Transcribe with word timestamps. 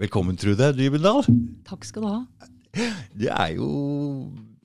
Velkommen, 0.00 0.36
Trude 0.40 0.70
Dybendal. 0.76 1.24
Takk 1.68 1.84
skal 1.84 2.04
du 2.04 2.08
ha. 2.08 2.20
Det 3.20 3.28
er 3.32 3.56
jo 3.58 3.66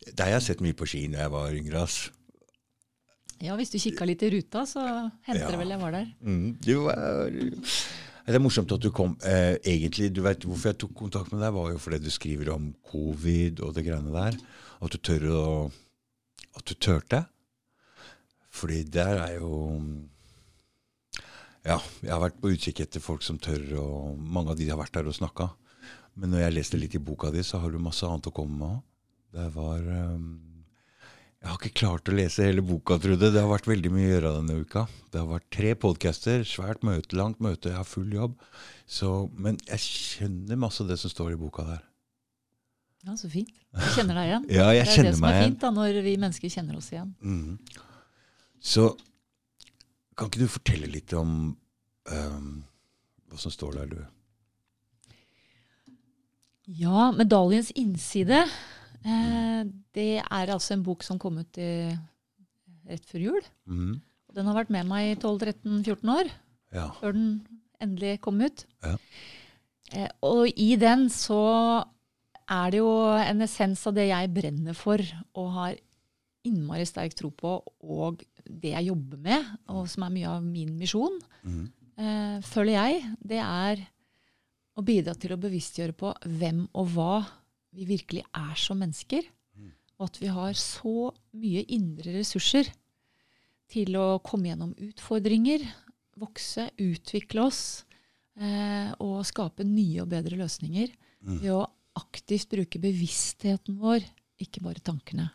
Deg 0.05 0.21
har 0.21 0.35
jeg 0.37 0.45
sett 0.45 0.61
mye 0.63 0.75
på 0.77 0.85
ski 0.87 1.05
når 1.11 1.23
jeg 1.25 1.31
var 1.33 1.55
yngre. 1.57 1.81
ass. 1.81 1.95
Ja, 3.43 3.55
Hvis 3.57 3.73
du 3.73 3.79
kikka 3.81 4.05
litt 4.07 4.21
i 4.23 4.29
ruta, 4.31 4.63
så 4.65 4.81
hendte 5.25 5.41
Ja. 5.43 5.49
det 5.51 5.59
vel 5.59 5.73
jeg 5.73 5.81
var 5.81 5.91
der. 5.91 6.07
Mm, 6.21 6.57
det, 6.61 6.77
var 6.77 6.95
Det 8.25 8.35
er 8.35 8.39
morsomt 8.39 8.71
at 8.71 8.79
du 8.81 8.91
kom. 8.91 9.17
Eh, 9.25 9.57
egentlig, 9.65 10.13
du 10.13 10.21
vet 10.21 10.39
Hvorfor 10.39 10.69
jeg 10.71 10.77
tok 10.77 10.93
kontakt 10.95 11.31
med 11.33 11.41
deg, 11.41 11.53
var 11.53 11.71
jo 11.71 11.77
fordi 11.77 11.99
du 11.99 12.09
skriver 12.09 12.53
om 12.53 12.73
covid 12.91 13.59
og 13.59 13.73
det 13.75 13.85
greiene 13.85 14.13
der. 14.13 14.37
At 14.81 14.91
du 14.91 14.97
tør 14.97 15.27
å 15.31 15.71
At 16.55 16.63
du 16.65 16.73
turte. 16.75 17.25
Fordi 18.51 18.83
der 18.83 19.19
er 19.19 19.33
jo 19.41 19.81
Ja, 21.65 21.79
jeg 22.05 22.13
har 22.13 22.21
vært 22.21 22.41
på 22.41 22.51
utkikk 22.53 22.83
etter 22.83 23.01
folk 23.01 23.23
som 23.25 23.39
tør, 23.41 23.63
og 23.81 24.19
mange 24.21 24.53
av 24.53 24.59
de 24.59 24.67
har 24.69 24.77
vært 24.77 24.93
der 24.93 25.07
og 25.09 25.15
snakka. 25.17 25.49
Men 26.15 26.31
når 26.31 26.45
jeg 26.45 26.55
leste 26.59 26.79
litt 26.79 26.95
i 26.95 27.01
boka 27.01 27.31
di, 27.33 27.41
så 27.43 27.59
har 27.63 27.73
du 27.73 27.79
masse 27.81 28.05
annet 28.07 28.29
å 28.29 28.33
komme 28.35 28.59
med. 28.59 28.83
Det 29.35 29.47
var 29.55 29.81
um, 29.81 30.27
Jeg 31.41 31.49
har 31.49 31.57
ikke 31.59 31.79
klart 31.81 32.07
å 32.09 32.15
lese 32.15 32.45
hele 32.45 32.63
boka, 32.63 32.99
Trude. 33.01 33.31
Det 33.33 33.41
har 33.41 33.49
vært 33.49 33.67
veldig 33.67 33.91
mye 33.91 34.05
å 34.05 34.13
gjøre 34.13 34.35
denne 34.37 34.59
uka. 34.61 34.85
Det 35.11 35.19
har 35.19 35.27
vært 35.33 35.49
tre 35.57 35.73
podcaster, 35.81 36.45
svært 36.47 36.85
møte, 36.87 37.17
langt 37.17 37.41
møte, 37.43 37.73
jeg 37.73 37.79
har 37.81 37.89
full 37.89 38.13
jobb. 38.13 38.37
Så, 38.85 39.11
men 39.33 39.57
jeg 39.65 39.81
skjønner 39.83 40.61
masse 40.61 40.85
av 40.85 40.93
det 40.93 40.99
som 41.01 41.11
står 41.11 41.33
i 41.33 41.41
boka 41.41 41.65
der. 41.67 41.83
Ja, 43.05 43.17
Så 43.17 43.29
fint. 43.29 43.51
Du 43.75 43.89
kjenner 43.97 44.21
deg 44.21 44.29
igjen. 44.29 44.47
Ja, 44.61 44.69
jeg 44.73 44.87
kjenner 44.87 44.93
meg 44.93 44.93
igjen. 44.93 45.01
det 45.01 45.09
er 45.09 45.11
det 45.11 45.17
som 45.19 45.27
er 45.33 45.41
fint, 45.43 45.59
da, 45.65 45.73
når 45.81 45.99
vi 46.05 46.15
mennesker 46.21 46.53
kjenner 46.53 46.79
oss 46.79 46.93
igjen. 46.93 47.11
Mm. 47.25 47.83
Så 48.65 48.87
kan 50.15 50.29
ikke 50.29 50.43
du 50.45 50.47
fortelle 50.51 50.87
litt 50.91 51.13
om 51.17 51.31
um, 52.11 52.51
hva 53.29 53.39
som 53.41 53.51
står 53.53 53.79
der, 53.79 53.91
du? 53.91 54.01
Ja, 56.65 57.11
'Medaljens 57.13 57.71
innside'. 57.77 58.45
Eh, 59.05 59.61
det 59.93 60.23
er 60.25 60.49
altså 60.49 60.73
en 60.73 60.83
bok 60.83 61.03
som 61.05 61.19
kom 61.21 61.37
ut 61.37 61.57
i, 61.61 61.93
rett 62.89 63.05
før 63.05 63.21
jul. 63.21 63.41
Mm. 63.69 63.99
Den 64.35 64.49
har 64.49 64.57
vært 64.57 64.71
med 64.73 64.87
meg 64.89 65.11
i 65.11 65.19
12-13-14 65.21 66.09
år, 66.09 66.31
Ja. 66.73 66.89
før 66.99 67.13
den 67.13 67.47
endelig 67.81 68.19
kom 68.21 68.41
ut. 68.41 68.65
Ja. 68.83 68.97
Eh, 69.93 70.09
og 70.23 70.49
i 70.57 70.75
den 70.75 71.07
så 71.09 71.85
er 72.49 72.71
det 72.71 72.79
jo 72.79 72.89
en 73.13 73.41
essens 73.41 73.85
av 73.87 73.93
det 73.93 74.09
jeg 74.09 74.33
brenner 74.33 74.73
for 74.73 74.97
og 75.35 75.51
har 75.53 75.75
innmari 76.45 76.85
sterk 76.85 77.13
tro 77.13 77.29
på, 77.29 77.61
og 77.83 78.23
det 78.45 78.73
jeg 78.75 78.89
jobber 78.89 79.21
med, 79.25 79.51
og 79.73 79.87
som 79.91 80.05
er 80.05 80.13
mye 80.15 80.33
av 80.37 80.45
min 80.45 80.75
misjon, 80.79 81.17
mm. 81.43 81.63
eh, 81.97 82.37
føler 82.45 82.77
jeg, 82.77 83.03
det 83.19 83.41
er 83.41 83.85
å 84.75 84.83
bidra 84.85 85.15
til 85.17 85.33
å 85.35 85.39
bevisstgjøre 85.41 85.95
på 85.97 86.11
hvem 86.39 86.65
og 86.75 86.91
hva 86.93 87.15
vi 87.75 87.87
virkelig 87.89 88.25
er 88.35 88.55
som 88.59 88.79
mennesker. 88.83 89.27
Og 89.95 90.09
at 90.09 90.17
vi 90.19 90.27
har 90.27 90.57
så 90.59 91.09
mye 91.39 91.61
indre 91.71 92.17
ressurser 92.17 92.67
til 93.71 93.95
å 93.95 94.19
komme 94.23 94.49
gjennom 94.49 94.73
utfordringer, 94.89 95.63
vokse, 96.19 96.67
utvikle 96.83 97.45
oss 97.47 97.61
eh, 98.35 98.91
og 99.03 99.23
skape 99.27 99.63
nye 99.67 100.03
og 100.03 100.11
bedre 100.11 100.39
løsninger 100.39 100.91
ved 101.25 101.51
å 101.55 101.63
aktivt 101.95 102.51
bruke 102.51 102.79
bevisstheten 102.83 103.79
vår, 103.79 104.03
ikke 104.43 104.63
bare 104.63 104.83
tankene. 104.83 105.29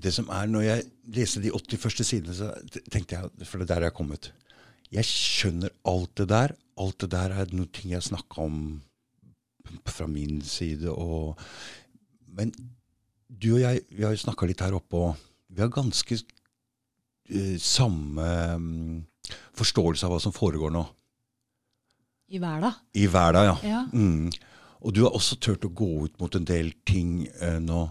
Det 0.00 0.12
som 0.14 0.30
er, 0.32 0.48
når 0.48 0.64
jeg 0.64 0.84
leste 1.16 1.42
de 1.44 1.52
80 1.52 1.80
første 1.82 2.06
sidene, 2.06 2.34
så 2.36 2.50
tenkte 2.92 3.18
jeg 3.18 3.48
For 3.48 3.60
det 3.60 3.66
er 3.68 3.74
der 3.74 3.86
jeg 3.86 3.92
har 3.92 3.96
kommet. 3.96 4.30
Jeg 4.90 5.06
skjønner 5.06 5.74
alt 5.86 6.14
det 6.18 6.28
der. 6.30 6.54
Alt 6.80 7.02
det 7.04 7.10
der 7.12 7.34
er 7.42 7.52
noen 7.52 7.70
ting 7.74 7.92
jeg 7.92 8.06
snakka 8.06 8.46
om 8.46 8.60
fra 9.86 10.06
min 10.10 10.40
side. 10.42 10.90
Og, 10.90 11.38
men 12.26 12.52
du 13.28 13.54
og 13.54 13.62
jeg 13.62 13.84
vi 13.90 14.04
har 14.04 14.14
jo 14.14 14.24
snakka 14.24 14.48
litt 14.48 14.62
her 14.64 14.76
oppe, 14.76 14.96
og 14.98 15.50
vi 15.50 15.62
har 15.62 15.72
ganske 15.74 16.18
uh, 16.18 17.56
samme 17.62 18.30
um, 18.56 19.04
forståelse 19.58 20.06
av 20.06 20.14
hva 20.14 20.22
som 20.22 20.34
foregår 20.34 20.74
nå. 20.74 20.84
I 22.30 22.38
hverdag. 22.38 22.78
I 22.94 23.06
hverdag, 23.10 23.48
ja. 23.48 23.56
Ja. 23.66 23.80
Mm. 23.92 24.30
Og 24.80 24.94
du 24.94 25.02
har 25.04 25.14
også 25.16 25.38
turt 25.42 25.66
å 25.66 25.72
gå 25.74 25.88
ut 26.06 26.20
mot 26.22 26.34
en 26.38 26.46
del 26.46 26.72
ting 26.86 27.24
uh, 27.42 27.58
nå. 27.62 27.88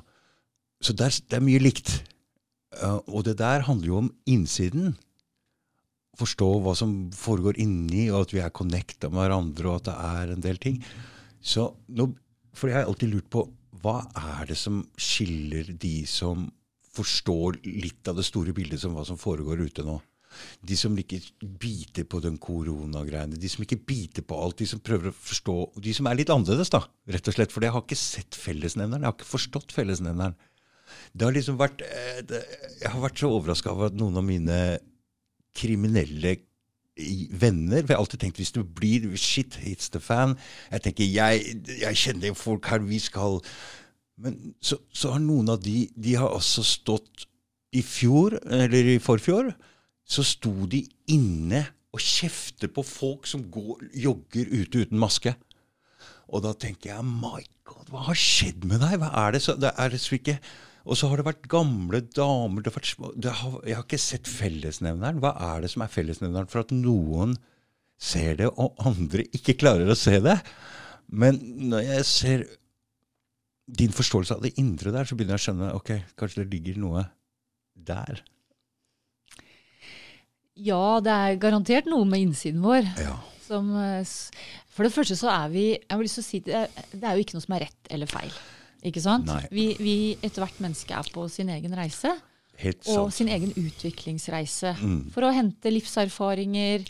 Så 0.83 0.95
det 0.95 1.05
er, 1.05 1.19
det 1.29 1.37
er 1.39 1.45
mye 1.45 1.61
likt. 1.61 1.91
Uh, 2.79 2.99
og 3.09 3.25
det 3.27 3.37
der 3.41 3.65
handler 3.67 3.87
jo 3.91 4.01
om 4.05 4.09
innsiden. 4.29 4.95
Forstå 6.19 6.49
hva 6.63 6.75
som 6.75 6.95
foregår 7.15 7.59
inni, 7.61 8.09
og 8.11 8.25
at 8.25 8.35
vi 8.35 8.41
er 8.43 8.55
connecta 8.55 9.11
med 9.11 9.23
hverandre, 9.23 9.69
og 9.69 9.79
at 9.79 9.89
det 9.89 9.95
er 10.09 10.33
en 10.33 10.43
del 10.43 10.59
ting. 10.61 10.81
Så 11.41 11.71
nå, 11.87 12.11
For 12.57 12.67
jeg 12.67 12.81
har 12.81 12.89
alltid 12.89 13.11
lurt 13.13 13.29
på 13.31 13.45
hva 13.79 14.01
er 14.17 14.49
det 14.49 14.57
som 14.59 14.81
skiller 14.99 15.69
de 15.79 16.01
som 16.09 16.49
forstår 16.95 17.59
litt 17.63 18.09
av 18.09 18.17
det 18.17 18.25
store 18.27 18.51
bildet 18.55 18.81
som 18.81 18.95
hva 18.97 19.05
som 19.07 19.19
foregår 19.19 19.61
ute 19.61 19.85
nå? 19.85 19.99
De 20.61 20.75
som 20.77 20.97
ikke 20.99 21.21
biter 21.61 22.05
på 22.09 22.19
den 22.21 22.35
koronagreiene, 22.41 23.39
de 23.39 23.49
som 23.49 23.63
ikke 23.63 23.79
biter 23.87 24.25
på 24.27 24.37
alt, 24.37 24.59
de 24.59 24.67
som 24.69 24.81
prøver 24.83 25.09
å 25.09 25.15
forstå 25.15 25.55
De 25.81 25.93
som 25.95 26.09
er 26.09 26.19
litt 26.19 26.33
annerledes, 26.33 26.69
da, 26.73 26.83
rett 27.09 27.31
og 27.31 27.35
slett. 27.37 27.53
For 27.53 27.65
jeg 27.65 27.73
har 27.73 27.85
ikke 27.85 27.97
sett 27.99 28.37
fellesnevneren. 28.37 29.05
Jeg 29.05 29.09
har 29.09 29.17
ikke 29.17 29.31
forstått 29.31 29.73
fellesnevneren. 29.75 30.37
Det 31.13 31.27
har 31.27 31.35
liksom 31.35 31.57
vært 31.59 31.83
eh, 31.85 32.21
det, 32.27 32.43
Jeg 32.81 32.93
har 32.93 33.03
vært 33.03 33.21
så 33.21 33.31
overraska 33.33 33.73
over 33.73 33.89
at 33.89 33.97
noen 33.97 34.19
av 34.19 34.25
mine 34.27 34.59
kriminelle 35.57 36.37
venner 37.39 37.83
For 37.83 37.93
jeg 37.93 37.95
har 37.95 38.03
alltid 38.03 38.23
tenkt 38.25 38.41
hvis 38.41 38.53
du 38.55 38.61
blir 38.63 39.07
shit 39.19 39.59
hits 39.63 39.91
the 39.93 40.01
fan 40.03 40.35
Jeg 40.71 40.85
tenker 40.87 41.07
jeg, 41.07 41.57
jeg 41.79 42.01
kjenner 42.03 42.37
folk 42.37 42.67
her, 42.71 42.83
vi 42.83 42.99
skal 43.01 43.39
Men 44.19 44.53
så, 44.61 44.79
så 44.91 45.15
har 45.15 45.23
noen 45.23 45.51
av 45.55 45.61
de 45.63 45.87
De 45.95 46.15
har 46.19 46.31
altså 46.33 46.65
stått 46.65 47.27
i 47.69 47.83
fjor, 47.85 48.33
eller 48.49 48.87
i 48.95 48.97
forfjor, 48.97 49.51
så 50.01 50.23
sto 50.25 50.65
de 50.65 50.79
inne 51.13 51.59
og 51.93 52.01
kjefter 52.01 52.71
på 52.73 52.81
folk 52.81 53.27
som 53.29 53.43
går, 53.53 53.83
jogger 53.93 54.49
ute 54.49 54.85
uten 54.85 54.97
maske. 55.01 55.35
Og 56.29 56.43
da 56.45 56.55
tenker 56.57 56.95
jeg 56.95 57.05
my 57.05 57.43
god, 57.67 57.91
hva 57.93 58.07
har 58.09 58.17
skjedd 58.17 58.65
med 58.69 58.81
deg? 58.83 58.97
Hva 59.01 59.11
er 59.21 59.35
det 59.35 59.43
så, 59.45 59.55
det 59.57 59.69
er 59.77 59.95
så 60.01 60.17
ikke 60.17 60.37
Og 60.89 60.97
så 60.97 61.09
har 61.09 61.19
det 61.19 61.27
vært 61.27 61.49
gamle 61.51 62.01
damer 62.17 62.65
det 62.65 62.71
har 62.71 62.79
vært, 62.79 63.13
det 63.21 63.33
har, 63.41 63.57
Jeg 63.67 63.77
har 63.77 63.85
ikke 63.85 64.01
sett 64.01 64.29
fellesnevneren. 64.29 65.21
Hva 65.21 65.35
er 65.51 65.63
det 65.63 65.71
som 65.73 65.85
er 65.85 65.93
fellesnevneren 65.93 66.49
for 66.49 66.63
at 66.63 66.73
noen 66.73 67.35
ser 67.99 68.39
det, 68.39 68.47
og 68.49 68.79
andre 68.89 69.27
ikke 69.35 69.57
klarer 69.59 69.91
å 69.91 69.97
se 69.97 70.17
det? 70.23 70.39
Men 71.09 71.37
når 71.69 71.85
jeg 71.85 72.07
ser 72.09 72.47
din 73.69 73.93
forståelse 73.93 74.37
av 74.37 74.45
det 74.45 74.55
indre 74.61 74.93
der, 74.93 75.05
så 75.05 75.17
begynner 75.17 75.37
jeg 75.37 75.43
å 75.43 75.45
skjønne 75.45 75.71
ok, 75.77 75.91
kanskje 76.17 76.43
det 76.43 76.53
ligger 76.55 76.81
noe 76.81 77.05
der. 77.73 78.23
Ja, 80.59 80.99
det 81.03 81.13
er 81.13 81.41
garantert 81.41 81.89
noe 81.89 82.07
med 82.09 82.25
innsiden 82.25 82.63
vår. 82.65 82.87
Ja. 82.99 83.19
Som, 83.45 83.71
eh, 83.77 84.05
for 84.73 84.85
det 84.85 84.93
første 84.93 85.17
så 85.17 85.29
er 85.31 85.51
vi 85.53 85.65
jeg 85.71 85.91
har 85.93 86.01
lyst 86.03 86.19
til 86.19 86.25
å 86.25 86.29
si 86.29 86.39
det, 86.45 86.63
det 86.91 87.05
er 87.05 87.15
jo 87.15 87.25
ikke 87.25 87.37
noe 87.37 87.45
som 87.45 87.55
er 87.55 87.67
rett 87.67 87.93
eller 87.93 88.09
feil. 88.09 88.33
Ikke 88.83 89.01
sant? 89.03 89.27
Vi, 89.51 89.73
vi, 89.79 89.95
Ethvert 90.23 90.59
menneske 90.63 90.95
er 90.95 91.07
på 91.13 91.25
sin 91.31 91.49
egen 91.49 91.73
reise. 91.75 92.13
Og 92.95 93.11
sin 93.15 93.27
egen 93.31 93.51
utviklingsreise. 93.55 94.73
Mm. 94.79 94.97
For 95.13 95.23
å 95.27 95.33
hente 95.35 95.71
livserfaringer. 95.71 96.85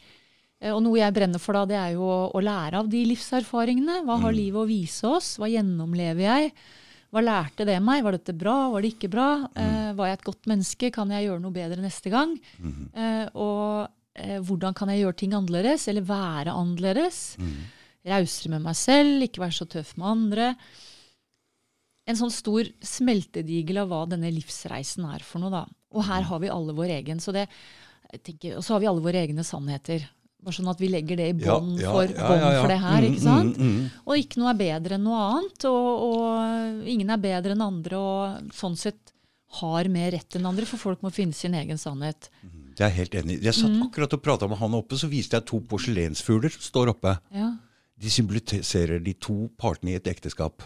Eh, 0.62 0.74
Og 0.74 0.82
noe 0.84 0.98
jeg 1.00 1.14
brenner 1.16 1.40
for 1.40 1.54
da, 1.54 1.66
det 1.70 1.78
er 1.78 1.94
jo 1.96 2.04
å, 2.04 2.32
å 2.36 2.42
lære 2.44 2.82
av 2.82 2.90
de 2.90 3.04
livserfaringene. 3.06 4.02
Hva 4.06 4.18
Mm. 4.18 4.24
har 4.26 4.34
livet 4.34 4.60
å 4.64 4.68
vise 4.68 5.04
oss? 5.08 5.38
Hva 5.38 5.48
gjennomlever 5.50 6.26
jeg? 6.26 6.52
Hva 7.14 7.22
lærte 7.26 7.66
det 7.66 7.80
meg? 7.82 8.04
Var 8.04 8.12
dette 8.18 8.34
bra? 8.38 8.70
Var 8.70 8.82
det 8.82 8.92
ikke 8.94 9.10
bra? 9.10 9.30
Mm. 9.56 9.62
Eh, 9.64 9.94
var 9.98 10.08
jeg 10.12 10.18
et 10.20 10.26
godt 10.30 10.46
menneske? 10.52 10.92
Kan 10.94 11.10
jeg 11.10 11.26
gjøre 11.30 11.42
noe 11.42 11.52
bedre 11.56 11.82
neste 11.82 12.10
gang? 12.14 12.36
Mm-hmm. 12.62 12.90
Eh, 12.94 13.30
og 13.34 13.90
eh, 14.16 14.40
hvordan 14.46 14.76
kan 14.78 14.90
jeg 14.90 15.02
gjøre 15.06 15.18
ting 15.18 15.34
annerledes? 15.34 15.88
Eller 15.88 16.02
være 16.06 16.54
annerledes? 16.54 17.38
Mm. 17.40 17.56
Rausere 18.10 18.50
med 18.54 18.62
meg 18.64 18.76
selv, 18.76 19.22
ikke 19.26 19.42
være 19.42 19.58
så 19.58 19.66
tøff 19.70 19.96
med 19.98 20.08
andre. 20.08 20.56
En 22.10 22.18
sånn 22.18 22.34
stor 22.34 22.70
smeltedigel 22.82 23.84
av 23.84 23.92
hva 23.92 24.06
denne 24.10 24.32
livsreisen 24.34 25.06
er 25.12 25.26
for 25.26 25.44
noe. 25.44 25.54
da. 25.54 25.66
Og 25.94 26.06
her 26.08 26.26
har 26.30 26.42
vi 26.42 26.54
alle 26.54 26.74
vår 26.78 26.96
egen. 27.00 27.22
Så 27.22 27.34
det, 27.36 27.46
jeg 28.10 28.24
tenker, 28.26 28.56
og 28.58 28.66
så 28.66 28.76
har 28.76 28.84
vi 28.84 28.90
alle 28.90 29.06
våre 29.06 29.22
egne 29.22 29.46
sannheter. 29.46 30.08
Bare 30.40 30.56
sånn 30.56 30.72
at 30.72 30.80
vi 30.80 30.88
legger 30.88 31.20
det 31.20 31.28
i 31.34 31.36
bånd 31.36 31.82
ja, 31.82 31.92
for, 31.92 32.08
ja, 32.08 32.28
bånd 32.32 32.44
ja, 32.46 32.52
for 32.62 32.72
det 32.72 32.80
her. 32.80 33.04
Mm, 33.04 33.08
ikke 33.10 33.24
sant? 33.26 33.58
mm, 33.60 33.72
mm. 33.76 34.04
Og 34.08 34.22
ikke 34.22 34.42
noe 34.42 34.54
er 34.54 34.60
bedre 34.62 34.98
enn 34.98 35.06
noe 35.06 35.22
annet. 35.36 35.70
Og, 35.70 36.04
og 36.10 36.92
ingen 36.96 37.14
er 37.14 37.24
bedre 37.24 37.56
enn 37.58 37.66
andre. 37.66 38.00
Og 38.00 38.54
sånn 38.56 38.78
sett 38.80 39.14
har 39.60 39.90
mer 39.90 40.12
rett 40.14 40.38
enn 40.38 40.46
andre, 40.46 40.68
for 40.70 40.82
folk 40.82 41.02
må 41.06 41.12
finne 41.14 41.36
sin 41.36 41.58
egen 41.58 41.80
sannhet. 41.82 42.30
Det 42.78 42.86
er 42.86 42.94
helt 42.96 43.16
enig. 43.18 43.40
Jeg 43.44 43.58
satt 43.58 43.80
akkurat 43.84 44.14
og 44.16 44.22
prata 44.24 44.48
med 44.48 44.62
han 44.62 44.78
oppe, 44.78 44.98
så 45.00 45.10
viste 45.12 45.36
jeg 45.36 45.48
to 45.50 45.60
porselensfugler 45.68 46.54
som 46.54 46.64
står 46.64 46.94
oppe. 46.94 47.16
Ja. 47.36 47.50
De 48.02 48.10
symboliserer 48.10 49.00
de 49.04 49.14
to 49.14 49.50
partene 49.60 49.92
i 49.92 49.96
et 50.00 50.08
ekteskap. 50.08 50.64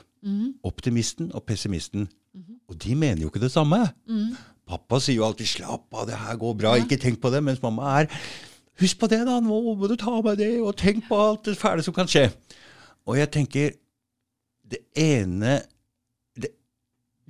Optimisten 0.64 1.32
og 1.34 1.44
pessimisten. 1.44 2.08
Og 2.70 2.78
de 2.84 2.96
mener 2.96 3.22
jo 3.22 3.30
ikke 3.30 3.42
det 3.44 3.52
samme. 3.52 3.80
Pappa 4.68 5.00
sier 5.00 5.18
jo 5.18 5.26
alltid 5.26 5.46
'slapp 5.46 5.94
av, 5.94 6.06
det 6.08 6.16
her 6.16 6.38
går 6.38 6.54
bra', 6.56 6.76
ikke 6.80 6.98
tenk 7.02 7.20
på 7.22 7.30
det. 7.30 7.44
Mens 7.44 7.62
mamma 7.62 8.02
er 8.02 8.06
'husk 8.80 9.00
på 9.00 9.08
det, 9.08 9.26
da, 9.28 9.40
nå 9.40 9.76
må 9.76 9.88
du 9.88 9.96
ta 9.96 10.22
med 10.22 10.38
det', 10.38 10.62
og 10.64 10.78
tenk 10.78 11.04
på 11.08 11.16
alt 11.16 11.46
det 11.46 11.58
fæle 11.58 11.84
som 11.84 11.94
kan 11.94 12.08
skje. 12.08 12.32
Og 13.06 13.18
jeg 13.18 13.32
tenker 13.32 13.72
Det 14.64 14.80
ene 14.96 15.62
det, 16.36 16.50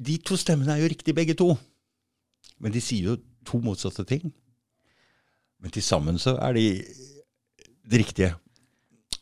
De 0.06 0.17
to 0.17 0.35
stemmene 0.35 0.71
er 0.71 0.77
jo 0.77 0.88
riktige, 0.88 1.13
begge 1.15 1.33
to. 1.33 1.57
Men 2.59 2.71
de 2.71 2.79
sier 2.81 3.03
jo 3.03 3.17
to 3.45 3.57
motsatte 3.59 4.03
ting. 4.06 4.33
Men 5.59 5.71
til 5.71 5.81
sammen 5.83 6.17
så 6.17 6.38
er 6.38 6.53
de 6.53 6.83
det 7.89 7.99
riktige. 7.99 8.35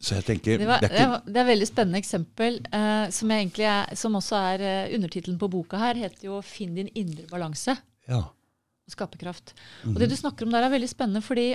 Så 0.02 0.16
jeg 0.18 0.26
tenker 0.26 0.58
Det, 0.58 0.66
var, 0.68 0.82
det 0.82 0.90
er 0.92 0.98
ikke, 1.06 1.22
det 1.30 1.38
er 1.38 1.44
et 1.46 1.52
veldig 1.52 1.68
spennende 1.70 2.00
eksempel, 2.02 2.56
eh, 2.74 3.10
som, 3.14 3.30
egentlig 3.36 3.68
er, 3.70 3.96
som 3.96 4.16
også 4.18 4.38
er 4.56 4.64
eh, 4.66 4.94
undertittelen 4.98 5.38
på 5.42 5.50
boka 5.54 5.78
her, 5.78 6.00
heter 6.02 6.26
jo 6.26 6.40
'Finn 6.42 6.74
din 6.76 6.90
indre 6.98 7.28
balanse' 7.30 7.78
ja. 8.10 8.18
og 8.26 8.90
skaperkraft. 8.96 9.54
Mhm. 9.84 9.94
Og 9.96 10.00
det 10.02 10.10
du 10.10 10.16
snakker 10.18 10.46
om 10.48 10.52
der, 10.52 10.64
er 10.66 10.74
veldig 10.74 10.90
spennende, 10.90 11.22
fordi 11.22 11.52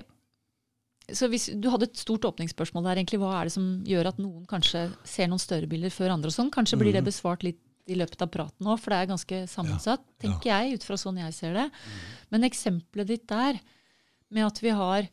så 1.12 1.28
hvis 1.31 1.50
Du 1.60 1.69
hadde 1.70 1.84
et 1.87 1.96
stort 1.96 2.25
åpningsspørsmål 2.26 2.82
der. 2.82 2.96
egentlig, 2.98 3.20
Hva 3.22 3.40
er 3.40 3.44
det 3.46 3.52
som 3.54 3.84
gjør 3.87 4.08
at 4.08 4.19
noen 4.19 4.46
kanskje 4.46 4.93
ser 5.04 5.28
noen 5.28 5.38
større 5.38 5.69
bilder 5.70 5.90
før 5.90 6.10
andre? 6.14 6.26
og 6.26 6.34
sånn? 6.34 6.50
Kanskje 6.50 6.78
blir 6.78 6.93
det 6.93 7.02
Mhm. 7.02 7.10
besvart 7.10 7.43
litt 7.44 7.60
i 7.87 7.94
løpet 7.94 8.22
av 8.22 8.31
praten 8.31 8.66
nå, 8.66 8.76
for 8.81 8.90
det 8.90 8.98
er 8.98 9.14
ganske 9.14 9.46
sammensatt, 9.46 10.00
tenker 10.19 10.50
jeg, 10.50 10.75
ut 10.75 10.82
fra 10.82 10.96
sånn 10.96 11.19
jeg 11.19 11.32
ser 11.34 11.52
det. 11.54 11.70
Men 12.32 12.43
eksempelet 12.43 13.06
ditt 13.06 13.26
der, 13.28 13.60
med 14.31 14.44
at 14.46 14.58
vi 14.60 14.70
har 14.70 15.08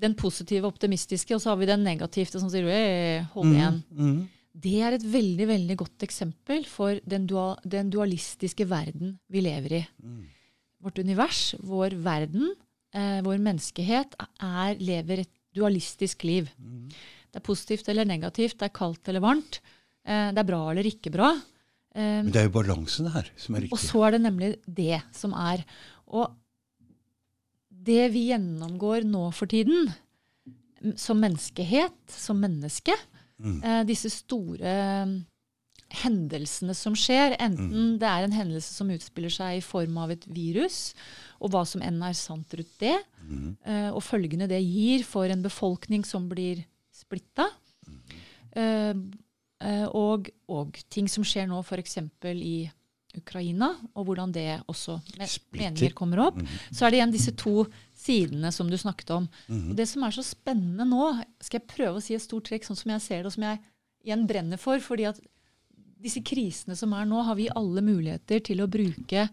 den 0.00 0.14
positive, 0.18 0.68
optimistiske, 0.68 1.34
og 1.36 1.42
så 1.42 1.52
har 1.52 1.60
vi 1.60 1.68
den 1.70 1.84
negative, 1.86 2.28
som 2.40 2.50
sier 2.52 2.66
«Eh, 2.68 3.26
hold 3.34 3.54
igjen. 3.54 3.82
Mhm. 3.90 4.16
Det 4.56 4.78
er 4.80 4.94
et 4.96 5.02
veldig 5.04 5.46
veldig 5.50 5.74
godt 5.76 6.04
eksempel 6.06 6.62
for 6.64 6.96
den, 7.04 7.26
dual, 7.28 7.58
den 7.68 7.90
dualistiske 7.92 8.64
verden 8.70 9.18
vi 9.28 9.42
lever 9.44 9.74
i. 9.76 9.80
Mm. 10.00 10.22
Vårt 10.80 11.00
univers, 11.02 11.40
vår 11.60 11.92
verden, 12.00 12.54
eh, 12.94 13.20
vår 13.20 13.36
menneskehet, 13.44 14.16
er, 14.40 14.78
lever 14.80 15.26
et 15.26 15.32
dualistisk 15.54 16.24
liv. 16.24 16.48
Mhm. 16.56 16.88
Det 16.88 17.42
er 17.42 17.44
positivt 17.44 17.88
eller 17.92 18.08
negativt, 18.08 18.56
det 18.56 18.70
er 18.70 18.72
kaldt 18.78 19.08
eller 19.12 19.20
varmt. 19.20 19.60
Eh, 20.06 20.32
det 20.32 20.40
er 20.40 20.48
bra 20.48 20.70
eller 20.70 20.88
ikke 20.88 21.12
bra. 21.12 21.34
Eh, 21.94 22.22
Men 22.24 22.32
det 22.32 22.40
er 22.40 22.48
jo 22.48 22.56
balansen 22.56 23.12
her 23.12 23.28
som 23.36 23.56
er 23.56 23.66
riktig. 23.66 23.72
og 23.72 23.78
så 23.78 24.06
er 24.06 24.10
det 24.16 24.22
nemlig 24.22 24.50
det 24.66 25.02
som 25.12 25.34
er. 25.34 25.66
Og 26.08 26.32
det 27.86 28.10
vi 28.14 28.28
gjennomgår 28.32 29.06
nå 29.08 29.28
for 29.34 29.50
tiden, 29.50 29.92
som 30.98 31.20
menneskehet, 31.22 31.96
som 32.12 32.38
menneske, 32.42 32.94
Mm. 33.36 33.62
eh, 33.62 33.82
disse 33.84 34.08
store 34.08 34.70
mm, 35.04 35.16
hendelsene 36.02 36.74
som 36.76 36.94
skjer, 36.96 37.36
enten 37.42 37.98
det 38.00 38.08
er 38.08 38.24
en 38.24 38.32
hendelse 38.34 38.72
som 38.72 38.88
utspiller 38.90 39.32
seg 39.32 39.58
i 39.58 39.64
form 39.64 39.98
av 40.00 40.14
et 40.14 40.24
virus, 40.24 40.94
og 41.36 41.52
hva 41.52 41.62
som 41.68 41.84
enn 41.84 42.00
er 42.02 42.16
sant 42.16 42.56
rundt 42.56 42.80
det, 42.80 42.96
mm. 43.20 43.50
eh, 43.60 43.90
og 43.92 44.02
følgene 44.04 44.48
det 44.48 44.62
gir 44.64 45.04
for 45.04 45.28
en 45.28 45.44
befolkning 45.44 46.06
som 46.08 46.30
blir 46.30 46.64
splitta. 46.96 47.50
Eh, 48.56 48.96
eh, 49.60 49.86
og, 49.92 50.32
og 50.48 50.80
ting 50.88 51.10
som 51.12 51.26
skjer 51.26 51.46
nå 51.50 51.60
f.eks. 51.60 51.98
i 52.32 52.56
Ukraina, 53.20 53.72
og 53.94 54.08
hvordan 54.08 54.32
det 54.34 54.48
også 54.70 54.98
med, 55.18 55.36
meninger 55.56 55.94
kommer 55.96 56.24
opp. 56.28 56.40
Mhm. 56.40 56.58
Så 56.70 56.86
er 56.86 56.92
det 56.92 57.00
igjen 57.00 57.14
disse 57.14 57.34
to 57.36 57.66
sidene 57.96 58.52
som 58.52 58.70
du 58.70 58.76
snakket 58.80 59.14
om. 59.16 59.28
Mhm. 59.48 59.70
Og 59.70 59.76
det 59.76 59.88
som 59.88 60.04
er 60.04 60.16
så 60.16 60.24
spennende 60.26 60.88
nå, 60.88 61.12
skal 61.40 61.60
jeg 61.60 61.70
prøve 61.76 62.00
å 62.00 62.04
si 62.04 62.14
et 62.14 62.24
stort 62.24 62.48
trekk, 62.50 62.68
sånn 62.68 62.78
som 62.78 62.92
jeg 62.96 63.04
ser 63.06 63.22
det, 63.22 63.32
og 63.32 63.36
som 63.38 63.48
jeg 63.48 63.62
igjen 64.06 64.26
brenner 64.26 64.60
for. 64.60 64.78
fordi 64.80 65.08
at 65.08 65.20
disse 66.02 66.20
krisene 66.22 66.76
som 66.76 66.92
er 66.92 67.08
nå, 67.08 67.22
har 67.24 67.34
vi 67.38 67.48
alle 67.48 67.82
muligheter 67.82 68.42
til 68.44 68.62
å 68.62 68.70
bruke 68.70 69.28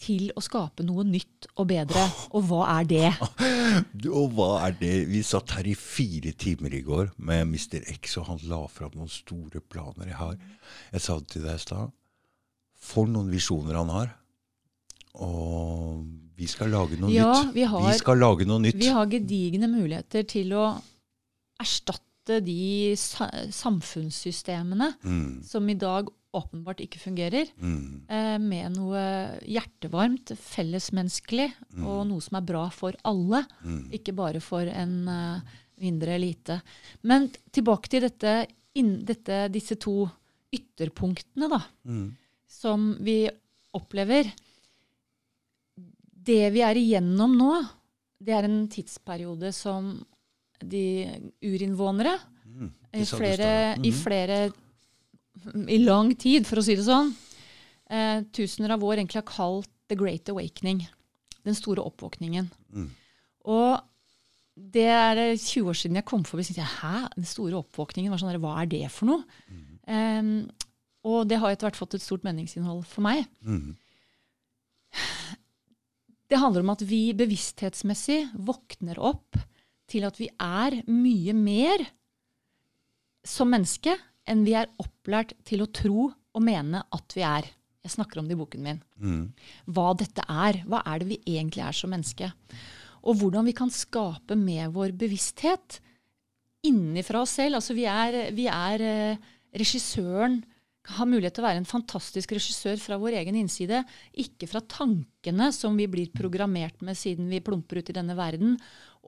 til 0.00 0.28
å 0.36 0.42
skape 0.44 0.84
noe 0.84 1.04
nytt 1.08 1.48
og 1.56 1.68
bedre. 1.70 2.02
Og 2.36 2.44
hva 2.50 2.62
er 2.76 2.88
det? 2.90 3.10
Og 4.18 4.34
hva 4.36 4.50
er 4.66 4.76
det? 4.78 4.94
Vi 5.08 5.22
satt 5.24 5.54
her 5.56 5.66
i 5.68 5.74
fire 5.76 6.32
timer 6.36 6.74
i 6.76 6.82
går 6.84 7.14
med 7.16 7.48
Mr. 7.48 7.80
X, 7.96 8.18
og 8.20 8.28
han 8.30 8.42
la 8.50 8.62
fram 8.72 8.92
noen 8.96 9.12
store 9.12 9.62
planer. 9.64 10.10
Jeg 10.12 10.18
har, 10.20 10.36
jeg 10.92 11.04
sa 11.04 11.18
det 11.20 11.30
til 11.32 11.46
deg 11.48 11.56
i 11.56 11.64
stad. 11.64 11.94
For 12.86 13.08
noen 13.10 13.30
visjoner 13.32 13.74
han 13.80 13.90
har. 13.90 14.12
Og 15.24 16.04
vi 16.36 16.46
skal 16.50 16.70
lage 16.74 16.98
noe 17.00 17.10
Ja, 17.12 17.30
nytt. 17.42 17.54
vi 17.56 17.64
har- 17.64 17.92
skal 17.98 18.18
lage 18.20 18.46
noe 18.46 18.60
nytt. 18.60 18.76
Vi 18.78 18.88
har 18.92 19.06
gedigne 19.06 19.66
muligheter 19.68 20.26
til 20.28 20.52
å 20.52 20.66
erstatte 21.60 22.42
de 22.44 22.94
sa 22.96 23.28
samfunnssystemene 23.50 24.94
Mm, 25.02 25.42
som 25.44 25.68
i 25.70 25.74
dag 25.74 26.08
åpenbart 26.34 26.80
ikke 26.84 26.98
fungerer, 27.00 27.48
mm, 27.58 28.02
eh, 28.10 28.36
med 28.38 28.76
noe 28.76 29.38
hjertevarmt, 29.46 30.36
fellesmenneskelig, 30.36 31.52
og 31.82 32.06
noe 32.06 32.20
som 32.20 32.36
er 32.36 32.42
bra 32.42 32.68
for 32.68 32.92
alle, 33.04 33.46
mm. 33.64 33.90
ikke 33.90 34.14
bare 34.14 34.40
for 34.40 34.60
en 34.66 35.08
eh, 35.08 35.40
mindre 35.80 36.08
elite. 36.18 36.60
Men 37.04 37.30
tilbake 37.52 37.88
til 37.88 38.02
dette, 38.02 38.46
in, 38.74 39.02
dette, 39.04 39.50
disse 39.50 39.76
to 39.78 40.10
ytterpunktene, 40.52 41.48
da, 41.48 41.62
Mm. 41.86 42.14
Som 42.56 42.94
vi 43.04 43.18
opplever. 43.76 44.30
Det 46.26 46.46
vi 46.54 46.62
er 46.64 46.78
igjennom 46.80 47.34
nå, 47.38 47.50
det 48.22 48.34
er 48.34 48.48
en 48.48 48.62
tidsperiode 48.72 49.52
som 49.54 49.92
de 50.64 50.84
urinnvånere 51.44 52.16
Mm. 52.46 52.70
sa 53.04 53.18
du 53.18 53.24
i 53.24 53.36
flere, 53.36 53.76
mm. 53.76 53.84
i 53.84 53.90
Mhm. 53.90 54.02
flere 54.02 54.52
I 55.68 55.78
lang 55.84 56.14
tid, 56.16 56.46
for 56.46 56.56
å 56.56 56.62
si 56.64 56.74
det 56.74 56.84
sånn. 56.84 57.12
Eh, 57.90 58.22
tusener 58.32 58.70
av 58.72 58.80
år 58.82 58.96
egentlig 58.96 59.20
har 59.20 59.22
kalt 59.22 59.68
The 59.88 59.94
Great 59.94 60.24
Awakening. 60.30 60.88
Den 61.44 61.54
store 61.54 61.84
oppvåkningen. 61.84 62.50
Mm. 62.72 62.88
Og 63.44 63.80
det 64.56 64.86
er 64.88 65.14
det 65.14 65.38
20 65.40 65.68
år 65.68 65.74
siden 65.76 65.94
jeg 65.96 66.04
kom 66.06 66.24
forbi. 66.24 66.42
Så 66.42 66.54
tenkte 66.54 66.80
Hæ? 66.80 67.08
Den 67.14 67.24
store 67.24 67.62
oppvåkningen? 67.62 68.08
Var 68.10 68.18
sånn, 68.18 68.40
Hva 68.40 68.62
er 68.62 68.66
det 68.66 68.90
for 68.90 69.06
noe? 69.06 69.24
Mm. 69.52 69.78
Eh, 69.86 70.52
og 71.06 71.26
det 71.30 71.38
har 71.40 71.54
etter 71.54 71.68
hvert 71.68 71.78
fått 71.78 71.96
et 71.98 72.04
stort 72.04 72.24
meningsinnhold 72.26 72.82
for 72.88 73.06
meg. 73.06 73.26
Mm. 73.46 73.76
Det 76.26 76.40
handler 76.42 76.64
om 76.64 76.72
at 76.74 76.82
vi 76.82 77.14
bevissthetsmessig 77.14 78.24
våkner 78.34 78.98
opp 78.98 79.38
til 79.86 80.06
at 80.08 80.16
vi 80.18 80.26
er 80.42 80.80
mye 80.90 81.34
mer 81.38 81.84
som 83.26 83.52
menneske 83.52 83.94
enn 84.26 84.42
vi 84.46 84.56
er 84.58 84.72
opplært 84.82 85.36
til 85.46 85.62
å 85.62 85.70
tro 85.70 86.08
og 86.10 86.42
mene 86.42 86.82
at 86.94 87.14
vi 87.14 87.22
er. 87.26 87.46
Jeg 87.86 87.94
snakker 87.94 88.18
om 88.18 88.26
det 88.26 88.34
i 88.34 88.40
boken 88.40 88.64
min. 88.64 88.80
Mm. 88.98 89.22
Hva 89.70 89.92
dette 89.98 90.24
er. 90.26 90.64
Hva 90.66 90.82
er 90.90 91.02
det 91.02 91.12
vi 91.12 91.20
egentlig 91.22 91.62
er 91.62 91.76
som 91.78 91.94
menneske? 91.94 92.32
Og 93.06 93.20
hvordan 93.20 93.46
vi 93.46 93.54
kan 93.54 93.70
skape 93.70 94.34
med 94.34 94.74
vår 94.74 94.96
bevissthet 94.98 95.78
innenfra 96.66 97.22
oss 97.22 97.36
selv. 97.38 97.60
Altså 97.60 97.76
vi 97.78 97.86
er, 97.86 98.18
vi 98.34 98.48
er 98.50 98.82
eh, 98.82 99.26
regissøren 99.54 100.40
har 100.86 101.08
mulighet 101.08 101.36
til 101.36 101.44
å 101.44 101.48
være 101.48 101.62
en 101.62 101.68
fantastisk 101.68 102.36
regissør 102.36 102.78
fra 102.82 102.98
vår 103.00 103.18
egen 103.22 103.38
innside, 103.40 103.82
ikke 104.22 104.48
fra 104.50 104.62
tankene 104.62 105.50
som 105.54 105.76
vi 105.78 105.88
blir 105.90 106.14
programmert 106.14 106.82
med 106.86 106.98
siden 106.98 107.28
vi 107.32 107.42
plumper 107.44 107.80
ut 107.80 107.92
i 107.92 107.96
denne 107.96 108.16
verden, 108.18 108.54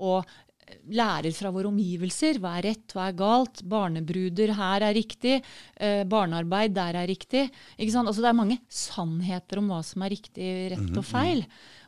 og 0.03 0.23
eh, 0.25 0.77
lærer 0.99 1.35
fra 1.37 1.53
våre 1.55 1.71
omgivelser. 1.71 2.41
Hva 2.43 2.57
er 2.59 2.69
rett, 2.71 2.95
hva 2.97 3.09
er 3.09 3.19
galt? 3.19 3.65
Barnebruder, 3.69 4.55
her 4.59 4.89
er 4.91 4.97
riktig. 4.99 5.39
Eh, 5.77 6.05
barnearbeid, 6.09 6.77
der 6.79 7.03
er 7.03 7.11
riktig. 7.11 7.49
Ikke 7.77 7.95
sant? 7.95 8.11
Altså, 8.11 8.25
det 8.25 8.33
er 8.33 8.41
mange 8.41 8.61
sannheter 8.67 9.63
om 9.63 9.71
hva 9.73 9.83
som 9.87 10.07
er 10.07 10.15
riktig, 10.17 10.53
rett 10.75 10.95
og 10.99 11.07
feil. 11.07 11.45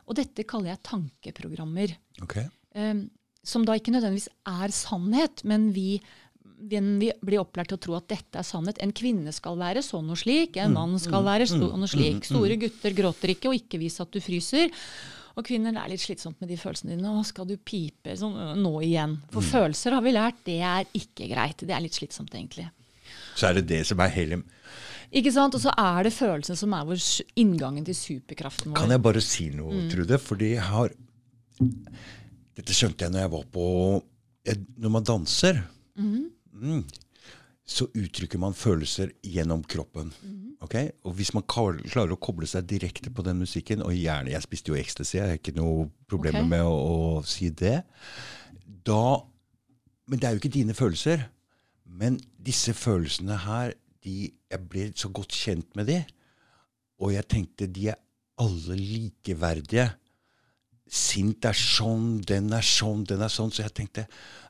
Og 0.07 0.17
dette 0.19 0.47
kaller 0.47 0.73
jeg 0.73 0.85
tankeprogrammer. 0.87 1.97
Okay. 2.23 2.47
Eh, 2.75 3.07
som 3.43 3.63
da 3.65 3.73
ikke 3.77 3.93
nødvendigvis 3.93 4.29
er 4.47 4.73
sannhet, 4.75 5.41
men 5.47 5.71
vi, 5.73 5.95
vi 6.61 7.11
blir 7.25 7.39
opplært 7.41 7.71
til 7.71 7.77
å 7.79 7.81
tro 7.81 7.95
at 7.97 8.07
dette 8.11 8.37
er 8.39 8.45
sannhet. 8.45 8.77
En 8.83 8.91
kvinne 8.93 9.31
skal 9.33 9.57
være 9.59 9.81
sånn 9.85 10.09
og 10.13 10.19
slik, 10.21 10.57
en 10.61 10.73
mann 10.77 10.97
skal 11.01 11.23
være 11.25 11.47
sånn 11.49 11.63
og 11.81 11.89
slik. 11.89 12.23
Store 12.27 12.57
gutter 12.61 12.93
gråter 12.97 13.33
ikke, 13.33 13.49
og 13.49 13.57
ikke 13.57 13.79
vis 13.81 13.99
at 14.03 14.11
du 14.13 14.19
fryser. 14.21 14.69
Og 15.39 15.45
kvinner, 15.47 15.71
det 15.71 15.79
er 15.79 15.89
litt 15.93 16.03
slitsomt 16.03 16.41
med 16.43 16.49
de 16.51 16.57
følelsene 16.59 16.91
dine. 16.97 17.07
Å, 17.15 17.21
skal 17.23 17.47
du 17.47 17.55
pipe 17.57 18.13
sånn 18.19 18.33
øh, 18.35 18.55
nå 18.59 18.73
igjen? 18.83 19.13
For 19.31 19.41
følelser 19.41 19.95
har 19.95 20.03
vi 20.03 20.11
lært, 20.11 20.41
det 20.45 20.57
er 20.59 20.89
ikke 20.93 21.29
greit. 21.31 21.63
Det 21.63 21.71
er 21.71 21.81
litt 21.85 21.95
slitsomt, 21.95 22.33
egentlig. 22.35 22.67
Så 23.39 23.47
er 23.47 23.55
det 23.57 23.63
det 23.69 23.85
som 23.87 23.99
er 24.03 24.11
hele 24.11 24.41
Ikke 25.11 25.31
sant? 25.31 25.55
Og 25.55 25.63
så 25.63 25.71
er 25.79 26.03
det 26.03 26.11
følelsene 26.13 26.59
som 26.59 26.73
er 26.75 26.83
vår 26.87 26.99
inngangen 27.39 27.87
til 27.87 27.95
superkraften 27.95 28.71
vår. 28.73 28.77
Kan 28.83 28.91
jeg 28.91 29.01
bare 29.07 29.21
si 29.23 29.49
noe, 29.55 29.71
Mm. 29.71 29.89
Trude? 29.91 30.19
Fordi 30.19 30.51
jeg 30.57 30.67
har 30.67 30.91
Dette 32.57 32.75
skjønte 32.75 33.05
jeg 33.05 33.13
når 33.13 33.23
jeg 33.25 33.31
var 33.31 33.43
på 33.55 33.65
Når 34.81 34.89
man 34.91 35.03
danser, 35.07 35.63
Mhm. 35.95 36.29
Mm, 36.53 36.83
så 37.71 37.87
uttrykker 37.95 38.39
man 38.41 38.55
følelser 38.57 39.13
gjennom 39.23 39.63
kroppen. 39.63 40.11
Mhm. 40.21 40.55
ok? 40.61 40.75
Og 41.07 41.15
hvis 41.17 41.33
man 41.33 41.45
klarer 41.47 42.13
å 42.13 42.19
koble 42.19 42.47
seg 42.49 42.67
direkte 42.69 43.11
på 43.13 43.23
den 43.25 43.39
musikken, 43.39 43.81
og 43.81 43.95
gjerne 43.95 44.31
Jeg 44.31 44.43
spiste 44.43 44.71
jo 44.71 44.79
ecstasy, 44.79 45.17
jeg 45.17 45.27
har 45.27 45.39
ikke 45.39 45.55
noe 45.57 45.89
problemer 46.07 46.43
okay. 46.43 46.49
med 46.49 46.63
å, 46.63 47.19
å 47.19 47.23
si 47.23 47.49
det. 47.49 47.81
Da 48.85 49.23
Men 50.07 50.19
det 50.19 50.27
er 50.27 50.33
jo 50.33 50.41
ikke 50.41 50.57
dine 50.59 50.73
følelser. 50.75 51.29
Men 51.85 52.19
disse 52.39 52.73
følelsene 52.73 53.37
her, 53.45 53.73
de, 54.03 54.31
jeg 54.51 54.67
ble 54.67 54.91
så 54.97 55.09
godt 55.13 55.31
kjent 55.31 55.75
med 55.77 55.87
de. 55.87 55.99
Og 56.99 57.13
jeg 57.13 57.27
tenkte 57.29 57.67
de 57.67 57.91
er 57.93 57.99
alle 58.41 58.77
likeverdige. 58.77 59.91
sint 60.91 61.45
er 61.47 61.55
sånn, 61.55 62.19
den 62.27 62.51
er 62.51 62.65
sånn, 62.65 63.05
den 63.07 63.21
er 63.23 63.31
sånn. 63.31 63.51
Så 63.53 63.63
jeg 63.63 63.73
tenkte 63.77 64.07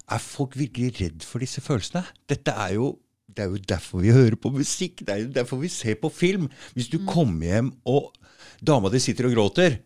er 0.09 0.23
folk 0.23 0.57
virkelig 0.59 0.95
redd 0.99 1.25
for 1.27 1.43
disse 1.43 1.61
følelsene? 1.63 2.03
Dette 2.29 2.55
er 2.55 2.75
jo 2.79 2.95
det 3.31 3.45
er 3.45 3.53
jo 3.53 3.61
derfor 3.63 4.01
vi 4.03 4.11
hører 4.11 4.35
på 4.35 4.49
musikk. 4.51 5.05
Det 5.07 5.13
er 5.13 5.21
jo 5.23 5.29
derfor 5.31 5.61
vi 5.61 5.69
ser 5.71 5.95
på 6.01 6.09
film. 6.11 6.49
Hvis 6.75 6.89
du 6.91 6.97
kommer 7.07 7.47
hjem, 7.47 7.71
og 7.87 8.11
dama 8.59 8.91
di 8.91 8.99
sitter 8.99 9.29
og 9.29 9.37
gråter, 9.37 9.77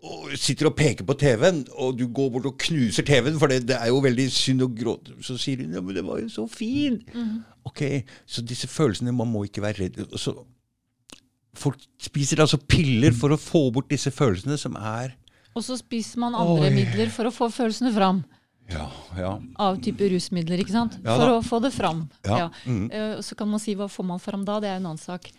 og 0.00 0.32
sitter 0.40 0.70
og 0.70 0.76
peker 0.76 1.04
på 1.04 1.16
TV-en, 1.20 1.62
og 1.76 1.98
du 1.98 2.06
går 2.08 2.30
bort 2.34 2.48
og 2.48 2.58
knuser 2.60 3.04
TV-en, 3.04 3.38
for 3.40 3.52
det, 3.52 3.66
det, 3.68 3.76
er 3.76 3.90
jo 3.90 4.00
veldig 4.04 4.26
synd 4.32 4.64
å 4.64 4.70
gråte, 4.72 5.16
så 5.24 5.36
sier 5.40 5.60
hun 5.60 5.76
ja, 5.76 5.82
men 5.84 5.96
det 5.96 6.04
var 6.06 6.22
jo 6.22 6.30
så 6.32 6.46
fin. 6.48 7.00
Mm. 7.12 7.42
Ok, 7.68 7.82
Så 8.26 8.42
disse 8.42 8.68
følelsene 8.68 9.12
Man 9.12 9.28
må 9.28 9.44
ikke 9.44 9.62
være 9.62 9.84
redd. 9.84 10.00
Så, 10.16 10.32
folk 11.56 11.80
spiser 12.00 12.40
altså 12.40 12.56
piller 12.56 13.12
for 13.12 13.34
å 13.34 13.40
få 13.40 13.66
bort 13.74 13.90
disse 13.92 14.12
følelsene, 14.14 14.56
som 14.60 14.76
er 14.76 15.16
Og 15.54 15.64
så 15.66 15.76
spiser 15.76 16.22
man 16.22 16.36
andre 16.38 16.70
Oi. 16.70 16.74
midler 16.74 17.12
for 17.12 17.28
å 17.28 17.34
få 17.34 17.50
følelsene 17.52 17.92
fram. 17.92 18.22
Ja, 18.70 18.86
ja. 19.18 19.32
Av 19.62 19.78
type 19.82 20.08
rusmidler, 20.12 20.62
ikke 20.62 20.74
sant? 20.74 20.98
Ja, 21.04 21.16
For 21.18 21.34
å 21.34 21.40
få 21.44 21.60
det 21.64 21.72
fram. 21.74 22.04
Ja. 22.26 22.48
Mm. 22.64 22.84
Uh, 22.92 23.16
så 23.24 23.36
kan 23.38 23.50
man 23.50 23.62
si 23.62 23.74
hva 23.78 23.88
får 23.90 24.06
man 24.06 24.22
fram 24.22 24.44
da? 24.46 24.60
Det 24.62 24.70
er 24.70 24.78
en 24.78 24.90
annen 24.92 25.00
sak. 25.00 25.30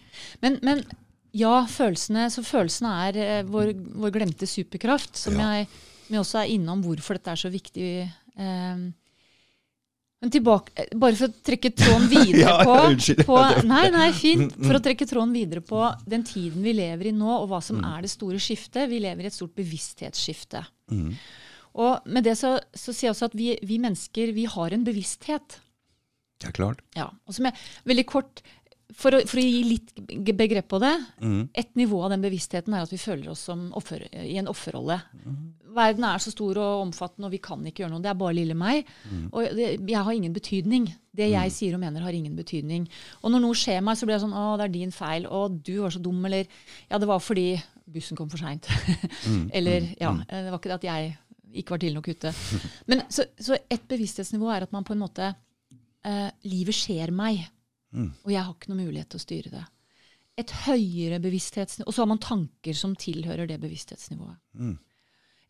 Men, 0.43 0.59
men 0.65 0.83
ja, 1.37 1.61
følelsene, 1.71 2.27
så 2.33 2.43
følelsene 2.45 2.95
er 3.07 3.21
uh, 3.21 3.51
vår, 3.51 3.75
vår, 4.03 4.15
glemte 4.17 4.49
superkraft, 4.49 5.15
som 5.19 5.39
jeg, 5.39 5.67
jeg, 6.09 6.19
også 6.19 6.41
er 6.43 6.55
innom 6.57 6.83
hvorfor 6.85 7.19
dette 7.19 7.35
er 7.35 7.43
så 7.45 7.51
viktig. 7.53 7.91
Uh, 8.35 8.89
men 10.21 10.29
tilbake, 10.29 10.83
bare 11.01 11.17
for 11.17 11.31
å 11.31 11.43
trekke 11.49 11.71
tråden 11.73 12.09
videre 12.15 12.57
på, 12.61 12.73
unnskyld, 12.91 13.23
på 13.25 13.37
Nei, 13.65 13.85
nei, 13.93 14.09
fint. 14.13 14.53
For 14.59 14.77
å 14.77 14.81
trekke 14.83 15.07
tråden 15.09 15.31
videre 15.33 15.63
på 15.65 15.81
den 16.05 16.25
tiden 16.27 16.61
vi 16.61 16.75
lever 16.77 17.09
i 17.09 17.15
nå, 17.15 17.31
og 17.39 17.47
hva 17.49 17.61
som 17.65 17.79
mm. 17.79 17.87
er 17.95 18.03
det 18.05 18.11
store 18.13 18.41
skiftet. 18.43 18.85
Vi 18.91 18.99
lever 19.01 19.25
i 19.25 19.31
et 19.31 19.37
stort 19.37 19.55
bevissthetsskifte. 19.57 20.61
Mm. 20.93 21.15
Og 21.79 22.07
med 22.11 22.25
det 22.27 22.37
så, 22.39 22.57
så 22.73 22.91
sier 22.91 23.09
jeg 23.09 23.15
også 23.15 23.31
at 23.31 23.37
vi, 23.37 23.53
vi, 23.67 23.77
mennesker 23.81 24.33
vi 24.35 24.47
har 24.49 24.75
en 24.75 24.87
bevissthet. 24.87 25.59
Det 26.41 26.49
er 26.49 26.57
klart. 26.57 26.81
Ja, 26.97 27.11
og 27.29 27.37
som 27.37 27.47
jeg, 27.47 27.55
veldig 27.87 28.07
kort, 28.09 28.41
for 28.97 29.15
å, 29.15 29.21
for 29.29 29.39
å, 29.39 29.43
gi 29.43 29.61
litt 29.63 29.91
begrep 30.35 30.67
på 30.71 30.79
det 30.81 30.91
mm. 31.21 31.41
Et 31.61 31.69
nivå 31.79 32.01
av 32.03 32.11
den 32.11 32.23
bevisstheten 32.23 32.73
er 32.75 32.83
at 32.83 32.91
vi 32.91 32.99
føler 32.99 33.31
oss 33.31 33.45
offer, 33.51 34.03
i 34.11 34.35
en 34.39 34.49
offerrolle. 34.51 34.97
Mm. 35.23 35.37
Verden 35.75 36.07
er 36.07 36.23
så 36.23 36.33
stor 36.33 36.59
og 36.59 36.85
omfattende, 36.87 37.29
og 37.29 37.35
vi 37.35 37.41
kan 37.43 37.63
ikke 37.63 37.85
gjøre 37.85 37.93
noe. 37.93 38.03
Det 38.03 38.11
er 38.11 38.19
bare 38.19 38.35
lille 38.35 38.57
meg. 38.57 38.89
Mm. 39.07 39.25
Og 39.29 39.55
det, 39.55 39.69
jeg 39.87 40.05
har 40.07 40.17
ingen 40.17 40.35
betydning. 40.35 40.89
Det 41.15 41.29
jeg 41.29 41.51
mm. 41.51 41.55
sier 41.55 41.77
og 41.77 41.83
mener, 41.83 42.03
har 42.03 42.17
ingen 42.17 42.35
betydning. 42.35 42.87
Og 43.21 43.31
når 43.31 43.45
noe 43.45 43.59
skjer 43.59 43.79
meg, 43.85 43.99
så 43.99 44.07
blir 44.07 44.17
jeg 44.17 44.25
sånn 44.25 44.35
Å, 44.35 44.47
det 44.59 44.67
er 44.67 44.75
din 44.75 44.95
feil. 44.95 45.27
Å, 45.27 45.45
du 45.51 45.75
var 45.79 45.95
så 45.95 46.03
dum. 46.03 46.19
Eller 46.27 46.49
Ja, 46.91 46.99
det 46.99 47.07
var 47.07 47.23
fordi 47.23 47.53
bussen 47.91 48.19
kom 48.19 48.31
for 48.31 48.41
seint. 48.41 48.67
Mm. 49.21 49.51
eller 49.53 49.83
mm. 49.85 49.89
Ja, 50.01 50.11
det 50.27 50.49
var 50.49 50.57
ikke 50.57 50.69
det 50.71 50.79
at 50.79 50.85
jeg 50.87 51.11
ikke 51.53 51.75
var 51.75 51.81
tidlig 51.81 51.99
nok 51.99 52.09
ute. 52.11 52.33
Men, 52.89 53.03
så, 53.11 53.25
så, 53.39 53.57
et 53.71 53.87
bevissthetsnivå 53.89 54.49
er 54.53 54.65
at 54.65 54.73
man 54.75 54.85
på 54.87 54.95
en 54.95 55.03
måte 55.03 55.31
eh, 55.31 56.29
Livet 56.47 56.77
skjer 56.77 57.13
meg, 57.15 57.43
mm. 57.95 58.09
og 58.23 58.33
jeg 58.33 58.43
har 58.45 58.55
ikke 58.55 58.71
noen 58.71 58.85
mulighet 58.87 59.11
til 59.11 59.21
å 59.21 59.25
styre 59.25 59.53
det. 59.53 59.65
Et 60.41 60.53
høyere 60.65 61.19
bevissthetsnivå, 61.21 61.89
Og 61.89 61.95
så 61.95 62.05
har 62.05 62.09
man 62.13 62.23
tanker 62.23 62.77
som 62.77 62.95
tilhører 62.97 63.49
det 63.49 63.59
bevissthetsnivået. 63.61 64.39
Mm. 64.57 64.77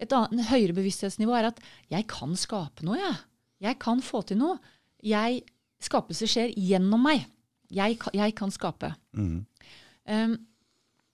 Et 0.02 0.16
annet, 0.18 0.48
høyere 0.50 0.76
bevissthetsnivå 0.78 1.36
er 1.38 1.52
at 1.52 1.62
jeg 1.92 2.08
kan 2.10 2.34
skape 2.40 2.86
noe. 2.88 2.98
Jeg, 2.98 3.20
jeg 3.68 3.78
kan 3.84 4.02
få 4.04 4.24
til 4.26 4.42
noe. 4.42 4.58
Jeg, 5.06 5.44
skapelse 5.82 6.30
skjer 6.30 6.56
gjennom 6.58 7.06
meg. 7.06 7.28
Jeg, 7.72 8.00
jeg 8.18 8.36
kan 8.38 8.52
skape. 8.54 8.92
Mm. 9.18 9.44
Um, 10.10 10.34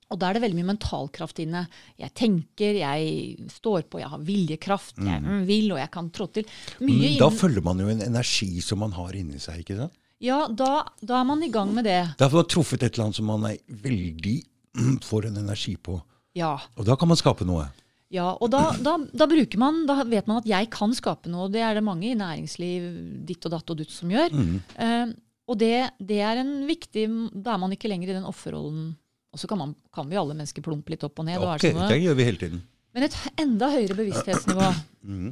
og 0.07 0.19
da 0.21 0.29
er 0.29 0.37
det 0.37 0.43
veldig 0.45 0.57
mye 0.61 0.69
mentalkraft 0.69 1.39
inne. 1.43 1.65
Jeg 1.99 2.13
tenker, 2.15 2.77
jeg 2.79 3.47
står 3.51 3.87
på, 3.91 3.99
jeg 3.99 4.11
har 4.13 4.21
viljekraft, 4.23 4.99
jeg 5.03 5.23
mm. 5.23 5.41
vil, 5.49 5.71
og 5.75 5.81
jeg 5.81 5.91
kan 5.93 6.11
trå 6.15 6.29
til. 6.37 6.47
Mye 6.87 7.15
da 7.19 7.27
følger 7.33 7.65
man 7.65 7.83
jo 7.83 7.89
en 7.91 8.03
energi 8.05 8.49
som 8.63 8.79
man 8.85 8.95
har 8.95 9.17
inni 9.19 9.41
seg, 9.43 9.65
ikke 9.65 9.79
sant? 9.81 9.97
Ja, 10.23 10.45
da, 10.49 10.81
da, 11.01 11.19
er 11.19 11.27
man 11.29 11.43
i 11.45 11.51
gang 11.53 11.73
med 11.75 11.85
det. 11.85 11.99
Da 12.17 12.25
har 12.25 12.39
man 12.39 12.47
truffet 12.49 12.81
et 12.81 12.95
eller 12.95 13.09
annet 13.09 13.19
som 13.19 13.27
man 13.29 13.43
er 13.51 13.59
veldig 13.83 14.37
får 15.09 15.27
en 15.29 15.43
energi 15.43 15.75
på. 15.77 15.99
Ja. 16.37 16.55
Og 16.77 16.87
da 16.87 16.95
kan 16.97 17.11
man 17.11 17.19
skape 17.19 17.45
noe. 17.47 17.67
Ja, 18.13 18.29
og 18.39 18.49
da, 18.53 18.69
da, 18.79 18.95
da, 19.11 19.27
bruker 19.27 19.59
man, 19.59 19.81
da 19.89 19.99
vet 20.07 20.29
man 20.29 20.39
at 20.39 20.47
jeg 20.47 20.69
kan 20.71 20.93
skape 20.95 21.27
noe. 21.31 21.49
Det 21.51 21.59
er 21.59 21.75
det 21.75 21.83
mange 21.83 22.07
i 22.07 22.17
næringsliv 22.17 22.85
ditt 23.27 23.43
og 23.49 23.57
datt 23.57 23.73
og 23.73 23.81
dutt 23.81 23.91
som 23.91 24.13
gjør. 24.13 24.31
Mm. 24.31 24.53
Uh, 24.79 25.11
og 25.51 25.59
det, 25.59 25.75
det, 26.03 26.21
er 26.23 26.41
en 26.41 26.53
viktig 26.67 27.05
Da 27.31 27.53
er 27.53 27.59
man 27.61 27.71
ikke 27.71 27.87
lenger 27.91 28.11
i 28.11 28.15
den 28.17 28.27
offerrollen 28.27 28.95
og 29.37 29.41
så 29.41 29.47
kan, 29.49 29.59
man, 29.61 29.75
kan, 29.93 30.07
vi 30.09 30.17
alle 30.17 30.33
mennesker 30.33 30.65
plumpe 30.65 30.89
litt 30.89 31.03
opp 31.05 31.21
og 31.21 31.27
ned. 31.27 31.43
Okay, 31.45 31.75
og 31.77 31.91
det 31.91 31.99
gjør 32.01 32.15
vi 32.17 32.25
hele 32.25 32.41
tiden. 32.41 32.63
Men 32.97 33.05
et 33.05 33.17
enda 33.37 33.69
høyere 33.75 33.99
bevissthetsnivå. 34.01 34.71
Mm. 35.07 35.29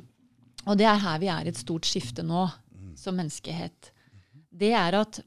Og 0.72 0.78
det 0.80 0.86
er 0.88 1.02
her 1.04 1.18
vi 1.20 1.28
er 1.28 1.44
i 1.44 1.50
et 1.52 1.58
stort 1.60 1.84
skifte 1.84 2.24
nå, 2.24 2.46
som 2.96 3.18
menneskehet. 3.20 3.90
Det 4.56 4.70
er 4.72 4.96
at 4.96 5.18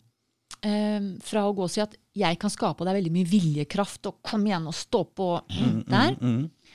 eh, 0.64 1.10
fra 1.20 1.42
å 1.44 1.52
gå 1.52 1.66
og 1.66 1.72
si 1.74 1.82
at 1.84 1.98
jeg 2.16 2.38
kan 2.40 2.52
skape, 2.54 2.80
og 2.80 2.88
det 2.88 2.94
er 2.94 2.98
veldig 3.02 3.12
mye 3.12 3.28
viljekraft, 3.28 4.08
og 4.08 4.22
kom 4.24 4.46
igjen 4.48 4.70
og 4.70 4.76
stå 4.78 5.02
på 5.20 5.26
mm, 5.52 5.82
der. 5.84 6.16
Mm, 6.16 6.72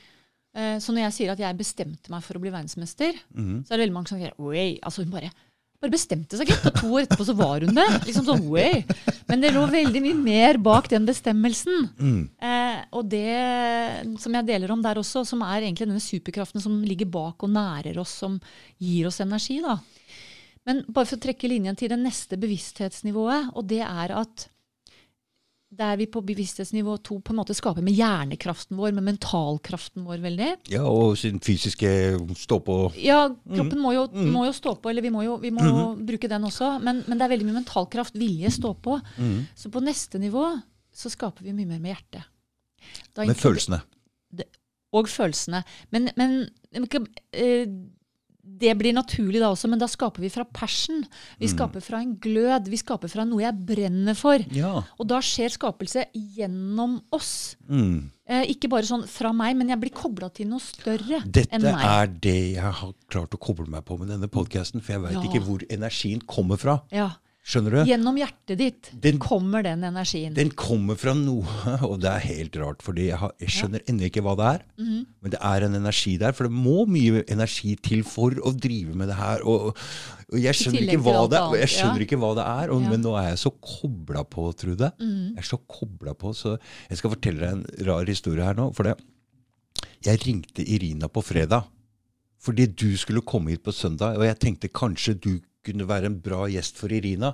eh, 0.54 0.76
så 0.86 0.94
når 0.94 1.08
jeg 1.08 1.16
sier 1.18 1.34
at 1.34 1.42
jeg 1.42 1.60
bestemte 1.64 2.14
meg 2.14 2.22
for 2.28 2.38
å 2.38 2.44
bli 2.44 2.54
verdensmester, 2.54 3.18
så 3.34 3.74
er 3.74 3.74
det 3.74 3.84
veldig 3.88 3.98
mange 3.98 4.14
som 4.14 4.22
sier 4.22 4.38
Oi, 4.38 4.68
altså 4.86 5.02
hun 5.02 5.18
bare 5.18 5.34
bare 5.84 5.94
bestemte 5.94 6.40
seg, 6.40 6.50
gitt. 6.50 6.66
Og 6.70 6.78
to 6.80 6.90
år 6.96 7.06
etterpå 7.06 7.28
så 7.28 7.36
var 7.38 7.66
hun 7.66 7.76
det. 7.76 7.88
Liksom 8.08 8.28
sånn, 8.28 8.46
way. 8.52 8.84
Men 9.30 9.44
det 9.44 9.54
lå 9.56 9.66
veldig 9.70 10.04
mye 10.06 10.20
mer 10.20 10.60
bak 10.64 10.88
den 10.92 11.08
bestemmelsen. 11.08 11.90
Mm. 12.00 12.22
Eh, 12.40 12.78
og 12.96 13.10
det 13.12 14.18
som 14.24 14.38
jeg 14.40 14.48
deler 14.48 14.72
om 14.74 14.84
der 14.84 15.02
også, 15.02 15.26
som 15.28 15.44
er 15.46 15.66
egentlig 15.66 15.90
denne 15.90 16.04
superkraften 16.04 16.64
som 16.64 16.80
ligger 16.88 17.12
bak 17.12 17.44
og 17.44 17.52
nærer 17.54 18.00
oss, 18.02 18.16
som 18.24 18.40
gir 18.82 19.10
oss 19.12 19.20
energi. 19.24 19.60
da. 19.64 19.78
Men 20.68 20.86
bare 20.88 21.10
for 21.10 21.20
å 21.20 21.24
trekke 21.26 21.52
linjen 21.52 21.78
til 21.80 21.92
det 21.92 22.00
neste 22.00 22.40
bevissthetsnivået, 22.40 23.52
og 23.52 23.68
det 23.68 23.84
er 23.84 24.16
at 24.16 24.48
der 25.78 25.98
vi 26.00 26.08
på 26.12 26.22
bevissthetsnivå 26.26 26.96
to 27.06 27.20
på 27.24 27.34
en 27.34 27.40
måte 27.42 27.56
skaper 27.58 27.84
med 27.86 27.96
hjernekraften 27.98 28.78
vår, 28.80 28.94
med 28.98 29.08
mentalkraften 29.08 30.06
vår 30.08 30.22
veldig. 30.24 30.50
Ja, 30.74 30.84
og 30.88 31.18
sin 31.20 31.40
fysiske 31.44 31.90
stå 32.40 32.60
på 32.66 32.78
Ja, 33.02 33.26
kroppen 33.30 33.80
mm. 33.80 33.84
må, 33.84 33.94
jo, 33.96 34.06
mm. 34.12 34.30
må, 34.34 34.46
jo, 34.48 34.56
stå 34.58 34.76
på, 34.82 34.92
eller 34.92 35.06
vi 35.06 35.14
må 35.14 35.26
jo 35.26 35.38
vi 35.42 35.54
må 35.54 35.64
mm. 35.66 36.04
bruke 36.08 36.30
den 36.32 36.50
også. 36.50 36.76
Men, 36.84 37.04
men, 37.08 37.18
det 37.18 37.28
er 37.28 37.34
veldig 37.36 37.50
mye 37.50 37.60
mentalkraft, 37.62 38.18
vilje, 38.20 38.54
stå 38.54 38.76
på. 38.86 39.00
Mm. 39.18 39.40
Så 39.58 39.74
på 39.74 39.84
neste 39.84 40.22
nivå 40.22 40.46
så 40.94 41.12
skaper 41.12 41.46
vi 41.46 41.56
mye 41.56 41.70
mer 41.70 41.82
med 41.82 41.96
hjertet. 41.96 42.30
med 43.18 43.40
følelsene. 43.40 43.82
Det, 44.34 44.48
og 44.94 45.10
følelsene. 45.10 45.64
Men, 45.94 46.10
men 46.20 46.44
eh, 47.34 47.66
det 48.44 48.74
blir 48.76 48.92
naturlig 48.96 49.40
da 49.40 49.50
også, 49.54 49.70
men 49.72 49.80
da 49.80 49.88
skaper 49.88 50.24
vi 50.24 50.30
fra 50.32 50.44
passion. 50.44 51.04
Vi 51.40 51.48
mm. 51.48 51.52
skaper 51.54 51.84
fra 51.84 52.02
en 52.04 52.16
glød. 52.22 52.68
Vi 52.72 52.80
skaper 52.82 53.12
fra 53.12 53.24
noe 53.28 53.44
jeg 53.44 53.56
brenner 53.70 54.18
for. 54.20 54.44
Ja. 54.56 54.82
Og 55.00 55.08
da 55.08 55.22
skjer 55.24 55.54
skapelse 55.54 56.06
gjennom 56.12 56.98
oss. 57.16 57.56
Mm. 57.72 58.12
Eh, 58.28 58.46
ikke 58.54 58.70
bare 58.72 58.88
sånn 58.88 59.06
fra 59.10 59.32
meg, 59.36 59.56
men 59.60 59.72
jeg 59.72 59.80
blir 59.82 59.96
kobla 59.96 60.30
til 60.36 60.52
noe 60.52 60.64
større 60.64 61.24
Dette 61.24 61.56
enn 61.56 61.64
meg. 61.64 61.80
Dette 61.80 61.96
er 62.04 62.14
det 62.28 62.38
jeg 62.58 62.76
har 62.84 62.94
klart 63.12 63.36
å 63.36 63.42
koble 63.42 63.68
meg 63.72 63.88
på 63.88 63.98
med 64.00 64.12
denne 64.12 64.32
podkasten, 64.32 64.84
for 64.84 64.98
jeg 64.98 65.06
veit 65.08 65.18
ja. 65.18 65.26
ikke 65.28 65.44
hvor 65.48 65.64
energien 65.72 66.24
kommer 66.28 66.60
fra. 66.60 66.82
Ja. 66.94 67.14
Skjønner 67.44 67.74
du? 67.76 67.80
Gjennom 67.90 68.16
hjertet 68.16 68.56
ditt 68.56 68.90
den, 69.04 69.18
kommer 69.20 69.66
den 69.66 69.82
energien. 69.84 70.32
Den 70.36 70.54
kommer 70.56 70.96
fra 70.96 71.12
noe, 71.18 71.44
og 71.90 71.98
det 72.00 72.08
er 72.08 72.24
helt 72.24 72.56
rart. 72.62 72.86
For 72.86 72.96
jeg, 72.96 73.18
jeg, 73.44 73.52
skjønner 73.52 73.84
ja. 73.84 73.88
ennå 73.92 74.08
ikke 74.08 74.24
hva 74.24 74.38
det 74.40 74.48
er. 74.48 74.64
Mm. 74.80 75.02
Men 75.20 75.34
det 75.36 75.42
er 75.52 75.66
en 75.68 75.76
energi 75.82 76.14
der. 76.22 76.38
For 76.38 76.48
det 76.48 76.56
må 76.56 76.86
mye 76.88 77.26
energi 77.34 77.74
til 77.84 78.06
for 78.08 78.40
å 78.40 78.56
drive 78.56 78.96
med 78.96 79.12
det 79.12 79.20
her. 79.20 79.44
Og, 79.44 79.74
og 79.76 80.40
jeg, 80.40 80.56
skjønner 80.56 80.88
ikke, 80.88 81.04
det, 81.36 81.44
jeg 81.60 81.74
skjønner 81.76 82.08
ikke 82.08 82.22
hva 82.24 82.32
det 82.40 82.48
er. 82.48 82.72
Og, 82.72 82.88
ja. 82.88 82.96
Men 82.96 83.04
nå 83.10 83.18
er 83.20 83.30
jeg 83.34 83.44
så 83.44 83.54
kobla 83.60 84.24
på, 84.24 84.48
Trude. 84.64 84.94
Mm. 85.04 85.34
Jeg 85.34 85.44
er 85.44 85.52
så 85.52 85.60
kobla 85.60 86.16
på, 86.16 86.32
så 86.40 86.56
jeg 86.56 87.04
skal 87.04 87.18
fortelle 87.18 87.44
deg 87.44 87.58
en 87.58 87.88
rar 87.92 88.08
historie 88.08 88.48
her 88.48 88.56
nå. 88.56 88.72
For 88.78 88.88
det. 88.88 88.96
Jeg 90.08 90.24
ringte 90.24 90.64
Irina 90.64 91.12
på 91.12 91.24
fredag 91.24 91.68
fordi 92.44 92.66
du 92.68 92.90
skulle 93.00 93.24
komme 93.24 93.54
hit 93.54 93.64
på 93.64 93.72
søndag. 93.72 94.18
Og 94.20 94.26
jeg 94.28 94.36
tenkte 94.42 94.68
kanskje 94.68 95.14
du 95.16 95.34
kunne 95.66 95.88
være 95.90 96.12
en 96.12 96.20
bra 96.24 96.46
gjest 96.52 96.80
for 96.82 96.94
Irina. 96.94 97.34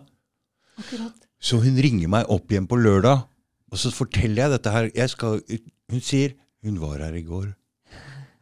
Akkurat. 0.80 1.28
Så 1.40 1.62
hun 1.64 1.80
ringer 1.80 2.12
meg 2.12 2.30
opp 2.32 2.52
igjen 2.52 2.68
på 2.70 2.80
lørdag, 2.80 3.24
og 3.70 3.80
så 3.80 3.92
forteller 3.94 4.46
jeg 4.46 4.56
dette 4.56 4.74
her. 4.74 4.90
Jeg 4.96 5.14
skal, 5.16 5.42
hun 5.92 6.04
sier 6.04 6.36
'Hun 6.60 6.80
var 6.82 7.00
her 7.00 7.16
i 7.16 7.24
går'. 7.24 7.54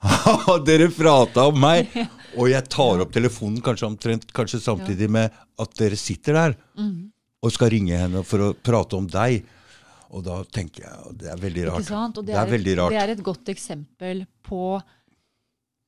dere 0.67 0.87
prata 0.89 1.47
om 1.51 1.59
meg! 1.59 1.89
Og 2.37 2.51
jeg 2.51 2.67
tar 2.69 3.01
opp 3.01 3.13
telefonen 3.13 3.61
kanskje, 3.65 3.87
omtrent, 3.87 4.33
kanskje 4.35 4.59
samtidig 4.61 5.07
med 5.09 5.33
at 5.57 5.71
dere 5.79 5.97
sitter 5.97 6.35
der 6.37 6.55
mm. 6.77 7.07
og 7.41 7.53
skal 7.55 7.71
ringe 7.73 7.97
henne 7.97 8.21
for 8.27 8.43
å 8.45 8.49
prate 8.53 8.97
om 8.99 9.07
deg. 9.09 9.47
Og 10.13 10.21
da 10.27 10.43
tenker 10.53 10.85
jeg 10.85 11.15
det 11.23 11.31
er 11.31 11.39
veldig 11.41 11.63
rart. 11.71 11.87
Sant? 11.87 12.19
Og 12.19 12.27
det, 12.27 12.35
det 12.35 12.37
er, 12.37 12.45
er, 12.45 12.51
veldig 12.51 12.75
rart. 12.77 12.93
Det 12.93 13.01
er 13.01 13.13
et 13.15 13.23
godt 13.25 13.49
eksempel 13.55 14.21
på 14.45 14.61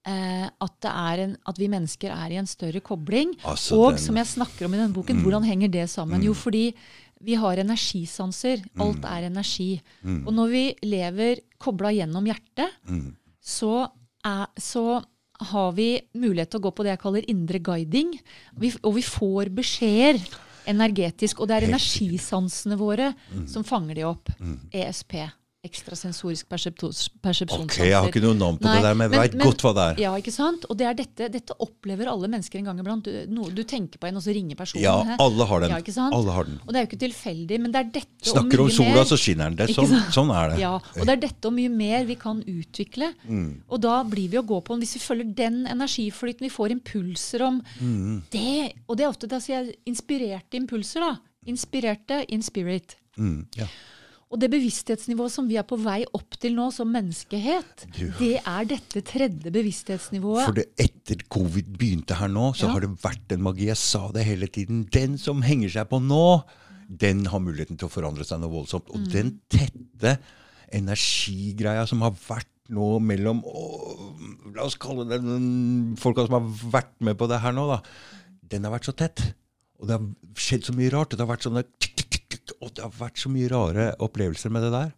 at, 0.08 0.86
en, 1.20 1.36
at, 1.46 1.60
vi 1.60 1.68
mennesker 1.70 2.14
er 2.16 2.32
i 2.32 2.40
en 2.40 2.48
større 2.48 2.80
kobling. 2.80 3.36
Altså, 3.44 3.76
og 3.76 3.92
den, 3.94 4.02
som 4.02 4.18
jeg 4.18 4.32
snakker 4.32 4.66
om 4.66 4.74
i 4.74 4.80
denne 4.80 4.96
boken, 4.96 5.20
mm, 5.20 5.26
hvordan 5.26 5.46
henger 5.46 5.72
det 5.74 5.90
sammen? 5.92 6.22
Mm. 6.22 6.26
Jo, 6.30 6.34
fordi 6.34 6.64
vi 7.22 7.36
har 7.36 7.60
energisanser. 7.60 8.64
Alt 8.80 9.04
mm. 9.04 9.08
er 9.12 9.28
energi. 9.28 9.70
Mm. 10.02 10.22
Og 10.26 10.34
når 10.34 10.52
vi 10.54 10.66
lever 10.88 11.44
kobla 11.60 11.92
gjennom 11.94 12.28
hjertet, 12.30 12.76
mm. 12.88 13.08
så 13.44 13.88
er, 14.26 14.46
så 14.58 15.02
har 15.52 15.72
vi 15.76 15.94
mulighet 16.20 16.52
til 16.52 16.60
å 16.60 16.68
gå 16.68 16.76
på 16.76 16.86
det 16.86 16.94
jeg 16.96 17.04
kaller 17.04 17.32
indre 17.32 17.62
guiding. 17.64 18.16
Vi, 18.60 18.72
og 18.84 18.96
vi 18.98 19.04
får 19.06 19.52
beskjeder 19.56 20.24
energetisk. 20.70 21.40
Og 21.40 21.50
det 21.50 21.60
er 21.60 21.70
energisansene 21.70 22.78
våre 22.80 23.14
Mm. 23.34 23.48
som 23.48 23.64
fanger 23.64 23.96
de 23.96 24.04
opp. 24.04 24.30
ESP. 24.72 25.16
Ekstrasensorisk 25.68 26.48
persepsjonssans. 26.48 27.66
Ok, 27.66 27.74
jeg 27.84 27.92
har 27.92 28.06
ikke 28.08 28.22
noe 28.24 28.36
navn 28.40 28.56
på 28.62 28.64
Nei, 28.64 28.78
det 28.80 28.84
der, 28.86 28.94
men 28.96 29.12
jeg 29.12 29.20
veit 29.20 29.34
godt 29.42 29.64
hva 29.66 29.72
det 29.76 29.84
er. 29.90 29.98
Ja, 30.06 30.12
ikke 30.16 30.32
sant? 30.32 30.64
Og 30.72 30.78
det 30.80 30.86
er 30.88 30.96
dette, 30.96 31.28
dette 31.34 31.58
opplever 31.66 32.08
alle 32.08 32.30
mennesker 32.32 32.62
en 32.62 32.70
gang 32.70 32.80
iblant. 32.80 33.04
Du, 33.04 33.18
no, 33.36 33.50
du 33.52 33.60
tenker 33.68 34.00
på 34.00 34.08
en, 34.08 34.16
og 34.16 34.24
så 34.24 34.32
ringer 34.38 34.56
personen. 34.56 34.86
Ja, 34.86 35.18
alle 35.20 35.48
har 35.50 35.66
den. 35.66 35.74
Ja, 35.76 35.82
ikke 35.84 35.96
sant? 35.98 36.16
Alle 36.16 36.32
har 36.38 36.48
den. 36.48 36.62
Og 36.64 36.72
det 36.72 36.80
er 36.80 36.86
jo 36.86 36.90
ikke 36.94 37.02
tilfeldig, 37.04 37.60
men 37.66 37.76
det 37.76 37.82
er 37.82 37.92
dette 38.00 38.32
Snakker 38.32 38.64
og 38.64 38.70
om 38.70 38.72
sola, 38.78 38.94
mer. 39.02 39.10
så 39.12 39.20
skinner 39.20 39.52
den. 39.52 39.60
Det 39.60 39.76
sånn, 39.76 39.98
sånn 40.16 40.32
er 40.38 40.54
det. 40.54 40.62
Ja, 40.64 40.72
og 40.80 41.04
det 41.04 41.16
er 41.18 41.22
dette 41.26 41.52
og 41.52 41.58
mye 41.60 41.76
mer 41.76 42.08
vi 42.08 42.16
kan 42.24 42.40
utvikle. 42.56 43.12
Mm. 43.28 43.52
Og 43.68 43.84
da 43.84 43.98
blir 44.08 44.32
vi 44.32 44.40
å 44.40 44.46
gå 44.48 44.62
på 44.64 44.80
Hvis 44.80 44.96
vi 44.96 45.04
følger 45.04 45.36
den 45.44 45.60
energiflyten, 45.68 46.48
vi 46.48 46.54
får 46.56 46.78
impulser 46.80 47.44
om 47.50 47.60
Mm. 47.84 48.22
det 48.32 48.74
Og 48.88 48.96
det 48.98 49.04
er 49.04 49.10
ofte 49.12 49.28
da 49.28 49.40
sier 49.44 49.60
jeg 49.66 49.76
inspirerte 49.92 50.56
impulser, 50.56 51.04
da. 51.04 51.18
Inspirerte 51.52 52.24
in 52.32 52.42
spirit. 52.42 52.96
Mm, 53.20 53.46
ja. 53.60 53.68
Og 54.30 54.38
det 54.38 54.52
bevissthetsnivået 54.54 55.32
som 55.34 55.48
vi 55.50 55.56
er 55.58 55.64
på 55.66 55.78
vei 55.82 56.04
opp 56.14 56.36
til 56.38 56.54
nå 56.54 56.68
som 56.72 56.92
menneskehet, 56.94 57.88
Du. 57.96 58.12
det 58.20 58.36
er 58.46 58.66
dette 58.70 59.02
tredje 59.02 59.50
bevissthetsnivået. 59.52 60.46
For 60.46 60.54
det, 60.60 60.68
etter 60.78 61.24
covid 61.34 61.72
begynte 61.80 62.14
her 62.20 62.28
nå, 62.30 62.52
så 62.54 62.68
Ja. 62.68 62.74
har 62.74 62.82
det 62.82 62.92
vært 63.02 63.32
en 63.34 63.42
magi. 63.42 63.66
Jeg 63.66 63.78
sa 63.78 64.12
det 64.12 64.26
hele 64.26 64.46
tiden. 64.48 64.84
Den 64.92 65.18
som 65.18 65.42
henger 65.42 65.70
seg 65.70 65.90
på 65.90 66.00
nå, 66.00 66.44
den 66.96 67.26
har 67.26 67.40
muligheten 67.40 67.78
til 67.78 67.88
å 67.88 67.92
forandre 67.92 68.24
seg 68.24 68.40
noe 68.40 68.52
voldsomt. 68.54 68.88
Og 68.90 69.00
Mm. 69.02 69.12
den 69.12 69.40
tette 69.50 70.20
energigreia 70.72 71.88
som 71.88 72.02
har 72.02 72.12
vært 72.12 72.46
nå 72.70 73.00
mellom 73.02 73.42
å, 73.44 74.16
La 74.56 74.64
oss 74.66 74.76
kalle 74.76 75.08
det 75.10 75.22
den 75.24 75.96
folka 75.98 76.26
som 76.28 76.36
har 76.38 76.72
vært 76.72 76.94
med 77.02 77.18
på 77.18 77.28
det 77.30 77.40
her 77.42 77.52
nå, 77.52 77.68
da. 77.68 77.82
Den 78.48 78.64
har 78.66 78.72
vært 78.78 78.86
så 78.90 78.96
tett. 78.96 79.34
Og 79.80 79.88
det 79.88 79.98
har 79.98 80.08
skjedd 80.36 80.66
så 80.66 80.74
mye 80.76 80.92
rart. 80.92 81.10
Det 81.16 81.20
har 81.20 81.30
vært 81.36 81.46
sånne 81.48 81.64
tikk, 81.80 81.96
tikk, 81.96 82.09
Og 82.60 82.74
det 82.76 82.86
har 82.86 82.96
vært 82.98 83.22
så 83.22 83.32
mye 83.32 83.50
rare 83.52 83.92
opplevelser 84.02 84.54
med 84.54 84.66
det 84.66 84.74
der. 84.76 84.92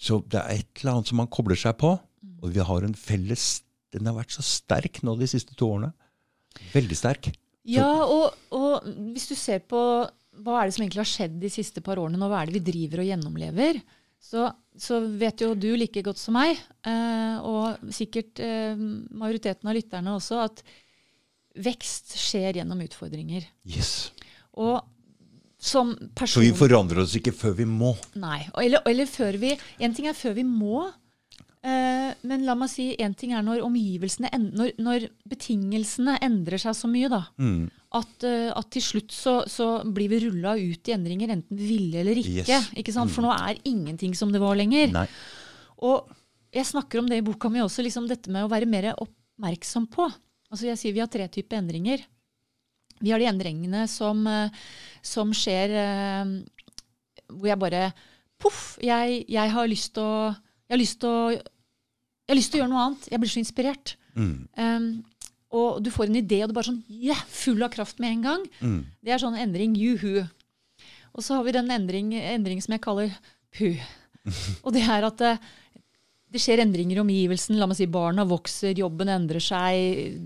Så 0.00 0.20
det 0.26 0.40
er 0.40 0.58
et 0.58 0.80
eller 0.80 0.96
annet 0.96 1.10
som 1.10 1.20
man 1.22 1.30
kobler 1.32 1.58
seg 1.58 1.76
på. 1.80 1.94
Og 2.44 2.52
vi 2.52 2.64
har 2.64 2.84
en 2.84 2.96
felles 2.98 3.62
Den 3.94 4.08
har 4.08 4.16
vært 4.16 4.34
så 4.34 4.42
sterk 4.42 5.04
nå 5.06 5.14
de 5.20 5.28
siste 5.30 5.54
to 5.54 5.68
årene. 5.70 5.92
Veldig 6.72 6.96
sterk. 6.98 7.28
Ja, 7.64 7.86
og, 8.04 8.34
og 8.52 8.88
hvis 9.14 9.28
du 9.30 9.36
ser 9.38 9.62
på 9.64 9.80
hva 10.42 10.56
er 10.58 10.66
det 10.66 10.74
som 10.74 10.82
egentlig 10.82 11.02
har 11.04 11.08
skjedd 11.08 11.36
de 11.38 11.50
siste 11.52 11.82
par 11.84 12.00
årene, 12.02 12.18
og 12.18 12.32
hva 12.32 12.40
er 12.42 12.50
det 12.50 12.58
vi 12.58 12.64
driver 12.72 13.04
og 13.04 13.06
gjennomlever, 13.06 13.78
så, 14.24 14.48
så 14.74 14.98
vet 15.20 15.44
jo 15.44 15.52
du 15.54 15.70
like 15.78 16.02
godt 16.04 16.18
som 16.20 16.34
meg, 16.34 16.58
eh, 16.88 17.36
og 17.44 17.92
sikkert 17.94 18.42
eh, 18.42 18.74
majoriteten 18.74 19.70
av 19.70 19.76
lytterne 19.76 20.16
også, 20.16 20.40
at 20.48 20.64
vekst 21.64 22.16
skjer 22.18 22.58
gjennom 22.58 22.82
utfordringer. 22.82 23.46
Yes. 23.68 24.10
Og 24.58 24.80
som 25.64 25.94
Så 26.28 26.42
vi 26.42 26.50
forandrer 26.56 27.00
oss 27.04 27.14
ikke 27.16 27.32
før 27.32 27.56
vi 27.62 27.64
må. 27.68 27.94
Nei. 28.20 28.42
Eller, 28.60 28.84
eller 28.90 29.08
før 29.08 29.38
vi 29.40 29.54
En 29.80 29.94
ting 29.96 30.10
er 30.10 30.18
før 30.18 30.36
vi 30.36 30.44
må, 30.44 30.84
Uh, 31.64 32.12
men 32.28 32.42
la 32.44 32.52
meg 32.60 32.68
si 32.68 32.90
en 33.00 33.14
ting 33.16 33.30
er 33.32 33.40
når 33.40 33.62
omgivelsene 33.64 34.28
en, 34.36 34.42
når, 34.52 34.74
når 34.84 35.06
betingelsene 35.32 36.18
endrer 36.20 36.60
seg 36.60 36.74
så 36.76 36.90
mye, 36.92 37.08
da. 37.08 37.22
Mm. 37.40 37.70
At, 37.96 38.26
uh, 38.26 38.50
at 38.52 38.68
til 38.74 38.84
slutt 38.84 39.14
så, 39.16 39.38
så 39.48 39.68
blir 39.96 40.12
vi 40.12 40.18
rulla 40.26 40.58
ut 40.60 40.90
i 40.90 40.92
endringer, 40.92 41.32
enten 41.32 41.56
vi 41.56 41.70
ville 41.70 42.02
eller 42.02 42.20
ikke. 42.20 42.44
Yes. 42.44 42.68
ikke 42.76 42.92
sant? 42.92 43.14
For 43.14 43.24
nå 43.24 43.32
er 43.32 43.62
ingenting 43.64 44.12
som 44.18 44.34
det 44.34 44.42
var 44.44 44.60
lenger. 44.60 44.92
Nei. 44.92 45.06
Og 45.88 46.12
jeg 46.52 46.68
snakker 46.68 47.00
om 47.00 47.08
det 47.08 47.22
i 47.22 47.24
boka 47.24 47.48
mi 47.48 47.64
også, 47.64 47.86
liksom 47.86 48.12
dette 48.12 48.28
med 48.34 48.44
å 48.44 48.52
være 48.52 48.68
mer 48.68 48.92
oppmerksom 48.92 49.88
på. 49.94 50.10
Altså 50.52 50.68
jeg 50.68 50.82
sier 50.82 50.94
Vi 50.94 51.00
har 51.00 51.08
tre 51.10 51.30
typer 51.32 51.62
endringer. 51.62 52.04
Vi 53.02 53.12
har 53.12 53.22
de 53.22 53.30
endringene 53.30 53.86
som, 53.90 54.26
eh, 54.30 54.62
som 55.02 55.32
skjer 55.34 55.74
eh, 55.80 56.34
hvor 57.32 57.50
jeg 57.50 57.62
bare 57.62 57.88
Poff! 58.38 58.76
Jeg, 58.82 59.24
jeg 59.30 59.52
har 59.54 59.68
lyst 59.70 59.94
til 59.96 60.04
å 60.04 60.30
Jeg 60.34 60.74
har 60.74 60.80
lyst 60.80 61.00
til 61.02 61.10
å 61.10 61.34
jeg 62.24 62.32
har 62.32 62.38
lyst 62.38 62.54
til 62.54 62.56
å 62.56 62.62
gjøre 62.62 62.72
noe 62.72 62.84
annet. 62.86 63.06
Jeg 63.12 63.20
blir 63.20 63.28
så 63.28 63.40
inspirert. 63.42 63.90
Mm. 64.16 64.36
Um, 64.56 64.86
og 65.54 65.82
du 65.84 65.90
får 65.92 66.08
en 66.08 66.16
idé, 66.22 66.38
og 66.40 66.48
du 66.48 66.54
er 66.54 66.56
bare 66.56 66.70
sånn 66.70 66.80
yeah, 66.88 67.20
full 67.28 67.60
av 67.62 67.74
kraft 67.74 68.00
med 68.00 68.14
en 68.14 68.22
gang. 68.24 68.46
Mm. 68.64 68.78
Det 69.04 69.12
er 69.12 69.20
sånn 69.20 69.36
endring 69.38 69.74
juhu. 69.76 70.24
Og 71.14 71.20
så 71.22 71.36
har 71.36 71.44
vi 71.46 71.54
den 71.54 71.68
endring, 71.74 72.14
endring 72.16 72.64
som 72.64 72.74
jeg 72.74 72.82
kaller 72.86 73.12
pu. 73.54 73.74
Og 74.64 74.72
det 74.74 74.86
er 74.88 75.04
at 75.06 75.20
det, 75.20 75.34
det 76.32 76.42
skjer 76.42 76.64
endringer 76.64 76.98
i 76.98 77.04
omgivelsen. 77.04 77.60
La 77.60 77.68
meg 77.68 77.78
si 77.78 77.86
barna 77.92 78.24
vokser, 78.26 78.72
jobben 78.80 79.12
endrer 79.12 79.44
seg, 79.44 80.16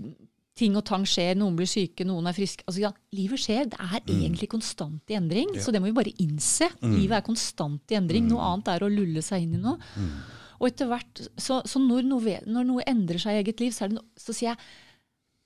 ting 0.57 0.75
og 0.75 0.83
tang 0.87 1.05
skjer, 1.07 1.37
noen 1.39 1.55
blir 1.55 1.69
syke, 1.69 2.03
noen 2.07 2.27
er 2.27 2.35
friske. 2.35 2.65
Altså, 2.67 2.81
ja, 2.83 2.91
livet 3.15 3.39
skjer. 3.39 3.69
Det 3.71 3.79
er 3.79 4.01
egentlig 4.01 4.49
konstant 4.51 5.13
i 5.13 5.15
endring, 5.15 5.53
så 5.61 5.71
det 5.71 5.79
må 5.79 5.87
vi 5.91 5.95
bare 5.99 6.15
innse. 6.19 6.67
Livet 6.83 7.19
er 7.19 7.25
konstant 7.25 7.93
i 7.93 7.97
endring. 7.99 8.27
Noe 8.27 8.43
annet 8.43 8.73
er 8.73 8.83
å 8.83 8.91
lulle 8.91 9.23
seg 9.23 9.45
inn 9.45 9.55
i 9.55 9.61
noe. 9.63 9.77
Og 10.59 10.67
etter 10.67 10.89
hvert, 10.89 11.21
så, 11.39 11.61
så 11.63 11.79
når, 11.79 12.03
noe, 12.09 12.37
når 12.43 12.67
noe 12.67 12.85
endrer 12.89 13.21
seg 13.21 13.37
i 13.37 13.43
eget 13.43 13.63
liv, 13.63 13.71
så, 13.71 13.87
det 13.87 14.03
så 14.19 14.35
sier 14.35 14.51
jeg 14.51 14.59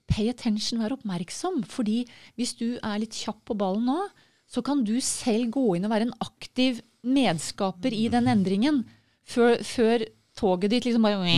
pay 0.10 0.30
attention, 0.32 0.82
vær 0.82 0.96
oppmerksom. 0.98 1.62
Fordi 1.70 2.04
hvis 2.40 2.56
du 2.58 2.80
er 2.82 3.04
litt 3.04 3.14
kjapp 3.14 3.44
på 3.46 3.58
ballen 3.60 3.86
nå, 3.92 4.00
så 4.50 4.64
kan 4.66 4.82
du 4.86 4.98
selv 5.02 5.54
gå 5.54 5.76
inn 5.78 5.86
og 5.88 5.94
være 5.94 6.10
en 6.10 6.18
aktiv 6.26 6.82
medskaper 7.06 7.94
i 7.94 8.08
den 8.12 8.30
endringen. 8.32 8.84
Før, 9.24 9.62
før 9.64 10.04
toget 10.44 10.74
ditt 10.74 10.86
liksom 10.90 11.06
bare 11.08 11.34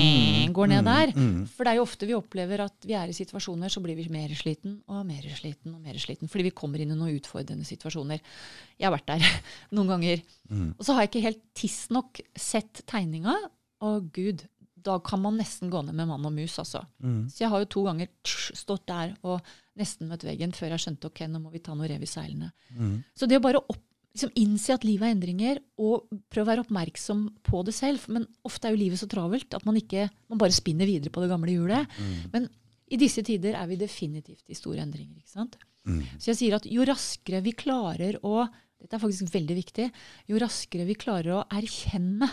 går 0.56 0.72
ned 0.72 0.88
der. 0.90 1.12
For 1.54 1.64
det 1.68 1.72
er 1.72 1.78
jo 1.80 1.86
ofte 1.86 2.08
vi 2.10 2.16
opplever 2.18 2.64
at 2.66 2.88
vi 2.90 2.96
er 2.98 3.12
i 3.12 3.16
situasjoner, 3.16 3.70
så 3.70 3.84
blir 3.86 3.96
vi 4.00 4.08
mer 4.10 4.34
sliten 4.38 4.80
og 4.90 5.04
mer 5.06 5.22
sliten 5.38 5.76
og 5.76 5.82
mer 5.86 6.00
sliten. 6.02 6.28
Fordi 6.32 6.48
vi 6.50 6.56
kommer 6.58 6.82
inn 6.82 6.92
i 6.92 6.98
noen 6.98 7.14
utfordrende 7.20 7.68
situasjoner. 7.70 8.20
Jeg 8.82 8.88
har 8.90 8.96
vært 8.98 9.14
der 9.14 9.30
noen 9.78 9.94
ganger. 9.94 10.26
Og 10.80 10.82
så 10.84 10.94
har 10.98 11.06
jeg 11.06 11.14
ikke 11.14 11.26
helt 11.28 11.44
tidsnok 11.62 12.22
sett 12.36 12.82
tegninga. 12.90 13.38
Å 13.86 13.90
gud, 14.16 14.46
da 14.86 15.00
kan 15.04 15.20
man 15.22 15.38
nesten 15.38 15.70
gå 15.74 15.82
ned 15.86 15.96
med 15.98 16.08
mann 16.08 16.26
og 16.26 16.34
mus, 16.34 16.58
altså. 16.62 16.84
Så 17.30 17.42
jeg 17.44 17.50
har 17.52 17.64
jo 17.64 17.72
to 17.74 17.84
ganger 17.88 18.08
stått 18.26 18.86
der 18.88 19.16
og 19.26 19.42
nesten 19.76 20.08
møtt 20.08 20.24
veggen 20.24 20.54
før 20.56 20.72
jeg 20.76 20.84
skjønte 20.86 21.10
ok, 21.10 21.26
nå 21.28 21.42
må 21.44 21.50
vi 21.52 21.60
ta 21.66 21.74
noe 21.76 21.90
rev 21.90 22.02
i 22.06 22.08
seilene. 22.08 22.52
Så 23.18 23.28
det 23.28 23.38
å 23.42 23.44
bare 23.44 23.60
opp, 23.66 23.82
liksom 24.16 24.32
innse 24.40 24.74
at 24.74 24.86
livet 24.88 25.10
er 25.10 25.14
endringer, 25.16 25.60
og 25.78 26.08
prøve 26.32 26.46
å 26.48 26.52
være 26.54 26.64
oppmerksom 26.66 27.26
på 27.46 27.62
det 27.68 27.76
selv. 27.76 28.06
Men 28.16 28.26
ofte 28.48 28.70
er 28.70 28.76
jo 28.76 28.80
livet 28.82 29.02
så 29.02 29.10
travelt 29.12 29.54
at 29.58 29.66
man 29.68 29.76
ikke, 29.80 30.08
man 30.32 30.40
bare 30.42 30.56
spinner 30.56 30.88
videre 30.88 31.12
på 31.12 31.22
det 31.24 31.30
gamle 31.34 31.52
hjulet. 31.52 31.98
Men 32.34 32.48
i 32.88 33.00
disse 33.02 33.24
tider 33.26 33.58
er 33.60 33.68
vi 33.68 33.80
definitivt 33.82 34.48
i 34.50 34.58
store 34.58 34.84
endringer. 34.86 35.20
ikke 35.20 35.36
sant? 35.36 35.58
Så 36.18 36.32
jeg 36.32 36.40
sier 36.40 36.56
at 36.58 36.66
jo 36.66 36.86
raskere 36.88 37.44
vi 37.46 37.52
klarer 37.58 38.18
å 38.26 38.48
Dette 38.86 38.98
er 38.98 39.02
faktisk 39.02 39.32
veldig 39.34 39.56
viktig. 39.56 39.86
Jo 40.30 40.38
raskere 40.38 40.84
vi 40.86 40.94
klarer 41.00 41.32
å 41.38 41.46
erkjenne 41.58 42.28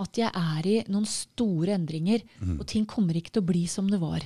at 0.00 0.16
jeg 0.16 0.30
er 0.30 0.68
i 0.70 0.76
noen 0.88 1.04
store 1.10 1.74
endringer, 1.74 2.22
og 2.54 2.62
ting 2.70 2.86
kommer 2.88 3.16
ikke 3.18 3.34
til 3.34 3.42
å 3.42 3.48
bli 3.50 3.64
som 3.68 3.90
det 3.90 3.98
var. 4.00 4.24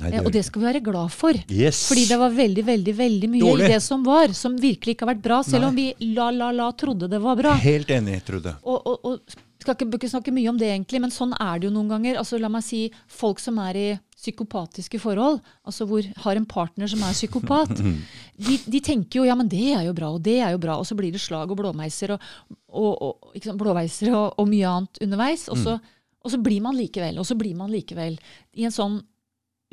Nei, 0.00 0.14
det 0.14 0.24
Og 0.24 0.32
det 0.32 0.44
skal 0.46 0.62
vi 0.62 0.68
være 0.70 0.82
glad 0.84 1.12
for. 1.12 1.36
Yes. 1.52 1.82
Fordi 1.90 2.06
det 2.08 2.18
var 2.20 2.34
veldig 2.34 2.64
veldig, 2.70 2.96
veldig 3.02 3.30
mye 3.34 3.44
Dårlig. 3.44 3.68
i 3.68 3.74
det 3.74 3.82
som 3.84 4.02
var, 4.06 4.34
som 4.36 4.56
virkelig 4.60 4.96
ikke 4.96 5.06
har 5.06 5.14
vært 5.14 5.22
bra, 5.28 5.42
selv 5.46 5.66
Nei. 5.66 5.70
om 5.70 5.78
vi 5.78 6.14
la, 6.16 6.30
la, 6.34 6.50
la 6.56 6.72
trodde 6.72 7.10
det 7.10 7.20
var 7.22 7.38
bra. 7.40 7.54
Helt 7.60 7.92
enig, 7.94 8.20
Trude. 8.26 8.56
Og, 8.64 8.86
og, 8.86 9.06
og 9.10 9.40
skal 9.60 9.76
ikke, 9.76 9.88
ikke 9.98 10.08
snakke 10.08 10.32
mye 10.34 10.48
om 10.50 10.58
det, 10.60 10.70
egentlig, 10.72 11.00
men 11.04 11.12
sånn 11.12 11.34
er 11.36 11.60
det 11.60 11.68
jo 11.68 11.74
noen 11.74 11.90
ganger. 11.90 12.18
Altså, 12.20 12.38
la 12.40 12.48
meg 12.52 12.64
si 12.64 12.86
folk 13.10 13.42
som 13.42 13.60
er 13.62 13.76
i 13.76 13.88
psykopatiske 14.20 15.00
forhold, 15.00 15.38
altså 15.64 15.86
hvor 15.88 16.04
har 16.24 16.36
en 16.36 16.48
partner 16.48 16.90
som 16.90 17.02
er 17.04 17.16
psykopat, 17.16 17.72
de, 18.46 18.56
de 18.68 18.80
tenker 18.84 19.20
jo 19.20 19.28
ja, 19.28 19.36
men 19.36 19.48
det 19.48 19.70
er 19.76 19.86
jo 19.88 19.94
bra, 19.96 20.10
og 20.16 20.24
det 20.24 20.38
er 20.44 20.52
jo 20.54 20.60
bra, 20.60 20.76
og 20.80 20.88
så 20.88 20.96
blir 20.98 21.12
det 21.12 21.22
slag 21.22 21.52
og 21.52 21.60
blåmeiser 21.60 22.16
og, 22.16 22.26
og, 22.68 22.90
og, 23.00 23.40
blåveiser 23.60 24.12
og, 24.12 24.36
og 24.40 24.50
mye 24.50 24.74
annet 24.74 25.00
underveis. 25.06 25.46
Og 25.52 25.60
så, 25.60 25.78
og 26.20 26.34
så 26.34 26.40
blir 26.40 26.60
man 26.64 26.76
likevel, 26.76 27.20
og 27.20 27.28
så 27.28 27.36
blir 27.38 27.56
man 27.56 27.72
likevel 27.72 28.18
i 28.56 28.68
en 28.68 28.76
sånn 28.76 29.00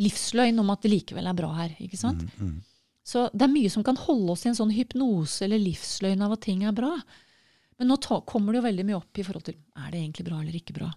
livsløgn 0.02 0.60
om 0.62 0.74
at 0.74 0.84
det 0.86 0.92
likevel 0.94 1.28
er 1.30 1.38
bra 1.38 1.52
her. 1.58 1.76
ikke 1.82 2.00
sant? 2.00 2.26
Så 3.08 3.30
det 3.34 3.46
er 3.46 3.54
mye 3.54 3.72
som 3.72 3.86
kan 3.88 3.98
holde 3.98 4.34
oss 4.34 4.44
i 4.46 4.52
en 4.52 4.58
sånn 4.58 4.74
hypnose 4.76 5.46
eller 5.46 5.62
livsløgn 5.64 6.26
av 6.26 6.36
at 6.36 6.44
ting 6.44 6.66
er 6.68 6.76
bra. 6.76 6.92
Men 7.80 7.92
nå 7.92 7.98
ta, 8.04 8.20
kommer 8.28 8.54
det 8.54 8.62
jo 8.62 8.68
veldig 8.68 8.86
mye 8.88 8.98
opp 8.98 9.20
i 9.22 9.26
forhold 9.26 9.46
til 9.48 9.56
er 9.78 9.92
det 9.94 10.02
egentlig 10.02 10.26
bra 10.28 10.42
eller 10.42 10.58
ikke 10.60 10.76
bra. 10.76 10.90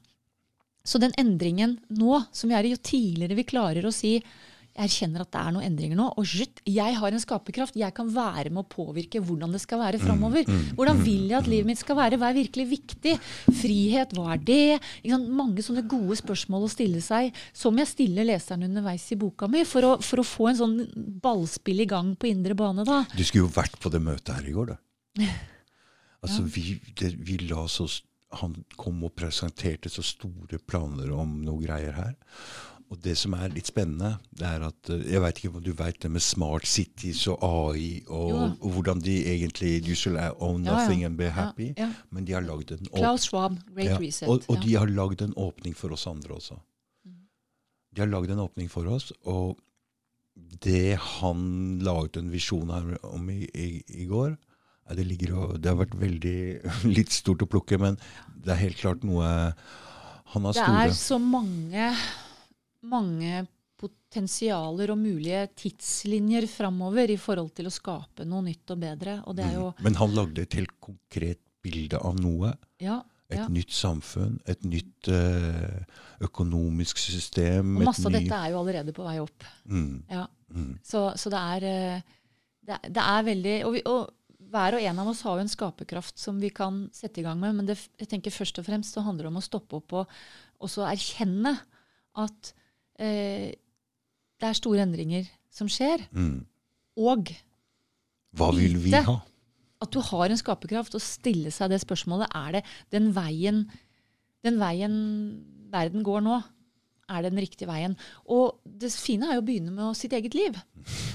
Så 0.85 0.99
den 0.99 1.15
endringen 1.21 1.77
nå, 1.93 2.23
som 2.33 2.51
vi 2.51 2.57
er 2.57 2.67
i, 2.67 2.73
jo 2.73 2.81
tidligere 2.83 3.37
vi 3.39 3.47
klarer 3.47 3.87
å 3.87 3.93
si 3.95 4.17
jeg 4.71 4.87
erkjenner 4.87 5.25
at 5.25 5.31
det 5.35 5.41
er 5.41 5.55
noen 5.55 5.67
endringer 5.67 5.99
nå, 5.99 6.07
og 6.17 6.27
shit, 6.29 6.61
jeg 6.69 6.95
har 6.97 7.15
en 7.15 7.23
skaperkraft, 7.23 7.77
jeg 7.79 7.95
kan 7.97 8.09
være 8.15 8.53
med 8.55 8.63
å 8.63 8.69
påvirke 8.71 9.21
hvordan 9.25 9.53
det 9.55 9.61
skal 9.63 9.81
være 9.83 10.01
framover. 10.03 10.47
Hvordan 10.79 11.01
vil 11.03 11.27
jeg 11.29 11.39
at 11.41 11.51
livet 11.51 11.69
mitt 11.69 11.81
skal 11.81 11.99
være? 11.99 12.19
Hva 12.21 12.31
er 12.31 12.39
virkelig 12.39 12.67
viktig? 12.71 13.17
Frihet, 13.61 14.15
hva 14.17 14.37
er 14.37 14.45
det? 14.47 14.79
Mange 15.27 15.65
sånne 15.67 15.83
gode 15.91 16.17
spørsmål 16.21 16.69
å 16.69 16.73
stille 16.73 17.03
seg, 17.05 17.35
som 17.57 17.77
jeg 17.83 17.91
stiller 17.91 18.29
leseren 18.29 18.69
underveis 18.69 19.09
i 19.11 19.19
boka 19.21 19.51
mi, 19.51 19.65
for 19.69 19.89
å, 19.89 19.95
for 20.07 20.23
å 20.23 20.27
få 20.27 20.51
en 20.53 20.61
sånn 20.63 20.77
ballspill 21.23 21.83
i 21.83 21.89
gang 21.91 22.15
på 22.15 22.31
indre 22.31 22.57
bane. 22.59 22.87
da. 22.87 23.03
Du 23.11 23.25
skulle 23.25 23.49
jo 23.49 23.55
vært 23.55 23.75
på 23.83 23.93
det 23.93 24.03
møtet 24.05 24.37
her 24.39 24.47
i 24.49 24.55
går, 24.57 24.77
da. 24.77 25.31
Altså, 26.21 26.43
vi, 26.53 26.75
det, 27.01 27.15
vi 27.25 27.39
la 27.49 27.63
oss 27.65 28.03
han 28.39 28.53
kom 28.79 28.99
og 29.07 29.15
presenterte 29.17 29.91
så 29.91 30.05
store 30.07 30.61
planer 30.63 31.11
om 31.17 31.39
noe 31.43 31.63
greier 31.65 31.97
her. 31.97 32.13
Og 32.91 32.99
det 33.05 33.13
som 33.19 33.37
er 33.39 33.53
litt 33.55 33.69
spennende, 33.71 34.17
det 34.35 34.47
er 34.49 34.65
at 34.67 34.91
eh, 34.91 35.05
Jeg 35.13 35.23
veit 35.23 35.39
ikke 35.39 35.53
om 35.53 35.63
du 35.63 35.71
veit 35.79 36.01
det 36.03 36.11
med 36.11 36.25
smart 36.25 36.67
cities 36.67 37.23
og 37.31 37.39
AI, 37.47 38.03
og, 38.09 38.57
og 38.59 38.75
hvordan 38.75 39.03
de 39.05 39.15
egentlig 39.31 39.77
You 39.87 39.95
shall 39.95 40.19
own 40.41 40.65
Ja, 40.67 40.73
ja. 40.73 40.81
nothing 40.81 41.05
and 41.07 41.19
be 41.19 41.31
happy. 41.31 41.71
Ja, 41.77 41.87
ja. 41.87 41.93
Men 42.11 42.27
de 42.27 42.35
har 42.35 42.43
lagd 42.43 42.75
en 42.75 42.83
åpning. 42.83 42.99
Klaus 42.99 43.29
Schwab, 43.29 43.61
Great 43.75 43.93
ja, 43.93 44.01
Reset. 44.01 44.29
Og, 44.29 44.43
og 44.49 44.59
ja. 44.59 44.67
de 44.67 44.77
har 44.83 44.91
lagd 44.91 45.23
en 45.23 45.35
åpning 45.37 45.77
for 45.79 45.95
oss 45.95 46.07
andre 46.11 46.35
også. 46.35 46.59
De 47.91 48.03
har 48.03 48.11
lagd 48.11 48.31
en 48.31 48.43
åpning 48.43 48.71
for 48.71 48.87
oss, 48.91 49.11
og 49.27 49.59
det 50.65 50.97
han 51.19 51.43
laget 51.83 52.17
en 52.21 52.31
visjon 52.33 52.71
her 52.71 52.95
om 53.07 53.27
i, 53.33 53.45
i, 53.55 53.69
i 54.03 54.07
går 54.09 54.35
ja, 54.35 54.97
det, 54.97 55.05
ligger 55.07 55.59
det 55.59 55.71
har 55.71 55.79
vært 55.79 55.99
veldig 56.01 56.41
litt 56.97 57.13
stort 57.15 57.45
å 57.45 57.51
plukke, 57.51 57.79
men 57.79 57.99
det 58.43 58.55
er 58.55 58.65
helt 58.65 58.81
klart 58.81 59.07
noe 59.07 59.29
Han 60.33 60.47
har 60.47 60.57
Det 60.57 60.67
er 60.67 60.95
så 60.97 61.19
mange, 61.19 61.91
mange 62.83 63.47
potensialer 63.81 64.91
og 64.93 64.99
mulige 65.01 65.47
tidslinjer 65.57 66.47
framover 66.51 67.11
i 67.15 67.17
forhold 67.21 67.53
til 67.57 67.69
å 67.71 67.73
skape 67.73 68.27
noe 68.29 68.43
nytt 68.45 68.73
og 68.75 68.81
bedre. 68.83 69.15
Og 69.29 69.37
det 69.39 69.47
er 69.47 69.55
jo 69.57 69.71
Men 69.85 69.97
han 70.01 70.13
lagde 70.17 70.43
et 70.45 70.57
helt 70.59 70.75
konkret 70.83 71.41
bilde 71.65 71.97
av 72.01 72.19
noe. 72.21 72.53
Ja. 72.81 73.01
Et 73.31 73.39
ja. 73.39 73.47
nytt 73.49 73.71
samfunn, 73.71 74.41
et 74.51 74.65
nytt 74.67 75.09
eh, 75.09 75.85
økonomisk 76.27 76.99
system. 76.99 77.77
Og 77.79 77.87
masse 77.87 78.05
av 78.09 78.13
dette 78.17 78.35
er 78.35 78.51
jo 78.53 78.59
allerede 78.61 78.93
på 78.97 79.05
vei 79.07 79.19
opp. 79.23 79.45
mm, 79.71 80.03
Ja. 80.11 80.27
mm, 80.51 80.73
Så, 80.83 81.05
så 81.17 81.31
det 81.31 81.39
er 81.39 81.69
eh, 81.71 82.01
det, 82.67 82.75
er- 82.75 82.91
det 82.91 83.05
er 83.05 83.23
veldig 83.31 83.55
og, 83.67 83.73
vi, 83.77 83.83
og 83.87 84.11
hver 84.51 84.75
og 84.75 84.83
en 84.83 84.99
av 84.99 85.09
oss 85.13 85.23
har 85.23 85.37
jo 85.39 85.45
en 85.47 85.53
skaperkraft 85.53 86.19
som 86.19 86.41
vi 86.43 86.51
kan 86.51 86.89
sette 86.93 87.21
i 87.21 87.23
gang 87.23 87.39
med. 87.39 87.55
Men 87.55 87.67
det, 87.71 87.79
jeg 88.01 88.09
tenker 88.11 88.35
først 88.35 88.59
og 88.59 88.67
fremst 88.67 88.97
så 88.99 89.05
handler 89.07 89.29
det 89.29 89.31
om 89.31 89.39
å 89.39 89.47
stoppe 89.47 89.79
opp 89.79 89.93
og 89.93 90.09
også 90.67 90.83
erkjenne 90.91 91.55
at 92.19 92.53
eh, 93.01 93.51
det 94.41 94.49
er 94.49 94.57
store 94.57 94.85
endringer 94.87 95.29
som 95.53 95.69
skjer. 95.71 96.07
mm. 96.13 96.39
Og 97.01 97.31
Hva 98.37 98.51
vil 98.53 98.77
vi 98.83 98.93
ha? 98.93 99.21
at 99.81 99.93
du 99.95 100.01
har 100.05 100.29
en 100.29 100.39
skaperkraft 100.39 100.97
og 100.99 101.03
stille 101.03 101.53
seg 101.55 101.71
det 101.73 101.81
spørsmålet 101.81 102.29
er 102.37 102.59
det 102.59 102.65
den 102.93 103.11
veien, 103.17 103.63
den 104.45 104.59
veien 104.61 104.97
verden 105.73 106.05
går 106.05 106.25
nå, 106.27 106.41
er 107.11 107.25
det 107.25 107.33
den 107.33 107.43
riktige 107.43 107.71
veien? 107.71 107.97
Og 108.31 108.61
det 108.65 108.93
fine 108.95 109.27
er 109.31 109.39
jo 109.39 109.43
å 109.43 109.47
begynne 109.47 109.73
med 109.75 109.97
sitt 109.99 110.13
eget 110.15 110.37
liv. 110.37 110.59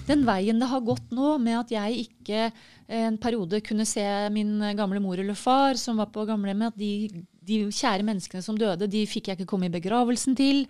Den 0.09 0.25
veien 0.27 0.59
det 0.59 0.67
har 0.71 0.83
gått 0.83 1.13
nå, 1.15 1.35
med 1.43 1.59
at 1.61 1.71
jeg 1.75 2.07
ikke 2.07 2.49
en 2.91 3.19
periode 3.21 3.61
kunne 3.65 3.87
se 3.87 4.03
min 4.33 4.57
gamle 4.77 4.99
mor 5.03 5.21
eller 5.21 5.37
far 5.39 5.79
som 5.79 6.01
var 6.01 6.11
på 6.15 6.25
gamlehjemmet, 6.27 6.73
at 6.73 6.81
de, 6.81 7.23
de 7.45 7.59
kjære 7.69 8.05
menneskene 8.07 8.43
som 8.45 8.57
døde, 8.59 8.87
de 8.91 9.05
fikk 9.09 9.29
jeg 9.29 9.39
ikke 9.39 9.49
komme 9.49 9.69
i 9.69 9.73
begravelsen 9.73 10.35
til. 10.37 10.65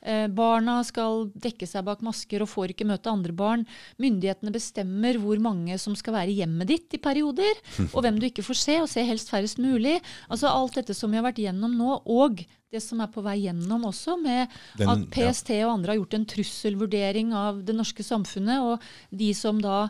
Eh, 0.00 0.28
barna 0.32 0.78
skal 0.86 1.26
dekke 1.36 1.66
seg 1.68 1.84
bak 1.84 2.00
masker 2.06 2.40
og 2.44 2.48
får 2.48 2.72
ikke 2.72 2.86
møte 2.88 3.12
andre 3.12 3.34
barn. 3.36 3.66
Myndighetene 4.00 4.52
bestemmer 4.54 5.18
hvor 5.20 5.40
mange 5.42 5.76
som 5.82 5.96
skal 5.98 6.16
være 6.16 6.32
i 6.32 6.38
hjemmet 6.40 6.70
ditt 6.70 6.96
i 6.96 7.02
perioder, 7.02 7.60
og 7.94 8.00
hvem 8.04 8.20
du 8.20 8.28
ikke 8.30 8.46
får 8.46 8.60
se, 8.62 8.78
og 8.80 8.88
se 8.92 9.04
helst 9.04 9.32
færrest 9.32 9.60
mulig. 9.60 9.98
Altså 10.30 10.48
Alt 10.52 10.80
dette 10.80 10.96
som 10.96 11.12
vi 11.12 11.20
har 11.20 11.26
vært 11.28 11.42
gjennom 11.42 11.76
nå, 11.76 12.00
og 12.06 12.40
det 12.70 12.80
som 12.84 13.00
er 13.02 13.10
på 13.10 13.22
vei 13.26 13.40
gjennom 13.42 13.88
også, 13.88 14.14
med 14.22 14.46
Den- 14.78 14.88
at 14.88 15.08
PST 15.10 15.50
og 15.64 15.72
andre 15.74 15.92
har 15.92 16.00
gjort 16.00 16.14
en 16.20 16.28
trusselvurdering 16.32 17.34
av 17.34 17.64
det 17.66 17.74
norske 17.74 18.04
samfunnet, 18.06 18.62
og 18.62 18.80
de 19.10 19.32
som 19.34 19.58
da 19.60 19.88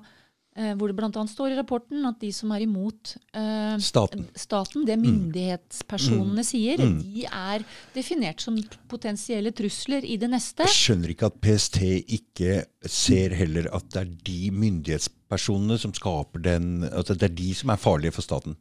hvor 0.79 0.90
det 0.90 0.96
bl.a. 0.99 1.23
står 1.31 1.53
i 1.53 1.59
rapporten 1.59 2.05
at 2.09 2.18
de 2.23 2.31
som 2.35 2.53
er 2.55 2.64
imot 2.64 3.14
eh, 3.37 3.77
Staten. 3.83 4.27
staten, 4.38 4.85
det 4.88 4.96
myndighetspersonene 5.01 6.44
sier, 6.46 6.81
de 6.81 7.25
er 7.27 7.64
definert 7.94 8.42
som 8.44 8.59
potensielle 8.90 9.53
trusler 9.57 10.07
i 10.07 10.18
det 10.20 10.31
neste. 10.33 10.66
Jeg 10.68 10.77
skjønner 10.77 11.14
ikke 11.14 11.31
at 11.31 11.38
PST 11.44 11.81
ikke 12.18 12.59
ser 12.87 13.37
heller 13.38 13.70
at 13.77 13.88
det 13.94 14.03
er 14.03 14.12
de 14.31 14.40
myndighetspersonene 14.55 15.79
som 15.81 15.94
skaper 15.96 16.42
den 16.44 16.85
At 16.90 17.11
det 17.12 17.31
er 17.31 17.35
de 17.37 17.51
som 17.55 17.73
er 17.73 17.81
farlige 17.81 18.16
for 18.16 18.27
staten. 18.27 18.59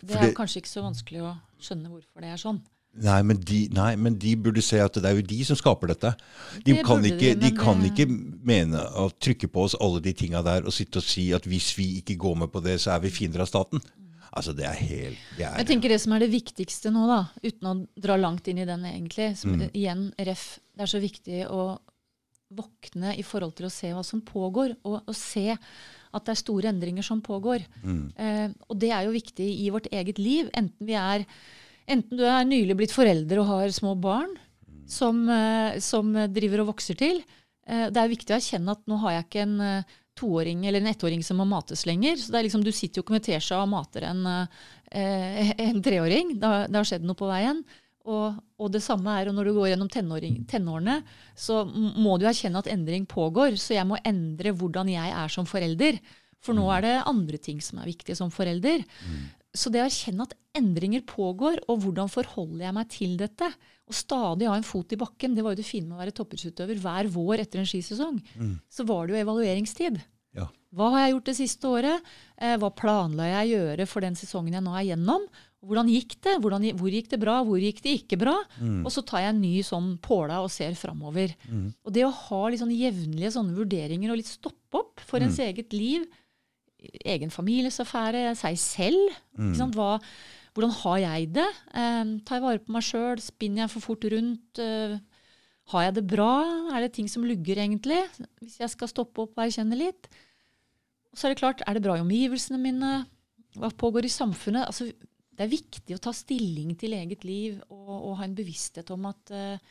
Det 0.00 0.16
er 0.16 0.34
kanskje 0.36 0.62
ikke 0.62 0.72
så 0.72 0.84
vanskelig 0.84 1.24
å 1.28 1.34
skjønne 1.60 1.90
hvorfor 1.92 2.24
det 2.24 2.32
er 2.32 2.40
sånn. 2.40 2.60
Nei 3.00 3.20
men, 3.22 3.38
de, 3.46 3.68
nei, 3.70 3.92
men 3.96 4.16
de 4.18 4.32
burde 4.34 4.62
se 4.66 4.80
at 4.82 4.96
det 4.98 5.06
er 5.06 5.14
jo 5.14 5.22
de 5.22 5.38
som 5.46 5.56
skaper 5.56 5.92
dette. 5.92 6.10
De, 6.64 6.72
Det 6.72 6.80
kan 6.84 7.04
ikke, 7.06 7.34
de, 7.36 7.38
de 7.38 7.50
kan 7.54 7.78
ikke 7.86 8.06
mene 8.10 8.82
å 8.98 9.06
trykke 9.14 9.46
på 9.52 9.62
oss 9.68 9.76
alle 9.78 10.02
de 10.02 10.12
tinga 10.16 10.42
der 10.42 10.66
og 10.66 10.74
sitte 10.74 10.98
og 10.98 11.06
si 11.06 11.28
at 11.36 11.46
hvis 11.46 11.70
vi 11.78 11.86
ikke 12.00 12.18
går 12.18 12.40
med 12.42 12.50
på 12.50 12.62
det, 12.64 12.80
så 12.82 12.96
er 12.96 13.04
vi 13.04 13.12
fiender 13.14 13.44
av 13.44 13.50
staten. 13.50 13.82
Altså, 14.30 14.52
det 14.54 14.66
er 14.66 14.76
helt 14.78 15.22
det 15.38 15.46
er, 15.46 15.56
Jeg 15.58 15.66
tenker 15.66 15.90
Det 15.90 16.00
som 16.02 16.12
er 16.14 16.22
det 16.22 16.30
viktigste 16.30 16.90
nå, 16.94 17.06
da, 17.10 17.20
uten 17.42 17.70
å 17.70 17.76
dra 17.98 18.18
langt 18.18 18.50
inn 18.50 18.60
i 18.62 18.66
den 18.68 18.84
egentlig, 18.86 19.32
som 19.38 19.54
Mm. 19.54 19.70
igjen, 19.70 20.04
ref, 20.18 20.58
det 20.74 20.82
er 20.86 20.90
så 20.90 21.00
viktig 21.02 21.46
å 21.50 21.78
våkne 22.50 23.14
i 23.18 23.22
forhold 23.22 23.54
til 23.58 23.66
å 23.66 23.72
se 23.72 23.90
hva 23.94 24.02
som 24.06 24.20
pågår, 24.20 24.76
og, 24.84 25.02
og 25.06 25.14
se 25.14 25.54
at 25.54 26.24
det 26.26 26.32
er 26.34 26.42
store 26.42 26.70
endringer 26.70 27.06
som 27.06 27.22
pågår. 27.22 27.62
Mm. 27.82 28.12
Eh, 28.18 28.48
og 28.68 28.78
det 28.82 28.90
er 28.90 29.06
jo 29.06 29.14
viktig 29.14 29.46
i 29.46 29.70
vårt 29.70 29.86
eget 29.94 30.18
liv, 30.18 30.50
enten 30.58 30.86
vi 30.86 30.96
er 30.98 31.26
Enten 31.88 32.20
du 32.20 32.24
er 32.26 32.46
nylig 32.48 32.76
blitt 32.78 32.94
forelder 32.94 33.40
og 33.42 33.50
har 33.50 33.72
små 33.74 33.96
barn 34.00 34.34
som, 34.90 35.22
eh, 35.28 35.78
som 35.80 36.12
driver 36.34 36.64
og 36.64 36.74
vokser 36.74 36.98
til. 36.98 37.22
Eh, 37.66 37.88
det 37.90 38.00
er 38.00 38.12
viktig 38.12 38.34
å 38.34 38.38
erkjenne 38.38 38.74
at 38.74 38.86
nå 38.90 38.98
har 39.04 39.16
jeg 39.16 39.26
ikke 39.28 39.44
en 39.46 39.60
eh, 39.60 39.98
toåring 40.18 40.66
eller 40.66 40.82
en 40.82 40.90
ettåring 40.90 41.22
som 41.24 41.38
må 41.40 41.46
mates 41.48 41.86
lenger. 41.88 42.18
Så 42.18 42.32
det 42.32 42.40
er 42.40 42.48
liksom, 42.48 42.64
Du 42.66 42.72
sitter 42.72 43.00
jo 43.00 43.06
ikke 43.06 43.16
med 43.16 43.24
teskje 43.24 43.56
og 43.56 43.70
mater 43.70 44.04
en, 44.10 44.26
en 45.70 45.82
treåring. 45.84 46.34
Det 46.40 46.50
har, 46.50 46.66
det 46.68 46.76
har 46.76 46.90
skjedd 46.90 47.06
noe 47.06 47.16
på 47.16 47.30
veien. 47.30 47.62
Og, 48.10 48.36
og 48.60 48.70
det 48.72 48.82
samme 48.82 49.12
er 49.16 49.30
når 49.32 49.48
du 49.48 49.54
går 49.56 49.70
gjennom 49.70 49.88
tenåring, 49.92 50.40
tenårene, 50.48 51.02
så 51.36 51.62
må 51.68 52.16
du 52.18 52.26
erkjenne 52.28 52.60
at 52.60 52.70
endring 52.72 53.06
pågår. 53.08 53.56
Så 53.60 53.76
jeg 53.76 53.86
må 53.88 54.00
endre 54.04 54.52
hvordan 54.56 54.90
jeg 54.92 55.14
er 55.22 55.32
som 55.32 55.48
forelder. 55.48 56.00
For 56.40 56.56
nå 56.56 56.64
er 56.72 56.84
det 56.84 56.94
andre 57.08 57.40
ting 57.40 57.60
som 57.64 57.80
er 57.80 57.90
viktige 57.92 58.16
som 58.18 58.32
forelder. 58.32 58.82
Så 59.56 59.70
det 59.72 59.80
å 59.82 59.88
erkjenne 59.88 60.28
at 60.28 60.36
endringer 60.56 61.02
pågår, 61.06 61.58
og 61.70 61.82
hvordan 61.82 62.10
forholder 62.10 62.68
jeg 62.68 62.76
meg 62.76 62.90
til 62.92 63.16
dette, 63.18 63.48
og 63.90 63.96
stadig 63.98 64.46
ha 64.46 64.54
en 64.54 64.66
fot 64.66 64.94
i 64.94 64.98
bakken, 65.00 65.34
det 65.34 65.42
var 65.42 65.56
jo 65.56 65.62
det 65.62 65.66
fine 65.66 65.88
med 65.88 65.98
å 65.98 66.02
være 66.04 66.14
toppidrettsutøver. 66.14 66.78
Hver 66.78 67.10
vår 67.10 67.42
etter 67.42 67.62
en 67.62 67.66
skisesong 67.66 68.20
så 68.70 68.86
var 68.86 69.06
det 69.06 69.16
jo 69.16 69.22
evalueringstid. 69.24 69.98
Ja. 70.38 70.46
Hva 70.70 70.92
har 70.94 71.00
jeg 71.02 71.16
gjort 71.16 71.26
det 71.26 71.34
siste 71.40 71.66
året? 71.66 72.10
Eh, 72.38 72.54
hva 72.62 72.68
planla 72.70 73.26
jeg 73.26 73.48
å 73.48 73.54
gjøre 73.56 73.86
for 73.90 74.06
den 74.06 74.14
sesongen 74.14 74.54
jeg 74.54 74.62
nå 74.62 74.74
er 74.78 74.84
gjennom? 74.92 75.24
Hvordan 75.66 75.90
gikk 75.90 76.14
det? 76.22 76.36
Hvordan, 76.40 76.68
hvor 76.78 76.94
gikk 76.94 77.10
det 77.10 77.18
bra? 77.20 77.34
Hvor 77.44 77.58
gikk 77.58 77.82
det 77.82 77.96
ikke 77.98 78.20
bra? 78.22 78.36
Og 78.86 78.92
så 78.94 79.02
tar 79.02 79.24
jeg 79.24 79.34
en 79.34 79.42
ny 79.42 79.56
sånn 79.66 79.90
påla 80.00 80.38
og 80.44 80.52
ser 80.54 80.78
framover. 80.78 81.34
Og 81.84 81.90
det 81.92 82.06
å 82.06 82.14
ha 82.14 82.42
litt 82.48 82.62
sånn 82.62 82.70
jevnlige 82.70 83.34
sånne 83.34 83.56
vurderinger 83.58 84.14
og 84.14 84.22
litt 84.22 84.30
stoppe 84.30 84.78
opp 84.78 85.02
for 85.02 85.18
ens 85.20 85.42
eget 85.42 85.74
liv, 85.74 86.06
egen 87.04 87.32
familiesaffære, 87.32 88.30
seg 88.38 88.58
selv. 88.60 89.16
Sant? 89.56 89.76
Hva, 89.76 89.98
hvordan 90.56 90.74
har 90.80 90.98
jeg 91.04 91.30
det? 91.36 91.48
Eh, 91.76 92.16
tar 92.26 92.40
jeg 92.40 92.46
vare 92.46 92.62
på 92.64 92.74
meg 92.74 92.86
sjøl? 92.86 93.22
Spinner 93.22 93.64
jeg 93.64 93.74
for 93.74 93.90
fort 93.90 94.06
rundt? 94.12 94.62
Eh, 94.62 94.96
har 95.70 95.86
jeg 95.86 95.96
det 96.00 96.06
bra? 96.10 96.32
Er 96.74 96.84
det 96.84 96.94
ting 96.96 97.08
som 97.10 97.26
lugger, 97.26 97.60
egentlig? 97.62 98.00
Hvis 98.42 98.58
jeg 98.62 98.72
skal 98.72 98.90
stoppe 98.90 99.22
opp 99.24 99.38
og 99.38 99.44
erkjenne 99.44 99.78
litt. 99.78 100.10
Så 101.14 101.26
er 101.26 101.34
det 101.34 101.42
klart, 101.42 101.62
er 101.66 101.76
det 101.76 101.84
bra 101.84 101.96
i 101.98 102.04
omgivelsene 102.04 102.58
mine? 102.62 102.92
Hva 103.58 103.70
pågår 103.74 104.06
i 104.06 104.12
samfunnet? 104.12 104.66
Altså, 104.66 104.88
det 104.90 105.46
er 105.46 105.52
viktig 105.52 105.96
å 105.96 106.02
ta 106.02 106.12
stilling 106.14 106.74
til 106.78 106.94
eget 106.98 107.24
liv 107.26 107.60
og, 107.70 107.94
og 107.96 108.18
ha 108.20 108.26
en 108.26 108.36
bevissthet 108.36 108.90
om 108.94 109.06
at 109.10 109.32
eh, 109.34 109.70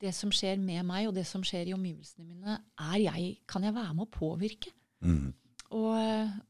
det 0.00 0.12
som 0.16 0.32
skjer 0.32 0.56
med 0.60 0.82
meg, 0.88 1.08
og 1.08 1.14
det 1.16 1.26
som 1.28 1.44
skjer 1.44 1.68
i 1.68 1.76
omgivelsene 1.76 2.24
mine, 2.24 2.56
er 2.80 2.98
jeg, 3.04 3.34
kan 3.48 3.64
jeg 3.66 3.76
være 3.76 3.96
med 3.96 4.06
å 4.06 4.12
påvirke. 4.14 4.72
Mm. 5.04 5.30
Og, 5.70 5.94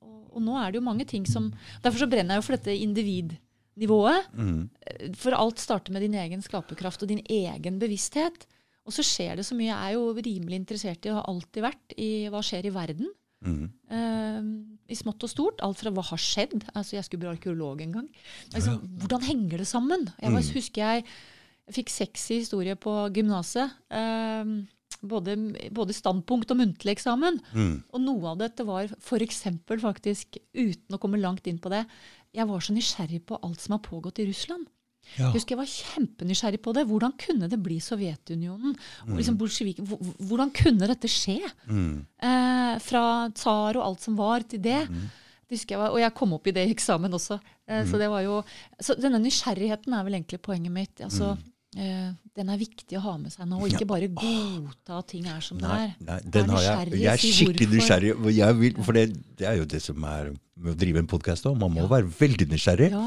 og, 0.01 0.19
og 0.33 0.45
nå 0.45 0.57
er 0.61 0.71
det 0.71 0.81
jo 0.81 0.87
mange 0.87 1.05
ting 1.09 1.27
som 1.29 1.51
Derfor 1.85 2.05
så 2.05 2.09
brenner 2.11 2.37
jeg 2.37 2.43
jo 2.43 2.47
for 2.47 2.57
dette 2.57 2.77
individnivået. 2.87 4.31
Mm. 4.33 4.63
For 5.21 5.37
alt 5.37 5.63
starter 5.63 5.95
med 5.95 6.07
din 6.07 6.17
egen 6.21 6.45
skaperkraft 6.45 7.05
og 7.05 7.13
din 7.13 7.23
egen 7.29 7.79
bevissthet. 7.83 8.47
Og 8.89 8.95
så 8.97 9.05
skjer 9.07 9.39
det 9.39 9.47
så 9.47 9.57
mye. 9.57 9.71
Jeg 9.71 9.93
er 9.93 9.97
jo 9.99 10.15
rimelig 10.17 10.63
interessert 10.63 11.05
i, 11.05 11.13
og 11.13 11.21
har 11.21 11.31
alltid 11.31 11.67
vært, 11.67 11.97
i 12.01 12.11
hva 12.33 12.41
skjer 12.45 12.71
i 12.71 12.75
verden. 12.75 13.11
Mm. 13.41 13.69
Uh, 13.89 14.49
I 14.91 14.97
smått 14.99 15.25
og 15.25 15.33
stort. 15.33 15.63
Alt 15.65 15.81
fra 15.83 15.93
hva 15.95 16.05
har 16.11 16.21
skjedd. 16.21 16.65
altså 16.75 16.97
Jeg 16.97 17.07
skulle 17.07 17.25
bli 17.25 17.33
arkeolog 17.35 17.85
en 17.85 17.95
gang. 18.01 18.09
Altså, 18.55 18.79
Hvordan 18.81 19.29
henger 19.29 19.63
det 19.63 19.69
sammen? 19.71 20.09
Jeg 20.21 20.33
mm. 20.33 20.41
husker 20.57 20.83
jeg, 20.83 21.07
jeg 21.69 21.79
fikk 21.81 21.93
sexy 21.95 22.41
historie 22.41 22.77
på 22.81 22.97
gymnaset. 23.15 23.77
Eh, 23.93 24.55
både, 25.03 25.37
både 25.73 25.95
standpunkt 25.97 26.51
og 26.51 26.59
muntlig 26.61 26.93
eksamen. 26.97 27.41
Mm. 27.55 27.83
Og 27.93 28.01
noe 28.01 28.33
av 28.35 28.39
dette 28.39 28.65
var 28.69 28.85
f.eks. 28.99 29.43
faktisk, 29.81 30.37
uten 30.55 30.97
å 30.97 31.01
komme 31.01 31.21
langt 31.21 31.47
inn 31.47 31.59
på 31.59 31.71
det, 31.73 31.87
jeg 32.35 32.47
var 32.47 32.61
så 32.61 32.73
nysgjerrig 32.77 33.25
på 33.27 33.39
alt 33.43 33.61
som 33.61 33.73
har 33.77 33.83
pågått 33.85 34.21
i 34.23 34.27
Russland. 34.29 34.67
Ja. 35.17 35.31
Jeg 35.31 35.41
husker 35.41 35.57
jeg 35.57 35.59
var 35.63 35.71
kjempenysgjerrig 35.73 36.61
på 36.63 36.75
det. 36.77 36.85
Hvordan 36.87 37.15
kunne 37.19 37.49
det 37.51 37.59
bli 37.65 37.79
Sovjetunionen? 37.83 38.77
Mm. 39.09 39.17
Liksom 39.17 39.39
Hvordan 40.29 40.53
kunne 40.55 40.87
dette 40.87 41.09
skje? 41.11 41.41
Mm. 41.67 42.05
Eh, 42.23 42.75
fra 42.85 43.05
tsar 43.35 43.79
og 43.81 43.87
alt 43.87 44.05
som 44.05 44.15
var, 44.21 44.45
til 44.47 44.61
det. 44.63 44.87
det 45.49 45.65
jeg 45.67 45.79
var, 45.81 45.91
Og 45.91 45.99
jeg 45.99 46.15
kom 46.15 46.33
opp 46.37 46.47
i 46.47 46.53
det 46.55 46.69
i 46.69 46.75
eksamen 46.77 47.11
også. 47.11 47.41
Eh, 47.67 47.83
Så 47.85 47.97
Mm. 47.97 47.99
det 47.99 48.11
var 48.11 48.21
jo, 48.23 48.43
så 48.81 48.95
denne 49.01 49.19
nysgjerrigheten 49.19 49.93
er 49.99 50.05
vel 50.05 50.15
egentlig 50.15 50.39
poenget 50.43 50.71
mitt. 50.71 51.01
Altså, 51.01 51.35
Mm. 51.37 51.50
Den 51.75 52.49
er 52.51 52.59
viktig 52.59 52.97
å 52.99 53.03
ha 53.05 53.13
med 53.21 53.31
seg 53.31 53.47
nå, 53.47 53.61
og 53.63 53.71
ikke 53.71 53.87
bare 53.87 54.09
godta 54.11 54.97
at 54.99 55.07
ting 55.13 55.27
er 55.31 55.39
som 55.45 55.59
det 55.61 55.69
Nei, 55.69 55.83
er. 55.85 55.93
nei 56.09 56.19
den 56.35 56.51
har 56.51 56.65
jeg. 56.65 56.93
Jeg 56.99 57.13
er 57.13 57.23
skikkelig 57.23 57.69
nysgjerrig. 57.77 58.13
Vil, 58.59 58.81
for 58.83 58.97
det, 58.99 59.05
det 59.39 59.47
er 59.47 59.61
jo 59.61 59.69
det 59.71 59.81
som 59.85 60.03
er 60.11 60.33
med 60.61 60.75
å 60.75 60.79
drive 60.81 60.99
en 61.05 61.11
podkast 61.11 61.47
òg. 61.47 61.59
Man 61.61 61.71
må 61.77 61.85
Ja. 61.85 61.91
være 61.93 62.11
veldig 62.19 62.49
nysgjerrig 62.51 62.91
Ja, 62.91 63.05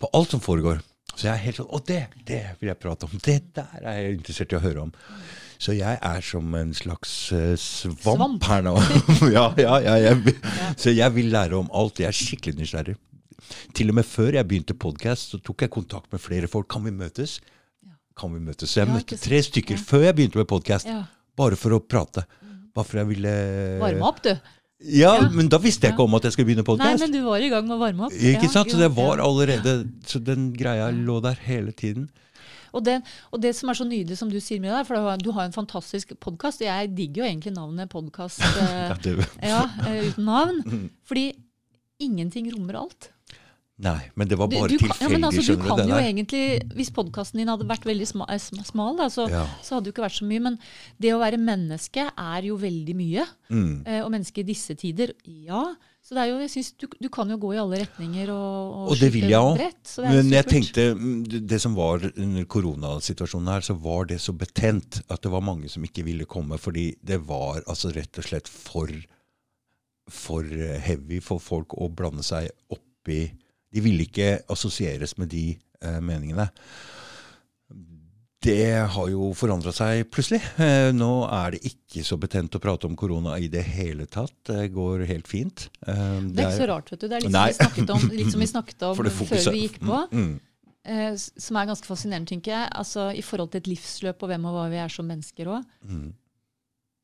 på 0.00 0.10
alt 0.12 0.30
som 0.36 0.40
foregår. 0.44 0.82
Så 1.16 1.26
jeg 1.26 1.32
er 1.34 1.40
helt 1.42 1.56
sånn 1.58 1.72
Å, 1.72 1.80
det, 1.88 2.00
det 2.28 2.42
vil 2.60 2.68
jeg 2.70 2.78
prate 2.80 3.04
om. 3.08 3.18
Det 3.24 3.38
der 3.56 3.80
er 3.82 3.96
jeg 4.02 4.18
interessert 4.20 4.52
i 4.52 4.56
å 4.56 4.62
høre 4.62 4.82
om. 4.86 4.92
Så 5.60 5.74
jeg 5.76 5.98
er 6.00 6.20
som 6.24 6.54
en 6.56 6.70
slags 6.72 7.10
uh, 7.36 7.52
svamp, 7.60 8.00
Svamp. 8.04 8.44
her 8.48 8.62
nå. 8.64 8.74
ja, 9.36 9.46
ja, 9.60 9.78
ja, 9.84 9.94
jeg, 10.06 10.36
Så 10.80 10.92
jeg 10.94 11.12
vil 11.16 11.28
lære 11.32 11.56
om 11.58 11.68
alt. 11.76 12.00
Jeg 12.00 12.08
er 12.12 12.16
skikkelig 12.16 12.60
nysgjerrig. 12.60 12.96
Til 13.74 13.88
og 13.90 13.96
med 13.98 14.06
før 14.06 14.36
jeg 14.38 14.46
begynte 14.48 14.76
podkast, 14.78 15.32
så 15.34 15.40
tok 15.42 15.64
jeg 15.66 15.72
kontakt 15.74 16.12
med 16.12 16.20
flere 16.22 16.48
folk. 16.48 16.68
Kan 16.70 16.84
vi 16.86 16.92
møtes? 16.94 17.40
Ja. 18.10 18.20
Kan 18.20 18.34
vi 18.34 18.40
møtes? 18.40 18.70
Så 18.70 18.80
jeg 18.82 18.88
Ja, 18.88 18.94
møtte 18.94 19.18
tre 19.20 19.38
stykker 19.42 19.76
Ja. 19.76 19.76
før 19.76 20.02
jeg 20.04 20.16
begynte 20.16 20.36
med 20.36 20.46
podkast. 20.48 20.86
ja. 20.86 21.04
Bare 21.36 21.56
for 21.56 21.70
å 21.70 21.80
prate. 21.80 22.24
Bare 22.74 22.84
for 22.84 22.98
jeg 22.98 23.06
ville 23.08 23.78
Varme 23.80 24.02
opp, 24.02 24.22
du. 24.22 24.38
Ja, 24.82 25.16
Ja. 25.20 25.28
men 25.28 25.48
da 25.48 25.58
visste 25.58 25.82
jeg 25.86 25.92
ikke 25.94 26.04
om 26.04 26.14
at 26.14 26.22
jeg 26.22 26.32
skulle 26.32 26.46
begynne 26.54 26.78
Nei, 26.78 26.96
men 26.96 27.12
du 27.12 27.22
var 27.24 27.36
i 27.38 27.48
gang 27.48 27.66
med 27.66 27.76
å 27.76 27.80
varme 27.80 28.06
opp. 28.06 28.12
Ikke 28.12 28.42
Ja, 28.42 28.48
sant? 28.48 28.68
Så 28.70 28.78
det 28.78 28.90
var 28.94 29.18
allerede 29.18 29.90
Så 30.06 30.22
den 30.22 30.52
greia 30.52 30.90
lå 30.90 31.20
der 31.22 31.34
hele 31.34 31.72
tiden. 31.72 32.08
Og 32.72 32.84
det, 32.84 33.02
og 33.32 33.40
det 33.40 33.54
som 33.56 33.68
er 33.68 33.74
så 33.74 33.84
nydelig, 33.84 34.16
som 34.16 34.28
du 34.30 34.38
sier 34.38 34.60
med 34.60 34.70
deg, 34.70 34.86
for 34.86 34.94
du 35.16 35.32
har- 35.32 35.44
en 35.44 35.52
fantastisk 35.52 36.12
podkast, 36.20 36.60
jeg 36.60 36.94
digger 36.94 37.24
jo 37.24 37.28
egentlig 37.28 37.52
navnet 37.54 37.88
podkast 37.90 38.38
Ja, 38.40 38.94
eh, 38.94 39.48
ja, 39.48 39.70
eh, 39.86 40.10
uten 40.12 40.24
navn. 40.24 40.62
Mm. 40.62 40.90
Fordi 41.04 41.34
ingenting 42.00 42.50
rommer 42.52 42.74
alt. 42.76 43.10
Nei, 43.80 44.00
men 44.14 44.28
det 44.30 44.36
var 44.38 44.48
bare 44.52 44.68
tilfeldig. 44.70 45.18
ja, 45.20 45.26
altså, 45.28 45.44
du 45.56 45.62
kan 45.64 45.82
jo 45.88 45.98
egentlig, 45.98 46.42
Hvis 46.76 46.90
podkasten 46.94 47.40
din 47.40 47.48
hadde 47.48 47.66
vært 47.68 47.86
veldig 47.88 48.08
eh, 48.28 48.38
smal, 48.68 48.96
da, 48.98 49.08
så, 49.12 49.28
Ja. 49.30 49.46
så 49.64 49.76
hadde 49.76 49.88
det 49.88 49.92
jo 49.92 49.96
ikke 49.98 50.06
vært 50.08 50.18
så 50.20 50.28
mye. 50.28 50.42
Men 50.48 50.58
det 51.00 51.14
å 51.14 51.20
være 51.22 51.38
menneske 51.40 52.08
er 52.12 52.42
jo 52.50 52.56
veldig 52.60 52.96
mye. 52.98 53.24
Mm. 53.50 53.86
Eh, 53.86 54.00
og 54.04 54.10
menneske 54.12 54.42
i 54.44 54.48
disse 54.50 54.76
tider, 54.76 55.14
ja. 55.24 55.74
Så 56.00 56.14
det 56.16 56.22
er 56.22 56.30
jo, 56.30 56.38
jeg 56.40 56.50
synes, 56.50 56.70
du, 56.80 56.86
du 56.98 57.08
kan 57.12 57.28
jo 57.28 57.36
gå 57.38 57.50
i 57.54 57.58
alle 57.60 57.82
retninger 57.82 58.30
og, 58.32 58.86
Og 58.90 58.96
det 58.98 59.10
vil 59.12 59.28
jeg 59.28 59.38
òg. 59.38 59.60
Men 60.08 60.30
jeg 60.32 60.46
tenkte 60.48 60.86
mm, 60.96 61.46
det- 61.46 61.60
som 61.60 61.74
var 61.76 62.00
under 62.16 62.44
koronasituasjonen 62.44 63.52
her, 63.52 63.60
så 63.60 63.76
var 63.78 64.06
det 64.06 64.16
så 64.18 64.32
betent 64.32 65.02
at 65.10 65.20
det 65.20 65.30
var 65.30 65.44
mange 65.44 65.68
som 65.68 65.84
ikke 65.84 66.02
ville 66.06 66.24
komme. 66.24 66.56
Fordi 66.58 66.94
det 67.04 67.20
var 67.28 67.60
altså 67.68 67.92
rett 67.94 68.16
og 68.18 68.24
slett 68.24 68.48
for, 68.48 68.88
for 70.10 70.42
heavy 70.88 71.20
for 71.20 71.38
folk 71.38 71.76
å 71.76 71.90
blande 71.92 72.24
seg 72.26 72.48
oppi 72.72 73.26
De 73.72 73.80
ville 73.84 74.02
ikke 74.06 74.40
assosieres 74.50 75.16
med 75.18 75.28
de 75.30 75.44
eh, 75.82 76.00
meningene. 76.00 76.48
Det 78.40 78.88
har 78.88 79.08
jo 79.12 79.26
forandra 79.36 79.68
seg 79.76 80.06
plutselig. 80.08 80.38
Eh, 80.64 80.88
nå 80.96 81.10
er 81.28 81.52
det 81.54 81.60
ikke 81.68 82.00
så 82.08 82.16
betent 82.16 82.54
å 82.56 82.60
prate 82.62 82.88
om 82.88 82.94
korona 82.96 83.34
i 83.36 83.50
det 83.52 83.60
hele 83.76 84.06
tatt. 84.08 84.32
Det 84.48 84.70
går 84.72 85.04
helt 85.10 85.28
fint. 85.28 85.66
Eh, 85.84 86.20
Det 86.32 86.40
er 86.40 86.48
ikke 86.48 86.62
så 86.62 86.68
rart, 86.70 86.88
vet 86.94 87.02
du. 87.04 87.08
Det 87.12 87.18
er 87.18 87.26
litt 87.26 87.34
som, 87.34 87.44
vi 87.50 87.58
snakket 87.58 87.90
om, 87.92 88.06
litt 88.16 88.32
som 88.32 88.40
vi 88.40 88.48
snakket 88.54 88.86
om 88.88 88.96
før 88.96 89.52
vi 89.52 89.66
gikk 89.66 89.80
på. 89.84 90.04
Mm, 90.12 90.38
Eh, 90.90 91.12
som 91.14 91.58
er 91.60 91.66
ganske 91.68 91.84
fascinerende, 91.84 92.30
tenker 92.30 92.54
jeg. 92.54 92.68
Altså, 92.72 93.10
I 93.12 93.20
forhold 93.20 93.50
til 93.52 93.60
et 93.60 93.66
livsløp 93.68 94.22
og 94.24 94.30
hvem 94.30 94.46
og 94.48 94.54
hva 94.56 94.62
vi 94.72 94.78
er 94.80 94.88
som 94.88 95.04
mennesker 95.06 95.50
òg. 95.52 95.66
mm, 95.84 96.06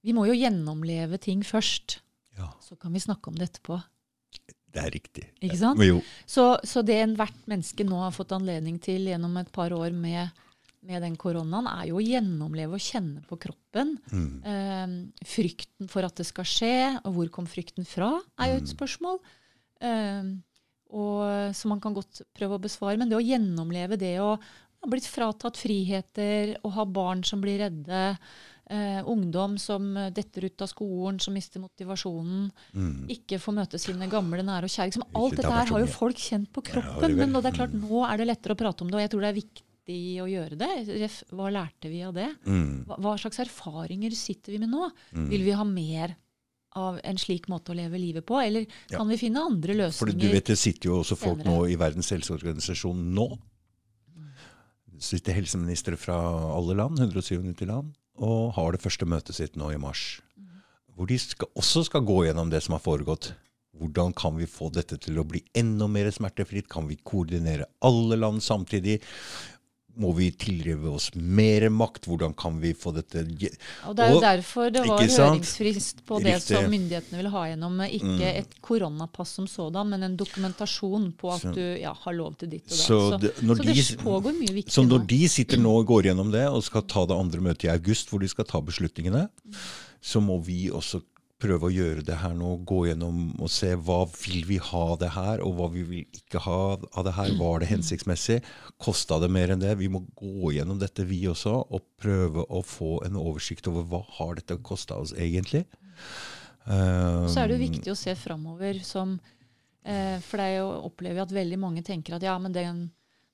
Vi 0.08 0.14
må 0.16 0.24
jo 0.26 0.32
gjennomleve 0.32 1.18
ting 1.20 1.42
først. 1.44 1.98
ja, 2.38 2.48
Så 2.64 2.78
kan 2.80 2.90
vi 2.96 2.98
snakke 3.04 3.28
om 3.28 3.34
det 3.36 3.50
etterpå. 3.50 3.76
Det 4.76 4.82
er 4.84 4.92
riktig. 4.94 5.26
Ikke 5.40 5.58
sant? 5.60 5.80
Ja, 5.82 5.98
Så, 6.28 6.48
så 6.66 6.82
det 6.86 6.98
enhvert 7.00 7.46
menneske 7.48 7.86
nå 7.86 8.00
har 8.02 8.14
fått 8.14 8.34
anledning 8.36 8.76
til 8.82 9.08
gjennom 9.08 9.36
et 9.40 9.52
par 9.54 9.72
år 9.76 9.94
med, 9.96 10.34
med 10.86 11.02
den 11.06 11.16
koronaen, 11.20 11.68
er 11.70 11.88
jo 11.90 12.00
å 12.00 12.04
gjennomleve 12.04 12.76
og 12.76 12.84
kjenne 12.84 13.24
på 13.28 13.38
kroppen. 13.46 13.96
mm, 14.12 14.34
Eh, 14.46 14.98
frykten 15.26 15.88
for 15.92 16.06
at 16.06 16.20
det 16.20 16.28
skal 16.28 16.48
skje, 16.48 16.76
og 17.04 17.16
hvor 17.16 17.32
kom 17.38 17.48
frykten 17.50 17.88
fra, 17.88 18.12
er 18.38 18.52
jo 18.52 18.60
et 18.60 18.74
spørsmål. 18.74 19.18
Eh, 19.80 20.36
og, 20.96 21.54
som 21.56 21.72
man 21.74 21.82
kan 21.82 21.96
godt 21.96 22.22
prøve 22.36 22.58
å 22.58 22.62
besvare. 22.62 22.98
Men 23.00 23.10
det 23.10 23.18
å 23.18 23.24
gjennomleve 23.24 23.98
det 24.00 24.16
å 24.22 24.36
ha 24.36 24.90
blitt 24.90 25.08
fratatt 25.08 25.58
friheter, 25.58 26.54
å 26.62 26.70
ha 26.76 26.84
barn 26.86 27.24
som 27.26 27.42
blir 27.42 27.58
redde, 27.64 28.02
eh, 28.70 29.02
ungdom 29.06 29.58
som 29.58 29.94
detter 30.12 30.44
ut 30.48 30.62
av 30.62 30.68
skolen, 30.72 31.20
som 31.20 31.34
mister 31.34 31.60
motivasjonen, 31.62 32.50
mm. 32.74 33.06
ikke 33.14 33.38
får 33.38 33.54
møte 33.54 33.78
sine 33.78 34.08
gamle 34.10 34.42
nære 34.42 34.64
og 34.66 34.72
kjære. 34.74 34.90
Liksom, 34.90 35.06
alt 35.14 35.36
dette 35.36 35.52
her 35.52 35.66
har 35.70 35.80
jo 35.84 35.86
folk 35.86 36.16
kjent 36.16 36.50
på 36.52 36.64
Ja, 36.66 36.72
kroppen. 36.72 37.10
er 37.10 37.14
men 37.26 37.32
det 37.32 37.44
er 37.52 37.56
klart, 37.60 37.72
Mm. 37.72 37.88
nå 37.88 38.04
er 38.12 38.16
det 38.18 38.26
lettere 38.26 38.54
å 38.56 38.58
prate 38.58 38.82
om 38.82 38.88
det, 38.90 38.94
og 38.94 39.00
jeg 39.04 39.10
tror 39.10 39.20
det 39.20 39.28
er 39.30 39.40
viktig 39.40 39.98
å 40.18 40.26
gjøre 40.26 40.58
det. 40.58 41.00
Ref, 41.00 41.22
Hva 41.30 41.50
lærte 41.52 41.88
vi 41.88 42.02
av 42.02 42.14
det? 42.14 42.28
Mm, 42.44 42.84
Hva, 42.86 42.96
hva 42.98 43.16
slags 43.18 43.38
erfaringer 43.38 44.10
sitter 44.12 44.52
vi 44.52 44.58
med 44.58 44.70
nå? 44.70 44.90
mm. 45.14 45.28
Vil 45.30 45.42
vi 45.44 45.50
ha 45.52 45.64
mer 45.64 46.16
av 46.76 46.98
en 47.04 47.16
slik 47.16 47.46
måte 47.48 47.70
å 47.72 47.76
leve 47.76 47.96
livet 47.98 48.26
på, 48.26 48.36
eller 48.44 48.66
Ja. 48.90 48.98
kan 48.98 49.08
vi 49.08 49.16
finne 49.16 49.38
andre 49.40 49.72
løsninger? 49.74 49.94
For 49.96 50.06
du 50.12 50.28
vet, 50.28 50.44
det 50.44 50.58
sitter 50.58 50.90
jo 50.90 51.00
også 51.02 51.16
folk 51.16 51.38
senere. 51.42 51.54
nå 51.54 51.70
i 51.70 51.76
Verdens 51.76 52.10
helseorganisasjon 52.10 53.14
nå. 53.14 53.38
Det 54.96 55.02
sitter 55.02 55.34
helseministre 55.36 55.96
fra 55.96 56.16
alle 56.56 56.74
land, 56.74 56.98
197 56.98 57.66
land, 57.68 57.94
og 58.16 58.54
har 58.56 58.72
det 58.72 58.82
første 58.82 59.08
møtet 59.08 59.36
sitt 59.38 59.56
nå 59.56 59.72
i 59.74 59.80
mars. 59.80 60.20
Hvor 60.96 61.08
de 61.10 61.18
skal, 61.20 61.50
også 61.58 61.84
skal 61.84 62.06
gå 62.08 62.22
gjennom 62.24 62.50
det 62.52 62.62
som 62.64 62.76
har 62.76 62.84
foregått. 62.84 63.34
Hvordan 63.76 64.14
kan 64.16 64.38
vi 64.38 64.48
få 64.48 64.70
dette 64.72 64.96
til 64.96 65.18
å 65.20 65.26
bli 65.28 65.42
enda 65.56 65.88
mer 65.90 66.08
smertefritt? 66.14 66.68
Kan 66.72 66.88
vi 66.88 66.96
koordinere 66.96 67.68
alle 67.84 68.16
land 68.16 68.40
samtidig? 68.44 69.02
Må 69.98 70.10
vi 70.14 70.30
tilrive 70.30 70.90
oss 70.92 71.10
mer 71.14 71.68
makt? 71.72 72.04
Hvordan 72.04 72.34
kan 72.36 72.58
vi 72.60 72.74
få 72.76 72.92
dette 72.92 73.22
Og 73.86 73.96
Det 73.96 74.04
er 74.04 74.12
jo 74.12 74.20
derfor 74.20 74.70
det 74.70 74.82
var 74.86 74.98
høringsfrist 75.00 76.02
på 76.04 76.18
det 76.20 76.34
Riktig. 76.34 76.56
som 76.56 76.68
myndighetene 76.70 77.16
vil 77.22 77.30
ha 77.32 77.44
gjennom. 77.48 77.78
Ikke 77.88 78.04
Mm. 78.04 78.20
et 78.42 78.60
koronapass 78.60 79.30
som 79.38 79.46
sådan, 79.46 79.88
men 79.88 80.02
en 80.02 80.16
dokumentasjon 80.16 81.12
på 81.16 81.32
at 81.34 81.40
Så- 81.40 81.54
du 81.54 81.60
ja, 81.80 81.94
har 81.94 82.12
lov 82.12 82.36
til 82.36 82.48
ditt 82.50 82.64
og 82.64 82.68
det. 82.68 82.76
Så 82.76 83.10
Så, 83.10 83.20
det- 83.20 83.34
så, 83.36 83.54
det 83.56 83.74
de- 83.74 83.96
pågår 84.04 84.32
mye 84.38 84.52
viktig 84.54 84.70
Så 84.72 84.82
når 84.86 84.98
nå. 85.00 85.06
de 85.06 85.28
sitter 85.28 85.56
nå 85.56 85.78
og 85.80 85.86
går 85.86 86.02
gjennom 86.04 86.30
det, 86.30 86.46
og 86.46 86.62
skal 86.62 86.82
ta 86.82 87.06
det 87.06 87.16
andre 87.16 87.40
møtet 87.40 87.64
i 87.64 87.68
august, 87.72 88.10
hvor 88.10 88.20
de 88.20 88.28
skal 88.28 88.44
ta 88.44 88.60
beslutningene, 88.60 89.28
så 90.02 90.20
må 90.20 90.42
vi 90.44 90.68
også 90.70 91.00
prøve 91.46 91.68
å 91.68 91.72
gjøre 91.72 92.04
det 92.06 92.18
her 92.20 92.34
nå. 92.36 92.52
Gå 92.68 92.82
gjennom 92.88 93.20
og 93.40 93.50
se 93.52 93.72
hva 93.78 94.00
vil 94.10 94.46
vi 94.48 94.58
ha 94.62 94.84
det 95.00 95.12
her, 95.14 95.42
og 95.44 95.56
hva 95.58 95.68
vi 95.72 95.84
vil 95.86 96.18
ikke 96.18 96.42
ha 96.46 96.60
av 96.76 97.06
det 97.06 97.14
her. 97.16 97.32
Var 97.38 97.62
det 97.62 97.70
hensiktsmessig? 97.70 98.40
Kosta 98.82 99.20
det 99.22 99.30
mer 99.32 99.54
enn 99.54 99.62
det? 99.62 99.76
Vi 99.80 99.90
må 99.92 100.02
gå 100.18 100.52
gjennom 100.56 100.80
dette, 100.82 101.06
vi 101.08 101.22
også, 101.30 101.54
og 101.70 101.86
prøve 102.02 102.46
å 102.50 102.62
få 102.66 102.98
en 103.06 103.18
oversikt 103.20 103.70
over 103.70 103.86
hva 103.90 104.02
har 104.18 104.36
dette 104.40 104.58
kosta 104.66 104.98
oss 105.02 105.14
egentlig. 105.16 105.66
Um, 106.66 107.26
Så 107.30 107.40
er 107.40 107.48
det 107.48 107.56
jo 107.56 107.62
viktig 107.62 107.92
å 107.92 107.98
se 107.98 108.12
framover 108.18 108.80
som 108.82 109.12
eh, 109.86 110.16
For 110.18 110.40
det 110.40 110.46
er 110.56 110.64
opplever 110.66 111.20
jeg 111.20 111.28
at 111.28 111.34
veldig 111.36 111.58
mange 111.62 111.82
tenker 111.86 112.16
at 112.16 112.24
ja, 112.26 112.34
men 112.42 112.54
den, 112.54 112.80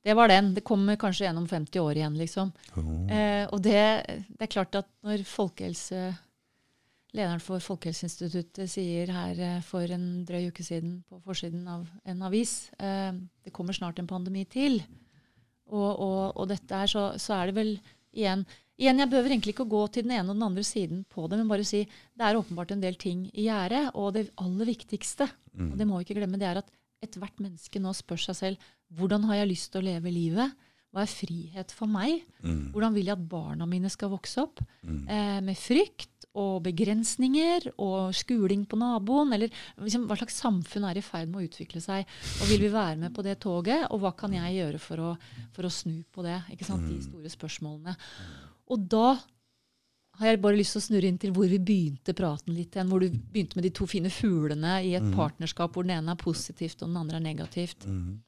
det 0.04 0.16
var 0.18 0.28
den. 0.28 0.52
Det 0.56 0.64
kommer 0.68 1.00
kanskje 1.00 1.24
gjennom 1.24 1.46
50 1.48 1.80
år 1.80 2.00
igjen, 2.02 2.18
liksom. 2.20 2.52
Oh. 2.76 2.90
Eh, 3.08 3.46
og 3.48 3.64
det, 3.64 3.80
det 4.28 4.46
er 4.46 4.52
klart 4.52 4.76
at 4.82 4.90
når 5.06 5.24
folkehelse 5.28 6.10
lederen 7.12 7.40
for 7.44 7.60
Folkehelseinstituttet 7.60 8.70
sier 8.72 9.10
her 9.12 9.38
eh, 9.40 9.60
for 9.66 9.84
en 9.92 10.24
drøy 10.28 10.48
uke 10.50 10.64
siden 10.64 11.00
på 11.08 11.18
forsiden 11.26 11.66
av 11.68 11.86
en 12.08 12.22
avis 12.28 12.70
eh, 12.80 13.12
det 13.44 13.52
kommer 13.52 13.76
snart 13.76 13.98
en 14.00 14.08
pandemi 14.10 14.44
til. 14.48 14.80
Og, 15.72 15.90
og, 15.92 16.36
og 16.36 16.48
dette 16.50 16.74
er 16.84 16.90
så, 16.90 17.12
så 17.20 17.36
er 17.40 17.50
det 17.52 17.58
vel 17.60 17.72
igjen 18.12 18.46
Igjen, 18.82 18.98
Jeg 18.98 19.10
behøver 19.12 19.30
egentlig 19.30 19.52
ikke 19.52 19.62
å 19.66 19.70
gå 19.70 19.80
til 19.94 20.02
den 20.06 20.14
ene 20.16 20.32
og 20.32 20.38
den 20.38 20.42
andre 20.46 20.62
siden 20.66 21.02
på 21.12 21.26
det, 21.30 21.36
men 21.38 21.46
bare 21.46 21.62
si 21.68 21.84
det 21.86 22.24
er 22.26 22.34
åpenbart 22.40 22.72
en 22.74 22.80
del 22.82 22.96
ting 22.98 23.20
i 23.30 23.44
gjære. 23.44 23.82
Og 24.00 24.08
det 24.16 24.24
aller 24.42 24.66
viktigste, 24.66 25.28
og 25.54 25.76
det 25.78 25.86
må 25.86 26.00
vi 26.00 26.06
ikke 26.08 26.16
glemme, 26.16 26.40
det 26.40 26.48
er 26.48 26.58
at 26.62 26.70
ethvert 27.04 27.38
menneske 27.44 27.78
nå 27.78 27.92
spør 27.94 28.18
seg 28.24 28.38
selv 28.40 28.64
hvordan 28.96 29.28
har 29.28 29.38
jeg 29.42 29.50
lyst 29.52 29.70
til 29.70 29.84
å 29.84 29.86
leve 29.86 30.10
livet? 30.10 30.56
Hva 30.90 31.04
er 31.04 31.12
frihet 31.12 31.70
for 31.76 31.86
meg? 31.92 32.24
mm, 32.42 32.72
Hvordan 32.74 32.96
vil 32.96 33.12
jeg 33.12 33.14
at 33.20 33.28
barna 33.36 33.68
mine 33.70 33.92
skal 33.92 34.10
vokse 34.16 34.42
opp? 34.42 34.64
mm, 34.82 35.04
Eh, 35.06 35.38
med 35.46 35.60
frykt 35.60 36.10
og 36.38 36.62
begrensninger 36.64 37.66
og 37.76 38.14
skuling 38.16 38.62
på 38.68 38.78
naboen? 38.80 39.34
Eller 39.36 39.52
liksom, 39.80 40.06
hva 40.08 40.16
slags 40.16 40.38
samfunn 40.40 40.86
er 40.88 41.00
i 41.00 41.04
ferd 41.04 41.28
med 41.32 41.42
å 41.42 41.48
utvikle 41.48 41.82
seg? 41.84 42.08
Og 42.40 42.48
vil 42.48 42.62
vi 42.64 42.72
være 42.72 42.96
med 43.02 43.12
på 43.16 43.24
det 43.26 43.38
toget? 43.44 43.84
Og 43.92 44.00
hva 44.04 44.14
kan 44.16 44.32
jeg 44.36 44.56
gjøre 44.60 44.80
for 44.80 45.04
å, 45.10 45.12
for 45.52 45.68
å 45.68 45.72
snu 45.72 46.00
på 46.12 46.24
det? 46.26 46.38
Ikke 46.54 46.68
sant? 46.68 46.86
De 46.88 46.98
store 47.04 47.32
spørsmålene. 47.32 47.96
Og 48.72 48.88
da 48.88 49.12
har 50.20 50.28
jeg 50.28 50.42
bare 50.44 50.58
lyst 50.58 50.74
til 50.76 50.82
å 50.82 50.84
snurre 50.84 51.08
inn 51.08 51.18
til 51.20 51.32
hvor 51.32 51.48
vi 51.48 51.58
begynte 51.58 52.12
praten 52.16 52.52
litt 52.56 52.74
igjen. 52.76 52.88
Hvor 52.92 53.00
du 53.00 53.08
begynte 53.12 53.56
med 53.56 53.64
de 53.64 53.72
to 53.76 53.86
fine 53.88 54.10
fuglene 54.12 54.78
i 54.84 54.92
et 54.98 55.06
partnerskap 55.16 55.72
hvor 55.72 55.86
den 55.86 55.96
ene 55.98 56.12
er 56.12 56.20
positivt 56.20 56.82
og 56.84 56.90
den 56.90 57.00
andre 57.00 57.16
er 57.20 57.24
negativt. 57.28 57.86
mm, 57.88 58.20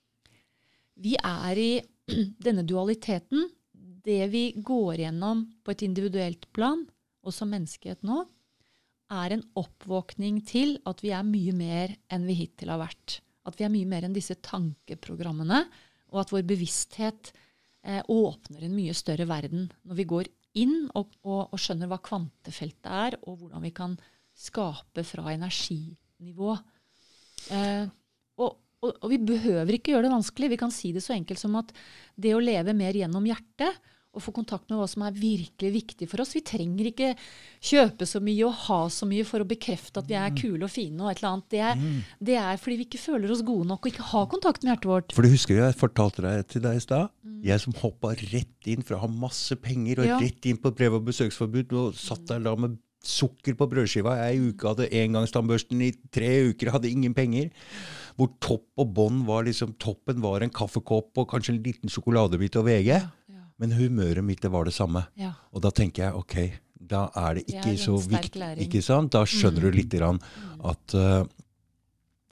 Vi 1.05 1.17
er 1.21 1.61
i 1.61 1.71
denne 2.47 2.65
dualiteten. 2.69 3.49
Det 4.05 4.27
vi 4.33 4.53
går 4.61 5.05
gjennom 5.07 5.47
på 5.65 5.73
et 5.73 5.83
individuelt 5.87 6.45
plan, 6.53 6.83
og 7.25 7.35
som 7.35 7.51
menneskehet 7.53 8.05
nå, 8.07 8.23
er 9.13 9.35
en 9.35 9.45
oppvåkning 9.61 10.41
til 10.49 10.79
at 10.89 11.03
vi 11.05 11.13
er 11.15 11.27
mye 11.27 11.53
mer 11.57 11.93
enn 12.13 12.25
vi 12.29 12.37
hittil 12.39 12.73
har 12.73 12.81
vært. 12.81 13.19
At 13.45 13.59
vi 13.59 13.67
er 13.67 13.73
mye 13.73 13.89
mer 13.89 14.07
enn 14.07 14.17
disse 14.17 14.37
tankeprogrammene, 14.45 15.65
og 16.15 16.23
at 16.23 16.33
vår 16.33 16.47
bevissthet 16.49 17.33
eh, 17.85 18.01
åpner 18.01 18.65
en 18.65 18.77
mye 18.77 18.95
større 18.97 19.27
verden 19.29 19.69
når 19.85 20.01
vi 20.01 20.09
går 20.09 20.31
inn 20.63 20.87
og, 20.95 21.11
og, 21.27 21.51
og, 21.51 21.59
skjønner 21.61 21.91
hva 21.91 21.99
kvantefeltet 22.03 22.91
er, 22.91 23.19
og 23.27 23.41
hvordan 23.43 23.65
vi 23.65 23.73
kan 23.75 23.97
skape 24.35 25.05
fra 25.07 25.33
energinivå. 25.35 26.55
Eh, 27.51 27.85
og, 28.39 28.61
og, 28.85 29.09
vi 29.11 29.19
behøver 29.19 29.77
ikke 29.77 29.95
gjøre 29.95 30.09
det 30.09 30.15
vanskelig. 30.15 30.53
Vi 30.55 30.61
kan 30.61 30.75
si 30.75 30.93
det 30.95 31.03
så 31.05 31.17
enkelt 31.17 31.43
som 31.43 31.59
at 31.61 31.75
det 32.15 32.35
å 32.37 32.43
leve 32.43 32.77
mer 32.77 32.97
gjennom 32.97 33.27
hjertet 33.29 33.83
og 34.15 34.25
få 34.25 34.35
kontakt 34.37 34.71
med 34.71 34.79
hva 34.79 34.87
som 34.91 35.05
er 35.07 35.17
virkelig 35.17 35.71
viktig 35.75 36.09
for 36.11 36.23
oss. 36.23 36.35
Vi 36.37 36.45
trenger 36.47 36.91
ikke 36.91 37.11
kjøpe 37.65 38.09
så 38.09 38.23
mye 38.25 38.47
og 38.47 38.57
ha 38.67 38.81
så 38.93 39.09
mye 39.11 39.27
for 39.29 39.45
å 39.45 39.49
bekrefte 39.49 40.03
at 40.03 40.11
vi 40.11 40.17
er 40.19 40.31
mm. 40.33 40.39
kule 40.41 40.69
og 40.69 40.73
fine. 40.73 41.01
og 41.03 41.11
et 41.11 41.21
eller 41.21 41.31
annet. 41.33 41.49
Det 41.55 41.63
er, 41.65 41.83
mm. 41.83 41.99
det 42.31 42.39
er 42.45 42.63
fordi 42.63 42.79
vi 42.81 42.89
ikke 42.89 43.03
føler 43.03 43.35
oss 43.35 43.45
gode 43.47 43.69
nok 43.71 43.85
og 43.85 43.93
ikke 43.93 44.09
har 44.15 44.31
kontakt 44.33 44.65
med 44.65 44.75
hjertet 44.75 44.91
vårt. 44.93 45.17
For 45.17 45.27
du 45.27 45.35
husker 45.35 45.61
jeg 45.61 45.79
fortalte 45.81 46.25
deg 46.25 46.49
til 46.53 46.65
deg 46.65 46.81
i 46.81 46.87
stad? 46.87 47.13
Mm. 47.27 47.39
Jeg 47.45 47.65
som 47.67 47.77
hoppa 47.83 48.15
rett 48.23 48.73
inn 48.73 48.87
fra 48.87 48.99
å 48.99 49.05
ha 49.05 49.11
masse 49.11 49.59
penger 49.61 50.03
og 50.03 50.11
ja. 50.13 50.23
rett 50.23 50.51
inn 50.51 50.61
på 50.61 50.73
brev- 50.75 50.99
og 51.01 51.07
besøksforbud 51.11 51.75
og 51.81 51.99
satt 51.99 52.27
der 52.31 52.43
da 52.45 52.57
med 52.59 52.79
sukker 53.05 53.57
på 53.59 53.69
brødskiva. 53.71 54.17
Jeg 54.23 54.39
i 54.39 54.49
uke 54.51 54.71
hadde 54.71 54.89
engangstannbørsten 55.03 55.83
i 55.85 55.93
tre 56.15 56.31
uker, 56.51 56.73
hadde 56.75 56.91
ingen 56.91 57.15
penger. 57.17 57.51
Hvor 58.19 58.31
topp 58.43 58.79
og 58.79 58.93
bånd 58.95 59.25
var 59.27 59.47
liksom 59.47 59.75
Toppen 59.83 60.23
var 60.23 60.45
en 60.45 60.53
kaffekopp 60.55 61.19
og 61.19 61.29
kanskje 61.33 61.57
en 61.57 61.63
liten 61.65 61.93
sjokoladebit 61.93 62.57
og 62.61 62.69
VG. 62.69 62.93
Men 63.63 63.75
humøret 63.79 64.25
mitt 64.27 64.43
det 64.43 64.51
var 64.51 64.67
det 64.67 64.75
samme. 64.75 65.07
Ja. 65.21 65.33
Og 65.55 65.63
da 65.65 65.71
tenker 65.75 66.09
jeg 66.09 66.19
ok, 66.19 66.37
da 66.75 67.07
er 67.17 67.39
det 67.39 67.47
ikke 67.47 67.71
er 67.73 67.81
så 67.81 67.97
viktig. 67.97 68.51
ikke 68.67 68.83
sant? 68.85 69.13
Da 69.15 69.25
skjønner 69.29 69.63
mm. 69.63 69.71
du 69.71 69.79
litt 69.79 69.95
grann 69.95 70.21
mm. 70.21 70.55
at 70.71 70.97
uh, 70.99 71.23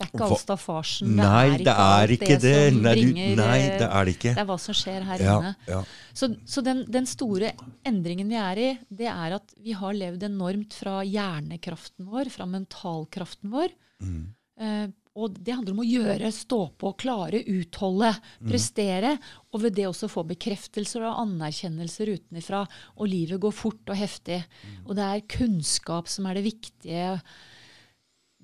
det 0.03 0.09
er 0.09 0.17
ikke 0.17 0.27
all 0.27 0.41
staffasjen. 0.41 1.13
Det 1.13 1.23
nei, 1.23 1.43
er 1.47 1.53
ikke 1.55 1.67
det 1.69 1.75
er 1.85 2.15
ikke 2.17 2.29
det. 2.33 2.41
det. 2.43 2.63
Nei, 2.75 2.95
bringer, 2.97 3.35
nei, 3.39 3.59
det 3.79 3.87
er 3.87 4.09
det 4.09 4.15
ikke. 4.17 4.33
Det 4.35 4.43
er 4.43 4.49
hva 4.49 4.57
som 4.59 4.77
skjer 4.77 5.07
her 5.07 5.23
ja, 5.23 5.37
inne. 5.37 5.53
Ja. 5.69 5.81
Så, 6.11 6.29
så 6.49 6.65
den, 6.67 6.83
den, 6.91 7.07
store 7.07 7.53
endringen 7.87 8.33
vi 8.33 8.41
er 8.41 8.63
i, 8.63 8.71
det 8.91 9.11
er 9.13 9.37
at 9.39 9.55
vi 9.63 9.77
har 9.79 9.95
levd 9.95 10.27
enormt 10.27 10.75
fra 10.75 10.99
hjernekraften 11.07 12.09
vår, 12.11 12.33
fra 12.35 12.49
mentalkraften 12.51 13.53
vår. 13.55 13.77
Mm. 14.03 14.25
Uh, 14.59 14.89
og 15.13 15.35
det 15.37 15.53
handler 15.53 15.75
om 15.75 15.83
å 15.83 15.87
gjøre, 15.87 16.31
stå 16.33 16.59
på, 16.81 16.93
klare, 17.01 17.43
utholde, 17.53 18.15
mm. 18.17 18.49
prestere. 18.49 19.11
Og 19.53 19.61
ved 19.67 19.75
det 19.77 19.85
også 19.91 20.09
få 20.09 20.25
bekreftelser 20.31 21.05
og 21.05 21.19
anerkjennelser 21.27 22.15
utenfra. 22.17 22.63
Og 22.97 23.11
livet 23.13 23.43
går 23.43 23.53
fort 23.53 23.93
og 23.93 23.99
heftig. 23.99 24.41
Mm. 24.63 24.79
Og 24.87 24.97
det 24.97 25.09
er 25.09 25.27
kunnskap 25.35 26.09
som 26.09 26.29
er 26.31 26.41
det 26.41 26.47
viktige. 26.47 27.11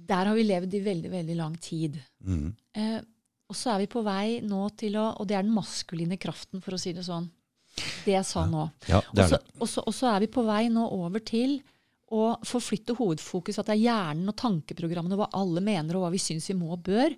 Der 0.08 0.28
har 0.28 0.36
vi 0.36 0.44
levd 0.44 0.76
i 0.76 0.82
veldig, 0.84 1.14
veldig 1.14 1.38
lang 1.40 1.56
tid. 1.64 1.96
Mm. 2.20 2.52
Eh, 2.76 3.00
og 3.48 3.56
så 3.56 3.72
er 3.72 3.86
vi 3.86 3.88
på 3.96 4.04
vei 4.04 4.38
nå 4.44 4.60
til 4.76 4.98
å 5.00 5.06
Og 5.16 5.28
det 5.28 5.38
er 5.38 5.46
den 5.46 5.56
maskuline 5.56 6.20
kraften, 6.20 6.60
for 6.60 6.76
å 6.76 6.80
si 6.80 6.92
det 6.92 7.06
sånn. 7.08 7.30
Det 8.04 8.12
jeg 8.12 8.28
sa 8.28 8.44
nå. 8.44 8.68
Ja, 8.90 9.00
og 9.56 9.68
så 9.70 10.12
er 10.12 10.20
vi 10.26 10.28
på 10.36 10.44
vei 10.44 10.66
nå 10.72 10.84
over 10.98 11.22
til 11.24 11.62
og 12.14 12.46
forflytte 12.48 12.96
hovedfokus, 12.96 13.58
at 13.60 13.68
det 13.68 13.76
er 13.76 13.84
hjernen 13.84 14.30
og 14.30 14.36
tankeprogrammene, 14.40 15.18
hva 15.18 15.28
alle 15.36 15.60
mener 15.64 15.98
og 15.98 16.06
hva 16.06 16.12
vi 16.14 16.22
syns 16.22 16.48
vi 16.48 16.56
må 16.56 16.70
og 16.72 16.86
bør, 16.86 17.12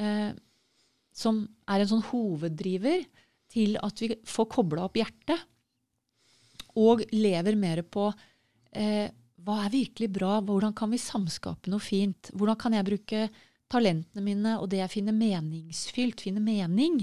eh, 0.00 0.30
som 1.16 1.42
er 1.68 1.82
en 1.82 1.90
sånn 1.90 2.06
hoveddriver 2.10 3.04
til 3.52 3.76
at 3.84 4.00
vi 4.02 4.10
får 4.26 4.48
kobla 4.52 4.86
opp 4.86 4.96
hjertet. 4.98 5.44
Og 6.80 7.04
lever 7.12 7.56
mer 7.56 7.80
på 7.88 8.08
eh, 8.76 9.08
hva 9.46 9.60
er 9.64 9.72
virkelig 9.72 10.10
bra, 10.12 10.40
hvordan 10.44 10.74
kan 10.76 10.90
vi 10.92 11.00
samskape 11.00 11.70
noe 11.72 11.80
fint? 11.80 12.32
Hvordan 12.34 12.58
kan 12.60 12.76
jeg 12.76 12.88
bruke 12.88 13.28
talentene 13.72 14.24
mine 14.24 14.56
og 14.60 14.68
det 14.72 14.82
jeg 14.82 14.92
finner 14.96 15.16
meningsfylt, 15.16 16.24
finne 16.24 16.42
mening? 16.44 17.02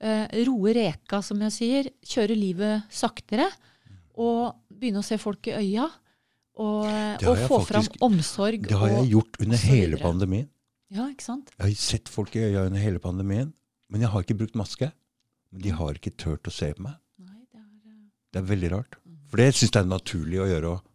Eh, 0.00 0.26
roe 0.48 0.72
reka, 0.76 1.20
som 1.24 1.40
jeg 1.46 1.56
sier. 1.56 1.90
Kjøre 2.00 2.36
livet 2.36 2.92
saktere. 2.92 3.48
Og 4.20 4.56
begynne 4.72 5.04
å 5.04 5.06
se 5.06 5.20
folk 5.20 5.48
i 5.48 5.56
øya 5.60 5.88
og, 6.60 6.86
og 7.24 7.42
få 7.48 7.60
faktisk, 7.64 7.96
fram 7.96 8.10
omsorg. 8.10 8.68
Det 8.68 8.78
har 8.78 8.92
jeg 8.98 9.12
gjort 9.14 9.40
under 9.40 9.62
hele 9.70 10.00
pandemien. 10.00 10.48
Ja, 10.90 11.06
ikke 11.08 11.24
sant? 11.24 11.52
Jeg 11.56 11.64
har 11.64 11.74
sett 11.78 12.10
folk 12.10 12.34
i 12.36 12.42
øya 12.48 12.66
under 12.66 12.82
hele 12.82 13.00
pandemien, 13.02 13.52
men 13.90 14.02
jeg 14.02 14.10
har 14.12 14.26
ikke 14.26 14.38
brukt 14.42 14.58
maske. 14.58 14.90
Men 15.50 15.64
de 15.64 15.72
har 15.74 15.98
ikke 15.98 16.12
turt 16.18 16.46
å 16.46 16.52
se 16.54 16.70
på 16.76 16.84
meg. 16.84 16.98
Nei, 17.18 17.42
det, 17.50 17.58
er, 17.58 17.66
uh... 17.90 18.06
det 18.30 18.40
er 18.42 18.46
veldig 18.50 18.70
rart. 18.74 18.98
Mm. 19.02 19.18
For 19.30 19.42
det 19.42 19.50
syns 19.54 19.72
jeg 19.72 19.82
er 19.82 19.90
naturlig 19.90 20.40
å 20.42 20.48
gjøre 20.50 20.72
òg. 20.76 20.86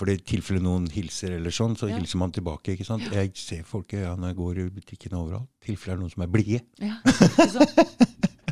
For 0.00 0.08
i 0.08 0.14
tilfelle 0.24 0.62
noen 0.64 0.86
hilser, 0.88 1.34
eller 1.36 1.52
sånn, 1.52 1.74
så 1.76 1.90
ja. 1.90 1.98
hilser 1.98 2.20
man 2.22 2.32
tilbake. 2.32 2.72
ikke 2.72 2.86
sant? 2.88 3.04
Jeg 3.12 3.34
ser 3.36 3.66
folk 3.68 3.92
i 3.92 4.00
øya 4.00 4.14
når 4.16 4.32
jeg 4.32 4.38
går 4.38 4.60
i 4.62 4.68
butikken 4.78 5.16
overalt. 5.18 5.50
I 5.60 5.72
tilfelle 5.72 5.92
det 5.92 5.98
er 5.98 6.00
noen 6.00 6.14
som 6.14 6.24
er 6.24 6.30
blide. 6.32 6.62
Ja, 6.80 6.96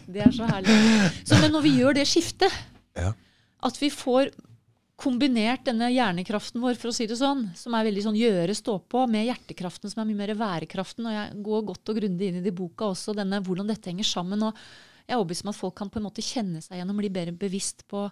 det 0.09 0.25
er 0.27 0.35
så 0.35 0.49
herlig. 0.51 0.77
Så, 1.23 1.39
men 1.41 1.55
når 1.55 1.65
vi 1.65 1.73
gjør 1.79 1.97
det 1.97 2.05
skiftet, 2.11 2.61
ja. 2.99 3.15
at 3.65 3.81
vi 3.81 3.89
får 3.93 4.35
kombinert 4.99 5.63
denne 5.69 5.93
hjernekraften 5.93 6.63
vår, 6.63 6.75
for 6.79 6.91
å 6.91 6.95
si 6.97 7.07
det 7.07 7.17
sånn, 7.21 7.45
som 7.57 7.75
er 7.79 7.87
veldig 7.87 8.03
sånn 8.09 8.19
gjøre, 8.19 8.55
stå 8.57 8.81
på, 8.91 9.05
med 9.11 9.29
hjertekraften, 9.29 9.93
som 9.93 10.03
er 10.03 10.09
mye 10.09 10.19
mer 10.19 10.33
værekraften. 10.41 11.07
Og 11.07 11.15
jeg 11.15 11.43
går 11.47 11.67
godt 11.69 11.93
og 11.93 12.01
grundig 12.01 12.31
inn 12.33 12.41
i 12.41 12.43
det 12.43 12.55
boka 12.59 12.91
også, 12.91 13.15
denne, 13.15 13.39
hvordan 13.47 13.71
dette 13.71 13.93
henger 13.93 14.09
sammen. 14.09 14.43
og 14.49 14.59
Jeg 15.05 15.15
er 15.15 15.21
overbevist 15.21 15.47
om 15.47 15.53
at 15.53 15.61
folk 15.61 15.77
kan 15.79 15.93
på 15.95 16.01
en 16.01 16.09
måte 16.09 16.25
kjenne 16.25 16.65
seg 16.65 16.81
igjen 16.81 16.91
og 16.91 16.99
bli 16.99 17.13
bedre 17.15 17.37
bevisst 17.39 17.87
på 17.91 18.09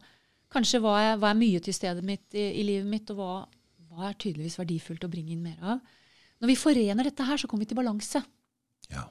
kanskje 0.55 0.79
hva 0.85 0.95
er, 1.03 1.19
hva 1.19 1.33
er 1.33 1.41
mye 1.41 1.65
til 1.67 1.75
stedet 1.75 2.07
mitt 2.07 2.39
i, 2.39 2.47
i 2.61 2.63
livet 2.69 2.87
mitt, 2.87 3.11
og 3.11 3.19
hva, 3.19 3.33
hva, 3.91 4.07
er 4.13 4.15
tydeligvis 4.23 4.61
verdifullt 4.63 5.09
å 5.09 5.11
bringe 5.11 5.35
inn 5.35 5.43
mer 5.43 5.59
av. 5.75 5.83
Når 6.39 6.53
vi 6.53 6.59
forener 6.61 7.11
dette 7.11 7.27
her, 7.27 7.41
så 7.41 7.51
kommer 7.51 7.67
vi 7.67 7.73
til 7.73 7.81
balanse. 7.81 8.23
Ja. 8.93 9.09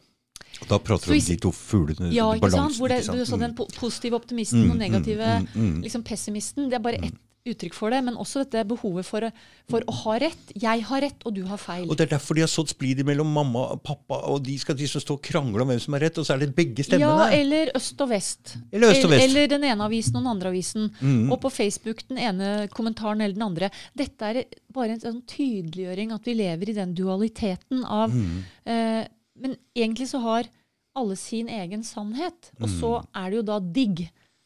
Og 0.64 0.70
da 0.72 0.80
prater 0.80 1.12
du 1.12 1.18
om 1.18 1.28
de 1.28 1.38
to 1.44 1.52
fuglene. 1.52 2.14
Ja, 2.16 2.30
ikke 2.38 2.54
sant? 2.54 2.78
Hvor 2.80 2.88
det, 2.88 3.02
du 3.04 3.28
sa 3.28 3.40
den 3.42 3.56
positive 3.58 4.16
optimisten 4.16 4.64
mm, 4.64 4.72
og 4.72 4.80
negative 4.80 5.32
mm, 5.42 5.48
mm, 5.52 5.72
mm, 5.74 5.80
liksom 5.84 6.06
pessimisten. 6.08 6.70
Det 6.72 6.80
er 6.80 6.86
bare 6.86 7.02
ett 7.04 7.18
uttrykk 7.46 7.76
for 7.78 7.94
det, 7.94 8.00
men 8.06 8.18
også 8.20 8.44
dette 8.44 8.64
behovet 8.68 9.06
for, 9.08 9.26
for, 9.70 9.86
å 9.86 9.96
ha 10.02 10.16
rett. 10.24 10.54
Jeg 10.58 10.84
har 10.90 11.04
rett, 11.06 11.26
og 11.28 11.36
du 11.38 11.44
har 11.50 11.60
feil. 11.62 11.86
Og 11.88 11.98
Det 11.98 12.08
er 12.08 12.14
derfor 12.16 12.38
de 12.38 12.44
har 12.46 12.52
sådd 12.52 12.72
splid 12.74 13.04
mellom 13.08 13.30
mamma 13.36 13.68
og 13.76 13.84
pappa, 13.86 14.20
og 14.32 14.42
de 14.46 14.58
skal 14.62 14.78
de 14.80 14.90
stå 14.90 15.18
og 15.18 15.22
krangle 15.26 15.62
om 15.64 15.72
hvem 15.72 15.82
som 15.84 15.98
har 15.98 16.06
rett, 16.08 16.20
og 16.22 16.28
så 16.28 16.36
er 16.36 16.46
det 16.46 16.52
begge 16.58 16.86
stemmene. 16.88 17.30
Ja, 17.30 17.40
eller 17.40 17.74
øst 17.78 18.02
og 18.02 18.12
vest. 18.12 18.56
Eller, 18.72 18.96
øst 18.96 19.08
og 19.08 19.14
vest. 19.14 19.28
eller 19.28 19.52
den 19.56 19.68
ene 19.70 19.90
avisen 19.90 20.18
og 20.18 20.26
den 20.26 20.34
andre 20.34 20.54
avisen. 20.54 20.90
Mm. 21.00 21.30
Og 21.30 21.40
på 21.46 21.54
Facebook 21.54 22.04
den 22.10 22.22
ene 22.22 22.52
kommentaren 22.74 23.22
eller 23.22 23.38
den 23.38 23.48
andre. 23.48 23.72
Dette 23.98 24.32
er 24.32 24.44
bare 24.76 24.96
en 24.96 25.04
sånn 25.04 25.24
tydeliggjøring 25.30 26.14
at 26.16 26.28
vi 26.28 26.38
lever 26.42 26.72
i 26.72 26.78
den 26.78 26.94
dualiteten 26.98 27.86
av 27.86 28.14
mm. 28.14 28.38
eh, 28.72 29.02
Men 29.42 29.58
egentlig 29.76 30.08
så 30.10 30.22
har 30.24 30.48
alle 30.96 31.18
sin 31.20 31.50
egen 31.52 31.84
sannhet, 31.84 32.54
og 32.62 32.70
så 32.72 32.92
mm. 33.02 33.10
er 33.20 33.26
det 33.32 33.38
jo 33.42 33.48
da 33.50 33.58
digg. 33.60 34.06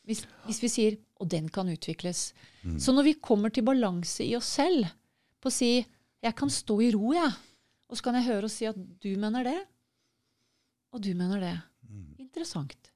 Hvis, 0.09 0.23
hvis 0.47 0.63
vi 0.63 0.71
sier 0.73 0.97
og 1.19 1.27
den 1.29 1.49
kan 1.51 1.69
utvikles. 1.69 2.31
Mm. 2.63 2.77
Så 2.79 2.95
når 2.95 3.09
vi 3.09 3.19
kommer 3.19 3.51
til 3.53 3.65
balanse 3.67 4.23
i 4.25 4.35
oss 4.37 4.49
selv, 4.59 4.87
på 5.39 5.51
å 5.51 5.53
si 5.53 5.85
'jeg 6.23 6.35
kan 6.35 6.49
stå 6.49 6.81
i 6.81 6.91
ro', 6.91 7.13
jeg, 7.13 7.31
og 7.89 7.97
så 7.97 8.03
kan 8.03 8.15
jeg 8.15 8.27
høre 8.27 8.45
og 8.45 8.51
si 8.51 8.65
at 8.65 8.75
du 8.75 9.15
mener 9.17 9.43
det, 9.43 9.59
og 10.93 11.01
du 11.01 11.13
mener 11.13 11.39
det. 11.39 11.57
Mm. 11.89 12.15
Interessant. 12.19 12.91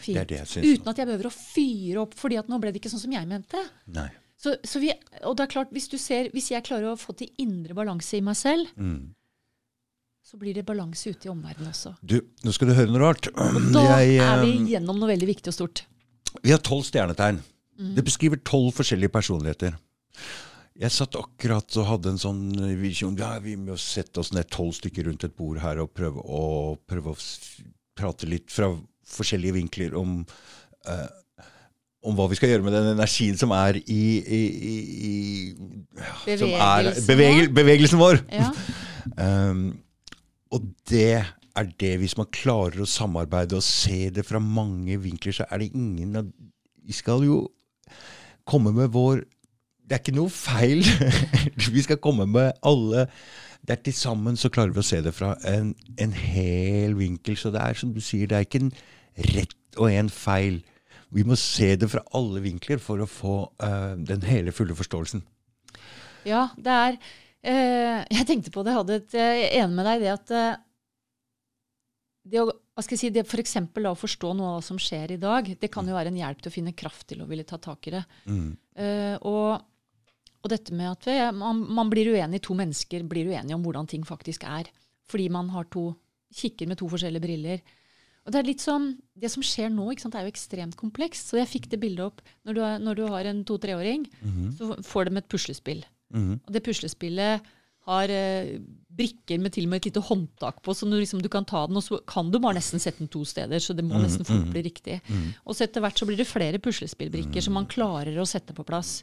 Fint. 0.00 0.16
Det 0.16 0.28
det 0.28 0.42
Uten 0.44 0.88
at 0.88 0.98
jeg 0.98 1.06
behøver 1.06 1.26
å 1.26 1.32
fyre 1.32 2.00
opp 2.02 2.14
fordi 2.14 2.36
at 2.36 2.48
nå 2.48 2.58
ble 2.60 2.72
det 2.72 2.80
ikke 2.80 2.92
sånn 2.92 3.00
som 3.06 3.12
jeg 3.12 3.26
mente. 3.26 3.60
Nei. 3.86 4.10
Så, 4.36 4.56
så 4.64 4.78
vi, 4.78 4.92
og 5.24 5.36
det 5.36 5.46
er 5.46 5.52
klart, 5.52 5.70
hvis, 5.72 5.88
du 5.88 5.96
ser, 5.96 6.28
hvis 6.34 6.50
jeg 6.50 6.64
klarer 6.64 6.92
å 6.92 7.00
få 7.00 7.14
til 7.16 7.30
indre 7.38 7.74
balanse 7.74 8.18
i 8.18 8.20
meg 8.20 8.36
selv, 8.36 8.68
mm. 8.76 9.14
så 10.22 10.36
blir 10.36 10.54
det 10.54 10.66
balanse 10.66 11.08
ute 11.08 11.28
i 11.28 11.32
omverdenen 11.32 11.70
også. 11.70 11.94
Du, 12.02 12.20
nå 12.44 12.52
skal 12.52 12.68
du 12.68 12.74
høre 12.74 12.92
noe 12.92 13.00
rart. 13.00 13.30
Og 13.32 13.72
da 13.72 14.02
jeg, 14.02 14.18
er 14.20 14.42
vi 14.42 14.52
eh, 14.58 14.70
gjennom 14.74 15.00
noe 15.00 15.08
veldig 15.14 15.30
viktig 15.30 15.48
og 15.48 15.56
stort. 15.56 15.86
Vi 16.42 16.54
har 16.54 16.62
tolv 16.64 16.86
stjernetegn. 16.88 17.42
Mm. 17.78 17.94
Det 17.96 18.04
beskriver 18.06 18.40
tolv 18.46 18.72
forskjellige 18.76 19.12
personligheter. 19.14 19.76
Jeg 20.74 20.90
satt 20.90 21.14
akkurat 21.18 21.76
og 21.78 21.86
hadde 21.86 22.14
en 22.14 22.18
sånn 22.18 22.42
visjon. 22.80 23.18
Ja, 23.18 23.36
vi 23.42 23.54
må 23.58 23.76
sette 23.78 24.22
oss 24.22 24.32
ned 24.34 24.48
tolv 24.50 24.74
stykker 24.74 25.06
rundt 25.06 25.26
et 25.26 25.36
bord 25.38 25.60
her 25.62 25.78
og 25.82 25.92
prøve 25.94 26.22
å, 26.22 26.74
prøve 26.90 27.14
å 27.14 27.18
prate 27.94 28.26
litt 28.26 28.50
fra 28.50 28.72
forskjellige 29.06 29.54
vinkler 29.54 29.94
om, 29.98 30.16
uh, 30.88 31.06
om 32.02 32.18
hva 32.18 32.26
vi 32.30 32.38
skal 32.40 32.50
gjøre 32.50 32.66
med 32.66 32.74
den 32.74 32.90
energien 32.94 33.38
som 33.38 33.54
er 33.54 33.78
i, 33.84 34.02
i, 34.18 34.42
i, 34.72 34.74
i 35.06 36.36
som 36.40 36.50
er, 36.50 36.90
bevegel, 37.06 37.50
bevegelsen 37.54 38.02
vår. 38.02 38.22
Ja. 38.34 38.50
um, 39.50 39.68
og 40.54 40.66
det 40.90 41.22
er 41.56 41.70
det, 41.80 41.92
hvis 42.02 42.16
man 42.18 42.30
klarer 42.34 42.82
å 42.82 42.88
samarbeide 42.88 43.58
og 43.58 43.66
se 43.66 44.08
det 44.14 44.26
fra 44.26 44.40
mange 44.42 44.98
vinkler, 45.02 45.36
så 45.36 45.46
er 45.50 45.62
det 45.62 45.72
ingen 45.74 46.16
av 46.18 46.32
Vi 46.84 46.92
skal 46.92 47.24
jo 47.24 47.38
komme 48.44 48.72
med 48.76 48.90
vår 48.92 49.22
Det 49.84 49.96
er 49.96 50.02
ikke 50.02 50.16
noe 50.16 50.32
feil. 50.32 50.84
vi 51.76 51.82
skal 51.84 52.00
komme 52.02 52.26
med 52.26 52.52
alle 52.62 53.08
det 53.64 53.78
er 53.78 53.82
Til 53.86 53.96
sammen 53.96 54.36
så 54.36 54.50
klarer 54.52 54.74
vi 54.76 54.82
å 54.82 54.84
se 54.84 55.00
det 55.00 55.14
fra 55.16 55.34
en, 55.48 55.72
en 55.96 56.12
hel 56.12 56.96
vinkel. 56.98 57.36
Så 57.40 57.48
det 57.52 57.62
er 57.64 57.78
som 57.80 57.94
du 57.94 58.00
sier, 58.04 58.28
det 58.28 58.36
er 58.36 58.44
ikke 58.44 58.60
en 58.60 58.74
rett 59.32 59.78
og 59.80 59.88
en 59.88 60.10
feil. 60.12 60.58
Vi 61.14 61.24
må 61.24 61.38
se 61.40 61.70
det 61.80 61.88
fra 61.88 62.02
alle 62.18 62.42
vinkler 62.44 62.82
for 62.82 63.00
å 63.00 63.08
få 63.08 63.36
uh, 63.62 63.94
den 63.96 64.26
hele, 64.28 64.52
fulle 64.52 64.76
forståelsen. 64.76 65.24
Ja, 66.28 66.48
det 66.60 66.74
er 66.74 66.98
uh, 66.98 68.00
jeg 68.04 68.28
tenkte 68.28 68.52
på 68.52 68.64
det, 68.66 68.74
jeg 68.74 68.82
hadde 68.82 69.00
et, 69.00 69.16
jeg 69.16 69.62
er 69.62 69.72
med 69.72 69.88
deg 69.88 70.04
det 70.04 70.12
at 70.12 70.34
eh, 70.34 70.60
det 72.24 72.40
å 72.40 72.46
hva 72.48 72.82
skal 72.82 72.96
jeg 72.96 73.02
si, 73.04 73.10
det 73.14 73.22
for 73.30 73.38
eksempel, 73.38 73.86
å 73.86 73.94
forstå 73.94 74.32
noe 74.34 74.48
av 74.48 74.56
hva 74.58 74.64
som 74.66 74.78
skjer 74.82 75.12
i 75.14 75.20
dag, 75.22 75.46
det 75.60 75.68
kan 75.70 75.86
jo 75.86 75.94
være 75.94 76.10
en 76.10 76.16
hjelp 76.18 76.40
til 76.42 76.50
å 76.50 76.54
finne 76.56 76.72
kraft 76.74 77.06
til 77.12 77.20
å 77.22 77.28
ville 77.30 77.44
ta 77.46 77.58
tak 77.62 77.86
i 77.86 77.92
det. 77.94 78.00
Mm. 78.26 78.48
Uh, 78.74 79.14
og, 79.30 79.62
og 80.42 80.50
dette 80.50 80.74
med 80.74 80.90
at 80.90 81.06
vi, 81.06 81.14
man, 81.38 81.60
man 81.70 81.92
blir 81.92 82.10
uenig, 82.16 82.40
to 82.42 82.56
mennesker 82.58 83.04
blir 83.06 83.30
uenige 83.30 83.54
om 83.54 83.62
hvordan 83.62 83.86
ting 83.92 84.02
faktisk 84.08 84.42
er. 84.50 84.72
Fordi 85.06 85.28
man 85.30 85.52
har 85.54 85.68
to, 85.70 85.92
kikker 86.34 86.66
med 86.66 86.80
to 86.80 86.88
forskjellige 86.90 87.22
briller. 87.22 87.62
Og 88.24 88.32
Det 88.32 88.40
er 88.40 88.48
litt 88.48 88.62
sånn, 88.64 88.88
det 89.14 89.30
som 89.30 89.44
skjer 89.44 89.68
nå, 89.70 89.90
ikke 89.92 90.06
sant, 90.08 90.16
er 90.18 90.24
jo 90.26 90.32
ekstremt 90.32 90.74
komplekst. 90.80 91.28
Så 91.30 91.38
jeg 91.38 91.50
fikk 91.52 91.68
det 91.70 91.78
bildet 91.82 92.06
opp. 92.08 92.22
Når 92.48 92.56
du, 92.56 92.60
har, 92.64 92.78
når 92.82 92.98
du 92.98 93.04
har 93.12 93.28
en 93.30 93.44
to-treåring, 93.46 94.08
Mhm. 94.24 94.46
så 94.58 94.82
får 94.82 95.10
de 95.12 95.18
et 95.20 95.28
puslespill. 95.28 95.84
Mhm. 96.10 96.40
Og 96.42 96.50
det 96.56 96.64
puslespillet 96.64 97.44
har 97.84 98.12
eh, 98.12 98.56
brikker 98.94 99.40
med 99.42 99.52
til 99.54 99.66
og 99.66 99.72
med 99.72 99.82
et 99.82 99.88
lite 99.90 100.02
håndtak 100.06 100.60
på, 100.64 100.74
så 100.76 100.86
liksom 100.88 101.22
du 101.22 101.28
kan 101.32 101.44
ta 101.48 101.64
den, 101.66 101.76
og 101.80 101.84
så 101.84 101.98
kan 102.08 102.30
du 102.30 102.38
bare 102.38 102.58
nesten 102.60 102.82
sette 102.82 103.02
den 103.02 103.10
to 103.12 103.24
steder. 103.28 103.60
Så 103.60 103.74
det 103.74 103.84
må 103.84 103.98
Mm, 103.98 104.04
nesten 104.06 104.24
fort 104.26 104.44
mm. 104.46 104.52
bli 104.54 104.62
riktig. 104.68 105.00
Mm. 105.08 105.34
Og 105.44 105.56
så 105.56 105.66
etter 105.66 105.82
hvert 105.84 105.98
så 105.98 106.06
blir 106.08 106.16
det 106.20 106.28
flere 106.30 106.60
puslespillbrikker 106.62 107.42
som 107.44 107.56
man 107.58 107.66
klarer 107.66 108.16
å 108.20 108.26
sette 108.28 108.54
på 108.54 108.64
plass. 108.64 109.02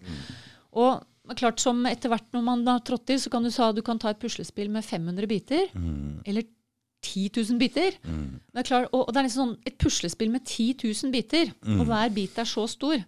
Og 0.71 1.03
klart 1.38 1.59
som 1.63 1.86
etter 1.86 2.09
hvert 2.11 2.25
når 2.34 2.43
man 2.43 2.65
har 2.67 2.82
trådt 2.88 3.05
til, 3.07 3.19
så 3.21 3.29
kan 3.29 3.43
du 3.43 3.51
sa 3.51 3.71
du 3.71 3.82
kan 3.86 3.99
ta 3.99 4.09
et 4.11 4.19
puslespill 4.19 4.71
med 4.71 4.84
500 4.88 5.27
biter. 5.27 5.67
Eller 6.25 6.47
10 7.01 7.29
000 7.36 7.59
biter. 7.59 7.95
Det 8.01 8.61
er 8.61 8.67
klart, 8.67 8.89
og, 8.93 9.07
og 9.07 9.13
det 9.13 9.19
er 9.21 9.27
liksom 9.27 9.43
sånn 9.47 9.55
et 9.65 9.77
puslespill 9.82 10.32
med 10.32 10.45
10 10.45 10.75
000 10.86 11.11
biter, 11.13 11.51
og 11.79 11.86
hver 11.89 12.09
bit 12.13 12.38
er 12.41 12.45
så 12.49 12.67
stor. 12.69 13.01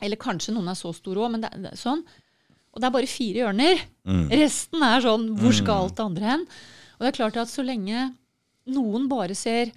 Eller 0.00 0.16
kanskje 0.20 0.54
noen 0.54 0.68
er 0.70 0.78
så 0.78 0.92
store 0.94 1.24
òg, 1.24 1.32
men 1.34 1.42
det, 1.42 1.50
det 1.58 1.72
er 1.72 1.80
sånn. 1.80 2.04
Og 2.78 2.82
det 2.84 2.86
er 2.86 2.94
bare 2.94 3.10
fire 3.10 3.40
hjørner. 3.42 3.80
Mm. 4.06 4.28
Resten 4.38 4.84
er 4.86 5.02
sånn 5.02 5.24
Hvor 5.34 5.54
skal 5.56 5.80
alt 5.88 5.96
det 5.98 6.04
andre 6.04 6.28
hen? 6.30 6.44
Og 6.94 7.02
det 7.02 7.08
er 7.10 7.16
klart 7.18 7.38
at 7.42 7.50
så 7.50 7.64
lenge 7.66 8.04
noen 8.70 9.08
bare 9.10 9.34
ser 9.34 9.72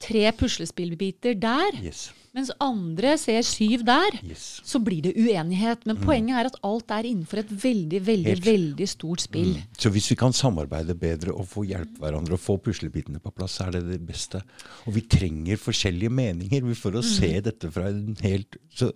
tre 0.00 0.22
puslespillbiter 0.32 1.36
der, 1.40 1.76
Yes. 1.84 2.06
Mens 2.36 2.50
andre 2.60 3.14
ser 3.16 3.40
syv 3.48 3.82
der, 3.88 4.18
yes. 4.26 4.60
så 4.66 4.76
blir 4.84 5.00
det 5.06 5.14
uenighet. 5.16 5.86
Men 5.88 5.96
poenget 6.02 6.36
er 6.36 6.50
at 6.50 6.58
alt 6.66 6.92
er 6.92 7.08
innenfor 7.08 7.40
et 7.40 7.52
veldig, 7.62 8.00
veldig, 8.04 8.34
Helt. 8.34 8.44
veldig 8.46 8.88
stort 8.92 9.24
spill. 9.24 9.54
Så 9.80 9.88
hvis 9.94 10.10
vi 10.12 10.18
kan 10.20 10.36
samarbeide 10.36 10.94
bedre 11.00 11.32
og 11.32 11.48
få 11.48 11.64
hjelpe 11.64 12.02
hverandre 12.02 12.36
og 12.36 12.42
få 12.42 12.58
puslebitene 12.60 13.22
på 13.24 13.32
plass, 13.32 13.56
så 13.56 13.68
er 13.68 13.78
det 13.78 13.86
det 13.88 14.00
beste. 14.04 14.42
Og 14.84 14.98
vi 14.98 15.06
trenger 15.08 15.56
forskjellige 15.62 16.12
meninger 16.12 16.68
for 16.76 17.00
å 17.00 17.04
se 17.06 17.32
dette 17.40 17.72
fra 17.72 17.88
en 17.88 18.16
helt 18.20 18.60
Så 18.76 18.90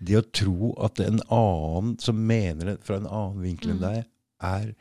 det 0.00 0.16
å 0.16 0.24
tro 0.32 0.72
at 0.80 1.00
en 1.04 1.20
annen 1.28 1.98
som 2.00 2.16
mener 2.16 2.72
det 2.72 2.76
fra 2.88 2.96
en 2.96 3.06
annen 3.10 3.44
vinkel 3.44 3.74
enn 3.74 3.84
deg, 3.84 4.04
er, 4.40 4.72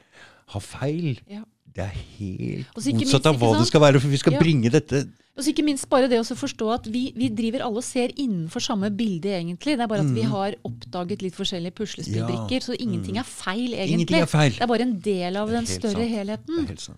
har 0.53 0.63
feil, 0.63 1.19
Ja. 1.27 1.43
det 1.75 1.83
er 1.83 1.95
helt 2.17 2.75
motsatt 2.77 3.25
av 3.27 3.35
hva 3.41 3.57
det 3.59 3.67
skal 3.67 3.83
være. 3.83 3.99
For 3.99 4.07
vi 4.07 4.17
skal 4.21 4.33
Ja. 4.37 4.39
bringe 4.39 4.71
dette 4.71 5.07
Og 5.37 5.43
så 5.45 5.51
ikke 5.53 5.63
minst 5.67 5.85
bare 5.89 6.07
det 6.09 6.17
å 6.17 6.23
forstå 6.35 6.67
at 6.73 6.87
vi, 6.89 7.11
vi 7.15 7.27
driver 7.29 7.61
alle 7.67 7.77
og 7.77 7.85
ser 7.85 8.09
innenfor 8.17 8.63
samme 8.65 8.89
bilde, 8.97 9.29
egentlig. 9.37 9.75
Det 9.77 9.83
er 9.85 9.91
bare 9.91 10.01
at 10.01 10.13
vi 10.15 10.23
har 10.25 10.55
oppdaget 10.65 11.21
litt 11.21 11.35
forskjellige 11.37 11.75
puslespillbrikker, 11.77 12.63
så 12.65 12.73
ingenting 12.81 13.19
er 13.21 13.27
feil, 13.29 13.75
egentlig. 13.77 14.23
Er 14.25 14.31
feil. 14.31 14.51
Det 14.57 14.63
er 14.65 14.71
bare 14.71 14.87
en 14.87 14.95
del 14.99 15.37
av 15.37 15.51
den 15.53 15.65
større 15.69 16.01
sant. 16.01 16.15
helheten. 16.15 16.97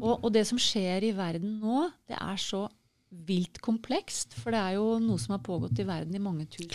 Og, 0.00 0.20
og 0.24 0.32
det 0.32 0.44
som 0.46 0.58
skjer 0.60 1.08
i 1.08 1.12
verden 1.16 1.56
nå, 1.62 1.86
det 2.06 2.18
er 2.20 2.36
så 2.36 2.66
vilt 3.26 3.58
komplekst. 3.64 4.36
For 4.38 4.52
det 4.54 4.60
er 4.60 4.76
jo 4.76 4.98
noe 5.02 5.18
som 5.18 5.32
har 5.38 5.40
pågått 5.42 5.80
i 5.82 5.86
verden 5.88 6.14
i 6.14 6.20
mange 6.22 6.44
tusen 6.52 6.68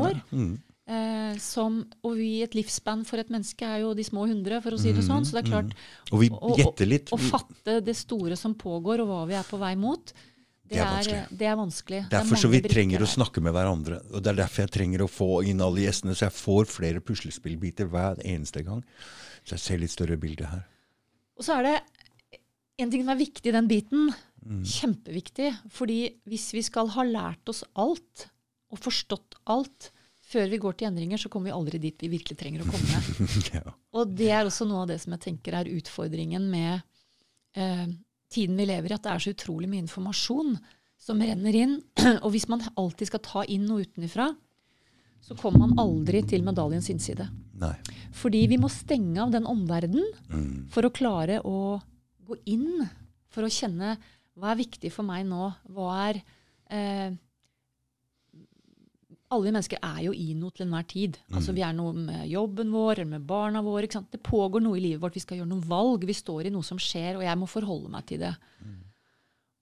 år. 0.00 0.16
Mm. 0.32 0.56
Eh, 0.86 1.36
som, 1.42 1.80
og 2.06 2.16
vi, 2.16 2.42
et 2.46 2.54
livsspann 2.54 3.04
for 3.06 3.18
et 3.18 3.28
menneske 3.30 3.66
er 3.66 3.80
jo 3.84 3.92
de 3.98 4.04
små 4.06 4.24
hundre, 4.30 4.60
for 4.62 4.72
å 4.74 4.78
si 4.80 4.92
det 4.94 5.02
sånn. 5.06 5.24
Så 5.26 5.36
det 5.36 5.44
er 5.44 5.50
klart, 5.50 5.74
Og 6.12 6.20
vi 6.24 6.28
å- 6.30 6.38
å- 6.40 6.56
å 7.12 7.18
fatte 7.28 7.80
det 7.84 7.94
store 7.98 8.36
som 8.38 8.54
pågår, 8.54 9.00
og 9.02 9.08
hva 9.10 9.26
vi 9.28 9.34
er 9.34 9.42
på 9.44 9.58
vei 9.58 9.74
mot, 9.76 10.12
det, 10.68 10.76
Det 10.76 10.82
er 10.82 10.90
vanskelig. 10.90 11.20
det 11.30 11.46
er 11.46 11.56
vanskelig. 11.58 12.00
Det 12.02 12.06
er 12.06 12.18
Derfor 12.18 12.40
så 12.42 12.50
vi 12.52 12.60
trenger 12.64 13.04
å 13.04 13.08
snakke 13.10 13.42
med 13.44 13.54
hverandre. 13.56 14.00
Og 14.12 14.22
Det 14.22 14.32
er 14.32 14.40
derfor 14.42 14.66
jeg 14.66 14.74
trenger 14.76 15.04
å 15.04 15.10
få 15.10 15.30
inn 15.46 15.62
alle 15.64 15.84
gjestene, 15.86 16.16
så 16.18 16.26
jeg 16.26 16.36
får 16.36 16.70
flere 16.70 17.02
puslespillbiter 17.04 17.90
hver 17.92 18.22
eneste 18.24 18.64
gang. 18.66 18.82
Så 19.46 19.54
jeg 19.56 19.64
ser 19.64 19.82
litt 19.82 19.94
større 19.94 20.18
bilde 20.20 20.48
her. 20.50 20.64
Og 21.36 21.44
så 21.46 21.58
er 21.58 21.68
det 21.68 21.76
en 22.82 22.90
ting 22.92 23.04
som 23.04 23.12
er 23.14 23.20
viktig 23.20 23.52
i 23.52 23.56
den 23.56 23.68
biten. 23.70 24.08
Mm. 24.46 24.62
Kjempeviktig. 24.66 25.52
Fordi 25.72 26.00
hvis 26.28 26.48
vi 26.56 26.64
skal 26.66 26.90
ha 26.96 27.04
lært 27.06 27.52
oss 27.52 27.62
alt, 27.74 28.28
og 28.72 28.82
forstått 28.82 29.38
alt, 29.52 29.92
før 30.26 30.48
vi 30.50 30.58
går 30.58 30.74
til 30.78 30.88
endringer, 30.88 31.20
så 31.22 31.30
kommer 31.30 31.50
vi 31.50 31.56
aldri 31.56 31.80
dit 31.82 32.02
vi 32.02 32.10
virkelig 32.16 32.38
trenger 32.40 32.64
å 32.64 32.70
komme. 32.70 33.02
ja. 33.54 33.62
Og 33.94 34.10
det 34.18 34.32
er 34.34 34.48
også 34.48 34.66
noe 34.66 34.82
av 34.82 34.90
det 34.90 34.98
som 35.02 35.14
jeg 35.14 35.22
tenker 35.28 35.54
er 35.60 35.70
utfordringen 35.70 36.48
med 36.50 36.80
eh, 37.54 37.86
tiden 38.32 38.56
vi 38.58 38.66
lever 38.68 38.90
i, 38.92 38.96
at 38.96 39.04
det 39.06 39.12
er 39.12 39.22
så 39.24 39.32
utrolig 39.34 39.68
mye 39.70 39.84
informasjon 39.84 40.56
som 41.06 41.20
renner 41.22 41.54
inn. 41.54 41.76
Og 42.24 42.30
hvis 42.34 42.48
man 42.50 42.64
alltid 42.76 43.10
skal 43.10 43.22
ta 43.24 43.44
inn 43.44 43.66
noe 43.68 43.84
utenfra, 43.86 44.30
så 45.26 45.34
kommer 45.38 45.64
man 45.66 45.78
aldri 45.82 46.20
til 46.28 46.44
medaljens 46.46 46.88
innside. 46.92 47.26
Nei. 47.58 47.72
Fordi 48.14 48.44
vi 48.50 48.58
må 48.62 48.68
stenge 48.70 49.18
av 49.24 49.32
den 49.34 49.46
omverdenen 49.50 50.06
Mm. 50.30 50.66
for 50.70 50.86
å 50.86 50.92
klare 50.94 51.40
å 51.46 51.80
gå 52.26 52.36
inn, 52.50 52.84
for 53.30 53.46
å 53.46 53.50
kjenne 53.50 53.96
hva 54.36 54.52
er 54.52 54.60
viktig 54.60 54.90
for 54.92 55.06
meg 55.06 55.24
nå, 55.26 55.48
hva 55.72 55.88
er 56.10 56.18
eh, 56.70 57.14
alle 59.26 59.48
vi 59.48 59.52
mennesker 59.52 59.80
er 59.82 60.02
jo 60.04 60.12
i 60.14 60.28
noe 60.38 60.54
til 60.54 60.66
enhver 60.66 60.84
tid. 60.86 61.16
Altså 61.34 61.54
Vi 61.56 61.64
er 61.66 61.74
noe 61.74 61.94
med 61.98 62.28
jobben 62.30 62.70
vår 62.70 63.00
eller 63.00 63.16
med 63.16 63.24
barna 63.26 63.62
våre. 63.64 63.88
Det 63.88 64.20
pågår 64.22 64.62
noe 64.62 64.78
i 64.78 64.84
livet 64.84 65.02
vårt. 65.02 65.16
Vi 65.18 65.24
skal 65.24 65.40
gjøre 65.40 65.50
noen 65.50 65.64
valg. 65.66 66.06
Vi 66.06 66.14
står 66.14 66.46
i 66.46 66.52
noe 66.54 66.66
som 66.66 66.78
skjer, 66.78 67.18
og 67.18 67.24
jeg 67.26 67.40
må 67.40 67.48
forholde 67.50 67.90
meg 67.90 68.06
til 68.06 68.22
det. 68.22 68.34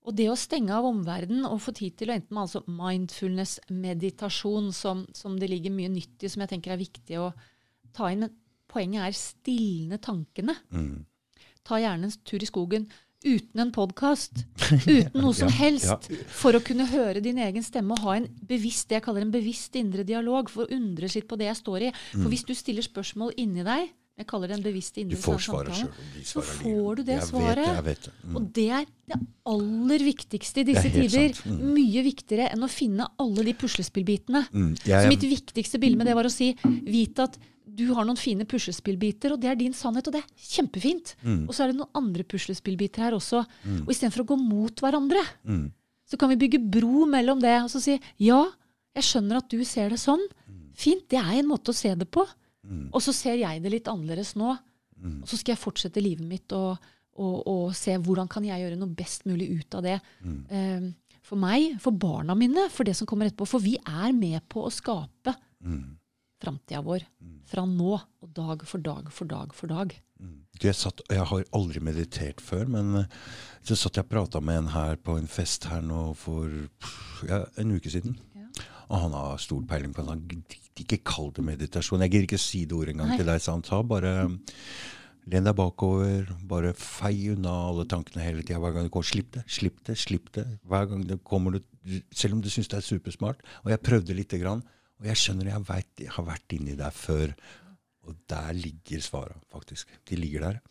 Og 0.04 0.12
det 0.12 0.26
å 0.28 0.36
stenge 0.36 0.74
av 0.76 0.84
omverdenen 0.84 1.46
og 1.48 1.62
få 1.64 1.72
tid 1.76 1.96
til 1.96 2.12
å 2.12 2.16
enten 2.18 2.36
med 2.36 2.42
altså 2.42 2.60
mindfulness-meditasjon, 2.68 4.68
som, 4.76 5.06
som 5.16 5.38
det 5.40 5.48
ligger 5.48 5.72
mye 5.72 5.88
nytt 5.92 6.26
i, 6.26 6.28
som 6.28 6.44
jeg 6.44 6.52
tenker 6.52 6.74
er 6.74 6.82
viktig 6.82 7.20
å 7.22 7.30
ta 7.96 8.10
inn 8.12 8.26
Men 8.26 8.34
poenget 8.68 9.06
er 9.06 9.16
stilne 9.16 10.00
tankene. 10.02 10.58
Mm. 10.74 11.06
Ta 11.64 11.78
gjerne 11.80 12.10
en 12.10 12.16
tur 12.26 12.42
i 12.42 12.48
skogen 12.48 12.88
uten 13.24 13.64
en 13.64 13.72
podkast. 13.74 14.44
Uten 14.86 15.18
noe 15.20 15.34
som 15.36 15.50
helst. 15.52 16.08
For 16.32 16.56
å 16.56 16.62
kunne 16.64 16.86
høre 16.92 17.24
din 17.24 17.40
egen 17.42 17.64
stemme 17.66 17.96
og 17.96 18.04
ha 18.06 18.18
en 18.20 18.28
bevisst 18.44 18.90
det 18.90 19.00
jeg 19.00 19.06
kaller 19.08 19.26
en 19.26 19.34
bevisst 19.34 19.76
indre 19.80 20.06
dialog. 20.06 20.52
For 20.52 20.64
å 20.64 20.76
undre 20.76 21.10
litt 21.10 21.28
på 21.30 21.40
det 21.40 21.50
jeg 21.50 21.60
står 21.60 21.88
i. 21.88 21.92
For 22.14 22.30
hvis 22.32 22.46
du 22.48 22.54
stiller 22.56 22.86
spørsmål 22.86 23.36
inni 23.40 23.66
deg, 23.66 23.92
jeg 24.14 24.28
kaller 24.30 24.50
det 24.50 24.60
en 24.60 24.62
bevisst 24.62 24.94
Mm. 24.94 25.02
Indre 25.02 25.18
samtale, 25.18 25.88
så 26.22 26.40
får 26.40 26.96
du 26.96 27.02
det 27.02 27.16
jeg 27.16 27.26
svaret. 27.32 27.66
Vet, 27.66 27.74
jeg 27.74 27.84
vet. 27.84 28.04
Mm. 28.22 28.36
Og 28.36 28.52
det 28.54 28.68
er 28.70 28.84
det 29.10 29.18
aller 29.50 30.04
viktigste 30.06 30.60
i 30.60 30.66
disse 30.68 30.90
tider. 30.94 31.34
Mm. 31.50 31.64
Mye 31.74 32.04
viktigere 32.06 32.52
enn 32.54 32.62
å 32.62 32.70
finne 32.70 33.08
alle 33.18 33.42
de 33.42 33.56
puslespillbitene. 33.58 34.44
Mm. 34.52 34.70
Så 34.84 35.02
mitt 35.10 35.26
viktigste 35.26 35.82
bilde 35.82 35.98
med 35.98 36.06
det 36.06 36.14
var 36.14 36.30
å 36.30 36.32
si 36.32 36.52
vit 36.62 37.18
at 37.18 37.40
du 37.74 37.84
har 37.96 38.06
noen 38.06 38.18
fine 38.18 38.46
puslespillbiter, 38.48 39.34
og 39.34 39.40
det 39.42 39.50
er 39.50 39.58
din 39.58 39.74
sannhet, 39.76 40.08
og 40.08 40.16
det 40.16 40.22
er 40.22 40.50
kjempefint. 40.54 41.14
Mm. 41.22 41.44
Og 41.48 41.54
så 41.54 41.64
er 41.64 41.72
det 41.72 41.78
noen 41.80 42.00
andre 42.00 42.26
puslespillbiter 42.28 43.06
her 43.06 43.16
også. 43.16 43.42
Og 43.82 43.92
istedenfor 43.92 44.24
å 44.24 44.28
gå 44.32 44.38
mot 44.40 44.84
hverandre, 44.84 45.22
mm. 45.42 45.66
så 46.10 46.20
kan 46.20 46.32
vi 46.32 46.40
bygge 46.44 46.62
bro 46.76 47.08
mellom 47.10 47.42
det 47.42 47.56
og 47.62 47.70
så 47.72 47.82
si 47.82 47.98
ja, 48.22 48.40
jeg 48.94 49.08
skjønner 49.08 49.40
at 49.40 49.50
du 49.50 49.60
ser 49.66 49.94
det 49.94 50.00
sånn. 50.02 50.22
Fint, 50.78 51.06
det 51.10 51.20
er 51.20 51.38
en 51.38 51.50
måte 51.50 51.74
å 51.74 51.76
se 51.76 51.92
det 51.98 52.06
på. 52.14 52.24
Mm. 52.64 52.88
Og 52.94 53.02
så 53.04 53.14
ser 53.14 53.38
jeg 53.40 53.62
det 53.62 53.72
litt 53.72 53.90
annerledes 53.90 54.34
nå. 54.38 54.54
Og 55.04 55.28
så 55.28 55.36
skal 55.36 55.52
jeg 55.52 55.60
fortsette 55.60 56.00
livet 56.00 56.24
mitt 56.24 56.52
og, 56.56 56.78
og, 57.20 57.34
og 57.50 57.64
se 57.76 57.96
hvordan 58.00 58.30
kan 58.30 58.46
jeg 58.46 58.62
gjøre 58.62 58.78
noe 58.80 58.94
best 58.96 59.26
mulig 59.28 59.50
ut 59.58 59.76
av 59.76 59.84
det. 59.84 59.98
Mm. 60.24 60.38
Eh, 60.48 61.18
for 61.24 61.40
meg, 61.40 61.74
for 61.82 61.96
barna 61.96 62.36
mine, 62.38 62.68
for 62.72 62.86
det 62.86 62.94
som 62.96 63.08
kommer 63.08 63.28
etterpå. 63.28 63.48
For 63.48 63.64
vi 63.64 63.74
er 63.80 64.14
med 64.16 64.40
på 64.52 64.64
å 64.64 64.72
skape 64.72 65.34
Mm. 65.64 65.96
Framtida 66.42 66.82
vår. 66.84 67.04
Fra 67.48 67.64
nå 67.68 67.94
og 67.98 68.34
dag 68.34 68.64
for 68.66 68.82
dag 68.82 69.10
for 69.12 69.30
dag 69.30 69.54
for 69.54 69.70
dag. 69.70 69.94
Mm. 70.20 70.38
Du, 70.54 70.66
jeg, 70.68 70.76
satt, 70.78 71.02
jeg 71.10 71.26
har 71.30 71.46
aldri 71.56 71.82
meditert 71.84 72.40
før, 72.42 72.68
men 72.70 73.02
eh, 73.02 73.16
så 73.66 73.76
satt 73.78 73.98
jeg 73.98 74.06
og 74.06 74.12
prata 74.12 74.40
med 74.44 74.62
en 74.62 74.72
her 74.74 74.96
på 75.02 75.18
en 75.18 75.28
fest 75.30 75.66
her 75.70 75.82
nå 75.84 76.12
for 76.18 76.48
ja, 77.28 77.42
en 77.60 77.74
uke 77.74 77.92
siden. 77.92 78.16
Ja. 78.36 78.48
Og 78.88 79.00
han 79.06 79.16
har 79.16 79.40
stor 79.42 79.64
peiling 79.68 79.94
på 79.96 80.04
det. 80.04 80.14
Han 80.14 80.44
Ikke 80.80 81.02
kall 81.06 81.32
det 81.34 81.44
meditasjon. 81.46 82.04
Jeg 82.04 82.14
gidder 82.14 82.28
ikke 82.28 82.42
si 82.42 82.64
det 82.68 82.76
ordet 82.76 82.94
engang 82.94 83.14
Nei. 83.14 83.18
til 83.20 83.30
deg, 83.30 83.42
sa 83.42 83.56
han. 83.56 83.64
Sa 83.66 83.80
bare 83.86 84.14
len 85.32 85.46
deg 85.46 85.56
bakover, 85.56 86.28
bare 86.44 86.74
fei 86.76 87.30
unna 87.32 87.52
alle 87.70 87.86
tankene 87.88 88.24
hele 88.24 88.44
tida. 88.44 88.60
Hver 88.62 88.76
gang 88.76 88.88
du 88.88 88.92
går, 88.92 89.06
slipp 89.08 89.32
det, 89.38 89.44
slipp 89.50 89.80
det, 89.88 89.96
slipp 90.00 90.30
det. 90.36 90.44
Hver 90.68 90.90
gang 90.90 91.04
det 91.08 91.22
kommer 91.26 91.56
du, 91.56 91.62
Selv 92.14 92.36
om 92.36 92.44
du 92.44 92.48
syns 92.52 92.70
det 92.72 92.78
er 92.78 92.86
supersmart. 92.86 93.40
Og 93.64 93.72
jeg 93.72 93.82
prøvde 93.84 94.16
lite 94.16 94.40
grann. 94.40 94.62
Og 95.04 95.10
jeg 95.12 95.20
skjønner 95.20 95.50
jeg, 95.52 95.64
vet, 95.68 95.90
jeg 96.00 96.12
har 96.16 96.24
vært 96.24 96.54
inni 96.56 96.74
der 96.78 96.94
før. 96.96 97.34
Og 98.08 98.16
der 98.28 98.54
ligger 98.56 99.02
svara, 99.04 99.36
faktisk. 99.52 99.90
De 100.08 100.16
ligger 100.16 100.46
der. 100.46 100.62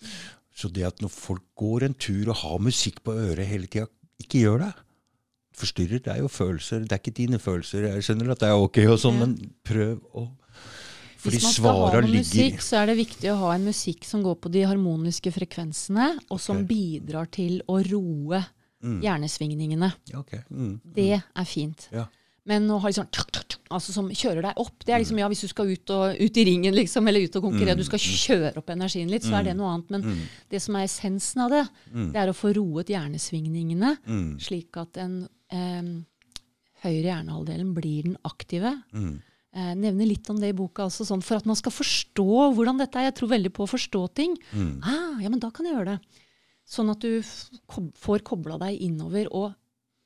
Så 0.53 0.69
det 0.73 0.87
at 0.87 1.01
når 1.01 1.11
folk 1.13 1.45
går 1.57 1.85
en 1.85 1.93
tur 1.93 2.31
og 2.31 2.39
har 2.41 2.61
musikk 2.61 3.03
på 3.05 3.13
øret 3.13 3.45
hele 3.45 3.69
tida, 3.69 3.85
ikke 4.21 4.41
gjør 4.41 4.63
det. 4.65 4.71
Forstyrrer. 5.57 6.01
Det 6.01 6.13
er 6.15 6.23
jo 6.23 6.31
følelser. 6.33 6.87
Det 6.87 6.97
er 6.97 7.01
ikke 7.01 7.17
dine 7.21 7.39
følelser. 7.41 7.85
Jeg 7.91 8.07
skjønner 8.07 8.33
at 8.33 8.41
det 8.41 8.49
er 8.49 8.63
ok, 8.65 8.79
og 8.89 8.97
sånn, 9.01 9.21
men 9.21 9.35
prøv 9.65 10.01
å 10.17 10.25
Fordi 11.23 11.37
Hvis 11.37 11.45
man 11.45 11.53
skal 11.55 11.77
ha 11.77 11.91
noe 11.93 12.09
ligger 12.09 12.25
musikk, 12.25 12.65
så 12.65 12.79
er 12.81 12.89
det 12.89 12.97
viktig 12.99 13.29
å 13.31 13.37
ha 13.45 13.53
en 13.53 13.69
musikk 13.69 14.09
som 14.09 14.25
går 14.25 14.39
på 14.43 14.49
de 14.51 14.65
harmoniske 14.67 15.31
frekvensene, 15.31 16.09
og 16.27 16.41
som 16.41 16.65
okay. 16.65 16.67
bidrar 16.73 17.29
til 17.31 17.61
å 17.69 17.77
roe 17.85 18.41
hjernesvingningene. 18.83 19.93
Okay. 20.11 20.41
ok. 20.41 20.51
Mm. 20.51 20.73
Det 20.97 21.13
er 21.21 21.47
fint. 21.47 21.87
Ja. 21.93 22.09
Men 22.45 22.65
å 22.75 22.77
ha 22.83 22.89
tsk, 22.91 23.57
altså 23.71 23.93
som 23.95 24.09
kjører 24.11 24.43
deg 24.43 24.57
opp, 24.59 24.83
det 24.83 24.91
er 24.93 24.99
liksom 24.99 25.19
ja, 25.21 25.29
hvis 25.31 25.45
du 25.45 25.47
skal 25.47 25.69
ut, 25.71 25.89
og, 25.95 26.17
ut 26.19 26.37
i 26.37 26.43
ringen 26.49 26.75
liksom, 26.75 27.07
eller 27.07 27.23
ut 27.23 27.37
og 27.39 27.45
konkurrere, 27.45 27.77
du 27.79 27.85
skal 27.87 28.01
kjøre 28.03 28.57
opp 28.59 28.69
energien 28.73 29.07
litt, 29.11 29.23
så 29.23 29.37
er 29.39 29.47
det 29.47 29.53
noe 29.55 29.71
annet. 29.71 29.93
Men 29.95 30.17
det 30.51 30.59
som 30.61 30.75
er 30.75 30.83
essensen 30.89 31.45
av 31.45 31.53
det, 31.53 31.61
det 32.11 32.19
er 32.19 32.31
å 32.31 32.35
få 32.35 32.51
roet 32.57 32.91
hjernesvingningene, 32.91 33.93
Mm. 34.03 34.33
slik 34.43 34.75
at 34.81 34.91
den 34.99 35.21
eh, 35.53 35.93
høyre 36.83 37.07
hjernehalvdelen 37.13 37.71
blir 37.77 38.09
den 38.09 38.17
aktive. 38.27 38.73
Mm. 38.91 39.21
Eh, 39.53 39.73
nevner 39.77 40.09
litt 40.09 40.29
om 40.33 40.39
det 40.41 40.49
i 40.51 40.57
boka 40.57 40.87
også, 40.89 41.05
sånn, 41.07 41.23
for 41.23 41.37
at 41.39 41.45
man 41.47 41.55
skal 41.55 41.71
forstå 41.71 42.27
hvordan 42.57 42.79
dette 42.81 42.99
er. 42.99 43.07
Jeg 43.11 43.15
tror 43.21 43.31
veldig 43.37 43.53
på 43.53 43.63
å 43.63 43.71
forstå 43.71 44.03
ting. 44.17 44.35
Mm. 44.51 44.79
Ah, 44.83 45.19
ja, 45.21 45.29
men 45.29 45.39
da 45.39 45.51
kan 45.53 45.65
jeg 45.69 45.77
gjøre 45.77 45.95
det. 45.95 46.21
Sånn 46.67 46.89
at 46.91 46.99
du 47.03 47.21
får 47.23 48.23
kobla 48.27 48.57
deg 48.59 48.81
innover, 48.81 49.27
og 49.31 49.53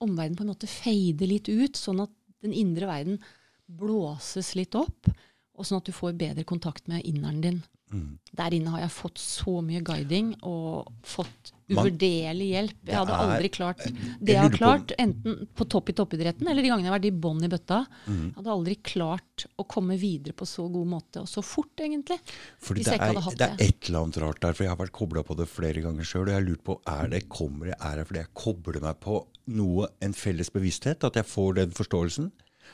omverdenen 0.03 0.37
på 0.37 0.43
en 0.45 0.51
måte 0.51 0.69
fader 0.69 1.29
litt 1.29 1.47
ut, 1.49 1.73
sånn 1.79 2.03
at 2.03 2.11
den 2.43 2.53
indre 2.53 2.89
verden 2.89 3.21
blåses 3.67 4.53
litt 4.55 4.75
opp, 4.77 5.09
og 5.57 5.65
sånn 5.65 5.81
at 5.81 5.89
du 5.89 5.95
får 5.95 6.17
bedre 6.19 6.45
kontakt 6.47 6.87
med 6.91 7.05
inneren 7.07 7.41
din. 7.43 7.59
Mm. 7.93 8.17
Der 8.35 8.51
inne 8.53 8.71
har 8.73 8.81
jeg 8.83 8.91
fått 8.91 9.17
så 9.21 9.61
mye 9.63 9.79
guiding 9.81 10.33
og 10.43 10.89
fått 11.07 11.53
uvurderlig 11.71 12.47
hjelp. 12.53 12.75
Jeg 12.87 12.95
hadde 12.97 13.13
er- 13.15 13.23
aldri 13.25 13.49
klart 13.51 13.81
det 13.87 14.33
jeg 14.33 14.41
har 14.41 14.49
klart, 14.55 14.91
enten 14.99 15.47
på 15.55 15.67
topp 15.71 15.89
i 15.89 15.93
toppidretten 15.95 16.47
eller 16.47 16.61
de 16.63 16.69
gangene 16.71 16.87
jeg 16.87 16.91
har 16.91 16.99
vært 16.99 17.07
i 17.09 17.19
bånn 17.25 17.43
i 17.43 17.49
bøtta. 17.51 17.79
Mm. 18.07 18.25
Jeg 18.27 18.35
hadde 18.39 18.53
aldri 18.55 18.75
klart 18.83 19.45
å 19.59 19.65
komme 19.67 19.97
videre 19.99 20.33
på 20.33 20.45
så 20.47 20.67
god 20.71 20.87
måte, 20.87 21.21
og 21.23 21.27
så 21.31 21.43
fort, 21.43 21.73
egentlig. 21.79 22.19
Fordi 22.59 22.81
Hvis 22.83 22.85
det 22.85 22.93
jeg 22.93 22.99
ikke 22.99 23.07
er, 23.07 23.13
hadde 23.13 23.25
hatt 23.27 23.37
det 23.37 23.47
er 23.49 23.55
det. 23.57 23.67
et 23.69 23.89
eller 23.89 23.99
annet 24.03 24.17
rart 24.23 24.39
der, 24.41 24.53
for 24.53 24.63
jeg 24.63 24.69
har 24.75 24.81
vært 24.85 24.95
kobla 24.99 25.23
på 25.23 25.37
det 25.37 25.47
flere 25.47 25.81
ganger 25.83 26.03
sjøl. 26.03 26.21
Og 26.27 26.33
jeg 26.33 26.39
har 26.41 26.47
lurt 26.47 26.63
på 26.63 26.79
er 26.87 27.07
det 27.15 27.23
kommer 27.29 27.65
jeg 27.71 27.77
er 27.79 27.95
det 28.01 28.07
fordi 28.07 28.19
jeg 28.23 28.33
kobler 28.33 28.81
meg 28.81 28.99
på 28.99 29.25
noe, 29.47 29.87
en 30.01 30.13
felles 30.13 30.49
bevissthet, 30.51 31.03
at 31.07 31.13
jeg 31.15 31.25
får 31.25 31.55
den 31.55 31.71
forståelsen. 31.71 32.31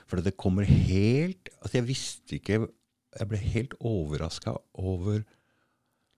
For 0.10 0.18
det 0.22 0.38
kommer 0.38 0.66
helt 0.66 1.50
Altså, 1.62 1.78
jeg 1.78 1.86
visste 1.86 2.40
ikke 2.40 2.68
Jeg 3.20 3.30
ble 3.30 3.38
helt 3.38 3.74
overraska 3.80 4.56
over, 4.74 5.22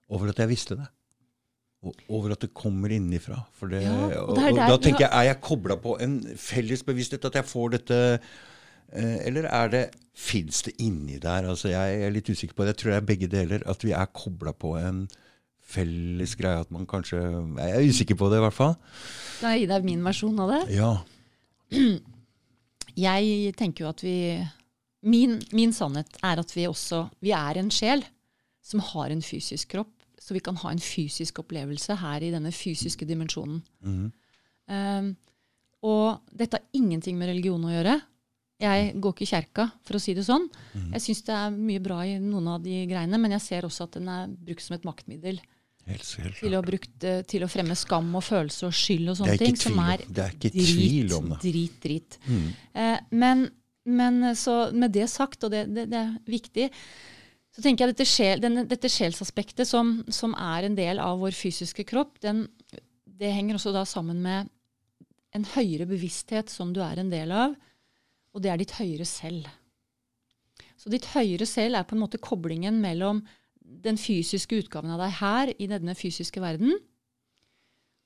over 0.09 0.29
at 0.31 0.39
jeg 0.39 0.51
visste 0.51 0.77
det. 0.79 0.87
Og 1.85 1.93
over 2.09 2.31
at 2.33 2.41
det 2.41 2.53
kommer 2.57 2.89
innenfra. 2.93 3.41
For 3.53 3.69
det, 3.69 3.83
Ja, 3.83 3.93
og 4.21 4.29
og, 4.29 4.37
og 4.37 4.57
der 4.57 4.69
da 4.71 4.77
tenker 4.81 5.05
jeg, 5.05 5.11
er 5.11 5.27
jeg 5.29 5.41
kobla 5.41 5.75
på 5.81 5.97
en 6.01 6.15
felles 6.39 6.83
bevissthet, 6.87 7.25
at 7.29 7.35
jeg 7.35 7.45
får 7.45 7.75
dette 7.75 7.99
eh, 8.93 9.17
Eller 9.27 9.49
er 9.51 9.67
det 9.73 9.83
Fins 10.15 10.61
det 10.63 10.71
inni 10.79 11.17
der? 11.19 11.43
Altså, 11.51 11.67
jeg 11.73 12.01
er 12.05 12.13
litt 12.15 12.29
usikker 12.31 12.55
på 12.55 12.63
det. 12.63 12.73
Jeg 12.73 12.77
tror 12.81 12.91
det 12.93 12.97
er 13.01 13.07
begge 13.09 13.27
deler. 13.27 13.63
At 13.67 13.83
vi 13.83 13.91
er 13.91 14.05
kobla 14.15 14.53
på 14.55 14.77
en 14.79 15.01
felles 15.59 16.35
greie. 16.39 16.61
At 16.63 16.71
man 16.71 16.87
kanskje 16.87 17.19
Jeg 17.19 17.75
er 17.75 17.89
usikker 17.89 18.15
på 18.15 18.29
det, 18.31 18.39
i 18.39 18.45
hvert 18.45 18.55
fall. 18.55 18.77
Kan 19.41 19.51
jeg 19.51 19.65
gi 19.65 19.71
deg 19.73 19.83
min 19.89 20.05
versjon 20.07 20.39
av 20.39 20.53
det? 20.53 20.61
Ja. 20.77 20.93
Jeg 22.95 23.51
tenker 23.59 23.83
jo 23.83 23.89
at 23.91 24.01
vi 24.05 24.15
min, 25.05 25.37
min 25.55 25.73
sannhet 25.75 26.17
er 26.25 26.41
at 26.41 26.51
vi 26.55 26.65
også 26.69 27.05
Vi 27.23 27.33
er 27.35 27.59
en 27.61 27.71
sjel 27.73 28.03
som 28.65 28.81
har 28.81 29.13
en 29.13 29.21
fysisk 29.21 29.75
kropp, 29.75 29.93
så 30.17 30.33
vi 30.33 30.41
kan 30.41 30.57
ha 30.57 30.71
en 30.73 30.81
fysisk 30.81 31.43
opplevelse 31.43 31.99
her 32.01 32.23
i 32.25 32.31
denne 32.33 32.49
fysiske 32.55 33.05
dimensjonen. 33.05 33.61
Mhm. 33.85 34.11
Um, 34.65 35.11
og 35.85 36.23
dette 36.33 36.57
har 36.57 36.73
ingenting 36.73 37.19
med 37.19 37.29
religion 37.29 37.61
å 37.61 37.69
gjøre. 37.69 37.99
Jeg 38.57 38.95
går 38.97 39.13
ikke 39.13 39.25
i 39.25 39.29
kjerka, 39.29 39.65
for 39.85 39.97
å 39.97 40.01
si 40.01 40.15
det 40.17 40.23
sånn. 40.25 40.47
Jeg 40.95 41.03
syns 41.03 41.21
det 41.27 41.35
er 41.35 41.51
mye 41.53 41.83
bra 41.83 41.99
i 42.07 42.15
noen 42.23 42.47
av 42.55 42.63
de 42.63 42.79
greiene, 42.89 43.19
men 43.21 43.35
jeg 43.35 43.43
ser 43.45 43.67
også 43.67 43.85
at 43.85 43.99
den 43.99 44.09
er 44.09 44.31
brukt 44.31 44.65
som 44.65 44.77
et 44.79 44.87
maktmiddel 44.87 45.37
Helt, 45.85 46.07
helt 46.17 46.39
til 46.39 46.55
å, 46.57 46.61
brukt, 46.65 46.95
eh, 47.05 47.19
til 47.29 47.43
å 47.45 47.49
fremme 47.51 47.75
skam 47.77 48.07
og 48.17 48.23
følelse 48.25 48.65
og 48.65 48.73
skyld 48.73 49.11
og 49.11 49.19
sånne 49.19 49.35
ting, 49.37 49.57
som 49.59 49.77
er 49.83 50.01
det 50.07 50.23
er 50.23 50.33
ikke 50.33 50.49
drit, 50.55 50.71
tvil 50.71 51.13
om 51.13 51.27
det. 51.29 51.37
drit, 51.43 51.75
drit. 51.83 52.17
Mm. 52.25 52.47
Eh, 52.73 53.03
men, 53.21 53.43
men 53.85 54.23
eh, 54.23 54.37
så 54.37 54.71
med 54.73 54.95
det 54.95 55.07
sagt, 55.11 55.43
og 55.45 55.53
det, 55.53 55.65
det, 55.73 55.87
det 55.91 56.01
er 56.01 56.15
viktig, 56.29 56.69
så 57.55 57.63
tenker 57.63 57.85
jeg 57.85 57.95
dette, 57.95 58.09
sjel, 58.09 58.41
denne, 58.43 58.65
dette 58.67 58.91
sjelsaspektet 58.91 59.69
som, 59.69 60.01
som 60.11 60.33
er 60.35 60.67
en 60.67 60.75
del 60.75 60.99
av 60.99 61.21
vår 61.21 61.35
fysiske 61.37 61.85
kropp, 61.87 62.17
den, 62.25 62.45
det 63.05 63.31
henger 63.31 63.59
også 63.59 63.71
da 63.75 63.85
sammen 63.87 64.19
med 64.25 64.51
en 65.35 65.47
høyere 65.55 65.87
bevissthet 65.87 66.51
som 66.51 66.73
du 66.75 66.81
er 66.83 66.99
en 66.99 67.11
del 67.11 67.31
av, 67.35 67.55
og 68.35 68.43
det 68.43 68.51
er 68.51 68.59
ditt 68.59 68.75
høyere 68.75 69.07
selv. 69.07 69.47
Så 70.75 70.91
ditt 70.91 71.07
høyere 71.13 71.47
selv 71.47 71.79
er 71.79 71.87
på 71.87 71.95
en 71.95 72.03
måte 72.03 72.19
koblingen 72.19 72.81
mellom 72.83 73.23
den 73.85 73.97
fysiske 73.99 74.59
utgaven 74.59 74.91
av 74.93 75.01
deg 75.01 75.15
her 75.21 75.51
i 75.55 75.69
denne 75.71 75.95
fysiske 75.97 76.43
verden, 76.43 76.75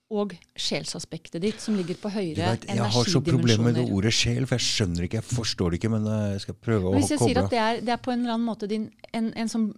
og 0.09 0.33
sjelsaspektet 0.57 1.41
ditt, 1.43 1.59
som 1.61 1.75
ligger 1.77 1.97
på 2.01 2.09
høyere 2.09 2.55
vet, 2.55 2.65
jeg 2.65 2.91
har 2.95 3.09
så 3.13 3.21
problemer 3.21 3.67
med 3.67 3.77
det 3.77 3.85
ordet 3.93 4.13
sjel, 4.17 4.47
for 4.49 4.57
jeg 4.57 4.65
skjønner 4.65 5.05
ikke, 5.05 5.19
jeg 5.19 5.27
forstår 5.29 5.69
det 5.69 5.79
ikke, 5.79 5.91
men 5.93 6.07
eh, 6.09 6.23
jeg 6.33 6.43
skal 6.47 6.57
prøve 6.57 6.81
å 6.81 6.89
koble. 6.89 7.01
hvis 7.03 7.13
jeg 7.13 7.21
sier 7.21 7.41
at 7.43 7.53
det 7.53 7.61
er, 7.61 7.81
det 7.85 7.93
er 7.93 8.01
på 8.01 8.13
en 8.13 8.23
eller 8.23 8.35
annen 8.37 8.47
måte 8.49 8.69
din, 8.71 8.87
en, 9.13 9.29
en 9.37 9.51
sånn 9.51 9.69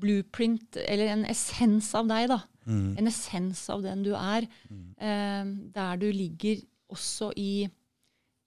blueprint, 0.00 0.78
eller 0.86 1.10
en 1.16 1.26
essens 1.28 1.90
av 1.98 2.06
deg, 2.10 2.30
da. 2.30 2.38
Mm. 2.70 2.94
En 3.00 3.10
essens 3.10 3.64
av 3.72 3.82
den 3.82 4.04
du 4.06 4.12
er. 4.14 4.46
Eh, 4.70 5.52
der 5.74 6.00
du 6.00 6.06
ligger 6.14 6.62
også 6.90 7.32
i, 7.38 7.66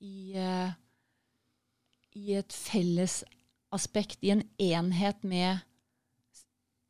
i, 0.04 0.16
eh, 0.39 0.74
i 2.20 2.39
et 2.39 2.56
felles 2.56 3.22
aspekt, 3.74 4.22
i 4.24 4.32
en 4.36 4.46
enhet 4.62 5.24
med 5.28 5.64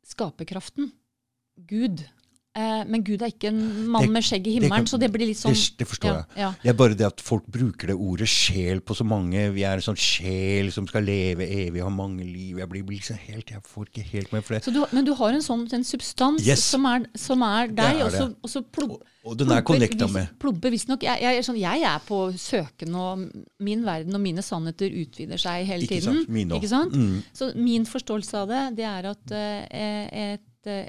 skaperkraften. 0.06 0.92
Gud. 1.68 2.04
Eh, 2.56 2.84
men 2.86 3.02
Gud 3.02 3.20
er 3.20 3.32
ikke 3.32 3.48
en 3.50 3.88
mann 3.90 4.02
Det- 4.02 4.10
med 4.14 4.22
skjegg 4.22 4.46
i 4.46 4.52
det 4.60 4.62
himmelen, 4.62 4.84
kan- 4.84 4.86
så 4.86 4.98
det 5.00 5.10
blir 5.10 5.26
litt 5.26 5.36
sånn 5.36 5.52
Det, 5.54 5.76
det 5.78 5.88
forstår 5.88 6.04
ja, 6.10 6.14
jeg. 6.14 6.26
ja. 6.38 6.50
Det 6.62 6.68
er 6.70 6.74
bare 6.78 6.94
det 6.94 7.06
at 7.06 7.20
folk 7.20 7.46
bruker 7.50 7.88
det 7.88 7.96
ordet 7.96 8.28
sjel 8.28 8.80
på 8.80 8.94
så 8.94 9.04
mange. 9.04 9.52
Vi 9.52 9.64
er 9.64 9.72
en 9.74 9.80
sånn 9.80 9.98
sjel 9.98 10.70
som 10.70 10.86
skal 10.86 11.02
leve 11.02 11.40
evig, 11.42 11.82
ha 11.82 11.88
mange 11.90 12.22
liv. 12.22 12.56
Jeg 12.58 12.68
blir, 12.68 12.84
liksom 12.84 13.16
helt, 13.18 13.50
jeg 13.50 13.60
får 13.66 13.88
ikke 13.90 14.04
helt 14.12 14.32
med 14.32 14.44
for 14.44 14.54
det. 14.54 14.62
Så 14.62 14.72
du, 14.72 14.84
men 14.92 15.04
du 15.04 15.14
har 15.14 15.32
en 15.32 15.40
sånn 15.42 15.66
en 15.72 15.82
substans 15.82 16.46
Yes. 16.46 16.62
som, 16.62 16.86
er, 16.86 17.06
som 17.16 17.42
er 17.42 17.66
deg, 17.74 17.96
er 17.96 18.04
og 18.04 18.12
så, 18.12 18.62
det. 18.62 19.00
og 19.24 19.36
den 19.36 19.50
er 19.50 19.62
connecta 19.62 20.06
med. 20.12 20.28
Plumper 20.38 20.70
visstnok 20.70 21.02
jeg, 21.02 21.20
jeg, 21.22 21.42
sånn, 21.44 21.58
jeg 21.58 21.82
er 21.82 21.98
på 22.06 22.32
søken, 22.38 22.94
og 22.94 23.32
min 23.58 23.82
verden 23.84 24.14
og 24.14 24.20
mine 24.20 24.42
sannheter 24.42 24.86
utvider 24.94 25.38
seg 25.38 25.66
hele 25.66 25.82
Ikke 25.82 26.00
tiden. 26.00 26.20
sant? 26.22 26.28
Min 26.28 26.50
også. 26.52 26.60
Ikke 26.62 26.68
sant? 26.68 26.92
Mm. 26.92 27.22
Så 27.34 27.50
min 27.56 27.84
forståelse 27.84 28.34
av 28.44 28.48
det, 28.48 28.76
det 28.76 28.84
er 28.84 29.10
at 29.10 29.32
uh, 29.32 29.66
et, 29.74 30.40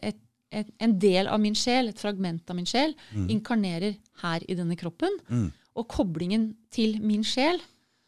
et, 0.04 0.16
en 0.52 0.94
del 1.00 1.28
av 1.28 1.40
min 1.42 1.56
sjel, 1.58 1.90
et 1.90 2.00
fragment 2.00 2.50
av 2.50 2.56
min 2.56 2.66
sjel, 2.70 2.94
inkarnerer 3.32 3.96
her 4.22 4.44
i 4.48 4.56
denne 4.56 4.76
kroppen. 4.80 5.12
Mm. 5.30 5.48
Og 5.76 5.88
koblingen 5.92 6.56
til 6.72 7.00
min 7.04 7.24
sjel, 7.28 7.60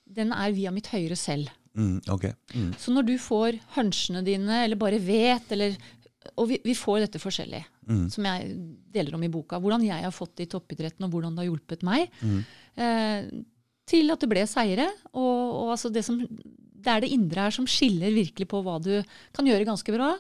den 0.07 0.31
er 0.31 0.53
via 0.55 0.71
mitt 0.71 0.87
høyere 0.87 1.17
selv. 1.19 1.49
Mm, 1.77 1.99
Okay. 2.09 2.31
Mm. 2.55 2.71
Så 2.79 2.91
når 2.93 3.05
du 3.05 3.17
får 3.21 3.59
hunchene 3.75 4.23
dine, 4.25 4.63
eller 4.63 4.75
bare 4.79 4.99
vet, 4.99 5.51
eller 5.51 5.75
Og 6.35 6.49
vi, 6.49 6.57
vi 6.63 6.73
får 6.75 6.99
dette 7.05 7.19
forskjellig, 7.23 7.63
Mm. 7.87 8.09
som 8.11 8.25
jeg 8.25 8.47
deler 8.91 9.15
om 9.15 9.21
i 9.23 9.29
boka. 9.31 9.59
Hvordan 9.63 9.85
jeg 9.85 10.03
har 10.03 10.11
fått 10.11 10.35
det 10.35 10.43
i 10.43 10.49
toppidretten, 10.51 11.05
og 11.05 11.11
hvordan 11.13 11.31
det 11.35 11.45
har 11.45 11.47
hjulpet 11.47 11.83
meg. 11.87 12.09
Mm. 12.21 12.41
Eh, 12.75 13.29
til 13.87 14.11
at 14.11 14.19
det 14.19 14.27
ble 14.27 14.43
seire. 14.45 14.89
Og, 15.13 15.53
og 15.63 15.71
altså 15.71 15.89
det, 15.89 16.03
som, 16.03 16.19
det 16.19 16.87
er 16.91 16.99
det 16.99 17.11
indre 17.15 17.45
her 17.45 17.51
som 17.55 17.65
skiller 17.65 18.11
virkelig 18.11 18.45
på 18.51 18.59
hva 18.61 18.75
du 18.83 19.01
kan 19.31 19.45
gjøre 19.47 19.63
ganske 19.69 19.93
bra, 19.95 20.17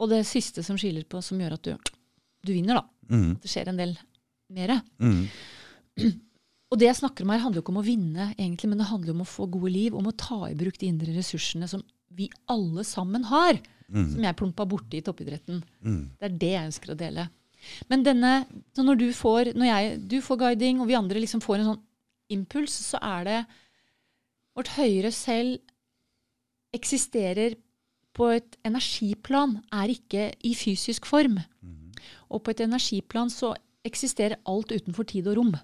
og 0.00 0.10
det 0.10 0.22
siste 0.26 0.64
som 0.66 0.78
skiller 0.80 1.04
på, 1.08 1.20
som 1.22 1.38
gjør 1.40 1.56
at 1.58 1.66
du, 1.68 1.92
du 2.44 2.52
vinner, 2.52 2.80
da. 2.80 2.84
Mm. 3.14 3.34
Det 3.42 3.50
skjer 3.50 3.70
en 3.70 3.80
del 3.80 3.96
mer. 4.54 4.78
Mm. 4.98 5.24
Og 6.74 6.78
det 6.80 6.88
jeg 6.88 6.96
snakker 6.98 7.22
om 7.22 7.30
her, 7.30 7.38
handler 7.38 7.60
jo 7.60 7.62
ikke 7.62 7.70
om 7.70 7.78
å 7.78 7.86
vinne, 7.86 8.24
egentlig, 8.34 8.66
men 8.66 8.80
det 8.80 8.88
handler 8.88 9.14
om 9.14 9.20
å 9.22 9.28
få 9.28 9.44
gode 9.52 9.70
liv, 9.70 9.94
om 9.94 10.08
å 10.10 10.14
ta 10.18 10.40
i 10.48 10.56
bruk 10.58 10.80
de 10.80 10.88
indre 10.90 11.12
ressursene 11.14 11.68
som 11.70 11.84
vi 12.10 12.26
alle 12.50 12.82
sammen 12.88 13.26
har, 13.30 13.60
Mm. 13.84 14.06
som 14.14 14.22
jeg 14.24 14.36
plumpa 14.40 14.64
borti 14.66 14.96
i 14.96 15.02
toppidretten. 15.04 15.58
Mm. 15.84 16.16
Det 16.18 16.24
er 16.24 16.36
det 16.40 16.48
jeg 16.54 16.68
ønsker 16.70 16.92
å 16.94 16.96
dele. 16.96 17.26
Men 17.92 18.02
denne, 18.02 18.30
så 18.74 18.82
når 18.82 18.96
du 18.98 19.04
får, 19.12 19.50
når 19.54 19.68
jeg, 19.68 19.98
du 20.08 20.16
får 20.24 20.38
guiding, 20.40 20.80
og 20.80 20.88
vi 20.88 20.96
andre 20.96 21.20
liksom 21.20 21.42
får 21.44 21.58
en 21.60 21.68
sånn 21.68 21.82
impuls, 22.32 22.72
så 22.88 22.98
er 23.04 23.28
det 23.28 23.36
vårt 24.56 24.72
høyere 24.78 25.12
selv 25.12 25.60
eksisterer 26.74 27.54
på 28.14 28.30
et 28.36 28.58
energiplan, 28.66 29.58
er 29.74 29.92
ikke 29.92 30.28
i 30.46 30.54
fysisk 30.56 31.06
form. 31.08 31.40
Og 32.30 32.42
på 32.44 32.54
et 32.54 32.62
energiplan 32.64 33.30
så 33.32 33.52
eksisterer 33.84 34.40
alt 34.48 34.72
utenfor 34.72 35.06
tid 35.08 35.26
og 35.30 35.40
rom. 35.40 35.54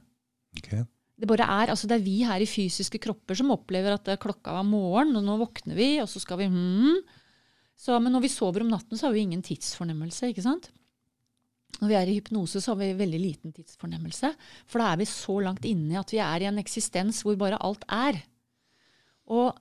Okay. 0.58 0.82
Det 1.20 1.28
bare 1.28 1.44
er, 1.44 1.70
altså 1.72 1.88
det 1.88 1.98
er 1.98 2.04
vi 2.04 2.20
her 2.24 2.40
i 2.40 2.48
fysiske 2.48 3.00
kropper 3.02 3.36
som 3.36 3.52
opplever 3.52 3.94
at 3.94 4.08
klokka 4.22 4.54
var 4.56 4.66
morgen, 4.66 5.14
og 5.18 5.24
nå 5.24 5.36
våkner 5.42 5.76
vi, 5.76 5.90
og 6.00 6.08
så 6.08 6.22
skal 6.22 6.40
vi 6.40 6.48
hmm. 6.50 7.00
så, 7.76 7.98
Men 8.00 8.16
når 8.16 8.24
vi 8.24 8.32
sover 8.32 8.64
om 8.64 8.72
natten, 8.72 8.96
så 8.96 9.08
har 9.08 9.16
vi 9.16 9.26
ingen 9.26 9.44
tidsfornemmelse. 9.44 10.32
ikke 10.32 10.44
sant? 10.44 10.70
Når 11.78 11.88
vi 11.88 11.96
er 11.96 12.10
i 12.10 12.16
hypnose, 12.18 12.60
så 12.60 12.72
har 12.72 12.80
vi 12.80 12.92
veldig 12.98 13.20
liten 13.20 13.52
tidsfornemmelse. 13.56 14.32
For 14.66 14.82
da 14.82 14.90
er 14.90 15.00
vi 15.00 15.08
så 15.08 15.38
langt 15.44 15.68
inne 15.68 16.00
at 16.00 16.12
vi 16.12 16.20
er 16.24 16.42
i 16.42 16.48
en 16.50 16.60
eksistens 16.60 17.22
hvor 17.24 17.38
bare 17.40 17.60
alt 17.60 17.84
er. 17.88 18.20
Og 19.30 19.54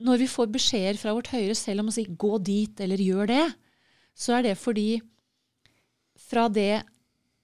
når 0.00 0.22
vi 0.22 0.28
får 0.32 0.48
beskjeder 0.54 0.98
fra 1.00 1.14
vårt 1.16 1.30
høyre 1.34 1.54
selv 1.58 1.82
om 1.82 1.90
å 1.90 1.94
si 1.94 2.04
'gå 2.04 2.32
dit' 2.44 2.80
eller 2.80 2.96
'gjør 2.96 3.26
det', 3.28 3.54
så 4.16 4.38
er 4.38 4.42
det 4.42 4.58
fordi 4.58 5.00
fra 6.16 6.48
det 6.48 6.84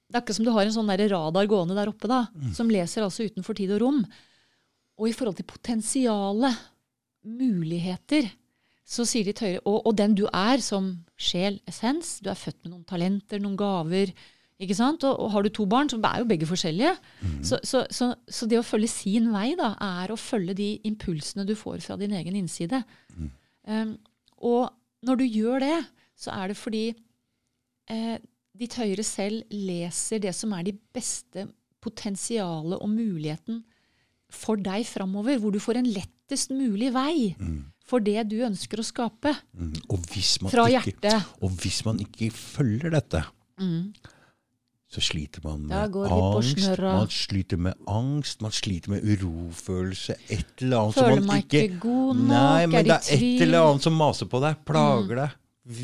Det 0.07 0.15
er 0.15 0.21
akkurat 0.21 0.37
som 0.37 0.45
du 0.47 0.53
har 0.55 0.63
en 0.63 0.71
sånn 0.71 0.87
der 0.87 1.09
radar 1.11 1.47
gående 1.51 1.75
der 1.75 1.89
oppe, 1.91 2.07
da, 2.07 2.29
som 2.55 2.71
leser 2.71 3.03
altså 3.03 3.27
utenfor 3.27 3.57
tid 3.59 3.73
og 3.75 3.81
rom. 3.81 4.05
Og 5.03 5.09
i 5.09 5.13
forhold 5.13 5.35
til 5.35 5.45
potensialet, 5.51 6.55
muligheter, 7.27 8.31
så 8.87 9.03
sier 9.03 9.27
ditt 9.27 9.43
høyre 9.43 9.59
og, 9.67 9.81
og 9.83 9.97
den 9.99 10.15
du 10.15 10.29
er 10.31 10.63
som 10.63 11.05
sjel, 11.19 11.59
essens. 11.67 12.21
Du 12.23 12.31
er 12.31 12.39
født 12.39 12.63
med 12.63 12.71
noen 12.71 12.85
talenter, 12.87 13.43
noen 13.43 13.59
gaver. 13.59 14.13
Ikke 14.63 14.77
sant? 14.79 15.05
Og, 15.05 15.19
og 15.21 15.33
har 15.35 15.45
du 15.45 15.51
to 15.53 15.67
barn, 15.69 15.91
så 15.93 15.99
er 16.01 16.23
jo 16.23 16.29
begge 16.31 16.49
forskjellige. 16.49 16.95
Så, 17.45 17.59
så, 17.67 17.85
så, 17.93 18.13
så 18.29 18.49
det 18.49 18.61
å 18.61 18.67
følge 18.67 18.89
sin 18.93 19.29
vei 19.35 19.51
da, 19.59 19.75
er 19.83 20.13
å 20.13 20.21
følge 20.21 20.57
de 20.57 20.71
impulsene 20.89 21.45
du 21.49 21.55
får 21.59 21.83
fra 21.85 21.99
din 22.01 22.15
egen 22.17 22.39
innside. 22.41 22.81
Um, 23.67 23.97
og 24.47 24.71
når 25.07 25.21
du 25.21 25.27
gjør 25.27 25.61
det, 25.65 25.77
så 26.17 26.33
er 26.33 26.51
det 26.51 26.57
fordi 26.57 26.87
eh, 27.93 28.17
ditt 28.57 28.77
høyre 28.81 29.05
selv 29.05 29.45
leser 29.53 30.23
det 30.25 30.33
som 30.37 30.55
er 30.57 30.65
de 30.69 30.75
beste 30.97 31.47
potensialet 31.85 32.81
og 32.81 32.91
muligheten 32.91 33.61
for 34.33 34.59
deg 34.59 34.87
framover, 34.89 35.39
hvor 35.39 35.53
du 35.55 35.61
får 35.63 35.83
en 35.83 35.91
lettest 35.93 36.51
mulig 36.57 36.91
vei 36.95 37.35
for 37.87 38.03
det 38.03 38.25
du 38.33 38.41
ønsker 38.43 38.81
å 38.83 38.87
skape. 38.87 39.37
Mm. 39.55 39.77
Fra 40.51 40.67
ikke, 40.67 40.97
hjertet. 40.97 41.37
og 41.45 41.55
hvis 41.63 41.85
man 41.87 42.01
ikke 42.03 42.33
følger 42.35 42.97
dette, 42.97 43.23
så 44.97 45.03
sliter 45.05 45.43
man 45.45 45.67
med 45.69 45.97
angst. 46.01 46.79
Man 46.81 47.09
sliter 47.13 47.61
med 47.61 47.75
angst, 47.93 48.41
man 48.45 48.55
sliter 48.57 48.95
med 48.95 49.05
urofølelse, 49.05 50.17
et 50.33 50.63
eller 50.65 50.79
annet 50.87 50.95
Føler 50.97 51.19
som 51.21 51.27
man 51.27 51.35
meg 51.35 51.45
ikke 51.59 51.81
god 51.83 52.15
nok, 52.23 52.31
Nei, 52.31 52.63
men 52.67 52.79
er 52.81 52.87
det 52.89 52.95
er 52.97 53.11
et. 53.19 53.25
Mm. 53.27 53.43
eller 53.47 53.67
annet 53.71 53.87
som 53.91 53.99
maser 54.01 54.31
på 54.33 54.41
deg, 54.47 54.63
plager 54.69 55.21
deg. 55.21 55.35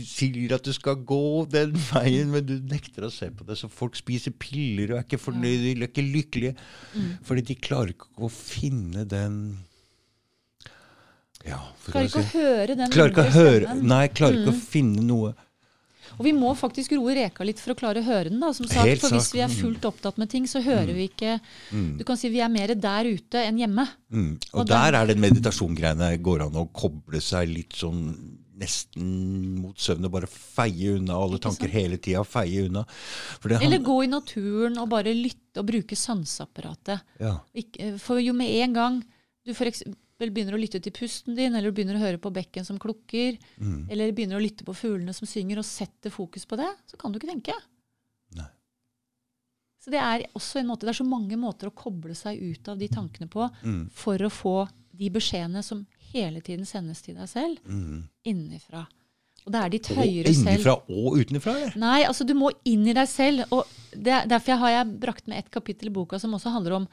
Sier 0.06 0.52
at 0.54 0.62
du 0.62 0.70
skal 0.72 1.00
gå 1.10 1.20
den 1.50 1.72
veien, 1.90 2.28
men 2.30 2.46
du 2.46 2.54
nekter 2.70 3.02
å 3.04 3.10
se 3.12 3.28
på 3.34 3.44
det. 3.48 3.56
Så 3.58 3.68
folk 3.68 3.96
spiser 3.98 4.30
piller 4.38 4.92
og 4.94 5.00
er 5.00 5.06
ikke 5.08 5.18
fornøyde, 5.18 5.64
de 5.64 5.72
er 5.74 5.88
ikke 5.90 6.04
lykkelige. 6.06 6.54
Mm. 6.94 7.08
Fordi 7.26 7.42
de 7.50 7.56
klarer 7.58 7.90
ikke 7.96 8.08
å 8.22 8.30
finne 8.32 9.04
den 9.10 9.40
Ja, 11.42 11.58
Klarer 11.88 12.06
ikke 12.06 12.20
å 12.22 12.28
høre 12.36 12.76
den 12.78 12.92
Klarer 12.94 13.10
ikke 13.10 13.24
å 13.24 13.26
indre 13.26 13.40
høre 13.42 13.64
stemmen. 13.66 13.88
Nei, 13.90 14.04
klarer 14.14 14.36
ikke 14.38 14.52
å 14.52 14.54
Mm. 14.54 14.66
finne 14.76 15.02
noe. 15.08 15.32
Og 16.18 16.24
vi 16.26 16.32
må 16.36 16.52
faktisk 16.58 16.92
roe 16.98 17.14
reka 17.14 17.44
litt 17.44 17.58
for 17.62 17.72
å 17.74 17.78
klare 17.78 18.02
å 18.02 18.06
høre 18.06 18.28
den. 18.30 18.40
da, 18.40 18.52
som 18.52 18.66
sagt. 18.66 19.00
For 19.00 19.10
hvis 19.16 19.32
vi 19.34 19.40
er 19.40 19.48
fullt 19.48 19.82
opptatt 19.88 20.18
med 20.18 20.28
ting, 20.30 20.44
så 20.46 20.62
hører 20.62 20.92
vi 20.94 21.08
ikke 21.08 21.40
Du 21.98 22.04
kan 22.04 22.16
si 22.16 22.28
vi 22.28 22.40
er 22.40 22.48
mer 22.52 22.74
der 22.74 23.04
ute 23.04 23.38
enn 23.46 23.58
hjemme. 23.58 23.88
Mm. 24.12 24.38
Og, 24.52 24.60
Og 24.60 24.66
der 24.66 24.90
den- 24.92 25.00
er 25.00 25.06
den 25.14 25.20
meditasjongreiene 25.20 26.18
går 26.22 26.42
an 26.46 26.52
å 26.62 26.68
koble 26.72 27.20
seg 27.20 27.48
litt 27.48 27.72
sånn 27.72 28.38
nesten 28.62 29.56
mot 29.58 29.76
søvn 29.80 30.04
og 30.06 30.12
bare 30.12 30.28
feie 30.28 30.96
unna 30.98 31.14
alle 31.18 31.38
tanker 31.38 31.68
hele 31.72 31.96
tida. 31.98 32.22
Feie 32.24 32.66
unna. 32.68 32.84
Eller 33.60 33.78
gå 33.82 34.04
i 34.04 34.10
naturen 34.12 34.76
og 34.78 34.88
bare 34.92 35.14
lytte 35.16 35.58
og 35.58 35.66
bruke 35.66 35.96
sanseapparatet. 35.98 37.00
ja. 37.18 37.38
For 37.98 38.20
jo 38.20 38.32
med 38.32 38.48
en 38.62 38.72
gang 38.72 39.04
du 39.44 39.52
for 39.54 39.66
eksempel 39.66 39.96
begynner 40.30 40.54
å 40.54 40.60
lytte 40.60 40.80
til 40.80 40.92
pusten 40.92 41.34
din, 41.34 41.54
eller 41.54 41.70
du 41.70 41.74
begynner 41.82 41.96
å 41.96 42.04
høre 42.04 42.18
på 42.18 42.30
bekken 42.32 42.64
som 42.64 42.78
klukker, 42.78 43.38
Mm. 43.58 43.88
eller 43.90 44.12
begynner 44.12 44.36
å 44.38 44.42
lytte 44.42 44.64
på 44.64 44.74
fuglene 44.74 45.12
som 45.14 45.26
synger, 45.26 45.58
og 45.58 45.64
setter 45.64 46.10
fokus 46.10 46.44
på 46.46 46.56
det, 46.56 46.70
så 46.86 46.96
kan 46.98 47.10
du 47.12 47.18
ikke 47.18 47.32
tenke. 47.32 47.52
Nei. 48.34 48.46
Så 49.82 49.90
det 49.90 49.98
er 50.00 50.26
også 50.36 50.60
en 50.60 50.66
måte, 50.68 50.80
det 50.86 50.90
er 50.94 51.02
så 51.02 51.08
mange 51.08 51.36
måter 51.36 51.66
å 51.68 51.74
koble 51.74 52.14
seg 52.14 52.38
ut 52.40 52.68
av 52.68 52.78
de 52.78 52.88
tankene 52.88 53.28
på 53.28 53.50
Mm. 53.64 53.90
for 53.90 54.16
å 54.18 54.30
få 54.30 54.68
de 54.94 55.08
beskjedene 55.10 55.62
som 55.64 55.86
hele 56.12 56.40
tiden 56.40 56.64
sendes 56.64 57.00
til 57.02 57.14
deg 57.16 57.26
selv, 57.28 57.58
Mm. 57.66 58.08
innenfra. 58.24 58.86
Og 59.44 59.50
det 59.52 59.60
er 59.60 59.68
ditt 59.70 59.86
høyere 59.88 60.26
selv. 60.32 60.46
innenfra 60.60 60.82
og 60.88 61.16
utenfra, 61.18 61.56
eller? 61.56 61.72
Nei, 61.76 62.04
altså 62.04 62.24
du 62.24 62.32
må 62.34 62.52
inn 62.64 62.86
i 62.86 62.92
deg 62.92 63.08
selv. 63.08 63.44
og 63.50 63.66
det, 63.90 64.06
er- 64.12 64.26
Derfor 64.28 64.56
har 64.58 64.68
jeg 64.84 65.00
brakt 65.00 65.26
med 65.26 65.38
et 65.38 65.50
kapittel 65.50 65.88
i 65.88 65.90
boka 65.90 66.18
som 66.20 66.30
også 66.32 66.52
handler 66.52 66.72
om 66.76 66.88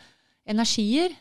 energier 0.47 1.15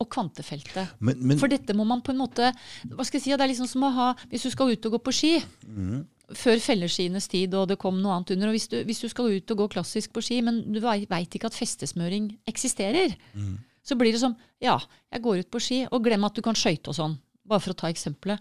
og 0.00 0.08
kvantefeltet. 0.12 0.96
Men, 1.04 1.20
men 1.20 1.40
For 1.40 1.50
dette 1.52 1.76
må 1.76 1.84
man 1.88 2.02
på 2.04 2.14
en 2.14 2.20
måte 2.22 2.50
hva 2.88 3.04
skal 3.04 3.18
jeg 3.18 3.26
si, 3.26 3.34
Det 3.34 3.44
er 3.44 3.52
liksom 3.52 3.68
som 3.68 3.84
å 3.84 3.92
ha 3.94 4.08
Hvis 4.30 4.46
du 4.46 4.50
skal 4.52 4.72
ut 4.72 4.88
og 4.88 4.96
gå 4.96 5.00
på 5.06 5.14
ski 5.14 5.32
mm. 5.40 5.98
før 6.40 6.62
felleskienes 6.64 7.28
tid, 7.30 7.54
og 7.58 7.68
det 7.70 7.78
kom 7.80 7.98
noe 8.00 8.16
annet 8.16 8.34
under 8.36 8.50
og 8.50 8.56
hvis 8.56 8.70
du, 8.72 8.78
hvis 8.86 9.02
du 9.02 9.08
skal 9.12 9.32
ut 9.34 9.54
og 9.54 9.64
gå 9.64 9.66
klassisk 9.76 10.14
på 10.16 10.22
ski, 10.24 10.40
men 10.46 10.62
du 10.72 10.80
veit 10.82 11.34
ikke 11.36 11.50
at 11.50 11.58
festesmøring 11.58 12.30
eksisterer, 12.50 13.16
mm. 13.34 13.58
så 13.82 13.98
blir 13.98 14.14
det 14.14 14.22
som 14.22 14.36
Ja, 14.62 14.78
jeg 15.12 15.24
går 15.26 15.42
ut 15.42 15.50
på 15.50 15.62
ski, 15.62 15.82
og 15.90 16.04
glem 16.06 16.24
at 16.28 16.38
du 16.38 16.42
kan 16.44 16.58
skøyte 16.58 16.92
og 16.92 16.96
sånn. 16.96 17.18
Bare 17.50 17.64
for 17.64 17.74
å 17.74 17.80
ta 17.82 17.90
eksempelet. 17.90 18.38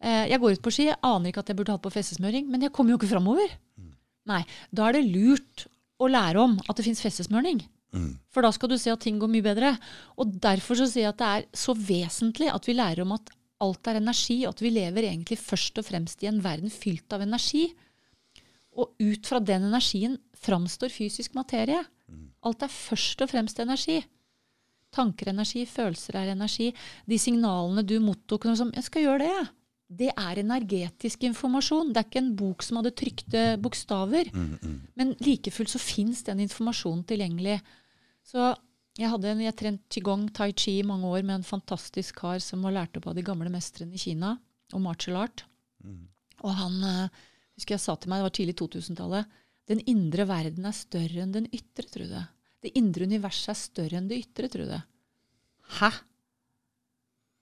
Eh, 0.00 0.28
Jeg 0.32 0.40
går 0.42 0.58
ut 0.58 0.62
på 0.64 0.72
ski, 0.74 0.88
jeg 0.90 1.00
aner 1.06 1.30
ikke 1.30 1.44
at 1.44 1.52
jeg 1.52 1.58
burde 1.58 1.74
hatt 1.76 1.84
på 1.84 1.92
festesmøring, 1.94 2.48
men 2.50 2.64
jeg 2.66 2.72
kommer 2.76 2.92
jo 2.92 3.00
ikke 3.00 3.12
framover. 3.14 3.56
Nei, 4.28 4.44
da 4.70 4.88
er 4.88 4.98
det 4.98 5.08
lurt 5.08 5.66
å 6.00 6.08
lære 6.10 6.40
om 6.40 6.58
at 6.66 6.76
det 6.76 6.86
fins 6.86 7.02
festesmøring. 7.04 7.62
Mm. 7.92 8.14
For 8.30 8.46
da 8.46 8.52
skal 8.54 8.70
du 8.70 8.78
se 8.78 8.92
at 8.92 9.02
ting 9.02 9.18
går 9.20 9.30
mye 9.32 9.44
bedre. 9.44 9.74
Og 10.20 10.34
derfor 10.42 10.78
så 10.78 10.88
sier 10.88 11.08
jeg 11.08 11.14
at 11.14 11.20
det 11.22 11.30
er 11.30 11.46
så 11.56 11.74
vesentlig 11.74 12.50
at 12.52 12.68
vi 12.68 12.76
lærer 12.78 13.04
om 13.04 13.16
at 13.16 13.32
alt 13.60 13.90
er 13.90 14.00
energi, 14.00 14.38
og 14.46 14.54
at 14.54 14.62
vi 14.64 14.72
lever 14.72 15.10
egentlig 15.10 15.38
først 15.40 15.78
og 15.80 15.84
fremst 15.84 16.22
i 16.24 16.30
en 16.30 16.40
verden 16.44 16.72
fylt 16.72 17.12
av 17.12 17.24
energi. 17.26 17.66
Og 18.80 18.94
ut 19.02 19.26
fra 19.26 19.40
den 19.42 19.66
energien 19.68 20.16
framstår 20.40 20.92
fysisk 20.94 21.34
materie. 21.36 21.82
Alt 22.46 22.64
er 22.64 22.72
først 22.72 23.20
og 23.20 23.30
fremst 23.30 23.60
energi. 23.60 23.98
Tanker 24.94 25.28
er 25.28 25.36
energi, 25.36 25.66
følelser 25.68 26.16
er 26.18 26.32
energi. 26.32 26.70
De 27.06 27.18
signalene 27.20 27.84
du 27.86 27.98
mottok 28.00 28.48
som 28.56 28.72
'Jeg 28.72 28.84
skal 28.84 29.02
gjøre 29.02 29.18
det', 29.18 29.48
Det 29.90 30.12
er 30.16 30.38
energetisk 30.38 31.24
informasjon. 31.26 31.88
Det 31.92 31.96
er 31.96 32.06
ikke 32.06 32.22
en 32.22 32.36
bok 32.36 32.62
som 32.62 32.76
hadde 32.76 32.94
trykte 32.94 33.58
bokstaver. 33.58 34.30
Mm, 34.32 34.80
Men 34.94 35.16
like 35.20 35.50
fullt 35.50 35.72
så 35.72 35.78
fins 35.78 36.22
den 36.22 36.38
informasjonen 36.38 37.04
tilgjengelig. 37.04 37.60
Så 38.30 38.52
jeg 38.98 39.10
hadde 39.10 39.30
en, 39.30 39.42
jeg 39.42 39.56
trent 39.58 39.82
qigong, 39.92 40.28
tai 40.34 40.50
chi 40.54 40.78
i 40.78 40.86
mange 40.86 41.08
år 41.08 41.24
med 41.24 41.40
en 41.40 41.46
fantastisk 41.46 42.20
kar 42.22 42.42
som 42.44 42.62
var 42.66 42.76
lært 42.76 42.98
opp 42.98 43.08
av 43.10 43.16
de 43.18 43.24
gamle 43.26 43.50
mestrene 43.52 43.96
i 43.96 44.02
Kina 44.02 44.36
og 44.74 44.82
martial 44.84 45.22
art. 45.24 45.44
Og 46.44 46.52
han 46.56 46.76
eh, 46.86 47.22
husker 47.58 47.76
jeg 47.76 47.84
sa 47.84 47.96
til 47.96 48.12
meg, 48.12 48.20
det 48.20 48.28
var 48.28 48.36
tidlig 48.38 48.56
2000-tallet, 48.60 49.40
den 49.70 49.82
indre 49.90 50.26
verden 50.26 50.66
er 50.66 50.76
større 50.76 51.24
enn 51.24 51.34
den 51.34 51.48
ytre, 51.54 51.86
du 51.86 52.06
Det 52.60 52.72
indre 52.78 53.06
universet 53.06 53.52
er 53.52 53.58
større 53.58 53.98
enn 53.98 54.08
det 54.10 54.20
ytre, 54.24 54.48
Trude. 54.50 54.80
Hæ? 55.78 55.90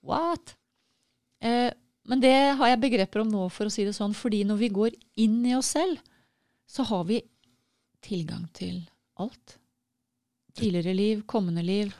What? 0.05 0.57
Eh, 1.41 1.71
men 2.09 2.21
det 2.21 2.35
har 2.57 2.69
jeg 2.69 2.81
begreper 2.81 3.23
om 3.23 3.33
nå, 3.33 3.49
for 3.53 3.69
å 3.69 3.73
si 3.73 3.85
det 3.85 3.97
sånn, 3.97 4.17
fordi 4.17 4.45
når 4.45 4.61
vi 4.63 4.69
går 4.73 4.99
inn 5.25 5.41
i 5.47 5.57
oss 5.57 5.75
selv, 5.77 6.01
så 6.69 6.85
har 6.89 7.09
vi 7.09 7.23
tilgang 8.05 8.47
til 8.57 8.83
alt. 9.21 9.59
Tidligere 10.59 10.95
liv, 10.97 11.23
kommende 11.31 11.63
liv. 11.63 11.93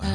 Ja. 0.00 0.08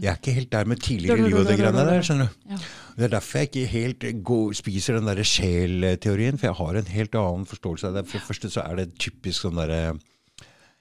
Jeg 0.00 0.10
er 0.10 0.18
ikke 0.18 0.32
helt 0.36 0.52
der 0.52 0.68
med 0.68 0.76
tidligere 0.84 1.16
liv 1.28 1.36
og 1.36 1.46
det 1.48 1.56
greiene 1.58 1.84
der. 1.88 2.02
skjønner 2.04 2.28
du. 2.28 2.52
Ja. 2.52 2.58
Det 2.96 3.04
er 3.06 3.12
derfor 3.14 3.38
jeg 3.38 3.48
ikke 3.48 3.66
helt 3.72 4.04
går, 4.24 4.52
spiser 4.52 4.98
den 4.98 5.08
der 5.08 5.22
sjel-teorien, 5.24 6.38
for 6.38 6.50
jeg 6.50 6.58
har 6.58 6.78
en 6.80 6.90
helt 6.92 7.14
annen 7.14 7.46
forståelse 7.48 7.88
av 7.88 7.94
det. 7.96 8.06
For 8.08 8.18
det 8.18 8.26
første 8.26 8.50
så 8.52 8.64
er 8.66 8.80
det 8.82 8.88
typisk 9.00 9.46
sånn 9.46 9.60
derre 9.60 9.98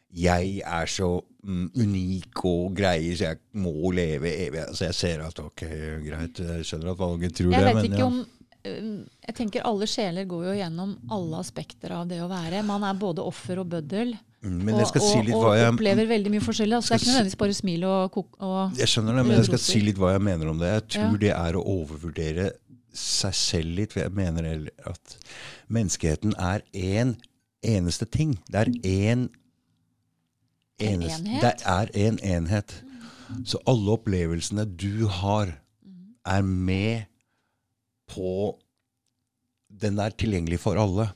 Jeg 0.10 0.62
er 0.66 0.90
så 0.90 1.10
mm, 1.44 1.70
unik 1.78 2.44
og 2.50 2.76
greier, 2.76 3.16
så 3.16 3.30
jeg 3.30 3.38
må 3.54 3.92
leve 3.96 4.34
evig. 4.48 4.66
Altså 4.66 4.90
jeg 4.90 4.98
ser 4.98 5.24
at 5.24 5.40
ok, 5.40 5.64
greit, 6.08 6.44
jeg 6.44 6.66
skjønner 6.66 6.92
at 6.92 7.00
valget 7.00 7.36
tror 7.38 7.54
Jeg 7.54 7.62
det, 7.62 7.68
vet 7.70 7.76
men 7.76 7.92
ikke 7.92 8.04
ja. 8.04 8.10
om 8.10 8.20
øh, 8.20 8.39
Jeg 8.64 9.36
tenker 9.38 9.64
alle 9.64 9.88
sjeler 9.88 10.26
går 10.28 10.50
jo 10.50 10.56
gjennom 10.58 10.96
alle 11.16 11.40
aspekter 11.40 11.94
av 11.96 12.10
det 12.10 12.20
å 12.24 12.28
være. 12.32 12.60
Man 12.68 12.84
er 12.84 12.98
både 13.00 13.24
offer 13.24 13.62
og 13.62 13.70
bøddel. 13.72 14.16
Mm, 14.44 14.58
Men 14.64 14.76
og, 14.80 14.88
si 14.96 15.20
og, 15.20 15.30
og 15.36 15.54
jeg 15.58 15.72
opplever 15.74 16.08
veldig 16.08 16.32
mye 16.32 16.44
forskjellig. 16.44 16.76
Altså, 16.78 16.94
det 16.94 16.96
er 16.96 17.02
ikke 17.04 17.12
nødvendigvis 17.14 17.40
bare 17.40 17.56
smil 17.58 17.86
og. 17.88 18.18
Og, 18.40 18.78
Jeg 18.80 18.92
skjønner 18.92 19.20
det, 19.20 19.26
men 19.28 19.38
jeg 19.38 19.48
skal 19.50 19.64
si 19.64 19.82
litt 19.84 20.00
hva 20.00 20.14
jeg 20.16 20.24
mener 20.28 20.52
om 20.52 20.60
det. 20.62 20.74
Jeg 20.74 20.86
tror 20.96 21.12
Ja. 21.12 21.22
det 21.24 21.32
er 21.36 21.60
å 21.60 21.64
overvurdere 21.76 22.52
seg 22.96 23.36
selv 23.36 23.76
litt. 23.80 23.96
Jeg 23.96 24.12
mener 24.16 24.70
at 24.88 25.18
menneskeheten 25.70 26.36
er 26.40 26.64
én 26.74 27.16
eneste 27.64 28.08
ting. 28.10 28.38
Det 28.48 28.68
er 28.68 28.72
én 28.84 29.30
En 30.80 31.02
eneste 31.02 31.28
enhet? 31.28 31.42
Det 31.44 31.54
er 31.68 31.90
en 32.08 32.20
enhet. 32.24 32.76
Så 33.46 33.60
alle 33.68 33.92
opplevelsene 33.92 34.64
du 34.66 35.08
har, 35.08 35.58
er 36.26 36.42
med 36.42 37.06
på 38.10 38.58
Den 39.70 40.00
er 40.02 40.16
tilgjengelig 40.18 40.58
for 40.64 40.80
alle. 40.82 41.12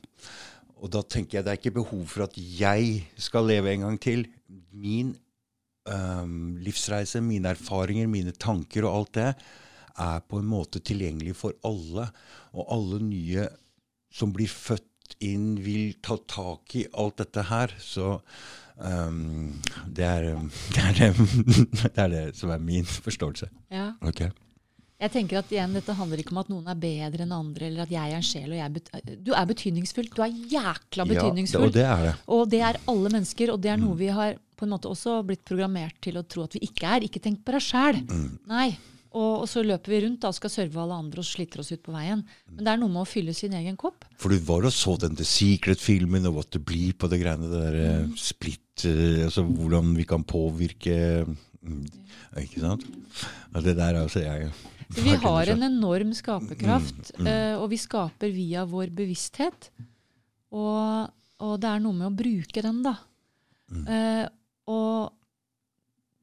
Og 0.78 0.90
da 0.92 1.00
tenker 1.02 1.38
jeg 1.38 1.46
det 1.46 1.52
er 1.52 1.58
ikke 1.58 1.78
behov 1.80 2.04
for 2.12 2.26
at 2.28 2.36
jeg 2.36 3.02
skal 3.18 3.48
leve 3.48 3.72
en 3.72 3.86
gang 3.86 3.98
til. 4.00 4.26
Min 4.70 5.14
øhm, 5.88 6.56
livsreise, 6.62 7.22
mine 7.24 7.54
erfaringer, 7.54 8.06
mine 8.06 8.32
tanker 8.32 8.86
og 8.86 8.98
alt 8.98 9.14
det 9.18 9.30
er 9.94 10.24
på 10.28 10.40
en 10.42 10.48
måte 10.50 10.82
tilgjengelig 10.84 11.36
for 11.38 11.56
alle. 11.66 12.08
Og 12.52 12.68
alle 12.76 13.00
nye 13.02 13.48
som 14.14 14.34
blir 14.34 14.50
født 14.50 15.16
inn, 15.24 15.54
vil 15.62 15.96
ta 16.04 16.18
tak 16.30 16.76
i 16.78 16.86
alt 16.94 17.18
dette 17.22 17.48
her. 17.48 17.74
Så 17.80 18.18
øhm, 18.78 19.60
det, 19.96 20.04
er, 20.04 20.30
det, 20.74 20.84
er 20.84 20.94
det, 21.00 21.68
det 21.82 21.94
er 21.96 22.08
det 22.12 22.24
som 22.38 22.54
er 22.54 22.62
min 22.62 22.86
forståelse. 22.86 23.50
ja. 23.70 23.92
Ok. 24.02 24.28
Jeg 25.04 25.12
tenker 25.12 25.42
at 25.42 25.50
igjen, 25.52 25.74
Dette 25.76 25.96
handler 25.98 26.22
ikke 26.22 26.32
om 26.32 26.40
at 26.40 26.48
noen 26.48 26.70
er 26.72 26.78
bedre 26.80 27.26
enn 27.26 27.34
andre, 27.36 27.68
eller 27.68 27.84
at 27.84 27.92
jeg 27.92 28.12
er 28.14 28.16
en 28.16 28.24
sjel. 28.24 28.54
og 28.54 28.56
jeg 28.56 29.18
Du 29.26 29.34
er 29.36 29.50
betydningsfull. 29.50 30.08
Du 30.08 30.22
er 30.24 30.32
jækla 30.32 31.04
Ja, 31.12 31.26
og 31.60 31.72
det 31.74 31.84
er 31.84 32.02
det. 32.06 32.14
Og 32.26 32.48
det 32.48 32.62
er 32.64 32.80
alle 32.88 33.12
mennesker, 33.12 33.52
og 33.52 33.60
det 33.60 33.70
er 33.70 33.76
Mm. 33.76 33.84
noe 33.84 33.96
vi 33.96 34.08
har 34.08 34.38
på 34.56 34.64
en 34.64 34.70
måte 34.70 34.88
også 34.88 35.18
blitt 35.26 35.44
programmert 35.44 36.00
til 36.00 36.16
å 36.16 36.26
tro 36.26 36.44
at 36.44 36.54
vi 36.54 36.60
ikke 36.64 36.86
er. 36.88 37.04
Ikke 37.04 37.20
tenk 37.20 37.44
på 37.44 37.52
deg 37.52 37.60
sjæl. 37.60 38.00
Mm. 38.08 38.38
Nei. 38.48 38.76
Og, 39.14 39.44
og 39.44 39.48
så 39.50 39.62
løper 39.62 39.92
vi 39.92 40.00
rundt 40.06 40.20
da, 40.24 40.28
og 40.32 40.34
skal 40.34 40.50
serve 40.50 40.80
alle 40.82 40.94
andre 40.94 41.22
og 41.22 41.28
sliter 41.28 41.60
oss 41.60 41.70
ut 41.70 41.82
på 41.84 41.92
veien. 41.94 42.24
Men 42.50 42.64
det 42.64 42.72
er 42.72 42.80
noe 42.80 42.90
med 42.90 43.04
å 43.04 43.06
fylle 43.06 43.34
sin 43.34 43.52
egen 43.54 43.76
kopp. 43.76 44.04
For 44.18 44.32
du 44.32 44.38
var 44.42 44.66
og 44.66 44.72
så 44.74 44.96
den 44.98 45.14
The 45.14 45.26
Secret-filmen 45.28 46.26
og 46.26 46.34
What 46.40 46.50
to 46.50 46.58
blir 46.58 46.96
på 46.98 47.10
det 47.12 47.20
greiene 47.22 47.50
det 47.50 47.60
der 47.62 48.06
mm. 48.08 48.16
splitt 48.18 48.86
eh, 48.88 49.22
Altså 49.26 49.44
hvordan 49.46 49.92
vi 49.94 50.06
kan 50.08 50.24
påvirke 50.26 51.26
mm, 51.28 51.84
Ikke 52.42 52.64
sant? 52.64 52.88
Og 53.54 53.62
det 53.62 53.76
der 53.78 54.00
altså 54.02 54.24
jeg 54.24 54.50
Så 54.90 55.02
vi 55.04 55.14
har 55.22 55.50
en 55.52 55.66
enorm 55.66 56.12
skaperkraft, 56.16 57.14
eh, 57.24 57.54
og 57.56 57.68
vi 57.72 57.80
skaper 57.80 58.32
via 58.34 58.64
vår 58.68 58.92
bevissthet. 58.94 59.70
Og, 60.54 61.10
og 61.42 61.54
det 61.62 61.70
er 61.70 61.82
noe 61.82 61.98
med 61.98 62.10
å 62.10 62.16
bruke 62.16 62.62
den, 62.64 62.82
da. 62.84 62.94
Uh, 63.74 64.26
og 64.70 65.14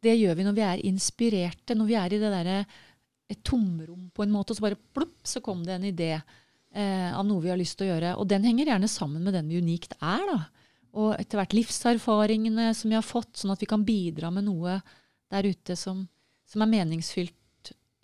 det 0.05 0.13
gjør 0.17 0.37
vi 0.37 0.45
når 0.45 0.55
vi 0.57 0.63
er 0.65 0.85
inspirerte, 0.87 1.75
når 1.77 1.89
vi 1.89 1.97
er 1.99 2.13
i 2.13 2.21
det 2.21 2.31
derre 2.31 2.61
et 3.31 3.41
tomrom 3.47 4.09
på 4.13 4.23
en 4.25 4.31
måte, 4.33 4.53
og 4.53 4.59
så 4.59 4.65
bare 4.65 4.79
plopp, 4.95 5.19
så 5.27 5.41
kom 5.43 5.61
det 5.65 5.75
en 5.77 5.87
idé 5.87 6.09
eh, 6.15 7.11
av 7.11 7.23
noe 7.27 7.43
vi 7.43 7.51
har 7.51 7.59
lyst 7.59 7.77
til 7.79 7.87
å 7.87 7.91
gjøre. 7.93 8.15
Og 8.19 8.27
den 8.27 8.47
henger 8.47 8.73
gjerne 8.73 8.89
sammen 8.91 9.23
med 9.23 9.37
den 9.37 9.51
vi 9.51 9.61
unikt 9.61 9.95
er, 9.99 10.25
da. 10.27 10.39
Og 10.99 11.13
etter 11.15 11.39
hvert 11.39 11.53
livserfaringene 11.55 12.71
som 12.75 12.91
vi 12.91 12.97
har 12.97 13.05
fått, 13.05 13.37
sånn 13.39 13.53
at 13.53 13.61
vi 13.63 13.69
kan 13.69 13.85
bidra 13.87 14.31
med 14.33 14.49
noe 14.49 14.81
der 15.31 15.47
ute 15.47 15.77
som, 15.79 16.03
som 16.49 16.65
er 16.65 16.73
meningsfylt 16.73 17.37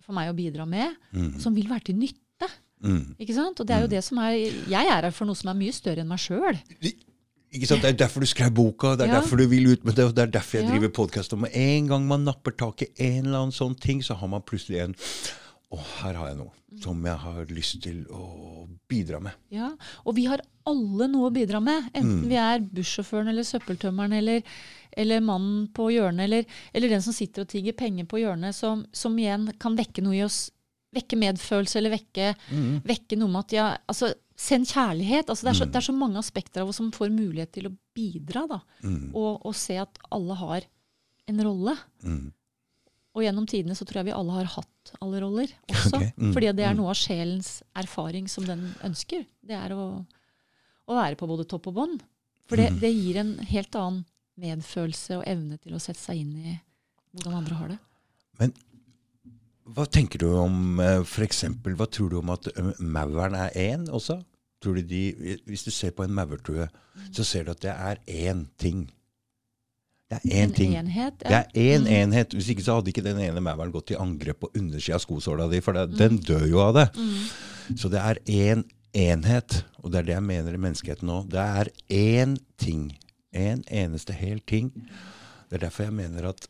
for 0.08 0.16
meg 0.16 0.32
å 0.32 0.38
bidra 0.38 0.66
med, 0.70 0.96
som 1.44 1.56
vil 1.58 1.68
være 1.70 1.90
til 1.92 2.00
nytte. 2.00 2.48
Mm. 2.84 3.16
Ikke 3.20 3.34
sant? 3.36 3.60
Og 3.60 3.68
det 3.68 3.74
er 3.76 3.84
jo 3.84 3.90
det 3.90 4.04
som 4.06 4.20
er 4.22 4.36
Jeg 4.38 4.86
er 4.86 5.02
her 5.02 5.12
for 5.12 5.26
noe 5.26 5.36
som 5.36 5.50
er 5.50 5.58
mye 5.58 5.74
større 5.74 6.04
enn 6.04 6.12
meg 6.12 6.22
sjøl. 6.22 6.60
Ikke 7.58 7.66
sant? 7.70 7.82
Det 7.82 7.90
er 7.90 7.98
derfor 8.04 8.22
du 8.22 8.28
skrev 8.30 8.52
boka, 8.54 8.92
det 8.96 9.08
er 9.08 9.14
Ja. 9.14 9.20
derfor 9.22 9.38
du 9.42 9.48
vil 9.50 9.72
ut 9.72 9.84
med 9.88 9.96
det, 9.98 10.06
og 10.06 10.14
det 10.16 10.24
er 10.28 10.32
derfor 10.40 10.60
jeg 10.60 10.68
Ja. 10.68 10.72
driver 10.76 10.90
podkast. 10.94 11.34
Med 11.38 11.52
en 11.56 11.88
gang 11.88 12.06
man 12.08 12.24
napper 12.26 12.52
tak 12.52 12.82
i 12.84 12.88
en 13.00 13.26
eller 13.26 13.40
annen 13.48 13.52
sånn 13.56 13.76
ting, 13.80 14.02
så 14.02 14.16
har 14.16 14.28
man 14.28 14.42
plutselig 14.42 14.84
en 14.84 14.96
Å, 15.68 15.78
her 16.02 16.16
har 16.16 16.30
jeg 16.30 16.38
noe 16.40 16.80
som 16.80 17.00
jeg 17.04 17.20
har 17.24 17.50
lyst 17.52 17.82
til 17.84 18.04
å 18.14 18.68
bidra 18.88 19.20
med. 19.24 19.36
Ja, 19.52 19.74
og 20.08 20.16
vi 20.16 20.26
har 20.28 20.44
alle 20.68 21.08
noe 21.12 21.28
å 21.28 21.34
bidra 21.34 21.60
med. 21.64 21.90
Enten 21.96 22.28
vi 22.30 22.38
er 22.40 22.64
bussjåføren 22.64 23.32
eller 23.32 23.48
søppeltømmeren 23.48 24.16
eller, 24.16 24.46
eller 24.96 25.24
mannen 25.24 25.66
på 25.76 25.90
hjørnet, 25.92 26.24
eller, 26.28 26.62
eller 26.72 26.96
den 26.96 27.04
som 27.04 27.16
sitter 27.16 27.44
og 27.44 27.52
tigger 27.52 27.76
penger 27.80 28.08
på 28.08 28.22
hjørnet, 28.22 28.56
som, 28.56 28.86
som 28.96 29.18
igjen 29.20 29.50
kan 29.60 29.76
vekke 29.80 30.04
noe 30.06 30.16
i 30.20 30.24
oss. 30.28 30.46
Vekke 30.96 31.20
medfølelse, 31.20 31.82
eller 31.82 31.92
vekke, 31.98 32.32
vekke 32.88 33.18
noe 33.20 33.32
med 33.34 33.44
at 33.44 33.58
ja, 33.58 33.68
altså, 33.92 34.14
Send 34.38 34.68
kjærlighet. 34.70 35.32
altså 35.32 35.48
det 35.48 35.50
er, 35.50 35.58
så, 35.58 35.66
det 35.66 35.78
er 35.80 35.86
så 35.88 35.94
mange 35.98 36.20
aspekter 36.22 36.62
av 36.62 36.70
oss 36.70 36.78
som 36.78 36.92
får 36.94 37.10
mulighet 37.10 37.50
til 37.56 37.72
å 37.72 37.76
bidra. 37.98 38.44
da, 38.46 38.60
og, 39.18 39.48
og 39.50 39.56
se 39.58 39.80
at 39.82 39.98
alle 40.14 40.36
har 40.38 40.68
en 41.28 41.42
rolle. 41.42 41.74
Mm. 42.06 42.28
Og 43.18 43.26
gjennom 43.26 43.48
tidene 43.50 43.74
så 43.78 43.86
tror 43.88 44.04
jeg 44.04 44.12
vi 44.12 44.18
alle 44.18 44.36
har 44.36 44.52
hatt 44.54 44.92
alle 45.02 45.22
roller 45.24 45.50
også. 45.74 45.96
Okay. 45.98 46.12
mm, 46.14 46.36
Fordi 46.36 46.52
det 46.60 46.68
er 46.68 46.78
noe 46.78 46.94
av 46.94 47.00
sjelens 47.00 47.50
erfaring 47.78 48.30
som 48.30 48.46
den 48.46 48.70
ønsker. 48.86 49.26
Det 49.42 49.58
er 49.58 49.74
å, 49.74 49.88
å 50.86 51.00
være 51.00 51.18
på 51.20 51.30
både 51.30 51.48
topp 51.50 51.72
og 51.72 51.80
bånd. 51.82 52.06
For 52.48 52.62
det, 52.62 52.78
det 52.80 52.94
gir 52.94 53.20
en 53.20 53.34
helt 53.50 53.76
annen 53.76 54.06
medfølelse 54.38 55.18
og 55.18 55.26
evne 55.28 55.58
til 55.60 55.74
å 55.76 55.82
sette 55.82 56.00
seg 56.00 56.22
inn 56.22 56.36
i 56.38 56.56
hvordan 57.18 57.40
andre 57.42 57.58
har 57.58 57.74
det. 57.74 57.78
Men 58.38 58.54
hva 59.76 59.88
tenker 59.90 60.22
du 60.22 60.30
om 60.38 60.78
f.eks. 60.80 61.10
for 61.12 61.26
eksempel, 61.26 61.76
Hva 61.76 61.88
tror 61.92 62.14
du 62.14 62.20
om 62.22 62.30
at 62.32 62.48
eh, 62.54 62.70
mauren 62.80 63.36
er 63.36 63.56
én 63.58 63.88
også? 63.90 64.22
Tror 64.64 64.78
du 64.78 64.86
de, 64.90 65.02
hvis 65.46 65.66
du 65.68 65.72
ser 65.74 65.92
på 65.94 66.06
en 66.06 66.14
maurtue, 66.16 66.70
så 67.14 67.26
ser 67.28 67.46
du 67.46 67.52
at 67.54 67.66
det 67.66 67.74
er 67.74 68.00
én 68.08 68.46
ting. 68.58 68.88
Det 70.08 70.18
er 70.22 70.30
én 70.30 70.44
En 70.44 70.54
ting. 70.56 70.74
enhet. 70.80 71.18
Det 71.20 71.36
er 71.36 71.48
én 71.54 71.88
enhet. 71.88 72.32
Hvis 72.32 72.48
ikke 72.54 72.64
så 72.64 72.78
hadde 72.78 72.94
ikke 72.94 73.04
den 73.04 73.20
ene 73.20 73.42
mauren 73.44 73.72
gått 73.74 73.92
i 73.92 73.98
angrep 74.00 74.40
på 74.40 74.50
undersida 74.56 74.96
av 74.96 75.04
skosåla 75.04 75.50
di, 75.52 75.60
for 75.62 75.76
det, 75.76 75.98
den 76.00 76.18
dør 76.24 76.46
jo 76.48 76.62
av 76.64 76.74
det. 76.78 76.86
Så 77.76 77.90
det 77.92 78.00
er 78.00 78.22
én 78.26 78.64
enhet, 78.96 79.64
og 79.84 79.92
det 79.92 80.00
er 80.00 80.08
det 80.08 80.16
jeg 80.16 80.24
mener 80.24 80.56
i 80.56 80.62
menneskeheten 80.64 81.10
nå. 81.12 81.26
Det 81.28 81.44
er 81.44 81.72
én 81.92 82.38
ting. 82.58 82.86
En 83.36 83.64
eneste 83.68 84.16
hel 84.16 84.40
ting. 84.48 84.72
Det 85.50 85.60
er 85.60 85.66
derfor 85.68 85.84
jeg 85.90 85.94
mener 86.00 86.30
at 86.32 86.48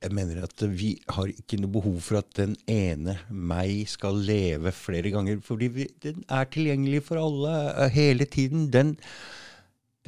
jeg 0.00 0.14
mener 0.16 0.44
at 0.46 0.62
vi 0.64 0.94
har 1.12 1.28
ikke 1.28 1.58
noe 1.60 1.68
behov 1.74 1.98
for 2.00 2.16
at 2.22 2.30
den 2.38 2.54
ene 2.72 3.18
meg 3.28 3.82
skal 3.90 4.16
leve 4.24 4.70
flere 4.72 5.10
ganger. 5.12 5.42
Fordi 5.44 5.66
vi, 5.74 5.88
den 6.00 6.22
er 6.30 6.46
tilgjengelig 6.48 7.02
for 7.04 7.20
alle 7.20 7.52
eh, 7.74 7.90
hele 7.92 8.24
tiden. 8.24 8.70
Den, 8.72 8.94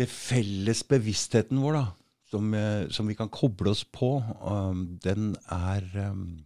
det 0.01 0.09
felles 0.09 0.81
bevisstheten 0.89 1.61
vår, 1.61 1.77
da, 1.77 1.85
som, 2.33 2.55
eh, 2.55 2.89
som 2.89 3.09
vi 3.09 3.17
kan 3.19 3.31
koble 3.33 3.73
oss 3.75 3.85
på, 3.85 4.17
um, 4.41 4.87
den 5.05 5.35
er 5.53 5.85
um, 6.09 6.45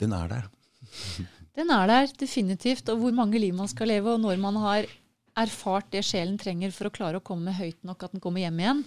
Den 0.00 0.12
er 0.16 0.28
der. 0.28 0.48
Den 1.58 1.68
er 1.74 1.86
der 1.90 2.06
definitivt. 2.16 2.88
Og 2.88 3.02
hvor 3.02 3.12
mange 3.12 3.38
liv 3.38 3.52
man 3.52 3.68
skal 3.68 3.90
leve, 3.90 4.14
og 4.14 4.20
når 4.22 4.38
man 4.40 4.56
har 4.62 4.86
erfart 5.36 5.90
det 5.92 6.04
sjelen 6.06 6.38
trenger 6.40 6.70
for 6.72 6.88
å 6.88 6.92
klare 6.94 7.18
å 7.20 7.24
komme 7.24 7.52
høyt 7.52 7.82
nok 7.84 8.06
at 8.06 8.14
den 8.14 8.22
kommer 8.22 8.40
hjem 8.40 8.62
igjen, 8.62 8.80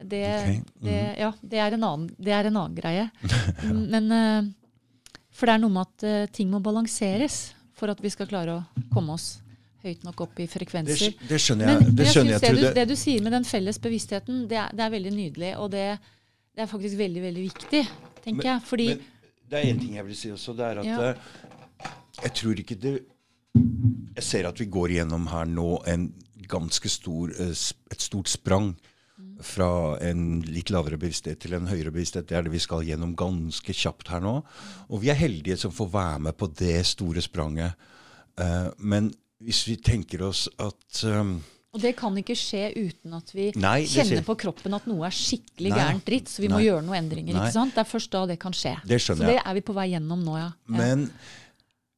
det, 0.00 0.24
Ok, 0.32 0.72
det, 0.80 0.96
ja, 1.20 1.28
det, 1.42 1.60
er, 1.60 1.76
en 1.76 1.84
annen, 1.84 2.08
det 2.16 2.32
er 2.32 2.48
en 2.48 2.56
annen 2.56 2.74
greie. 2.74 3.06
Men, 3.92 4.10
eh, 4.16 5.14
for 5.30 5.46
det 5.46 5.54
er 5.54 5.62
noe 5.62 5.74
med 5.76 5.86
at 5.86 6.06
eh, 6.08 6.30
ting 6.34 6.50
må 6.50 6.62
balanseres 6.64 7.52
for 7.76 7.92
at 7.92 8.00
vi 8.02 8.10
skal 8.10 8.28
klare 8.30 8.56
å 8.56 8.86
komme 8.94 9.14
oss 9.14 9.36
høyt 9.84 10.02
nok 10.04 10.20
opp 10.26 10.40
i 10.42 10.46
frekvenser. 10.50 11.14
Det, 11.16 11.28
det 11.30 11.38
skjønner 11.40 11.70
jeg. 11.70 11.84
men 11.86 11.94
Det 11.96 12.06
skjønner 12.10 12.32
jeg. 12.36 12.40
det, 12.42 12.50
du, 12.60 12.74
det 12.80 12.86
du 12.90 12.96
sier 12.98 13.22
med 13.24 13.32
den 13.32 13.46
felles 13.48 13.78
bevisstheten, 13.82 14.42
det 14.50 14.58
er, 14.60 14.74
det 14.76 14.84
er 14.86 14.92
veldig 14.96 15.12
nydelig. 15.16 15.52
Og 15.60 15.70
det, 15.72 15.86
det 16.54 16.64
er 16.66 16.70
faktisk 16.70 16.98
veldig, 17.00 17.22
veldig 17.28 17.46
viktig, 17.48 17.82
tenker 18.24 18.50
jeg. 18.52 18.66
Fordi 18.68 18.88
Men 18.94 19.06
det 19.50 19.58
er 19.60 19.70
én 19.72 19.80
ting 19.80 19.96
jeg 19.96 20.06
vil 20.10 20.18
si 20.18 20.30
også. 20.34 20.56
Det 20.58 20.66
er 20.68 20.82
at 20.82 20.90
Ja. 20.90 20.98
eh, 21.10 21.90
jeg 22.20 22.32
tror 22.36 22.60
ikke 22.60 22.76
det 22.76 22.98
Jeg 24.16 24.22
ser 24.22 24.46
at 24.46 24.60
vi 24.60 24.66
går 24.70 24.92
igjennom 24.94 25.26
her 25.32 25.44
nå 25.48 25.82
en 25.88 26.12
ganske 26.50 26.88
stor, 26.88 27.30
eh, 27.40 27.50
et 27.90 28.02
stort 28.02 28.28
sprang 28.28 28.74
fra 29.40 29.96
en 30.04 30.42
litt 30.44 30.70
lavere 30.70 30.98
bevissthet 31.00 31.40
til 31.40 31.54
en 31.56 31.66
høyere 31.66 31.90
bevissthet. 31.92 32.26
Det 32.28 32.36
er 32.36 32.42
det 32.44 32.52
vi 32.52 32.60
skal 32.60 32.84
gjennom 32.84 33.14
ganske 33.16 33.72
kjapt 33.72 34.08
her 34.12 34.20
nå. 34.20 34.34
Og 34.90 35.00
vi 35.00 35.10
er 35.12 35.16
heldige 35.18 35.56
som 35.56 35.72
får 35.72 35.88
være 35.94 36.18
med 36.26 36.36
på 36.36 36.48
det 36.60 36.84
store 36.86 37.22
spranget. 37.24 37.72
Uh, 38.40 38.68
men 38.78 39.10
hvis 39.40 39.64
vi 39.68 39.76
tenker 39.80 40.22
oss 40.26 40.46
at 40.60 41.02
um, 41.08 41.38
Og 41.72 41.82
det 41.82 41.94
kan 41.98 42.16
ikke 42.20 42.36
skje 42.38 42.70
uten 42.76 43.14
at 43.16 43.30
vi 43.34 43.50
Nei, 43.60 43.84
kjenner 43.88 44.24
på 44.26 44.36
kroppen 44.40 44.74
at 44.76 44.88
noe 44.90 45.06
er 45.08 45.14
skikkelig 45.16 45.72
Nei. 45.72 45.78
gærent 45.78 46.08
dritt, 46.08 46.32
så 46.32 46.44
vi 46.44 46.50
må 46.52 46.62
gjøre 46.64 46.82
noen 46.86 47.04
endringer. 47.04 47.36
Nei. 47.36 47.46
ikke 47.46 47.56
sant? 47.56 47.76
Det 47.76 47.84
er 47.84 47.92
først 47.92 48.10
da 48.16 48.24
det 48.32 48.40
kan 48.42 48.56
skje. 48.56 48.74
Det 48.84 48.98
så 49.02 49.16
det 49.20 49.38
er 49.38 49.54
vi 49.56 49.62
på 49.64 49.76
vei 49.76 49.92
gjennom 49.94 50.24
nå, 50.26 50.34
ja. 50.40 50.50
ja. 50.50 50.74
Men 50.76 51.06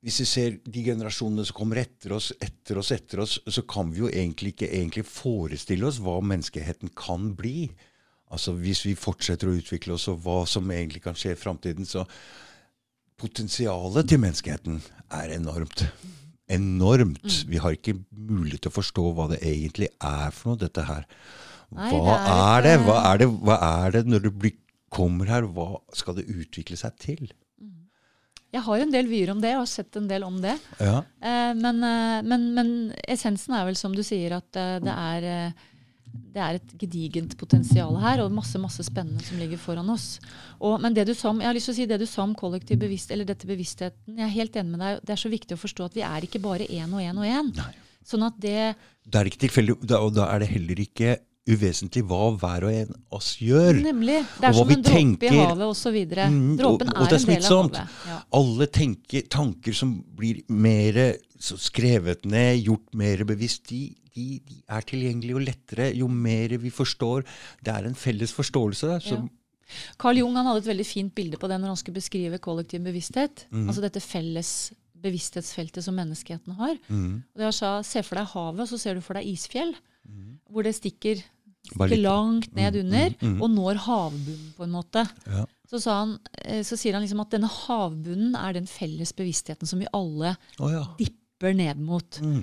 hvis 0.03 0.19
vi 0.23 0.27
ser 0.27 0.59
de 0.67 0.85
generasjonene 0.87 1.47
som 1.47 1.57
kommer 1.57 1.79
etter 1.83 2.15
oss, 2.17 2.33
etter 2.43 2.79
oss, 2.81 2.91
etter 2.95 3.23
oss, 3.23 3.37
så 3.47 3.63
kan 3.71 3.91
vi 3.95 4.03
jo 4.03 4.11
egentlig 4.11 4.57
ikke 4.57 4.71
egentlig 4.71 5.05
forestille 5.07 5.87
oss 5.87 6.01
hva 6.03 6.17
menneskeheten 6.27 6.91
kan 6.99 7.31
bli. 7.39 7.69
Altså 8.33 8.57
Hvis 8.59 8.83
vi 8.87 8.97
fortsetter 8.99 9.51
å 9.51 9.55
utvikle 9.55 9.95
oss, 9.95 10.09
og 10.11 10.25
hva 10.25 10.41
som 10.49 10.71
egentlig 10.75 11.05
kan 11.05 11.19
skje 11.19 11.37
i 11.37 11.39
framtiden. 11.39 11.87
Så 11.87 12.03
potensialet 13.23 14.09
til 14.11 14.19
menneskeheten 14.23 14.83
er 15.15 15.37
enormt. 15.37 15.87
Enormt. 16.53 17.23
Mm. 17.25 17.51
Vi 17.53 17.61
har 17.65 17.77
ikke 17.77 17.97
mulighet 18.13 18.63
til 18.67 18.73
å 18.73 18.77
forstå 18.77 19.05
hva 19.17 19.29
det 19.33 19.41
egentlig 19.47 19.89
er 19.99 20.31
for 20.37 20.53
noe, 20.53 20.61
dette 20.63 20.85
her. 20.89 21.07
Nei, 21.73 21.91
Hva 21.95 22.17
det 22.19 22.33
er 22.33 22.43
er 22.59 22.67
det? 22.67 22.73
eh, 22.75 22.83
Hva 22.87 22.97
er 23.13 23.23
det, 23.23 23.29
hva 23.47 23.57
er 23.87 23.95
det 23.97 24.03
når 24.13 24.27
du 24.27 24.31
blir, 24.43 24.59
kommer 24.93 25.31
her? 25.33 25.47
Hva 25.49 25.71
skal 25.97 26.19
det 26.19 26.27
utvikle 26.29 26.77
seg 26.77 26.99
til? 27.01 27.31
Jeg 28.53 28.61
har 28.67 28.77
jo 28.77 28.85
en 28.85 28.93
del 28.93 29.07
vyer 29.09 29.31
om 29.33 29.39
det, 29.41 29.55
og 29.57 29.63
har 29.63 29.71
sett 29.73 29.97
en 29.97 30.09
del 30.11 30.27
om 30.27 30.35
det. 30.45 30.53
Ja. 30.77 30.99
Eh, 31.25 31.53
men, 31.57 31.79
eh, 31.89 32.19
men, 32.29 32.43
men 32.53 32.73
essensen 33.09 33.55
er 33.57 33.65
vel 33.71 33.79
som 33.81 33.95
du 33.97 34.03
sier, 34.05 34.35
at 34.37 34.59
eh, 34.61 34.75
det 34.85 34.93
er 34.93 35.29
eh, 35.31 35.63
det 36.13 36.41
er 36.41 36.59
et 36.59 36.75
gedigent 36.81 37.35
potensial 37.41 37.97
her, 38.01 38.23
og 38.25 38.33
masse 38.35 38.61
masse 38.61 38.85
spennende 38.87 39.25
som 39.25 39.41
ligger 39.41 39.61
foran 39.61 39.91
oss. 39.93 40.17
Og, 40.59 40.79
men 40.81 40.97
det 40.97 41.07
du 41.09 41.15
sa 41.17 41.31
om, 41.33 41.41
jeg 41.43 41.51
har 41.51 41.57
lyst 41.57 41.71
til 41.71 41.75
å 41.77 41.79
si 41.81 41.89
det 41.91 42.01
du 42.01 42.07
sa 42.09 42.25
om 42.25 42.35
kollektiv 42.39 42.81
bevisst, 42.83 43.13
eller 43.13 43.29
dette 43.29 43.49
bevisstheten, 43.49 44.17
jeg 44.17 44.27
er 44.27 44.37
helt 44.37 44.57
enig 44.61 44.77
med 44.77 44.85
deg. 44.85 45.03
Det 45.05 45.17
er 45.17 45.23
så 45.25 45.33
viktig 45.33 45.57
å 45.57 45.61
forstå 45.61 45.89
at 45.91 45.99
vi 45.99 46.07
er 46.09 46.29
ikke 46.29 46.43
bare 46.45 46.69
én 46.69 46.93
og 46.93 47.05
én 47.05 47.21
og 47.21 47.29
én. 47.29 47.53
Sånn 48.07 48.25
at 48.27 48.39
det 48.43 48.75
Det 49.07 49.19
er 49.19 49.29
ikke 49.29 49.45
tilfeldig, 49.47 49.77
og 49.99 50.15
da 50.17 50.29
er 50.33 50.43
det 50.43 50.51
heller 50.55 50.81
ikke 50.83 51.19
uvesentlig 51.51 52.05
hva 52.07 52.31
hver 52.39 52.65
og 52.69 52.73
en 52.73 52.93
av 52.95 53.17
oss 53.19 53.33
gjør. 53.43 53.81
Nemlig. 53.83 54.21
Det 54.39 54.49
er 54.49 54.53
som 54.55 54.69
vi 54.69 54.77
en 54.77 54.85
dråpe 54.87 55.27
i 55.27 55.41
havet 55.41 55.67
osv. 55.67 55.97
Mm, 56.15 56.61
og- 56.61 56.67
og 56.69 56.83
er, 56.83 56.87
det 56.87 56.93
er 56.93 57.17
en 57.17 57.27
del 57.27 57.45
av 57.45 57.63
havet. 57.63 57.97
Ja. 58.07 58.19
Alle 58.33 58.67
tenker, 58.67 59.23
tanker 59.29 59.73
som 59.75 60.05
blir 60.17 60.43
mer 60.49 61.17
så 61.43 61.59
skrevet 61.59 62.25
ned, 62.25 62.63
gjort 62.65 62.95
mer 62.95 63.25
bevisst, 63.25 63.67
de, 63.69 63.89
de, 64.15 64.39
de 64.47 64.63
er 64.71 64.81
tilgjengelige 64.87 65.35
og 65.35 65.43
lettere 65.43 65.89
jo 65.97 66.07
mer 66.09 66.49
vi 66.63 66.71
forstår. 66.71 67.25
Det 67.63 67.75
er 67.75 67.87
en 67.91 67.95
felles 67.99 68.31
forståelse. 68.33 69.01
Så, 69.03 69.29
Carl 69.99 70.19
Jung 70.21 70.37
han 70.37 70.47
hadde 70.47 70.63
et 70.63 70.71
veldig 70.77 70.87
fint 70.87 71.15
bilde 71.15 71.39
på 71.41 71.49
det 71.49 71.59
når 71.59 71.73
han 71.73 71.77
skulle 71.81 71.99
beskrive 71.99 72.39
kollektiv 72.39 72.85
bevissthet. 72.85 73.47
Mm. 73.51 73.67
Altså 73.67 73.83
dette 73.83 74.01
felles 74.05 74.73
bevissthetsfeltet 75.03 75.83
som 75.83 75.97
menneskeheten 75.99 76.55
har. 76.55 76.77
Mm. 76.89 77.23
Og 77.35 77.41
jeg 77.49 77.55
sa, 77.59 77.81
Se 77.83 78.03
for 78.07 78.21
deg 78.21 78.29
havet, 78.37 78.69
så 78.71 78.79
ser 78.79 78.95
du 78.95 79.01
for 79.01 79.19
deg 79.19 79.27
isfjell. 79.27 79.75
Mhm. 80.09 80.39
Hvor 80.53 80.63
det 80.67 80.75
stikker, 80.77 81.23
stikker 81.73 81.97
langt 82.03 82.55
ned 82.55 82.75
Mm, 82.75 82.81
under 82.85 83.15
mm, 83.21 83.29
mm. 83.37 83.43
og 83.43 83.51
når 83.51 83.75
havbunnen, 83.87 84.53
på 84.57 84.65
en 84.65 84.71
måte. 84.75 85.05
Ja. 85.27 85.45
Så, 85.71 85.81
sa 85.81 85.99
han, 86.03 86.19
eh, 86.45 86.63
så 86.63 86.77
sier 86.77 86.93
han 86.93 87.03
liksom 87.03 87.21
at 87.25 87.31
denne 87.31 87.49
havbunnen 87.49 88.35
er 88.37 88.53
den 88.53 88.67
felles 88.69 89.13
bevisstheten 89.17 89.67
som 89.67 89.79
vi 89.81 89.87
alle 89.95 90.35
oh, 90.61 90.71
ja. 90.73 90.83
dipper 90.99 91.55
ned 91.57 91.81
mot. 91.81 92.19
Mm. 92.21 92.43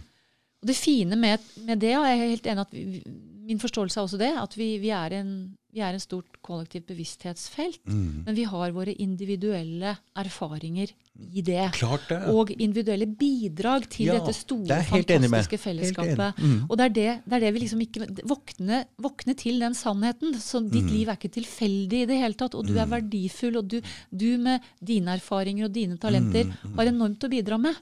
Og 0.62 0.68
det 0.68 0.76
fine 0.76 1.16
med, 1.16 1.40
med 1.64 1.80
det, 1.80 1.94
og 1.98 2.04
jeg 2.08 2.18
er 2.20 2.32
helt 2.34 2.48
enig 2.48 2.62
at 2.66 2.74
vi- 2.74 3.04
min 3.50 3.60
forståelse 3.60 3.98
er 4.00 4.04
også 4.04 4.18
det, 4.20 4.32
at 4.38 4.58
vi, 4.58 4.78
vi, 4.78 4.90
er 4.90 5.14
en, 5.20 5.58
vi 5.74 5.82
er 5.86 5.94
en 5.94 6.00
stort 6.02 6.40
kollektivt 6.42 6.88
bevissthetsfelt. 6.90 7.80
Mm. 7.86 8.24
Men 8.26 8.36
vi 8.36 8.44
har 8.50 8.72
våre 8.74 8.94
individuelle 8.98 9.92
erfaringer 10.18 10.90
i 11.36 11.42
det. 11.46 11.72
Klart 11.76 12.08
det. 12.10 12.18
Og 12.32 12.50
individuelle 12.58 13.06
bidrag 13.06 13.86
til 13.92 14.08
Ja, 14.08 14.16
dette 14.20 14.34
store, 14.34 14.66
med. 14.66 14.86
fantastiske 14.90 15.60
fellesskapet. 15.60 16.40
Mm. 16.40 16.66
Og 16.70 16.78
det 16.80 16.86
er 16.86 16.94
det, 16.96 17.10
det 17.26 17.34
er 17.38 17.40
det 17.46 17.54
vi 17.54 17.60
liksom 17.66 17.82
ikke 17.86 18.08
våkne, 18.26 18.82
våkne 18.98 19.36
til 19.38 19.60
den 19.60 19.74
sannheten. 19.78 20.34
Så 20.40 20.62
ditt 20.70 20.84
Mm. 20.84 20.92
liv 20.96 21.08
er 21.10 21.18
ikke 21.20 21.34
tilfeldig 21.38 22.02
i 22.02 22.06
det 22.06 22.18
hele 22.18 22.34
tatt. 22.34 22.56
Og 22.56 22.66
du 22.66 22.74
er 22.78 22.86
verdifull. 22.88 23.58
Og 23.58 23.68
du, 23.68 23.82
du 24.12 24.38
med 24.38 24.62
dine 24.82 25.18
erfaringer 25.20 25.66
og 25.66 25.74
dine 25.74 25.98
talenter 25.98 26.46
Mm, 26.50 26.76
har 26.76 26.86
enormt 26.86 27.20
å 27.24 27.30
bidra 27.30 27.58
med. 27.60 27.76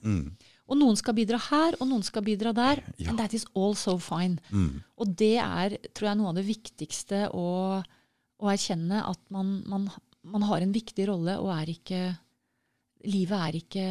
Og 0.68 0.78
noen 0.78 0.97
skal 0.99 1.15
bidra 1.15 1.38
her, 1.49 1.78
og 1.80 1.88
noen 1.88 2.03
skal 2.03 2.26
bidra 2.28 2.51
der. 2.53 2.82
Ja. 2.99 3.09
And 3.09 3.18
that 3.22 3.34
is 3.34 3.45
all 3.55 3.76
so 3.80 3.97
fine. 4.03 4.38
Mm. 4.51 4.82
Og 4.99 5.15
det 5.15 5.38
er 5.39 5.78
tror 5.95 6.09
jeg, 6.09 6.18
noe 6.20 6.34
av 6.34 6.36
det 6.41 6.45
viktigste 6.47 7.30
å, 7.32 7.47
å 8.43 8.51
erkjenne. 8.51 8.99
At 9.07 9.20
man, 9.34 9.61
man, 9.65 9.88
man 10.28 10.47
har 10.49 10.61
en 10.65 10.74
viktig 10.76 11.07
rolle 11.07 11.38
og 11.39 11.53
er 11.55 11.74
ikke 11.78 12.05
Livet 13.07 13.38
er 13.38 13.55
ikke 13.59 13.84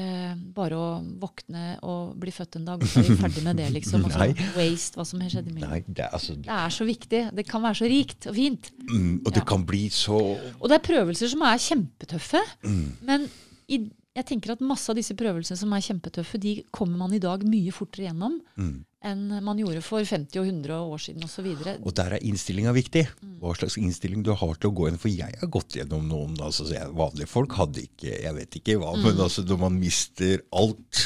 bare 0.52 0.76
å 0.76 0.86
våkne 1.22 1.76
og 1.86 2.16
bli 2.20 2.32
født 2.34 2.56
en 2.58 2.64
dag, 2.66 2.82
og 2.82 2.90
så 2.90 2.98
er 3.00 3.06
vi 3.06 3.14
ferdig 3.22 3.44
med 3.46 3.56
det, 3.60 3.68
liksom. 3.76 4.02
Og 4.04 4.10
så 4.12 4.26
waste 4.58 4.98
hva 4.98 5.04
som 5.06 5.22
har 5.22 5.30
skjedd 5.32 5.46
i 5.46 5.52
imellom. 5.54 5.70
Nei, 5.70 5.78
det 5.86 6.08
altså 6.10 6.34
Det 6.42 6.50
er 6.52 6.74
så 6.74 6.86
viktig. 6.88 7.20
Det 7.38 7.44
kan 7.48 7.62
være 7.64 7.78
så 7.78 7.88
rikt 7.88 8.26
og 8.28 8.34
fint. 8.36 8.72
mm, 8.90 9.12
Og 9.22 9.30
det 9.30 9.44
Ja. 9.44 9.46
kan 9.46 9.64
bli 9.64 9.84
så 9.94 10.18
Og 10.58 10.66
det 10.68 10.80
er 10.80 10.84
prøvelser 10.88 11.30
som 11.32 11.46
er 11.46 11.62
kjempetøffe. 11.68 12.42
mm. 12.66 12.82
Men 13.06 13.28
i, 13.70 13.78
jeg 14.16 14.24
tenker 14.30 14.54
at 14.54 14.62
masse 14.64 14.88
av 14.88 14.96
disse 14.96 15.14
prøvelsene 15.18 15.58
som 15.60 15.72
er 15.76 15.82
kjempetøffe, 15.84 16.38
de 16.40 16.52
kommer 16.74 16.96
man 17.04 17.12
i 17.12 17.20
dag 17.22 17.42
mye 17.44 17.72
fortere 17.74 18.06
gjennom 18.08 18.38
mm. 18.56 18.76
enn 19.10 19.24
man 19.44 19.60
gjorde 19.60 19.82
for 19.84 20.00
50 20.08 20.40
og 20.40 20.48
100 20.48 20.78
år 20.78 21.02
siden 21.04 21.26
osv. 21.26 21.50
Og 21.76 21.92
der 21.98 22.16
er 22.16 22.24
innstillinga 22.24 22.72
viktig. 22.76 23.04
Hva 23.42 23.52
slags 23.58 23.76
innstilling 23.80 24.24
du 24.24 24.32
har 24.32 24.56
til 24.56 24.72
å 24.72 24.76
gå 24.78 24.88
inn. 24.88 24.96
For 25.02 25.12
jeg 25.12 25.36
har 25.42 25.52
gått 25.52 25.76
gjennom 25.76 26.08
noen 26.08 26.40
altså, 26.40 26.64
Vanlige 26.96 27.28
folk 27.28 27.52
hadde 27.60 27.84
ikke 27.84 28.08
Jeg 28.08 28.34
vet 28.38 28.58
ikke 28.60 28.78
hva, 28.80 28.94
Mm. 28.96 29.04
men 29.04 29.20
altså, 29.26 29.44
når 29.44 29.60
man 29.66 29.78
mister 29.78 30.40
alt 30.56 31.04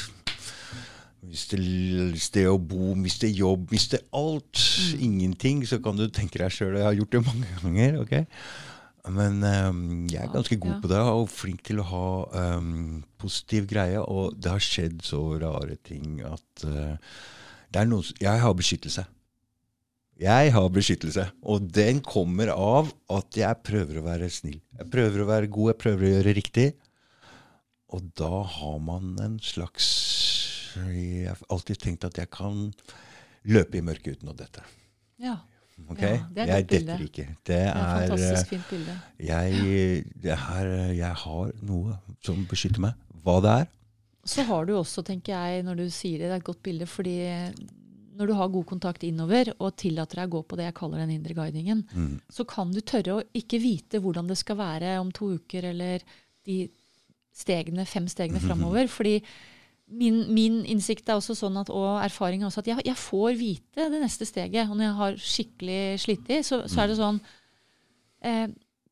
Mister 1.30 1.60
sted 2.18 2.48
å 2.48 2.56
bo, 2.58 2.94
mister 2.98 3.28
jobb, 3.28 3.68
mister 3.74 4.00
alt. 4.16 4.56
Mm. 4.96 5.02
Ingenting. 5.04 5.60
Så 5.68 5.78
kan 5.84 5.98
du 5.98 6.06
tenke 6.08 6.40
deg 6.40 6.54
sjøl 6.54 6.78
Jeg 6.78 6.86
har 6.86 6.96
gjort 6.96 7.12
det 7.14 7.26
mange 7.26 7.50
ganger. 7.62 8.00
ok? 8.00 8.14
Men 9.08 9.40
um, 9.40 9.84
jeg 10.10 10.20
er 10.20 10.32
ganske 10.32 10.58
god 10.60 10.74
ja. 10.74 10.80
på 10.82 10.90
det 10.90 10.98
og 11.00 11.30
flink 11.32 11.62
til 11.64 11.80
å 11.80 11.86
ha 11.88 12.08
um, 12.58 13.00
positiv 13.20 13.68
greie. 13.70 14.00
Og 14.00 14.36
det 14.36 14.52
har 14.52 14.64
skjedd 14.64 15.00
så 15.06 15.22
rare 15.40 15.78
ting 15.86 16.20
at 16.26 16.66
uh, 16.66 16.98
det 17.70 17.80
er 17.80 17.88
noe, 17.88 18.04
Jeg 18.20 18.42
har 18.42 18.54
beskyttelse. 18.58 19.06
Jeg 20.20 20.52
har 20.52 20.66
beskyttelse, 20.68 21.22
og 21.48 21.70
den 21.72 22.02
kommer 22.04 22.50
av 22.52 22.90
at 23.08 23.36
jeg 23.40 23.56
prøver 23.64 24.02
å 24.02 24.04
være 24.04 24.26
snill. 24.28 24.58
Jeg 24.76 24.90
prøver 24.92 25.22
å 25.22 25.28
være 25.30 25.48
god, 25.48 25.70
jeg 25.70 25.80
prøver 25.80 26.04
å 26.04 26.10
gjøre 26.10 26.34
riktig. 26.36 26.66
Og 27.96 28.10
da 28.20 28.42
har 28.58 28.76
man 28.84 29.14
en 29.22 29.38
slags 29.42 29.86
Jeg 30.76 31.24
har 31.26 31.40
alltid 31.50 31.80
tenkt 31.82 32.04
at 32.06 32.20
jeg 32.20 32.30
kan 32.30 32.68
løpe 33.48 33.80
i 33.80 33.82
mørket 33.82 34.20
uten 34.20 34.30
å 34.30 34.36
dette. 34.36 34.62
Ja, 35.18 35.40
ok? 35.88 36.02
Ja, 36.02 36.12
det 36.34 36.42
er 36.44 36.50
jeg 36.54 36.68
detter 36.70 37.02
ikke. 37.06 37.26
Det 37.46 37.48
det 37.50 37.58
er 37.58 37.68
et 37.70 37.80
er, 37.80 38.08
fantastisk 38.08 38.40
eh, 38.44 38.50
fint 38.54 38.70
bilde. 38.70 38.94
jeg, 39.18 40.04
er, 40.24 40.70
jeg 40.98 41.14
har 41.24 41.52
noe 41.62 41.98
som 42.26 42.40
beskytter 42.50 42.80
meg. 42.84 42.94
Hva 43.24 43.36
det 43.44 43.50
er. 43.62 43.68
Så 44.30 44.44
har 44.44 44.66
du 44.68 44.74
også, 44.76 45.02
tenker 45.04 45.32
jeg, 45.32 45.62
når 45.64 45.76
du 45.80 45.84
sier 45.90 46.18
det, 46.20 46.28
det 46.28 46.34
er 46.36 46.42
et 46.42 46.48
godt 46.50 46.62
bilde, 46.62 46.86
fordi 46.86 47.14
når 48.20 48.26
du 48.28 48.34
har 48.36 48.50
god 48.52 48.66
kontakt 48.68 49.04
innover 49.08 49.48
og 49.58 49.76
tillater 49.80 50.20
deg 50.20 50.28
å 50.28 50.34
gå 50.34 50.42
på 50.50 50.56
det 50.60 50.66
jeg 50.66 50.74
kaller 50.76 51.00
den 51.00 51.14
indre 51.14 51.32
guidingen, 51.38 51.84
Mm. 51.94 52.20
så 52.28 52.44
kan 52.44 52.70
du 52.72 52.80
tørre 52.84 53.14
å 53.16 53.22
ikke 53.34 53.60
vite 53.62 54.00
hvordan 54.04 54.28
det 54.28 54.36
skal 54.36 54.58
være 54.60 54.98
om 55.00 55.10
to 55.10 55.30
uker 55.38 55.64
eller 55.70 56.04
de 56.44 56.68
stegene, 57.32 57.86
fem 57.88 58.06
stegene 58.12 58.40
framover. 58.42 58.88
Fordi 58.92 59.22
min, 59.90 60.22
min 60.34 60.62
innsikt 60.70 61.08
er 61.10 61.18
også 61.18 61.36
sånn 61.38 61.58
at, 61.60 61.70
og 61.74 62.00
erfaring 62.04 62.42
er 62.42 62.50
også 62.50 62.62
at 62.62 62.72
jeg, 62.72 62.86
jeg 62.86 62.98
får 62.98 63.36
vite 63.38 63.90
det 63.92 64.00
neste 64.02 64.28
steget. 64.28 64.70
Og 64.70 64.78
når 64.78 64.86
jeg 64.86 64.98
har 65.02 65.20
skikkelig 65.34 65.84
slitt 66.06 66.32
i, 66.32 66.40
så, 66.46 66.62
så 66.70 66.84
er 66.84 66.92
det 66.92 66.98
sånn 67.00 67.20
eh, 68.26 68.50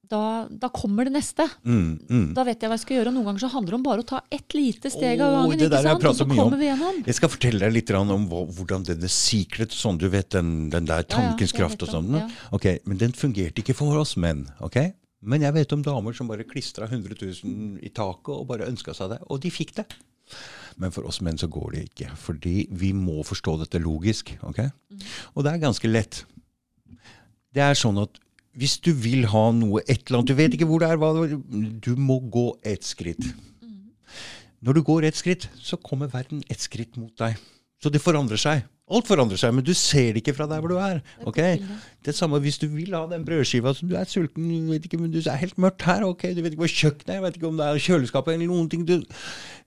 da, 0.08 0.48
da 0.48 0.70
kommer 0.72 1.04
det 1.04 1.12
neste. 1.12 1.44
Mm, 1.68 1.88
mm. 2.08 2.28
Da 2.36 2.44
vet 2.48 2.62
jeg 2.62 2.70
hva 2.70 2.76
jeg 2.78 2.84
skal 2.84 2.96
gjøre. 2.98 3.10
og 3.10 3.16
Noen 3.18 3.26
ganger 3.28 3.42
så 3.44 3.50
handler 3.52 3.74
det 3.74 3.78
om 3.78 3.84
bare 3.84 4.04
å 4.04 4.06
ta 4.08 4.20
ett 4.32 4.56
lite 4.56 4.92
steg 4.92 5.20
av 5.20 5.34
gangen. 5.34 5.64
ikke 5.66 5.82
sant? 5.84 6.06
Og 6.08 6.16
så 6.16 6.26
kommer 6.30 6.60
vi 6.60 6.70
gjennom. 6.70 7.02
Jeg 7.04 7.18
skal 7.18 7.32
fortelle 7.32 7.60
deg 7.66 7.74
litt 7.76 7.92
om 7.98 8.24
hvordan 8.30 8.86
denne 8.88 9.10
secret, 9.12 9.74
sånn 9.76 10.00
du 10.00 10.08
vet, 10.12 10.30
den, 10.32 10.54
den 10.72 10.88
der 10.88 11.02
Ja, 11.02 11.04
ja, 11.04 11.10
tankens 11.12 11.52
kraft 11.56 11.84
og 11.84 11.92
sånn, 11.92 12.08
ja. 12.16 12.24
ok, 12.56 12.70
men 12.88 13.00
den 13.00 13.12
fungerte 13.16 13.60
ikke 13.60 13.76
for 13.76 14.00
oss 14.00 14.16
menn. 14.20 14.46
ok? 14.64 14.80
Men 15.28 15.42
jeg 15.44 15.56
vet 15.56 15.74
om 15.74 15.82
damer 15.82 16.14
som 16.14 16.30
bare 16.30 16.46
klistra 16.48 16.86
100 16.88 17.18
000 17.18 17.82
i 17.84 17.90
taket 17.90 18.32
og 18.32 18.46
bare 18.48 18.68
ønska 18.70 18.94
seg 18.96 19.12
det, 19.12 19.20
og 19.28 19.42
de 19.42 19.52
fikk 19.52 19.74
det. 19.80 19.88
Men 20.78 20.94
for 20.94 21.08
oss 21.10 21.20
menn 21.24 21.38
så 21.40 21.48
går 21.50 21.74
det 21.74 21.82
ikke, 21.88 22.12
fordi 22.18 22.68
vi 22.70 22.92
må 22.94 23.24
forstå 23.26 23.56
dette 23.64 23.80
logisk. 23.82 24.36
ok? 24.46 24.62
Mm. 24.68 25.04
Og 25.34 25.44
det 25.44 25.52
er 25.52 25.64
ganske 25.66 25.90
lett. 25.90 26.22
Det 27.54 27.64
er 27.64 27.78
sånn 27.78 27.98
at 28.02 28.20
hvis 28.58 28.78
du 28.82 28.90
vil 28.94 29.26
ha 29.30 29.48
noe, 29.54 29.82
et 29.86 30.06
eller 30.06 30.20
annet, 30.20 30.30
du 30.30 30.38
vet 30.38 30.54
ikke 30.56 30.66
hvor 30.66 30.82
det 30.82 30.88
er, 30.90 30.98
hva, 30.98 31.12
du 31.86 31.92
må 31.98 32.18
gå 32.30 32.48
ett 32.66 32.86
skritt. 32.86 33.22
Når 34.64 34.78
du 34.78 34.82
går 34.82 35.06
ett 35.06 35.18
skritt, 35.18 35.46
så 35.62 35.78
kommer 35.78 36.10
verden 36.10 36.42
ett 36.50 36.62
skritt 36.62 36.96
mot 36.98 37.12
deg. 37.20 37.38
Så 37.78 37.92
det 37.94 38.02
forandrer 38.02 38.40
seg. 38.40 38.64
Alt 38.90 39.08
forandrer 39.10 39.36
seg, 39.40 39.52
men 39.52 39.64
du 39.66 39.74
ser 39.76 40.14
det 40.16 40.22
ikke 40.22 40.32
fra 40.38 40.46
der 40.48 40.62
hvor 40.64 40.72
du 40.72 40.78
er. 40.80 41.00
Det 41.18 41.26
ok? 41.28 41.40
Det 42.08 42.14
samme 42.16 42.38
hvis 42.40 42.56
du 42.62 42.66
vil 42.72 42.94
ha 42.96 43.02
den 43.10 43.24
brødskiva 43.26 43.74
som 43.76 43.88
du 43.90 43.96
er 43.98 44.06
sulten, 44.08 44.46
du 44.48 44.70
vet 44.72 44.84
ikke, 44.88 44.96
men 45.00 45.10
du 45.12 45.18
er 45.20 45.36
helt 45.36 45.58
mørkt 45.60 45.82
her, 45.84 46.04
ok, 46.06 46.22
du 46.36 46.40
vet 46.44 46.54
ikke 46.54 46.62
hvor 46.62 46.72
kjøkkenet 46.72 47.14
er, 47.16 47.20
vet 47.26 47.36
ikke 47.36 47.48
om 47.50 47.58
det 47.60 47.66
er 47.66 47.80
kjøleskapet 47.84 48.34
eller 48.36 48.48
noen 48.48 48.68
ting. 48.72 48.86
Du, 48.88 48.94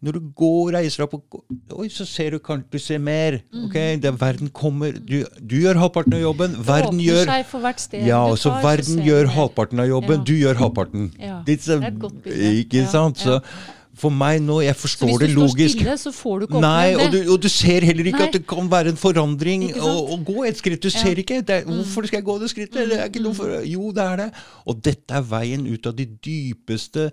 når 0.02 0.18
du 0.18 0.22
går, 0.42 0.72
reiser 0.78 1.04
deg 1.04 1.14
opp, 1.20 1.38
og 1.38 1.76
oi, 1.84 1.90
så 1.94 2.08
ser 2.10 2.34
du 2.34 2.40
kanskje, 2.42 2.72
du 2.74 2.80
ser 2.82 3.04
mer, 3.04 3.38
ok, 3.68 3.78
det, 4.02 4.14
verden 4.22 4.50
kommer, 4.58 4.96
du, 4.98 5.20
du 5.38 5.56
gjør 5.60 5.78
halvparten 5.84 6.18
av 6.18 6.24
jobben, 6.24 6.56
verden 6.66 6.96
Åpner 6.96 7.06
gjør, 7.12 7.30
seg 7.30 7.46
for 7.52 7.68
hvert 7.68 7.84
sted 7.84 8.08
ja, 8.10 8.24
så 8.42 8.56
verden 8.64 9.04
gjør 9.06 9.30
halvparten 9.36 9.84
av 9.86 9.92
jobben, 9.92 10.18
Ja. 10.18 10.26
du 10.32 10.34
gjør 10.40 10.64
halvparten. 10.64 11.12
Ja, 11.22 11.44
det 11.46 11.60
er 11.68 11.86
et 11.92 12.02
godt 12.02 12.18
bilde. 12.26 12.52
Ikke 12.64 12.88
sant? 12.90 13.22
ja. 13.22 13.38
Så 13.38 13.78
for 14.00 14.14
meg 14.16 14.40
nå, 14.40 14.62
jeg 14.64 14.76
Så 14.76 14.82
forstår 14.86 15.10
hvis 15.10 15.20
det 15.20 15.28
du 15.28 15.34
står 15.34 15.48
logisk. 15.50 15.76
stille, 15.76 15.96
så 16.00 16.12
får 16.16 16.40
du 16.40 16.46
ikke 16.48 16.62
Nei, 16.64 16.94
opplevd 16.96 17.02
og 17.04 17.12
du, 17.12 17.32
og 17.34 17.42
du 17.44 17.48
ser 17.52 17.86
heller 17.86 18.08
ikke 18.08 18.22
Nei. 18.22 18.28
at 18.30 18.38
det 18.38 18.42
kan 18.48 18.70
være 18.72 18.94
en 18.94 19.00
forandring 19.02 19.66
å, 19.76 20.18
gå 20.28 20.46
et 20.48 20.62
skritt. 20.62 20.82
Du 20.82 20.90
ser 20.94 21.20
ikke. 21.20 21.42
Det 21.44 21.58
er, 21.58 21.68
hvorfor 21.68 22.08
skal 22.08 22.22
jeg 22.22 22.28
gå 22.30 22.38
det 22.40 22.50
skrittet? 22.54 22.80
Det 22.90 23.00
er 23.00 23.12
ikke 23.12 23.24
noe 23.26 23.38
for, 23.38 23.58
jo, 23.68 23.92
det 23.96 24.06
er 24.06 24.24
det. 24.24 24.30
Og 24.72 24.80
dette 24.88 25.20
er 25.20 25.28
veien 25.28 25.68
ut 25.68 25.92
av 25.92 25.98
de 25.98 26.08
dypeste 26.08 27.10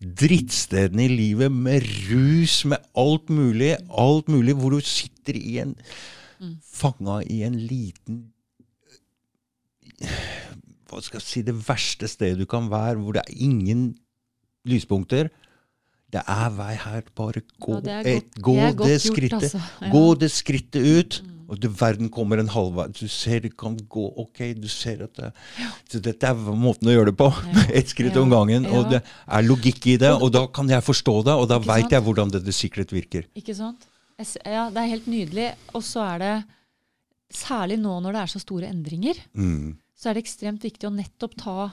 drittstedene 0.00 1.08
i 1.08 1.12
livet, 1.12 1.52
med 1.52 1.84
rus, 2.12 2.62
med 2.70 2.78
alt 2.94 3.28
mulig. 3.34 3.74
Alt 3.90 4.30
mulig, 4.32 4.54
hvor 4.60 4.76
du 4.76 4.80
sitter 4.86 5.36
i 5.40 5.58
en 5.64 5.76
Fanga 6.64 7.18
i 7.28 7.42
en 7.44 7.58
liten 7.68 8.22
Hva 10.88 11.02
skal 11.04 11.20
jeg 11.20 11.26
si 11.26 11.42
Det 11.44 11.52
verste 11.66 12.08
stedet 12.08 12.40
du 12.40 12.46
kan 12.48 12.70
være, 12.72 12.96
hvor 13.02 13.18
det 13.18 13.26
er 13.26 13.42
ingen 13.44 13.90
lyspunkter. 14.64 15.28
Det 16.10 16.22
er 16.26 16.50
vei 16.56 16.74
her. 16.74 17.02
Bare 17.14 17.42
gå, 17.62 17.74
Ja, 17.74 17.80
det 18.02 18.06
et, 18.06 18.30
godt- 18.34 18.42
gå 18.42 18.54
det 18.56 18.78
det, 18.78 19.00
gjort, 19.00 19.12
skrittet. 19.16 19.42
altså. 19.42 19.58
Ja. 19.80 19.86
Mm. 19.86 19.92
Gå 19.94 20.18
det 20.18 20.30
skrittet 20.34 20.86
ut. 20.98 21.20
Og 21.50 21.58
du, 21.58 21.66
verden 21.68 22.08
kommer 22.14 22.38
en 22.38 22.46
halvvei. 22.48 22.84
Du 22.94 23.08
ser 23.10 23.40
det 23.42 23.56
kan 23.58 23.74
gå 23.76 24.04
ok, 24.22 24.54
du 24.54 24.68
ser 24.70 25.00
at 25.02 25.14
det, 25.18 25.32
Så 25.90 25.98
dette 26.00 26.22
er 26.28 26.34
måten 26.34 26.86
å 26.86 26.94
gjøre 26.94 27.10
det 27.10 27.16
på. 27.18 27.26
Ja. 27.26 27.64
Ett 27.80 27.88
skritt 27.90 28.14
om 28.16 28.30
gangen. 28.30 28.66
Og 28.70 28.88
det 28.92 29.00
er 29.02 29.42
logikk 29.42 29.86
i 29.86 29.96
det, 29.98 30.12
og 30.22 30.30
da 30.30 30.44
kan 30.46 30.68
jeg 30.70 30.82
forstå 30.86 31.24
det, 31.26 31.34
og 31.34 31.48
da 31.50 31.58
veit 31.58 31.90
jeg 31.90 32.02
hvordan 32.06 32.30
det, 32.30 32.44
det 32.46 32.54
secret 32.54 32.92
virker. 32.94 33.26
Ikke 33.34 33.54
sant? 33.58 33.82
Ja, 34.46 34.68
det 34.70 34.76
er 34.78 34.90
helt 34.92 35.06
nydelig. 35.10 35.48
Og 35.74 35.82
så 35.82 36.04
er 36.14 36.18
det, 36.22 36.32
særlig 37.34 37.78
nå 37.80 37.98
når 38.02 38.12
det 38.14 38.22
er 38.22 38.30
så 38.34 38.40
store 38.42 38.68
endringer, 38.70 39.14
Mm. 39.34 39.76
så 39.98 40.10
er 40.10 40.14
det 40.14 40.24
ekstremt 40.24 40.62
viktig 40.62 40.86
å 40.88 40.94
nettopp 40.94 41.34
ta 41.36 41.72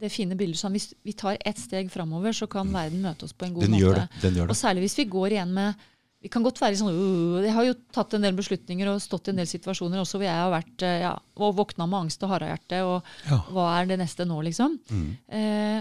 det 0.00 0.10
fine 0.12 0.36
bildet 0.38 0.58
sånn. 0.60 0.72
Hvis 0.76 0.90
vi 1.06 1.12
tar 1.12 1.36
ett 1.46 1.58
steg 1.60 1.90
framover, 1.92 2.32
så 2.36 2.48
kan 2.50 2.70
verden 2.72 3.02
møte 3.04 3.26
oss 3.28 3.32
på 3.36 3.46
en 3.46 3.54
god 3.54 3.66
Den 3.68 3.76
måte. 3.76 4.08
det. 4.22 4.34
Og 4.48 4.56
særlig 4.56 4.86
hvis 4.86 4.98
vi 5.02 5.08
går 5.12 5.36
igjen 5.36 5.52
med 5.56 5.86
vi 6.20 6.28
kan 6.28 6.44
godt 6.44 6.58
være 6.60 6.76
sånn 6.76 6.92
uh, 6.92 7.38
Jeg 7.40 7.54
har 7.56 7.64
jo 7.64 7.74
tatt 7.96 8.12
en 8.12 8.20
del 8.26 8.34
beslutninger 8.36 8.90
og 8.92 8.98
stått 9.00 9.30
i 9.30 9.32
en 9.32 9.38
del 9.40 9.46
situasjoner 9.48 10.02
også 10.02 10.18
hvor 10.18 10.26
jeg 10.26 10.36
har 10.36 10.50
vært 10.52 10.82
uh, 10.84 10.96
ja, 11.00 11.12
og 11.40 11.54
våkna 11.56 11.86
med 11.88 11.98
angst 12.02 12.26
og 12.26 12.34
harehjerte. 12.34 12.82
Og 12.84 13.08
Ja. 13.30 13.38
hva 13.48 13.64
er 13.78 13.88
det 13.88 13.96
neste 14.02 14.26
nå, 14.28 14.36
liksom? 14.44 14.74
Mm. 14.92 15.06
Eh, 15.32 15.80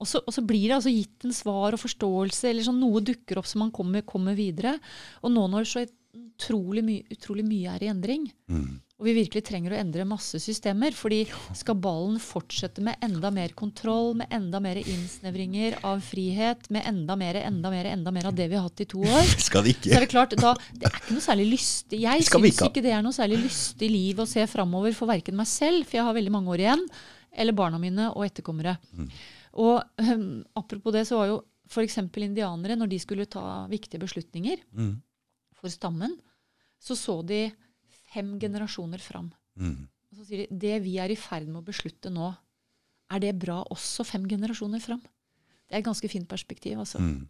og, 0.00 0.08
så, 0.10 0.22
og 0.26 0.34
så 0.34 0.42
blir 0.42 0.66
det 0.66 0.78
altså 0.80 0.90
gitt 0.90 1.26
en 1.28 1.36
svar 1.36 1.76
og 1.76 1.82
forståelse, 1.84 2.48
eller 2.50 2.66
sånn 2.66 2.80
noe 2.82 3.02
dukker 3.04 3.38
opp 3.38 3.46
så 3.46 3.60
man 3.62 3.70
kommer, 3.70 4.02
kommer 4.02 4.34
videre. 4.34 4.74
Og 5.22 5.30
nå 5.34 5.46
når 5.52 5.68
så 5.70 5.84
utrolig, 5.86 6.82
my, 6.82 6.96
utrolig 7.14 7.44
mye 7.46 7.74
er 7.76 7.84
i 7.86 7.90
endring, 7.92 8.26
Mm. 8.50 8.80
Og 9.00 9.06
vi 9.08 9.14
virkelig 9.16 9.40
trenger 9.48 9.72
å 9.72 9.78
endre 9.80 10.04
masse 10.04 10.36
systemer. 10.44 10.92
fordi 10.92 11.22
skal 11.56 11.74
ballen 11.80 12.18
fortsette 12.20 12.82
med 12.84 13.00
enda 13.00 13.30
mer 13.32 13.54
kontroll, 13.56 14.12
med 14.20 14.28
enda 14.30 14.60
mer 14.60 14.76
innsnevringer 14.76 15.78
av 15.88 16.02
frihet, 16.04 16.68
med 16.70 16.84
enda 16.86 17.16
mer, 17.16 17.38
enda 17.40 17.70
mer, 17.72 17.88
enda 17.88 18.12
mer 18.12 18.26
av 18.28 18.34
det 18.36 18.48
vi 18.52 18.58
har 18.58 18.66
hatt 18.68 18.82
i 18.84 18.88
to 18.92 19.00
år, 19.00 19.24
Skal 19.48 19.64
det 19.64 19.72
så 19.72 19.80
ikke? 19.80 19.94
er 19.96 20.04
det 20.04 20.10
klart, 20.12 20.36
da, 20.36 20.52
det 20.76 20.86
er 20.90 20.98
ikke 21.00 21.16
noe 21.16 21.24
særlig 21.24 21.46
lystig. 21.54 22.02
Jeg 22.04 22.26
syns 22.28 22.60
ikke 22.68 22.82
det 22.84 22.92
er 22.92 23.02
noe 23.06 23.16
særlig 23.16 23.40
lystig 23.46 23.88
liv 23.90 24.20
å 24.20 24.28
se 24.28 24.44
framover 24.52 24.92
for 24.94 25.08
verken 25.10 25.38
meg 25.40 25.48
selv, 25.48 25.86
for 25.88 25.96
jeg 25.96 26.04
har 26.04 26.16
veldig 26.20 26.34
mange 26.36 26.52
år 26.52 26.64
igjen, 26.66 26.84
eller 27.40 27.56
barna 27.56 27.80
mine 27.80 28.10
og 28.12 28.26
etterkommere. 28.28 28.76
Og 29.56 29.80
um, 30.04 30.44
apropos 30.60 30.92
det, 30.94 31.06
så 31.08 31.16
var 31.22 31.32
jo 31.32 31.40
f.eks. 31.70 31.96
indianere, 32.20 32.76
når 32.76 32.90
de 32.92 32.98
skulle 33.00 33.26
ta 33.30 33.64
viktige 33.70 34.02
beslutninger 34.02 34.60
Mm. 34.76 35.00
for 35.56 35.72
stammen, 35.72 36.14
så 36.82 36.96
så 36.98 37.16
de 37.26 37.44
fem 38.12 38.36
generasjoner 38.42 38.98
fram. 39.02 39.30
Mm. 39.58 39.88
Og 40.10 40.18
så 40.18 40.26
sier 40.26 40.46
de 40.50 40.58
det 40.66 40.78
vi 40.84 40.96
er 40.98 41.12
i 41.14 41.18
ferd 41.18 41.46
med 41.48 41.62
å 41.62 41.66
beslutte 41.66 42.10
nå, 42.12 42.32
er 43.10 43.18
det 43.22 43.34
bra 43.42 43.60
også 43.74 44.04
fem 44.06 44.26
generasjoner 44.30 44.82
fram? 44.82 45.00
Det 45.66 45.76
er 45.76 45.82
et 45.82 45.86
ganske 45.86 46.08
fint 46.10 46.28
perspektiv. 46.30 46.78
altså. 46.78 46.98
Mm. 47.02 47.28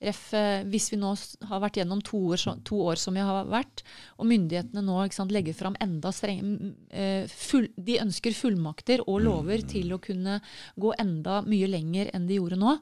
Ref, 0.00 0.20
eh, 0.38 0.62
hvis 0.70 0.92
vi 0.92 0.96
nå 1.00 1.08
har 1.50 1.58
vært 1.64 1.80
gjennom 1.80 1.98
to 2.06 2.18
år, 2.30 2.38
to 2.62 2.76
år 2.86 2.98
som 3.02 3.14
vi 3.18 3.20
har 3.26 3.44
vært, 3.50 3.82
og 4.18 4.28
myndighetene 4.30 4.82
nå 4.86 4.98
sant, 5.10 5.32
legger 5.34 5.56
fram 5.58 5.74
enda 5.82 6.12
streng, 6.14 6.38
m- 6.38 6.74
eh, 6.90 7.26
De 7.74 7.96
ønsker 7.98 8.30
fullmakter 8.34 9.02
og 9.08 9.20
lover 9.24 9.62
til 9.66 9.90
å 9.90 9.98
kunne 9.98 10.40
gå 10.78 10.92
enda 10.98 11.42
mye 11.42 11.66
lenger 11.66 12.10
enn 12.14 12.28
de 12.28 12.38
gjorde 12.38 12.58
nå. 12.62 12.76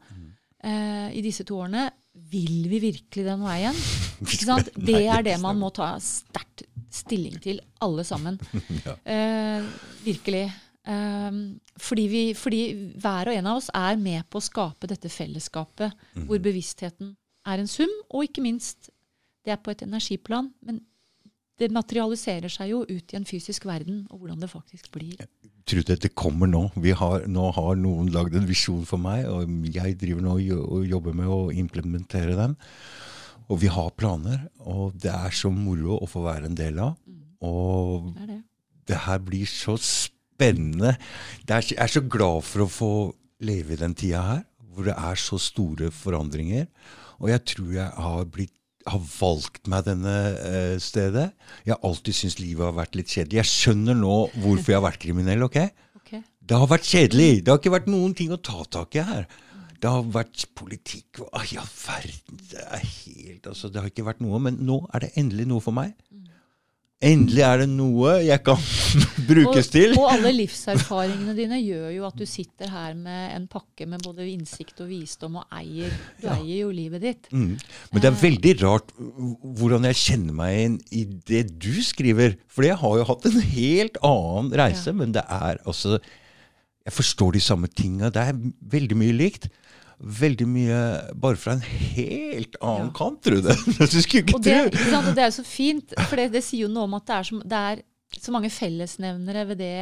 eh, 0.63 1.09
I 1.17 1.23
disse 1.23 1.45
to 1.45 1.57
årene. 1.57 1.91
Vil 2.17 2.69
vi 2.69 2.81
virkelig 2.81 3.25
den 3.25 3.41
veien? 3.45 3.75
Det 4.87 5.07
er 5.09 5.23
det 5.23 5.41
man 5.41 5.59
må 5.59 5.71
ta 5.73 5.95
sterkt 6.01 6.65
stilling 6.93 7.37
til, 7.43 7.61
alle 7.85 8.05
sammen. 8.07 8.41
Eh, 9.07 9.67
virkelig. 10.05 10.47
Eh, 10.87 11.39
fordi, 11.83 12.07
vi, 12.11 12.25
fordi 12.39 12.61
hver 13.03 13.31
og 13.31 13.37
en 13.37 13.49
av 13.51 13.61
oss 13.61 13.71
er 13.75 13.97
med 14.01 14.27
på 14.31 14.41
å 14.41 14.47
skape 14.47 14.91
dette 14.91 15.11
fellesskapet, 15.13 15.95
hvor 16.27 16.43
bevisstheten 16.43 17.15
er 17.47 17.63
en 17.63 17.71
sum, 17.71 17.93
og 18.11 18.27
ikke 18.27 18.45
minst, 18.45 18.91
det 19.47 19.55
er 19.55 19.63
på 19.63 19.73
et 19.75 19.85
energiplan. 19.87 20.51
Men 20.67 20.83
det 21.61 21.73
materialiserer 21.73 22.53
seg 22.53 22.73
jo 22.73 22.83
ut 22.85 23.13
i 23.13 23.19
en 23.19 23.27
fysisk 23.29 23.65
verden, 23.69 24.05
og 24.11 24.21
hvordan 24.21 24.43
det 24.43 24.51
faktisk 24.53 24.91
blir. 24.93 25.23
Tror 25.67 25.87
det 25.89 26.13
kommer 26.15 26.51
nå? 26.51 26.67
Vi 26.77 26.93
har, 26.95 27.25
nå 27.27 27.51
har 27.57 27.79
noen 27.81 28.11
lagd 28.15 28.37
en 28.37 28.49
visjon 28.49 28.85
for 28.87 29.01
meg, 29.03 29.25
og 29.27 29.49
jeg 29.73 29.97
driver 30.01 30.27
nå 30.27 30.37
og 30.37 30.85
jobber 30.87 31.17
med 31.17 31.33
å 31.33 31.41
implementere 31.55 32.37
den. 32.39 32.59
Og 33.53 33.61
vi 33.63 33.71
har 33.71 33.93
planer, 33.95 34.49
og 34.67 34.97
det 34.99 35.13
er 35.15 35.35
så 35.35 35.53
moro 35.55 36.01
å 36.01 36.09
få 36.11 36.25
være 36.25 36.51
en 36.51 36.59
del 36.59 36.81
av. 36.83 36.97
Og 37.47 38.13
Det 38.17 38.27
det. 38.33 38.41
det 38.91 38.99
her 39.07 39.23
blir 39.23 39.47
så 39.47 39.77
spennende. 39.79 40.97
Er, 41.49 41.63
jeg 41.63 41.79
er 41.79 41.93
så 41.93 42.03
glad 42.03 42.43
for 42.43 42.65
å 42.65 42.71
få 42.71 42.93
leve 43.47 43.77
i 43.77 43.81
den 43.81 43.95
tida 43.95 44.23
her, 44.23 44.45
hvor 44.73 44.89
det 44.89 44.97
er 44.99 45.15
så 45.21 45.39
store 45.41 45.93
forandringer. 45.95 46.67
Og 47.23 47.31
jeg 47.31 47.45
tror 47.53 47.73
jeg 47.73 47.89
har, 47.97 48.27
blitt, 48.29 48.53
har 48.87 49.03
valgt 49.21 49.71
meg 49.71 49.87
denne 49.87 50.17
uh, 50.37 50.77
stedet. 50.83 51.31
Jeg 51.65 51.77
har 51.77 51.87
alltid 51.87 52.19
syntes 52.19 52.41
livet 52.43 52.67
har 52.67 52.77
vært 52.77 52.99
litt 52.99 53.13
kjedelig. 53.13 53.41
Jeg 53.45 53.53
skjønner 53.53 53.97
nå 53.97 54.17
hvorfor 54.43 54.75
jeg 54.75 54.81
har 54.81 54.89
vært 54.91 55.03
kriminell. 55.07 55.47
ok? 55.47 55.61
Ok. 56.03 56.13
Det 56.19 56.61
har 56.61 56.71
vært 56.71 56.91
kjedelig. 56.91 57.31
Det 57.45 57.53
har 57.53 57.63
ikke 57.63 57.77
vært 57.79 57.91
noen 57.91 58.15
ting 58.17 58.35
å 58.35 58.43
ta 58.43 58.67
tak 58.69 58.99
i 58.99 59.07
her. 59.07 59.27
Det 59.83 59.91
har 59.93 60.07
vært 60.15 60.47
politikk 60.57 61.21
og 61.27 61.29
Ai, 61.37 61.47
ja, 61.55 61.65
verden. 61.87 62.41
Det 62.51 62.63
er 62.65 62.85
helt 62.85 63.47
Altså, 63.51 63.69
det 63.69 63.83
har 63.83 63.91
ikke 63.93 64.07
vært 64.07 64.23
noe. 64.25 64.41
Men 64.43 64.57
nå 64.65 64.81
er 64.95 65.05
det 65.07 65.13
endelig 65.21 65.47
noe 65.51 65.61
for 65.65 65.77
meg. 65.77 65.93
Endelig 67.07 67.43
er 67.45 67.59
det 67.61 67.67
noe 67.69 68.15
jeg 68.25 68.41
kan 68.41 68.57
brukes 69.29 69.69
til. 69.69 69.93
Og, 69.99 70.07
og 70.07 70.15
alle 70.15 70.31
livserfaringene 70.33 71.35
dine 71.37 71.59
gjør 71.61 71.91
jo 71.93 72.07
at 72.09 72.17
du 72.17 72.25
sitter 72.27 72.71
her 72.73 72.95
med 72.97 73.35
en 73.37 73.45
pakke 73.53 73.85
med 73.91 74.01
både 74.07 74.25
innsikt 74.33 74.81
og 74.81 74.89
visdom 74.89 75.37
og 75.43 75.45
eier. 75.59 75.93
Du 76.23 76.25
eier 76.33 76.63
jo 76.63 76.71
livet 76.73 77.05
ditt. 77.05 77.29
Mm. 77.37 77.59
Men 77.93 78.01
det 78.03 78.09
er 78.09 78.17
veldig 78.23 78.55
rart 78.63 78.95
hvordan 78.97 79.85
jeg 79.91 80.01
kjenner 80.07 80.39
meg 80.41 80.55
igjen 80.57 80.79
i 80.97 81.05
det 81.29 81.43
du 81.67 81.75
skriver. 81.85 82.39
For 82.49 82.65
jeg 82.65 82.81
har 82.81 82.97
jo 83.03 83.07
hatt 83.13 83.29
en 83.29 83.39
helt 83.45 84.01
annen 84.01 84.51
reise, 84.65 84.89
Ja. 84.89 84.97
men 85.05 85.13
det 85.19 85.27
er 85.29 85.61
altså 85.69 85.99
Jeg 86.87 86.95
forstår 86.95 87.33
de 87.35 87.41
samme 87.43 87.67
tinga. 87.69 88.09
Det 88.15 88.23
er 88.25 88.37
veldig 88.73 88.97
mye 88.97 89.13
likt. 89.21 89.49
Veldig 89.97 90.47
mye 90.51 90.79
bare 91.17 91.39
fra 91.41 91.55
en 91.57 91.63
helt 91.65 92.57
annen 92.61 92.91
Ja. 92.91 92.95
kant, 92.99 93.23
tror 93.25 93.41
du? 93.41 93.49
Skulle 93.89 94.23
ikke 94.27 94.35
Og 94.37 94.43
det, 94.45 94.57
tro. 94.75 94.83
sant? 94.91 95.09
og 95.09 95.15
det 95.17 95.23
er 95.25 95.31
jo 95.31 95.37
så 95.39 95.45
fint, 95.49 95.95
for 96.11 96.17
det, 96.21 96.27
det 96.35 96.43
sier 96.45 96.67
jo 96.67 96.73
noe 96.73 96.85
om 96.85 96.95
at 96.99 97.07
det 97.09 97.15
er, 97.17 97.23
så, 97.31 97.41
det 97.43 97.61
er 97.71 97.83
så 98.21 98.33
mange 98.35 98.51
fellesnevnere 98.53 99.47
ved 99.49 99.59
det, 99.63 99.73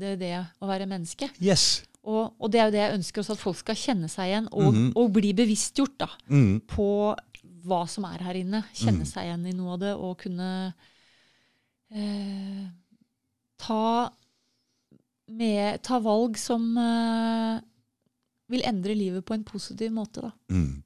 det, 0.00 0.14
det 0.22 0.32
å 0.64 0.66
være 0.70 0.88
menneske. 0.88 1.28
Yes. 1.44 1.82
Og, 2.02 2.32
og 2.40 2.48
det 2.50 2.60
er 2.62 2.70
jo 2.70 2.74
det 2.74 2.80
jeg 2.80 2.96
ønsker 2.96 3.20
også, 3.20 3.36
at 3.36 3.42
folk 3.44 3.58
skal 3.60 3.76
kjenne 3.76 4.08
seg 4.08 4.30
igjen, 4.30 4.48
og, 4.56 4.70
mm. 4.72 4.86
og 4.96 5.12
bli 5.18 5.34
bevisstgjort 5.36 5.98
da, 6.00 6.08
Mm. 6.32 6.62
på 6.72 6.88
hva 7.68 7.82
som 7.92 8.06
er 8.08 8.22
her 8.24 8.38
inne. 8.40 8.62
Kjenne 8.72 9.04
seg 9.04 9.26
igjen 9.28 9.44
i 9.50 9.52
noe 9.52 9.74
av 9.76 9.82
det, 9.82 9.92
og 10.00 10.16
kunne 10.22 10.48
eh, 11.92 12.64
ta, 13.60 13.82
med, 15.28 15.82
ta 15.84 15.98
valg 16.02 16.38
som 16.40 16.70
eh, 16.80 17.60
vil 18.50 18.66
endre 18.68 18.96
livet 18.98 19.26
på 19.26 19.36
en 19.36 19.46
positiv 19.46 19.92
måte. 19.94 20.24
Da. 20.26 20.32
Mm. 20.54 20.82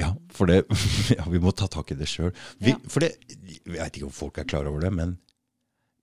Ja, 0.00 0.12
for 0.32 0.48
det 0.50 0.62
Ja, 1.18 1.26
vi 1.28 1.40
må 1.42 1.52
ta 1.56 1.68
tak 1.70 1.92
i 1.92 1.98
det 1.98 2.08
sjøl. 2.10 2.32
Ja. 2.64 2.78
For 2.88 3.04
det 3.04 3.12
Jeg 3.28 3.76
vet 3.76 3.98
ikke 3.98 4.08
om 4.08 4.16
folk 4.16 4.40
er 4.40 4.48
klar 4.48 4.68
over 4.70 4.84
det, 4.84 4.92
men 4.96 5.18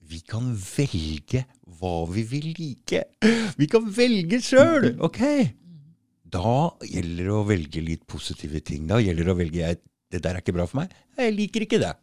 vi 0.10 0.24
kan 0.26 0.48
velge 0.58 1.44
hva 1.80 1.94
vi 2.10 2.24
vil 2.26 2.48
like. 2.58 3.04
Vi 3.60 3.68
kan 3.70 3.86
velge 3.94 4.40
sjøl! 4.42 4.96
Ok? 5.06 5.20
Da 6.30 6.54
gjelder 6.82 7.28
det 7.28 7.36
å 7.36 7.44
velge 7.46 7.84
litt 7.86 8.08
positive 8.10 8.62
ting. 8.66 8.88
Da 8.90 8.98
gjelder 9.04 9.30
det 9.30 9.36
å 9.36 9.38
velge 9.38 9.62
jeg, 9.62 9.80
det 10.10 10.24
der 10.26 10.40
er 10.40 10.42
ikke 10.42 10.56
bra 10.58 10.66
for 10.70 10.82
meg. 10.82 10.96
Jeg 11.20 11.36
liker 11.38 11.66
ikke 11.68 11.82
det. 11.84 11.94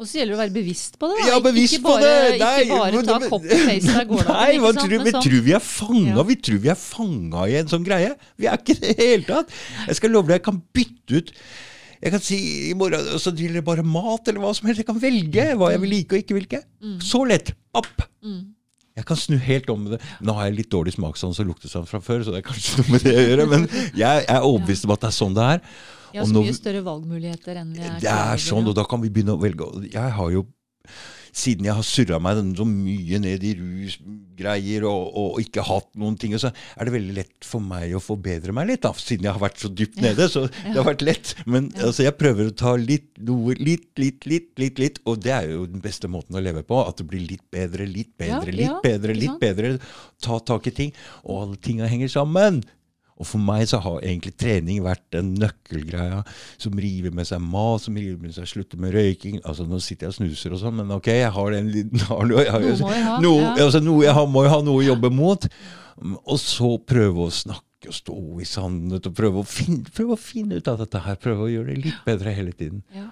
Og 0.00 0.08
så 0.08 0.16
gjelder 0.16 0.32
det 0.32 0.38
å 0.38 0.40
være 0.40 0.54
bevisst 0.54 0.94
på 0.96 1.08
det. 1.10 1.16
Da. 1.20 1.24
Ja, 1.28 1.38
bevisst 1.44 1.76
ikke 1.76 1.84
på 1.84 1.96
det! 2.00 2.12
Nei, 2.40 2.52
ikke 2.64 2.76
bare 2.80 2.92
men- 2.96 3.08
ta 3.10 3.16
men- 3.20 3.32
copy-paste 3.34 3.90
fra 3.92 4.04
gårsdagen. 4.08 4.38
Nei, 4.40 4.52
ikke 4.54 4.70
sant? 4.70 4.78
tror, 4.80 4.90
Men 4.90 5.04
vi 5.04 5.12
sånn- 5.12 5.26
tror 5.26 5.42
vi 5.44 5.52
er 5.52 5.64
fanga. 5.66 6.14
Ja. 6.16 6.22
Vi 6.30 6.36
tror 6.36 6.60
vi 6.60 6.70
er 6.72 6.78
fanga 6.80 7.42
i 7.48 7.56
en 7.60 7.68
sånn 7.68 7.84
greie. 7.84 8.14
Vi 8.38 8.46
er 8.46 8.56
ikke 8.56 8.80
det 8.80 8.90
i 8.90 8.94
det 8.94 9.08
hele 9.10 9.24
tatt. 9.28 9.50
Jeg 9.86 9.96
skal 9.96 10.10
love 10.10 10.26
deg, 10.26 10.40
jeg 10.40 10.46
kan 10.48 10.62
bytte 10.72 11.16
ut 11.20 11.32
Jeg 12.02 12.12
kan 12.12 12.20
si 12.20 12.70
i 12.70 12.72
morgen 12.72 12.98
så 13.20 13.28
gjelder 13.36 13.60
det 13.60 13.64
bare 13.66 13.82
mat 13.84 14.26
eller 14.26 14.40
hva 14.40 14.54
som 14.56 14.66
helst. 14.66 14.80
Jeg 14.80 14.86
kan 14.88 14.98
velge 14.98 15.44
hva 15.60 15.68
jeg 15.70 15.80
vil 15.82 15.90
like 15.90 16.16
og 16.16 16.22
ikke 16.22 16.32
vil 16.38 16.46
mm. 16.48 16.96
Så 17.04 17.28
lett. 17.28 17.52
Opp! 17.74 18.08
Mm. 18.24 18.54
Jeg 18.96 19.04
kan 19.04 19.16
snu 19.16 19.36
helt 19.36 19.68
om 19.68 19.84
med 19.84 19.92
det. 19.98 20.00
Nå 20.24 20.32
har 20.32 20.48
jeg 20.48 20.56
litt 20.62 20.70
dårlig 20.72 20.94
smakssans 20.96 21.38
og 21.40 21.46
luktesans 21.52 21.88
fra 21.88 22.00
før, 22.00 22.24
så 22.24 22.32
det 22.32 22.40
er 22.40 22.48
kanskje 22.48 22.80
noe 22.80 22.92
med 22.94 23.04
det 23.04 23.14
å 23.14 23.26
gjøre, 23.28 23.46
men 23.52 23.68
jeg 23.96 24.24
er 24.26 24.40
overbevist 24.40 24.88
om 24.88 24.94
at 24.96 25.04
det 25.04 25.08
er 25.10 25.16
sånn 25.20 25.36
det 25.36 25.46
er. 25.54 25.60
Har 26.14 26.26
så 26.26 26.42
mye 26.42 26.56
større 26.56 26.82
valgmuligheter 26.86 27.62
enn 27.62 27.74
vi 27.76 27.84
er 27.86 28.00
Det 28.02 28.10
er 28.10 28.42
sånn, 28.42 28.66
og 28.70 28.76
da 28.78 28.86
kan 28.88 29.02
vi 29.02 29.12
begynne 29.12 29.36
å 29.36 29.40
velge. 29.40 29.68
Jeg 29.92 30.16
har 30.16 30.32
jo, 30.34 30.44
siden 31.30 31.68
jeg 31.68 31.76
har 31.78 31.86
surra 31.86 32.18
meg 32.22 32.40
så 32.58 32.64
mye 32.66 33.20
ned 33.22 33.44
i 33.46 33.52
rusgreier 33.54 34.86
og, 34.88 35.12
og 35.20 35.36
ikke 35.42 35.62
hatt 35.68 35.86
noen 36.00 36.16
ting, 36.18 36.34
så 36.40 36.50
er 36.50 36.88
det 36.88 36.94
veldig 36.96 37.14
lett 37.20 37.46
for 37.46 37.62
meg 37.62 37.94
å 37.94 38.02
forbedre 38.02 38.54
meg 38.56 38.72
litt, 38.72 38.82
da, 38.82 38.90
siden 38.98 39.28
jeg 39.28 39.36
har 39.36 39.44
vært 39.44 39.62
så 39.62 39.70
dypt 39.70 40.00
nede. 40.02 40.26
Så 40.32 40.46
det 40.64 40.74
har 40.74 40.88
vært 40.88 41.06
lett. 41.06 41.34
Men 41.46 41.70
altså, 41.78 42.04
jeg 42.08 42.16
prøver 42.18 42.50
å 42.50 42.56
ta 42.64 42.74
litt, 42.80 43.12
noe, 43.26 43.54
litt, 43.60 43.92
litt, 44.00 44.26
litt, 44.30 44.50
litt, 44.58 44.82
litt, 44.82 45.00
og 45.06 45.22
det 45.22 45.36
er 45.36 45.52
jo 45.52 45.68
den 45.70 45.84
beste 45.84 46.10
måten 46.10 46.38
å 46.38 46.42
leve 46.42 46.64
på. 46.66 46.82
At 46.82 46.98
det 46.98 47.06
blir 47.12 47.22
litt 47.28 47.46
bedre, 47.52 47.86
litt 47.86 48.12
bedre, 48.18 48.50
Ja, 48.50 48.58
litt 48.58 48.66
ja, 48.66 48.82
bedre, 48.84 49.16
litt 49.16 49.38
bedre. 49.42 49.76
Ta 50.24 50.42
tak 50.42 50.66
i 50.66 50.74
ting. 50.82 50.94
Og 51.22 51.44
alle 51.44 51.62
tinga 51.62 51.88
henger 51.90 52.10
sammen. 52.10 52.64
Og 53.20 53.28
for 53.28 53.42
meg 53.44 53.66
så 53.68 53.82
har 53.84 54.00
egentlig 54.00 54.32
trening 54.40 54.80
vært 54.84 55.02
den 55.12 55.34
nøkkelgreia 55.40 56.22
som 56.60 56.78
river 56.80 57.12
med 57.14 57.28
seg 57.28 57.42
mat, 57.44 57.84
som 57.84 57.98
river 57.98 58.16
med 58.22 58.32
seg 58.36 58.48
slutter 58.48 58.80
med 58.80 58.94
røyking. 58.96 59.40
Altså 59.44 59.66
Nå 59.68 59.80
sitter 59.84 60.08
jeg 60.08 60.14
og 60.14 60.18
snuser 60.18 60.56
og 60.56 60.62
sånn, 60.62 60.78
men 60.80 60.94
ok, 60.96 61.10
jeg 61.20 61.34
har 61.36 61.52
den 61.56 61.68
liten 61.74 62.00
noe, 62.08 62.46
Noe 63.20 63.52
altså, 63.58 63.82
noe, 63.84 64.06
jeg 64.06 64.16
har, 64.16 64.30
må 64.30 64.46
jo 64.46 64.54
ha 64.54 64.62
noe 64.64 64.80
å 64.80 64.88
jobbe 64.88 65.12
mot. 65.12 65.48
Og 66.00 66.38
så 66.40 66.74
prøve 66.88 67.28
å 67.28 67.34
snakke 67.34 67.66
og 67.90 67.96
stå 67.96 68.16
i 68.40 68.46
sannhet 68.48 69.06
og 69.08 69.16
prøve 69.16 69.40
å, 69.40 69.48
finne, 69.48 69.88
prøve 69.96 70.16
å 70.16 70.20
finne 70.20 70.60
ut 70.60 70.68
av 70.68 70.80
dette 70.80 71.00
her. 71.04 71.20
Prøve 71.20 71.46
å 71.46 71.52
gjøre 71.52 71.74
det 71.74 71.84
litt 71.90 72.00
bedre 72.08 72.32
hele 72.36 72.56
tiden. 72.56 72.82
Ja. 72.96 73.08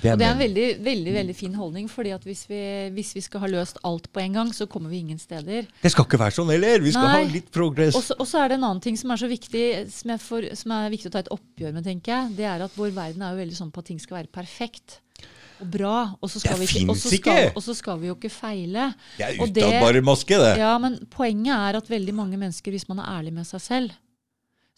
Det 0.00 0.10
er 0.10 0.14
og 0.14 0.20
det 0.20 0.26
er 0.26 0.34
en 0.34 0.40
veldig, 0.40 0.66
veldig 0.86 1.14
veldig 1.16 1.36
fin 1.36 1.54
holdning. 1.58 1.88
fordi 1.90 2.14
at 2.14 2.24
hvis 2.26 2.44
vi, 2.50 2.60
hvis 2.94 3.12
vi 3.16 3.24
skal 3.24 3.44
ha 3.44 3.50
løst 3.50 3.80
alt 3.86 4.08
på 4.12 4.22
en 4.22 4.38
gang, 4.38 4.54
så 4.54 4.66
kommer 4.70 4.92
vi 4.92 5.02
ingen 5.02 5.18
steder. 5.18 5.66
Det 5.82 5.92
skal 5.92 6.06
ikke 6.06 6.20
være 6.20 6.36
sånn 6.38 6.52
heller! 6.54 6.80
Vi 6.84 6.94
skal 6.94 7.08
Nei. 7.08 7.18
ha 7.24 7.34
litt 7.34 7.50
progress. 7.54 7.98
Og 8.14 8.26
så 8.26 8.44
er 8.44 8.52
det 8.52 8.60
en 8.60 8.66
annen 8.70 8.82
ting 8.84 8.98
som 9.00 9.10
er 9.10 9.20
så 9.20 9.30
viktig 9.30 9.66
som, 9.90 10.14
jeg 10.14 10.22
får, 10.24 10.48
som 10.62 10.74
er 10.78 10.90
viktig 10.94 11.10
å 11.10 11.14
ta 11.16 11.24
et 11.24 11.32
oppgjør 11.34 11.76
med, 11.76 11.86
tenker 11.86 12.14
jeg. 12.14 12.34
Det 12.40 12.48
er 12.52 12.66
at 12.66 12.76
vår 12.78 12.94
verden 12.96 13.24
er 13.26 13.34
jo 13.34 13.42
veldig 13.42 13.60
sånn 13.62 13.72
på 13.74 13.82
at 13.82 13.90
ting 13.90 14.02
skal 14.02 14.20
være 14.22 14.34
perfekt 14.40 15.00
og 15.60 15.70
bra. 15.74 15.96
Og 16.20 16.30
så 16.32 16.42
skal, 16.42 16.56
Det 16.56 16.66
vi, 16.68 16.80
ikke, 16.80 16.90
og 16.90 17.00
så 17.00 17.12
skal, 17.12 17.76
skal 17.80 17.98
vi 18.02 18.10
jo 18.10 18.16
ikke 18.16 18.32
feile. 18.32 18.92
Det 19.18 19.26
er 19.26 19.40
utadbare 19.42 20.04
maske, 20.04 20.38
det. 20.40 20.54
Ja, 20.60 20.76
men 20.82 21.00
poenget 21.12 21.54
er 21.56 21.80
at 21.80 21.90
veldig 21.90 22.14
mange 22.16 22.40
mennesker, 22.40 22.74
hvis 22.74 22.88
man 22.90 23.02
er 23.02 23.10
ærlig 23.18 23.34
med 23.36 23.48
seg 23.48 23.64
selv, 23.64 23.98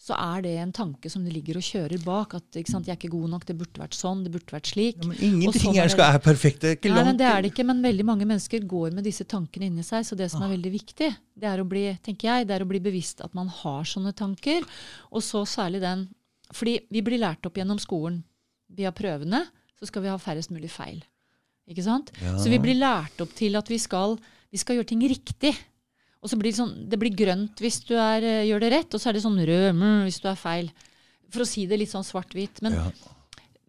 så 0.03 0.17
er 0.19 0.41
det 0.43 0.51
en 0.59 0.71
tanke 0.75 1.07
som 1.07 1.23
det 1.23 1.31
ligger 1.31 1.55
og 1.55 1.63
kjører 1.63 2.01
bak. 2.03 2.33
At 2.35 2.57
sant, 2.67 2.85
'jeg 2.85 2.91
er 2.91 2.99
ikke 2.99 3.13
god 3.13 3.29
nok, 3.29 3.45
det 3.47 3.55
burde 3.57 3.79
vært 3.79 3.95
sånn, 3.95 4.23
det 4.25 4.33
burde 4.33 4.51
vært 4.51 4.67
slik'. 4.73 4.99
Ja, 4.99 5.07
men 5.07 5.17
ingenting 5.17 5.61
sånn 5.61 5.75
her 5.77 5.85
er 5.85 5.93
skal 5.93 6.11
være 6.11 6.19
er 6.19 6.25
perfekt. 6.27 6.59
Det 6.59 6.69
er 6.71 6.75
ikke 6.75 6.89
Nei, 6.89 6.97
langt 6.97 7.07
men 7.07 7.17
det 7.17 7.27
er 7.29 7.41
det 7.41 7.51
ikke, 7.53 7.65
men 7.65 7.81
veldig 7.81 8.05
mange 8.05 8.25
mennesker 8.27 8.67
går 8.67 8.91
med 8.91 9.03
disse 9.05 9.23
tankene 9.23 9.69
inni 9.71 9.83
seg. 9.83 10.03
Så 10.03 10.17
det 10.17 10.29
som 10.29 10.41
Ah. 10.41 10.45
er 10.49 10.57
veldig 10.57 10.71
viktig, 10.73 11.15
det 11.39 11.47
er 11.47 11.57
å 11.63 11.67
bli, 11.67 11.97
tenker 12.03 12.27
jeg, 12.27 12.47
det 12.47 12.59
er 12.59 12.65
å 12.65 12.67
bli 12.67 12.79
bevisst 12.79 13.21
at 13.23 13.33
man 13.33 13.47
har 13.47 13.83
sånne 13.83 14.13
tanker. 14.13 14.61
Og 15.13 15.21
så 15.23 15.45
særlig 15.47 15.79
den 15.79 16.09
Fordi 16.51 16.81
vi 16.91 17.01
blir 17.01 17.17
lært 17.17 17.43
opp 17.47 17.55
gjennom 17.55 17.79
skolen. 17.79 18.23
Via 18.69 18.91
prøvene 18.91 19.47
så 19.79 19.87
skal 19.87 20.03
vi 20.03 20.09
ha 20.09 20.17
færrest 20.17 20.51
mulig 20.51 20.69
feil. 20.69 21.01
Ikke 21.67 21.81
sant? 21.81 22.11
Ja. 22.21 22.37
Så 22.37 22.49
vi 22.51 22.59
blir 22.59 22.75
lært 22.77 23.19
opp 23.23 23.33
til 23.33 23.55
at 23.55 23.67
vi 23.67 23.79
skal, 23.79 24.19
vi 24.51 24.57
skal 24.59 24.75
gjøre 24.75 24.85
ting 24.85 25.01
riktig. 25.01 25.55
Og 26.23 26.29
så 26.31 26.37
blir 26.39 26.53
det 26.53 26.59
sånn, 26.61 26.73
det 26.89 26.97
blir 27.01 27.11
grønt 27.19 27.59
hvis 27.59 27.81
du 27.83 27.93
er, 27.99 28.23
eh, 28.23 28.45
gjør 28.47 28.63
det 28.63 28.71
rett, 28.71 28.93
og 28.95 29.01
så 29.03 29.09
er 29.11 29.17
det 29.17 29.23
sånn 29.25 29.41
rød 29.43 29.75
mm, 29.75 30.03
hvis 30.07 30.21
du 30.23 30.29
er 30.31 30.39
feil. 30.39 30.69
For 31.33 31.43
å 31.43 31.47
si 31.49 31.65
det 31.67 31.79
litt 31.81 31.91
sånn 31.91 32.05
svart-hvitt. 32.07 32.61
Men 32.63 32.73
Ja. 32.77 32.85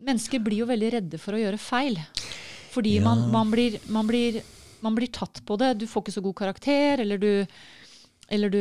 mennesker 0.05 0.39
blir 0.45 0.59
jo 0.63 0.67
veldig 0.71 0.91
redde 0.93 1.19
for 1.19 1.35
å 1.35 1.41
gjøre 1.43 1.59
feil. 1.59 1.99
Fordi 2.71 2.97
Ja. 3.01 3.03
man, 3.05 3.31
man, 3.33 3.51
blir, 3.51 3.81
man, 3.89 4.07
blir, 4.07 4.43
man 4.83 4.95
blir 4.95 5.09
tatt 5.11 5.41
på 5.47 5.57
det. 5.59 5.79
Du 5.79 5.87
får 5.87 6.05
ikke 6.05 6.15
så 6.19 6.23
god 6.23 6.35
karakter, 6.37 7.01
eller 7.01 7.19
du 7.19 7.47
Eller 8.31 8.49
du 8.49 8.59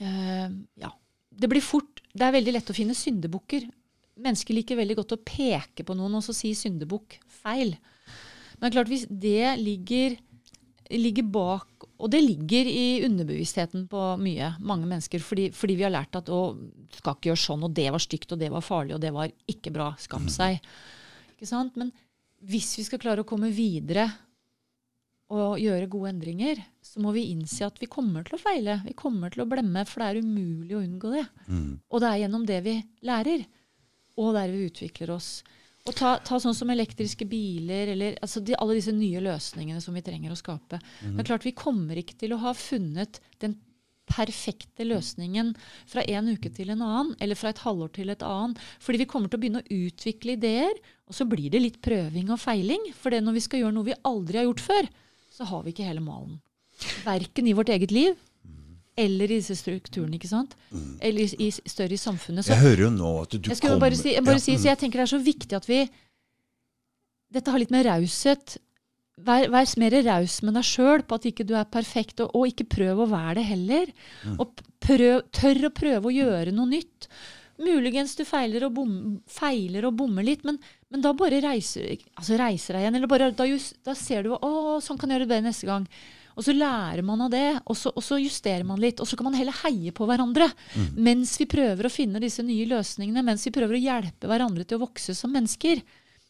øh, 0.00 0.50
Ja. 0.76 0.90
Det 1.38 1.48
blir 1.48 1.62
fort 1.62 2.00
Det 2.14 2.22
er 2.26 2.32
veldig 2.34 2.52
lett 2.52 2.70
å 2.70 2.74
finne 2.74 2.94
syndebukker. 2.98 3.68
Mennesker 4.18 4.54
liker 4.56 4.76
veldig 4.76 4.96
godt 4.96 5.12
å 5.14 5.22
peke 5.22 5.84
på 5.86 5.94
noen 5.94 6.16
og 6.18 6.22
så 6.24 6.34
si 6.34 6.50
syndebukk 6.52 7.18
feil. 7.30 7.76
Men 8.60 8.72
klart 8.74 8.88
hvis 8.90 9.06
det 9.08 9.58
ligger, 9.60 10.16
ligger 10.96 11.26
bak 11.28 11.86
Og 11.98 12.10
det 12.12 12.20
ligger 12.22 12.68
i 12.70 13.02
underbevisstheten 13.04 13.88
på 13.90 14.02
mye, 14.22 14.52
mange 14.62 14.86
mennesker. 14.86 15.22
Fordi, 15.24 15.48
fordi 15.52 15.74
vi 15.76 15.84
har 15.84 15.92
lært 15.92 16.14
at 16.16 16.30
å, 16.30 16.54
du 16.54 17.00
skal 17.00 17.16
ikke 17.16 17.32
gjøre 17.32 17.42
sånn, 17.42 17.64
og 17.66 17.74
det 17.74 17.88
var 17.90 18.02
stygt, 18.02 18.30
og 18.32 18.38
det 18.38 18.52
var 18.54 18.64
farlig, 18.64 18.94
og 18.94 19.02
det 19.02 19.10
var 19.16 19.32
ikke 19.50 19.72
bra. 19.74 19.90
Skam 19.98 20.28
seg. 20.30 20.62
Ikke 21.34 21.48
sant? 21.50 21.74
Men 21.80 21.90
hvis 22.46 22.70
vi 22.78 22.86
skal 22.86 23.02
klare 23.02 23.24
å 23.24 23.28
komme 23.28 23.50
videre 23.50 24.06
og 25.34 25.58
gjøre 25.60 25.90
gode 25.92 26.14
endringer, 26.14 26.62
så 26.80 27.02
må 27.04 27.12
vi 27.12 27.26
innse 27.34 27.66
at 27.66 27.82
vi 27.82 27.90
kommer 27.90 28.24
til 28.24 28.38
å 28.38 28.40
feile. 28.40 28.78
Vi 28.86 28.94
kommer 28.96 29.34
til 29.34 29.42
å 29.44 29.50
blemme, 29.50 29.82
for 29.90 30.00
det 30.00 30.08
er 30.08 30.22
umulig 30.24 30.78
å 30.78 30.80
unngå 30.86 31.12
det. 31.12 31.26
Mm. 31.50 31.72
Og 31.90 32.00
det 32.00 32.08
er 32.08 32.22
gjennom 32.22 32.46
det 32.48 32.60
vi 32.64 32.76
lærer, 33.04 33.44
og 34.18 34.32
der 34.38 34.54
vi 34.54 34.68
utvikler 34.70 35.12
oss. 35.18 35.32
Og 35.88 35.96
ta, 35.96 36.16
ta 36.24 36.36
sånn 36.42 36.56
som 36.56 36.68
elektriske 36.72 37.24
biler, 37.28 37.94
eller 37.94 38.18
altså 38.24 38.42
de, 38.44 38.56
alle 38.60 38.76
disse 38.76 38.92
nye 38.92 39.22
løsningene 39.24 39.80
som 39.80 39.96
vi 39.96 40.04
trenger 40.04 40.34
å 40.34 40.38
skape. 40.38 40.80
Det 41.00 41.22
er 41.24 41.30
klart 41.30 41.46
Vi 41.46 41.56
kommer 41.56 41.96
ikke 41.96 42.18
til 42.20 42.34
å 42.36 42.42
ha 42.42 42.52
funnet 42.56 43.22
den 43.42 43.56
perfekte 44.08 44.86
løsningen 44.88 45.52
fra 45.88 46.04
en 46.08 46.30
uke 46.32 46.50
til 46.54 46.72
en 46.72 46.84
annen, 46.84 47.14
eller 47.20 47.36
fra 47.36 47.52
et 47.52 47.60
halvår 47.64 47.92
til 47.98 48.12
et 48.12 48.24
annet. 48.24 48.60
Fordi 48.84 49.02
vi 49.02 49.08
kommer 49.10 49.28
til 49.28 49.40
å 49.40 49.42
begynne 49.42 49.64
å 49.64 49.80
utvikle 49.88 50.36
ideer, 50.36 50.76
og 51.08 51.16
så 51.16 51.28
blir 51.28 51.52
det 51.52 51.64
litt 51.64 51.80
prøving 51.84 52.32
og 52.32 52.40
feiling. 52.40 52.90
For 52.96 53.12
det 53.12 53.20
når 53.24 53.38
vi 53.38 53.44
skal 53.44 53.64
gjøre 53.64 53.76
noe 53.76 53.90
vi 53.90 53.98
aldri 54.08 54.40
har 54.40 54.48
gjort 54.48 54.64
før, 54.64 54.88
så 55.32 55.48
har 55.48 55.64
vi 55.64 55.74
ikke 55.74 55.88
hele 55.88 56.04
malen. 56.04 56.40
Verken 57.04 57.48
i 57.48 57.56
vårt 57.56 57.72
eget 57.74 57.92
liv 57.94 58.16
eller 58.98 59.30
i 59.30 59.38
disse 59.38 59.56
strukturene, 59.58 60.18
ikke 60.18 60.30
sant? 60.30 60.54
Eller 61.04 61.24
i, 61.24 61.48
i 61.48 61.70
større 61.70 61.94
i 61.94 62.00
samfunnet. 62.00 62.46
Så 62.46 62.54
Jeg 62.56 62.64
hører 62.64 62.84
jo 62.88 62.92
nå 62.94 63.12
at 63.22 63.36
du 63.36 63.50
jeg 63.50 63.60
kommer 63.62 63.82
bare 63.86 63.98
si, 63.98 64.12
jeg 64.16 64.26
bare 64.26 64.40
Ja, 64.40 64.44
si, 64.44 64.56
mm. 64.56 64.62
så 64.62 64.70
jeg 64.72 64.80
tenker 64.82 65.00
det 65.00 65.06
er 65.06 65.12
så 65.14 65.20
viktig 65.22 65.58
at 65.58 65.68
vi 65.68 65.82
Dette 67.28 67.52
har 67.52 67.60
litt 67.60 67.74
med 67.74 67.84
raushet 67.86 68.56
Vær, 69.26 69.48
vær 69.50 69.72
mer 69.82 69.96
raus 70.06 70.36
med 70.46 70.54
deg 70.54 70.66
sjøl 70.66 71.02
på 71.02 71.16
at 71.18 71.24
ikke 71.26 71.46
du 71.46 71.56
er 71.58 71.66
perfekt, 71.66 72.20
og, 72.22 72.30
og 72.38 72.52
ikke 72.52 72.68
prøv 72.76 73.00
å 73.02 73.08
være 73.10 73.40
det 73.40 73.46
heller. 73.48 73.90
Mm. 74.22 74.36
Og 74.44 74.60
prøv, 74.84 75.24
tør 75.34 75.66
å 75.66 75.70
prøve 75.74 76.06
å 76.06 76.14
gjøre 76.14 76.54
noe 76.54 76.70
nytt. 76.70 77.08
Muligens 77.58 78.14
du 78.14 78.22
feiler 78.22 78.68
og, 78.68 78.76
bom, 78.76 78.92
feiler 79.26 79.88
og 79.88 79.96
bommer 79.98 80.22
litt, 80.22 80.44
men, 80.46 80.60
men 80.94 81.02
da 81.02 81.10
bare 81.18 81.40
reiser, 81.42 81.96
altså 82.14 82.38
reiser 82.38 82.78
deg 82.78 82.84
igjen. 82.84 83.00
Eller 83.00 83.10
bare, 83.10 83.32
da, 83.34 83.48
just, 83.50 83.74
da 83.82 83.96
ser 83.98 84.28
du 84.28 84.36
å, 84.36 84.78
sånn 84.84 85.00
kan 85.00 85.10
jeg 85.10 85.18
gjøre 85.18 85.32
det 85.32 85.42
neste 85.48 85.66
gang. 85.66 85.88
Og 86.38 86.46
så 86.46 86.54
lærer 86.54 87.02
man 87.02 87.24
av 87.26 87.32
det, 87.34 87.46
og 87.66 87.76
så, 87.76 87.90
og 87.90 88.04
så 88.04 88.20
justerer 88.22 88.62
man 88.66 88.78
litt. 88.78 89.02
Og 89.02 89.08
så 89.10 89.18
kan 89.18 89.26
man 89.26 89.36
heller 89.38 89.56
heie 89.64 89.90
på 89.94 90.06
hverandre 90.06 90.46
mens 90.94 91.34
vi 91.40 91.48
prøver 91.50 91.88
å 91.88 91.92
finne 91.92 92.22
disse 92.22 92.44
nye 92.46 92.68
løsningene. 92.70 93.24
Mens 93.26 93.46
vi 93.48 93.54
prøver 93.54 93.74
å 93.74 93.82
hjelpe 93.82 94.30
hverandre 94.30 94.66
til 94.68 94.78
å 94.78 94.84
vokse 94.86 95.16
som 95.18 95.34
mennesker. 95.34 95.82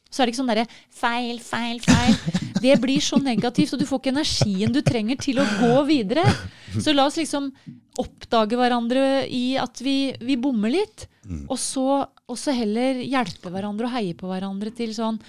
Så 0.08 0.22
er 0.22 0.26
det 0.26 0.32
ikke 0.32 0.40
sånn 0.40 0.52
derre 0.54 0.68
feil, 0.88 1.42
feil, 1.44 1.82
feil. 1.84 2.16
Det 2.64 2.78
blir 2.80 3.02
så 3.04 3.20
negativt, 3.20 3.76
og 3.76 3.82
du 3.82 3.86
får 3.86 4.00
ikke 4.00 4.14
energien 4.16 4.72
du 4.74 4.80
trenger 4.82 5.20
til 5.20 5.38
å 5.38 5.44
gå 5.60 5.74
videre. 5.86 6.24
Så 6.80 6.94
la 6.96 7.04
oss 7.06 7.18
liksom 7.20 7.52
oppdage 8.00 8.56
hverandre 8.58 9.04
i 9.30 9.58
at 9.60 9.82
vi, 9.84 10.14
vi 10.24 10.38
bommer 10.40 10.72
litt. 10.72 11.04
Og, 11.44 11.58
så, 11.60 11.84
og 12.08 12.40
så 12.40 12.54
heller 12.56 13.02
hjelpe 13.04 13.52
hverandre 13.52 13.86
og 13.86 13.94
heie 13.94 14.16
på 14.16 14.30
hverandre 14.30 14.72
til 14.74 14.94
sånn 14.96 15.20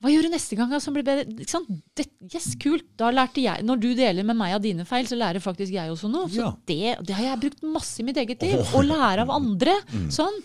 hva 0.00 0.08
gjør 0.08 0.26
du 0.26 0.32
neste 0.32 0.56
gang 0.56 0.72
som 0.80 0.94
blir 0.96 1.04
bedre? 1.04 1.26
Det, 1.28 2.06
yes, 2.32 2.54
kult. 2.60 2.86
Da 2.96 3.10
lærte 3.12 3.42
jeg, 3.42 3.62
Når 3.68 3.80
du 3.82 3.90
deler 3.94 4.24
med 4.24 4.38
meg 4.38 4.54
av 4.56 4.62
dine 4.64 4.86
feil, 4.88 5.04
så 5.06 5.18
lærer 5.20 5.42
faktisk 5.44 5.74
jeg 5.76 5.92
også 5.92 6.08
noe. 6.08 6.28
Så 6.32 6.40
Ja. 6.40 6.50
det, 6.66 7.06
det 7.06 7.14
har 7.18 7.24
jeg 7.34 7.40
brukt 7.44 7.62
masse 7.62 8.00
i 8.00 8.06
mitt 8.06 8.16
eget 8.16 8.40
liv. 8.42 8.62
Å 8.72 8.80
lære 8.86 9.26
av 9.26 9.30
andre. 9.36 9.76
Sånn. 10.18 10.40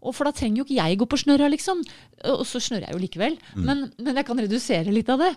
Og 0.00 0.14
for 0.16 0.24
da 0.28 0.32
trenger 0.32 0.60
jo 0.60 0.64
ikke 0.64 0.78
jeg 0.80 0.98
gå 1.00 1.06
på 1.08 1.18
snørra, 1.20 1.48
liksom. 1.52 1.80
Og 2.28 2.44
så 2.48 2.60
snørrer 2.60 2.88
jeg 2.88 2.96
jo 2.96 3.02
likevel. 3.04 3.38
Men, 3.56 3.86
men 4.00 4.16
jeg 4.20 4.26
kan 4.28 4.40
redusere 4.40 4.92
litt 4.92 5.08
av 5.12 5.20
det. 5.24 5.34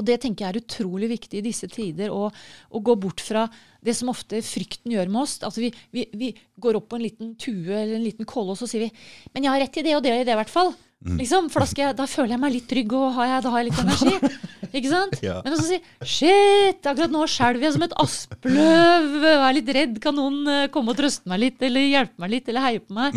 Og 0.00 0.06
det 0.06 0.20
tenker 0.22 0.46
jeg 0.46 0.54
er 0.54 0.60
utrolig 0.62 1.08
viktig 1.10 1.40
i 1.40 1.44
disse 1.44 1.68
tider. 1.68 2.12
Å, 2.12 2.28
å 2.72 2.80
gå 2.84 2.94
bort 3.00 3.20
fra 3.20 3.46
det 3.84 3.92
som 3.96 4.08
ofte 4.12 4.40
frykten 4.44 4.92
gjør 4.94 5.10
med 5.12 5.22
oss. 5.24 5.38
Altså 5.44 5.64
vi, 5.64 5.72
vi, 5.92 6.06
vi 6.16 6.30
går 6.60 6.78
opp 6.78 6.88
på 6.92 6.96
en 7.00 7.04
liten 7.04 7.34
tue 7.40 7.72
eller 7.72 7.98
en 7.98 8.06
liten 8.06 8.28
kolle, 8.28 8.54
og 8.54 8.60
så 8.60 8.68
sier 8.70 8.86
vi 8.86 8.92
'Men 9.34 9.44
jeg 9.44 9.52
har 9.52 9.60
rett 9.64 9.76
i 9.76 9.82
det 9.88 9.96
og 9.96 10.02
det 10.04 10.12
og 10.14 10.24
det, 10.24 10.32
i 10.32 10.40
hvert 10.40 10.52
fall'. 10.52 10.72
Liksom, 11.00 11.46
for 11.48 11.64
da, 11.64 11.68
jeg, 11.80 11.96
da 11.96 12.04
føler 12.10 12.34
jeg 12.34 12.40
meg 12.42 12.52
litt 12.52 12.66
trygg, 12.68 12.92
og 12.92 13.14
har 13.16 13.28
jeg, 13.30 13.44
da 13.46 13.52
har 13.54 13.62
jeg 13.62 13.70
litt 13.70 13.80
energi. 13.80 14.32
Ikke 14.76 14.90
sant? 14.90 15.16
Ja. 15.24 15.38
Men 15.46 15.56
så 15.56 15.64
si 15.64 15.78
'Shit, 16.04 16.84
akkurat 16.84 17.10
nå 17.14 17.24
skjelver 17.30 17.64
jeg 17.66 17.74
som 17.74 17.86
et 17.86 17.96
aspløv', 18.04 19.16
jeg 19.24 19.40
er 19.40 19.56
litt 19.56 19.72
redd, 19.74 19.96
kan 20.04 20.14
noen 20.14 20.44
eh, 20.46 20.68
komme 20.74 20.92
og 20.92 21.00
trøste 21.00 21.30
meg 21.32 21.40
litt, 21.46 21.64
eller 21.64 21.88
hjelpe 21.88 22.20
meg 22.20 22.34
litt, 22.36 22.52
eller 22.52 22.66
heie 22.68 22.84
på 22.84 22.94
meg? 22.98 23.16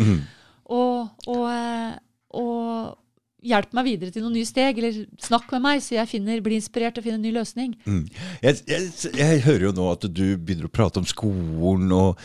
Og, 0.64 1.12
og, 1.28 1.44
eh, 1.52 1.92
og 2.40 2.96
hjelp 3.44 3.74
meg 3.76 3.84
videre 3.86 4.14
til 4.14 4.24
noen 4.24 4.34
nye 4.38 4.48
steg, 4.48 4.78
eller 4.80 5.02
snakk 5.22 5.50
med 5.54 5.64
meg, 5.66 5.82
så 5.84 5.98
jeg 5.98 6.10
finner, 6.10 6.40
blir 6.44 6.56
inspirert 6.58 6.98
og 7.00 7.04
finner 7.06 7.20
en 7.20 7.26
ny 7.26 7.32
løsning. 7.36 7.74
Mm. 7.84 8.02
Jeg, 8.42 8.62
jeg, 8.70 8.90
jeg 9.20 9.42
hører 9.46 9.66
jo 9.68 9.72
nå 9.76 9.88
at 9.92 10.06
du 10.08 10.24
begynner 10.36 10.68
å 10.70 10.72
prate 10.72 11.02
om 11.02 11.08
skolen. 11.08 11.92
Og, 11.94 12.22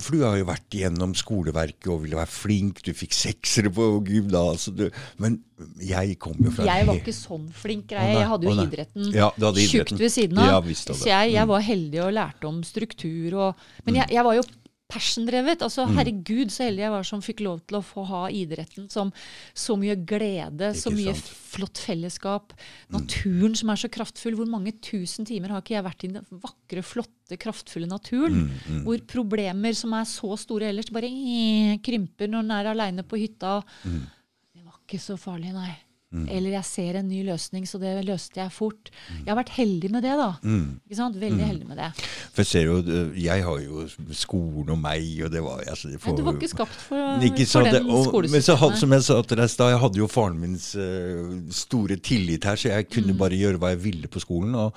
for 0.00 0.16
du 0.16 0.24
har 0.24 0.38
jo 0.40 0.48
vært 0.48 0.78
igjennom 0.78 1.14
skoleverket 1.18 1.90
og 1.92 2.02
ville 2.06 2.18
være 2.18 2.32
flink. 2.32 2.82
Du 2.86 2.94
fikk 2.96 3.16
seksere 3.16 3.72
på 3.74 3.90
gymnaset, 4.08 4.88
Men 5.20 5.40
jeg 5.82 6.14
kom 6.22 6.36
jo 6.38 6.52
fra 6.54 6.66
Jeg 6.68 6.86
var 6.86 6.98
ikke 7.00 7.14
sånn 7.16 7.48
flink 7.56 7.88
greie. 7.90 8.14
Jeg 8.14 8.28
hadde 8.30 8.46
jo 8.46 8.52
Å, 8.54 8.66
idretten 8.68 9.08
Ja, 9.16 9.28
tjukt 9.58 9.96
ved 9.98 10.12
siden 10.14 10.38
av. 10.38 10.68
Ja, 10.68 10.74
så 10.94 10.98
jeg, 11.08 11.32
jeg 11.34 11.44
Mm. 11.48 11.50
var 11.50 11.62
heldig 11.64 12.00
og 12.04 12.12
lærte 12.14 12.48
om 12.48 12.62
struktur. 12.66 13.34
Og, 13.34 13.54
men 13.86 13.98
jeg, 14.00 14.10
jeg 14.14 14.24
var 14.26 14.38
jo 14.38 14.42
passion-drevet. 14.88 15.60
Altså, 15.62 15.84
Mm. 15.86 15.96
Herregud, 15.98 16.50
så 16.50 16.64
heldig 16.64 16.82
jeg 16.84 16.90
var 16.90 17.04
som 17.04 17.20
fikk 17.20 17.40
lov 17.44 17.60
til 17.66 17.76
å 17.78 17.84
få 17.84 18.04
ha 18.08 18.22
idretten 18.28 18.90
som 18.90 19.12
så 19.54 19.76
mye 19.76 19.94
glede, 19.96 20.72
så 20.74 20.90
mye 20.90 21.12
sant. 21.14 21.28
Mm. 21.28 21.34
flott 21.52 21.78
fellesskap. 21.78 22.52
Naturen 22.90 23.54
som 23.54 23.68
er 23.70 23.76
så 23.76 23.88
kraftfull. 23.88 24.34
Hvor 24.34 24.48
mange 24.48 24.72
tusen 24.80 25.26
timer 25.28 25.48
har 25.50 25.60
ikke 25.60 25.76
jeg 25.76 25.84
vært 25.84 26.04
i 26.04 26.12
den 26.14 26.26
vakre, 26.30 26.82
flotte, 26.82 27.36
kraftfulle 27.36 27.86
naturen? 27.88 28.48
Mm, 28.68 28.84
Hvor 28.84 28.98
problemer 29.06 29.74
som 29.76 29.92
er 29.92 30.04
så 30.04 30.36
store 30.38 30.70
ellers, 30.72 30.88
bare 30.90 31.06
eh, 31.08 31.76
krymper 31.84 32.28
når 32.28 32.38
en 32.46 32.50
er 32.50 32.64
aleine 32.72 33.02
på 33.04 33.20
hytta. 33.20 33.62
Mm. 33.84 34.06
Det 34.54 34.64
var 34.64 34.80
ikke 34.86 35.00
så 35.00 35.18
farlig, 35.20 35.52
nei. 35.52 35.76
Eller 36.08 36.54
jeg 36.54 36.64
ser 36.64 36.96
en 36.96 37.08
ny 37.08 37.18
løsning, 37.26 37.66
så 37.68 37.76
det 37.78 37.90
løste 38.06 38.40
jeg 38.40 38.48
fort. 38.56 38.88
Jeg 39.12 39.28
har 39.28 39.36
vært 39.36 39.50
heldig 39.58 39.90
med 39.92 40.02
det, 40.06 40.14
da. 40.16 40.28
Mm. 40.40 40.80
Ikke 40.88 40.96
sant? 40.96 41.18
Veldig 41.20 41.44
heldig 41.44 41.66
med 41.68 41.76
det. 41.76 41.88
For 42.32 42.40
jeg 42.40 42.48
ser 42.48 42.64
jo, 42.64 42.78
øh, 42.80 43.10
jeg 43.20 43.44
har 43.44 43.58
jo 43.60 43.82
skolen 44.16 44.70
og 44.72 44.78
meg, 44.80 45.04
og 45.26 45.30
det 45.34 45.42
var 45.44 45.60
altså, 45.68 45.90
for, 46.00 46.16
du 46.16 46.22
var 46.24 46.38
ikke 46.38 46.48
skapt 46.54 46.80
for, 46.86 47.20
Ikke 47.28 47.44
for 47.44 47.68
den 47.68 47.74
det- 47.74 47.82
Men 47.84 47.92
så, 47.92 48.56
skolesystemet. 48.56 48.78
som 48.80 48.92
jeg 48.96 49.02
sa 49.02 49.20
til 49.22 49.36
deg 49.36 49.44
i 49.44 49.52
stad, 49.52 49.70
jeg 49.74 49.80
hadde 49.84 49.98
jo 50.00 50.06
faren 50.08 50.40
min 50.40 50.54
uh, 50.56 51.52
store 51.52 51.96
tillit 52.00 52.44
her, 52.44 52.56
så 52.56 52.68
jeg 52.72 52.88
kunne 52.88 53.12
Mm. 53.12 53.18
bare 53.18 53.36
gjøre 53.36 53.58
hva 53.60 53.68
jeg 53.74 53.82
ville 53.84 54.08
på 54.08 54.20
skolen. 54.24 54.54
Og 54.54 54.72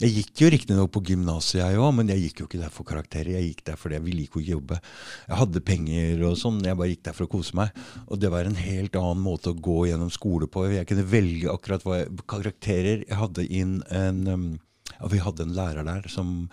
jeg 0.00 0.10
gikk 0.18 0.40
jo 0.42 0.50
riktignok 0.50 0.90
på 0.90 1.02
gymnaset, 1.04 1.60
jeg 1.62 1.78
òg, 1.78 1.94
men 1.94 2.08
jeg 2.08 2.18
gikk 2.26 2.40
jo 2.40 2.46
ikke 2.46 2.60
der 2.62 2.70
for 2.74 2.82
karakterer. 2.84 3.38
Jeg 3.38 3.54
gikk 3.54 3.64
der 3.70 3.76
fordi 3.76 3.94
jeg 3.94 4.04
ville 4.04 4.22
ikke 4.26 4.42
jobbe. 4.42 4.80
Jeg 5.28 5.36
hadde 5.36 5.60
penger 5.60 6.24
og 6.26 6.36
sånn, 6.36 6.58
jeg 6.64 6.76
bare 6.76 6.88
gikk 6.90 7.02
der 7.04 7.12
for 7.12 7.26
å 7.26 7.30
kose 7.30 7.54
meg. 7.54 7.70
Og 8.08 8.18
det 8.18 8.30
var 8.30 8.44
en 8.50 8.54
helt 8.58 8.92
annen 8.98 9.22
måte 9.22 9.54
å 9.54 9.54
gå 9.54 9.86
gjennom 9.86 10.10
skole 10.10 10.48
på. 10.50 10.71
Jeg 10.78 10.88
kunne 10.90 11.08
velge 11.10 11.50
akkurat 11.52 11.86
hva 11.86 12.02
jeg 12.02 12.26
Karakterer 12.28 13.02
Jeg 13.06 13.18
hadde 13.18 13.46
inn 13.48 13.80
en 13.92 14.22
um, 14.28 14.46
ja, 14.92 15.10
Vi 15.12 15.22
hadde 15.22 15.46
en 15.46 15.56
lærer 15.56 15.86
der 15.88 16.08
som 16.12 16.48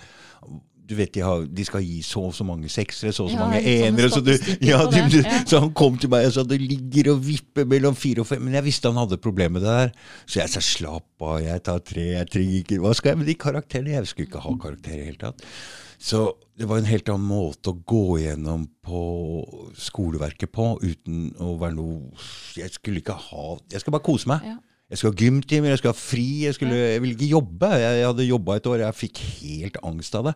du 0.89 0.95
vet, 0.97 1.11
de, 1.13 1.21
har, 1.21 1.43
de 1.45 1.65
skal 1.67 1.83
gi 1.85 1.99
så 2.01 2.23
og 2.31 2.31
så 2.33 2.45
mange 2.47 2.69
seksere, 2.73 3.11
så 3.13 3.27
og 3.27 3.29
så 3.29 3.37
Ja, 3.37 3.43
mange 3.45 3.59
enere. 3.61 4.09
Så, 4.09 4.23
du, 4.25 4.31
ja, 4.65 4.79
du, 4.89 4.97
ja. 5.19 5.43
så 5.45 5.59
han 5.61 5.73
kom 5.77 5.99
til 6.01 6.09
meg 6.09 6.25
og 6.25 6.33
sa 6.33 6.41
det 6.49 6.57
ligger 6.63 7.11
og 7.13 7.19
vipper 7.27 7.67
mellom 7.69 7.93
fire 7.93 8.23
og 8.23 8.29
fem. 8.31 8.41
Men 8.41 8.57
jeg 8.57 8.65
visste 8.65 8.89
han 8.89 8.97
hadde 8.97 9.19
problemer 9.21 9.59
med 9.59 9.67
det 9.67 9.75
der. 9.75 9.91
Så 10.25 10.41
jeg 10.41 10.49
sa 10.49 10.63
slapp 10.65 11.27
av, 11.27 11.35
jeg 11.45 11.63
tar 11.67 11.83
tre. 11.85 12.07
Jeg 12.15 12.31
trenger 12.33 12.63
ikke 12.63 12.79
Hva 12.81 12.95
skal 12.97 13.13
jeg 13.13 13.21
med 13.21 13.29
de 13.29 13.37
karakterene? 13.45 13.93
Jeg 13.99 14.09
skulle 14.09 14.31
ikke 14.31 14.41
ha 14.47 14.55
karakterer 14.65 14.97
i 14.97 15.03
det 15.03 15.11
hele 15.11 15.21
tatt. 15.27 15.45
Så 15.99 16.23
det 16.55 16.67
var 16.69 16.79
en 16.79 16.87
helt 16.87 17.09
annen 17.11 17.27
måte 17.27 17.73
å 17.73 17.79
gå 17.87 18.19
gjennom 18.21 18.65
på 18.87 19.01
skoleverket 19.79 20.51
på 20.55 20.71
uten 20.79 21.33
å 21.43 21.57
være 21.59 21.75
noe 21.75 22.15
Jeg 22.55 22.71
skulle 22.71 23.01
ikke 23.03 23.17
ha 23.19 23.45
Jeg 23.71 23.83
skal 23.83 23.95
bare 23.95 24.07
kose 24.07 24.31
meg. 24.31 24.47
Ja. 24.47 24.57
Jeg 24.89 24.97
skulle 24.97 25.13
ha 25.13 25.21
gymtimer, 25.21 25.69
jeg 25.69 25.81
skulle 25.81 25.93
ha 25.93 26.01
fri, 26.01 26.29
jeg, 26.47 26.55
skulle, 26.57 26.77
jeg 26.95 27.01
ville 27.03 27.13
ikke 27.13 27.35
jobbe. 27.35 27.67
Jeg, 27.77 27.97
jeg 27.99 28.07
hadde 28.09 28.25
jobba 28.25 28.55
et 28.57 28.69
år, 28.71 28.83
jeg 28.87 28.97
fikk 29.03 29.19
helt 29.43 29.77
angst 29.85 30.15
av 30.17 30.31
det. 30.31 30.33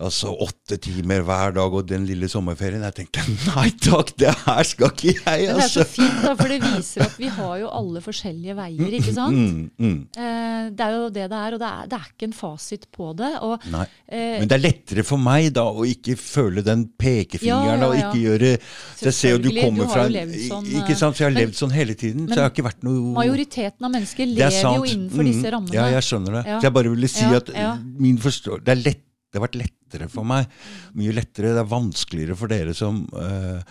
Altså 0.00 0.30
åtte 0.40 0.78
timer 0.80 1.20
hver 1.28 1.52
dag 1.52 1.74
og 1.76 1.86
den 1.90 2.06
lille 2.08 2.28
sommerferien. 2.32 2.80
Jeg 2.86 2.94
tenkte 2.96 3.24
nei 3.50 3.66
takk, 3.84 4.12
det 4.16 4.30
her 4.46 4.62
skal 4.64 4.88
ikke 4.94 5.12
jeg, 5.12 5.24
Men 5.26 5.58
det 5.58 5.64
er 5.66 5.68
så 5.68 5.82
altså. 5.82 5.84
fint, 5.92 6.22
da, 6.24 6.34
for 6.38 6.48
det 6.48 6.58
viser 6.64 7.04
at 7.04 7.18
vi 7.20 7.28
har 7.36 7.54
jo 7.60 7.68
alle 7.80 8.00
forskjellige 8.04 8.54
veier, 8.56 8.94
ikke 9.00 9.12
sant? 9.12 9.36
Mm, 9.36 9.66
mm. 9.76 9.98
Eh, 10.16 10.70
det 10.78 10.86
er 10.86 10.94
jo 10.96 11.02
det 11.12 11.26
det 11.30 11.40
er, 11.40 11.56
og 11.56 11.60
det 11.60 11.68
er, 11.68 11.90
det 11.92 11.98
er 11.98 12.06
ikke 12.14 12.28
en 12.30 12.36
fasit 12.38 12.86
på 12.96 13.10
det. 13.18 13.30
Og, 13.44 13.66
Nei. 13.74 13.84
eh, 14.08 14.38
Men 14.40 14.48
det 14.48 14.56
er 14.56 14.64
lettere 14.64 15.04
for 15.04 15.20
meg 15.20 15.50
da 15.58 15.66
å 15.68 15.84
ikke 15.88 16.16
føle 16.20 16.64
den 16.64 16.86
pekefingeren 17.00 17.68
Ja, 17.68 17.76
ja, 17.76 17.88
og 17.90 17.98
ikke 18.00 18.22
gjøre 18.24 18.54
Så 18.96 19.08
jeg 19.10 19.16
ser 19.20 19.34
jo 19.36 19.42
du 19.44 19.50
kommer 19.58 19.84
du 19.84 19.92
fra 19.92 20.06
sånn, 20.08 20.70
Ikke 20.80 20.96
sant, 20.96 21.16
så 21.18 21.26
jeg 21.26 21.28
har 21.28 21.34
men- 21.36 21.42
levd 21.44 21.60
sånn 21.60 21.74
hele 21.76 21.94
tiden. 21.94 22.24
men 22.24 22.32
så 22.32 22.40
jeg 22.40 22.46
har 22.48 22.54
ikke 22.54 22.66
vært 22.70 22.82
noe 22.88 23.12
majoriteten 23.20 23.84
av 23.84 23.92
mennesker 23.92 24.24
er 24.24 24.32
lever 24.38 24.80
jo 24.80 24.88
innenfor 24.94 25.24
disse 25.28 25.44
Mm. 25.44 25.52
rammene. 25.58 25.74
Ja, 25.76 25.86
jeg 25.92 26.02
skjønner 26.08 26.32
det. 26.40 26.42
Ja. 26.46 26.58
Så 26.60 26.62
jeg 26.70 26.72
bare 26.80 26.88
ville 26.96 27.08
si 27.08 27.24
Ja, 27.28 27.36
at 27.36 27.48
ja. 27.54 27.76
min 27.98 28.18
forstå 28.18 28.64
det, 28.64 28.78
lett, 28.84 29.04
det 29.32 29.40
har 29.40 29.46
vært 29.48 29.60
lettere 29.90 30.08
for 30.10 30.24
meg. 30.24 30.46
Mye 30.94 31.14
lettere. 31.14 31.54
Det 31.54 31.62
er 31.64 31.70
vanskeligere 31.70 32.36
for 32.38 32.48
dere 32.48 32.74
som 32.74 33.06
har- 33.12 33.62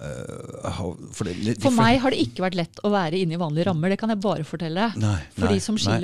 for, 0.00 1.24
det, 1.28 1.34
de- 1.44 1.54
For 1.60 1.70
meg 1.76 1.98
har 2.00 2.10
det 2.14 2.20
ikke 2.24 2.40
vært 2.46 2.54
lett 2.56 2.78
å 2.86 2.90
være 2.92 3.18
inne 3.20 3.34
i 3.36 3.40
vanlige 3.40 3.66
rammer, 3.68 3.90
det 3.92 3.98
kan 4.00 4.08
jeg 4.08 4.20
bare 4.20 4.44
fortelle. 4.48 4.86
Nei, 4.96 5.18
for 5.36 5.50
nei, 5.50 5.58
som 5.60 5.74
nei. 5.76 5.82
så 5.82 5.90
er 5.96 6.00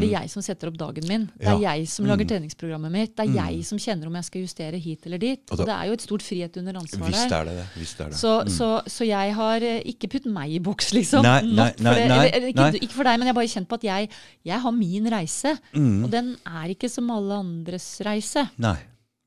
det 0.00 0.08
Mm. 0.10 0.10
jeg 0.10 0.30
som 0.30 0.42
setter 0.42 0.68
opp 0.68 0.76
dagen 0.76 1.06
min. 1.06 1.26
Det 1.38 1.46
Ja. 1.46 1.54
er 1.56 1.60
jeg 1.78 1.88
som 1.88 2.06
lager 2.06 2.24
Mm. 2.24 2.28
treningsprogrammet 2.28 2.90
mitt. 2.90 3.16
Det 3.16 3.26
er 3.26 3.30
Mm. 3.30 3.34
jeg 3.54 3.64
som 3.64 3.78
kjenner 3.78 4.06
om 4.06 4.14
jeg 4.14 4.24
skal 4.24 4.42
justere 4.42 4.78
hit 4.80 5.06
eller 5.06 5.18
dit. 5.18 5.40
Og 5.50 5.56
da- 5.58 5.62
Og 5.62 5.66
det 5.66 5.74
er 5.74 5.86
jo 5.86 5.92
et 5.92 6.00
stort 6.00 6.22
frihet 6.22 6.56
under 6.56 6.72
ansvar 6.72 7.06
Visst 7.08 7.28
der. 7.28 7.40
er 7.40 7.44
det 7.44 7.54
det. 7.56 7.96
Det. 8.10 8.14
Så, 8.14 8.42
Mm. 8.44 8.48
så, 8.48 8.82
så 8.86 9.06
jeg 9.06 9.34
har 9.34 9.56
eh, 9.62 9.82
ikke 9.84 10.08
putt 10.10 10.26
meg 10.26 10.50
i 10.50 10.58
boks, 10.58 10.92
liksom. 10.92 11.22
Nei, 11.22 11.42
Not 11.42 11.54
nei, 11.54 11.70
for 11.72 11.82
nei, 12.00 12.08
nei, 12.08 12.26
Eller, 12.32 12.48
ikke, 12.52 12.80
ikke 12.82 12.92
for 12.92 13.04
deg, 13.04 13.18
men 13.18 13.26
jeg 13.26 13.34
har 13.34 13.34
bare 13.34 13.46
kjent 13.54 13.68
på 13.68 13.74
at 13.74 13.82
jeg, 13.82 14.10
jeg 14.44 14.60
har 14.60 14.72
min 14.72 15.04
reise. 15.10 15.58
Mm. 15.74 16.04
Og 16.04 16.10
den 16.10 16.36
er 16.46 16.68
ikke 16.74 16.90
som 16.90 17.10
alle 17.10 17.32
andres 17.38 18.00
reise. 18.04 18.50
Nei. 18.58 18.78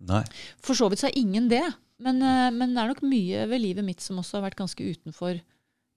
Nei. 0.01 0.23
For 0.61 0.73
så 0.75 0.89
vidt 0.89 0.99
så 0.99 1.07
er 1.07 1.13
ingen 1.15 1.47
det. 1.47 1.63
Men, 2.03 2.21
eh, 2.21 2.51
men 2.51 2.73
det 2.75 2.81
er 2.81 2.91
nok 2.91 3.03
mye 3.07 3.45
ved 3.49 3.63
livet 3.63 3.85
mitt 3.87 4.03
som 4.03 4.19
også 4.19 4.39
har 4.39 4.49
vært 4.49 4.59
ganske 4.59 4.83
utenfor, 4.83 5.39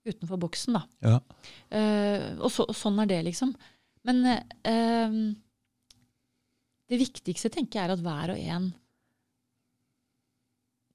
utenfor 0.07 0.41
boksen, 0.41 0.79
da. 0.79 0.85
Ja. 1.03 1.19
Uh, 1.73 2.39
og, 2.39 2.51
så, 2.55 2.67
og 2.69 2.77
sånn 2.79 3.01
er 3.03 3.11
det, 3.11 3.19
liksom. 3.27 3.55
Men 4.07 4.23
eh, 4.31 5.17
det 6.89 7.01
viktigste 7.03 7.51
tenker 7.53 7.81
jeg 7.81 7.89
er 7.89 7.97
at 7.97 8.05
hver 8.05 8.33
og 8.33 8.39
en 8.41 8.71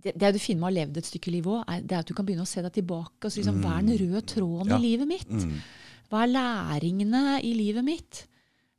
det, 0.04 0.16
det 0.20 0.34
du 0.36 0.40
finner 0.42 0.64
med 0.64 0.66
å 0.66 0.72
ha 0.72 0.78
levd 0.80 0.98
et 1.00 1.08
stykke 1.08 1.32
liv 1.32 1.46
òg, 1.48 1.62
det 1.88 1.96
er 1.96 2.02
at 2.02 2.10
du 2.10 2.16
kan 2.18 2.26
begynne 2.28 2.44
å 2.44 2.50
se 2.50 2.64
deg 2.64 2.74
tilbake 2.76 3.28
og 3.28 3.32
si 3.32 3.40
liksom, 3.40 3.62
hva 3.64 3.78
er 3.78 3.86
den 3.88 4.00
røde 4.02 4.24
tråden 4.34 4.74
Ja. 4.74 4.80
i 4.80 4.84
livet 4.84 5.08
mitt? 5.08 5.32
Mm. 5.32 5.60
Hva 6.12 6.24
er 6.26 6.34
læringene 6.34 7.22
i 7.40 7.54
livet 7.56 7.86
mitt? 7.88 8.24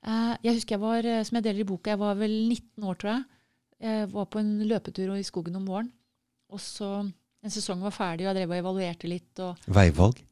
Uh, 0.04 0.34
jeg 0.44 0.58
husker 0.58 0.76
jeg 0.76 0.82
var, 0.82 1.08
som 1.24 1.38
jeg 1.38 1.46
deler 1.46 1.62
i 1.64 1.68
boka, 1.68 1.94
jeg 1.94 2.00
var 2.02 2.18
vel 2.18 2.34
19 2.50 2.84
år, 2.90 2.98
tror 3.00 3.12
jeg. 3.14 3.24
Jeg 3.84 4.10
var 4.12 4.28
på 4.32 4.42
en 4.42 4.52
løpetur 4.68 5.14
i 5.16 5.24
skogen 5.24 5.56
om 5.60 5.64
våren. 5.68 5.92
Og 6.54 6.62
så 6.62 6.90
En 7.44 7.52
sesong 7.52 7.82
var 7.84 7.92
ferdig, 7.92 8.24
og 8.24 8.30
jeg 8.30 8.38
drev 8.38 8.52
og 8.54 8.56
evaluerte 8.56 9.08
litt. 9.10 9.40
Og, 9.44 9.66
Veivalg. 9.68 10.22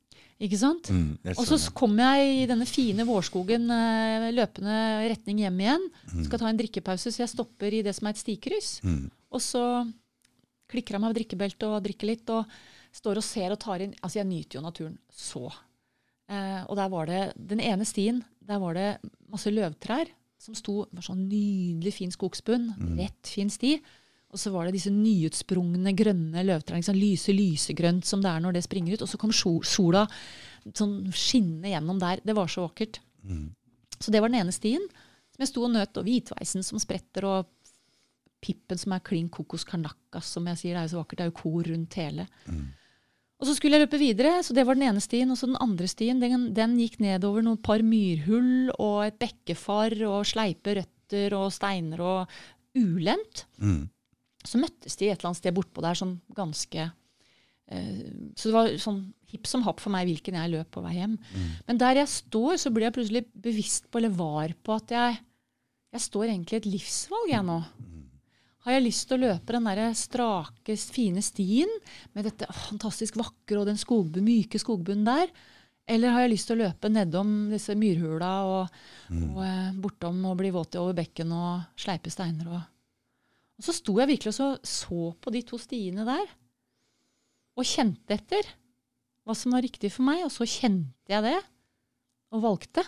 ikke 0.40 0.57
sant? 0.57 0.89
Mm. 0.89 1.19
Og 1.35 1.43
så 1.44 1.59
kom 1.77 1.99
jeg 2.01 2.31
i 2.39 2.47
denne 2.49 2.65
fine 2.65 3.05
vårskogen 3.05 3.66
eh, 3.69 4.31
løpende 4.32 4.77
retning 5.12 5.43
hjem 5.43 5.61
igjen. 5.61 5.85
Skal 6.24 6.40
ta 6.40 6.49
en 6.49 6.61
drikkepause, 6.62 7.12
så 7.12 7.20
jeg 7.27 7.35
stopper 7.35 7.77
i 7.77 7.82
det 7.85 7.93
som 7.99 8.09
er 8.09 8.16
et 8.16 8.23
stikryss. 8.23 8.78
Mm. 8.81 9.11
Og 9.28 9.44
så 9.44 9.65
klikker 10.73 10.97
jeg 10.97 11.05
meg 11.05 11.12
av 11.12 11.19
drikkebeltet 11.19 11.69
og 11.69 11.85
drikker 11.85 12.11
litt. 12.15 12.32
Og 12.32 12.49
står 12.97 13.20
og 13.20 13.28
ser 13.28 13.53
og 13.53 13.61
tar 13.61 13.85
inn 13.85 13.94
Altså, 14.01 14.23
jeg 14.23 14.31
nyter 14.31 14.59
jo 14.59 14.65
naturen 14.65 14.97
så. 15.12 15.44
Eh, 16.32 16.61
og 16.65 16.81
der 16.81 16.90
var 16.97 17.12
det 17.12 17.23
den 17.36 17.61
ene 17.61 17.85
stien. 17.89 18.24
Der 18.40 18.61
var 18.62 18.77
det 18.78 18.89
masse 19.28 19.53
løvtrær 19.53 20.09
som 20.43 20.57
sto 20.59 20.81
var 20.90 21.05
sånn 21.07 21.27
nydelig 21.28 21.94
fin 22.01 22.12
skogsbunn. 22.12 22.73
Rett, 22.99 23.20
fin 23.31 23.51
sti. 23.53 23.77
Og 24.33 24.41
så 24.41 24.51
var 24.53 24.65
det 24.65 24.79
disse 24.79 24.91
nyutsprungne 24.93 25.93
grønne 25.97 26.45
løvtrærne. 26.49 26.81
Liksom, 26.81 26.97
lyse, 26.97 27.35
lysegrønt 27.37 28.07
som 28.09 28.23
det 28.25 28.31
er 28.33 28.41
når 28.41 28.57
det 28.57 28.65
springer 28.65 28.97
ut. 28.97 29.05
Og 29.05 29.11
så 29.11 29.21
kom 29.21 29.33
sola 29.37 30.07
sånn 30.73 30.95
skinnende 31.13 31.75
gjennom 31.75 32.01
der. 32.01 32.23
Det 32.25 32.37
var 32.39 32.49
så 32.49 32.65
vakkert. 32.65 33.03
Mm. 33.29 33.51
Så 33.99 34.15
det 34.15 34.23
var 34.25 34.33
den 34.33 34.41
ene 34.41 34.55
stien. 34.57 34.87
Som 35.35 35.45
jeg 35.45 35.53
sto 35.53 35.67
og 35.67 35.75
nøt. 35.75 36.01
Og 36.01 36.09
hvitveisen 36.09 36.65
som 36.65 36.81
spretter, 36.81 37.29
og 37.29 37.51
pippen 38.43 38.81
som 38.81 38.97
er 38.97 39.05
klin 39.05 39.29
kokos 39.33 39.69
karnakkas, 39.69 40.33
som 40.33 40.49
jeg 40.49 40.63
sier. 40.63 40.79
Det 40.79 40.81
er 40.81 40.89
jo 40.89 40.95
så 40.95 41.03
vakkert. 41.03 41.21
Det 41.21 41.27
er 41.27 41.33
jo 41.35 41.41
kor 41.43 41.69
rundt 41.69 42.01
hele. 42.01 42.27
Og 43.43 43.49
så 43.49 43.57
skulle 43.59 43.77
jeg 43.77 43.85
løpe 43.85 43.99
videre, 43.99 44.37
så 44.47 44.55
det 44.55 44.65
var 44.65 44.79
den 44.79 44.89
ene 44.89 45.03
stien. 45.03 45.31
Og 45.35 45.37
så 45.37 45.49
den 45.51 45.61
andre 45.61 45.89
stien, 45.91 46.21
den, 46.23 46.53
den 46.57 46.77
gikk 46.81 47.01
nedover 47.03 47.45
noen 47.45 47.61
par 47.61 47.85
myrhull 47.85 48.73
og 48.79 49.01
et 49.11 49.21
bekkefar 49.21 49.97
og 50.09 50.23
sleipe 50.31 50.79
røtter 50.79 51.35
og 51.37 51.51
steiner 51.53 52.01
og 52.01 52.39
ulendt. 52.79 53.45
Mm. 53.61 53.91
Så 54.44 54.60
møttes 54.60 54.98
de 54.98 55.09
et 55.09 55.16
eller 55.16 55.31
annet 55.31 55.40
sted 55.43 55.55
bortpå 55.55 55.85
der, 55.85 55.98
sånn 55.98 56.16
ganske 56.35 56.86
eh, 56.86 58.01
Så 58.35 58.51
det 58.51 58.55
var 58.56 58.73
sånn 58.82 59.05
hipp 59.32 59.47
som 59.48 59.62
happ 59.64 59.81
for 59.81 59.94
meg 59.94 60.09
hvilken 60.10 60.36
jeg 60.36 60.52
løp 60.52 60.73
på 60.74 60.82
vei 60.85 60.97
hjem. 60.98 61.14
Men 61.69 61.78
der 61.81 62.02
jeg 62.02 62.10
står, 62.12 62.59
så 62.60 62.73
blir 62.74 62.89
jeg 62.89 62.97
plutselig 62.98 63.23
bevisst 63.32 63.89
på, 63.89 64.01
eller 64.01 64.12
var 64.19 64.52
på, 64.60 64.77
at 64.77 64.93
jeg, 64.93 65.23
jeg 65.94 66.05
står 66.09 66.27
egentlig 66.27 66.59
i 66.59 66.62
et 66.62 66.70
livsvalg, 66.74 67.31
jeg 67.32 67.47
nå. 67.48 67.62
Har 68.62 68.77
jeg 68.77 68.85
lyst 68.85 69.09
til 69.09 69.19
å 69.19 69.24
løpe 69.24 69.56
den 69.56 69.64
der 69.66 69.81
strake, 69.98 70.77
fine 70.77 71.23
stien 71.24 71.70
med 72.14 72.28
dette 72.28 72.47
fantastisk 72.69 73.16
vakre 73.19 73.59
og 73.59 73.66
den 73.66 73.81
skogbu, 73.81 74.20
myke 74.23 74.60
skogbunnen 74.62 75.09
der? 75.09 75.32
Eller 75.90 76.14
har 76.14 76.23
jeg 76.24 76.35
lyst 76.36 76.47
til 76.47 76.60
å 76.60 76.69
løpe 76.69 76.90
nedom 76.93 77.32
disse 77.51 77.74
myrhula 77.74 78.31
og, 78.47 78.77
og 79.10 79.40
eh, 79.43 79.73
bortom 79.82 80.20
og 80.31 80.36
bli 80.39 80.52
våt 80.55 80.78
over 80.78 80.94
bekken 81.01 81.32
og 81.35 81.81
sleipe 81.81 82.12
steiner? 82.12 82.52
Og, 82.55 82.60
og 83.62 83.68
så 83.68 83.76
sto 83.76 83.93
jeg 84.01 84.10
virkelig 84.10 84.32
og 84.32 84.34
så, 84.34 84.48
så 84.66 85.12
på 85.22 85.30
de 85.30 85.44
to 85.47 85.59
stiene 85.62 86.02
der 86.02 86.24
og 87.55 87.68
kjente 87.68 88.16
etter 88.16 88.48
hva 89.22 89.36
som 89.39 89.55
var 89.55 89.62
riktig 89.62 89.93
for 89.94 90.02
meg, 90.02 90.24
og 90.26 90.32
så 90.34 90.43
kjente 90.48 91.12
jeg 91.12 91.22
det 91.22 91.36
og 92.34 92.43
valgte. 92.43 92.82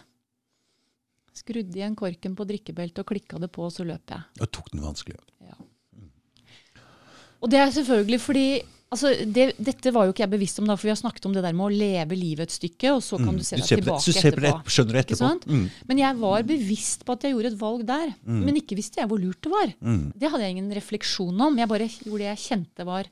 Skrudde 1.31 1.79
igjen 1.79 1.95
korken 1.95 2.35
på 2.35 2.47
drikkebeltet 2.49 3.05
og 3.05 3.07
klikka 3.07 3.39
det 3.39 3.53
på, 3.55 3.69
og 3.69 3.71
så 3.71 3.87
løp 3.87 4.11
jeg. 4.11 4.27
Og 4.43 4.51
tok 4.51 4.73
den 4.73 4.83
vanskelig. 4.83 5.21
Ja. 5.47 5.55
Og 7.39 7.53
det 7.53 7.61
er 7.61 7.71
selvfølgelig 7.77 8.21
fordi 8.25 8.47
altså 8.95 9.11
det, 9.35 9.45
Dette 9.59 9.91
var 9.93 10.07
jo 10.07 10.13
ikke 10.15 10.23
jeg 10.25 10.31
bevisst 10.33 10.59
om, 10.63 10.67
da, 10.71 10.77
for 10.79 10.87
vi 10.89 10.93
har 10.95 11.01
snakket 11.01 11.27
om 11.27 11.35
det 11.35 11.43
der 11.45 11.53
med 11.59 11.67
å 11.67 11.75
leve 11.75 12.17
livet 12.17 12.47
et 12.49 12.55
stykke, 12.55 12.93
og 12.95 13.03
så 13.03 13.19
kan 13.19 13.35
Mm. 13.35 13.39
du 13.39 13.45
se 13.45 13.57
Du 13.57 13.63
deg 13.63 13.69
det- 13.69 13.85
tilbake 13.85 14.13
det 14.15 14.25
etterpå. 14.25 14.55
et- 14.61 14.71
skjønner 14.75 14.93
det 14.95 15.03
Ikke 15.07 15.17
etterpå. 15.19 15.51
Mm. 15.51 15.71
Men 15.89 15.99
jeg 15.99 16.17
var 16.23 16.43
bevisst 16.43 17.05
på 17.05 17.13
at 17.13 17.23
jeg 17.23 17.33
gjorde 17.35 17.53
et 17.53 17.59
valg 17.59 17.85
der. 17.87 18.15
Men 18.25 18.55
ikke 18.57 18.77
visste 18.77 18.97
jeg 19.03 19.09
hvor 19.09 19.19
lurt 19.21 19.41
det 19.43 19.51
var. 19.53 19.75
Mm. 19.83 20.13
Det 20.17 20.31
hadde 20.31 20.41
jeg 20.43 20.51
ingen 20.57 20.71
refleksjon 20.73 21.41
om. 21.41 21.57
Jeg 21.59 21.69
bare 21.69 21.89
gjorde 21.89 22.19
det 22.19 22.39
jeg 22.39 22.39
kjente 22.49 22.85
var 22.87 23.05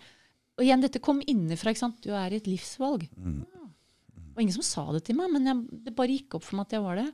Og 0.59 0.65
igjen, 0.67 0.83
dette 0.83 1.01
kom 1.01 1.21
innenfra. 1.27 1.71
ikke 1.73 1.79
sant? 1.79 2.01
Du 2.03 2.11
er 2.11 2.31
i 2.31 2.37
et 2.37 2.45
livsvalg. 2.47 3.09
Mm. 3.19 3.47
Det 4.33 4.39
var 4.39 4.45
ingen 4.47 4.57
som 4.57 4.65
sa 4.65 4.83
det 4.95 5.03
til 5.05 5.17
meg, 5.19 5.29
men 5.29 5.45
jeg, 5.45 5.79
det 5.85 5.93
bare 5.93 6.15
gikk 6.15 6.39
opp 6.39 6.45
for 6.47 6.57
meg 6.57 6.65
at 6.65 6.75
jeg 6.79 6.85
var 6.87 6.97
det. 6.97 7.05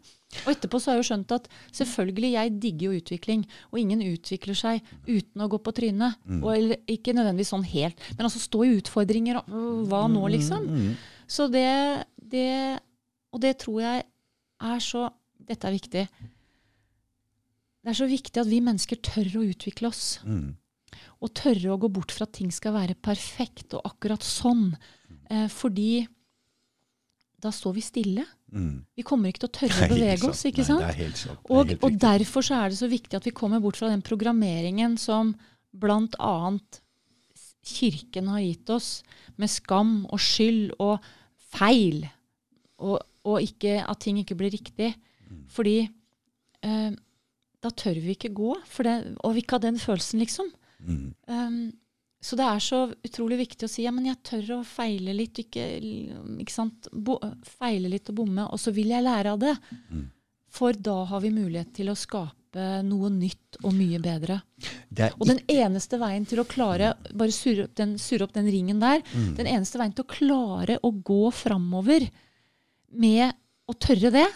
Og 0.44 0.52
etterpå 0.52 0.78
så 0.78 0.92
har 0.92 0.96
jeg 0.96 1.02
jo 1.02 1.06
skjønt 1.08 1.32
at 1.34 1.48
selvfølgelig, 1.74 2.28
jeg 2.36 2.52
digger 2.62 2.84
jo 2.86 3.00
utvikling. 3.00 3.40
Og 3.72 3.80
ingen 3.80 4.04
utvikler 4.06 4.58
seg 4.60 4.92
uten 5.08 5.42
å 5.42 5.48
gå 5.50 5.58
på 5.58 5.74
trynet. 5.74 6.20
Og, 6.38 6.52
eller, 6.54 6.78
ikke 6.86 7.16
nødvendigvis 7.18 7.50
sånn 7.56 7.66
helt, 7.66 8.04
men 8.14 8.28
altså 8.28 8.44
stå 8.44 8.62
i 8.62 8.76
utfordringer 8.76 9.40
og 9.42 9.82
hva 9.90 10.04
nå, 10.12 10.22
liksom. 10.36 10.70
Mm. 10.70 10.92
Så 11.26 11.48
det, 11.50 11.66
det 12.22 12.46
og 13.34 13.42
det 13.42 13.56
tror 13.64 13.82
jeg 13.82 14.06
er 14.68 14.84
så 14.84 15.08
Dette 15.48 15.64
er 15.64 15.72
viktig. 15.72 16.00
Det 17.80 17.92
er 17.94 17.96
så 17.96 18.06
viktig 18.10 18.40
at 18.42 18.48
vi 18.50 18.58
mennesker 18.60 18.98
tør 19.00 19.38
å 19.38 19.44
utvikle 19.48 19.88
oss. 19.88 20.18
Mm. 20.28 20.58
Og 21.24 21.32
tørre 21.40 21.70
å 21.72 21.78
gå 21.80 21.88
bort 21.88 22.12
fra 22.12 22.26
at 22.28 22.34
ting 22.36 22.50
skal 22.52 22.74
være 22.74 22.98
perfekt 23.00 23.72
og 23.78 23.86
akkurat 23.88 24.26
sånn. 24.26 24.74
Eh, 25.32 25.46
fordi 25.48 26.02
da 27.38 27.52
står 27.54 27.76
vi 27.76 27.84
stille. 27.84 28.24
Mm. 28.50 28.82
Vi 28.98 29.04
kommer 29.06 29.30
ikke 29.30 29.44
til 29.44 29.50
å 29.50 29.56
tørre 29.60 29.86
å 29.86 29.90
bevege 29.92 30.30
oss. 30.30 30.42
ikke 30.48 30.64
Nei, 30.64 30.68
sant? 30.68 30.82
det 30.82 30.88
er 30.88 31.00
helt 31.02 31.20
sant. 31.20 31.40
Og, 31.46 31.70
helt 31.70 31.86
og 31.86 31.98
derfor 32.02 32.46
så 32.46 32.58
er 32.58 32.72
det 32.72 32.80
så 32.80 32.90
viktig 32.90 33.18
at 33.18 33.28
vi 33.28 33.34
kommer 33.36 33.62
bort 33.62 33.78
fra 33.78 33.90
den 33.92 34.02
programmeringen 34.06 34.96
som 35.00 35.34
bl.a. 35.70 36.36
Kirken 37.68 38.30
har 38.32 38.42
gitt 38.42 38.70
oss, 38.72 38.88
med 39.36 39.52
skam 39.52 40.00
og 40.08 40.22
skyld 40.22 40.78
og 40.82 41.04
feil. 41.52 42.06
Og, 42.82 42.96
og 43.28 43.44
ikke, 43.44 43.82
at 43.84 44.00
ting 44.02 44.18
ikke 44.22 44.38
blir 44.38 44.54
riktig. 44.54 44.94
Mm. 45.28 45.44
Fordi 45.52 45.76
eh, 45.84 46.90
da 47.62 47.74
tør 47.74 48.00
vi 48.02 48.16
ikke 48.16 48.32
gå. 48.34 48.54
For 48.70 48.88
det, 48.88 49.18
og 49.22 49.36
vi 49.36 49.44
ikke 49.44 49.58
har 49.58 49.66
den 49.66 49.78
følelsen, 49.82 50.22
liksom. 50.24 50.50
Mm. 50.78 51.12
Um, 51.28 51.60
så 52.20 52.36
det 52.36 52.46
er 52.50 52.62
så 52.64 52.78
utrolig 53.06 53.38
viktig 53.44 53.66
å 53.68 53.70
si 53.70 53.84
ja, 53.84 53.92
men 53.94 54.08
jeg 54.08 54.18
tør 54.26 54.48
å 54.56 54.64
feile 54.66 55.12
litt, 55.14 55.38
ikke, 55.38 55.66
ikke 56.42 56.54
sant? 56.54 56.88
Bo, 56.92 57.18
feile 57.58 57.88
litt 57.92 58.08
og 58.10 58.16
bomme, 58.22 58.46
og 58.50 58.58
så 58.58 58.72
vil 58.74 58.90
jeg 58.90 59.04
lære 59.06 59.34
av 59.36 59.38
det. 59.44 59.52
Mm. 59.92 60.08
For 60.58 60.72
da 60.72 60.96
har 61.10 61.20
vi 61.22 61.30
mulighet 61.30 61.70
til 61.76 61.92
å 61.92 61.94
skape 61.98 62.34
noe 62.82 63.10
nytt 63.12 63.60
og 63.62 63.74
mye 63.76 64.00
bedre. 64.02 64.40
Og 65.20 65.26
den 65.28 65.38
eneste 65.52 65.98
veien 66.00 66.24
til 66.26 66.40
å 66.42 66.46
klare 66.48 66.94
bare 67.14 67.34
surre 67.36 67.68
opp 67.68 67.74
den, 67.78 67.94
surre 68.02 68.24
opp 68.26 68.32
den 68.34 68.48
ringen 68.50 68.80
der, 68.82 69.02
Mm. 69.14 69.34
den 69.36 69.46
eneste 69.46 69.78
veien 69.78 69.94
til 69.94 70.04
å 70.06 70.10
klare 70.10 70.78
å 70.82 70.90
gå 70.90 71.30
framover 71.30 72.08
med 72.90 73.30
å 73.68 73.74
tørre 73.78 74.10
det, 74.10 74.26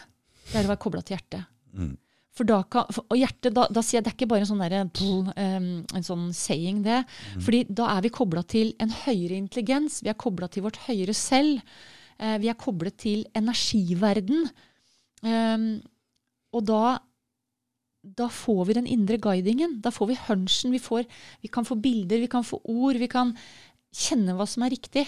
det 0.53 0.55
er 0.61 0.67
å 0.69 0.73
være 0.75 0.83
kobla 0.85 1.03
til 1.03 1.17
hjertet. 1.17 1.47
Mm. 1.75 1.97
For 2.33 2.49
da 2.49 2.63
kan, 2.73 2.89
og 2.89 3.17
hjertet, 3.19 3.53
da, 3.53 3.67
da 3.69 3.83
sier 3.85 3.99
jeg 3.99 4.07
det 4.07 4.13
er 4.13 4.17
ikke 4.17 4.31
bare 4.31 4.47
en 4.47 4.49
sånn, 4.49 4.63
der, 4.65 4.87
pff, 4.89 5.33
en 5.37 6.07
sånn 6.07 6.31
saying, 6.37 6.81
det. 6.87 7.03
Fordi 7.45 7.67
da 7.69 7.91
er 7.93 8.07
vi 8.07 8.13
kobla 8.15 8.41
til 8.49 8.73
en 8.81 8.95
høyere 9.03 9.37
intelligens. 9.37 10.01
Vi 10.01 10.09
er 10.13 10.17
kobla 10.17 10.49
til 10.49 10.65
vårt 10.65 10.81
høyere 10.87 11.13
selv. 11.17 11.61
Eh, 12.17 12.39
vi 12.41 12.49
er 12.49 12.57
koblet 12.61 12.97
til 13.05 13.27
energiverden. 13.37 14.47
Og 16.53 16.65
da, 16.69 16.97
da 18.03 18.31
får 18.33 18.65
vi 18.69 18.79
den 18.81 18.89
indre 18.91 19.21
guidingen. 19.23 19.79
Da 19.85 19.93
får 19.95 20.11
vi 20.11 20.21
hunchen. 20.27 20.73
Vi, 20.75 20.81
får, 20.83 21.05
vi 21.45 21.53
kan 21.53 21.69
få 21.69 21.77
bilder, 21.81 22.21
vi 22.25 22.33
kan 22.33 22.49
få 22.49 22.61
ord. 22.65 22.97
Vi 23.01 23.11
kan 23.13 23.37
kjenne 23.93 24.37
hva 24.39 24.49
som 24.49 24.65
er 24.65 24.73
riktig 24.75 25.05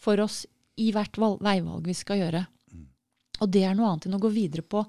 for 0.00 0.20
oss 0.22 0.44
i 0.76 0.90
hvert 0.92 1.16
valg, 1.20 1.40
veivalg 1.44 1.88
vi 1.88 1.96
skal 1.96 2.20
gjøre. 2.20 2.44
Og 3.40 3.52
det 3.52 3.64
er 3.64 3.76
noe 3.76 3.90
annet 3.90 4.08
enn 4.08 4.16
å 4.16 4.22
gå 4.22 4.30
videre 4.32 4.64
på 4.64 4.84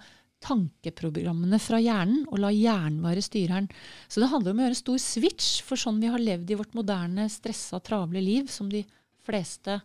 tankeprogrammene 0.47 1.59
fra 1.59 1.79
hjernen 1.83 2.23
og 2.31 2.39
la 2.41 2.53
hjernen 2.53 3.03
være 3.03 3.23
styreren. 3.25 3.67
Så 4.07 4.23
det 4.23 4.29
handler 4.31 4.53
om 4.53 4.61
å 4.61 4.67
gjøre 4.67 4.79
stor 4.79 5.01
switch 5.03 5.49
for 5.67 5.79
sånn 5.79 5.99
vi 6.03 6.11
har 6.13 6.23
levd 6.23 6.53
i 6.53 6.57
vårt 6.59 6.77
moderne, 6.77 7.27
stressa, 7.31 7.81
travle 7.83 8.23
liv, 8.23 8.47
som 8.51 8.71
de 8.71 8.85
fleste 9.27 9.81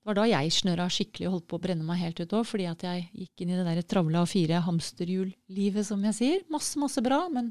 Det 0.00 0.08
var 0.08 0.16
da 0.16 0.24
jeg 0.30 0.52
snørra 0.56 0.86
skikkelig 0.88 1.26
og 1.28 1.34
holdt 1.34 1.48
på 1.50 1.56
å 1.58 1.62
brenne 1.64 1.84
meg 1.84 1.98
helt 2.00 2.20
ut 2.22 2.32
òg, 2.32 2.46
fordi 2.48 2.64
at 2.70 2.84
jeg 2.86 3.02
gikk 3.12 3.42
inn 3.42 3.50
i 3.52 3.58
det 3.58 3.66
der 3.66 3.80
travle 3.84 4.22
A4 4.24 4.62
hamsterhjul-livet, 4.64 5.84
som 5.86 6.00
jeg 6.08 6.16
sier. 6.16 6.46
Masse, 6.48 6.80
masse 6.80 7.04
bra, 7.04 7.18
men 7.28 7.50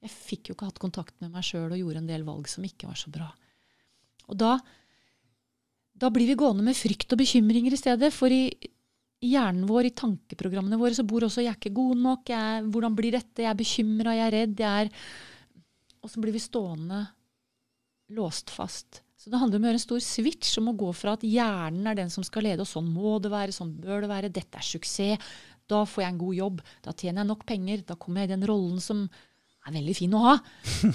jeg 0.00 0.12
fikk 0.12 0.48
jo 0.48 0.56
ikke 0.56 0.70
hatt 0.70 0.80
kontakt 0.80 1.14
med 1.20 1.34
meg 1.34 1.44
sjøl 1.44 1.68
og 1.68 1.76
gjorde 1.76 2.00
en 2.00 2.08
del 2.08 2.24
valg 2.24 2.48
som 2.48 2.64
ikke 2.64 2.88
var 2.88 2.96
så 2.96 3.12
bra. 3.12 3.28
Og 4.32 4.40
da, 4.40 4.54
da 5.92 6.10
blir 6.12 6.32
vi 6.32 6.38
gående 6.40 6.64
med 6.64 6.76
frykt 6.76 7.12
og 7.12 7.20
bekymringer 7.20 7.76
i 7.76 7.80
stedet, 7.80 8.10
for 8.16 8.32
i, 8.32 8.48
i 9.24 9.32
hjernen 9.32 9.64
vår, 9.68 9.88
i 9.88 9.96
tankeprogrammene 9.96 10.78
våre, 10.80 10.94
så 10.96 11.06
bor 11.08 11.24
også 11.24 11.42
'jeg 11.42 11.54
er 11.54 11.58
ikke 11.58 11.78
god 11.80 11.96
nok', 11.96 12.28
jeg, 12.28 12.64
'hvordan 12.68 12.96
blir 12.96 13.12
dette', 13.12 13.42
'jeg 13.42 13.50
er 13.50 13.62
bekymra', 13.62 14.14
'jeg 14.14 14.26
er 14.26 14.36
redd', 14.36 14.60
jeg 14.60 14.86
er 14.86 14.90
Og 16.04 16.10
så 16.10 16.20
blir 16.20 16.32
vi 16.32 16.38
stående 16.38 17.08
låst 18.12 18.50
fast. 18.50 19.00
Så 19.16 19.30
det 19.30 19.38
handler 19.40 19.56
om 19.56 19.64
å 19.64 19.68
gjøre 19.70 19.80
en 19.80 19.88
stor 19.88 20.02
switch, 20.04 20.58
om 20.58 20.68
å 20.68 20.76
gå 20.76 20.90
fra 20.92 21.14
at 21.16 21.22
hjernen 21.24 21.86
er 21.86 21.94
den 21.94 22.10
som 22.10 22.22
skal 22.22 22.42
lede, 22.42 22.60
og 22.60 22.68
sånn 22.68 22.92
må 22.92 23.16
det 23.22 23.30
være, 23.32 23.56
sånn 23.56 23.70
bør 23.80 24.04
det 24.04 24.10
være, 24.10 24.28
dette 24.28 24.60
er 24.60 24.66
suksess, 24.68 25.18
da 25.66 25.84
får 25.88 26.02
jeg 26.04 26.12
en 26.12 26.18
god 26.20 26.34
jobb, 26.36 26.60
da 26.84 26.92
tjener 26.92 27.22
jeg 27.22 27.30
nok 27.30 27.46
penger, 27.48 27.84
da 27.88 27.96
kommer 27.96 28.20
jeg 28.20 28.28
i 28.28 28.34
den 28.34 28.46
rollen 28.50 28.82
som 28.84 29.08
er 29.64 29.72
veldig 29.78 29.94
fin 29.96 30.12
å 30.12 30.20
ha. 30.26 30.34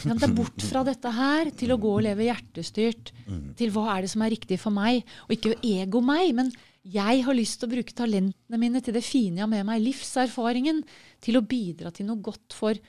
Men 0.05 0.19
det 0.19 0.27
er 0.27 0.35
bort 0.37 0.61
fra 0.61 0.83
dette 0.85 1.09
her 1.09 1.49
til 1.57 1.73
å 1.73 1.79
gå 1.81 1.95
og 1.95 2.03
leve 2.05 2.27
hjertestyrt, 2.27 3.09
til 3.57 3.73
hva 3.73 3.95
er 3.95 4.05
det 4.05 4.11
som 4.13 4.21
er 4.21 4.35
riktig 4.35 4.59
for 4.61 4.69
meg, 4.75 5.01
og 5.25 5.33
ikke 5.33 5.57
ego 5.65 6.03
meg, 6.05 6.35
men 6.37 6.53
jeg 6.83 7.23
har 7.25 7.35
lyst 7.35 7.59
til 7.59 7.67
å 7.69 7.73
bruke 7.73 7.95
talentene 7.95 8.59
mine 8.61 8.81
til 8.83 8.95
det 8.95 9.03
fine 9.05 9.39
jeg 9.41 9.45
har 9.45 9.51
med 9.51 9.67
meg, 9.67 9.83
livserfaringen, 9.83 10.83
til 11.23 11.39
å 11.39 11.45
bidra 11.45 11.91
til 11.95 12.07
noe 12.09 12.21
godt 12.23 12.55
for 12.55 12.79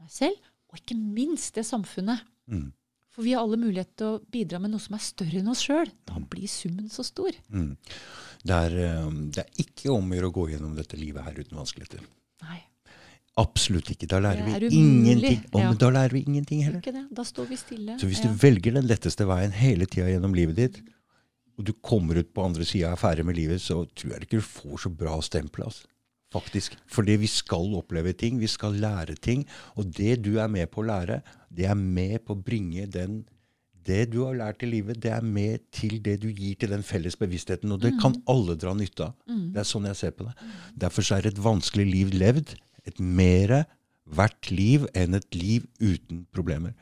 meg 0.00 0.10
selv, 0.12 0.38
og 0.72 0.80
ikke 0.80 0.96
minst 0.98 1.54
det 1.58 1.66
samfunnet. 1.68 2.24
Mm. 2.50 2.72
For 3.14 3.22
vi 3.22 3.36
har 3.36 3.44
alle 3.44 3.60
mulighet 3.60 3.92
til 4.00 4.16
å 4.16 4.20
bidra 4.34 4.58
med 4.58 4.72
noe 4.72 4.82
som 4.82 4.96
er 4.96 5.04
større 5.04 5.38
enn 5.38 5.50
oss 5.52 5.62
sjøl. 5.62 5.90
Da 6.08 6.18
blir 6.18 6.50
summen 6.50 6.90
så 6.90 7.04
stor. 7.06 7.36
Mm. 7.54 7.76
Det, 8.42 8.56
er, 8.58 8.78
eh, 8.88 9.10
det 9.36 9.44
er 9.44 9.62
ikke 9.62 9.92
om 9.94 10.10
å 10.10 10.18
gjøre 10.18 10.32
å 10.32 10.38
gå 10.40 10.48
gjennom 10.50 10.74
dette 10.74 10.98
livet 10.98 11.22
her 11.22 11.38
uten 11.38 11.60
vanskeligheter. 11.60 12.02
Nei, 12.42 12.58
Absolutt 13.40 13.88
ikke. 13.90 14.06
Da 14.06 14.20
lærer 14.22 14.46
er 14.46 14.62
vi 14.62 14.78
ingenting. 14.78 15.40
Og, 15.50 15.58
ja. 15.58 15.70
da 15.78 15.88
lærer 15.90 16.14
vi 16.14 16.20
ingenting 16.22 16.60
heller. 16.62 16.78
ikke 16.78 16.94
det. 16.94 17.04
Da 17.18 17.24
står 17.26 17.48
vi 17.50 17.56
stille. 17.58 17.96
Så 17.98 18.06
hvis 18.06 18.22
Ja. 18.22 18.30
du 18.30 18.38
velger 18.38 18.76
den 18.76 18.86
letteste 18.86 19.26
veien 19.26 19.50
hele 19.50 19.86
tida 19.90 20.06
gjennom 20.06 20.36
livet 20.38 20.54
ditt, 20.54 20.76
og 21.58 21.66
du 21.68 21.72
kommer 21.84 22.18
ut 22.18 22.30
på 22.34 22.44
andre 22.44 22.66
sida 22.66 22.90
og 22.90 22.96
er 22.96 23.02
ferdig 23.02 23.26
med 23.28 23.38
livet, 23.38 23.62
så 23.62 23.84
tror 23.94 24.14
jeg 24.14 24.26
ikke 24.26 24.40
du 24.40 24.46
får 24.46 24.84
så 24.84 24.90
bra 25.02 25.18
stempel. 25.22 25.66
Altså. 25.68 25.86
Faktisk. 26.34 26.74
Fordi 26.90 27.14
vi 27.22 27.30
skal 27.30 27.76
oppleve 27.78 28.12
ting, 28.18 28.40
vi 28.40 28.50
skal 28.50 28.74
lære 28.82 29.14
ting. 29.22 29.44
Og 29.78 29.92
det 29.94 30.18
du 30.24 30.34
er 30.42 30.50
med 30.50 30.66
på 30.72 30.82
å 30.82 30.88
lære, 30.88 31.20
det 31.54 31.68
er 31.70 31.78
med 31.78 32.24
på 32.26 32.34
å 32.34 32.42
bringe 32.42 32.88
den 32.90 33.24
Det 33.84 34.06
du 34.08 34.22
har 34.24 34.32
lært 34.32 34.62
i 34.64 34.66
livet, 34.66 34.96
det 34.96 35.10
er 35.12 35.20
med 35.20 35.60
til 35.70 35.98
det 36.00 36.14
du 36.22 36.30
gir 36.30 36.54
til 36.56 36.70
den 36.72 36.82
felles 36.82 37.18
bevisstheten. 37.20 37.68
Og 37.68 37.82
det 37.82 37.90
kan 38.00 38.14
alle 38.32 38.54
dra 38.56 38.72
nytte 38.72 39.10
av. 39.10 39.12
Det 39.52 39.60
er 39.60 39.66
sånn 39.68 39.84
jeg 39.84 39.98
ser 39.98 40.14
på 40.16 40.24
det. 40.24 40.32
Derfor 40.72 41.04
så 41.04 41.18
er 41.18 41.28
et 41.28 41.42
vanskelig 41.44 41.84
liv 41.84 42.14
levd 42.16 42.54
et 42.88 42.98
mere 42.98 43.66
verdt 44.08 44.50
liv 44.50 44.86
enn 44.96 45.14
et 45.18 45.36
liv 45.36 45.66
uten 45.80 46.24
problemer. 46.32 46.72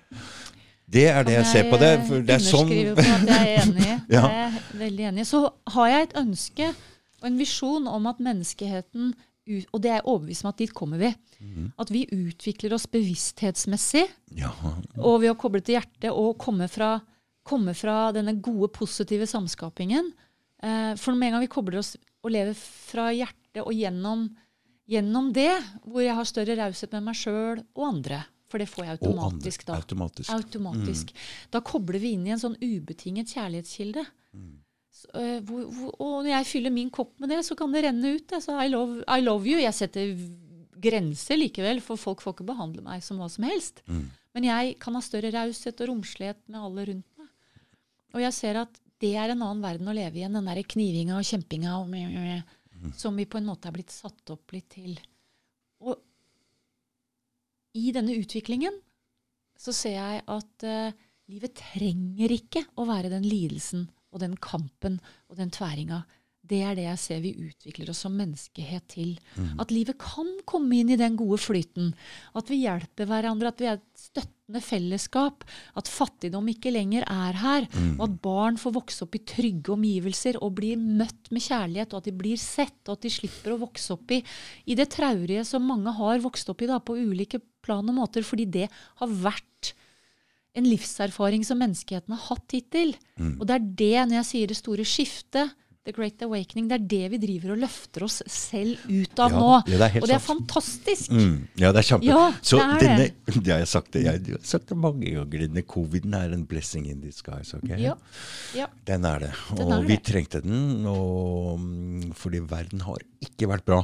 Det 0.93 1.07
er 1.09 1.25
det 1.25 1.35
jeg 1.39 1.49
ser 1.49 1.69
på 1.73 1.79
det. 1.81 1.93
For 2.09 2.25
det 2.27 2.35
er 2.37 2.43
sånn 2.45 2.71
på 2.71 3.03
at 3.03 3.29
jeg 3.29 3.43
er 3.43 3.67
enig. 3.67 3.91
Ja. 4.13 4.23
Jeg 4.29 4.47
er 4.47 4.57
veldig 4.77 5.05
enig. 5.09 5.25
Så 5.29 5.39
har 5.73 5.87
jeg 5.89 6.09
et 6.09 6.17
ønske 6.21 6.67
og 7.23 7.29
en 7.31 7.39
visjon 7.39 7.87
om 7.89 8.09
at 8.11 8.19
menneskeheten 8.21 9.13
Og 9.73 9.79
det 9.83 9.91
er 9.91 9.97
jeg 9.99 10.05
overbevist 10.07 10.45
om 10.45 10.51
at 10.53 10.61
dit 10.61 10.73
kommer 10.77 11.01
vi. 11.01 11.09
Mm. 11.41 11.71
At 11.83 11.91
vi 11.91 12.05
utvikler 12.15 12.77
oss 12.77 12.85
bevissthetsmessig 12.87 14.05
Ja. 14.39 14.53
og 14.99 15.17
ved 15.23 15.33
å 15.33 15.39
koble 15.39 15.61
til 15.65 15.75
hjertet 15.81 16.13
og 16.13 16.37
komme 16.39 16.69
fra, 16.71 17.01
komme 17.43 17.75
fra 17.75 18.13
denne 18.15 18.37
gode, 18.39 18.69
positive 18.71 19.27
samskapingen. 19.27 20.13
Eh, 20.63 20.93
for 20.95 21.17
med 21.19 21.33
en 21.33 21.33
gang 21.39 21.43
vi 21.47 21.51
kobler 21.51 21.81
oss 21.81 21.97
og 22.23 22.31
lever 22.31 22.55
fra 22.55 23.09
hjertet 23.11 23.65
og 23.65 23.73
gjennom, 23.75 24.29
gjennom 24.89 25.33
det, 25.35 25.51
hvor 25.89 26.05
jeg 26.05 26.15
har 26.15 26.29
større 26.29 26.57
raushet 26.63 26.93
med 26.95 27.09
meg 27.11 27.19
sjøl 27.19 27.65
og 27.75 27.89
andre 27.89 28.23
For 28.53 28.61
det 28.61 28.69
får 28.69 28.85
jeg 28.85 28.99
automatisk 28.99 29.65
da. 29.65 29.79
Automatisk. 29.81 30.33
Automatisk. 30.35 31.15
Da 31.55 31.63
kobler 31.65 32.03
vi 32.03 32.13
inn 32.19 32.27
i 32.29 32.35
en 32.35 32.43
sånn 32.43 32.59
ubetinget 32.61 33.33
kjærlighetskilde. 33.33 34.05
Så, 34.93 35.09
uh, 35.17 35.39
hvor, 35.49 35.65
hvor, 35.73 35.95
og 35.97 36.17
når 36.21 36.35
jeg 36.35 36.51
fyller 36.51 36.75
min 36.75 36.91
kopp 36.93 37.15
med 37.23 37.33
det, 37.33 37.41
så 37.49 37.57
kan 37.57 37.73
det 37.73 37.87
renne 37.87 38.17
ut. 38.19 38.35
Altså, 38.37 38.59
I, 38.61 38.69
love, 38.69 39.01
I 39.09 39.25
love 39.25 39.49
you. 39.49 39.57
Jeg 39.63 39.77
setter 39.79 40.13
grenser 40.83 41.39
likevel, 41.39 41.81
for 41.85 42.01
folk 42.01 42.21
får 42.25 42.37
ikke 42.37 42.51
behandle 42.51 42.85
meg 42.85 43.05
som 43.07 43.21
hva 43.23 43.31
som 43.33 43.47
helst. 43.49 43.81
Mm. 43.87 44.11
Men 44.37 44.49
jeg 44.49 44.77
kan 44.83 44.97
ha 44.97 45.03
større 45.05 45.33
raushet 45.33 45.81
og 45.85 45.93
romslighet 45.93 46.41
med 46.51 46.61
alle 46.61 46.87
rundt 46.91 47.09
meg. 47.21 47.31
Og 48.13 48.25
jeg 48.27 48.37
ser 48.37 48.61
at 48.67 48.81
det 49.03 49.15
er 49.19 49.33
en 49.33 49.43
annen 49.43 49.63
verden 49.65 49.89
å 49.91 49.95
leve 49.97 50.21
i 50.21 50.27
enn 50.27 50.37
den 50.37 50.51
der 50.51 50.61
knivinga 50.63 51.17
og 51.19 51.27
kjempinga 51.27 51.79
og 51.81 51.89
meh, 51.91 52.43
som 52.99 53.17
vi 53.19 53.27
på 53.31 53.41
en 53.41 53.49
måte 53.49 53.71
er 53.71 53.75
blitt 53.75 53.95
satt 53.95 54.31
opp 54.35 54.55
litt 54.55 54.69
til. 54.77 54.95
I 57.79 57.93
denne 57.95 58.17
utviklingen 58.21 58.75
så 59.59 59.73
ser 59.77 59.97
jeg 59.97 60.25
at 60.35 60.67
uh, 60.67 60.97
livet 61.33 61.55
trenger 61.57 62.35
ikke 62.35 62.67
å 62.77 62.89
være 62.89 63.13
den 63.13 63.25
lidelsen 63.25 63.87
og 64.13 64.21
den 64.25 64.35
kampen 64.37 64.99
og 65.31 65.39
den 65.39 65.53
tværinga. 65.55 66.03
Det 66.43 66.59
er 66.67 66.75
det 66.75 66.85
jeg 66.89 66.99
ser 66.99 67.21
vi 67.23 67.31
utvikler 67.39 67.93
oss 67.93 68.01
som 68.03 68.15
menneskehet 68.19 68.85
til. 68.91 69.13
At 69.63 69.71
livet 69.71 69.95
kan 70.03 70.27
komme 70.45 70.81
inn 70.81 70.91
i 70.91 70.99
den 70.99 71.15
gode 71.17 71.39
flyten. 71.39 71.93
At 72.35 72.51
vi 72.51 72.65
hjelper 72.65 73.07
hverandre, 73.09 73.53
at 73.53 73.63
vi 73.63 73.69
er 73.71 73.79
et 73.79 73.87
støttende 73.97 74.61
fellesskap. 74.61 75.47
At 75.79 75.89
fattigdom 75.89 76.51
ikke 76.51 76.75
lenger 76.75 77.07
er 77.07 77.39
her. 77.39 77.69
Og 77.95 78.03
at 78.09 78.19
barn 78.27 78.59
får 78.61 78.75
vokse 78.75 79.07
opp 79.07 79.15
i 79.17 79.23
trygge 79.23 79.73
omgivelser 79.77 80.41
og 80.43 80.59
blir 80.59 80.83
møtt 80.83 81.31
med 81.31 81.47
kjærlighet, 81.47 81.95
og 81.95 82.03
at 82.03 82.11
de 82.11 82.17
blir 82.25 82.43
sett, 82.43 82.81
og 82.89 82.99
at 82.99 83.07
de 83.07 83.15
slipper 83.15 83.55
å 83.55 83.63
vokse 83.63 83.95
opp 83.95 84.11
i, 84.19 84.19
i 84.67 84.77
det 84.77 84.91
traurige 84.99 85.47
som 85.47 85.63
mange 85.63 85.95
har 85.95 86.27
vokst 86.27 86.51
opp 86.51 86.67
i 86.67 86.71
da, 86.75 86.83
på 86.83 86.99
ulike 86.99 87.39
plan 87.65 87.89
og 87.89 87.97
måter, 87.97 88.27
fordi 88.27 88.49
det 88.59 88.69
har 89.01 89.17
vært 89.23 89.73
en 90.59 90.67
livserfaring 90.69 91.47
som 91.49 91.63
menneskeheten 91.63 92.13
har 92.13 92.27
hatt 92.29 92.53
hittil. 92.53 92.95
Og 93.39 93.47
det 93.49 93.57
er 93.57 93.69
det, 93.83 93.95
når 94.11 94.19
jeg 94.21 94.31
sier 94.33 94.51
det 94.53 94.59
store 94.59 94.85
skiftet, 94.85 95.55
The 95.83 95.91
Great 95.91 96.21
Awakening. 96.23 96.69
Det 96.71 96.77
er 96.77 96.85
det 96.87 97.07
vi 97.11 97.19
driver 97.25 97.55
og 97.57 97.63
løfter 97.65 98.05
oss 98.07 98.21
selv 98.31 98.79
ut 98.87 99.19
av 99.19 99.33
Ja, 99.33 99.39
nå. 99.41 99.49
ja, 99.67 99.79
det 99.81 100.03
og 100.03 100.07
det 100.07 100.15
er 100.15 100.21
sant. 100.23 100.45
fantastisk. 100.47 101.11
Mm, 101.11 101.49
ja, 101.59 101.73
det 101.75 101.81
er 101.81 101.89
kjempe. 101.89 102.07
Ja, 102.07 102.21
så 102.39 102.61
det 102.61 102.67
er 102.69 102.85
denne, 102.85 103.09
det. 103.27 103.41
Jeg 103.49 103.65
har 103.65 103.71
sagt 103.73 103.91
det, 103.97 104.05
jeg, 104.07 104.21
har 104.37 104.45
sagt 104.47 104.71
det 104.71 104.79
mange 104.79 105.11
ganger. 105.11 105.43
Denne 105.49 105.65
coviden 105.67 106.15
er 106.15 106.37
en 106.37 106.45
blessing 106.47 106.87
in 106.87 107.01
disguise. 107.03 107.59
ok? 107.59 107.73
Ja. 107.83 107.97
ja. 108.55 108.69
Den 108.87 109.09
er 109.11 109.27
det. 109.27 109.33
Og 109.57 109.65
er 109.67 109.89
vi 109.89 109.97
det. 109.97 110.05
trengte 110.07 110.43
den, 110.45 110.87
og, 110.87 111.59
mm, 111.59 112.13
fordi 112.15 112.45
verden 112.53 112.87
har 112.87 113.03
ikke 113.27 113.51
vært 113.51 113.67
bra. 113.67 113.83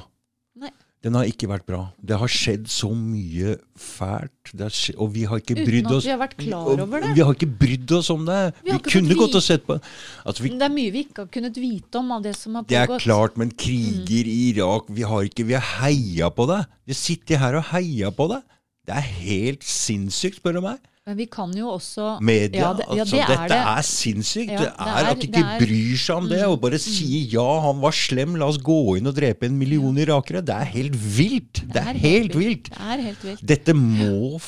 Nei. 0.62 0.70
Den 1.06 1.14
har 1.14 1.28
ikke 1.30 1.46
vært 1.46 1.62
bra. 1.68 1.80
Det 2.02 2.16
har 2.18 2.30
skjedd 2.32 2.64
så 2.72 2.88
mye 2.90 3.52
fælt, 3.78 4.50
skjedd, 4.74 4.96
og 4.98 5.12
vi 5.14 5.22
har 5.30 5.38
ikke 5.38 5.54
Uten 5.54 5.86
at 5.94 6.02
vi 6.02 6.10
har 6.10 6.18
vært 6.18 6.34
klar 6.40 6.82
over 6.82 7.04
det. 7.04 7.12
Vi 7.14 7.22
har 7.22 7.36
ikke 7.36 7.50
brydd 7.60 7.94
oss 7.94 8.10
om 8.10 8.24
det. 8.26 8.38
Vi 8.64 8.74
Vi, 8.74 8.78
kunne 8.82 9.18
gått 9.20 9.36
og 9.38 9.44
sett 9.44 9.62
på 9.68 9.76
altså, 9.78 10.42
vi, 10.42 10.50
det 10.58 10.66
er 10.66 10.74
mye 10.74 10.90
vi 10.94 11.04
ikke 11.06 11.22
har 11.22 11.30
kunnet 11.38 11.60
vite 11.62 12.02
om 12.02 12.10
av 12.16 12.26
det 12.26 12.34
som 12.34 12.58
har 12.58 12.66
Det 12.66 12.80
er 12.80 12.90
klart, 12.98 13.38
men 13.38 13.54
kriger 13.54 14.26
i 14.26 14.36
Irak 14.50 14.90
Vi 14.90 15.06
har 15.06 15.30
ikke, 15.30 15.46
vi 15.46 15.54
har 15.54 15.66
heia 15.78 16.32
på 16.34 16.48
det. 16.50 16.64
Vi 16.90 16.98
sitter 16.98 17.38
her 17.44 17.60
og 17.60 17.68
heia 17.70 18.10
på 18.10 18.26
det. 18.34 18.42
Det 18.88 18.96
er 18.98 19.08
helt 19.22 19.62
sinnssykt, 19.62 20.40
spør 20.42 20.58
du 20.58 20.62
meg. 20.66 20.82
Men 21.08 21.16
vi 21.16 21.24
kan 21.32 21.52
jo 21.56 21.70
også 21.72 22.18
Media. 22.20 22.60
Ja, 22.60 22.72
det, 22.76 22.84
ja, 22.84 23.00
altså, 23.00 23.16
det 23.16 23.22
er 23.24 23.30
dette 23.32 23.48
det. 23.48 23.60
er 23.72 23.86
sinnssykt. 23.88 24.50
Ja, 24.52 24.58
det, 24.60 24.72
det 24.76 24.86
er 24.86 24.98
er- 25.00 25.10
at 25.14 25.20
de 25.22 25.26
ikke 25.30 25.40
er- 25.40 25.54
Mm. 25.54 25.62
bryr 25.64 25.96
seg 26.04 26.16
om 26.16 26.28
det, 26.28 26.42
og 26.44 26.60
bare 26.60 26.78
sier 26.78 27.30
ja, 27.32 27.46
han 27.64 27.80
var 27.80 27.90
slem, 27.96 28.36
la 28.36 28.46
oss 28.52 28.58
gå 28.58 28.96
inn 28.98 29.06
og 29.08 29.14
drepe 29.16 29.46
en 29.48 29.56
million 29.58 29.96
irakere. 29.96 30.42
Det 30.44 30.54
er 30.54 30.68
helt 30.76 30.92
vilt. 31.16 31.62
Det 31.72 31.80
er 31.80 31.94
helt 32.04 32.34
vilt. 32.36 32.68
Det 32.68 32.80
er 32.92 33.00
helt 33.08 33.22
vilt. 33.24 33.46
Dette 33.54 33.72
må 33.72 34.38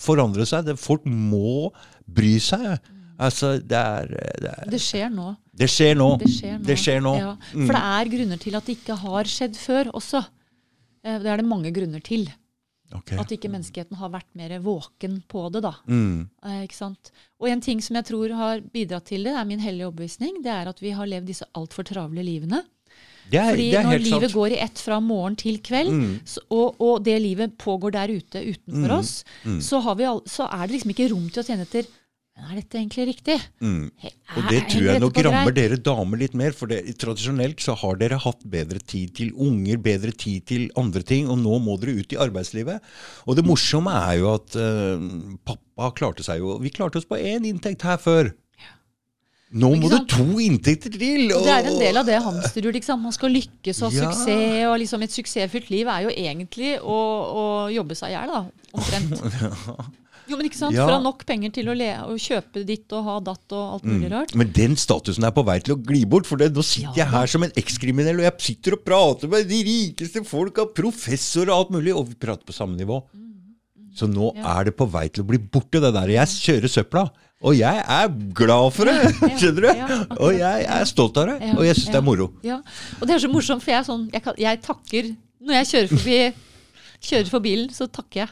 forandre 0.00 0.46
seg. 0.50 0.64
Det, 0.66 0.78
folk 0.80 1.04
må 1.06 1.70
bry 2.10 2.38
seg. 2.42 2.80
Altså, 3.20 3.58
det 3.62 3.76
er, 3.76 4.06
det 4.40 4.50
er 4.50 4.70
Det 4.70 4.80
skjer 4.80 5.10
nå. 5.14 5.36
Det 5.54 5.68
skjer 5.68 5.94
nå. 5.94 6.10
Det 6.18 6.28
skjer 6.32 6.58
nå. 6.58 6.64
Det 6.66 6.76
skjer 6.80 7.00
nå. 7.04 7.14
Ja, 7.20 7.36
Mm. 7.54 7.66
for 7.66 7.72
det 7.76 7.82
er 7.84 8.04
grunner 8.16 8.38
til 8.40 8.54
at 8.56 8.64
det 8.66 8.76
ikke 8.78 8.96
har 8.98 9.24
skjedd 9.24 9.54
før 9.60 9.90
også. 9.92 10.24
Eh, 11.04 11.18
Det 11.18 11.26
er 11.26 11.36
det 11.36 11.44
mange 11.46 11.70
grunner 11.72 12.02
til. 12.02 12.26
Ok. 12.94 13.12
At 13.22 13.30
ikke 13.30 13.50
menneskeheten 13.52 13.96
har 14.00 14.10
vært 14.10 14.26
mer 14.34 14.56
våken 14.64 15.22
på 15.30 15.44
det. 15.52 15.62
da. 15.62 15.74
Mm. 15.86 16.28
Eh, 16.44 16.62
ikke 16.66 16.74
sant? 16.74 17.12
Og 17.40 17.48
en 17.48 17.60
ting 17.60 17.80
som 17.80 17.94
jeg 17.96 18.04
tror 18.10 18.32
har 18.34 18.60
bidratt 18.60 19.04
til 19.12 19.22
det, 19.24 19.32
er 19.36 19.44
min 19.46 19.60
hellige 19.62 19.86
overbevisning, 19.86 20.42
det 20.42 20.50
er 20.50 20.68
at 20.72 20.80
vi 20.82 20.90
har 20.90 21.06
levd 21.06 21.26
disse 21.30 21.46
altfor 21.54 21.84
travle 21.86 22.24
livene. 22.26 22.64
Det 23.30 23.38
er, 23.38 23.50
Fordi 23.52 23.66
det 23.70 23.78
er 23.78 23.84
når 23.86 23.98
livet 24.02 24.30
sant. 24.30 24.34
går 24.34 24.50
i 24.56 24.58
ett 24.64 24.78
fra 24.82 24.96
morgen 25.00 25.36
til 25.38 25.58
kveld, 25.62 25.90
Mm. 25.92 26.20
så, 26.26 26.40
og, 26.50 26.80
og 26.82 27.04
det 27.04 27.14
livet 27.22 27.56
pågår 27.58 27.92
der 27.92 28.08
ute 28.10 28.42
utenfor 28.42 28.88
Mm. 28.90 28.98
oss, 28.98 29.24
så, 29.62 29.80
har 29.80 29.94
vi 29.94 30.04
all, 30.04 30.20
så 30.26 30.48
er 30.50 30.66
det 30.66 30.72
liksom 30.80 30.90
ikke 30.90 31.10
rom 31.12 31.28
til 31.30 31.42
å 31.42 31.46
tjene 31.46 31.62
etter 31.62 31.86
Men 32.40 32.54
er 32.54 32.60
dette 32.62 32.78
egentlig 32.80 33.04
riktig? 33.10 33.34
Mm. 33.60 33.90
Og 34.36 34.46
det 34.48 34.60
tror 34.70 34.86
jeg 34.86 35.02
nok 35.02 35.18
rammer 35.26 35.54
dere 35.56 35.76
damer 35.76 36.20
litt 36.22 36.36
mer, 36.38 36.54
for 36.56 36.70
det, 36.72 36.78
tradisjonelt 37.00 37.60
så 37.60 37.74
har 37.76 37.98
dere 38.00 38.20
hatt 38.22 38.44
bedre 38.48 38.80
tid 38.80 39.12
til 39.18 39.34
unger, 39.36 39.80
bedre 39.84 40.14
tid 40.16 40.46
til 40.48 40.68
andre 40.80 41.04
ting, 41.04 41.28
og 41.28 41.36
nå 41.42 41.58
må 41.60 41.76
dere 41.82 41.98
ut 42.00 42.14
i 42.16 42.20
arbeidslivet. 42.24 42.80
Og 43.28 43.36
det 43.36 43.44
morsomme 43.44 43.92
er 44.08 44.20
jo 44.22 44.30
at 44.38 44.56
uh, 44.56 45.04
pappa 45.44 45.92
klarte 45.96 46.24
seg 46.24 46.40
jo 46.40 46.56
Vi 46.64 46.72
klarte 46.72 47.00
oss 47.00 47.08
på 47.08 47.20
én 47.20 47.44
inntekt 47.48 47.84
her 47.84 48.00
før. 48.00 48.32
Nå 49.50 49.72
må 49.82 49.88
det 49.90 50.04
to 50.12 50.38
inntekter 50.38 50.94
til! 50.94 51.26
Og 51.34 51.42
det 51.42 51.54
er 51.56 51.68
en 51.72 51.80
del 51.82 51.98
av 51.98 52.06
det 52.06 52.20
hamsterhjulet. 52.22 52.86
Man 53.02 53.14
skal 53.16 53.32
lykkes 53.34 53.82
og 53.82 53.90
ha 53.90 53.96
Ja. 53.98 54.10
suksess. 54.12 54.66
og 54.70 54.76
liksom 54.78 55.02
Et 55.02 55.10
suksessfullt 55.10 55.70
liv 55.74 55.90
er 55.90 56.06
jo 56.06 56.12
egentlig 56.14 56.76
å, 56.78 56.98
å 57.42 57.46
jobbe 57.74 57.98
seg 57.98 58.14
i 58.14 58.14
hjel, 58.14 58.36
omtrent. 58.72 59.18
Omtrent. 59.26 59.96
Jo, 60.30 60.36
men 60.38 60.46
ikke 60.46 60.60
sant? 60.60 60.76
Ja. 60.76 60.84
For 60.86 60.94
å 60.94 60.98
ha 61.00 61.02
nok 61.04 61.24
penger 61.26 61.50
til 61.56 61.68
å, 61.72 61.74
le, 61.76 61.88
å 62.06 62.14
kjøpe 62.20 62.62
ditt 62.68 62.92
og 62.94 63.04
ha 63.08 63.16
datt 63.26 63.54
og 63.56 63.74
alt 63.76 63.86
mulig 63.90 64.10
rart. 64.12 64.34
Men 64.38 64.52
den 64.54 64.76
statusen 64.78 65.26
er 65.26 65.32
på 65.34 65.42
vei 65.48 65.58
til 65.66 65.74
å 65.74 65.80
gli 65.82 66.04
bort. 66.06 66.28
For 66.30 66.38
det, 66.40 66.52
nå 66.54 66.62
sitter 66.64 66.94
Ja 66.94 67.04
jeg 67.04 67.12
her 67.16 67.26
som 67.32 67.42
en 67.46 67.56
ekskriminell, 67.58 68.20
og 68.22 68.28
jeg 68.28 68.44
sitter 68.46 68.76
og 68.78 68.84
prater 68.86 69.32
med 69.32 69.48
de 69.50 69.58
rikeste 69.66 70.22
folka, 70.28 70.68
professorer 70.76 71.50
og 71.50 71.56
alt 71.64 71.74
mulig, 71.74 71.92
og 71.96 72.06
vi 72.12 72.18
prater 72.22 72.46
på 72.46 72.54
samme 72.56 72.78
nivå. 72.78 73.02
Så 73.96 74.06
nå 74.06 74.30
Mm. 74.30 74.36
Ja. 74.38 74.60
er 74.60 74.64
det 74.70 74.76
på 74.78 74.86
vei 74.86 75.08
til 75.10 75.24
å 75.24 75.26
bli 75.26 75.38
borte, 75.38 75.80
det 75.82 75.90
der. 75.92 76.08
Jeg 76.14 76.26
kjører 76.30 76.70
søpla. 76.70 77.02
Og 77.42 77.56
jeg 77.56 77.82
er 77.88 78.08
glad 78.36 78.72
for 78.76 78.84
det! 78.84 78.94
Skjønner 79.40 79.64
du? 79.64 80.14
og 80.20 80.30
jeg 80.36 80.66
er 80.68 80.84
stolt 80.86 81.16
av 81.16 81.26
det. 81.32 81.38
Og 81.56 81.64
jeg 81.64 81.74
syns 81.78 81.88
det 81.90 81.98
er 81.98 82.04
moro. 82.04 82.28
Ja, 82.44 82.60
Og 83.00 83.08
det 83.08 83.16
er 83.16 83.22
så 83.24 83.30
morsomt, 83.32 83.64
for 83.64 83.72
jeg 83.72 83.86
sånn 83.88 84.04
Jeg, 84.12 84.22
kan, 84.22 84.34
jeg 84.38 84.60
takker 84.62 85.08
Når 85.40 85.56
jeg 85.58 85.68
kjører 85.72 85.88
forbi 85.96 86.18
Kjører 87.00 87.28
for 87.32 87.40
bilen, 87.40 87.70
så 87.72 87.86
takker 87.88 88.26
jeg. 88.26 88.30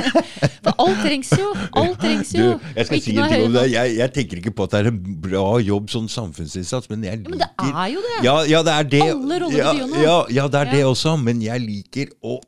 For 0.66 0.72
alt 0.82 1.00
trengs 1.02 1.30
jo. 1.34 1.48
Alt 1.74 1.96
trengs 1.98 2.28
Du, 2.36 2.42
jeg 2.76 2.86
skal 2.86 3.00
si 3.02 3.14
en 3.16 3.30
ting 3.32 3.44
om 3.48 3.56
det. 3.56 3.64
Jeg, 3.72 3.94
jeg 3.98 4.12
tenker 4.14 4.40
ikke 4.40 4.52
på 4.54 4.66
at 4.68 4.76
det 4.76 4.80
er 4.84 4.88
en 4.92 5.00
bra 5.24 5.46
jobb, 5.62 5.88
sånn 5.90 6.06
samfunnsinnsats, 6.12 6.86
men 6.92 7.02
jeg 7.06 7.18
Ja, 7.24 7.30
men 7.32 7.40
det 7.42 7.48
er 7.66 7.88
jo 7.90 8.04
det. 8.04 8.18
Ja, 8.26 8.34
ja, 8.46 8.60
det 8.66 8.74
er 8.76 8.90
det. 8.94 9.00
Alle 9.10 9.40
roller 9.42 9.58
ja, 9.58 9.72
betyr 9.72 9.82
jo 9.82 9.88
noe. 9.90 10.04
Ja, 10.06 10.16
ja, 10.38 10.46
det 10.54 10.60
er 10.62 10.70
det 10.76 10.84
også, 10.86 11.16
men 11.18 11.42
jeg 11.42 11.64
liker 11.66 12.14
å 12.22 12.38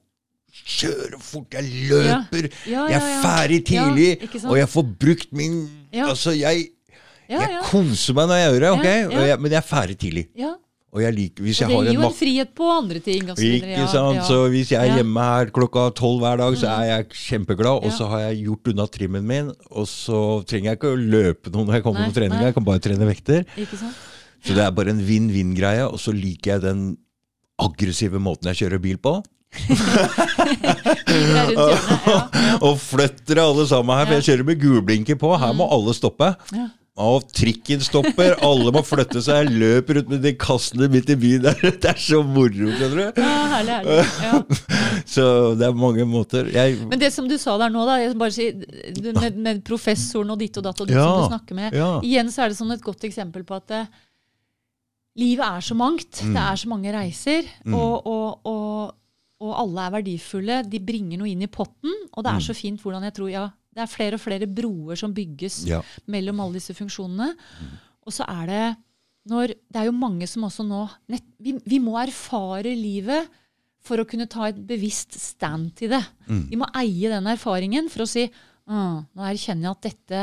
kjøre 0.78 1.18
fort. 1.22 1.58
Jeg 1.58 1.90
løper. 1.90 2.48
Ja, 2.68 2.86
ja, 2.86 2.86
Jeg 2.94 3.02
er 3.02 3.20
ferdig 3.26 3.60
tidlig, 3.72 4.08
Ja, 4.22 4.44
og 4.46 4.56
jeg 4.60 4.70
får 4.76 4.88
brukt 5.06 5.34
min 5.42 5.58
Ja. 5.94 6.06
Altså, 6.12 6.34
jeg, 6.38 6.68
Ja, 7.28 7.42
jeg 7.42 7.58
ja. 7.58 7.66
koser 7.66 8.14
meg 8.16 8.30
når 8.30 8.38
jeg 8.40 8.52
gjør 8.52 8.62
det, 8.64 8.72
ok? 8.78 8.86
Ja, 8.88 8.96
ja. 9.18 9.26
Jeg, 9.32 9.40
men 9.42 9.52
jeg 9.52 9.58
er 9.64 9.68
ferdig 9.74 9.98
tidlig. 10.06 10.26
ja. 10.38 10.54
Og 10.88 11.02
liker 11.04 11.44
Og 11.44 11.44
det 11.44 11.56
har 11.68 11.84
gir 11.84 11.88
en 11.90 11.94
jo 12.00 12.08
en 12.08 12.14
frihet 12.16 12.54
på 12.56 12.68
andre 12.72 13.00
ting. 13.04 13.26
Og 13.28 13.36
ikke 13.36 13.74
ja, 13.76 13.86
sant? 13.92 14.16
Ja, 14.16 14.22
Så 14.24 14.48
hvis 14.48 14.70
jeg 14.72 14.80
er 14.80 14.88
Mm. 14.88 14.96
hjemme 15.02 15.20
her 15.20 15.50
klokka 15.52 15.82
tolv 15.94 16.20
hver 16.22 16.38
dag, 16.40 16.54
så 16.56 16.66
er 16.72 16.84
jeg 16.88 17.08
kjempeglad. 17.12 17.84
Og 17.84 17.92
så 17.92 18.08
har 18.08 18.20
jeg 18.30 18.44
gjort 18.46 18.68
unna 18.72 18.86
trimmen 18.86 19.24
min, 19.28 19.52
og 19.70 19.86
så 19.86 20.42
trenger 20.48 20.70
jeg 20.72 20.78
ikke 20.78 20.94
å 20.94 20.96
løpe 20.96 21.52
noe 21.52 21.64
når 21.66 21.74
jeg 21.74 21.82
kommer 21.84 22.00
Nei, 22.00 22.08
på 22.08 22.14
trening. 22.14 22.38
nei. 22.38 22.44
Jeg 22.48 22.54
kan 22.56 22.64
bare 22.64 22.80
trene 22.80 23.04
vekter. 23.06 23.44
Ikke 23.56 23.76
sant? 23.76 23.94
Så 24.44 24.54
det 24.54 24.64
er 24.64 24.70
bare 24.70 24.90
en 24.94 25.04
vinn-vinn-greie. 25.04 25.84
Og 25.92 25.98
så 26.00 26.14
liker 26.14 26.52
jeg 26.56 26.62
den 26.62 26.96
aggressive 27.60 28.18
måten 28.18 28.48
jeg 28.48 28.64
kjører 28.64 28.80
bil 28.80 28.96
på. 28.96 29.22
Hjørnet. 31.08 31.52
Ja, 31.52 31.68
ja. 31.68 32.18
Og 32.66 32.78
flytter 32.80 33.40
alle 33.42 33.66
sammen 33.68 33.96
her, 33.98 34.06
for 34.08 34.18
jeg 34.18 34.26
kjører 34.30 34.46
med 34.46 34.60
gulblinker 34.62 35.18
på. 35.20 35.34
Her 35.40 35.52
må 35.56 35.68
alle 35.72 35.94
stoppe. 35.96 36.32
Mm. 36.52 36.58
Ja. 36.62 36.68
Og 36.98 37.28
trikken 37.30 37.82
stopper, 37.84 38.34
alle 38.42 38.72
må 38.74 38.82
flytte 38.86 39.20
seg. 39.22 39.52
Løper 39.54 40.00
ut 40.00 40.08
med 40.10 40.24
de 40.24 40.32
kassene 40.38 40.88
midt 40.90 41.12
i 41.14 41.16
byen 41.18 41.44
der. 41.46 41.60
Det 41.82 41.92
er 41.92 42.00
så 42.02 42.24
moro, 42.26 42.72
skjønner 42.74 42.98
du. 42.98 43.20
Ja, 43.22 43.34
herlig, 43.54 43.76
herlig. 43.76 44.24
Ja. 44.24 44.40
Så 45.14 45.24
det 45.58 45.68
er 45.68 45.78
mange 45.78 46.04
måter. 46.08 46.50
Jeg, 46.52 46.80
Men 46.90 47.00
det 47.00 47.12
som 47.14 47.28
du 47.30 47.36
sa 47.40 47.54
der 47.60 47.70
nå, 47.72 47.84
da, 47.86 48.00
jeg 48.02 48.16
bare 48.18 48.34
si, 48.34 48.48
med, 49.14 49.38
med 49.38 49.62
professoren 49.66 50.34
og 50.34 50.40
ditt 50.42 50.58
og 50.58 50.66
datt 50.66 50.82
og 50.82 50.90
du 50.90 50.94
Ja, 50.96 51.06
som 51.06 51.22
du 51.22 51.32
snakker 51.36 51.58
med, 51.58 51.76
ja. 51.78 51.88
igjen 52.04 52.32
så 52.34 52.44
er 52.44 52.52
det 52.52 52.58
sånn 52.58 52.74
et 52.74 52.84
godt 52.84 53.06
eksempel 53.06 53.46
på 53.46 53.56
at 53.56 53.74
uh, 53.78 54.02
livet 55.22 55.46
er 55.46 55.64
så 55.64 55.78
mangt. 55.78 56.22
Mm. 56.24 56.34
Det 56.34 56.42
er 56.42 56.60
så 56.60 56.72
mange 56.72 56.94
reiser, 56.94 57.48
og, 57.70 57.94
og, 58.10 58.50
og, 58.50 58.96
og 59.46 59.54
alle 59.62 59.86
er 59.86 59.96
verdifulle. 60.00 60.60
De 60.66 60.82
bringer 60.82 61.22
noe 61.22 61.30
inn 61.30 61.46
i 61.46 61.50
potten, 61.52 61.94
og 62.10 62.26
det 62.26 62.34
er 62.34 62.46
så 62.50 62.58
fint 62.58 62.82
hvordan 62.82 63.06
jeg 63.06 63.16
tror 63.20 63.32
ja, 63.32 63.46
det 63.78 63.84
er 63.86 63.90
flere 63.92 64.18
og 64.18 64.22
flere 64.24 64.48
broer 64.50 64.98
som 64.98 65.12
bygges 65.14 65.60
Ja. 65.68 65.78
mellom 66.10 66.40
alle 66.42 66.58
disse 66.58 66.74
funksjonene. 66.74 67.30
Og 68.06 68.12
så 68.14 68.26
er 68.26 68.46
det 68.50 68.76
når 69.28 69.48
Det 69.68 69.76
er 69.76 69.84
jo 69.84 69.92
mange 69.92 70.24
som 70.26 70.46
også 70.46 70.64
nå 70.64 70.86
nett, 71.12 71.24
vi, 71.38 71.52
vi 71.68 71.78
må 71.84 71.98
erfare 72.00 72.70
livet 72.74 73.28
for 73.84 74.00
å 74.00 74.06
kunne 74.08 74.26
ta 74.26 74.46
et 74.48 74.56
bevisst 74.66 75.12
stand 75.20 75.74
til 75.76 75.90
det. 75.92 76.00
Vi 76.48 76.56
må 76.56 76.64
eie 76.80 77.10
den 77.12 77.28
erfaringen 77.28 77.90
for 77.92 78.02
å 78.04 78.08
si 78.08 78.24
«Ah, 78.66 79.02
nå 79.14 79.22
erkjenner 79.28 79.68
jeg 79.68 79.70
at 79.76 79.82
dette, 79.86 80.22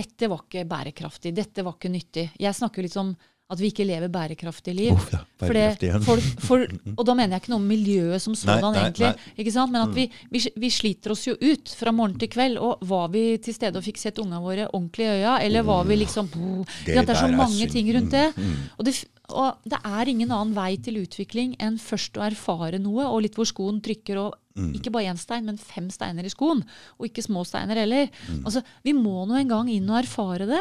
dette 0.00 0.28
var 0.32 0.40
ikke 0.46 0.64
bærekraftig, 0.68 1.34
dette 1.36 1.62
var 1.64 1.76
ikke 1.76 1.92
nyttig. 1.92 2.26
Jeg 2.40 2.56
snakker 2.56 2.82
litt 2.84 2.96
om 3.00 3.12
at 3.50 3.58
vi 3.60 3.70
ikke 3.72 3.84
lever 3.88 4.08
bærekraftige 4.12 4.74
liv. 4.78 4.92
Oh, 4.94 5.06
ja, 5.12 5.20
bærekraftig 5.42 5.88
igjen. 5.90 6.04
folk, 6.06 6.26
for, 6.46 6.64
og 6.98 7.04
da 7.08 7.14
mener 7.18 7.34
jeg 7.36 7.42
ikke 7.44 7.52
noe 7.54 7.60
om 7.62 7.68
miljøet 7.70 8.22
som 8.22 8.36
sådan, 8.38 8.62
nei, 8.62 8.84
egentlig. 8.84 9.10
nei. 9.10 9.34
Ikke 9.42 9.54
sant? 9.54 9.72
Men 9.74 9.88
at 9.88 9.94
vi, 9.96 10.04
vi, 10.30 10.42
vi 10.64 10.70
sliter 10.70 11.14
oss 11.16 11.26
jo 11.26 11.34
ut 11.40 11.72
fra 11.78 11.92
morgen 11.94 12.18
til 12.20 12.30
kveld. 12.30 12.60
Og 12.62 12.84
var 12.90 13.08
vi 13.14 13.24
til 13.42 13.56
stede 13.56 13.80
og 13.80 13.86
fikk 13.86 13.98
sett 14.02 14.20
ungene 14.22 14.42
våre 14.44 14.68
ordentlig 14.70 15.08
i 15.08 15.14
øya, 15.20 15.38
eller 15.46 15.66
var 15.66 15.88
vi 15.88 15.98
liksom 16.04 16.28
oh, 16.38 16.60
det, 16.86 17.00
det 17.00 17.08
er 17.16 17.18
så 17.24 17.30
mange 17.32 17.64
er 17.66 17.72
ting 17.72 17.90
rundt 17.96 18.14
det. 18.14 18.28
Mm, 18.36 18.52
Og 18.78 18.86
det. 18.90 19.00
Og 19.30 19.60
det 19.70 19.78
er 19.86 20.08
ingen 20.10 20.32
annen 20.34 20.56
vei 20.56 20.72
til 20.82 20.96
utvikling 21.04 21.52
enn 21.62 21.76
først 21.78 22.18
å 22.18 22.24
erfare 22.26 22.80
noe, 22.82 23.04
og 23.06 23.20
litt 23.22 23.36
hvor 23.38 23.46
skoen 23.46 23.82
trykker, 23.84 24.18
og 24.26 24.38
Mm. 24.60 24.72
ikke 24.74 24.90
bare 24.90 25.12
én 25.12 25.16
stein, 25.16 25.44
men 25.46 25.56
fem 25.56 25.86
steiner 25.94 26.26
i 26.26 26.28
skoen. 26.32 26.58
Og 26.98 27.06
ikke 27.06 27.22
små 27.22 27.44
steiner 27.46 27.78
heller. 27.78 28.08
Mm. 28.28 28.40
Altså, 28.44 28.60
Vi 28.84 28.92
må 28.92 29.22
nå 29.24 29.38
en 29.38 29.48
gang 29.48 29.68
inn 29.70 29.86
og 29.88 30.00
erfare 30.02 30.44
det. 30.50 30.58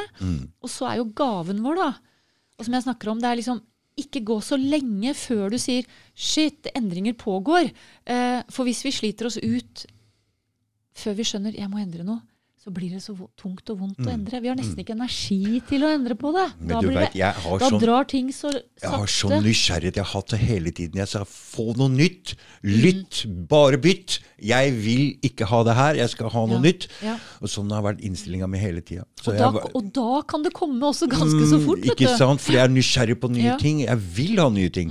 Og 0.61 0.69
så 0.69 0.85
er 0.91 0.99
jo 1.01 1.07
gaven 1.17 1.63
vår, 1.65 1.75
da 1.81 1.87
Og 2.59 2.67
som 2.67 2.75
jeg 2.75 2.85
snakker 2.85 3.11
om, 3.11 3.21
det 3.21 3.29
er 3.29 3.39
liksom 3.39 3.61
ikke 3.99 4.23
gå 4.27 4.39
så 4.43 4.57
lenge 4.59 5.13
før 5.17 5.51
du 5.51 5.57
sier 5.59 5.87
shit, 6.15 6.69
endringer 6.75 7.15
pågår. 7.19 7.71
Eh, 8.07 8.41
for 8.51 8.67
hvis 8.67 8.83
vi 8.85 8.93
sliter 8.95 9.29
oss 9.29 9.39
ut 9.39 9.85
før 10.99 11.15
vi 11.15 11.25
skjønner 11.27 11.55
jeg 11.55 11.71
må 11.71 11.79
endre 11.79 12.03
noe, 12.03 12.19
så 12.69 12.73
blir 12.75 12.91
det 12.93 13.01
så 13.01 13.15
tungt 13.35 13.69
og 13.73 13.79
vondt 13.81 13.99
å 14.05 14.09
endre. 14.13 14.39
Vi 14.43 14.47
har 14.51 14.55
nesten 14.59 14.77
ikke 14.83 14.93
energi 14.93 15.59
til 15.67 15.81
å 15.83 15.89
endre 15.89 16.13
på 16.19 16.29
det. 16.35 16.45
Mm. 16.53 16.59
Men 16.59 16.69
Da, 16.69 16.81
vet, 16.85 16.97
det, 16.99 17.19
jeg 17.19 17.33
har 17.43 17.57
da 17.63 17.69
sånn 17.69 17.81
drar 17.81 18.05
ting 18.05 18.29
så 18.31 18.51
Jeg 18.53 18.91
har 18.93 19.07
sånn 19.09 19.41
nysgjerrighet. 19.43 19.95
Jeg 19.97 20.05
har 20.05 20.13
hatt 20.13 20.27
det 20.35 20.39
hele 20.39 20.71
tiden. 20.71 20.99
Jeg 21.01 21.07
sa 21.09 21.23
få 21.25 21.73
noe 21.79 21.89
nytt. 21.89 22.35
Lytt. 22.63 23.23
Bare 23.49 23.79
bytt. 23.81 24.19
Jeg 24.39 24.73
vil 24.77 25.17
ikke 25.25 25.47
ha 25.49 25.63
det 25.65 25.75
her. 25.75 25.95
Jeg 26.03 26.09
skal 26.13 26.29
ha 26.29 26.45
noe 26.45 26.59
Ja, 26.59 26.65
nytt. 26.67 26.87
ja. 27.03 27.17
Og 27.41 27.49
sånn 27.49 27.71
har 27.73 27.81
vært 27.81 28.01
innstillinga 28.05 28.47
mi 28.47 28.61
hele 28.61 28.81
tida. 28.85 29.03
Og 29.25 29.75
og 29.75 29.91
da 29.93 30.21
kan 30.29 30.43
det 30.45 30.53
komme 30.53 30.79
også 30.85 31.09
ganske 31.09 31.43
så 31.49 31.57
Mm, 31.59 31.65
fort. 31.65 31.79
vet 31.81 31.91
Ikke 31.97 32.07
du. 32.11 32.17
sant? 32.17 32.39
For 32.41 32.53
jeg 32.53 32.61
er 32.63 32.69
nysgjerrig 32.69 33.19
på 33.19 33.29
nye 33.33 33.43
Ja. 33.43 33.55
Mm. 33.55 33.59
ting. 33.59 33.79
Jeg 33.81 33.97
vil 33.97 34.37
ha 34.39 34.49
nye 34.49 34.69
ting. 34.69 34.89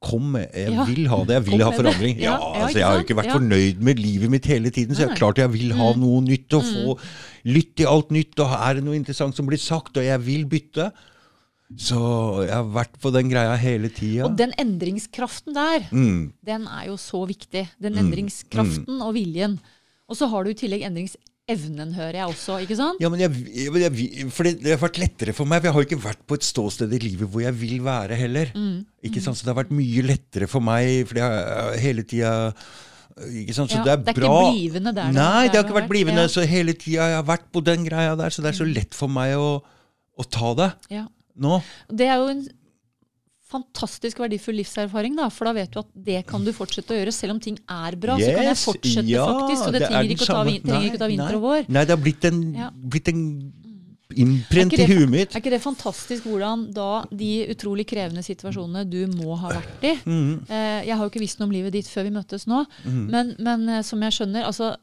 Kom 0.00 0.22
med. 0.32 0.46
Jeg 0.54 0.70
Ja. 0.72 0.84
vil 0.84 1.08
ha 1.08 1.16
det. 1.24 1.34
Jeg 1.34 1.44
vil 1.46 1.58
Kom 1.58 1.72
ha 1.72 1.76
forandring. 1.76 2.18
Ja, 2.20 2.38
Ja, 2.38 2.52
altså, 2.64 2.78
jeg 2.78 2.86
har 2.86 2.94
jo 2.98 3.04
ikke 3.04 3.16
vært 3.18 3.32
fornøyd 3.34 3.80
med 3.82 3.98
livet 3.98 4.30
mitt 4.30 4.46
hele 4.46 4.70
tiden, 4.70 4.94
så 4.94 5.00
jeg 5.02 5.08
er. 5.08 5.14
Mm. 5.14 5.18
klart 5.18 5.36
jeg 5.38 5.52
vil 5.52 5.72
ha 5.74 5.92
noe 5.94 6.20
nytt 6.22 6.54
og 6.54 6.62
få 6.62 6.98
lytt 7.44 7.74
til 7.76 7.86
alt 7.86 8.10
nytt. 8.14 8.38
Og 8.38 8.46
er 8.68 8.74
det 8.74 8.84
noe 8.84 8.94
interessant 8.94 9.34
som 9.34 9.46
blir 9.46 9.58
sagt, 9.58 9.96
og 9.96 10.04
jeg 10.04 10.20
vil 10.24 10.44
bytte. 10.46 10.92
Så 11.76 12.46
jeg 12.46 12.54
har 12.54 12.64
vært 12.64 12.94
på 13.02 13.10
den 13.12 13.28
greia 13.28 13.56
hele 13.60 13.88
tida. 13.90 14.24
Og 14.24 14.36
den 14.38 14.52
endringskraften 14.58 15.52
der, 15.52 15.80
Mm. 15.90 16.32
den 16.44 16.62
er 16.66 16.86
jo 16.86 16.94
så 16.96 17.26
viktig. 17.26 17.68
Den 17.82 17.94
endringskraften 17.98 19.02
og 19.02 19.14
viljen. 19.14 19.58
Og 20.08 20.16
så 20.16 20.28
har 20.30 20.44
du 20.44 20.50
i 20.50 20.54
tillegg 20.54 20.82
endringsevnen, 21.48 21.94
hører 21.96 22.18
jeg 22.20 22.26
også. 22.28 22.58
ikke 22.64 22.76
sant? 22.78 23.00
Ja, 23.00 23.08
men 23.12 23.20
jeg, 23.22 23.30
jeg, 23.72 24.28
for 24.34 24.44
det, 24.48 24.52
det 24.62 24.74
har 24.74 24.82
vært 24.82 24.98
lettere 25.00 25.34
for 25.36 25.48
meg, 25.48 25.62
for 25.62 25.68
jeg 25.70 25.74
har 25.78 25.86
ikke 25.88 26.00
vært 26.04 26.20
på 26.28 26.36
et 26.38 26.44
ståsted 26.46 26.92
i 26.92 27.00
livet 27.02 27.28
hvor 27.32 27.40
jeg 27.44 27.54
vil 27.56 27.80
være 27.86 28.18
heller. 28.20 28.52
Mm. 28.54 28.82
Ikke 29.08 29.22
sant? 29.24 29.38
Så 29.40 29.46
det 29.46 29.52
har 29.54 29.60
vært 29.62 29.72
mye 29.74 30.04
lettere 30.06 30.48
for 30.50 30.64
meg, 30.64 31.06
for 31.08 31.20
jeg 31.22 31.24
har 31.24 31.78
hele 31.80 32.04
tida 32.08 32.34
ikke 33.18 33.54
sant? 33.56 33.72
Så 33.72 33.80
Ja, 33.80 33.84
det 33.84 33.92
er 33.94 34.02
det 34.04 34.14
er 34.14 34.20
ikke 34.22 34.52
blivende 34.52 34.92
der. 34.94 35.08
Nei, 35.10 35.46
Der 35.48 35.52
det 35.52 35.56
har 35.58 35.64
ikke 35.64 35.74
vært 35.80 35.88
vært, 35.88 35.94
blivende. 35.96 36.26
ja. 36.28 36.32
Så 36.36 36.44
hele 36.46 36.74
tida 36.78 37.08
jeg 37.10 37.16
har 37.18 37.26
vært 37.26 37.48
på 37.54 37.64
den 37.66 37.84
greia 37.88 38.12
der, 38.20 38.30
så 38.30 38.44
det 38.44 38.52
er 38.52 38.58
så 38.60 38.68
lett 38.68 38.94
for 38.94 39.08
meg 39.10 39.34
å, 39.38 39.48
å 40.18 40.28
ta 40.30 40.52
det 40.54 40.68
Ja. 40.94 41.06
nå. 41.38 41.62
Det 41.90 42.06
er 42.06 42.20
jo 42.20 42.28
en 42.36 42.44
fantastisk 43.48 44.18
verdifull 44.20 44.58
livserfaring, 44.60 45.14
da, 45.16 45.28
for 45.32 45.48
da 45.48 45.54
vet 45.56 45.70
du 45.72 45.78
at 45.80 45.88
det 46.08 46.18
kan 46.28 46.44
du 46.44 46.50
fortsette 46.52 46.92
å 46.92 46.98
gjøre. 46.98 47.12
Selv 47.16 47.36
om 47.36 47.40
ting 47.40 47.56
er 47.64 47.96
bra, 47.96 48.18
så 48.20 48.34
kan 48.36 48.44
jeg 48.50 48.58
fortsette 48.60 49.08
ja, 49.08 49.24
faktisk. 49.24 49.62
Og 49.68 49.72
det, 49.72 49.80
det 49.80 49.86
er 49.88 49.94
trenger 49.94 50.12
ikke, 50.18 50.34
å 50.34 50.44
vin- 50.48 50.66
trenger 50.66 50.88
ikke 50.90 50.98
å 50.98 51.02
ta 51.02 51.08
Nei, 51.08 51.14
vinter 51.16 51.38
og 51.38 51.46
vår. 51.48 51.64
Nei, 51.68 51.84
det 51.88 51.96
har 51.96 52.02
blitt 52.04 52.28
en, 52.28 52.42
Ja. 52.58 52.68
blitt 52.94 53.08
en 53.14 53.22
innprent 54.18 54.72
Er 54.72 54.80
i 54.82 54.86
huet 54.88 55.10
mitt. 55.12 55.34
Er 55.36 55.42
ikke 55.42 55.52
det 55.52 55.60
fantastisk 55.62 56.24
hvordan 56.28 56.66
da 56.74 57.04
de 57.12 57.30
utrolig 57.52 57.84
krevende 57.90 58.22
situasjonene 58.24 58.86
du 58.88 59.02
må 59.18 59.36
ha 59.38 59.50
vært 59.58 59.84
i 59.84 59.94
Mm. 60.08 60.44
eh, 60.48 60.84
Jeg 60.88 60.96
har 60.96 61.04
jo 61.04 61.10
ikke 61.10 61.20
visst 61.20 61.38
noe 61.40 61.46
om 61.48 61.52
livet 61.52 61.72
ditt 61.72 61.86
før 61.88 62.04
vi 62.08 62.14
møttes 62.16 62.46
nå, 62.48 62.64
men, 62.84 63.34
men 63.38 63.68
eh, 63.68 63.82
som 63.82 64.00
jeg 64.02 64.12
skjønner 64.16 64.44
altså, 64.48 64.76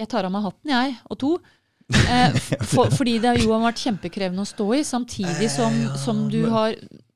Jeg 0.00 0.08
tar 0.08 0.24
av 0.24 0.32
meg 0.32 0.42
hatten, 0.42 0.70
jeg, 0.70 0.96
og 1.10 1.18
to. 1.18 1.38
Eh, 1.92 2.32
for, 2.64 2.88
fordi 2.88 3.18
det 3.20 3.42
jo 3.42 3.50
har 3.52 3.60
vært 3.66 3.82
kjempekrevende 3.82 4.40
å 4.40 4.48
stå 4.48 4.64
i, 4.78 4.82
samtidig 4.86 5.50
som, 5.52 5.74
som 6.00 6.22
du, 6.32 6.46
har, 6.48 6.72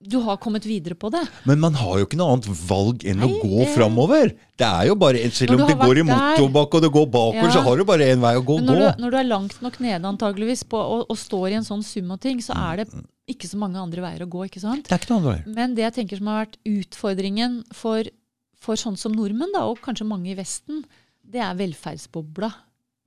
du 0.09 0.19
har 0.24 0.37
kommet 0.43 0.65
videre 0.66 0.95
på 0.95 1.11
det. 1.11 1.23
Men 1.45 1.61
man 1.61 1.74
har 1.74 1.99
jo 2.01 2.07
ikke 2.07 2.19
noe 2.20 2.37
annet 2.37 2.49
valg 2.69 3.05
enn 3.05 3.23
å 3.24 3.28
gå 3.43 3.59
det- 3.65 3.74
framover. 3.74 4.33
Det 4.57 4.66
er 4.66 4.87
jo 4.89 4.95
bare, 4.95 5.19
Selv 5.31 5.61
om 5.61 5.66
det 5.66 5.77
går 5.78 5.99
i 5.99 6.03
der- 6.03 6.41
og 6.41 6.83
det 6.83 6.93
går 6.93 7.07
bakover, 7.11 7.49
Ja. 7.49 7.53
så 7.53 7.62
har 7.62 7.77
du 7.77 7.85
bare 7.85 8.07
én 8.07 8.20
vei 8.20 8.35
å 8.37 8.45
gå. 8.45 8.57
Men 8.57 8.66
når 8.66 8.77
gå. 8.77 8.97
du, 8.97 9.03
når 9.03 9.11
du 9.11 9.16
er 9.16 9.24
langt 9.24 9.62
nok 9.62 9.78
nede 9.81 10.05
antageligvis 10.05 10.65
på, 10.65 10.78
og, 10.78 11.07
og 11.11 11.16
står 11.16 11.51
i 11.51 11.55
en 11.55 11.65
sånn 11.65 11.83
sum 11.85 12.11
av 12.11 12.20
ting, 12.20 12.39
så 12.39 12.55
er 12.57 12.77
det 12.85 12.89
ikke 13.28 13.49
så 13.49 13.57
mange 13.59 13.77
andre 13.77 14.01
veier 14.01 14.23
å 14.24 14.28
gå. 14.31 14.47
ikke 14.47 14.61
sant? 14.61 14.85
Det 14.89 14.93
er 14.93 14.99
ikke 14.99 15.11
noe 15.11 15.20
annet 15.20 15.45
veier. 15.47 15.55
Men 15.55 15.74
det 15.74 15.83
jeg 15.83 15.95
tenker 15.95 16.16
som 16.19 16.27
har 16.27 16.47
vært 16.47 16.57
utfordringen 16.65 17.65
for, 17.73 18.05
for 18.59 18.74
sånn 18.77 18.97
som 18.97 19.12
nordmenn, 19.12 19.53
da, 19.53 19.65
og 19.66 19.81
kanskje 19.83 20.07
mange 20.07 20.31
i 20.31 20.35
Vesten, 20.39 20.85
det 21.28 21.41
er 21.43 21.55
velferdsbobla. 21.59 22.53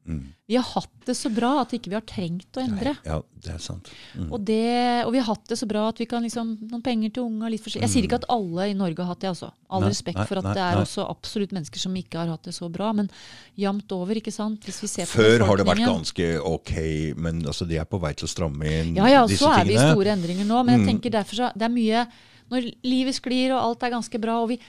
Mm. 0.07 0.21
Vi 0.49 0.55
har 0.57 0.63
hatt 0.65 1.05
det 1.05 1.13
så 1.13 1.29
bra 1.29 1.49
at 1.61 1.73
ikke 1.75 1.89
vi 1.91 1.95
har 1.97 2.05
trengt 2.07 2.57
å 2.57 2.61
endre. 2.63 2.95
Ja, 3.05 3.19
det 3.43 3.51
er 3.53 3.59
sant. 3.61 3.91
Mm. 4.17 4.31
Og, 4.33 4.39
det, 4.47 5.05
og 5.05 5.11
vi 5.13 5.19
har 5.21 5.27
hatt 5.27 5.43
det 5.51 5.57
så 5.59 5.67
bra 5.69 5.83
at 5.91 5.99
vi 6.01 6.07
kan 6.09 6.23
liksom 6.25 6.55
Noen 6.71 6.81
penger 6.81 7.11
til 7.13 7.27
unga, 7.27 7.49
litt 7.53 7.61
forskjellig. 7.61 7.83
Jeg 7.85 7.93
sier 7.93 8.07
ikke 8.07 8.17
at 8.23 8.25
alle 8.33 8.69
i 8.71 8.73
Norge 8.73 9.03
har 9.03 9.11
hatt 9.11 9.21
det, 9.21 9.29
altså. 9.29 9.51
All 9.69 9.83
Nei, 9.85 9.91
respekt 9.91 10.17
nei, 10.17 10.25
for 10.25 10.41
at 10.41 10.47
nei, 10.49 10.53
det 10.57 10.63
er 10.65 10.79
nei. 10.79 10.85
også 10.87 11.05
absolutt 11.09 11.53
mennesker 11.53 11.83
som 11.83 11.93
ikke 11.99 12.17
har 12.23 12.31
hatt 12.33 12.49
det 12.49 12.55
så 12.57 12.69
bra. 12.73 12.89
Men 12.97 13.11
jevnt 13.59 13.91
over, 13.99 14.17
ikke 14.23 14.33
sant. 14.33 14.65
Hvis 14.65 14.81
vi 14.81 14.87
ser 14.95 15.05
på 15.11 15.19
Før 15.21 15.45
har 15.45 15.61
det 15.61 15.67
vært 15.69 15.85
ganske 15.85 16.31
ok, 16.55 16.73
men 17.21 17.43
altså, 17.45 17.67
de 17.69 17.77
er 17.77 17.85
på 17.85 18.01
vei 18.01 18.13
til 18.17 18.25
å 18.25 18.33
stramme 18.33 18.65
inn 18.79 18.95
Ja, 18.97 19.05
ja, 19.13 19.21
disse 19.29 19.43
så 19.45 19.53
er 19.59 19.69
vi 19.69 19.77
i 19.77 19.83
store 19.91 20.15
endringer 20.17 20.45
nå. 20.49 20.63
Men 20.65 20.79
jeg 20.79 20.85
Mm. 20.87 20.89
tenker 20.95 21.11
derfor 21.19 21.35
så, 21.43 21.51
det 21.53 21.67
er 21.69 21.75
mye 21.75 22.07
Når 22.49 22.65
livet 22.81 23.13
sklir 23.13 23.51
og 23.53 23.61
alt 23.61 23.83
er 23.85 23.91
ganske 23.93 24.17
bra, 24.19 24.39
og 24.41 24.49
vi 24.49 24.59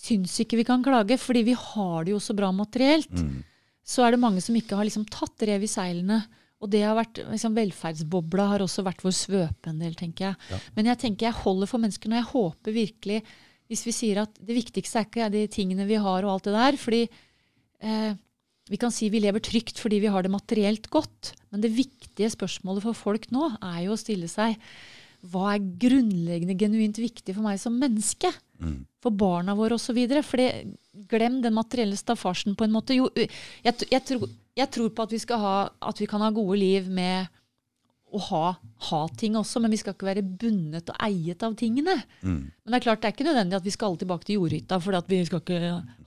syns 0.00 0.32
ikke 0.40 0.56
vi 0.56 0.64
kan 0.64 0.82
klage, 0.82 1.18
fordi 1.20 1.42
vi 1.44 1.52
har 1.52 2.04
det 2.06 2.14
jo 2.14 2.20
så 2.24 2.32
bra 2.34 2.48
materielt, 2.56 3.10
Mm. 3.12 3.42
Så 3.82 4.06
er 4.06 4.14
det 4.14 4.22
mange 4.22 4.42
som 4.44 4.56
ikke 4.56 4.78
har 4.78 4.86
liksom 4.86 5.04
tatt 5.10 5.44
rev 5.48 5.64
i 5.66 5.70
seilene. 5.70 6.20
Og 6.62 6.70
det 6.70 6.84
har 6.86 6.94
vært, 6.94 7.18
liksom, 7.26 7.56
velferdsbobla 7.58 8.46
har 8.52 8.62
også 8.62 8.84
vært 8.86 9.02
vår 9.02 9.14
svøpe 9.18 9.70
en 9.70 9.80
del, 9.82 9.96
tenker 9.98 10.28
jeg. 10.28 10.50
Ja. 10.52 10.60
Men 10.76 10.92
jeg 10.92 11.00
tenker 11.02 11.28
jeg 11.28 11.40
holder 11.40 11.70
for 11.70 11.82
menneskene, 11.82 12.20
og 12.20 12.22
jeg 12.22 12.32
håper 12.36 12.76
virkelig 12.76 13.22
Hvis 13.72 13.86
vi 13.86 13.92
sier 13.96 14.18
at 14.20 14.34
det 14.36 14.52
viktigste 14.52 15.00
er 15.00 15.06
ikke 15.06 15.26
de 15.32 15.46
tingene 15.48 15.86
vi 15.88 15.96
har 15.96 16.26
og 16.26 16.30
alt 16.34 16.44
det 16.44 16.52
der, 16.52 16.76
fordi 16.76 16.98
eh, 17.80 18.10
vi 18.68 18.76
kan 18.76 18.92
si 18.92 19.08
vi 19.08 19.22
lever 19.22 19.40
trygt 19.40 19.80
fordi 19.80 20.00
vi 20.02 20.10
har 20.12 20.22
det 20.22 20.32
materielt 20.34 20.90
godt, 20.92 21.30
men 21.48 21.62
det 21.62 21.70
viktige 21.72 22.28
spørsmålet 22.34 22.84
for 22.84 22.98
folk 22.98 23.30
nå 23.32 23.48
er 23.56 23.86
jo 23.86 23.94
å 23.94 24.00
stille 24.02 24.28
seg 24.28 24.60
hva 25.30 25.52
er 25.54 25.66
grunnleggende 25.80 26.56
genuint 26.58 26.98
viktig 26.98 27.34
for 27.36 27.46
meg 27.46 27.60
som 27.62 27.76
menneske? 27.78 28.28
Mm. 28.58 28.82
For 29.02 29.14
barna 29.14 29.54
våre 29.58 29.78
osv. 29.78 30.00
Glem 31.08 31.40
den 31.44 31.54
materielle 31.56 31.96
staffasjen 31.96 32.56
på 32.58 32.66
en 32.66 32.74
måte. 32.74 32.96
Jo, 32.96 33.08
jeg, 33.16 33.74
jeg, 33.88 34.02
tror, 34.08 34.26
jeg 34.58 34.70
tror 34.74 34.90
på 34.92 35.06
at 35.06 35.14
vi, 35.14 35.20
skal 35.22 35.40
ha, 35.40 35.54
at 35.88 36.02
vi 36.02 36.08
kan 36.10 36.20
ha 36.24 36.32
gode 36.34 36.58
liv 36.60 36.90
med 36.92 37.30
å 38.12 38.20
ha, 38.26 38.46
ha 38.90 38.98
ting 39.16 39.38
også, 39.40 39.62
men 39.64 39.72
vi 39.72 39.78
skal 39.80 39.94
ikke 39.96 40.10
være 40.10 40.24
bundet 40.24 40.90
og 40.92 40.98
eiet 41.00 41.44
av 41.46 41.54
tingene. 41.56 41.94
Mm. 42.20 42.42
Men 42.52 42.74
det 42.74 42.78
er 42.78 42.84
klart, 42.84 43.00
det 43.00 43.08
er 43.08 43.14
ikke 43.16 43.28
nødvendig 43.30 43.56
at 43.56 43.64
vi 43.64 43.72
skal 43.72 43.88
alle 43.88 44.02
tilbake 44.02 44.28
til 44.28 44.36
jordhytta. 44.40 44.80
for 44.84 45.08
vi 45.08 45.22
skal 45.28 45.40
ikke 45.40 45.60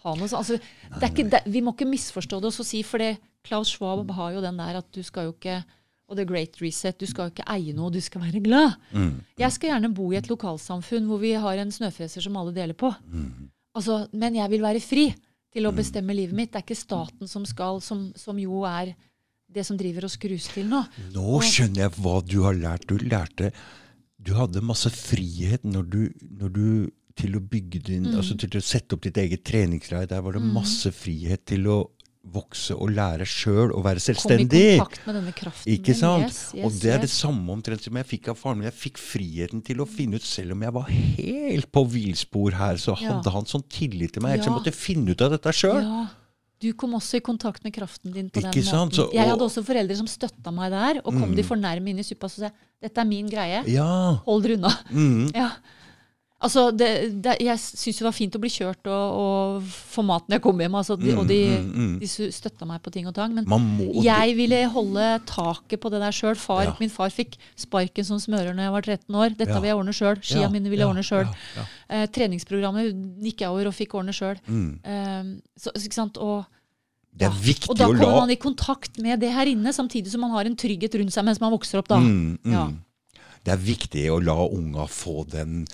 ha 0.04 0.14
noe 0.14 0.30
sånt. 0.30 0.44
Altså, 0.44 0.60
det 1.00 1.10
ikke, 1.10 1.26
det, 1.34 1.42
vi 1.50 1.64
må 1.66 1.74
ikke 1.74 1.90
misforstå 1.90 2.44
det 2.44 2.52
og 2.52 2.58
så 2.60 2.68
si, 2.68 2.84
for 2.86 3.02
det, 3.02 3.16
Klaus 3.46 3.74
Schwab 3.74 4.10
har 4.18 4.38
jo 4.38 4.42
den 4.42 4.58
der 4.58 4.80
at 4.82 4.88
du 4.94 5.02
skal 5.06 5.28
jo 5.28 5.36
ikke 5.36 5.60
og 6.06 6.20
The 6.20 6.26
Great 6.30 6.60
Reset, 6.62 7.00
du 7.02 7.08
skal 7.10 7.28
jo 7.28 7.34
ikke 7.34 7.48
eie 7.50 7.74
noe, 7.74 7.90
du 7.94 7.98
skal 8.04 8.22
være 8.22 8.42
glad. 8.46 8.76
Mm. 8.94 9.24
Jeg 9.42 9.56
skal 9.56 9.72
gjerne 9.72 9.94
bo 9.98 10.12
i 10.14 10.20
et 10.20 10.30
lokalsamfunn 10.30 11.08
hvor 11.10 11.22
vi 11.22 11.34
har 11.42 11.62
en 11.62 11.74
snøfreser 11.74 12.22
som 12.22 12.38
alle 12.38 12.54
deler 12.54 12.78
på. 12.78 12.92
Altså, 13.76 14.08
men 14.14 14.36
jeg 14.40 14.50
vil 14.54 14.62
være 14.64 14.80
fri 14.84 15.10
til 15.56 15.68
å 15.68 15.72
bestemme 15.76 16.16
livet 16.16 16.36
mitt. 16.36 16.52
Det 16.54 16.62
er 16.62 16.66
ikke 16.68 16.78
staten 16.80 17.28
som 17.28 17.46
skal, 17.48 17.82
som, 17.84 18.10
som 18.16 18.38
jo 18.40 18.64
er 18.68 18.94
det 19.56 19.64
som 19.68 19.78
driver 19.78 20.06
oss 20.08 20.18
grus 20.20 20.48
til 20.52 20.68
nå. 20.68 20.82
Nå 21.14 21.40
skjønner 21.46 21.86
jeg 21.86 21.96
hva 22.02 22.16
du 22.26 22.42
har 22.44 22.56
lært. 22.58 22.88
Du 22.90 22.98
lærte 22.98 23.52
Du 24.26 24.34
hadde 24.34 24.62
masse 24.66 24.90
frihet 24.90 25.64
når 25.64 25.84
du, 25.92 26.00
når 26.40 26.50
du 26.56 26.68
til 27.16 27.36
å 27.38 27.40
bygge 27.40 27.80
din, 27.80 28.04
Mm. 28.10 28.16
altså 28.18 28.36
til 28.38 28.50
å 28.58 28.62
sette 28.64 28.96
opp 28.96 29.02
ditt 29.06 29.16
eget 29.18 29.44
treningsleir. 29.46 30.08
Der 30.08 30.22
var 30.22 30.34
det 30.34 30.42
masse 30.42 30.92
frihet 30.92 31.46
til 31.46 31.68
å 31.68 31.78
vokse 32.34 32.74
og 32.76 32.90
lære 32.90 33.26
sjøl 33.30 33.72
og 33.72 33.84
være 33.86 34.02
selvstendig. 34.02 34.50
Kom 34.50 34.58
i 34.58 34.80
kontakt 34.80 35.06
med 35.08 35.16
denne 35.20 35.34
kraften. 35.38 35.72
Ikke 35.76 35.94
sant? 35.96 36.26
Yes, 36.26 36.40
yes, 36.56 36.66
og 36.66 36.82
det 36.82 36.92
er 36.96 37.00
det 37.06 37.10
samme 37.14 37.52
omtrent 37.54 37.82
som 37.86 37.96
jeg 38.02 38.06
fikk 38.06 38.28
av 38.34 38.38
faren 38.40 38.58
min. 38.60 38.70
Jeg 38.72 38.78
fikk 38.80 38.98
friheten 38.98 39.64
til 39.64 39.78
å 39.78 39.88
finne 39.88 40.16
ut, 40.16 40.26
selv 40.26 40.52
om 40.58 40.62
jeg 40.66 40.74
var 40.74 40.90
helt 40.90 41.72
på 41.72 41.86
villspor 41.94 42.54
her, 42.58 42.76
så 42.82 42.96
Ja. 43.00 43.14
hadde 43.14 43.32
han 43.32 43.46
sånn 43.46 43.64
tillit 43.70 44.14
til 44.14 44.22
meg. 44.24 44.34
Ellers 44.40 44.46
Ja. 44.48 44.52
jeg 44.54 44.60
måtte 44.64 44.74
finne 44.76 45.12
ut 45.12 45.22
av 45.22 45.32
dette 45.32 45.52
sjøl. 45.54 45.82
Ja. 45.82 46.08
Du 46.60 46.72
kom 46.74 46.94
også 46.94 47.18
i 47.18 47.20
kontakt 47.20 47.64
med 47.64 47.74
kraften 47.74 48.12
din 48.14 48.30
på 48.30 48.40
Ikke 48.42 48.54
den 48.54 48.64
sant? 48.64 48.92
måten. 48.94 49.06
Så- 49.10 49.14
jeg 49.14 49.28
hadde 49.28 49.42
også 49.44 49.64
foreldre 49.64 49.96
som 49.96 50.08
støtta 50.08 50.52
meg 50.54 50.72
der, 50.72 51.02
og 51.06 51.14
kom 51.14 51.30
Mm. 51.32 51.36
de 51.36 51.44
for 51.44 51.56
nærme 51.58 51.90
inn 51.90 52.00
i 52.00 52.02
suppa, 52.04 52.28
så 52.28 52.36
sa 52.36 52.42
jeg 52.46 52.54
dette 52.82 52.98
er 52.98 53.06
min 53.06 53.30
greie, 53.30 53.64
Ja. 53.68 54.16
hold 54.26 54.44
dere 54.44 54.54
unna. 54.58 54.70
Mm. 54.92 55.32
Ja. 55.36 55.52
Altså, 56.44 56.66
det, 56.76 56.88
det, 57.24 57.38
jeg 57.42 57.58
syns 57.64 57.98
det 58.02 58.04
var 58.06 58.14
fint 58.14 58.36
å 58.36 58.40
bli 58.44 58.50
kjørt 58.52 58.90
og, 58.92 59.20
og 59.24 59.68
få 59.96 60.04
mat 60.06 60.26
når 60.28 60.36
jeg 60.36 60.44
kom 60.44 60.60
hjem, 60.60 60.74
altså, 60.78 60.98
de, 61.00 61.14
og 61.16 61.24
de, 61.30 61.38
Mm, 61.56 61.70
mm, 61.72 61.86
mm. 61.86 61.94
de 62.02 62.28
støtta 62.36 62.68
meg 62.68 62.82
på 62.84 62.92
ting 62.92 63.08
og 63.08 63.16
tang. 63.16 63.32
Men 63.34 63.48
må 63.48 64.04
jeg 64.04 64.36
ville 64.38 64.60
holde 64.74 65.06
taket 65.30 65.80
på 65.82 65.90
det 65.94 66.02
der 66.04 66.14
sjøl. 66.14 66.36
Ja. 66.36 66.74
Min 66.82 66.92
far 66.92 67.10
fikk 67.10 67.38
sparken 67.58 68.06
som 68.06 68.20
smører 68.20 68.52
når 68.54 68.68
jeg 68.68 68.74
var 68.76 68.82
13 68.84 69.16
år. 69.16 69.30
Dette 69.40 69.56
Ja. 69.56 69.62
vil 69.64 69.72
jeg 69.72 69.80
ordne 69.80 69.96
sjøl. 69.96 70.20
Skia 70.22 70.44
Ja, 70.44 70.50
mine 70.52 70.70
vil 70.70 70.84
jeg 70.84 70.88
ordne 70.92 71.06
sjøl. 71.08 71.26
Eh, 71.90 72.06
treningsprogrammet 72.12 72.92
gikk 73.24 73.42
jeg 73.46 73.50
over 73.56 73.72
og 73.72 73.74
fikk 73.80 73.96
ordne 73.96 74.14
sjøl. 74.14 74.36
Mm. 74.46 74.70
Eh, 74.84 75.24
så, 75.58 75.72
ikke 75.80 75.98
sant? 76.04 76.18
Og, 76.20 76.46
Det 77.16 77.30
er 77.32 77.32
viktig 77.32 77.72
å 77.72 77.78
la 77.80 77.88
og 77.88 77.96
da 77.96 78.04
kommer 78.04 78.20
man 78.28 78.36
i 78.36 78.36
kontakt 78.36 79.00
med 79.00 79.22
det 79.24 79.32
her 79.32 79.48
inne, 79.48 79.72
samtidig 79.72 80.12
som 80.12 80.20
man 80.22 80.36
har 80.36 80.46
en 80.46 80.56
trygghet 80.60 81.00
rundt 81.00 81.16
seg 81.16 81.24
mens 81.24 81.40
man 81.40 81.56
vokser 81.56 81.80
opp. 81.80 81.88
da. 81.88 81.98
Mm, 82.04 82.38
mm. 82.44 82.52
Ja. 82.52 82.68
Det 83.46 83.54
er 83.54 83.62
viktig 83.62 84.10
å 84.12 84.20
la 84.22 84.36
unga 84.52 84.86
få 84.90 85.24
den 85.32 85.66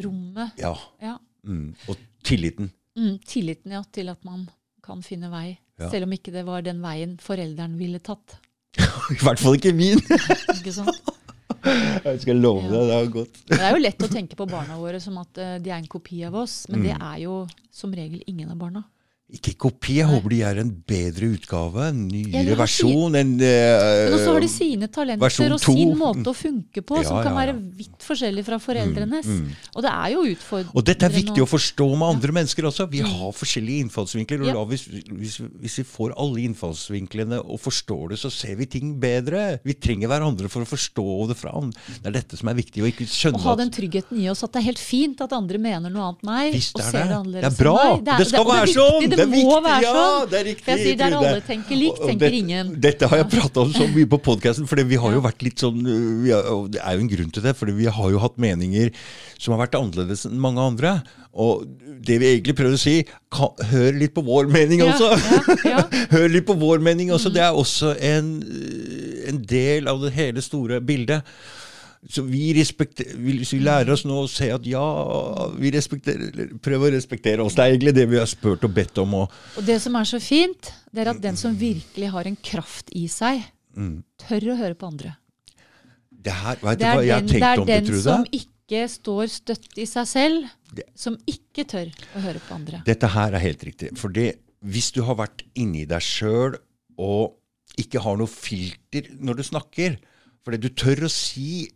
Rommet. 0.00 0.58
Ja. 0.60 0.72
Ja. 1.02 1.16
Mm. 1.46 1.74
Og 1.88 1.96
tilliten. 2.24 2.70
Mm, 2.98 3.18
tilliten 3.26 3.72
ja, 3.72 3.82
til 3.92 4.08
at 4.12 4.24
man 4.24 4.46
kan 4.84 5.02
finne 5.02 5.30
vei. 5.32 5.58
Ja. 5.80 5.88
Selv 5.90 6.06
om 6.06 6.12
ikke 6.14 6.32
det 6.34 6.44
var 6.46 6.62
den 6.62 6.80
veien 6.84 7.16
forelderen 7.22 7.76
ville 7.80 7.98
tatt. 8.04 8.36
I 9.12 9.18
hvert 9.20 9.40
fall 9.42 9.56
ikke 9.58 9.72
min! 9.76 9.98
Ikke 10.58 10.72
sant? 10.72 11.10
Jeg 11.62 12.18
skal 12.24 12.40
love 12.42 12.64
deg, 12.66 12.88
det 12.88 12.94
er 12.96 13.10
godt. 13.14 13.36
Det 13.52 13.58
er 13.60 13.74
jo 13.76 13.82
lett 13.84 14.02
å 14.02 14.08
tenke 14.10 14.34
på 14.38 14.46
barna 14.50 14.74
våre 14.80 14.98
som 15.02 15.18
at 15.20 15.38
eh, 15.38 15.58
de 15.62 15.70
er 15.70 15.76
en 15.78 15.86
kopi 15.90 16.22
av 16.26 16.34
oss, 16.40 16.64
men 16.72 16.82
det 16.82 16.94
Mm. 16.96 17.04
er 17.12 17.18
jo 17.22 17.34
som 17.70 17.92
regel 17.94 18.22
ingen 18.26 18.50
av 18.50 18.56
barna. 18.58 18.82
Ikke 19.32 19.54
kopi. 19.56 19.94
Jeg 20.02 20.06
håper 20.10 20.28
de 20.28 20.38
er 20.44 20.58
en 20.60 20.70
bedre 20.86 21.30
utgave. 21.32 21.86
En 21.88 22.02
nyere 22.08 22.56
versjon. 22.58 23.14
En, 23.16 23.30
Men 23.40 24.12
også 24.18 24.34
har 24.34 24.40
de 24.44 24.48
eh, 24.48 24.52
sine 24.52 24.88
talenter 24.92 25.54
og 25.56 25.62
sin 25.62 25.94
måte 25.96 26.26
å 26.28 26.34
funke 26.36 26.82
på, 26.84 26.98
Ja, 27.00 27.06
som 27.08 27.16
kan 27.22 27.32
ja, 27.32 27.32
ja. 27.32 27.38
være 27.40 27.54
vidt 27.78 28.04
forskjellig 28.04 28.44
fra 28.44 28.58
foreldrenes. 28.60 29.30
Og 29.74 29.80
det 29.86 29.92
er 29.92 30.12
jo 30.12 30.24
utfordrende. 30.34 30.74
og 30.76 30.84
dette 30.84 31.08
er 31.08 31.14
viktig 31.16 31.40
å 31.40 31.46
å- 31.46 31.52
forstå 31.54 31.86
med 31.96 32.08
andre 32.16 32.32
mennesker 32.38 32.68
også. 32.68 32.88
Vi 32.90 33.00
Mm. 33.02 33.08
har 33.08 33.32
forskjellige 33.32 33.80
innfallsvinkler. 33.86 34.40
og 34.42 34.54
la, 34.54 34.64
hvis, 34.68 34.84
hvis, 35.08 35.38
hvis 35.62 35.76
vi 35.80 35.84
får 35.84 36.12
alle 36.16 36.44
innfallsvinklene 36.48 37.38
og 37.40 37.58
forstår 37.60 38.10
det, 38.10 38.18
så 38.18 38.30
ser 38.30 38.54
vi 38.56 38.66
ting 38.66 38.98
bedre. 39.00 39.60
Vi 39.64 39.72
trenger 39.74 40.08
hverandre 40.08 40.48
for 40.50 40.60
å 40.62 40.68
forstå 40.68 41.28
det 41.28 41.36
fra 41.40 41.52
andre. 41.56 41.80
Det 42.02 42.06
er 42.06 42.16
dette 42.20 42.36
som 42.36 42.48
er 42.48 42.54
viktig. 42.54 42.82
Å 42.84 42.86
ikke 42.92 43.04
Å 43.08 43.16
skjønne 43.16 43.40
ha 43.40 43.54
den 43.56 43.70
tryggheten 43.70 44.20
i 44.20 44.28
oss 44.28 44.42
at 44.44 44.52
det 44.52 44.60
er 44.60 44.66
helt 44.68 44.78
fint 44.78 45.20
at 45.24 45.32
andre 45.32 45.58
mener 45.58 45.88
noe 45.90 46.12
annet 46.12 46.20
enn 46.22 46.28
meg. 46.28 46.52
Og 46.52 46.80
er 46.80 46.90
ser 46.90 47.08
det. 47.08 47.32
det 47.32 47.40
Det 47.42 47.48
er 47.52 47.56
bra. 47.64 47.78
Det, 47.96 48.08
er, 48.12 48.18
Det 48.18 48.28
skal 48.28 48.44
det, 48.44 48.52
være 48.52 48.72
sånn. 48.76 49.21
Det, 49.22 49.28
må 49.30 49.38
viktig. 49.38 49.62
være 49.64 49.84
Ja, 49.84 49.92
sånn. 49.96 50.28
det 50.32 50.38
er 50.38 50.46
riktig, 50.50 50.66
jeg 50.72 50.82
sier 50.82 51.00
der 51.00 51.16
alle 51.18 51.40
tenker 51.46 51.78
likt, 51.78 52.02
tenker 52.02 52.28
det, 52.28 52.42
ingen. 52.42 52.74
Dette 52.82 53.08
har 53.10 53.22
jeg 53.22 53.28
prata 53.32 53.64
om 53.64 53.72
så 53.74 53.88
mye 53.90 54.10
på 54.12 54.20
podkasten, 54.28 54.68
for 54.70 54.82
vi 54.92 55.00
har 55.00 55.16
jo 55.16 55.22
vært 55.24 55.44
litt 55.46 55.64
sånn 55.64 55.80
har, 55.86 56.50
og 56.52 56.70
Det 56.74 56.82
er 56.82 56.98
jo 56.98 57.04
en 57.06 57.12
grunn 57.14 57.32
til 57.34 57.46
det, 57.46 57.56
for 57.58 57.72
vi 57.72 57.88
har 57.98 58.12
jo 58.14 58.22
hatt 58.22 58.38
meninger 58.42 58.92
som 59.38 59.54
har 59.54 59.64
vært 59.64 59.78
annerledes 59.80 60.26
enn 60.28 60.38
mange 60.42 60.62
andre. 60.62 60.96
Og 61.32 61.64
det 62.04 62.18
vi 62.20 62.28
egentlig 62.34 62.56
prøver 62.58 62.76
å 62.76 62.82
si, 62.82 62.98
kan, 63.32 63.54
hør 63.70 63.96
litt 63.96 64.12
på 64.14 64.24
vår 64.26 64.50
mening 64.52 64.84
også! 64.84 65.14
ja, 65.16 65.56
ja. 65.70 65.82
hør 66.14 66.28
litt 66.28 66.46
på 66.48 66.58
vår 66.60 66.82
mening 66.84 67.12
også. 67.14 67.32
Det 67.32 67.42
er 67.44 67.56
også 67.56 67.94
en, 67.96 68.34
en 69.30 69.42
del 69.48 69.88
av 69.90 70.02
det 70.04 70.12
hele 70.18 70.44
store 70.44 70.82
bildet. 70.84 71.24
Så 72.10 72.24
vi 72.26 72.50
Hvis 72.52 73.52
vi 73.52 73.60
lærer 73.62 73.92
oss 73.94 74.02
nå 74.04 74.24
å 74.24 74.28
se 74.30 74.48
at 74.50 74.64
ja, 74.66 74.82
vi 75.54 75.70
prøver 75.70 76.88
å 76.90 76.94
respektere 76.96 77.44
oss. 77.44 77.54
Det 77.54 77.62
er 77.62 77.74
egentlig 77.76 77.94
det 77.94 78.08
vi 78.10 78.18
har 78.18 78.26
spurt 78.26 78.64
og 78.66 78.74
bedt 78.74 78.98
om. 78.98 79.14
Og, 79.22 79.30
Og 79.56 79.66
det 79.66 79.78
som 79.82 79.94
er 79.96 80.08
så 80.10 80.18
fint, 80.20 80.72
det 80.92 81.04
er 81.04 81.12
at 81.12 81.20
den 81.22 81.36
som 81.38 81.54
virkelig 81.54 82.10
har 82.10 82.26
en 82.26 82.36
kraft 82.36 82.90
i 82.92 83.06
seg, 83.06 83.44
Mm. 83.72 84.02
tør 84.20 84.52
å 84.52 84.56
høre 84.58 84.74
på 84.76 84.86
andre. 84.86 85.16
det 86.12 86.32
her, 86.32 86.56
Det 86.56 86.68
er 86.68 86.76
den, 86.76 87.26
det 87.26 87.42
er 87.42 87.60
om 87.60 87.66
det, 87.66 87.84
den 87.86 88.02
som 88.02 88.24
ikke 88.30 88.82
står 88.88 89.26
støtt 89.32 89.78
i 89.78 89.86
seg 89.86 90.06
selv, 90.06 90.50
som 90.94 91.16
ikke 91.26 91.64
tør 91.64 91.88
å 92.14 92.20
høre 92.20 92.38
på 92.38 92.54
andre. 92.54 92.82
Dette 92.84 93.08
her 93.08 93.32
er 93.32 93.38
helt 93.38 93.64
riktig. 93.64 93.96
For 93.98 94.08
det, 94.08 94.36
hvis 94.62 94.92
du 94.92 95.02
har 95.02 95.16
vært 95.16 95.42
inni 95.54 95.84
deg 95.88 96.00
sjøl 96.04 96.58
og 96.98 97.34
ikke 97.80 98.02
har 98.04 98.16
noe 98.20 98.28
filter 98.28 99.08
når 99.18 99.36
du 99.40 99.42
snakker 99.42 99.96
For 100.44 100.56
du 100.58 100.68
tør 100.68 101.06
å 101.06 101.10
si 101.10 101.70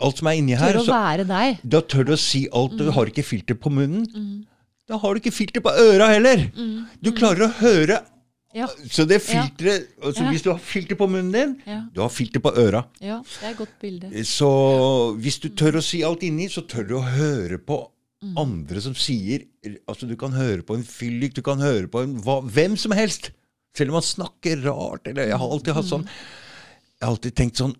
alt 0.00 0.18
som 0.18 0.26
er 0.28 0.38
inni 0.40 0.54
her. 0.58 0.72
Tør 0.72 0.80
å 0.82 0.86
være 0.94 1.26
deg. 1.28 1.58
da 1.64 1.80
tør 1.80 2.04
du 2.04 2.12
å 2.12 2.18
si 2.18 2.46
alt. 2.52 2.72
Mm. 2.72 2.78
Du 2.78 2.90
har 2.92 3.06
ikke 3.12 3.24
filter 3.24 3.54
på 3.54 3.70
munnen. 3.70 4.46
Da 4.88 4.98
har 4.98 5.14
du 5.14 5.20
ikke 5.20 5.32
filter 5.34 5.60
på 5.60 5.70
øra 5.70 6.08
heller. 6.12 6.48
Du 7.02 7.12
klarer 7.12 7.46
å 7.48 7.52
høre. 7.60 8.00
Mm. 8.02 8.08
Ja, 8.54 8.66
Så 8.90 9.06
det 9.08 9.22
filteret 9.24 9.86
altså 10.04 10.24
Ja. 10.24 10.30
Hvis 10.30 10.42
du 10.44 10.50
har 10.50 10.58
filter 10.58 10.94
på 10.94 11.06
munnen 11.08 11.32
din, 11.32 11.54
ja, 11.66 11.78
du 11.94 12.02
har 12.02 12.10
filter 12.10 12.38
på 12.40 12.50
øra. 12.52 12.84
ja, 13.00 13.22
det 13.40 13.46
er 13.46 13.50
et 13.52 13.56
godt 13.56 13.78
bilde. 13.80 14.24
Så 14.28 15.16
hvis 15.16 15.38
du 15.40 15.48
tør 15.48 15.78
å 15.78 15.82
si 15.82 16.02
alt 16.04 16.20
inni, 16.22 16.48
så 16.52 16.60
tør 16.68 16.86
du 16.88 16.94
å 16.98 17.02
høre 17.02 17.58
på 17.58 17.88
Mm. 18.22 18.36
andre 18.38 18.80
som 18.80 18.94
sier 18.94 19.42
Altså, 19.88 20.06
du 20.06 20.14
kan 20.14 20.30
høre 20.30 20.62
på 20.62 20.76
en 20.76 20.84
fyllik, 20.84 21.34
du 21.34 21.42
kan 21.42 21.58
høre 21.58 21.88
på 21.88 22.02
en 22.04 22.20
hva, 22.22 22.40
hvem 22.42 22.76
som 22.78 22.92
helst. 22.92 23.30
Selv 23.74 23.88
om 23.90 23.94
han 23.94 24.02
snakker 24.02 24.62
rart. 24.62 25.06
Eller 25.08 25.26
jeg 25.26 25.38
har 25.38 25.48
alltid 25.50 25.74
hatt 25.74 25.84
sånn 25.86 26.04
Jeg 26.04 27.02
har 27.02 27.08
alltid 27.16 27.34
tenkt 27.34 27.56
sånn 27.56 27.74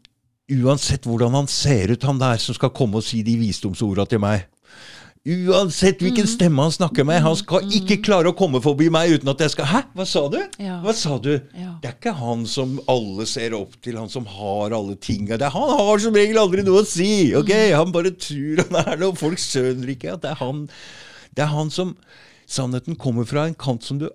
Uansett 0.51 1.05
hvordan 1.07 1.35
han 1.39 1.47
ser 1.49 1.93
ut, 1.95 2.03
han 2.03 2.19
der 2.19 2.41
som 2.43 2.55
skal 2.57 2.71
komme 2.75 2.99
og 2.99 3.05
si 3.07 3.23
de 3.23 3.37
visdomsorda 3.39 4.09
til 4.11 4.19
meg. 4.21 4.49
Uansett 5.23 6.01
hvilken 6.03 6.27
Mm. 6.27 6.33
stemme 6.33 6.63
han 6.65 6.73
snakker 6.75 7.05
med, 7.07 7.21
han 7.23 7.37
skal 7.39 7.63
ikke 7.71 8.01
klare 8.03 8.27
å 8.33 8.35
komme 8.37 8.59
forbi 8.61 8.89
meg 8.91 9.13
uten 9.15 9.29
at 9.31 9.39
jeg 9.39 9.51
skal 9.51 9.67
Hæ, 9.71 9.83
hva 9.95 10.05
sa 10.05 10.25
du? 10.29 10.41
Ja. 10.59 10.81
Hva 10.83 10.93
sa 10.99 11.17
du? 11.23 11.31
Ja. 11.55 11.77
Det 11.81 11.91
er 11.93 11.95
ikke 11.95 12.15
han 12.19 12.43
som 12.45 12.81
alle 12.91 13.25
ser 13.31 13.55
opp 13.55 13.77
til, 13.81 13.97
han 13.97 14.09
som 14.11 14.27
har 14.27 14.75
alle 14.75 14.97
tinga. 14.97 15.39
Det 15.39 15.53
Han 15.53 15.71
har 15.79 15.99
som 16.03 16.13
regel 16.13 16.37
aldri 16.43 16.65
noe 16.67 16.83
å 16.83 16.87
si. 16.87 17.33
ok? 17.39 17.49
Mm. 17.55 17.77
Han 17.79 17.93
bare 17.93 18.11
tror 18.11 18.65
han 18.67 18.81
er 18.83 18.97
noe. 18.99 19.15
Folk 19.15 19.39
skjønner 19.39 19.95
ikke 19.95 20.13
at 20.15 20.23
det 20.23 20.31
er 20.35 20.41
han. 20.43 20.69
Det 21.33 21.43
er 21.45 21.55
han 21.55 21.71
som 21.71 21.97
Sannheten 22.53 22.97
kommer 22.99 23.25
fra 23.25 23.47
en 23.47 23.55
kant 23.55 23.83
som 23.85 23.99
du 24.03 24.11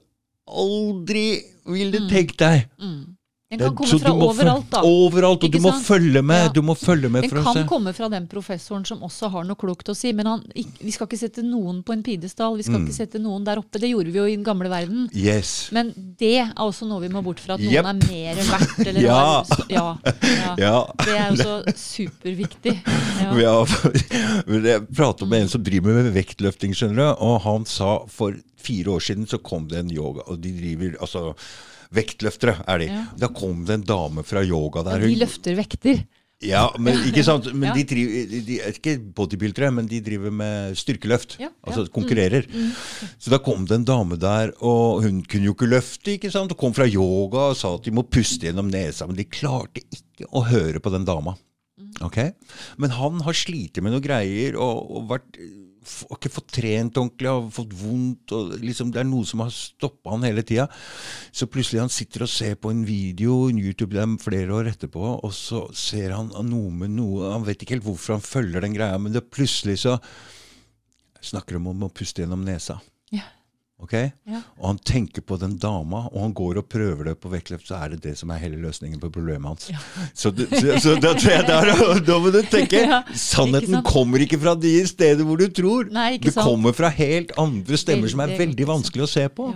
aldri 0.46 1.42
ville 1.66 2.04
tenkt 2.12 2.38
deg. 2.38 2.68
Den 3.50 3.60
kan 3.62 3.76
komme 3.80 3.96
fra 4.02 4.12
overalt, 4.12 4.66
da. 4.74 4.82
Overalt, 4.84 5.44
og 5.48 5.52
du 5.54 5.62
må 5.64 5.72
følge 5.80 6.20
med. 6.20 6.42
Ja. 6.50 6.52
Du 6.52 6.60
må 6.68 6.74
følge 6.76 7.08
med 7.08 7.24
Den 7.24 7.46
kan 7.46 7.62
komme 7.70 7.94
fra 7.96 8.10
den 8.12 8.26
professoren 8.28 8.84
som 8.84 9.00
også 9.08 9.30
har 9.32 9.46
noe 9.48 9.56
klokt 9.56 9.88
å 9.88 9.94
si, 9.96 10.12
men 10.12 10.28
han, 10.28 10.42
vi 10.52 10.92
skal 10.92 11.08
ikke 11.08 11.20
sette 11.22 11.46
noen 11.48 11.80
på 11.88 11.96
en 11.96 12.02
pidestall. 12.04 12.58
Vi 12.60 12.66
skal 12.68 12.82
Mm. 12.82 12.88
ikke 12.90 12.98
sette 12.98 13.22
noen 13.24 13.46
der 13.48 13.62
oppe. 13.62 13.80
Det 13.80 13.88
gjorde 13.88 14.12
vi 14.12 14.20
jo 14.20 14.26
i 14.28 14.36
den 14.36 14.44
gamle 14.44 14.68
verden. 14.68 15.08
Yes. 15.16 15.70
Men 15.72 15.94
det 16.20 16.34
er 16.44 16.52
også 16.60 16.90
noe 16.90 17.00
vi 17.06 17.08
må 17.14 17.22
bort 17.24 17.40
fra. 17.40 17.56
At 17.56 17.64
noen 17.64 17.72
yep. 17.72 17.86
er 17.86 17.94
mer 18.04 18.36
verdt. 18.36 18.84
Eller 18.86 19.02
Ja. 19.02 19.44
så- 19.48 19.66
ja, 19.70 19.98
ja. 20.04 20.56
Ja. 20.58 20.86
Det 21.06 21.16
er 21.16 21.30
jo 21.32 21.38
så 21.44 21.64
superviktig. 21.74 22.76
Ja. 23.24 23.64
Vi 24.46 24.60
jeg 24.68 24.88
pratet 24.92 25.28
med 25.28 25.42
en 25.44 25.48
som 25.48 25.64
driver 25.64 25.94
med 26.04 26.12
vektløfting, 26.14 26.76
skjønner 26.76 26.96
du, 27.00 27.08
og 27.24 27.40
han 27.48 27.66
sa 27.66 28.00
for 28.12 28.36
fire 28.60 28.92
år 28.98 29.00
siden 29.08 29.26
så 29.26 29.40
kom 29.42 29.70
det 29.72 29.80
en 29.80 29.92
yoga, 29.96 30.28
og 30.28 30.42
de 30.44 30.52
driver 30.52 30.98
altså 31.00 31.34
Vektløftere 31.94 32.58
er 32.68 32.78
de. 32.84 32.88
Ja. 32.92 33.04
Da 33.18 33.28
kom 33.34 33.66
det 33.68 33.80
en 33.80 33.88
dame 33.88 34.24
fra 34.28 34.44
yoga 34.44 34.84
der. 34.84 35.00
Ja, 35.04 35.08
De 35.08 35.20
løfter 35.24 35.56
vekter. 35.60 36.06
Ja, 36.46 36.68
men 36.78 37.00
ikke 37.10 37.24
sant? 37.26 37.48
Men 37.56 37.70
Ja. 37.70 37.74
de 37.74 37.84
driver 37.90 38.44
de, 38.46 38.60
er 38.62 38.76
ikke 38.76 39.00
bodybuildere, 39.18 39.72
men 39.74 39.88
de 39.90 39.98
driver 40.06 40.30
med 40.32 40.76
styrkeløft. 40.78 41.40
Ja, 41.42 41.50
Altså 41.66 41.88
konkurrerer. 41.90 42.46
Mm, 42.46 42.70
konkurrerer. 42.70 43.16
Så 43.18 43.32
da 43.34 43.40
kom 43.40 43.66
det 43.66 43.74
en 43.80 43.86
dame 43.88 44.20
der, 44.22 44.52
og 44.62 45.02
hun 45.02 45.24
kunne 45.24 45.46
jo 45.50 45.56
ikke 45.56 45.66
løfte, 45.72 46.14
ikke 46.14 46.30
sant? 46.32 46.52
Og 46.52 46.58
kom 46.62 46.74
fra 46.78 46.86
yoga 46.86 47.50
og 47.50 47.58
sa 47.58 47.74
at 47.74 47.84
de 47.84 47.92
må 47.92 48.04
puste 48.06 48.46
gjennom 48.46 48.70
nesa, 48.70 49.08
men 49.08 49.16
de 49.18 49.26
klarte 49.26 49.82
ikke 49.90 50.30
å 50.32 50.46
høre 50.46 50.80
på 50.80 50.92
den 50.94 51.06
dama. 51.06 51.34
Mm. 51.80 52.06
Ok? 52.06 52.20
Men 52.78 52.92
han 52.92 53.20
har 53.22 53.34
slitt 53.34 53.82
med 53.82 53.92
noen 53.94 54.06
greier 54.06 54.56
og, 54.62 54.92
og 54.94 55.10
vært 55.10 55.42
har 55.88 56.18
ikke 56.20 56.32
fått 56.34 56.52
trent 56.60 57.00
ordentlig, 57.00 57.30
har 57.32 57.48
fått 57.54 57.76
vondt. 57.80 58.34
liksom 58.64 58.92
Det 58.94 59.02
er 59.02 59.08
noe 59.10 59.28
som 59.28 59.44
har 59.44 59.54
stoppa 59.54 60.16
han 60.16 60.26
hele 60.28 60.44
tida. 60.48 60.68
Så 61.32 61.50
plutselig 61.52 61.84
han 61.84 61.94
sitter 61.94 62.26
og 62.26 62.32
ser 62.32 62.58
på 62.60 62.72
en 62.74 62.84
video, 62.88 63.46
en 63.48 63.62
YouTube, 63.62 63.96
det 63.96 64.04
er 64.04 64.18
flere 64.24 64.60
år 64.60 64.72
etterpå, 64.74 65.14
og 65.18 65.34
så 65.36 65.66
ser 65.78 66.16
han 66.16 66.32
noe 66.48 66.74
med 66.74 66.94
noe 66.98 67.34
Han 67.34 67.46
vet 67.48 67.64
ikke 67.64 67.78
helt 67.78 67.88
hvorfor 67.88 68.18
han 68.18 68.26
følger 68.26 68.64
den 68.64 68.76
greia, 68.76 68.98
men 69.02 69.16
det 69.16 69.30
plutselig 69.32 69.80
så 69.86 69.98
snakker 71.24 71.58
de 71.58 71.74
om 71.74 71.88
å 71.88 71.94
puste 71.94 72.24
gjennom 72.24 72.46
nesa. 72.46 72.80
Ja. 73.78 73.84
Ok? 73.84 73.94
Ja. 74.26 74.40
Og 74.58 74.66
han 74.72 74.78
tenker 74.82 75.22
på 75.22 75.38
den 75.38 75.58
dama, 75.62 76.08
og 76.10 76.22
han 76.24 76.34
går 76.34 76.58
og 76.58 76.66
prøver 76.70 77.12
det 77.12 77.20
på 77.22 77.30
vektløft, 77.30 77.68
så 77.70 77.78
er 77.78 77.94
det 77.94 78.02
det 78.08 78.16
som 78.18 78.32
er 78.34 78.42
hele 78.42 78.58
løsningen 78.58 79.00
på 79.00 79.12
problemet 79.14 79.46
hans. 79.48 79.68
Så, 80.18 80.32
det, 80.34 80.48
så, 80.50 80.80
så 80.82 80.96
da 80.98 81.14
der, 81.14 82.02
da 82.02 82.18
må 82.20 82.32
du 82.34 82.42
tenke 82.50 82.82
Ja, 82.82 83.04
Sannheten 83.14 83.78
sant? 83.78 83.86
kommer 83.88 84.24
ikke 84.26 84.40
fra 84.42 84.56
de 84.58 84.74
steder 84.90 85.24
hvor 85.24 85.38
du 85.38 85.48
tror. 85.54 85.92
Nei, 85.94 86.18
det 86.18 86.34
sant? 86.34 86.48
kommer 86.50 86.74
fra 86.74 86.90
helt 86.90 87.36
andre 87.38 87.78
stemmer 87.78 88.10
som 88.10 88.26
er 88.26 88.34
Veldig 88.34 88.48
veldig 88.48 88.68
vanskelig 88.74 89.06
å 89.06 89.12
se 89.12 89.28
på. 89.30 89.52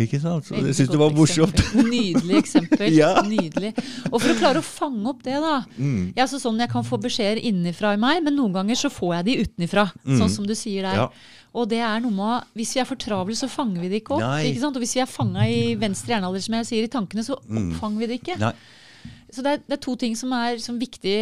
Ikke 0.00 0.20
sant? 0.22 0.46
Så 0.48 0.58
jeg 0.58 0.76
syns 0.76 0.92
det 0.92 1.00
var 1.00 1.14
morsomt. 1.16 1.56
eksempel. 1.56 1.90
Nydelig 1.90 2.38
eksempel. 2.40 2.86
Ja. 3.00 3.10
Nydelig. 3.26 3.72
Og 4.10 4.16
for 4.18 4.32
å 4.32 4.38
klare 4.38 4.62
å 4.62 4.66
fange 4.66 5.04
opp 5.10 5.22
det, 5.26 5.36
da. 5.42 5.60
Mm. 5.76 6.12
Jeg 6.14 6.24
altså 6.24 6.40
sånn 6.42 6.60
jeg 6.60 6.72
kan 6.72 6.86
få 6.86 6.98
beskjeder 7.02 7.40
innenfra 7.50 7.94
i 7.96 8.00
meg, 8.00 8.22
men 8.26 8.36
noen 8.38 8.56
ganger 8.56 8.78
så 8.78 8.90
får 8.92 9.14
jeg 9.18 9.28
de 9.28 9.36
utenifra. 9.44 9.86
Sånn 10.04 10.32
som 10.32 10.48
du 10.48 10.56
sier 10.58 10.86
der. 10.88 10.98
Mm. 10.98 11.04
Ja. 11.04 11.38
Og 11.50 11.66
det 11.70 11.80
er 11.82 12.02
noe 12.02 12.14
med 12.14 12.50
Hvis 12.54 12.76
vi 12.76 12.80
er 12.82 12.86
for 12.86 13.00
travle, 13.00 13.34
så 13.34 13.48
fanger 13.50 13.82
vi 13.82 13.88
det 13.90 14.02
ikke 14.04 14.18
opp. 14.18 14.22
Nei. 14.22 14.50
Ikke 14.50 14.62
sant? 14.62 14.76
Og 14.78 14.84
hvis 14.84 14.94
vi 14.98 15.02
er 15.02 15.10
fanga 15.10 15.46
i 15.50 15.74
venstre 15.80 16.14
hjernealder, 16.14 16.44
som 16.44 16.60
jeg 16.60 16.68
sier, 16.68 16.86
i 16.86 16.92
tankene, 16.92 17.26
så 17.26 17.38
oppfanger 17.40 18.04
vi 18.04 18.10
det 18.10 18.20
ikke. 18.20 18.38
Mm. 18.38 18.46
Nei. 18.48 18.54
Så 19.30 19.44
det 19.46 19.52
er, 19.54 19.60
det 19.62 19.76
er 19.76 19.82
to 19.84 19.94
ting 19.98 20.16
som 20.18 20.32
er 20.34 20.58
som 20.62 20.78
viktig 20.80 21.16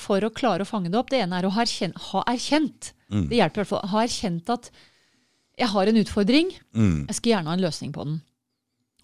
for 0.00 0.24
å 0.24 0.32
klare 0.32 0.64
å 0.64 0.68
fange 0.68 0.92
det 0.92 0.96
opp. 1.00 1.10
Det 1.12 1.20
ene 1.20 1.40
er 1.40 1.48
å 1.48 1.52
ha 1.52 1.64
erkjent. 1.64 1.98
Ha 2.10 2.24
erkjent. 2.32 2.92
Mm. 3.12 3.26
Det 3.28 3.40
hjelper 3.40 3.60
i 3.60 3.62
hvert 3.62 3.72
fall. 3.74 3.90
Ha 3.92 4.04
erkjent 4.06 4.52
at 4.54 4.70
jeg 5.60 5.68
har 5.68 5.86
en 5.90 6.00
utfordring. 6.00 6.50
Mm. 6.74 7.06
Jeg 7.08 7.14
skal 7.20 7.32
gjerne 7.34 7.50
ha 7.52 7.56
en 7.58 7.64
løsning 7.64 7.92
på 7.94 8.04
den. 8.08 8.20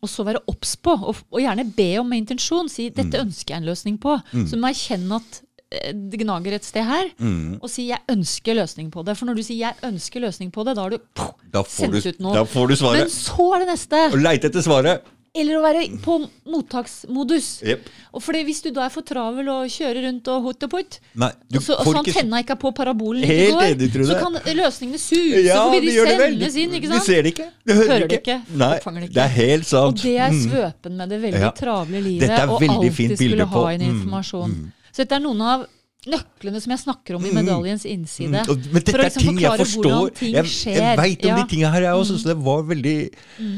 Og 0.05 0.09
så 0.13 0.25
være 0.27 0.43
obs 0.49 0.77
på, 0.77 0.93
og, 0.93 1.17
og 1.33 1.41
gjerne 1.41 1.65
be 1.77 1.89
om 2.01 2.09
med 2.09 2.19
intensjon. 2.25 2.69
Si 2.69 2.91
Mm. 2.91 2.95
'dette 2.97 3.21
ønsker 3.25 3.55
jeg 3.55 3.63
en 3.63 3.69
løsning 3.69 3.99
på'. 3.99 4.21
Så 4.47 4.55
du 4.57 4.61
må 4.61 4.69
erkjenne 4.69 5.17
at 5.17 5.41
eh, 5.73 5.93
det 5.93 6.21
gnager 6.21 6.55
et 6.55 6.65
sted 6.65 6.85
her, 6.85 7.09
Mm. 7.19 7.59
og 7.63 7.69
si 7.71 7.89
'jeg 7.89 7.99
ønsker 8.09 8.55
løsning 8.55 8.91
på 8.93 9.03
det'. 9.05 9.17
For 9.17 9.27
når 9.27 9.35
du 9.37 9.43
sier 9.43 9.59
'jeg 9.67 9.75
ønsker 9.83 10.21
løsning 10.21 10.53
på 10.53 10.65
det', 10.65 10.75
da 10.77 10.83
har 10.83 10.91
du 10.91 10.99
poh, 11.15 11.33
Da, 11.53 11.63
sendt 11.65 12.03
du, 12.03 12.09
ut 12.09 12.21
noe. 12.21 12.35
da 12.35 12.45
får 12.45 12.69
du 12.69 12.75
svaret. 12.77 12.99
Men 13.01 13.09
så 13.09 13.55
er 13.55 13.59
det 13.65 13.69
neste. 13.69 14.13
Og 14.13 14.19
leite 14.19 14.45
etter 14.49 14.63
svaret. 14.63 15.01
Eller 15.37 15.59
å 15.59 15.63
være 15.63 15.83
på 16.03 16.15
mottaksmodus. 16.47 17.49
Yep. 17.67 17.89
Og 18.17 18.23
fordi 18.25 18.43
Hvis 18.47 18.63
du 18.65 18.71
da 18.75 18.87
er 18.87 18.93
for 18.95 19.03
travel 19.07 19.49
og 19.53 19.67
kjører 19.73 20.07
rundt 20.07 20.29
og 20.33 20.43
hot 20.47 20.67
og 20.67 20.71
put, 20.73 20.99
Nei, 21.19 21.31
du 21.51 21.59
så, 21.61 21.77
og 21.77 21.85
så 21.87 21.93
han 21.97 22.05
ikke 22.05 22.55
er 22.57 22.61
på 22.63 22.73
parabolen 22.77 23.25
Helt 23.29 23.55
går, 23.55 23.67
enig, 23.75 24.07
så 24.09 24.19
kan 24.21 24.39
løsningene 24.57 25.01
suse 25.03 25.43
Ja, 25.45 25.59
forbi. 25.67 25.81
De 25.87 25.93
det 26.41 26.53
sendes 26.53 26.57
inn. 26.63 26.73
ikke 26.79 26.89
Du 26.93 26.99
ser 27.05 27.23
det 27.27 27.35
ikke. 27.35 27.49
Du 27.67 27.75
hører, 27.75 27.89
Hører 27.93 28.09
det 28.09 28.21
ikke. 28.23 28.39
Nei, 28.57 28.73
det 28.79 29.13
det 29.13 29.23
er 29.27 29.33
helt 29.37 29.67
Og 29.75 29.97
det 30.03 30.17
er 30.17 30.31
Mm. 30.31 30.43
svøpen 30.51 30.97
med 30.97 31.09
det 31.09 31.21
veldig 31.23 31.41
Ja. 31.41 31.51
travle 31.51 32.01
livet. 32.03 32.21
Dette 32.29 32.41
er 32.43 32.49
og 32.49 32.61
alltid 32.63 32.93
fint 32.93 33.19
skulle 33.19 33.47
på. 33.47 33.63
ha 33.65 33.73
inn 33.73 33.81
Mm, 33.83 33.91
informasjon. 34.01 34.73
Så 34.93 34.97
dette 35.05 35.13
er 35.13 35.21
noen 35.21 35.41
av 35.43 35.67
nøklene 36.07 36.61
som 36.63 36.73
jeg 36.75 36.81
snakker 36.83 37.17
om 37.19 37.25
i 37.27 37.33
medaljens 37.35 37.85
innside. 37.91 38.31
Mm, 38.31 38.51
og, 38.53 38.67
men 38.73 38.83
dette 38.83 38.95
er 38.97 39.03
liksom 39.07 39.25
ting 39.27 39.41
jeg 39.43 39.61
forstår. 39.63 40.11
ting 40.21 40.35
Jeg, 40.37 40.51
jeg 40.77 40.99
veit 41.01 41.25
om 41.25 41.29
Ja. 41.31 41.37
Mm. 41.37 41.41
de 41.43 41.51
tinga 41.55 41.71
her, 41.75 41.87
jeg 41.89 42.01
også. 42.03 42.19
Så 42.23 42.31
det 42.31 42.37
var 42.47 42.63
veldig 42.69 42.97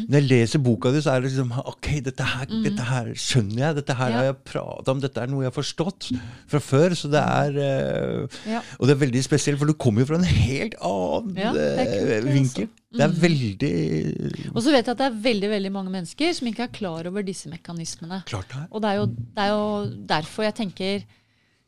Når 0.09 0.17
jeg 0.19 0.27
leser 0.31 0.59
boka 0.65 0.93
di, 0.95 1.03
så 1.05 1.13
er 1.15 1.21
det 1.21 1.31
liksom 1.33 1.53
Ok, 1.65 1.91
dette 2.09 2.25
her, 2.33 2.47
dette 2.65 2.89
her 2.89 3.13
skjønner 3.15 3.59
jeg. 3.67 3.79
Dette 3.83 3.95
her 4.01 4.09
Mm. 4.09 4.13
Ja. 4.13 4.19
har 4.19 4.25
jeg 4.31 4.37
prata 4.49 4.91
om. 4.95 5.01
Dette 5.05 5.21
er 5.21 5.27
noe 5.29 5.45
jeg 5.45 5.51
har 5.53 5.57
forstått 5.63 6.11
fra 6.49 6.61
før. 6.61 6.97
Så 6.97 7.11
det 7.13 7.21
er 7.23 7.51
uh, 7.61 8.41
Ja. 8.49 8.63
Og 8.81 8.87
det 8.89 8.97
er 8.97 9.01
veldig 9.07 9.23
spesielt, 9.25 9.59
for 9.61 9.67
du 9.67 9.75
kommer 9.75 10.01
jo 10.03 10.07
fra 10.13 10.17
en 10.21 10.25
helt 10.25 10.75
annen 10.81 11.35
det 11.35 11.45
eh, 11.85 12.25
vinkel. 12.25 12.69
altså. 12.69 12.75
Det 12.89 13.05
er 13.05 13.13
veldig 13.21 13.73
Og 14.55 14.63
så 14.65 14.73
vet 14.73 14.87
jeg 14.87 14.95
at 14.95 15.01
det 15.03 15.07
er 15.11 15.17
veldig 15.29 15.51
veldig 15.53 15.73
mange 15.75 15.91
mennesker 15.93 16.33
som 16.37 16.49
ikke 16.49 16.65
er 16.69 16.73
klar 16.73 17.07
over 17.11 17.23
disse 17.27 17.51
mekanismene. 17.53 18.23
klart 18.25 18.49
det 18.49 18.63
er. 18.63 18.67
Og 18.73 18.81
det 18.83 18.89
er 18.91 18.97
jo, 19.03 19.07
det 19.37 19.45
er 19.45 19.51
jo 19.53 19.67
derfor 20.09 20.47
jeg 20.49 20.55
tenker 20.63 21.03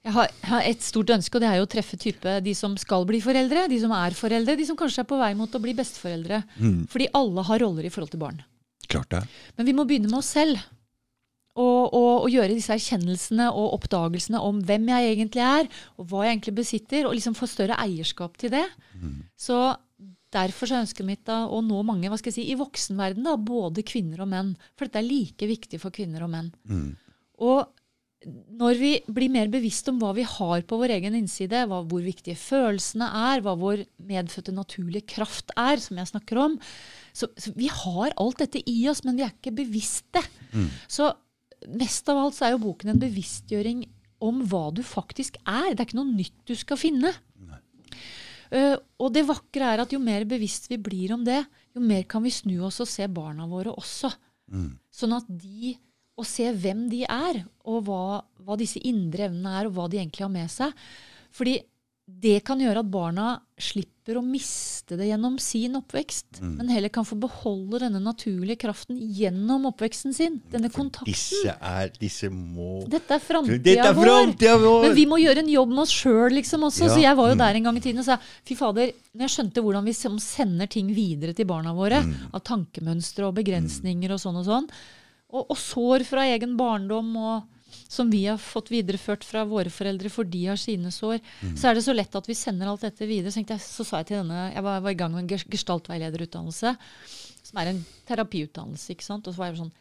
jeg 0.01 0.15
har, 0.17 0.31
har 0.49 0.65
et 0.65 0.81
stort 0.85 1.13
ønske, 1.13 1.37
og 1.37 1.45
det 1.45 1.49
er 1.51 1.59
jo 1.61 1.67
å 1.67 1.71
treffe 1.71 1.99
type 2.01 2.37
de 2.45 2.55
som 2.57 2.77
skal 2.81 3.05
bli 3.09 3.21
foreldre, 3.21 3.67
de 3.69 3.81
som 3.83 3.93
er 3.93 4.17
foreldre, 4.17 4.57
de 4.57 4.65
som 4.69 4.79
kanskje 4.79 5.05
er 5.05 5.09
på 5.11 5.19
vei 5.21 5.35
mot 5.37 5.53
å 5.53 5.61
bli 5.61 5.75
besteforeldre. 5.77 6.43
Mm, 6.57 6.79
Fordi 6.89 7.11
alle 7.21 7.45
har 7.51 7.61
roller 7.61 7.85
i 7.89 7.93
forhold 7.93 8.15
til 8.15 8.23
barn. 8.23 8.41
klart 8.89 9.11
det. 9.13 9.25
Men 9.59 9.69
vi 9.69 9.75
må 9.77 9.85
begynne 9.85 10.09
med 10.09 10.23
oss 10.23 10.33
selv. 10.39 10.63
Og, 11.61 11.93
og, 11.93 12.25
og 12.25 12.31
gjøre 12.33 12.55
disse 12.55 12.73
erkjennelsene 12.73 13.51
og 13.51 13.75
oppdagelsene 13.77 14.41
om 14.41 14.63
hvem 14.65 14.89
jeg 14.89 15.11
egentlig 15.11 15.43
er, 15.45 15.69
og 15.99 16.09
hva 16.09 16.25
jeg 16.25 16.37
egentlig 16.37 16.57
besitter, 16.63 17.07
og 17.07 17.17
liksom 17.19 17.37
få 17.37 17.49
større 17.51 17.77
eierskap 17.83 18.39
til 18.41 18.55
det. 18.57 18.65
Så 19.37 19.61
Derfor 20.31 20.69
så 20.71 20.77
er 20.77 20.85
ønsket 20.85 21.07
mitt 21.09 21.25
da, 21.27 21.41
å 21.51 21.59
nå 21.59 21.81
mange 21.83 22.07
hva 22.07 22.15
skal 22.21 22.31
jeg 22.31 22.37
si, 22.37 22.43
i 22.53 22.59
voksenverden, 22.59 23.25
da, 23.27 23.33
både 23.35 23.83
kvinner 23.83 24.23
og 24.23 24.29
menn. 24.31 24.53
For 24.79 24.87
dette 24.87 25.01
er 25.03 25.09
like 25.09 25.49
viktig 25.51 25.81
for 25.83 25.91
kvinner 25.95 26.23
og 26.23 26.31
menn. 26.31 26.53
Mm. 26.71 26.93
Og 27.43 27.65
når 28.29 28.77
vi 28.77 28.91
blir 29.09 29.33
mer 29.33 29.49
bevisst 29.49 29.87
om 29.89 29.97
hva 30.01 30.11
vi 30.17 30.27
har 30.29 30.65
på 30.69 30.77
vår 30.77 30.93
egen 30.99 31.15
innside, 31.17 31.63
hva, 31.71 31.81
hvor 31.89 32.03
viktige 32.05 32.37
følelsene 32.37 33.07
er, 33.33 33.41
hva 33.41 33.55
vår 33.57 33.87
medfødte 34.11 34.53
naturlige 34.53 35.09
kraft 35.15 35.55
er, 35.57 35.81
som 35.81 35.97
jeg 35.97 36.11
snakker 36.13 36.41
om 36.43 36.59
så, 37.17 37.31
så 37.41 37.51
Vi 37.57 37.71
har 37.73 38.13
alt 38.21 38.43
dette 38.43 38.61
i 38.71 38.77
oss, 38.91 39.03
men 39.07 39.17
vi 39.19 39.25
er 39.25 39.33
ikke 39.33 39.57
bevisste. 39.65 40.23
Så 40.87 41.09
mest 41.81 42.09
av 42.13 42.21
alt 42.21 42.37
så 42.37 42.47
er 42.47 42.55
jo 42.55 42.63
boken 42.63 42.93
en 42.93 43.01
bevisstgjøring 43.03 43.83
om 44.25 44.45
hva 44.49 44.69
du 44.77 44.85
faktisk 44.87 45.41
er. 45.43 45.73
Det 45.73 45.81
er 45.81 45.89
ikke 45.89 45.99
noe 45.99 46.13
nytt 46.13 46.37
du 46.47 46.55
skal 46.59 46.79
finne. 46.81 47.13
Uh, 48.51 48.77
og 48.99 49.13
det 49.15 49.23
vakre 49.29 49.75
er 49.75 49.83
at 49.83 49.93
jo 49.95 50.01
mer 50.03 50.25
bevisst 50.29 50.67
vi 50.71 50.79
blir 50.83 51.13
om 51.15 51.23
det, 51.27 51.45
jo 51.75 51.83
mer 51.83 52.03
kan 52.11 52.23
vi 52.25 52.33
snu 52.35 52.57
oss 52.67 52.81
og 52.83 52.89
se 52.91 53.07
barna 53.07 53.47
våre 53.51 53.73
også. 53.73 54.11
Sånn 54.91 55.15
at 55.15 55.29
de 55.31 55.77
Å 56.21 56.27
se 56.29 56.51
hvem 56.53 56.87
de 56.93 57.03
er, 57.09 57.43
og 57.65 57.85
hva, 57.89 58.03
hva 58.45 58.59
disse 58.61 58.81
indre 58.85 59.31
evnene 59.31 59.59
er, 59.63 59.71
og 59.71 59.77
hva 59.79 59.89
de 59.91 60.03
egentlig 60.03 60.27
har 60.27 60.33
med 60.35 60.51
seg. 60.53 60.73
Fordi 61.33 61.61
det 62.11 62.41
kan 62.43 62.59
gjøre 62.59 62.81
at 62.83 62.89
barna 62.91 63.25
slipper 63.61 64.17
å 64.19 64.23
miste 64.27 64.97
det 64.99 65.07
gjennom 65.13 65.37
sin 65.39 65.77
oppvekst, 65.79 66.41
men 66.43 66.67
heller 66.73 66.91
kan 66.91 67.07
få 67.07 67.15
beholde 67.23 67.79
denne 67.85 68.01
naturlige 68.03 68.59
kraften 68.65 68.99
gjennom 68.99 69.69
oppveksten 69.71 70.13
sin. 70.17 70.41
Denne 70.51 70.73
kontakten. 70.75 71.07
Disse 71.07 71.55
er 71.55 71.93
Disse 72.01 72.27
må 72.35 72.81
Dette 72.91 73.15
er 73.15 73.23
framtida 73.23 73.93
vår. 73.95 74.11
vår! 74.65 74.83
Men 74.89 74.97
vi 74.99 75.07
må 75.07 75.21
gjøre 75.23 75.45
en 75.45 75.53
jobb 75.55 75.71
med 75.77 75.85
oss 75.85 75.95
sjøl 75.95 76.35
liksom 76.35 76.67
også. 76.67 76.89
Ja. 76.89 76.95
Så 76.97 77.01
jeg 77.05 77.17
var 77.23 77.29
jo 77.31 77.37
Mm. 77.39 77.45
der 77.47 77.55
en 77.61 77.63
gang 77.71 77.77
i 77.77 77.81
tiden 77.87 77.99
og 78.03 78.05
sa 78.11 78.19
fy 78.45 78.57
fader, 78.59 78.91
når 79.15 79.29
jeg 79.29 79.37
skjønte 79.37 79.63
hvordan 79.63 79.85
vi 79.85 79.93
sender 79.95 80.67
ting 80.67 80.91
videre 80.93 81.33
til 81.33 81.47
barna 81.47 81.73
våre, 81.73 82.03
Mm. 82.03 82.35
av 82.35 82.43
tankemønstre 82.43 83.23
og 83.29 83.37
begrensninger 83.37 84.11
og 84.11 84.19
sånn 84.19 84.35
og 84.43 84.47
sånn, 84.51 84.69
og, 85.33 85.47
og 85.51 85.57
sår 85.59 86.05
fra 86.09 86.27
egen 86.35 86.57
barndom 86.59 87.15
og 87.17 87.57
som 87.91 88.09
vi 88.11 88.25
har 88.27 88.39
fått 88.43 88.69
videreført 88.73 89.23
fra 89.27 89.45
våre 89.47 89.71
foreldre, 89.71 90.11
for 90.11 90.27
de 90.27 90.41
har 90.49 90.59
sine 90.59 90.91
sår, 90.91 91.21
Mm. 91.43 91.53
så 91.59 91.69
er 91.71 91.75
det 91.79 91.85
så 91.87 91.95
lett 91.95 92.15
at 92.19 92.27
vi 92.27 92.35
sender 92.35 92.67
alt 92.67 92.83
dette 92.83 93.07
videre. 93.07 93.31
Så, 93.31 93.45
jeg, 93.47 93.61
så 93.63 93.85
sa 93.87 94.01
jeg 94.03 94.07
til 94.11 94.17
denne, 94.25 94.53
jeg 94.55 94.63
var, 94.67 94.81
var 94.83 94.91
i 94.91 94.99
gang 94.99 95.13
med 95.15 95.23
en 95.23 95.29
ges- 95.31 95.47
gestaltveilederutdannelse, 95.51 96.73
som 97.47 97.61
er 97.63 97.71
en 97.71 97.79
terapiutdannelse, 98.11 98.91
ikke 98.95 99.07
sant? 99.07 99.27
Og 99.31 99.35
så 99.35 99.39
var 99.43 99.53
jeg 99.53 99.61
sånn, 99.63 99.73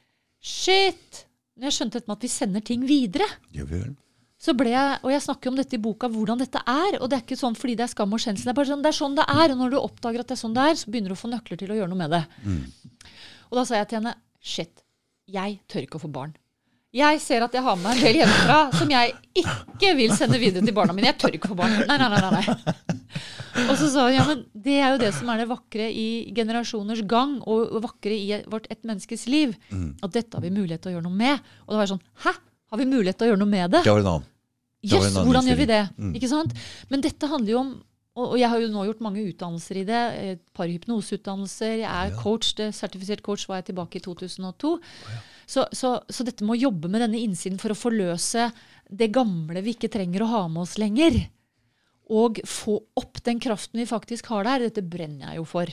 shit! 0.42 1.24
Når 1.58 1.70
jeg 1.72 1.76
skjønte 1.80 1.98
dette 2.00 2.08
med 2.12 2.18
at 2.20 2.28
vi 2.28 2.32
sender 2.32 2.62
ting 2.70 2.86
videre, 2.88 3.26
Ja 3.58 3.66
vel. 3.68 3.96
så 4.40 4.54
ble 4.56 4.70
jeg, 4.72 5.00
og 5.04 5.12
jeg 5.12 5.26
snakker 5.26 5.52
om 5.52 5.58
dette 5.60 5.76
i 5.76 5.82
boka, 5.84 6.08
hvordan 6.14 6.40
dette 6.40 6.62
er. 6.66 7.00
Og 7.02 7.10
det 7.12 7.18
er 7.18 7.26
ikke 7.26 7.40
sånn 7.42 7.58
fordi 7.60 7.76
det 7.76 7.84
er 7.90 7.92
skam 7.92 8.14
og 8.16 8.22
skjensel. 8.24 8.46
Det 8.48 8.54
er 8.54 8.60
bare 8.62 8.70
sånn 8.70 8.86
det 8.86 8.94
er 8.94 9.00
sånn 9.02 9.18
det 9.18 9.26
er. 9.28 9.52
Og 9.52 9.58
når 9.60 9.74
du 9.74 9.80
oppdager 9.82 10.22
at 10.24 10.30
det 10.30 10.38
er 10.38 10.44
sånn 10.46 10.54
det 10.56 10.64
er, 10.70 10.78
så 10.80 10.94
begynner 10.94 11.12
du 11.12 11.18
å 11.18 11.24
få 11.26 11.32
nøkler 11.34 11.60
til 11.60 11.74
å 11.74 11.80
gjøre 11.82 11.90
noe 11.92 12.00
med 12.06 12.14
det. 12.16 12.22
Og 13.50 13.58
da 13.60 13.66
sa 13.68 13.76
jeg 13.82 13.90
til 13.92 14.00
henne 14.00 14.16
shit, 14.40 14.86
jeg 15.34 15.60
tør 15.70 15.86
ikke 15.86 16.00
å 16.00 16.04
få 16.04 16.12
barn. 16.14 16.36
Jeg 16.90 17.20
ser 17.22 17.44
at 17.46 17.54
jeg 17.54 17.62
har 17.62 17.76
med 17.78 17.86
meg 17.86 18.00
en 18.00 18.06
del 18.08 18.18
hjemmefra 18.24 18.56
som 18.74 18.90
jeg 18.90 19.12
ikke 19.38 19.92
vil 19.94 20.14
sende 20.18 20.40
videre 20.42 20.66
til 20.66 20.74
barna 20.74 20.96
mine. 20.98 21.12
Jeg 21.12 21.20
tør 21.22 21.36
ikke 21.38 21.52
få 21.52 21.58
barn. 21.60 21.76
Nei, 21.86 21.98
nei, 22.02 22.08
nei, 22.10 22.32
nei. 22.34 22.74
Og 23.68 23.76
så 23.78 23.92
sa 23.94 24.08
hun 24.08 24.16
ja, 24.16 24.24
men 24.26 24.42
det 24.58 24.80
er 24.80 24.96
jo 24.96 25.02
det 25.04 25.12
som 25.14 25.30
er 25.30 25.44
det 25.44 25.50
vakre 25.52 25.86
i 25.94 26.08
generasjoners 26.34 27.04
gang, 27.10 27.38
og 27.46 27.78
vakre 27.86 28.18
i 28.18 28.42
vårt 28.50 28.66
ett 28.74 28.82
menneskes 28.90 29.28
liv. 29.30 29.54
At 30.02 30.18
dette 30.18 30.34
har 30.38 30.46
vi 30.46 30.54
mulighet 30.56 30.82
til 30.82 30.94
å 30.94 30.98
gjøre 30.98 31.06
noe 31.06 31.22
med. 31.22 31.46
Og 31.68 31.76
da 31.76 31.84
var 31.84 31.94
sånn 31.94 32.04
hæ? 32.26 32.34
Har 32.70 32.82
vi 32.82 32.90
mulighet 32.90 33.22
til 33.22 33.28
å 33.28 33.32
gjøre 33.34 33.44
noe 33.44 33.54
med 33.54 33.76
det? 33.76 33.84
Det 33.86 33.94
var 33.94 34.02
en 34.02 34.12
annen. 34.16 34.28
Det 34.80 34.96
var 34.96 35.08
Yes, 35.10 35.16
hvordan 35.18 35.48
gjør 35.50 35.58
vi 35.60 35.66
det? 35.68 35.80
Mm. 36.00 36.12
Ikke 36.16 36.30
sant? 36.32 36.54
Men 36.88 37.02
dette 37.04 37.28
handler 37.28 37.52
jo 37.52 37.62
om 37.66 37.72
og 38.18 38.34
og 38.34 38.38
jeg 38.40 38.50
har 38.52 38.60
jo 38.60 38.70
nå 38.74 38.84
gjort 38.90 39.02
mange 39.06 39.24
utdannelser 39.30 39.80
i 39.80 39.86
det. 39.88 40.04
Et 40.34 40.42
par 40.54 40.68
hypnoseutdannelser. 40.68 41.76
Jeg 41.84 41.90
er 41.90 42.16
coach, 42.20 42.54
det, 42.58 42.72
sertifisert 42.76 43.24
coach 43.24 43.48
var 43.48 43.62
jeg 43.62 43.70
tilbake 43.72 44.00
i 44.00 44.04
2002. 44.04 44.74
så, 45.48 45.66
så, 45.72 45.96
så 46.10 46.26
dette 46.28 46.44
med 46.44 46.58
å 46.58 46.64
jobbe 46.68 46.92
med 46.92 47.02
denne 47.06 47.22
innsiden 47.22 47.60
for 47.62 47.72
å 47.74 47.78
forløse 47.80 48.50
det 48.90 49.12
gamle 49.14 49.62
vi 49.62 49.76
ikke 49.76 49.92
trenger 49.94 50.26
å 50.26 50.32
ha 50.34 50.42
med 50.50 50.64
oss 50.66 50.78
lenger, 50.82 51.20
og 52.10 52.40
få 52.50 52.74
opp 52.98 53.20
den 53.22 53.38
kraften 53.38 53.78
vi 53.78 53.86
faktisk 53.86 54.32
har 54.34 54.48
der, 54.48 54.64
dette 54.66 54.82
brenner 54.82 55.28
jeg 55.30 55.38
jo 55.38 55.44
for. 55.46 55.70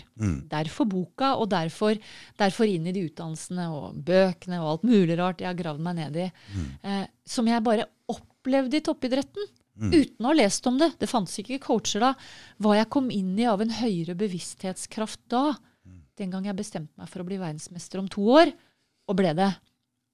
Derfor 0.50 0.84
boka, 0.92 1.30
og 1.40 1.48
derfor, 1.48 1.96
derfor 2.36 2.68
inn 2.68 2.86
i 2.86 2.92
de 2.92 3.06
utdannelsene 3.08 3.70
og 3.72 3.96
bøkene 4.04 4.60
og 4.60 4.68
alt 4.74 4.84
mulig 4.84 5.16
rart 5.16 5.40
jeg 5.40 5.48
har 5.48 5.56
gravd 5.56 5.80
meg 5.86 5.96
ned 5.96 6.18
i. 6.26 6.30
Eh, 6.84 7.06
som 7.24 7.48
jeg 7.48 7.64
bare 7.64 7.88
opplevde 8.12 8.76
i 8.76 8.84
toppidretten. 8.84 9.48
Uten 9.76 10.24
å 10.24 10.30
ha 10.30 10.36
lest 10.36 10.66
om 10.68 10.78
det. 10.80 10.92
Det 11.00 11.08
fantes 11.10 11.36
ikke 11.42 11.60
coacher 11.66 12.04
da. 12.04 12.12
Hva 12.62 12.76
jeg 12.78 12.90
kom 12.92 13.10
inn 13.12 13.34
i 13.38 13.48
av 13.48 13.60
en 13.60 13.74
høyere 13.76 14.16
bevissthetskraft 14.18 15.20
da. 15.32 15.50
Den 16.16 16.32
gang 16.32 16.46
jeg 16.48 16.56
bestemte 16.56 16.96
meg 16.96 17.10
for 17.12 17.20
å 17.20 17.26
bli 17.28 17.36
verdensmester 17.36 18.00
om 18.00 18.08
to 18.08 18.24
år, 18.32 18.52
og 19.06 19.18
ble 19.18 19.34
det. 19.36 19.50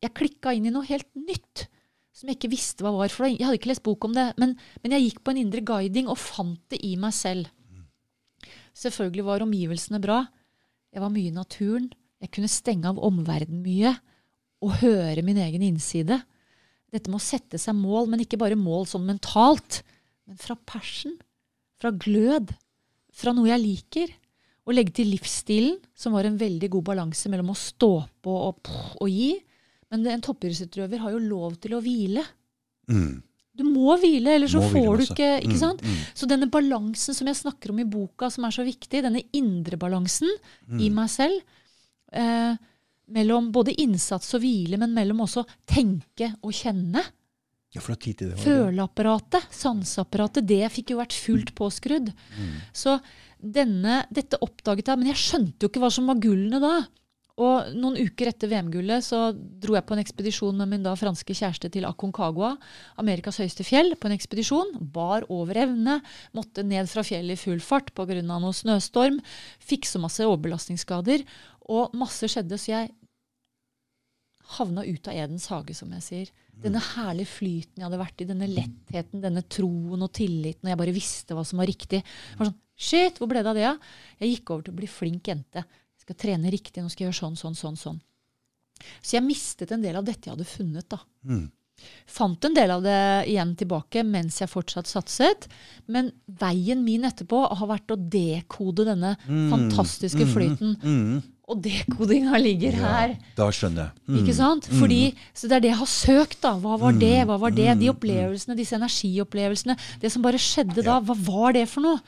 Jeg 0.03 0.17
klikka 0.19 0.51
inn 0.57 0.67
i 0.67 0.73
noe 0.75 0.89
helt 0.89 1.07
nytt 1.15 1.69
som 2.13 2.29
jeg 2.29 2.37
ikke 2.37 2.53
visste 2.53 2.85
hva 2.85 2.93
var. 2.97 3.13
For 3.13 3.29
jeg 3.29 3.41
hadde 3.41 3.61
ikke 3.61 3.71
lest 3.71 3.85
bok 3.87 4.05
om 4.09 4.15
det. 4.17 4.33
Men, 4.41 4.57
men 4.83 4.97
jeg 4.97 5.07
gikk 5.07 5.23
på 5.23 5.33
en 5.33 5.43
indre 5.45 5.63
guiding 5.65 6.11
og 6.11 6.21
fant 6.21 6.61
det 6.73 6.83
i 6.85 6.97
meg 7.01 7.15
selv. 7.17 7.49
Selvfølgelig 8.77 9.25
var 9.27 9.45
omgivelsene 9.45 10.01
bra. 10.03 10.25
Jeg 10.93 11.05
var 11.05 11.13
mye 11.13 11.31
i 11.31 11.35
naturen. 11.35 11.89
Jeg 12.23 12.33
kunne 12.35 12.51
stenge 12.51 12.91
av 12.91 13.01
omverdenen 13.03 13.63
mye 13.65 13.95
og 14.63 14.77
høre 14.83 15.25
min 15.27 15.41
egen 15.43 15.65
innside. 15.67 16.21
Dette 16.93 17.09
med 17.09 17.17
å 17.21 17.25
sette 17.25 17.59
seg 17.61 17.77
mål, 17.79 18.11
men 18.13 18.21
ikke 18.25 18.39
bare 18.41 18.59
mål 18.59 18.85
sånn 18.91 19.07
mentalt, 19.09 19.81
men 20.29 20.37
fra 20.41 20.57
passion, 20.69 21.15
fra 21.81 21.91
glød, 21.91 22.53
fra 23.17 23.33
noe 23.37 23.49
jeg 23.49 23.63
liker. 23.63 24.13
Å 24.63 24.75
legge 24.77 24.93
til 25.01 25.09
livsstilen, 25.11 25.81
som 25.99 26.13
var 26.15 26.29
en 26.29 26.37
veldig 26.39 26.69
god 26.71 26.85
balanse 26.93 27.31
mellom 27.33 27.49
å 27.51 27.59
stå 27.59 27.89
på 28.23 28.35
og, 28.47 28.69
og 29.03 29.09
gi. 29.11 29.33
Men 29.91 30.07
en 30.13 30.23
toppidrettsutøver 30.23 31.01
har 31.03 31.11
jo 31.17 31.19
lov 31.25 31.57
til 31.61 31.75
å 31.75 31.81
hvile. 31.83 32.23
Mm. 32.93 33.23
Du 33.59 33.65
må 33.69 33.97
hvile, 34.01 34.37
ellers 34.39 34.55
så 34.55 34.63
får 34.63 34.77
hvile 34.77 35.01
du 35.01 35.03
ikke 35.09 35.31
ikke 35.43 35.57
Mm, 35.57 35.61
sant? 35.61 35.83
mm. 35.83 35.97
Så 36.17 36.29
denne 36.31 36.47
balansen 36.49 37.17
som 37.17 37.27
jeg 37.29 37.41
snakker 37.41 37.73
om 37.75 37.81
i 37.83 37.89
boka, 37.89 38.31
som 38.33 38.47
er 38.49 38.55
så 38.55 38.65
viktig, 38.65 39.03
denne 39.05 39.25
indre 39.37 39.77
balansen 39.81 40.31
Mm. 40.69 40.81
i 40.81 40.89
meg 40.95 41.11
selv, 41.11 41.43
eh, 42.13 42.55
mellom 43.13 43.51
både 43.55 43.75
innsats 43.83 44.35
og 44.37 44.45
hvile, 44.45 44.79
men 44.81 44.95
mellom 44.95 45.25
også 45.27 45.45
tenke 45.69 46.33
og 46.43 46.55
kjenne. 46.57 47.03
Ja, 47.73 47.81
for 47.81 47.97
tid 48.05 48.19
til 48.21 48.31
det. 48.31 48.37
var. 48.37 48.45
Føleapparatet, 48.45 49.53
sanseapparatet, 49.57 50.47
det 50.49 50.67
fikk 50.75 50.93
jo 50.93 51.01
vært 51.01 51.17
fullt 51.17 51.55
påskrudd. 51.57 52.11
Mm. 52.13 52.57
Så 52.77 52.99
denne, 53.43 54.03
dette 54.13 54.39
oppdaget 54.45 54.93
jeg, 54.93 55.01
men 55.01 55.11
jeg 55.11 55.23
skjønte 55.23 55.65
jo 55.65 55.73
ikke 55.73 55.83
hva 55.83 55.91
som 55.93 56.11
var 56.11 56.21
gullene 56.23 56.61
da. 56.63 56.75
Og 57.41 57.71
noen 57.73 57.97
uker 57.97 58.29
etter 58.29 58.51
VM-gullet 58.51 59.05
så 59.07 59.31
dro 59.33 59.77
jeg 59.77 59.87
på 59.89 59.95
en 59.97 60.03
ekspedisjon 60.03 60.59
med 60.59 60.69
min 60.69 60.83
da 60.85 60.93
franske 60.99 61.33
kjæreste 61.37 61.71
til 61.73 61.87
Aconcagua, 61.89 62.53
Amerikas 63.01 63.41
høyeste 63.41 63.65
fjell, 63.65 63.95
på 63.97 64.11
en 64.11 64.17
ekspedisjon. 64.19 64.75
Bar 64.93 65.25
over 65.33 65.63
evne, 65.65 66.01
måtte 66.37 66.65
ned 66.67 66.91
fra 66.93 67.05
fjellet 67.07 67.39
i 67.39 67.41
full 67.41 67.63
fart 67.65 67.95
pga. 67.97 68.21
noe 68.21 68.53
snøstorm. 68.53 69.21
Fikk 69.65 69.89
så 69.89 70.03
masse 70.03 70.27
overbelastningsskader, 70.27 71.25
og 71.73 71.95
masse 71.97 72.29
skjedde, 72.29 72.59
så 72.61 72.75
jeg 72.75 72.93
havna 74.59 74.85
ut 74.85 75.09
av 75.09 75.17
Edens 75.17 75.47
hage, 75.49 75.75
som 75.77 75.93
jeg 75.97 76.05
sier. 76.05 76.33
Denne 76.63 76.83
herlige 76.93 77.31
flyten 77.33 77.81
jeg 77.81 77.87
hadde 77.87 78.01
vært 78.03 78.21
i, 78.21 78.29
denne 78.29 78.49
lettheten, 78.51 79.23
denne 79.23 79.45
troen 79.49 80.05
og 80.05 80.13
tilliten, 80.13 80.67
og 80.67 80.75
jeg 80.75 80.81
bare 80.83 80.95
visste 80.95 81.37
hva 81.37 81.47
som 81.49 81.63
var 81.63 81.71
riktig. 81.71 82.03
Jeg 82.03 82.41
var 82.41 82.51
sånn, 82.51 82.59
Shit, 82.83 83.19
hvor 83.21 83.29
ble 83.31 83.43
det 83.45 83.51
av 83.51 83.59
det? 83.59 83.69
Jeg 84.19 84.31
gikk 84.31 84.51
over 84.51 84.65
til 84.67 84.73
å 84.73 84.79
bli 84.81 84.89
flink 84.91 85.29
jente. 85.29 85.63
Jeg 86.03 86.09
skal 86.09 86.19
trene 86.19 86.51
riktig, 86.51 86.83
nå 86.83 86.91
skal 86.91 87.05
jeg 87.05 87.13
gjøre 87.13 87.21
sånn, 87.21 87.37
sånn, 87.39 87.55
sånn. 87.55 87.77
sånn. 87.79 87.99
Så 88.99 89.15
jeg 89.15 89.23
mistet 89.23 89.71
en 89.71 89.83
del 89.85 89.95
av 90.01 90.07
dette 90.07 90.27
jeg 90.27 90.35
hadde 90.35 90.49
funnet. 90.49 90.89
da. 90.91 90.99
Mm. 91.23 91.45
Fant 92.11 92.45
en 92.47 92.55
del 92.55 92.71
av 92.75 92.83
det 92.85 92.99
igjen 93.31 93.53
tilbake 93.59 94.03
mens 94.07 94.41
jeg 94.43 94.51
fortsatt 94.51 94.91
satset. 94.91 95.47
Men 95.87 96.11
veien 96.27 96.83
min 96.83 97.07
etterpå 97.07 97.45
har 97.55 97.71
vært 97.71 97.95
å 97.95 97.99
dekode 97.99 98.87
denne 98.89 99.15
fantastiske 99.27 100.27
flyten. 100.35 100.75
Mm. 100.83 101.23
Og 101.53 101.63
dekodinga 101.63 102.39
ligger 102.39 102.77
her. 102.83 103.15
Da 103.39 103.49
skjønner 103.55 103.89
jeg. 103.91 104.03
Mm. 104.09 104.19
Ikke 104.23 104.37
sant? 104.37 104.69
Fordi, 104.79 105.01
Så 105.35 105.51
det 105.51 105.59
er 105.59 105.65
det 105.65 105.73
jeg 105.73 105.81
har 105.85 105.91
søkt. 105.95 106.41
da. 106.43 106.57
Hva 106.59 106.79
var 106.81 106.99
det? 106.99 107.15
Hva 107.29 107.39
var 107.39 107.55
det? 107.55 107.71
De 107.79 107.91
opplevelsene, 107.95 108.59
disse 108.59 108.75
energiopplevelsene. 108.79 109.79
Det 110.01 110.11
som 110.11 110.23
bare 110.23 110.43
skjedde 110.43 110.83
da, 110.83 111.01
hva 111.01 111.15
var 111.15 111.53
det 111.55 111.69
for 111.69 111.83
noe? 111.87 111.99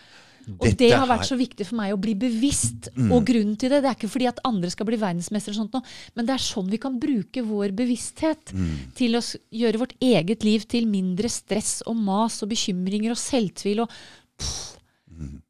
Og 0.47 0.67
Dette 0.67 0.77
det 0.79 0.91
har 0.93 1.07
vært 1.09 1.25
så 1.29 1.37
viktig 1.39 1.65
for 1.67 1.77
meg 1.81 1.95
å 1.95 2.01
bli 2.01 2.15
bevisst. 2.15 2.91
Og 3.09 3.25
grunnen 3.25 3.57
til 3.57 3.71
det, 3.73 3.83
det 3.83 3.91
er 3.91 3.97
ikke 3.97 4.11
fordi 4.13 4.29
at 4.29 4.41
andre 4.45 4.71
skal 4.71 4.87
bli 4.87 4.99
verdensmestere, 5.01 5.55
sånt 5.57 5.73
noe, 5.73 5.83
men 6.15 6.27
det 6.29 6.35
er 6.35 6.45
sånn 6.45 6.69
vi 6.71 6.81
kan 6.83 6.99
bruke 7.01 7.43
vår 7.47 7.73
bevissthet 7.73 8.53
til 8.99 9.17
å 9.17 9.23
gjøre 9.51 9.81
vårt 9.81 9.95
eget 10.05 10.45
liv 10.45 10.67
til 10.69 10.87
mindre 10.91 11.29
stress 11.33 11.83
og 11.87 11.97
mas 11.97 12.43
og 12.45 12.51
bekymringer 12.53 13.11
og 13.17 13.21
selvtvil. 13.21 13.81
og 13.87 13.91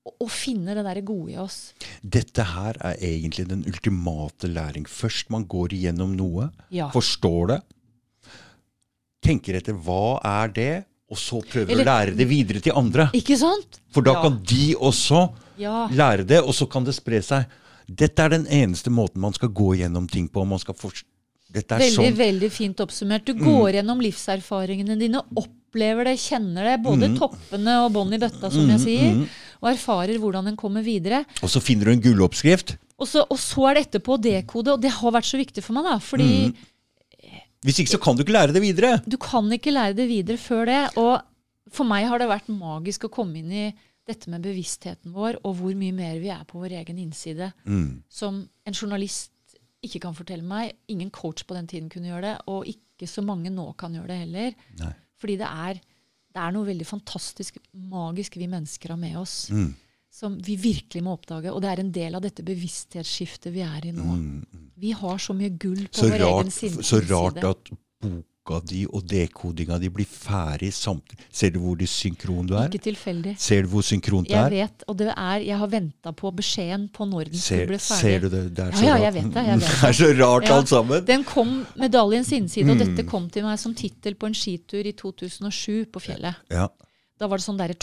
og- 0.05 0.15
og 0.21 0.29
finne 0.29 0.75
det 0.77 0.85
der 0.85 1.01
gode 1.01 1.33
i 1.33 1.37
oss. 1.41 1.73
Dette 2.05 2.45
her 2.45 2.77
er 2.85 2.97
egentlig 3.01 3.49
den 3.49 3.65
ultimate 3.65 4.47
læring. 4.47 4.85
Først 4.87 5.31
man 5.31 5.47
går 5.47 5.69
igjennom 5.73 6.15
noe, 6.15 6.51
Ja. 6.71 6.91
forstår 6.91 7.47
det, 7.49 7.62
tenker 9.25 9.57
etter 9.57 9.73
hva 9.73 10.21
er 10.23 10.49
det, 10.49 10.85
og 11.15 11.20
så 11.23 11.41
prøver 11.47 11.70
Eller- 11.70 11.85
å 11.86 11.91
lære 11.93 12.16
det 12.19 12.27
videre 12.28 12.61
til 12.61 12.74
andre. 12.77 13.09
Ikke 13.15 13.39
sant? 13.39 13.81
For 13.95 14.03
da 14.03 14.12
Ja. 14.16 14.23
kan 14.27 14.41
de 14.43 14.74
også 14.74 15.32
Ja. 15.57 15.86
lære 15.89 16.27
det, 16.27 16.41
og 16.43 16.53
så 16.53 16.69
kan 16.69 16.82
det 16.85 16.95
spre 16.95 17.23
seg. 17.23 17.47
Dette 17.86 18.19
er 18.19 18.28
den 18.31 18.47
eneste 18.47 18.91
måten 18.91 19.20
man 19.20 19.32
skal 19.32 19.51
gå 19.51 19.77
gjennom 19.78 20.09
ting 20.11 20.28
på. 20.28 20.45
Man 20.47 20.59
skal 20.59 20.74
forst- 20.74 21.05
Dette 21.53 21.70
er 21.77 21.78
Veldig, 21.78 21.95
sånn 21.95 22.16
veldig 22.16 22.51
fint 22.51 22.77
oppsummert. 22.82 23.24
Du 23.24 23.35
går 23.35 23.74
gjennom 23.77 24.01
livserfaringene 24.03 24.99
dine, 24.99 25.20
opplever 25.36 26.05
det, 26.09 26.16
kjenner 26.19 26.65
det, 26.65 26.82
både 26.82 27.16
toppene 27.16 27.77
og 27.85 27.93
bånd 27.93 28.12
i 28.15 28.19
bøtta, 28.19 28.51
som 28.51 28.66
jeg 28.69 28.81
sier, 28.81 29.28
og 29.62 29.69
erfarer 29.77 30.19
hvordan 30.19 30.49
en 30.49 30.57
kommer 30.57 30.82
videre. 30.82 31.24
Og 31.45 31.49
så 31.49 31.62
finner 31.62 31.85
du 31.85 31.91
en 31.93 32.01
gulloppskrift. 32.01 32.77
Og 32.99 33.07
så, 33.07 33.24
og 33.31 33.39
så 33.39 33.70
er 33.70 33.74
det 33.74 33.86
etterpå 33.93 34.19
å 34.19 34.20
dekode, 34.20 34.73
og 34.73 34.81
det 34.81 34.91
har 34.91 35.12
vært 35.12 35.31
så 35.31 35.39
viktig 35.39 35.62
for 35.62 35.74
meg, 35.74 35.85
da. 35.85 35.99
Fordi 35.99 36.55
Hvis 37.65 37.81
ikke 37.81 37.95
så 37.95 38.01
kan 38.03 38.16
du 38.16 38.24
ikke 38.24 38.36
lære 38.36 38.55
det 38.55 38.62
videre. 38.65 38.99
du 39.09 39.16
kan 39.20 39.49
ikke 39.53 39.73
lære 39.73 39.97
det 39.97 40.09
videre 40.11 40.41
før 40.41 40.66
det. 40.69 40.81
Og 41.01 41.23
for 41.73 41.89
meg 41.89 42.09
har 42.11 42.20
det 42.20 42.28
vært 42.31 42.51
magisk 42.53 43.07
å 43.09 43.12
komme 43.12 43.41
inn 43.41 43.53
i 43.53 43.66
dette 44.05 44.28
med 44.28 44.45
bevisstheten 44.45 45.15
vår, 45.16 45.39
og 45.49 45.57
hvor 45.61 45.77
mye 45.81 45.95
mer 45.97 46.19
vi 46.20 46.28
er 46.32 46.43
på 46.45 46.61
vår 46.61 46.77
egen 46.82 46.99
innside. 47.01 47.51
Mm. 47.65 48.05
Som 48.12 48.43
en 48.69 48.77
journalist 48.77 49.32
ikke 49.85 50.03
kan 50.05 50.16
fortelle 50.16 50.45
meg. 50.45 50.74
Ingen 50.93 51.12
coach 51.15 51.47
på 51.49 51.57
den 51.57 51.69
tiden 51.70 51.89
kunne 51.93 52.11
gjøre 52.11 52.27
det, 52.27 52.35
og 52.53 52.69
ikke 52.69 53.09
så 53.11 53.24
mange 53.24 53.53
nå 53.53 53.70
kan 53.81 53.97
gjøre 53.97 54.12
det 54.12 54.20
heller. 54.27 54.61
Nei. 54.81 54.93
Fordi 55.20 55.39
det 55.41 55.49
er, 55.49 55.81
det 56.36 56.43
er 56.45 56.53
noe 56.53 56.69
veldig 56.69 56.89
fantastisk, 56.89 57.57
magisk 57.73 58.36
vi 58.41 58.51
mennesker 58.51 58.93
har 58.93 59.01
med 59.01 59.16
oss. 59.20 59.39
Mm. 59.55 59.73
Som 60.15 60.36
vi 60.47 60.55
virkelig 60.62 61.01
må 61.03 61.16
oppdage. 61.16 61.51
Og 61.51 61.59
det 61.65 61.70
er 61.73 61.81
en 61.82 61.89
del 61.95 62.15
av 62.15 62.23
dette 62.23 62.45
bevissthetsskiftet 62.47 63.51
vi 63.55 63.65
er 63.66 63.89
i 63.89 63.91
nå. 63.97 64.19
Vi 64.78 64.93
har 64.95 65.19
så 65.19 65.35
mye 65.35 65.51
gull 65.59 65.89
på 65.89 65.91
Mm. 65.91 65.99
Så 66.05 66.11
vår 66.12 66.20
egen 66.20 66.28
rart, 66.28 66.85
så 66.86 67.01
rart 67.11 67.45
at 67.45 67.73
boka 68.05 68.61
di 68.69 68.85
og 68.86 69.03
dekodinga 69.09 69.78
di 69.81 69.89
blir 69.89 70.07
ferdig 70.07 70.69
samtidig. 70.77 71.24
Ser 71.32 71.51
du 71.51 71.59
hvor 71.65 71.81
synkron 71.89 72.47
du 72.47 72.55
er? 72.55 72.69
Ikke 72.69 72.82
tilfeldig. 72.85 73.32
Ser 73.41 73.62
du 73.65 73.69
hvor 73.73 73.82
synkront 73.82 74.28
det 74.28 74.36
Jeg 74.36 74.45
er? 74.45 74.51
vet, 74.51 74.85
og 74.86 74.99
det 74.99 75.09
er, 75.16 75.39
jeg 75.49 75.59
har 75.59 75.66
venta 75.73 76.12
på 76.12 76.31
beskjeden 76.36 76.89
på 76.93 77.09
når 77.11 77.24
den 77.32 77.41
Ser, 77.41 77.65
skulle 77.65 77.66
bli 77.73 77.78
ferdig. 77.78 78.01
ser 78.01 78.20
du 78.20 78.28
det? 78.28 78.43
Det 78.55 78.65
er 78.66 78.70
så 78.73 78.85
ja, 78.85 78.97
ja, 78.97 79.05
jeg 79.05 79.15
vet 79.15 79.32
det, 79.35 79.47
jeg 79.47 79.59
vet 79.65 79.81
Det 79.81 79.89
er 79.89 79.93
så 79.93 80.12
rart 80.20 80.45
Ja. 80.49 80.57
alt 80.59 80.69
sammen. 80.69 81.05
Den 81.07 81.24
kom 81.24 81.66
medaljens 81.77 82.32
innside, 82.32 82.70
og 82.70 82.77
Mm. 82.77 82.85
dette 82.86 83.09
kom 83.11 83.31
til 83.31 83.43
meg 83.43 83.59
som 83.59 83.74
tittel 83.74 84.15
på 84.15 84.27
en 84.27 84.35
skitur 84.35 84.85
i 84.86 84.93
2007 84.93 85.86
på 85.91 86.01
fjellet. 86.01 86.36
Ja. 86.51 86.69
Ja. 86.69 86.69
Da 87.24 87.28
var 87.32 87.40
det 87.40 87.46
sånn 87.46 87.56
derre 87.60 87.76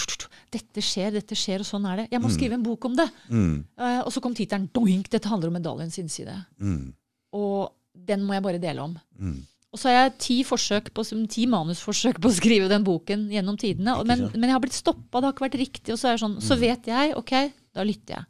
Dette 0.53 0.83
skjer, 0.85 1.13
dette 1.15 1.35
skjer, 1.37 1.63
og 1.63 1.67
sånn 1.67 1.85
er 1.89 2.03
det. 2.03 2.09
Jeg 2.13 2.21
må 2.21 2.29
skrive 2.29 2.57
en 2.59 2.65
bok 2.65 2.85
om 2.85 2.97
det. 2.99 3.07
Mm, 3.31 3.53
Uh, 3.81 4.01
og 4.05 4.11
så 4.13 4.21
kom 4.21 4.35
tittelen 4.37 4.67
Doink! 4.75 5.09
Dette 5.09 5.31
handler 5.31 5.49
om 5.49 5.55
medaljens 5.57 5.97
innside. 5.97 6.35
mm, 6.61 6.91
Og 7.33 7.71
den 7.95 8.21
må 8.27 8.35
jeg 8.37 8.43
bare 8.45 8.61
dele 8.61 8.85
om. 8.85 8.99
mm. 9.17 9.39
Og 9.71 9.79
så 9.79 9.87
har 9.87 9.95
jeg 9.95 10.17
ti, 10.19 10.35
på, 10.43 11.03
ti 11.31 11.45
manusforsøk 11.47 12.17
på 12.19 12.27
å 12.27 12.35
skrive 12.35 12.67
den 12.67 12.83
boken 12.83 13.29
gjennom 13.31 13.55
tidene. 13.55 13.93
Men, 14.03 14.25
men 14.35 14.49
jeg 14.49 14.51
har 14.57 14.59
blitt 14.59 14.75
stoppa, 14.75 15.21
det 15.21 15.29
har 15.29 15.33
ikke 15.33 15.45
vært 15.45 15.59
riktig. 15.61 15.93
Og 15.93 15.99
så, 16.01 16.09
er 16.09 16.17
det 16.17 16.23
sånn, 16.25 16.35
så 16.43 16.57
vet 16.59 16.89
jeg, 16.91 17.13
ok, 17.15 17.31
da 17.71 17.85
lytter 17.87 18.17
jeg. 18.17 18.25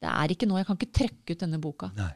Det 0.00 0.08
er 0.08 0.32
ikke 0.32 0.48
nå, 0.48 0.56
jeg 0.56 0.68
kan 0.70 0.78
ikke 0.80 0.96
trekke 0.96 1.36
ut 1.36 1.42
denne 1.44 1.60
boka. 1.60 1.90
Nei. 1.98 2.08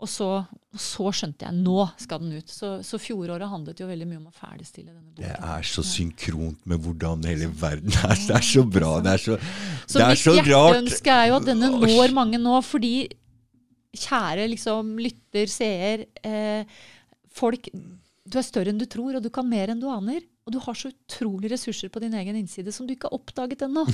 Og 0.00 0.08
så, 0.08 0.26
og 0.40 0.80
så 0.80 1.10
skjønte 1.12 1.44
jeg, 1.44 1.56
nå 1.60 1.84
skal 2.00 2.22
den 2.22 2.38
ut. 2.40 2.48
Så, 2.48 2.70
så 2.86 2.98
fjoråret 3.00 3.50
handlet 3.50 3.82
jo 3.82 3.88
veldig 3.90 4.06
mye 4.08 4.20
om 4.22 4.30
å 4.30 4.34
ferdigstille 4.34 4.88
denne 4.94 5.10
boken. 5.12 5.26
Det 5.26 5.50
er 5.52 5.66
så 5.68 5.84
synkront 5.84 6.62
med 6.72 6.80
hvordan 6.86 7.26
hele 7.28 7.50
verden 7.60 7.92
er. 8.08 8.16
Det 8.16 8.36
er 8.38 8.46
så 8.48 8.64
bra. 8.64 8.94
Det 9.04 9.12
er 9.12 9.24
så, 9.26 9.36
Så 9.84 9.98
det 9.98 10.06
er 10.06 10.14
mitt 10.14 10.22
så 10.22 10.36
rart. 10.38 10.50
hjerteønske 10.50 11.16
er 11.16 11.28
jo 11.28 11.36
at 11.40 11.48
denne 11.50 11.72
når 11.76 12.16
mange 12.16 12.40
nå, 12.40 12.56
fordi 12.64 12.94
kjære 14.00 14.48
liksom 14.54 14.94
lytter, 15.02 15.50
seer 15.50 16.06
eh, 16.22 16.62
Folk 17.34 17.68
Du 17.70 18.36
er 18.38 18.46
større 18.46 18.70
enn 18.72 18.78
du 18.78 18.86
tror, 18.90 19.16
og 19.18 19.24
du 19.24 19.30
kan 19.34 19.46
mer 19.48 19.72
enn 19.72 19.80
du 19.82 19.88
aner. 19.90 20.22
Og 20.48 20.54
du 20.54 20.58
har 20.64 20.74
så 20.74 20.88
utrolig 20.88 21.50
ressurser 21.52 21.90
på 21.92 22.00
din 22.00 22.14
egen 22.16 22.36
innside 22.40 22.72
som 22.72 22.86
du 22.88 22.94
ikke 22.94 23.10
har 23.10 23.18
oppdaget 23.18 23.60
ennå. 23.66 23.84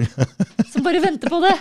som 0.72 0.84
bare 0.86 1.00
venter 1.02 1.28
på 1.32 1.40
det. 1.42 1.56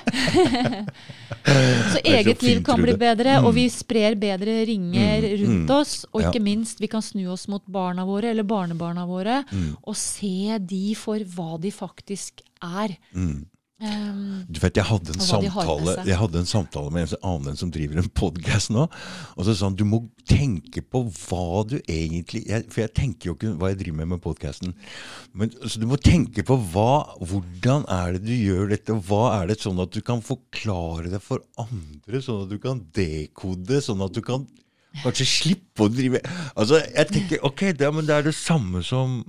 så 1.94 2.00
eget 2.04 2.44
liv 2.46 2.62
kan 2.64 2.80
bli 2.82 2.94
bedre, 3.00 3.40
og 3.42 3.52
vi 3.58 3.66
sprer 3.74 4.16
bedre 4.20 4.60
ringer 4.70 5.20
Mm, 5.20 5.42
rundt 5.42 5.66
mm. 5.66 5.76
oss. 5.76 5.96
Og 6.14 6.22
ikke 6.24 6.42
minst, 6.46 6.80
vi 6.82 6.88
kan 6.92 7.02
snu 7.04 7.26
oss 7.34 7.48
mot 7.52 7.66
barna 7.66 8.06
våre 8.08 8.30
eller 8.32 8.46
barnebarna 8.48 9.06
våre 9.10 9.42
Mm. 9.50 9.76
og 9.84 9.96
se 9.98 10.58
de 10.62 10.94
for 10.96 11.18
hva 11.20 11.58
de 11.60 11.72
faktisk 11.74 12.42
er. 12.62 12.94
Mm. 13.14 13.49
Um, 13.80 14.44
Du 14.52 14.60
vet, 14.60 14.76
jeg 14.76 14.84
hadde, 14.84 15.14
en 15.16 15.24
samtale, 15.24 15.94
jeg 16.04 16.18
hadde 16.20 16.40
en 16.42 16.48
samtale 16.50 16.92
med 16.92 17.06
en 17.14 17.22
annen 17.30 17.56
som 17.56 17.70
driver 17.72 18.02
en 18.02 18.10
podkast 18.12 18.74
nå. 18.76 18.90
Og 19.38 19.48
så 19.48 19.56
sa 19.56 19.70
han 19.70 19.78
du 19.80 19.86
må 19.88 20.02
tenke 20.28 20.84
på 20.84 21.06
hva 21.08 21.62
du 21.64 21.78
egentlig 21.86 22.42
jeg, 22.50 22.66
For 22.74 22.84
jeg 22.84 22.94
tenker 22.98 23.30
jo 23.30 23.38
ikke 23.38 23.54
hva 23.62 23.72
jeg 23.72 23.80
driver 23.80 24.02
med 24.02 24.12
med 24.16 24.24
podkasten. 24.26 24.76
Men 25.32 25.56
så 25.64 25.80
du 25.80 25.88
må 25.88 26.00
tenke 26.04 26.44
på 26.44 26.60
hva, 26.74 27.16
hvordan 27.24 27.88
er 27.88 28.18
det 28.18 28.26
du 28.28 28.36
gjør 28.36 28.74
dette, 28.74 28.98
og 28.98 29.08
hva 29.08 29.24
er 29.38 29.54
det 29.54 29.62
sånn 29.64 29.80
at 29.80 29.96
du 29.96 30.02
kan 30.04 30.26
forklare 30.28 31.14
det 31.16 31.24
for 31.24 31.46
andre, 31.62 32.20
sånn 32.26 32.44
at 32.44 32.52
du 32.52 32.60
kan 32.60 32.84
dekode, 33.00 33.80
sånn 33.86 34.04
at 34.04 34.16
du 34.16 34.20
kan 34.26 34.44
kanskje 35.06 35.28
slippe 35.30 35.86
å 35.86 35.92
drive 35.94 36.20
Altså, 36.58 36.82
jeg 36.84 37.12
tenker 37.14 37.44
ok, 37.48 37.70
det, 37.80 37.96
men 37.96 38.08
det 38.10 38.16
er 38.18 38.28
det 38.28 38.36
samme 38.36 38.84
som 38.84 39.22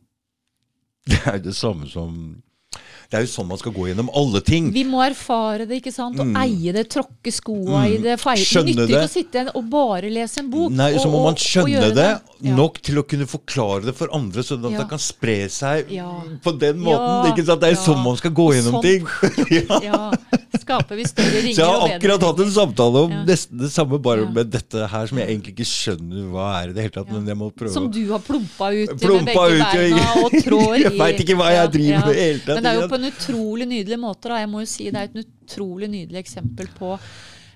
Det 1.10 1.22
er 1.28 1.38
det 1.44 1.54
samme 1.56 1.86
som 1.88 2.40
Det 3.10 3.18
er 3.18 3.24
jo 3.26 3.30
sånn 3.32 3.48
man 3.50 3.58
skal 3.58 3.72
gå 3.74 3.88
gjennom 3.88 4.08
alle 4.14 4.38
ting. 4.46 4.68
Vi 4.70 4.84
må 4.86 5.00
erfare 5.02 5.64
det, 5.66 5.80
ikke 5.82 5.92
sant? 5.92 6.18
og 6.20 6.26
Mm. 6.30 6.36
eie 6.44 6.72
det, 6.72 6.84
tråkke 6.92 7.32
skoa 7.34 7.80
i 7.90 7.96
det. 7.98 8.20
Feie. 8.20 8.36
Det 8.38 8.46
Skjønne 8.46 8.66
nytter 8.70 8.86
ikke 8.86 9.08
å 9.08 9.10
sitte 9.10 9.42
og 9.56 9.64
bare 9.70 10.10
lese 10.14 10.38
en 10.38 10.50
bok. 10.50 10.70
Nei, 10.70 10.92
så 10.96 11.10
må 11.10 11.24
man 11.24 11.34
skjønne 11.34 11.90
det 11.92 12.20
Ja. 12.40 12.54
nok 12.54 12.80
til 12.80 13.02
å 13.02 13.02
kunne 13.02 13.26
forklare 13.26 13.84
det 13.84 13.96
for 13.96 14.08
andre, 14.14 14.42
sånn 14.42 14.64
at 14.64 14.70
Ja. 14.72 14.78
det 14.78 14.88
kan 14.90 14.98
spre 14.98 15.48
seg 15.50 15.90
Ja. 15.90 16.22
på 16.44 16.56
den 16.58 16.78
måten. 16.78 17.34
Ikke 17.34 17.44
sant? 17.44 17.60
Det 17.60 17.72
er 17.72 17.74
jo 17.74 17.82
sånn 17.94 18.04
man 18.04 18.16
skal 18.16 18.30
gå 18.30 18.46
gjennom 18.54 18.78
sånn- 18.78 18.82
ting. 18.82 19.06
ja. 19.82 20.12
Skaper 20.60 20.94
vi 20.96 21.04
større 21.04 21.40
ringer 21.42 21.54
Så 21.56 21.62
jeg 21.62 21.66
har 21.66 21.76
og 21.80 21.88
bedre 21.88 21.98
akkurat 21.98 22.22
hatt 22.22 22.40
en 22.40 22.50
samtale 22.52 22.96
om 23.06 23.10
nesten 23.26 23.58
det 23.58 23.70
samme, 23.72 23.98
bare 24.02 24.26
med 24.30 24.50
dette 24.52 24.86
her, 24.88 25.06
som 25.06 25.18
jeg 25.18 25.28
egentlig 25.28 25.54
ikke 25.56 25.66
skjønner 25.66 26.30
hva 26.30 26.62
er 26.62 26.68
i 26.70 26.72
det 26.74 26.82
hele 26.84 26.94
tatt, 26.94 27.10
men 27.10 27.26
jeg 27.26 27.36
må 27.36 27.50
prøve 27.52 27.72
Som 27.72 27.90
du 27.90 28.02
har 28.12 28.20
plumpa 28.20 28.70
ut 28.70 28.88
Plumpa 29.00 29.24
med 29.24 29.34
begge 29.34 29.74
beina 29.74 30.24
og 30.24 30.30
trår 30.44 30.76
i. 30.76 30.82
Jeg 30.90 30.98
vet 30.98 31.20
ikke 31.24 31.36
hva 31.40 31.50
jeg 31.50 31.72
driver 31.72 32.06
med 32.06 32.16
i 32.16 32.20
hele 32.20 32.38
tatt, 32.44 32.54
Men 32.54 32.62
det 32.62 32.70
er 32.70 32.80
jo 32.80 32.88
på 32.88 32.99
en 33.00 33.10
utrolig 33.10 33.66
nydelig 33.70 33.98
måte. 34.00 34.28
Da. 34.30 34.38
Jeg 34.44 34.50
må 34.52 34.62
jo 34.62 34.70
si 34.70 34.90
Det 34.92 35.00
er 35.02 35.10
et 35.10 35.20
utrolig 35.26 35.88
nydelig 35.90 36.20
eksempel 36.22 36.68
på 36.78 36.92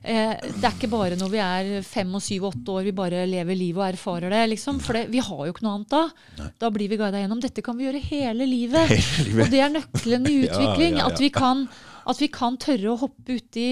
eh, 0.04 0.34
Det 0.40 0.64
er 0.64 0.74
ikke 0.74 0.90
bare 0.92 1.16
når 1.20 1.30
vi 1.32 1.40
er 1.44 1.70
fem 1.86 2.12
og 2.18 2.22
syv 2.24 2.44
og 2.48 2.54
åtte 2.56 2.74
år 2.78 2.88
vi 2.88 2.92
bare 2.98 3.22
lever 3.30 3.56
livet 3.56 3.80
og 3.82 3.88
erfarer 3.94 4.34
det. 4.34 4.42
liksom, 4.54 4.80
For 4.84 4.98
det, 4.98 5.06
vi 5.14 5.22
har 5.24 5.44
jo 5.46 5.52
ikke 5.54 5.64
noe 5.66 5.76
annet 5.78 5.94
da. 5.94 6.50
Da 6.60 6.70
blir 6.74 6.90
vi 6.92 6.98
guida 7.00 7.20
gjennom. 7.22 7.40
Dette 7.44 7.62
kan 7.64 7.76
vi 7.78 7.86
gjøre 7.88 8.02
hele 8.10 8.48
livet. 8.50 8.88
Hele 8.92 9.28
livet. 9.30 9.44
Og 9.46 9.52
det 9.54 9.60
er 9.64 9.74
nøkkelen 9.78 10.28
i 10.30 10.34
Ja, 10.44 10.48
utvikling. 10.50 10.98
ja, 10.98 11.04
ja. 11.04 11.10
At, 11.12 11.20
vi 11.20 11.30
kan, 11.34 11.66
at 12.06 12.20
vi 12.24 12.28
kan 12.32 12.56
tørre 12.60 12.92
å 12.94 13.00
hoppe 13.04 13.38
uti 13.40 13.68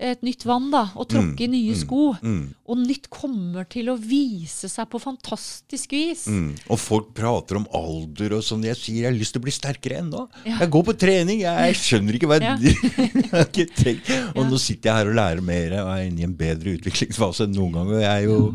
et 0.00 0.22
nytt 0.24 0.46
vann 0.48 0.70
da, 0.72 0.86
og 0.96 1.08
tråkke 1.12 1.44
i 1.44 1.48
nye 1.52 1.74
sko. 1.76 2.14
Mm, 2.24 2.54
Og 2.70 2.78
nytt 2.78 3.08
kommer 3.12 3.66
til 3.68 3.90
å 3.92 3.96
vise 4.00 4.68
seg 4.70 4.88
på 4.88 5.00
fantastisk 5.02 5.92
vis. 5.92 6.22
mm. 6.30 6.54
Og 6.70 6.78
folk 6.80 7.10
prater 7.14 7.58
om 7.58 7.66
alder 7.74 8.36
og 8.38 8.42
sånn. 8.46 8.62
Jeg 8.64 8.78
sier 8.80 9.02
jeg 9.02 9.10
har 9.10 9.18
lyst 9.18 9.34
til 9.36 9.42
å 9.42 9.46
bli 9.48 9.52
sterkere 9.52 9.98
ennå. 10.00 10.24
Ja. 10.46 10.56
Jeg 10.62 10.70
går 10.70 10.84
på 10.88 10.94
trening, 11.04 11.40
jeg 11.44 11.74
skjønner 11.76 12.16
ikke 12.16 12.30
hva 12.30 12.40
Ja. 12.40 12.56
jeg 12.62 13.28
har 13.32 13.44
ikke 13.50 13.66
tenkt. 13.76 14.08
Og 14.36 14.44
Ja. 14.44 14.48
nå 14.50 14.58
sitter 14.58 14.90
jeg 14.90 14.96
her 15.02 15.10
og 15.12 15.18
lærer 15.20 15.42
mer 15.44 15.76
og 15.82 15.92
er 15.98 16.06
inne 16.08 16.20
i 16.24 16.28
en 16.30 16.34
bedre 16.38 16.76
utviklingsfase 16.78 17.44
enn 17.48 17.52
noen 17.58 17.72
gang. 17.76 17.88
Og 17.92 18.00
jeg 18.00 18.10
er 18.10 18.24
jo 18.28 18.54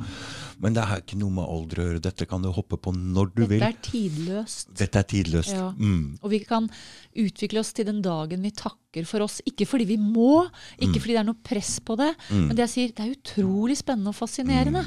Men 0.65 0.75
det 0.75 0.83
er 0.83 1.01
ikke 1.03 1.19
noe 1.21 1.33
med 1.35 1.45
alder 1.45 1.81
å 1.81 1.85
gjøre. 1.89 2.01
Dette 2.07 2.25
kan 2.29 2.41
du 2.43 2.49
hoppe 2.53 2.79
på 2.81 2.93
når 2.95 3.29
du 3.35 3.43
Dette 3.43 3.51
vil. 3.53 3.65
er 3.67 3.75
tidløst. 3.85 4.71
Dette 4.79 5.01
er 5.01 5.07
tidløst. 5.11 5.53
Ja. 5.53 5.67
Mm. 5.77 6.17
Og 6.23 6.31
vi 6.33 6.39
kan 6.45 6.69
utvikle 7.15 7.61
oss 7.61 7.71
til 7.77 7.87
den 7.87 8.01
dagen 8.05 8.41
vi 8.43 8.51
takker 8.55 9.05
for 9.07 9.25
oss. 9.25 9.37
Ikke 9.47 9.67
fordi 9.67 9.85
vi 9.89 9.97
må, 10.01 10.45
ikke 10.79 11.01
fordi 11.03 11.15
det 11.17 11.21
er 11.21 11.27
noe 11.27 11.43
press 11.45 11.73
på 11.83 11.97
det, 11.99 12.09
men 12.31 12.53
det 12.55 12.63
jeg 12.63 12.71
sier, 12.73 12.93
det 12.95 13.03
er 13.03 13.11
utrolig 13.13 13.75
spennende 13.79 14.13
og 14.13 14.17
fascinerende. 14.17 14.85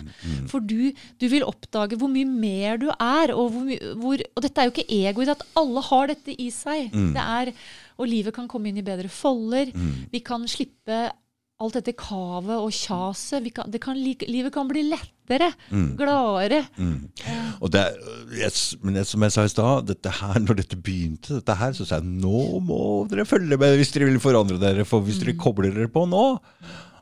For 0.48 0.64
du, 0.64 0.90
du 1.20 1.26
vil 1.28 1.44
oppdage 1.44 1.98
hvor 2.00 2.10
mye 2.12 2.28
mer 2.28 2.80
du 2.80 2.88
er. 2.94 3.34
Og, 3.36 3.52
hvor, 3.52 3.70
hvor, 4.00 4.24
og 4.34 4.44
dette 4.44 4.62
er 4.64 4.70
jo 4.70 4.74
ikke 4.74 4.88
ego 4.98 5.22
i 5.24 5.28
det 5.28 5.36
at 5.36 5.46
alle 5.60 5.84
har 5.90 6.10
dette 6.14 6.34
i 6.34 6.48
seg. 6.55 6.90
Det 7.14 7.24
er, 7.24 7.52
og 8.00 8.09
livet 8.10 8.34
kan 8.36 8.48
komme 8.50 8.72
inn 8.72 8.80
i 8.80 8.86
bedre 8.86 9.12
folder. 9.12 9.70
Vi 10.12 10.24
kan 10.24 10.48
slippe 10.50 11.09
alt 11.59 11.74
dette 11.74 11.93
kavet 11.98 12.55
og 12.55 12.70
kjaset. 12.70 13.48
Kan, 13.55 13.72
kan, 13.82 13.98
livet 13.98 14.52
kan 14.55 14.68
bli 14.70 14.85
lettere, 14.86 15.48
gladere. 15.98 16.60
Og 17.60 17.72
det, 17.74 17.82
jeg, 18.39 18.52
men 18.86 19.01
som 19.05 19.24
jeg 19.26 19.35
sa 19.35 19.44
i 19.44 19.51
stad, 19.51 19.89
dette 19.90 20.12
her, 20.20 20.39
når 20.44 20.60
dette 20.62 20.78
begynte, 20.78 21.40
dette 21.40 21.56
her, 21.59 21.74
så 21.74 21.86
sa 21.89 21.98
jeg 21.98 22.06
nå 22.22 22.60
må 22.62 22.80
dere 23.10 23.26
følge 23.26 23.59
med 23.59 23.74
hvis 23.80 23.90
dere 23.97 24.06
vil 24.12 24.20
forandre 24.22 24.60
dere. 24.62 24.86
For 24.86 25.02
hvis 25.02 25.18
Mm. 25.18 25.24
dere 25.26 25.36
kobler 25.43 25.74
dere 25.74 25.90
på 25.90 26.06
nå 26.06 26.24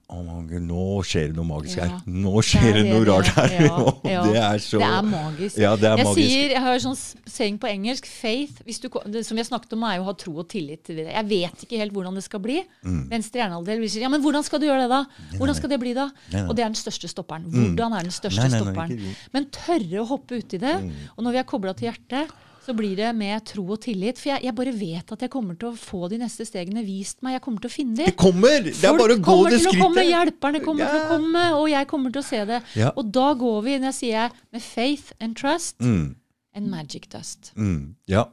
Nå 0.06 0.82
skjer 1.02 1.32
det 1.32 1.34
noe 1.34 1.46
magisk 1.48 1.80
her. 1.82 1.96
Nå 2.06 2.38
skjer 2.46 2.76
det, 2.76 2.82
er 2.84 2.92
noe 2.92 3.02
det 3.02 3.10
rart 3.10 3.30
her. 3.34 3.54
Ja. 4.06 4.20
Det 4.22 4.36
er 4.38 4.60
så 4.62 4.78
Det 4.78 4.86
er 4.86 5.06
magisk. 5.06 5.58
Ja, 5.58 5.72
det 5.74 5.88
er 5.88 5.98
jeg 5.98 6.06
magisk. 6.06 6.30
sier, 6.30 6.52
jeg 6.54 6.62
har 6.62 6.78
sånn 6.84 6.96
saying 7.26 7.58
på 7.58 7.66
engelsk, 7.68 8.06
faith 8.06 8.62
du, 8.62 8.86
det, 9.10 9.24
Som 9.26 9.40
jeg 9.40 9.48
snakket 9.48 9.74
om, 9.74 9.82
er 9.88 9.98
jo 9.98 10.04
å 10.04 10.08
ha 10.08 10.14
tro 10.18 10.36
og 10.44 10.46
tillit 10.52 10.84
til 10.86 11.00
det. 11.00 11.08
Jeg 11.10 11.28
vet 11.32 11.66
ikke 11.66 11.80
helt 11.82 11.96
hvordan 11.96 12.16
det 12.20 12.22
skal 12.24 12.42
bli. 12.44 12.60
Mm. 12.86 13.02
Venstre 13.10 13.42
hjernehalvdel 13.42 13.84
sier 13.90 14.06
ja, 14.06 14.12
men 14.12 14.22
hvordan 14.22 14.46
skal 14.46 14.62
du 14.62 14.68
gjøre 14.68 14.86
det, 14.86 14.90
da? 14.94 15.02
Hvordan 15.40 15.58
skal 15.58 15.74
det 15.74 15.80
bli, 15.82 15.96
da? 15.98 16.06
Nei, 16.30 16.38
nei. 16.38 16.46
Og 16.46 16.54
det 16.54 16.66
er 16.66 16.70
den 16.70 16.78
største 16.78 17.10
stopperen. 17.10 17.50
Hvordan 17.50 17.98
er 17.98 18.06
den 18.06 18.14
største 18.14 18.46
Nei, 18.46 18.62
stopperen? 18.62 18.94
Mm. 18.94 19.20
Men 19.34 19.50
tørre 19.58 20.02
å 20.04 20.08
hoppe 20.14 20.38
uti 20.38 20.62
det. 20.62 20.76
Og 21.16 21.26
når 21.26 21.34
vi 21.34 21.42
er 21.42 21.50
kobla 21.50 21.74
til 21.74 21.90
hjertet, 21.90 22.30
så 22.66 22.74
blir 22.74 22.96
det 22.98 23.12
med 23.14 23.44
tro 23.46 23.62
og 23.70 23.78
tillit. 23.84 24.18
For 24.18 24.32
jeg, 24.32 24.42
jeg 24.48 24.54
bare 24.58 24.72
vet 24.74 25.12
at 25.14 25.20
jeg 25.22 25.30
kommer 25.30 25.54
til 25.60 25.68
å 25.70 25.76
få 25.78 26.08
de 26.10 26.18
neste 26.18 26.42
stegene 26.48 26.82
vist 26.86 27.22
meg. 27.22 27.36
Jeg 27.36 27.44
kommer 27.46 27.62
til 27.62 27.70
å 27.70 27.74
finne 27.76 27.96
dem. 28.00 28.10
Det 28.10 28.16
kommer! 28.18 28.66
Det 28.66 28.74
er 28.90 28.98
bare 28.98 29.16
å 29.16 29.22
gå 29.22 29.36
det 29.46 29.60
skrittet. 29.62 29.62
Folk 29.62 29.62
kommer 29.62 29.62
til 29.62 29.78
å 29.78 29.86
komme, 29.86 30.04
hjelperne 30.10 30.62
kommer 30.66 30.90
til 30.90 31.00
å 31.00 31.08
komme, 31.14 31.44
og 31.60 31.66
jeg 31.70 31.88
kommer 31.94 32.14
til 32.16 32.24
å 32.24 32.26
se 32.26 32.40
det. 32.50 32.60
Ja. 32.76 32.90
Og 32.98 33.12
da 33.14 33.28
går 33.38 33.60
vi, 33.68 33.76
når 33.78 33.92
jeg 33.92 33.98
sier 34.02 34.36
med 34.56 34.66
faith 34.66 35.12
and 35.22 35.36
trust 35.38 35.78
Mm, 35.80 36.16
and 36.58 36.70
magic 36.72 37.08
dust. 37.12 37.52
mm, 37.56 37.94
ja. 38.10 38.26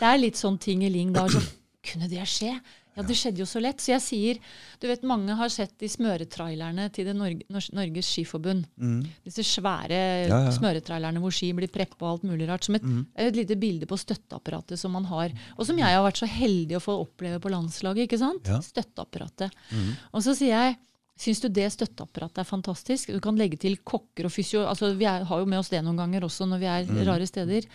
Det 0.00 0.08
er 0.08 0.16
litt 0.22 0.38
sånn 0.40 0.56
ting 0.58 0.82
i 0.86 0.88
Ling 0.90 1.12
da. 1.12 1.26
Så, 1.28 1.42
kunne 1.92 2.08
det 2.08 2.24
skje? 2.30 2.54
Ja, 2.96 3.02
det 3.08 3.16
skjedde 3.16 3.40
jo 3.40 3.46
så 3.48 3.60
lett. 3.62 3.80
Så 3.80 3.94
jeg 3.94 4.02
sier 4.04 4.38
Du 4.82 4.86
vet, 4.90 5.02
mange 5.08 5.32
har 5.38 5.48
sett 5.48 5.72
de 5.80 5.88
smøretrailerne 5.88 6.90
til 6.92 7.06
det 7.08 7.14
Norge, 7.16 7.46
Norges 7.72 8.10
Skiforbund. 8.12 8.66
Disse 9.24 9.44
svære 9.48 10.00
Mm. 10.02 10.28
Ja, 10.28 10.38
ja. 10.44 10.50
smøretrailerne 10.52 11.20
hvor 11.22 11.32
ski 11.32 11.52
blir 11.56 11.70
preppa 11.72 12.04
og 12.04 12.10
alt 12.18 12.24
mulig 12.28 12.48
rart. 12.48 12.64
Som 12.68 12.76
et, 12.76 12.84
et 13.16 13.34
lite 13.36 13.56
bilde 13.56 13.86
på 13.88 13.96
støtteapparatet 13.96 14.78
som 14.78 14.92
man 14.92 15.04
har. 15.08 15.32
Og 15.56 15.64
som 15.66 15.78
jeg 15.78 15.88
har 15.88 16.04
vært 16.04 16.20
så 16.20 16.28
heldig 16.28 16.76
å 16.76 16.84
få 16.84 16.98
oppleve 17.06 17.40
på 17.40 17.50
landslaget. 17.52 18.04
ikke 18.08 18.18
sant? 18.20 18.46
Ja. 18.46 18.60
Støtteapparatet. 18.60 19.50
Og 20.12 20.22
så 20.22 20.34
sier 20.36 20.52
jeg 20.52 20.76
Syns 21.20 21.42
du 21.42 21.48
det 21.52 21.66
støtteapparatet 21.70 22.40
er 22.40 22.46
fantastisk? 22.48 23.10
Du 23.12 23.20
kan 23.22 23.36
legge 23.38 23.58
til 23.60 23.76
kokker 23.84 24.26
og 24.26 24.32
fysio... 24.32 24.62
Altså, 24.66 24.88
vi 24.96 25.04
er, 25.06 25.26
har 25.28 25.42
jo 25.42 25.46
med 25.46 25.60
oss 25.60 25.68
det 25.70 25.82
noen 25.84 26.00
ganger 26.00 26.24
også 26.24 26.46
når 26.48 26.62
vi 26.62 26.68
er 26.72 26.88
rare 27.06 27.26
steder. 27.28 27.66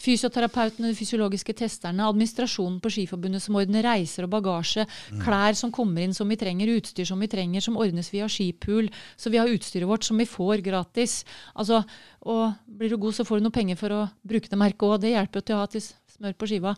Fysioterapeutene, 0.00 0.92
de 0.92 0.96
fysiologiske 0.96 1.56
testerne, 1.58 2.06
administrasjonen 2.06 2.78
på 2.80 2.92
Skiforbundet 2.94 3.42
som 3.44 3.58
ordner 3.58 3.84
reiser 3.84 4.28
og 4.28 4.32
bagasje, 4.36 4.86
klær 5.24 5.58
som 5.58 5.74
kommer 5.74 6.06
inn 6.06 6.14
som 6.16 6.30
vi 6.30 6.38
trenger, 6.40 6.70
utstyr 6.78 7.10
som 7.10 7.20
vi 7.20 7.28
trenger, 7.34 7.66
som 7.66 7.76
ordnes 7.82 8.08
via 8.14 8.30
skipool. 8.30 8.88
Så 9.20 9.34
vi 9.34 9.42
har 9.42 9.52
utstyret 9.52 9.90
vårt 9.90 10.06
som 10.06 10.22
vi 10.22 10.30
får 10.30 10.64
gratis. 10.64 11.20
Altså, 11.58 11.82
og 12.24 12.56
blir 12.64 12.94
du 12.94 12.98
god, 13.02 13.18
så 13.18 13.26
får 13.26 13.42
du 13.42 13.48
noe 13.50 13.58
penger 13.58 13.80
for 13.80 13.92
å 13.92 14.02
bruke 14.22 14.48
det 14.48 14.62
merket 14.62 14.86
òg. 14.86 15.00
Det 15.02 15.12
hjelper 15.16 15.42
jo 15.42 15.48
til 15.50 15.58
å 15.58 15.62
ha 15.64 15.70
til 15.74 15.84
smør 15.84 16.38
på 16.38 16.52
skiva. 16.54 16.76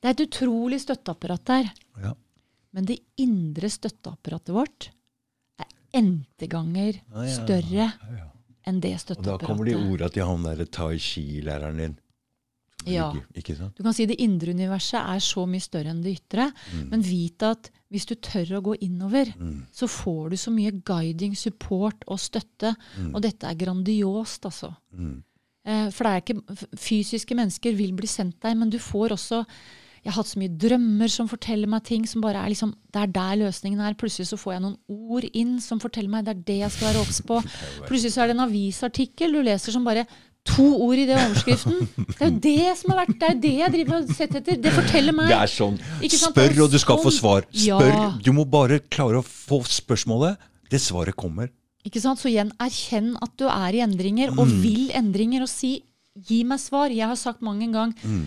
Det 0.00 0.10
er 0.10 0.16
et 0.16 0.26
utrolig 0.26 0.80
støtteapparat 0.82 1.50
der. 1.52 1.74
ja. 2.02 2.16
Men 2.76 2.84
det 2.84 2.98
indre 3.22 3.70
støtteapparatet 3.72 4.52
vårt 4.52 4.90
er 5.94 6.98
Ja, 7.14 7.22
ja, 7.22 7.36
større 7.36 7.92
enn 8.66 8.80
det 8.82 8.96
støtteapparatet. 8.98 9.32
Og 9.32 9.40
da 9.40 9.46
kommer 9.46 9.64
de 9.64 9.76
orda 9.76 10.08
til 10.10 10.26
han 10.26 10.42
derre 10.42 10.66
tai 10.66 10.96
chi-læreren 10.98 11.78
din. 11.78 11.96
Ja. 12.86 13.10
Du 13.74 13.82
kan 13.82 13.94
si 13.94 14.06
Det 14.06 14.18
indre 14.22 14.52
universet 14.54 15.00
er 15.00 15.18
så 15.18 15.46
mye 15.48 15.62
større 15.64 15.90
enn 15.90 16.02
det 16.04 16.20
ytre. 16.20 16.52
Men 16.90 17.02
vit 17.02 17.42
at 17.42 17.70
hvis 17.90 18.06
du 18.06 18.14
tør 18.14 18.58
å 18.58 18.62
gå 18.62 18.76
innover, 18.86 19.32
så 19.72 19.88
får 19.90 20.30
du 20.30 20.36
så 20.36 20.52
mye 20.54 20.72
guiding, 20.84 21.34
support 21.36 22.04
og 22.06 22.20
støtte. 22.20 22.74
Og 23.12 23.22
dette 23.22 23.46
er 23.46 23.58
grandiost, 23.58 24.44
altså. 24.44 24.74
Mm. 24.92 25.22
Eh, 25.66 25.90
For 25.90 26.04
det 26.04 26.12
er 26.12 26.22
ikke 26.22 26.68
Fysiske 26.78 27.34
mennesker 27.34 27.74
vil 27.74 27.92
bli 27.92 28.06
sendt 28.06 28.40
deg, 28.42 28.56
men 28.56 28.70
du 28.70 28.78
får 28.78 29.16
også 29.16 29.44
Jeg 30.06 30.12
har 30.14 30.20
hatt 30.22 30.30
så 30.30 30.38
mye 30.38 30.52
drømmer 30.62 31.10
som 31.10 31.26
forteller 31.26 31.66
meg 31.66 31.82
ting 31.88 32.04
som 32.06 32.22
bare 32.22 32.38
er 32.44 32.52
liksom 32.52 32.70
Det 32.94 33.00
er 33.02 33.10
der 33.16 33.40
løsningen 33.42 33.80
er. 33.82 33.96
Plutselig 33.98 34.28
så 34.30 34.38
får 34.38 34.52
jeg 34.54 34.62
noen 34.62 34.76
ord 34.88 35.24
inn 35.34 35.56
som 35.60 35.80
forteller 35.82 36.12
meg 36.12 36.24
det 36.28 36.36
er 36.36 36.44
det 36.46 36.58
jeg 36.60 36.70
skal 36.76 36.88
være 36.92 37.02
obs 37.02 37.18
på. 37.26 37.40
Plutselig 37.88 38.12
så 38.14 38.22
er 38.22 38.30
det 38.30 38.36
en 38.36 38.44
avisartikkel 38.46 39.34
du 39.34 39.42
leser 39.42 39.74
som 39.74 39.84
bare 39.84 40.06
To 40.46 40.62
ord 40.86 40.94
i 40.94 41.06
det 41.08 41.16
overskriften. 41.18 41.88
Det 42.06 42.22
er 42.22 42.28
jo 42.30 42.38
det 42.44 42.76
som 42.78 42.92
har 42.94 43.00
vært 43.02 43.16
Det 43.18 43.28
er 43.32 43.40
det 43.42 43.54
jeg 43.58 43.72
driver 43.74 43.96
og 43.98 44.12
setter 44.14 44.38
etter. 44.38 44.60
Det 44.62 44.72
forteller 44.76 45.16
meg 45.18 45.26
Det 45.32 45.38
er 45.40 45.50
sånn. 45.50 45.74
Ikke 46.06 46.20
sant? 46.20 46.36
Spør, 46.38 46.54
og 46.62 46.70
du 46.70 46.78
skal 46.78 47.00
få 47.02 47.10
svar. 47.10 47.48
svar. 47.50 47.56
Ja. 47.66 47.80
Spør. 47.80 48.22
Du 48.22 48.30
må 48.36 48.44
bare 48.46 48.78
klare 48.86 49.18
å 49.18 49.26
få 49.26 49.58
spørsmålet. 49.66 50.38
Det 50.70 50.78
svaret 50.86 51.16
kommer. 51.18 51.50
Ikke 51.86 51.98
sant? 52.02 52.22
Så 52.22 52.30
igjen, 52.30 52.52
erkjenn 52.62 53.16
at 53.22 53.34
du 53.38 53.48
er 53.50 53.74
i 53.74 53.82
endringer, 53.82 54.30
og 54.38 54.46
Mm. 54.46 54.62
vil 54.62 54.90
endringer, 54.94 55.42
og 55.42 55.48
si 55.50 55.82
'gi 56.16 56.44
meg 56.44 56.58
svar'. 56.58 56.94
Jeg 56.94 57.06
har 57.10 57.16
sagt 57.16 57.42
mange 57.42 57.66
ganger 57.72 57.94
Mm. 58.06 58.26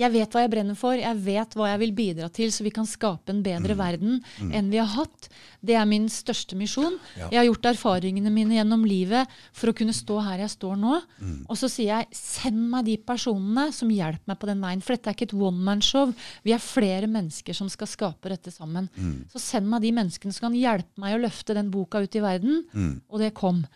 Jeg 0.00 0.10
vet 0.12 0.32
hva 0.32 0.40
jeg 0.40 0.50
brenner 0.50 0.74
for, 0.78 0.96
jeg 0.96 1.16
vet 1.22 1.54
hva 1.54 1.66
jeg 1.68 1.78
vil 1.82 1.92
bidra 1.92 2.28
til, 2.32 2.48
så 2.50 2.64
vi 2.64 2.70
kan 2.74 2.86
skape 2.88 3.28
en 3.30 3.42
Mm. 3.42 3.44
bedre 3.44 3.74
verden 3.76 4.22
enn 4.52 4.70
vi 4.70 4.78
har 4.78 4.86
hatt. 4.86 5.28
Det 5.62 5.74
er 5.76 5.84
min 5.86 6.08
største 6.08 6.56
misjon. 6.56 6.98
Ja. 7.16 7.28
Jeg 7.30 7.38
har 7.38 7.44
gjort 7.54 7.68
erfaringene 7.76 8.32
mine 8.32 8.56
gjennom 8.56 8.84
livet 8.88 9.28
for 9.52 9.68
å 9.70 9.74
kunne 9.76 9.92
stå 9.92 10.20
her 10.24 10.38
jeg 10.38 10.50
står 10.56 10.76
nå. 10.80 11.02
Mm. 11.20 11.46
Og 11.48 11.56
så 11.56 11.68
sier 11.70 11.92
jeg 12.00 12.06
send 12.12 12.70
meg 12.70 12.84
de 12.86 12.96
personene 12.96 13.70
som 13.72 13.88
hjelper 13.88 14.26
meg 14.26 14.38
på 14.40 14.46
den 14.46 14.60
veien. 14.60 14.82
For 14.82 14.96
dette 14.96 15.10
er 15.10 15.14
ikke 15.14 15.28
et 15.30 15.34
one 15.38 15.62
man-show. 15.62 16.14
Vi 16.42 16.52
er 16.52 16.58
flere 16.58 17.06
mennesker 17.06 17.54
som 17.54 17.68
skal 17.68 17.86
skape 17.86 18.28
dette 18.32 18.50
sammen. 18.50 18.88
Mm. 18.96 19.28
Så 19.30 19.38
send 19.38 19.68
meg 19.68 19.82
de 19.82 19.92
menneskene 19.92 20.32
som 20.32 20.48
kan 20.50 20.58
hjelpe 20.58 20.98
meg 20.98 21.14
å 21.14 21.22
løfte 21.28 21.54
den 21.54 21.70
boka 21.70 22.02
ut 22.02 22.16
i 22.16 22.20
verden. 22.24 22.64
Mm. 22.74 23.00
Og 23.10 23.18
det 23.20 23.34
kom. 23.34 23.66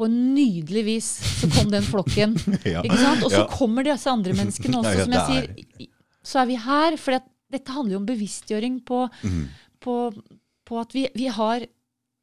På 0.00 0.06
nydelig 0.08 0.84
vis 0.86 1.08
så 1.40 1.48
kom 1.52 1.70
den 1.72 1.82
flokken. 1.84 2.36
Ja. 2.64 2.82
ikke 2.82 2.96
sant? 3.00 3.24
Og 3.26 3.30
så 3.34 3.42
Ja. 3.42 3.48
kommer 3.52 3.84
disse 3.84 4.08
andre 4.10 4.32
menneskene 4.38 4.78
også, 4.80 5.04
som 5.04 5.12
jeg 5.12 5.20
er- 5.20 5.50
sier. 5.54 5.88
Så 6.22 6.40
er 6.42 6.46
vi 6.46 6.56
her. 6.56 6.96
For 6.96 7.18
dette 7.50 7.72
handler 7.74 7.92
jo 7.96 8.00
om 8.00 8.06
bevisstgjøring 8.06 8.80
på, 8.86 9.08
Mm. 9.24 9.48
på, 9.80 9.96
på 10.64 10.80
at 10.80 10.92
vi, 10.94 11.08
vi 11.14 11.26
har 11.28 11.66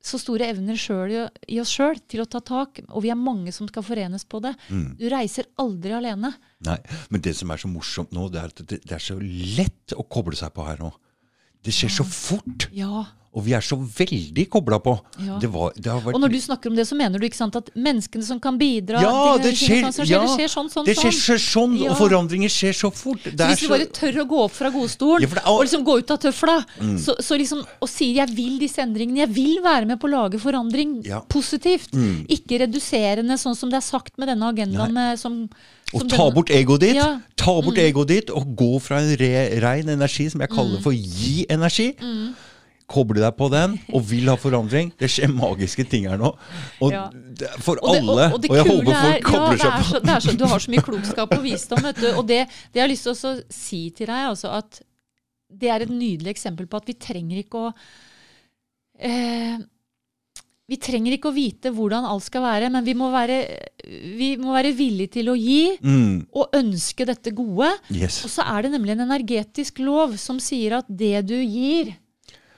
så 0.07 0.15
store 0.21 0.45
evner 0.53 0.77
selv 0.79 1.11
i, 1.11 1.55
i 1.55 1.59
oss 1.59 1.73
sjøl 1.73 1.97
til 2.07 2.21
å 2.23 2.27
ta 2.29 2.39
tak, 2.39 2.79
og 2.87 3.01
vi 3.03 3.09
er 3.11 3.17
mange 3.19 3.51
som 3.51 3.67
skal 3.67 3.83
forenes 3.83 4.23
på 4.29 4.39
det. 4.41 4.53
Mm. 4.69 4.95
Du 4.97 5.09
reiser 5.11 5.49
aldri 5.59 5.91
alene. 5.97 6.29
Nei, 6.63 6.77
men 7.09 7.21
det 7.25 7.33
som 7.35 7.51
er 7.51 7.57
så 7.59 7.67
morsomt 7.67 8.13
nå, 8.15 8.29
det 8.31 8.39
er 8.39 8.45
at 8.53 8.61
det, 8.69 8.79
det 8.85 8.91
er 8.95 9.03
så 9.03 9.17
lett 9.19 9.91
å 9.97 10.05
koble 10.07 10.37
seg 10.37 10.53
på 10.55 10.63
her 10.65 10.77
nå. 10.79 10.93
Det 11.65 11.73
skjer 11.75 11.91
så 11.97 12.05
fort, 12.07 12.69
Ja. 12.71 13.03
Og 13.37 13.43
vi 13.45 13.53
er 13.53 13.61
så 13.61 13.77
veldig 13.77 14.45
kobla 14.49 14.79
på. 14.81 14.95
Ja. 15.21 15.37
Det, 15.41 15.49
var, 15.53 15.75
det 15.77 15.91
har 15.93 16.01
vært 16.01 16.15
Og 16.17 16.21
når 16.23 16.31
du 16.33 16.37
snakker 16.41 16.71
om 16.71 16.75
det, 16.79 16.87
så 16.89 16.95
mener 16.97 17.21
du 17.21 17.25
ikke 17.27 17.37
sant, 17.37 17.55
at 17.59 17.69
menneskene 17.77 18.25
som 18.25 18.39
kan 18.41 18.57
bidra 18.57 18.97
ja, 19.03 19.11
det 19.37 19.51
skjer, 19.59 19.83
kan 19.85 19.93
skjer, 19.93 20.09
ja, 20.09 20.21
det 20.25 20.31
skjer 20.33 20.49
sånn, 20.55 20.71
sånn, 20.73 20.87
det 20.89 20.95
skjer 20.97 21.13
sånn. 21.13 21.43
sånn, 21.45 21.75
Ja. 21.83 21.91
og 21.93 21.97
forandringer 22.01 22.49
skjer 22.49 22.73
så 22.73 22.89
fort. 22.91 23.21
Det 23.23 23.37
Så 23.37 23.51
hvis 23.51 23.61
du 23.61 23.67
bare 23.69 23.85
tør 23.93 24.17
å 24.23 24.27
gå 24.31 24.39
opp 24.47 24.55
fra 24.57 24.71
godstolen 24.73 25.23
er- 25.23 25.35
Mm. 25.37 25.51
og 25.53 25.61
liksom 25.67 25.85
gå 25.85 25.97
ut 25.99 26.11
av 26.11 26.17
tøfla 26.25 26.57
så, 26.97 27.13
så 27.21 27.37
liksom, 27.37 27.61
og 27.81 27.87
sier 27.89 28.25
'jeg 28.25 28.35
vil 28.35 28.57
disse 28.59 28.77
endringene', 28.81 29.17
jeg 29.27 29.29
vil 29.29 29.61
være 29.61 29.85
med 29.85 29.99
på 29.99 30.07
å 30.07 30.11
lage 30.11 30.39
forandring 30.41 31.03
positivt. 31.29 31.91
Ikke 32.27 32.59
reduserende, 32.65 33.37
sånn 33.37 33.55
som 33.55 33.69
det 33.69 33.77
er 33.77 33.81
sagt 33.85 34.17
med 34.17 34.27
denne 34.29 34.43
agendaen. 34.51 34.91
Med, 34.93 35.19
som, 35.19 35.49
Og 35.93 36.09
ta 36.09 36.29
bort 36.31 36.49
egoet 36.49 36.79
ditt. 36.81 36.95
Ja. 36.95 37.13
Mm. 37.15 37.21
Ta 37.37 37.61
bort 37.61 37.75
egoet 37.77 38.07
ditt, 38.07 38.29
og 38.29 38.55
gå 38.57 38.81
fra 38.81 38.97
en 38.99 39.15
re, 39.15 39.59
rein 39.61 39.87
energi, 39.87 40.29
som 40.29 40.41
jeg 40.41 40.49
Mm. 40.49 40.55
kaller 40.57 40.81
for 40.81 40.91
gi 40.91 41.45
energi. 41.49 41.95
Koble 42.87 43.19
deg 43.19 43.33
på 43.35 43.49
den, 43.51 43.73
og 43.91 44.03
vil 44.07 44.29
ha 44.31 44.37
forandring. 44.39 44.93
Det 44.97 45.09
skjer 45.11 45.27
magiske 45.35 45.83
ting 45.91 46.05
her 46.07 46.15
nå. 46.21 46.29
Og 46.81 46.93
Ja. 46.95 47.09
for 47.59 47.75
Og 47.83 47.93
det, 47.97 47.99
alle. 48.01 48.27
og, 48.31 48.37
og 48.37 48.49
og 48.49 48.55
jeg 48.55 48.65
håper 48.69 48.99
folk 49.01 49.23
kobler 49.27 49.57
ja, 49.57 49.63
seg 49.63 49.73
på. 49.77 49.87
så, 49.89 49.99
det 50.07 50.17
så, 50.23 50.35
Du 50.39 50.45
har 50.47 50.59
så 50.63 50.71
mye 50.71 50.85
klokskap 50.87 51.33
og 51.37 51.43
visdom. 51.43 51.81
Vet 51.83 51.99
du. 51.99 52.07
Og 52.15 52.27
det, 52.29 52.41
det 52.71 52.79
jeg 52.79 52.85
har 52.85 52.93
lyst 52.93 53.03
til 53.09 53.15
å 53.17 53.33
si 53.51 53.81
til 53.91 54.07
deg, 54.07 54.29
altså 54.31 54.53
at 54.61 54.79
det 55.51 55.69
er 55.71 55.83
et 55.85 55.91
nydelig 55.91 56.31
eksempel 56.31 56.67
på 56.67 56.79
at 56.79 56.87
vi 56.87 56.95
trenger 56.99 57.37
ikke 57.43 57.65
å 57.67 57.73
eh, 58.99 59.57
Vi 60.67 60.75
trenger 60.83 61.13
ikke 61.15 61.29
å 61.31 61.35
vite 61.35 61.71
hvordan 61.71 62.03
alt 62.07 62.25
skal 62.25 62.43
være, 62.43 62.67
men 62.73 62.83
vi 62.83 62.95
må 62.99 63.07
være, 63.13 63.37
vi 64.19 64.33
må 64.41 64.51
være 64.55 64.73
villige 64.75 65.13
til 65.19 65.29
å 65.31 65.35
gi 65.39 65.77
Mm, 65.79 66.25
og 66.35 66.49
ønske 66.57 67.05
dette 67.07 67.31
gode. 67.35 67.69
yes. 67.95 68.23
Og 68.27 68.31
så 68.33 68.43
er 68.43 68.63
det 68.67 68.71
nemlig 68.73 68.91
en 68.97 69.05
energetisk 69.07 69.79
lov 69.79 70.17
som 70.19 70.39
sier 70.43 70.79
at 70.81 70.85
det 70.89 71.21
du 71.29 71.35
gir, 71.39 71.93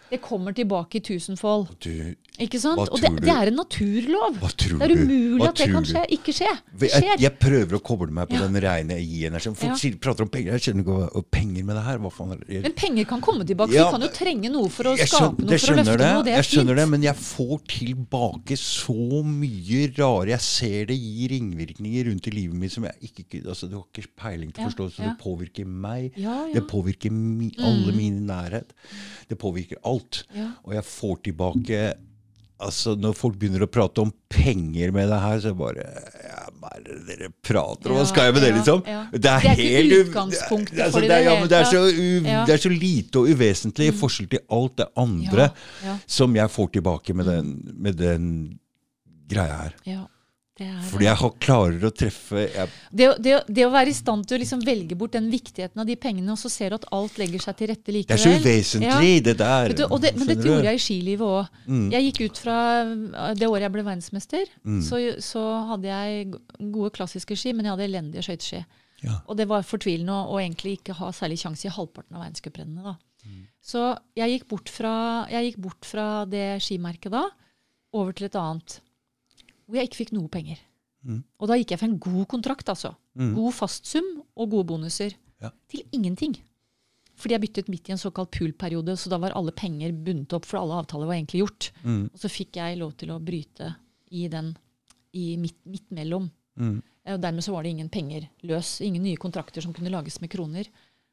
det 0.09 0.21
kommer 0.21 0.51
tilbake 0.51 0.97
i 0.97 1.01
tusenfold. 1.01 1.67
Du, 1.83 2.15
Ikke 2.39 2.59
sant? 2.61 2.79
Og 2.89 3.01
det, 3.03 3.09
det 3.25 3.31
er 3.33 3.49
en 3.51 3.57
naturlov. 3.59 4.37
Det 4.39 4.71
er 4.79 4.93
umulig 4.95 5.47
at 5.49 5.59
det 5.59 5.67
kan 5.73 5.87
skje. 5.87 6.03
Ikke 6.15 6.33
skje. 6.35 6.51
Jeg, 6.85 7.17
jeg 7.19 7.33
prøver 7.41 7.75
å 7.77 7.81
koble 7.83 8.13
meg 8.15 8.29
på 8.31 8.37
Ja. 8.39 8.47
den 8.47 8.55
reine 8.63 8.97
gi-energien. 9.03 9.55
Folk 9.59 9.75
Ja. 9.83 9.91
prater 9.99 10.23
om 10.23 10.29
penger. 10.31 10.55
Jeg 10.55 10.63
skjønner 10.69 10.85
ikke 10.85 10.97
hva 11.11 11.23
penger 11.31 11.63
med 11.67 11.75
det 11.75 11.83
her. 11.83 11.99
Er 11.99 12.39
det? 12.47 12.61
Men 12.63 12.73
penger 12.73 13.05
kan 13.05 13.21
komme 13.21 13.45
tilbake. 13.45 13.73
Ja, 13.75 13.89
vi 13.89 13.97
kan 13.97 14.01
jo 14.07 14.11
trenge 14.15 14.51
noe 14.51 14.69
for 14.69 14.83
å 14.91 14.95
Jeg 14.97 15.07
skape 15.11 15.35
skjønner, 15.35 15.49
noe, 15.49 15.59
for 15.59 15.73
å 15.73 15.77
løfte 15.79 15.97
det, 15.97 16.11
noe. 16.13 16.23
Det 16.23 16.35
jeg 16.37 16.47
skjønner 16.49 16.75
det, 16.79 16.87
men 16.89 17.01
jeg 17.03 17.15
får 17.15 17.55
tilbake 17.75 18.57
så 18.59 19.23
mye 19.25 19.81
rare 19.97 20.29
Jeg 20.29 20.41
ser 20.45 20.85
det 20.89 20.97
gir 20.99 21.29
ringvirkninger 21.35 22.05
rundt 22.09 22.27
i 22.27 22.31
livet 22.31 22.55
mitt 22.55 22.71
som 22.71 22.83
jeg 22.87 23.11
ikke 23.11 23.43
altså 23.49 23.69
Du 23.69 23.75
har 23.77 23.85
ikke 23.91 24.07
peiling 24.15 24.51
til 24.53 24.63
å 24.63 24.69
forstå, 24.69 24.89
så 24.95 25.03
det 25.09 25.15
påvirker 25.21 25.65
meg. 25.67 26.13
Det 26.53 26.63
påvirker 26.69 27.11
mi, 27.11 27.51
alle 27.59 27.91
mine 27.95 28.21
nærhet. 28.25 28.71
Det 29.29 29.37
påvirker 29.39 29.77
alt. 29.83 30.23
Og 30.63 30.73
jeg 30.73 30.83
får 30.87 31.23
tilbake 31.29 31.81
Altså, 32.59 32.95
Når 32.99 33.13
folk 33.15 33.37
begynner 33.39 33.63
å 33.63 33.69
prate 33.71 34.01
om 34.03 34.09
penger 34.29 34.91
med 34.91 35.07
det 35.07 35.19
her, 35.23 35.39
så 35.39 35.53
bare 35.55 35.79
ja, 35.79 36.45
det 36.83 36.97
dere 37.07 37.29
prater 37.43 37.91
om? 37.91 37.97
Hva 37.97 38.05
skal 38.09 38.27
jeg 38.27 38.33
med 38.35 38.43
det, 38.43 38.49
liksom? 38.57 38.81
ja. 38.87 39.05
Det 39.11 39.19
er, 39.19 39.21
Det 39.23 39.31
er 39.31 39.39
ikke 39.55 39.69
helt 39.77 39.91
u- 39.93 40.03
utgangspunktet 40.09 40.91
for 40.91 41.01
det 41.01 41.11
er- 41.11 41.23
ja, 41.23 41.35
det 41.47 41.57
er 41.59 41.63
så, 41.69 41.81
tatt. 41.87 41.99
u, 41.99 42.19
det 42.49 42.53
er 42.57 42.61
så 42.65 42.71
lite 42.73 43.15
og 43.23 43.31
uvesentlig 43.31 43.87
i 43.87 43.95
forskjell 43.95 44.29
til 44.35 44.39
alt 44.59 44.75
det 44.81 44.87
andre 44.97 45.49
som 46.05 46.35
jeg 46.35 46.49
får 46.49 46.71
tilbake 46.77 47.15
med 47.15 47.25
den, 47.31 47.73
med 47.79 47.95
den 47.97 48.59
greia 49.29 49.57
her. 49.63 49.73
Ja, 49.87 50.03
Fordi 50.89 51.07
jeg 51.07 51.19
har 51.21 51.33
klarer 51.39 51.85
å 51.87 51.91
treffe 51.95 52.43
det, 52.91 53.07
det, 53.23 53.35
det 53.47 53.65
å 53.67 53.71
være 53.71 53.93
i 53.93 53.95
stand 53.95 54.27
til 54.27 54.37
å 54.37 54.39
liksom 54.41 54.63
velge 54.67 54.97
bort 54.99 55.13
den 55.15 55.29
viktigheten 55.31 55.81
av 55.81 55.87
de 55.87 55.95
pengene, 55.99 56.33
og 56.33 56.39
så 56.41 56.51
ser 56.51 56.73
du 56.73 56.79
at 56.79 56.87
alt 56.95 57.19
legger 57.21 57.43
seg 57.43 57.57
til 57.59 57.71
rette 57.71 57.95
likevel. 57.95 58.11
Det 58.11 58.17
er 58.17 58.23
så 58.23 58.43
uvesentlig, 58.43 59.13
det 59.27 59.35
der. 59.39 59.75
Du, 59.77 59.85
det, 60.03 60.13
men 60.17 60.31
dette 60.31 60.49
gjorde 60.49 60.67
jeg 60.67 60.81
i 60.81 60.83
skilivet 60.83 61.25
òg. 61.27 61.61
Mm. 61.69 61.87
Jeg 61.95 62.07
gikk 62.09 62.21
ut 62.25 62.43
fra 62.43 62.57
uh, 62.89 63.31
det 63.37 63.49
året 63.49 63.67
jeg 63.67 63.75
ble 63.77 63.85
verdensmester. 63.87 64.53
Mm. 64.63 64.81
Så, 64.85 65.01
så 65.23 65.45
hadde 65.71 65.91
jeg 65.91 66.29
gode 66.59 66.93
klassiske 66.97 67.37
ski, 67.39 67.55
men 67.55 67.67
jeg 67.67 67.75
hadde 67.75 67.87
elendige 67.87 68.25
skøyteski. 68.27 68.63
Ja. 69.05 69.21
Og 69.31 69.37
det 69.39 69.47
var 69.47 69.63
fortvilende 69.67 70.15
å, 70.15 70.35
å 70.35 70.41
egentlig 70.41 70.79
ikke 70.79 70.97
ha 70.99 71.13
særlig 71.15 71.39
sjanse 71.43 71.69
i 71.69 71.73
halvparten 71.73 72.17
av 72.17 72.25
verdenscuprennene. 72.25 72.97
Mm. 73.23 73.41
Så 73.63 73.85
jeg 74.17 74.35
gikk, 74.35 74.49
bort 74.51 74.71
fra, 74.71 74.93
jeg 75.31 75.49
gikk 75.49 75.63
bort 75.63 75.87
fra 75.87 76.07
det 76.29 76.59
skimerket 76.63 77.13
da, 77.13 77.25
over 77.95 78.15
til 78.15 78.27
et 78.29 78.37
annet. 78.39 78.79
Hvor 79.69 79.77
jeg 79.79 79.89
ikke 79.89 80.01
fikk 80.01 80.13
noe 80.17 80.31
penger. 80.33 80.59
Mm. 81.05 81.21
Og 81.39 81.47
da 81.47 81.55
gikk 81.59 81.71
jeg 81.75 81.79
for 81.79 81.87
en 81.87 81.99
god 82.01 82.25
kontrakt, 82.31 82.69
altså. 82.73 82.95
Mm. 83.15 83.33
God 83.37 83.55
fastsum 83.55 84.07
og 84.35 84.49
gode 84.51 84.67
bonuser. 84.71 85.13
Ja. 85.39 85.51
Til 85.71 85.85
ingenting. 85.95 86.33
Fordi 87.19 87.35
jeg 87.35 87.43
byttet 87.43 87.69
midt 87.71 87.89
i 87.89 87.93
en 87.93 87.99
såkalt 87.99 88.31
pool-periode, 88.31 88.95
så 88.99 89.11
da 89.11 89.19
var 89.19 89.35
alle 89.35 89.51
penger 89.55 89.91
bundet 89.91 90.33
opp, 90.35 90.47
for 90.47 90.61
alle 90.61 90.77
avtaler 90.81 91.07
var 91.07 91.17
egentlig 91.19 91.43
gjort. 91.43 91.69
Mm. 91.83 92.05
Og 92.13 92.21
så 92.21 92.31
fikk 92.31 92.59
jeg 92.59 92.79
lov 92.79 92.93
til 92.99 93.11
å 93.11 93.19
bryte 93.23 93.73
i 94.15 94.27
den 94.31 94.53
i 95.15 95.33
midt, 95.39 95.59
midt 95.67 95.89
mellom. 95.95 96.29
Mm. 96.59 96.77
Eh, 97.05 97.13
Og 97.15 97.21
dermed 97.23 97.43
så 97.43 97.53
var 97.55 97.63
det 97.63 97.73
ingen 97.75 97.89
penger 97.91 98.27
løs. 98.47 98.79
Ingen 98.85 99.03
nye 99.03 99.19
kontrakter 99.19 99.61
som 99.61 99.73
kunne 99.75 99.91
lages 99.91 100.19
med 100.21 100.31
kroner. 100.31 100.67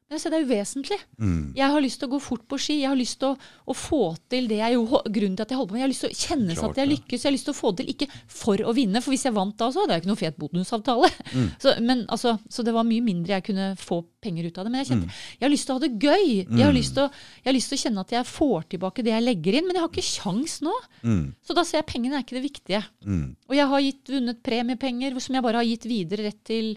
Ser 0.07 0.31
det 0.31 0.37
er 0.39 0.45
uvesentlig. 0.47 0.95
Mm. 1.19 1.51
Jeg 1.57 1.67
har 1.73 1.81
lyst 1.83 1.99
til 1.99 2.07
å 2.07 2.13
gå 2.13 2.17
fort 2.23 2.43
på 2.47 2.55
ski. 2.63 2.77
Jeg 2.79 2.87
har 2.87 2.95
lyst 2.95 3.17
til 3.19 3.33
å, 3.33 3.47
å 3.67 3.73
få 3.75 3.99
til 4.31 4.45
det 4.47 4.61
jeg 4.61 4.77
jo, 4.77 4.85
grunnen 4.87 5.35
til 5.35 5.43
at 5.43 5.51
jeg 5.51 5.59
holder 5.59 5.67
på 5.67 5.75
med. 5.75 5.81
Jeg 5.81 5.83
har 5.83 5.91
lyst 5.91 6.03
til 6.05 6.13
å 6.13 6.19
kjenne 6.21 6.55
Klart 6.55 6.71
at 6.71 6.79
jeg 6.79 6.89
lykkes. 6.93 7.17
Jeg 7.19 7.27
har 7.27 7.35
lyst 7.35 7.47
til 7.49 7.53
å 7.53 7.57
få 7.57 7.71
det 7.73 7.81
til, 7.81 7.89
ikke 7.91 8.21
for 8.31 8.63
å 8.63 8.73
vinne, 8.77 9.01
for 9.03 9.11
hvis 9.11 9.25
jeg 9.27 9.35
vant 9.35 9.57
da, 9.59 9.67
så 9.67 9.83
hadde 9.83 9.97
jeg 9.97 10.05
ikke 10.05 10.11
noe 10.13 10.21
fet 10.21 10.39
bonusavtale. 10.39 11.09
Mm. 11.33 11.49
Så, 11.63 11.73
men, 11.83 12.05
altså, 12.13 12.37
så 12.47 12.63
det 12.63 12.71
var 12.77 12.87
mye 12.87 13.03
mindre 13.03 13.35
jeg 13.35 13.45
kunne 13.49 13.67
få 13.81 13.97
penger 14.23 14.47
ut 14.47 14.57
av 14.61 14.67
det. 14.67 14.71
Men 14.71 14.83
jeg 14.85 14.95
Mm. 14.97 15.03
jeg 15.11 15.43
har 15.43 15.51
lyst 15.51 15.67
til 15.67 15.75
å 15.75 15.77
ha 15.77 15.83
det 15.83 15.99
gøy. 15.99 16.25
Jeg, 16.39 16.63
har 16.63 16.73
til 16.79 17.03
å, 17.03 17.09
jeg 17.43 17.49
har 17.49 17.55
lyst 17.57 17.69
til 17.73 17.77
å 17.77 17.81
kjenne 17.83 18.03
at 18.07 18.15
jeg 18.15 18.29
får 18.31 18.65
tilbake 18.71 19.03
det 19.03 19.11
jeg 19.11 19.25
legger 19.27 19.59
inn. 19.59 19.67
Men 19.67 19.75
jeg 19.75 19.83
har 19.83 19.91
ikke 19.91 20.07
kjangs 20.07 20.57
nå. 20.63 20.73
Mm. 21.03 21.23
Så 21.43 21.57
da 21.57 21.67
ser 21.67 21.81
jeg 21.81 21.89
pengene 21.91 22.15
er 22.15 22.23
ikke 22.23 22.39
det 22.39 22.47
viktige. 22.47 22.83
Mm. 23.03 23.35
Og 23.49 23.59
jeg 23.59 23.67
har 23.75 23.83
gitt, 23.83 24.03
vunnet 24.15 24.41
premiepenger 24.47 25.19
som 25.19 25.35
jeg 25.35 25.43
bare 25.43 25.59
har 25.59 25.67
gitt 25.67 25.85
videre 25.91 26.29
rett 26.29 26.43
til, 26.47 26.75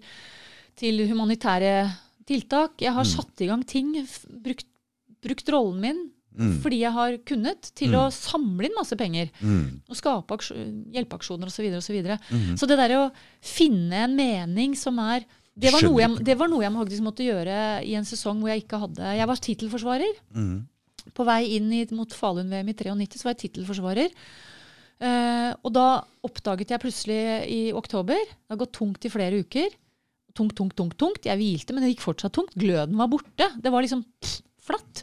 til 0.82 1.04
humanitære 1.06 1.74
tiltak. 2.30 2.78
Jeg 2.86 2.94
har 2.96 3.06
satt 3.10 3.42
i 3.44 3.50
gang 3.50 3.66
ting, 3.66 3.92
brukt, 4.46 4.66
brukt 5.20 5.52
rollen 5.56 5.82
min 5.84 6.00
Mm. 6.30 6.60
fordi 6.62 6.76
jeg 6.78 6.92
har 6.94 7.16
kunnet, 7.26 7.72
til 7.74 7.90
å 7.98 8.04
samle 8.14 8.68
inn 8.68 8.74
masse 8.76 8.94
penger. 8.96 9.32
Mm. 9.42 9.80
Og 9.90 9.96
skape 9.98 10.36
aks- 10.36 10.52
hjelpeaksjoner 10.94 11.50
osv. 11.50 11.58
Så, 11.82 11.92
videre, 11.92 12.14
og 12.14 12.22
så. 12.22 12.36
Mhm. 12.36 12.54
så 12.56 12.68
det 12.70 12.76
der 12.78 12.94
å 12.94 13.10
finne 13.42 14.04
en 14.04 14.14
mening 14.14 14.76
som 14.78 14.96
er 15.02 15.24
det 15.58 15.72
var, 15.74 15.82
jeg, 15.82 16.24
det 16.24 16.36
var 16.38 16.48
noe 16.48 16.62
jeg 16.62 16.72
faktisk 16.72 17.02
måtte 17.02 17.26
gjøre 17.26 17.82
i 17.84 17.96
en 17.98 18.06
sesong 18.06 18.38
hvor 18.40 18.48
jeg 18.48 18.62
ikke 18.62 18.78
hadde 18.78 19.16
Jeg 19.18 19.26
var 19.26 19.36
tittelforsvarer. 19.42 20.14
Mm. 20.32 20.68
På 21.12 21.26
vei 21.26 21.56
inn 21.56 21.66
i, 21.72 21.82
mot 21.90 22.08
Falun-VM 22.14 22.68
i 22.70 22.72
93 22.78 23.18
så 23.18 23.24
var 23.26 23.34
jeg 23.34 23.50
tittelforsvarer. 23.50 24.14
Uh, 25.00 25.50
og 25.64 25.72
da 25.72 25.84
oppdaget 26.28 26.70
jeg 26.70 26.80
plutselig 26.82 27.20
i 27.48 27.60
oktober 27.72 28.18
Det 28.20 28.50
har 28.52 28.58
gått 28.60 28.74
tungt 28.76 29.04
i 29.04 29.10
flere 29.12 29.40
uker. 29.42 29.68
Tungt, 30.40 30.56
tungt, 30.56 30.76
tungt. 30.78 30.96
tungt. 31.00 31.28
Jeg 31.28 31.36
hvilte, 31.40 31.76
men 31.76 31.84
det 31.84 31.92
gikk 31.92 32.06
fortsatt 32.08 32.32
tungt. 32.38 32.56
Gløden 32.56 32.96
var 32.98 33.10
borte. 33.12 33.50
Det 33.60 33.72
var 33.74 33.84
liksom 33.84 34.02
pff, 34.24 34.38
flatt. 34.70 35.02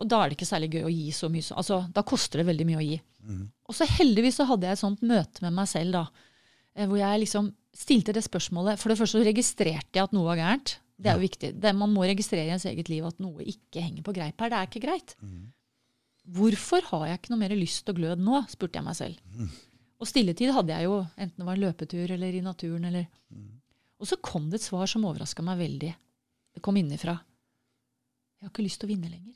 Og 0.00 0.08
da 0.10 0.22
er 0.24 0.30
det 0.32 0.38
ikke 0.40 0.48
særlig 0.50 0.72
gøy 0.74 0.86
å 0.88 0.92
gi 0.92 1.10
så 1.14 1.28
mye. 1.30 1.46
Altså, 1.54 1.80
da 1.94 2.02
koster 2.02 2.42
det 2.42 2.48
veldig 2.50 2.66
mye 2.72 2.80
å 2.82 2.86
gi. 2.86 2.96
Og 3.70 3.76
så 3.78 3.86
heldigvis 3.88 4.36
så 4.40 4.44
hadde 4.50 4.66
jeg 4.66 4.76
et 4.76 4.82
sånt 4.82 5.04
møte 5.06 5.44
med 5.46 5.54
meg 5.56 5.68
selv 5.70 5.94
da, 5.96 6.02
eh, 6.76 6.88
hvor 6.90 6.98
jeg 6.98 7.22
liksom 7.22 7.52
stilte 7.74 8.12
det 8.12 8.24
spørsmålet. 8.26 8.78
For 8.82 8.90
det 8.92 8.98
første 9.00 9.20
så 9.20 9.24
registrerte 9.26 9.96
jeg 9.96 10.04
at 10.08 10.12
noe 10.16 10.26
var 10.28 10.36
gærent. 10.42 10.74
Det 11.00 11.10
er 11.10 11.16
jo 11.18 11.24
viktig. 11.24 11.48
Det, 11.60 11.72
man 11.74 11.90
må 11.94 12.04
registrere 12.06 12.46
i 12.46 12.54
ens 12.54 12.66
eget 12.70 12.88
liv 12.92 13.04
at 13.08 13.18
noe 13.22 13.42
ikke 13.42 13.82
henger 13.82 14.02
på 14.06 14.14
greip 14.14 14.40
her. 14.40 14.50
Det 14.52 14.58
er 14.58 14.68
ikke 14.68 14.84
greit. 14.84 15.14
Hvorfor 16.34 16.84
har 16.92 17.06
jeg 17.08 17.18
ikke 17.20 17.32
noe 17.34 17.42
mer 17.42 17.54
lyst 17.58 17.88
og 17.90 17.96
glød 17.98 18.22
nå? 18.22 18.42
spurte 18.48 18.78
jeg 18.78 18.86
meg 18.86 18.96
selv. 18.96 19.16
Og 20.00 20.08
stilletid 20.10 20.52
hadde 20.54 20.72
jeg 20.74 20.84
jo, 20.88 21.00
enten 21.16 21.38
det 21.42 21.46
var 21.46 21.54
en 21.58 21.64
løpetur 21.64 22.10
eller 22.14 22.34
i 22.34 22.40
naturen. 22.44 22.84
Eller. 22.90 23.06
Og 24.04 24.10
så 24.10 24.18
kom 24.20 24.50
det 24.52 24.60
et 24.60 24.66
svar 24.66 24.90
som 24.90 25.06
overraska 25.08 25.40
meg 25.46 25.62
veldig. 25.62 25.94
Det 26.54 26.62
kom 26.64 26.76
innifra. 26.76 27.16
Jeg 28.36 28.44
har 28.44 28.52
ikke 28.52 28.66
lyst 28.66 28.82
til 28.82 28.90
å 28.90 28.92
vinne 28.92 29.08
lenger. 29.08 29.32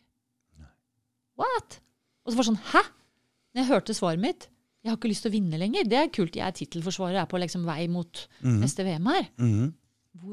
What? 1.41 1.79
Og 2.27 2.35
så 2.35 2.37
var 2.37 2.45
det 2.45 2.51
sånn, 2.51 2.63
hæ? 2.75 2.83
Når 3.55 3.63
jeg 3.63 3.71
hørte 3.71 3.97
svaret 3.97 4.21
mitt, 4.21 4.49
jeg 4.85 4.93
har 4.93 4.99
ikke 4.99 5.11
lyst 5.11 5.25
til 5.25 5.33
å 5.33 5.37
vinne 5.39 5.59
lenger. 5.61 5.89
Det 5.89 5.97
er 5.97 6.11
kult. 6.13 6.37
Jeg 6.37 6.45
er 6.45 6.57
tittelforsvarer, 6.59 7.23
er 7.23 7.31
på 7.31 7.41
liksom 7.41 7.65
vei 7.67 7.87
mot 7.91 8.21
neste 8.45 8.85
VM 8.85 9.09
her. 9.09 9.31
Mm. 9.41 9.73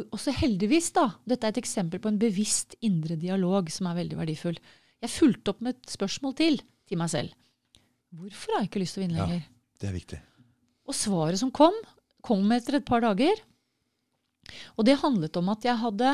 Og 0.09 0.19
så 0.19 0.33
heldigvis, 0.35 0.91
da. 0.97 1.07
Dette 1.29 1.47
er 1.47 1.55
et 1.55 1.61
eksempel 1.61 2.01
på 2.03 2.11
en 2.11 2.19
bevisst 2.19 2.75
indre 2.85 3.15
dialog 3.21 3.71
som 3.71 3.87
er 3.89 4.01
veldig 4.01 4.19
verdifull. 4.19 4.59
Jeg 5.05 5.13
fulgte 5.13 5.53
opp 5.53 5.63
med 5.63 5.77
et 5.77 5.95
spørsmål 5.95 6.35
til 6.41 6.59
til 6.85 6.99
meg 7.01 7.09
selv. 7.13 7.33
Hvorfor 8.15 8.55
har 8.55 8.63
jeg 8.63 8.69
ikke 8.69 8.83
lyst 8.83 8.97
til 8.97 9.03
å 9.03 9.05
vinne 9.07 9.21
lenger? 9.21 9.43
Ja. 9.43 9.51
Det 9.81 9.89
er 9.89 9.95
viktig. 9.95 10.19
Og 10.85 10.95
svaret 10.95 11.41
som 11.41 11.51
kom, 11.53 11.75
kom 12.25 12.45
etter 12.55 12.79
et 12.79 12.87
par 12.87 13.03
dager. 13.03 13.39
Og 14.75 14.87
det 14.87 14.99
handlet 15.01 15.37
om 15.39 15.51
at 15.53 15.65
jeg 15.67 15.81
hadde 15.81 16.13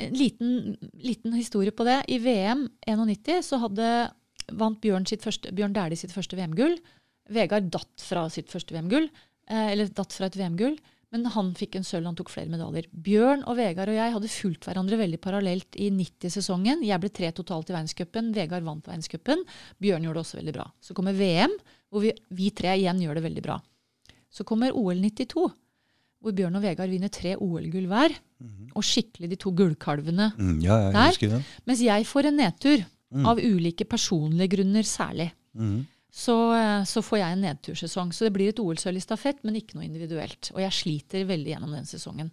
en 0.00 0.16
liten, 0.16 0.76
liten 0.96 1.34
historie 1.36 1.74
på 1.74 1.84
det. 1.88 1.98
I 2.08 2.20
VM 2.22 2.66
91 2.86 3.42
så 3.46 3.60
hadde, 3.64 3.88
vant 4.56 4.80
Bjørn, 4.82 5.08
første, 5.20 5.52
Bjørn 5.56 5.76
Dæhlie 5.76 6.00
sitt 6.00 6.14
første 6.14 6.38
VM-gull. 6.38 6.78
Vegard 7.30 7.68
datt 7.70 8.02
fra 8.02 8.24
sitt 8.32 8.50
første 8.50 8.74
VM-gull, 8.74 9.06
eh, 9.50 9.68
eller 9.74 9.92
datt 9.94 10.16
fra 10.16 10.30
et 10.30 10.38
VM-gull. 10.38 10.78
Men 11.10 11.26
han 11.34 11.50
fikk 11.58 11.74
en 11.74 11.86
sølv, 11.86 12.06
han 12.06 12.16
tok 12.18 12.30
flere 12.30 12.50
medaljer. 12.52 12.86
Bjørn 12.94 13.42
og 13.50 13.56
Vegard 13.58 13.90
og 13.90 13.96
jeg 13.98 14.14
hadde 14.14 14.30
fulgt 14.30 14.66
hverandre 14.68 14.98
veldig 15.00 15.18
parallelt 15.22 15.78
i 15.82 15.88
90-sesongen. 15.90 16.84
Jeg 16.86 17.02
ble 17.02 17.10
tre 17.10 17.32
totalt 17.34 17.72
i 17.72 17.74
verdenscupen, 17.74 18.30
Vegard 18.36 18.66
vant 18.66 18.86
verdenscupen. 18.86 19.42
Bjørn 19.82 20.06
gjorde 20.06 20.20
det 20.20 20.22
også 20.22 20.38
veldig 20.38 20.54
bra. 20.54 20.68
Så 20.78 20.94
kommer 20.94 21.18
VM, 21.18 21.56
hvor 21.90 22.06
vi, 22.06 22.14
vi 22.38 22.52
tre 22.54 22.76
igjen 22.78 23.02
gjør 23.02 23.18
det 23.18 23.26
veldig 23.26 23.44
bra. 23.46 23.58
Så 24.30 24.46
kommer 24.46 24.76
OL 24.78 25.02
92, 25.02 25.48
hvor 26.20 26.34
Bjørn 26.36 26.58
og 26.58 26.64
Vegard 26.64 26.92
vinner 26.92 27.12
tre 27.12 27.34
OL-gull 27.40 27.88
hver. 27.90 28.14
Og 28.76 28.84
skikkelig 28.84 29.30
de 29.32 29.38
to 29.40 29.52
gullkalvene. 29.56 30.30
Mm. 30.36 30.58
Ja, 30.64 30.76
jeg 30.88 30.92
Der. 30.94 31.28
den. 31.36 31.46
Mens 31.68 31.80
jeg 31.84 32.06
får 32.06 32.28
en 32.28 32.36
nedtur, 32.36 32.84
av 33.26 33.40
ulike 33.42 33.84
personlige 33.84 34.52
grunner 34.54 34.86
særlig. 34.86 35.32
Mm. 35.54 35.86
Så, 36.10 36.34
eh, 36.54 36.84
så 36.84 37.02
får 37.02 37.18
jeg 37.18 37.32
en 37.32 37.44
nedtursesong. 37.44 38.12
Så 38.12 38.26
det 38.26 38.32
blir 38.32 38.48
et 38.50 38.58
OL-sølv 38.58 38.96
i 38.96 39.00
stafett, 39.02 39.42
men 39.44 39.56
ikke 39.56 39.74
noe 39.78 39.86
individuelt. 39.86 40.50
Og 40.54 40.60
jeg 40.62 40.72
sliter 40.72 41.26
veldig 41.26 41.54
gjennom 41.54 41.74
den 41.74 41.86
sesongen 41.86 42.30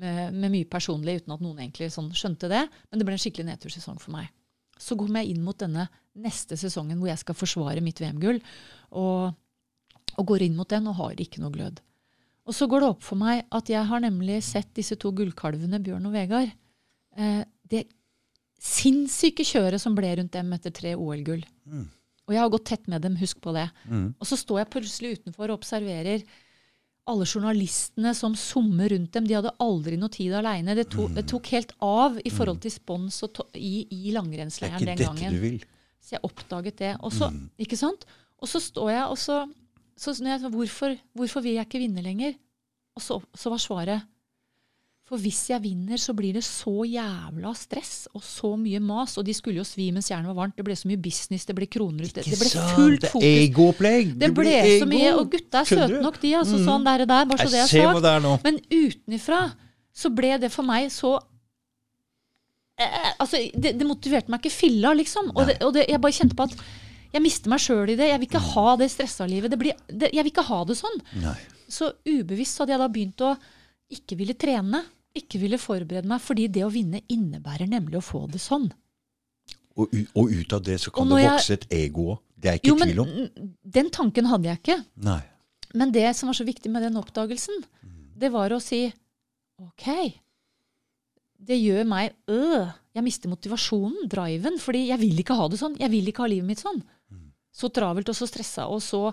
med, 0.00 0.32
med 0.34 0.52
mye 0.52 0.68
personlig, 0.68 1.20
uten 1.20 1.36
at 1.36 1.40
noen 1.44 1.58
egentlig 1.58 1.90
sånn 1.92 2.10
skjønte 2.16 2.48
det. 2.52 2.62
Men 2.90 3.00
det 3.00 3.08
ble 3.08 3.16
en 3.16 3.22
skikkelig 3.22 3.48
nedtursesong 3.52 4.00
for 4.00 4.16
meg. 4.16 4.30
Så 4.80 4.96
kom 4.96 5.16
jeg 5.16 5.34
inn 5.34 5.44
mot 5.44 5.58
denne 5.60 5.88
neste 6.20 6.56
sesongen 6.56 6.98
hvor 7.00 7.10
jeg 7.12 7.20
skal 7.20 7.36
forsvare 7.36 7.84
mitt 7.84 8.00
VM-gull. 8.00 8.40
Og, 8.96 9.36
og 10.16 10.26
går 10.32 10.46
inn 10.48 10.56
mot 10.56 10.68
den 10.68 10.88
og 10.88 10.96
har 11.00 11.20
ikke 11.20 11.42
noe 11.44 11.52
glød. 11.52 11.80
Og 12.48 12.56
så 12.56 12.66
går 12.70 12.82
det 12.82 12.90
opp 12.94 13.04
for 13.04 13.20
meg 13.20 13.44
at 13.54 13.70
jeg 13.70 13.84
har 13.86 14.02
nemlig 14.02 14.40
sett 14.46 14.70
disse 14.76 14.96
to 15.00 15.12
gullkalvene, 15.14 15.80
Bjørn 15.84 16.08
og 16.08 16.14
Vegard. 16.16 16.52
Eh, 17.16 17.42
det 17.70 17.84
sinnssyke 18.60 19.44
kjøret 19.46 19.80
som 19.80 19.96
ble 19.96 20.12
rundt 20.18 20.34
dem 20.34 20.52
etter 20.56 20.72
tre 20.74 20.94
OL-gull. 20.98 21.44
Og 22.28 22.34
jeg 22.34 22.42
har 22.42 22.52
gått 22.52 22.68
tett 22.70 22.86
med 22.90 23.02
dem, 23.02 23.16
husk 23.20 23.40
på 23.42 23.54
det. 23.56 23.66
Mm. 23.88 24.12
Og 24.20 24.28
så 24.28 24.38
står 24.38 24.62
jeg 24.62 24.72
plutselig 24.74 25.12
utenfor 25.18 25.50
og 25.50 25.60
observerer 25.60 26.24
alle 27.10 27.26
journalistene 27.26 28.12
som 28.14 28.36
summer 28.38 28.92
rundt 28.92 29.16
dem. 29.16 29.26
De 29.26 29.34
hadde 29.34 29.52
aldri 29.64 29.96
noe 29.98 30.12
tid 30.12 30.34
aleine. 30.36 30.76
Det, 30.78 30.86
to, 30.92 31.08
det 31.10 31.24
tok 31.30 31.50
helt 31.56 31.72
av 31.82 32.20
i 32.22 32.30
forhold 32.32 32.60
til 32.62 32.74
spons 32.74 33.22
to, 33.34 33.48
i, 33.56 33.86
i 33.90 34.12
Det 34.12 34.44
er 34.44 34.52
ikke 34.52 34.90
dette 34.92 35.08
gangen. 35.08 35.34
du 35.34 35.42
vil. 35.42 35.64
Så 36.00 36.16
jeg 36.16 36.24
oppdaget 36.28 36.78
det. 36.80 36.92
Og 37.00 37.12
så, 37.16 37.32
ikke 37.60 37.78
sant? 37.80 38.06
Og 38.40 38.48
så 38.48 38.60
står 38.62 38.92
jeg, 38.92 39.04
og 39.08 39.18
så, 39.20 39.40
så 40.00 40.14
når 40.16 40.32
jeg, 40.32 40.50
hvorfor, 40.54 40.94
hvorfor 41.18 41.44
vil 41.44 41.58
jeg 41.58 41.68
ikke 41.68 41.82
vinne 41.82 42.02
lenger? 42.04 42.38
Og 42.96 43.02
så, 43.04 43.18
så 43.36 43.52
var 43.52 43.60
svaret 43.62 44.06
For 45.10 45.18
hvis 45.18 45.40
jeg 45.50 45.62
vinner, 45.64 45.98
så 45.98 46.14
blir 46.14 46.36
det 46.36 46.42
så 46.46 46.84
jævla 46.86 47.50
stress 47.58 48.04
og 48.14 48.22
så 48.22 48.52
mye 48.56 48.78
mas. 48.78 49.16
Og 49.18 49.24
de 49.26 49.34
skulle 49.34 49.58
jo 49.58 49.64
svi 49.66 49.88
mens 49.92 50.06
jernet 50.12 50.30
var 50.30 50.36
varmt. 50.44 50.54
Det 50.56 50.62
ble 50.66 50.76
så 50.78 50.86
mye 50.86 51.00
business, 51.02 51.44
det 51.48 51.56
ble 51.58 51.66
kroner 51.66 52.06
ut. 52.06 52.12
Det, 52.14 52.22
det 52.28 52.38
ble 52.38 52.50
fullt 52.52 53.06
fullt 53.10 53.24
det 53.24 53.32
ego 53.42 53.66
fokus. 53.72 53.80
Det 54.22 54.30
ble 54.36 54.54
så 54.84 54.86
mye. 54.90 55.08
Og 55.18 55.32
gutta 55.34 55.64
er 55.64 55.70
søte 55.72 56.02
nok, 56.04 56.20
de. 56.22 56.30
altså 56.38 56.60
Mm. 56.60 56.64
sånn 56.68 56.86
der, 56.86 57.02
og 57.04 57.10
der, 57.10 57.26
Bare 57.32 57.42
så 57.42 57.50
det 57.50 57.60
er 57.64 57.72
sagt. 57.72 58.46
Men 58.46 58.60
utenifra 58.70 59.40
så 59.92 60.12
ble 60.14 60.36
det 60.46 60.52
for 60.54 60.62
meg 60.70 60.86
så 60.94 61.16
eh, 62.78 63.10
Altså, 63.18 63.42
det, 63.54 63.74
det 63.80 63.86
motiverte 63.88 64.30
meg 64.30 64.44
ikke 64.44 64.54
filla, 64.60 64.94
liksom. 64.94 65.32
Og, 65.34 65.46
det, 65.50 65.58
og 65.66 65.74
det, 65.74 65.88
jeg 65.90 66.00
bare 66.00 66.16
kjente 66.16 66.38
på 66.38 66.46
at 66.46 66.54
jeg 67.12 67.22
mister 67.24 67.50
meg 67.52 67.60
sjøl 67.62 67.90
i 67.92 67.96
det. 67.98 68.08
Jeg 68.12 68.20
vil 68.22 68.28
ikke 68.28 68.42
ha 68.54 68.76
det 68.80 68.90
stressa 68.92 69.26
livet. 69.26 69.50
Det 69.50 69.58
blir, 69.58 69.74
det, 69.88 70.12
jeg 70.14 70.24
vil 70.26 70.32
ikke 70.32 70.46
ha 70.50 70.60
det 70.68 70.76
sånn. 70.78 71.00
Nei. 71.22 71.36
Så 71.70 71.92
ubevisst 72.06 72.58
hadde 72.62 72.74
jeg 72.74 72.82
da 72.82 72.88
begynt 72.88 73.24
å 73.26 73.34
ikke 73.90 74.16
ville 74.20 74.34
trene. 74.38 74.84
Ikke 75.18 75.40
ville 75.42 75.58
forberede 75.58 76.06
meg, 76.06 76.20
fordi 76.22 76.46
det 76.54 76.62
å 76.62 76.70
vinne 76.70 77.00
innebærer 77.10 77.66
nemlig 77.70 77.98
å 77.98 78.04
få 78.04 78.24
det 78.30 78.38
sånn. 78.42 78.68
Og, 79.80 79.90
og 80.18 80.30
ut 80.34 80.52
av 80.54 80.62
det 80.66 80.76
så 80.82 80.92
kan 80.94 81.08
det 81.10 81.24
vokse 81.24 81.50
jeg- 81.54 81.62
et 81.64 81.72
ego 81.86 82.12
òg. 82.14 82.18
Det 82.40 82.48
er 82.48 82.56
ikke 82.60 82.70
Jo, 82.70 82.76
tvil 82.80 83.00
om. 83.02 83.08
Men, 83.10 83.54
den 83.76 83.90
tanken 83.92 84.24
hadde 84.30 84.48
jeg 84.48 84.58
ikke. 84.62 84.78
Nei. 85.04 85.20
Men 85.74 85.92
det 85.92 86.06
som 86.16 86.30
var 86.30 86.34
så 86.38 86.46
viktig 86.46 86.70
med 86.72 86.82
den 86.82 86.96
oppdagelsen, 86.96 87.58
det 88.16 88.30
var 88.32 88.50
å 88.54 88.60
si 88.62 88.86
OK. 89.60 89.86
Det 91.40 91.56
gjør 91.56 91.84
meg 91.88 92.14
øh, 92.28 92.70
Jeg 92.94 93.04
mister 93.06 93.28
motivasjonen, 93.32 94.08
driven, 94.10 94.58
fordi 94.60 94.86
jeg 94.88 94.98
vil 95.00 95.20
ikke 95.22 95.36
ha 95.38 95.46
det 95.48 95.58
sånn. 95.60 95.76
Jeg 95.78 95.90
vil 95.92 96.08
ikke 96.10 96.24
ha 96.24 96.30
livet 96.32 96.48
mitt 96.48 96.62
sånn. 96.62 96.80
Så 97.52 97.68
travelt 97.74 98.08
og 98.08 98.14
så 98.14 98.28
stressa, 98.30 98.68
og 98.70 98.78
så 98.84 99.08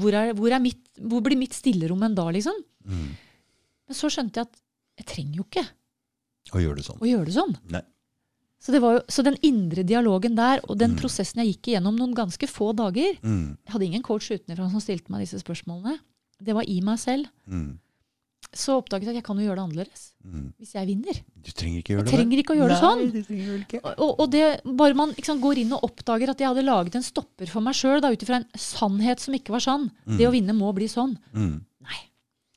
hvor, 0.00 0.14
er, 0.16 0.32
hvor, 0.36 0.52
er 0.56 0.62
mitt, 0.62 0.80
hvor 0.96 1.20
blir 1.24 1.36
mitt 1.38 1.52
stillerom 1.56 2.02
en 2.06 2.14
dag, 2.16 2.30
liksom? 2.36 2.56
Mm. 2.88 3.10
Men 3.86 3.98
så 3.98 4.08
skjønte 4.12 4.40
jeg 4.40 4.48
at 4.48 4.56
jeg 5.02 5.06
trenger 5.10 5.36
jo 5.42 5.44
ikke 5.44 5.66
å 6.56 6.62
gjøre 6.62 6.78
det 6.80 6.86
sånn. 6.86 7.02
å 7.02 7.10
gjøre 7.10 7.28
det 7.28 7.34
sånn. 7.36 7.54
Så, 8.56 8.72
det 8.72 8.80
var 8.82 8.96
jo, 8.96 9.00
så 9.12 9.22
den 9.22 9.36
indre 9.44 9.84
dialogen 9.86 10.34
der, 10.34 10.62
og 10.64 10.78
den 10.80 10.94
Mm. 10.94 10.98
prosessen 11.02 11.42
jeg 11.44 11.52
gikk 11.54 11.68
igjennom 11.74 11.96
noen 11.98 12.14
ganske 12.16 12.48
få 12.48 12.72
dager 12.74 13.18
Mm. 13.22 13.58
Jeg 13.66 13.72
hadde 13.72 13.84
ingen 13.84 14.02
coach 14.02 14.30
utenfra 14.32 14.70
som 14.70 14.80
stilte 14.80 15.10
meg 15.12 15.20
disse 15.26 15.38
spørsmålene. 15.44 15.98
Det 16.42 16.54
var 16.54 16.64
i 16.66 16.80
meg 16.80 16.98
selv. 16.98 17.28
Mm. 17.46 17.78
Så 18.56 18.78
oppdaget 18.80 19.06
jeg 19.10 19.12
at 19.12 19.18
jeg 19.20 19.24
kan 19.26 19.36
jo 19.38 19.44
gjøre 19.46 19.58
det 19.60 19.64
annerledes. 19.66 20.04
Mm. 20.26 20.46
Hvis 20.58 20.72
jeg 20.74 20.86
vinner. 20.88 21.18
Du 21.44 21.50
trenger 21.52 21.78
ikke 21.82 21.92
gjøre 21.94 22.02
Jeg 22.02 22.08
det. 22.08 22.14
trenger 22.16 22.40
ikke 22.42 22.54
å 22.54 22.58
gjøre 22.58 22.72
det 22.72 22.80
Nei, 22.80 22.88
sånn. 22.88 23.12
det 23.12 23.22
du 23.28 23.58
ikke. 23.60 23.80
Og, 24.00 24.10
og 24.24 24.30
det, 24.32 24.42
bare 24.80 24.96
man 24.98 25.12
sant, 25.22 25.42
går 25.44 25.60
inn 25.62 25.76
og 25.76 25.84
oppdager 25.90 26.32
at 26.32 26.40
jeg 26.40 26.48
hadde 26.50 26.64
laget 26.66 26.96
en 26.98 27.04
stopper 27.06 27.46
for 27.52 27.60
meg 27.62 27.74
sjøl 27.78 28.00
ut 28.02 28.22
ifra 28.26 28.40
en 28.40 28.48
sannhet 28.56 29.20
som 29.22 29.34
ikke 29.36 29.52
var 29.54 29.60
sann. 29.60 29.90
Det 30.08 30.26
å 30.26 30.32
vinne 30.34 30.56
må 30.56 30.72
bli 30.74 30.88
sånn. 30.90 31.14
Mm. 31.36 31.60
Nei. 31.86 32.00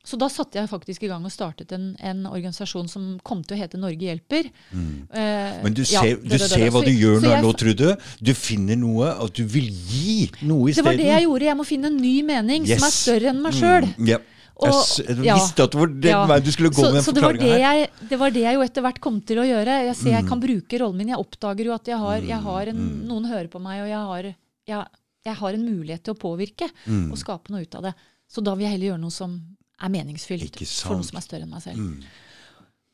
Så 0.10 0.18
da 0.18 0.26
satte 0.32 0.58
jeg 0.58 0.70
faktisk 0.72 1.04
i 1.06 1.10
gang 1.12 1.22
og 1.28 1.30
startet 1.30 1.70
en, 1.76 1.92
en 2.02 2.24
organisasjon 2.26 2.88
som 2.90 3.20
kom 3.22 3.44
til 3.46 3.58
å 3.58 3.60
hete 3.60 3.78
Norge 3.78 4.08
hjelper. 4.08 4.48
Mm. 4.74 5.06
Eh, 5.14 5.60
Men 5.68 5.76
du 5.78 5.84
ja, 5.84 6.00
ser, 6.02 6.16
det- 6.16 6.24
du 6.24 6.30
det- 6.30 6.40
det- 6.40 6.50
ser 6.50 6.72
hva 6.72 6.82
så- 6.82 6.86
du 6.88 6.92
gjør 6.98 7.22
jeg- 7.28 7.44
nå, 7.44 7.52
Trude. 7.60 7.92
Du 8.24 8.34
finner 8.34 8.76
noe, 8.80 9.12
at 9.26 9.34
du 9.38 9.44
vil 9.46 9.70
gi 9.70 10.32
noe 10.42 10.72
Det 10.74 10.82
var 10.84 10.98
det 10.98 11.06
jeg 11.12 11.28
gjorde. 11.28 11.46
Jeg 11.52 11.58
må 11.58 11.66
finne 11.68 11.86
en 11.94 11.98
ny 12.02 12.24
mening 12.24 12.66
som 12.66 12.88
er 12.90 12.96
større 12.98 13.30
enn 13.30 13.42
meg 13.44 13.54
sjøl. 13.54 13.86
Mm. 14.00 14.08
Ja. 14.08 14.18
Og- 14.60 15.06
jeg 15.08 15.36
visste 15.40 15.64
at 15.64 15.72
hvor 15.72 15.88
den 15.88 16.10
Ja. 16.12 16.26
veien 16.28 16.44
du 16.44 16.52
skulle 16.52 16.70
gå 16.70 16.82
Så, 16.84 16.92
med 16.94 17.02
så 17.04 17.14
det, 17.14 17.22
var 17.24 17.34
det, 17.34 17.48
jeg, 17.62 17.90
det 18.10 18.20
var 18.20 18.30
det 18.36 18.42
jeg 18.44 18.54
jo 18.56 18.62
etter 18.62 18.82
hvert 18.82 19.00
kom 19.00 19.22
til 19.22 19.38
å 19.38 19.46
gjøre. 19.48 19.86
Jeg 19.88 19.96
ser 19.96 20.12
jeg 20.12 20.24
Mm. 20.26 20.30
kan 20.30 20.40
bruke 20.42 20.80
rollen 20.80 20.98
min. 20.98 21.08
Jeg 21.08 21.18
oppdager 21.18 21.66
jo 21.66 21.74
at 21.74 21.86
jeg 21.88 21.98
har, 21.98 22.20
jeg 22.22 22.42
har 22.44 22.68
en, 22.68 23.08
noen 23.08 23.26
hører 23.26 23.48
på 23.48 23.62
meg, 23.62 23.82
og 23.82 23.88
jeg 23.88 24.04
har, 24.10 24.24
jeg, 24.68 24.88
jeg 25.26 25.36
har 25.36 25.54
en 25.54 25.66
mulighet 25.66 26.04
til 26.04 26.14
å 26.14 26.18
påvirke 26.20 26.70
Mm. 26.88 27.12
og 27.12 27.18
skape 27.18 27.50
noe 27.50 27.62
ut 27.62 27.76
av 27.76 27.84
det. 27.84 27.94
Så 28.30 28.44
da 28.44 28.54
vil 28.56 28.66
jeg 28.68 28.72
heller 28.78 28.88
gjøre 28.98 29.02
noe 29.02 29.12
som 29.12 29.42
er 29.82 29.90
meningsfylt 29.90 30.60
for 30.84 30.96
noe 30.96 31.04
som 31.04 31.18
er 31.18 31.22
større 31.22 31.44
enn 31.44 31.50
meg 31.52 31.62
selv. 31.64 31.78
Mm. 31.78 32.04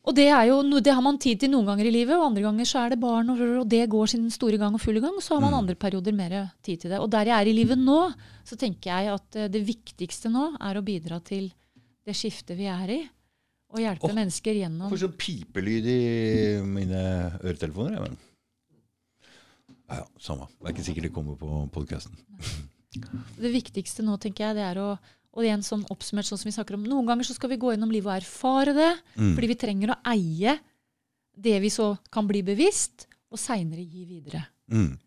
Og 0.06 0.14
det, 0.14 0.27
er 0.30 0.44
jo, 0.52 0.60
det 0.86 0.94
har 0.94 1.02
man 1.02 1.18
tid 1.22 1.40
til 1.41 1.49
noen 1.49 1.65
ganger 1.65 1.88
i 1.90 1.94
livet, 1.94 2.14
og 2.14 2.27
andre 2.27 2.44
ganger 2.45 2.68
så 2.69 2.84
er 2.84 2.94
det 2.94 2.99
barn, 3.02 3.32
og, 3.34 3.40
og 3.64 3.65
det 3.72 3.82
går 3.90 4.11
sin 4.11 4.27
store 4.34 4.60
gang 4.61 4.76
og 4.77 4.82
fulle 4.84 5.02
gang. 5.02 5.15
Og 5.18 5.23
så 5.26 5.34
har 5.34 5.41
man 5.41 5.56
Mm. 5.56 5.60
andre 5.64 5.76
perioder 5.82 6.14
mer 6.14 6.36
tid 6.61 6.84
til 6.84 6.94
det. 6.94 6.99
Og 7.02 7.10
der 7.10 7.26
jeg 7.32 7.36
er 7.40 7.49
i 7.49 7.56
livet 7.57 7.80
nå, 7.82 8.14
så 8.45 8.57
tenker 8.60 8.91
jeg 8.91 9.14
at 9.15 9.36
eh, 9.41 9.49
det 9.49 9.64
viktigste 9.65 10.30
nå 10.30 10.52
er 10.61 10.77
å 10.77 10.86
bidra 10.86 11.18
til 11.26 11.49
det 12.06 12.14
skiftet 12.14 12.57
vi 12.57 12.69
er 12.69 12.94
i. 12.94 13.02
Og 13.73 13.82
hjelpe 13.82 14.07
oh, 14.07 14.14
mennesker 14.14 14.56
gjennom 14.56 14.91
Får 14.94 15.02
sånn 15.02 15.18
pipelyd 15.19 15.88
i 15.90 15.99
mine 16.64 17.02
øretelefoner. 17.41 17.98
Jeg, 17.98 18.06
men. 18.06 18.22
Ja, 19.90 20.03
ja, 20.03 20.06
samme. 20.22 20.48
Det 20.61 20.69
er 20.69 20.76
ikke 20.76 20.86
sikkert 20.86 21.10
det 21.10 21.14
kommer 21.18 21.36
på 21.40 21.65
podkasten. 21.73 22.14
Det 23.36 23.52
viktigste 23.52 24.06
nå, 24.06 24.15
tenker 24.22 24.48
jeg, 24.48 24.56
det 24.61 24.64
er 24.69 24.80
å 24.80 24.90
og 25.36 25.44
igjen 25.44 25.64
sånn 25.64 25.84
oppsummert 25.91 26.26
sånn 26.30 26.40
som 26.40 26.49
vi 26.49 26.56
snakker 26.56 26.76
om, 26.78 26.84
Noen 26.88 27.06
ganger 27.10 27.24
så 27.28 27.34
skal 27.36 27.49
vi 27.52 27.57
gå 27.57 27.74
gjennom 27.74 27.91
livet 27.91 28.07
og 28.07 28.22
erfare 28.22 28.74
det, 28.74 28.91
Mm. 29.18 29.36
fordi 29.36 29.48
vi 29.48 29.56
trenger 29.56 29.90
å 29.95 29.99
eie 30.06 30.60
det 31.38 31.60
vi 31.62 31.70
så 31.70 31.98
kan 32.12 32.28
bli 32.28 32.41
bevisst, 32.41 33.07
og 33.32 33.38
seinere 33.40 33.84
gi 33.84 34.06
videre. 34.06 34.45
Mm. 34.72 34.98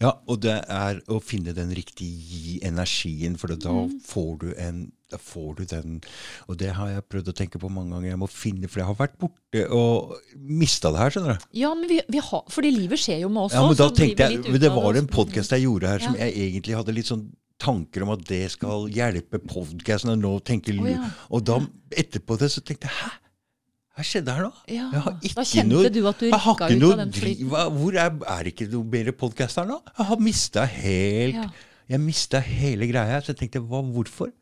Ja, 0.00 0.14
og 0.26 0.40
det 0.40 0.64
er 0.68 1.00
å 1.12 1.20
finne 1.22 1.52
den 1.54 1.70
riktige 1.70 2.58
gi-energien, 2.60 3.36
for 3.38 3.48
da 3.48 3.70
Mm. 3.70 4.00
får 4.00 4.38
du 4.40 4.54
en 4.56 4.92
da 5.08 5.16
får 5.18 5.56
du 5.56 5.64
den 5.66 6.00
Og 6.48 6.56
det 6.58 6.72
har 6.74 6.88
jeg 6.88 7.08
prøvd 7.08 7.28
å 7.28 7.32
tenke 7.32 7.60
på 7.60 7.70
mange 7.70 7.90
ganger. 7.92 8.08
Jeg 8.10 8.18
må 8.18 8.28
finne, 8.28 8.68
For 8.68 8.80
jeg 8.80 8.86
har 8.86 8.94
vært 8.96 9.18
borte 9.18 9.70
og 9.70 10.16
mista 10.36 10.90
det 10.90 10.98
her, 10.98 11.10
skjønner 11.10 11.38
du. 11.38 11.44
Ja, 11.60 11.74
men 11.74 11.88
vi, 11.88 12.00
vi 12.08 12.18
har, 12.18 12.42
fordi 12.50 12.72
livet 12.76 12.98
skjer 12.98 13.20
jo 13.20 13.28
med 13.28 13.44
oss 13.44 13.52
Ja, 13.52 13.64
men 13.68 13.76
da 13.76 13.88
tenkte 13.90 14.16
jeg, 14.30 14.42
men 14.50 14.60
Det 14.60 14.72
var 14.72 14.94
en 14.96 15.06
podkast 15.06 15.50
jeg 15.50 15.62
gjorde 15.62 15.86
her 15.86 15.98
som 16.00 16.14
Ja. 16.16 16.24
jeg 16.24 16.34
egentlig 16.34 16.74
hadde 16.74 16.92
litt 16.94 17.06
sånn 17.06 17.30
tanker 17.62 18.04
om 18.04 18.12
at 18.14 18.24
det 18.28 18.42
skal 18.54 18.88
hjelpe 18.92 19.40
podkasten. 19.42 20.12
Og 20.14 20.20
nå 20.22 20.32
tenker 20.46 20.76
oh, 20.80 20.88
ja. 20.90 21.12
Og 21.30 21.44
da, 21.46 21.60
etterpå 21.90 22.38
det, 22.40 22.50
så 22.52 22.64
tenkte 22.64 22.90
jeg 22.90 22.96
Hæ? 22.98 23.14
Hva 23.96 24.04
skjedde 24.04 24.32
her 24.36 24.44
nå? 24.44 24.50
Ja, 24.68 24.86
Jeg 24.92 25.00
har 25.06 25.14
da 25.14 25.24
ikke 25.24 25.44
kjente 25.48 25.72
noe, 25.72 25.88
du 25.88 26.02
at 26.04 26.18
du 26.20 26.26
rykka 26.28 26.66
ikke 26.66 26.66
ut 26.68 26.82
noe 26.82 26.92
av 26.92 26.98
den 27.00 27.12
flyten. 27.16 27.46
Hvor 27.48 27.94
er, 27.96 28.10
er 28.34 28.42
det 28.44 28.52
ikke 28.52 28.66
noe 28.74 28.88
bedre 28.92 29.14
podkast 29.16 29.56
her 29.56 29.70
nå? 29.70 29.78
Jeg 29.88 30.08
har 30.10 30.20
mista 30.20 30.66
helt 30.68 31.40
Ja. 31.40 31.46
Jeg 31.86 32.02
mista 32.02 32.40
hele 32.42 32.88
greia. 32.90 33.20
Så 33.22 33.30
jeg 33.32 33.40
tenkte 33.44 33.62
hva, 33.62 33.80
hvorfor? 33.94 34.32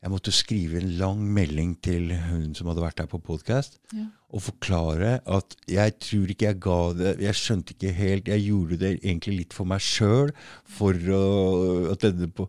Jeg 0.00 0.10
måtte 0.14 0.32
skrive 0.32 0.78
en 0.80 0.92
lang 0.96 1.18
melding 1.36 1.74
til 1.84 2.06
hun 2.30 2.54
som 2.56 2.70
hadde 2.70 2.80
vært 2.80 2.96
der 3.02 3.08
på 3.10 3.18
podkast, 3.20 3.74
Ja. 3.92 4.06
og 4.32 4.40
forklare 4.46 5.18
at 5.28 5.56
jeg 5.68 5.98
tror 6.00 6.30
ikke 6.32 6.46
jeg 6.46 6.60
ga 6.60 6.78
det 6.96 7.10
Jeg 7.20 7.34
skjønte 7.34 7.74
ikke 7.74 7.92
helt 7.92 8.28
Jeg 8.30 8.44
gjorde 8.46 8.78
det 8.78 8.92
egentlig 9.02 9.34
litt 9.42 9.52
for 9.52 9.66
meg 9.68 9.80
sjøl, 9.84 10.30
for 10.64 10.94
å, 10.94 11.90
at 11.92 12.00
denne 12.06 12.30
på 12.32 12.48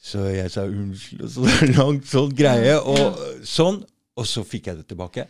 Så 0.00 0.24
jeg 0.32 0.50
sa 0.54 0.64
unnskyld, 0.64 1.22
og 1.26 1.30
så 1.34 1.66
langt 1.78 2.06
sånn 2.08 2.32
greie, 2.36 2.78
og 2.80 3.18
sånn. 3.44 3.82
Og 4.16 4.26
så 4.30 4.44
fikk 4.46 4.68
jeg 4.70 4.76
det 4.78 4.86
tilbake. 4.92 5.24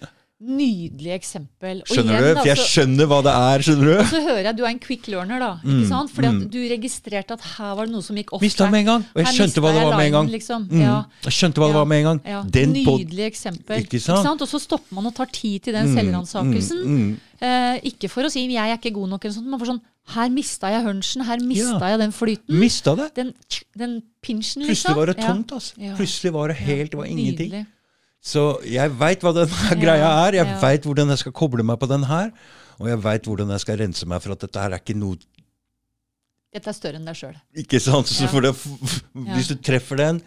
Nydelig 0.44 1.12
eksempel. 1.14 1.78
Og 1.84 1.88
Skjønner 1.88 2.16
igjen, 2.18 2.24
du? 2.26 2.38
For 2.40 2.48
jeg 2.48 2.56
altså, 2.56 2.70
skjønner 2.74 3.06
hva 3.08 3.18
det 3.24 3.34
er, 3.38 3.62
skjønner 3.64 3.86
du? 3.86 4.00
så 4.10 4.20
hører 4.24 4.48
jeg 4.48 4.56
du 4.58 4.62
er 4.64 4.70
en 4.72 4.80
quick 4.82 5.06
learner, 5.08 5.38
da. 5.40 5.50
Mm, 5.62 5.76
ikke 5.76 5.88
sant? 5.92 6.10
Fordi 6.12 6.28
mm. 6.28 6.40
at 6.40 6.50
du 6.50 6.58
registrerte 6.74 7.36
at 7.38 7.46
her 7.54 7.76
var 7.78 7.86
det 7.86 7.94
noe 7.94 8.04
som 8.04 8.18
gikk 8.18 8.32
off 8.34 8.42
Mista 8.42 8.66
med 8.68 8.82
en 8.82 8.88
gang. 8.90 9.06
Og 9.14 9.22
jeg 9.22 9.38
skjønte 9.38 9.62
hva 9.64 9.72
det 9.76 9.84
var 9.86 9.96
med 9.96 10.08
en 10.10 10.16
gang. 10.18 10.32
Liksom. 10.34 10.66
Mm. 10.68 10.82
Ja. 10.82 10.96
Jeg 11.28 11.36
skjønte 11.38 11.62
hva 11.62 11.70
det 11.70 11.78
var 11.78 11.88
med 11.92 12.02
en 12.02 12.08
gang. 12.10 12.20
Ja, 12.34 12.40
Den 12.58 12.74
Nydelig 12.74 13.28
eksempel. 13.30 13.86
Ikke 13.86 14.02
sant? 14.02 14.44
Og 14.44 14.50
så 14.50 14.60
stopper 14.60 14.98
man 14.98 15.06
og 15.08 15.14
tar 15.16 15.30
tid 15.32 15.68
til 15.68 15.78
den 15.78 15.88
Mm, 15.94 15.96
selvransakelsen. 16.00 16.82
mm, 16.84 16.98
mm. 16.98 17.14
Eh, 17.44 17.80
ikke 17.90 18.08
for 18.08 18.24
å 18.24 18.30
si 18.30 18.46
'jeg 18.46 18.56
er 18.56 18.78
ikke 18.78 18.94
god 18.94 19.08
nok', 19.10 19.24
eller 19.24 19.34
sånt, 19.34 19.46
men 19.46 19.58
for 19.58 19.66
sånn 19.66 19.80
'her 20.14 20.28
mista 20.30 20.66
jeg 20.68 20.84
hunchen', 20.84 21.24
her 21.24 21.38
mista 21.38 21.78
Ja. 21.80 21.96
jeg 21.96 21.98
den 21.98 22.12
flyten'. 22.12 22.58
Mista 22.58 22.94
det. 22.96 23.14
Den, 23.14 23.34
den 23.76 24.02
pinsjen, 24.22 24.62
liksom. 24.62 24.94
Plutselig 24.94 24.96
var 24.96 25.06
det 25.06 25.16
tomt. 25.18 25.52
altså. 25.52 25.72
Ja. 25.78 25.94
Plutselig 25.96 26.32
var 26.32 26.48
det 26.48 26.56
helt, 26.56 26.90
det 26.90 26.98
var 26.98 27.04
ingenting. 27.04 27.50
Nydelig. 27.50 27.66
Så 28.24 28.42
jeg 28.64 28.92
veit 28.96 29.24
hva 29.24 29.34
denne 29.36 29.62
Ja, 29.68 29.76
greia 29.76 30.10
er. 30.24 30.38
Jeg 30.40 30.48
ja. 30.48 30.58
veit 30.62 30.86
hvordan 30.88 31.12
jeg 31.12 31.20
skal 31.20 31.34
koble 31.36 31.64
meg 31.66 31.76
på 31.82 31.88
den 31.90 32.06
her. 32.08 32.30
Og 32.80 32.88
jeg 32.88 33.00
veit 33.04 33.28
hvordan 33.28 33.52
jeg 33.54 33.62
skal 33.62 33.78
rense 33.82 34.08
meg 34.10 34.22
for 34.24 34.34
at 34.34 34.44
dette 34.46 34.62
her 34.62 34.72
er 34.74 34.82
ikke 34.82 34.96
noe 34.98 35.20
Dette 36.54 36.70
er 36.70 36.76
større 36.76 37.00
enn 37.00 37.06
deg 37.06 37.18
sjøl. 37.18 37.34
Ikke 37.64 37.80
sant? 37.82 38.10
Ja. 38.14 38.28
for 38.30 38.46
det, 38.46 38.52
Hvis 39.34 39.50
du 39.50 39.56
treffer 39.58 39.98
den 39.98 40.20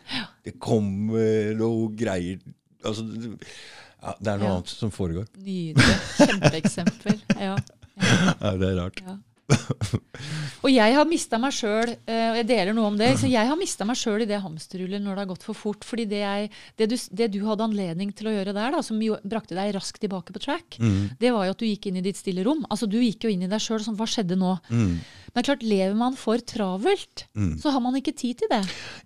Det 0.46 0.58
kommer 0.60 1.54
noe 1.56 1.88
greier 1.96 2.42
altså, 2.84 3.06
ja, 3.08 4.14
Det 4.20 4.34
er 4.34 4.42
noe 4.44 4.52
annet 4.58 4.74
som 4.76 4.92
foregår. 4.94 5.26
Nydelig. 5.40 5.98
Kjempeeksempel. 6.22 7.24
Ja. 7.40 7.58
Ja, 7.98 8.52
det 8.54 8.68
er 8.68 8.76
rart. 8.78 9.00
Og 10.66 10.70
jeg 10.74 10.96
har 10.98 11.06
mista 11.08 11.38
meg 11.40 11.54
sjøl, 11.56 11.92
og 11.94 12.38
jeg 12.40 12.48
deler 12.50 12.74
noe 12.76 12.90
om 12.90 12.98
det. 13.00 13.12
Så 13.22 13.30
jeg 13.30 13.48
har 13.48 13.58
mista 13.60 13.86
meg 13.88 13.96
sjøl 14.00 14.24
i 14.26 14.28
det 14.30 14.40
hamsterhjulet 14.44 15.00
når 15.04 15.16
det 15.16 15.24
har 15.24 15.30
gått 15.30 15.46
for 15.48 15.56
fort. 15.58 15.86
fordi 15.88 16.06
det, 16.10 16.20
jeg, 16.24 16.50
det, 16.80 16.88
du, 16.92 16.96
det 17.22 17.28
du 17.36 17.40
hadde 17.48 17.64
anledning 17.68 18.12
til 18.18 18.28
å 18.32 18.34
gjøre 18.34 18.56
der, 18.58 18.74
da, 18.76 18.82
som 18.84 19.00
jo 19.04 19.18
brakte 19.24 19.56
deg 19.58 19.72
raskt 19.78 20.02
tilbake 20.04 20.34
på 20.36 20.44
track, 20.44 20.78
Mm. 20.78 21.16
det 21.20 21.32
var 21.34 21.46
jo 21.48 21.54
at 21.56 21.62
du 21.62 21.66
gikk 21.66 21.88
inn 21.90 21.98
i 21.98 22.04
ditt 22.06 22.18
stille 22.20 22.44
rom. 22.46 22.66
Altså 22.70 22.88
Du 22.90 22.98
gikk 23.00 23.24
jo 23.26 23.32
inn 23.34 23.42
i 23.46 23.50
deg 23.50 23.62
sjøl. 23.64 23.80
Sånn, 23.82 23.96
hva 23.98 24.06
skjedde 24.10 24.36
nå? 24.38 24.58
Mm. 24.70 24.98
Men 25.36 25.46
klart, 25.46 25.64
lever 25.66 25.96
man 25.98 26.16
for 26.18 26.38
travelt, 26.42 27.26
Mm. 27.38 27.56
så 27.62 27.72
har 27.74 27.80
man 27.84 27.96
ikke 28.00 28.14
tid 28.18 28.40
til 28.42 28.50
det. 28.52 28.62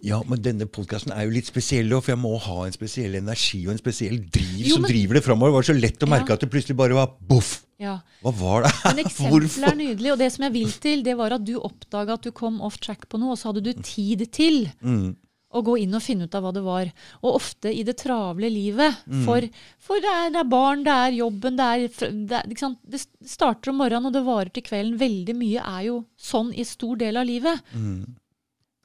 Ja, 0.08 0.22
men 0.28 0.42
denne 0.42 0.66
podkasten 0.66 1.12
er 1.16 1.26
jo 1.28 1.34
litt 1.36 1.48
spesiell, 1.50 1.90
for 2.02 2.14
jeg 2.14 2.20
må 2.22 2.34
ha 2.40 2.64
en 2.66 2.76
spesiell 2.76 3.16
energi 3.20 3.66
og 3.68 3.74
en 3.76 3.82
spesiell 3.82 4.18
driv 4.32 4.66
Jo, 4.68 4.76
som 4.80 4.84
driver 4.88 5.20
det 5.20 5.24
framover. 5.26 5.52
Det 5.52 5.60
var 5.60 5.70
så 5.74 5.78
lett 5.82 6.06
å 6.08 6.10
merke 6.12 6.30
Ja. 6.32 6.34
at 6.40 6.40
det 6.46 6.52
plutselig 6.52 6.78
bare 6.78 6.94
var 6.98 7.12
boff. 7.20 7.62
Ja. 7.82 7.96
Hva 8.22 8.32
var 8.38 8.68
det? 8.68 8.72
Men 8.86 9.02
eksempelet 9.06 9.66
er 9.72 9.80
nydelig. 9.80 10.12
Og 10.14 10.22
det 10.22 10.30
som 10.36 10.46
jeg 10.46 10.54
vil 10.60 10.72
til, 10.84 11.02
det 11.08 11.18
var 11.20 11.34
at 11.38 11.44
du 11.48 11.56
oppdaga 11.58 12.20
at 12.20 12.28
du 12.28 12.32
kom 12.38 12.60
off 12.62 12.78
track 12.84 13.08
på 13.10 13.18
noe, 13.22 13.34
og 13.34 13.42
så 13.42 13.50
hadde 13.50 13.66
du 13.66 13.74
tid 13.82 14.28
til 14.36 14.68
Mm. 14.86 15.16
å 15.52 15.60
gå 15.68 15.74
inn 15.84 15.98
og 15.98 16.04
finne 16.06 16.30
ut 16.30 16.36
av 16.38 16.46
hva 16.46 16.54
det 16.56 16.62
var. 16.64 16.92
Og 17.26 17.36
ofte 17.42 17.74
i 17.74 17.82
det 17.84 17.98
travle 18.00 18.48
livet. 18.54 19.02
Mm. 19.10 19.26
For, 19.26 19.50
for 19.84 20.00
det, 20.00 20.14
er, 20.22 20.30
det 20.32 20.40
er 20.46 20.48
barn, 20.54 20.86
det 20.86 20.94
er 20.94 21.18
jobben, 21.18 21.58
det 21.60 21.66
er, 21.74 22.14
det, 22.30 22.40
er 22.46 22.78
det 22.94 23.02
starter 23.34 23.74
om 23.74 23.82
morgenen 23.82 24.08
og 24.08 24.16
det 24.16 24.24
varer 24.30 24.54
til 24.56 24.64
kvelden. 24.70 24.96
Veldig 25.02 25.36
mye 25.42 25.66
er 25.74 25.84
jo 25.90 25.98
sånn 26.16 26.54
i 26.54 26.64
stor 26.64 26.96
del 27.02 27.20
av 27.20 27.28
livet. 27.28 27.60
Mm. 27.76 28.06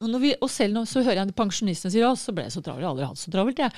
Og, 0.02 0.18
vi, 0.20 0.34
og 0.42 0.50
selv 0.52 0.74
nå 0.76 0.82
så 0.88 1.04
hører 1.04 1.22
jeg 1.22 1.36
pensjonistene 1.38 1.92
sier 1.94 2.04
'Å, 2.08 2.16
så 2.20 2.34
ble 2.34 2.48
jeg 2.48 2.52
så 2.56 2.64
travel, 2.64 2.82
jeg 2.82 2.88
har 2.88 2.96
aldri 2.96 3.06
hatt 3.12 3.22
så 3.22 3.30
travelt. 3.32 3.62
Jeg. 3.62 3.72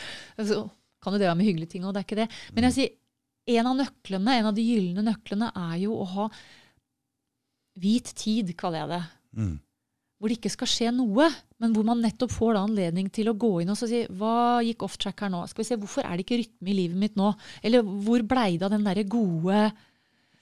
Så 0.48 0.62
kan 1.02 1.14
jo 1.14 1.18
det 1.20 1.28
være 1.28 1.38
med 1.38 1.46
hyggelige 1.46 1.70
ting, 1.76 1.84
og 1.86 1.94
det 1.94 2.00
er 2.00 2.06
ikke 2.08 2.18
det. 2.24 2.28
Men 2.56 2.66
jeg 2.66 2.74
sier, 2.74 2.90
en 3.54 3.70
av 3.70 3.78
nøklene, 3.78 4.34
en 4.38 4.50
av 4.50 4.56
de 4.56 4.66
gylne 4.66 5.04
nøklene 5.06 5.48
er 5.70 5.78
jo 5.84 5.96
å 6.02 6.06
ha 6.16 6.28
hvit 7.78 8.12
tid, 8.18 8.52
kaller 8.58 8.82
jeg 8.82 8.92
det. 8.92 9.02
Mm. 9.38 9.56
Hvor 10.18 10.30
det 10.30 10.38
ikke 10.40 10.50
skal 10.50 10.70
skje 10.70 10.92
noe, 10.94 11.28
men 11.62 11.74
hvor 11.74 11.86
man 11.86 12.00
nettopp 12.02 12.32
får 12.34 12.56
da 12.56 12.62
anledning 12.66 13.10
til 13.14 13.30
å 13.30 13.36
gå 13.38 13.52
inn 13.62 13.70
og 13.70 13.78
si 13.78 14.02
hva 14.18 14.58
gikk 14.66 14.82
off 14.86 14.96
track 14.98 15.22
her 15.22 15.30
nå? 15.30 15.44
Skal 15.46 15.62
vi 15.62 15.68
se, 15.68 15.78
Hvorfor 15.78 16.06
er 16.06 16.18
det 16.18 16.26
ikke 16.26 16.40
rytme 16.40 16.72
i 16.72 16.78
livet 16.80 16.98
mitt 16.98 17.18
nå? 17.18 17.30
Eller 17.62 17.86
hvor 17.86 18.24
blei 18.26 18.56
det 18.56 18.66
av 18.66 18.74
den 18.74 18.86
derre 18.88 19.06
gode 19.06 19.68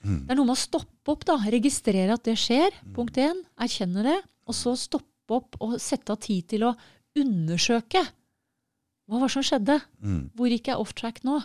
Mm. 0.05 0.23
Det 0.23 0.33
er 0.33 0.37
noe 0.39 0.47
med 0.47 0.55
å 0.55 0.61
stoppe 0.61 1.13
opp, 1.13 1.25
da. 1.27 1.37
Registrere 1.51 2.15
at 2.15 2.25
det 2.27 2.37
skjer. 2.39 2.75
Punkt 2.95 3.17
én. 3.21 3.41
Erkjenne 3.59 4.05
det. 4.05 4.17
Og 4.47 4.55
så 4.55 4.75
stoppe 4.79 5.37
opp 5.37 5.57
og 5.63 5.77
sette 5.83 6.13
av 6.13 6.21
tid 6.23 6.47
til 6.53 6.67
å 6.69 6.73
undersøke. 7.17 8.03
Hva 9.07 9.19
var 9.19 9.27
det 9.27 9.35
som 9.35 9.45
skjedde? 9.45 9.79
Mm. 10.03 10.21
Hvor 10.37 10.51
gikk 10.51 10.71
jeg 10.71 10.83
off 10.83 10.93
track 10.97 11.23
nå? 11.27 11.39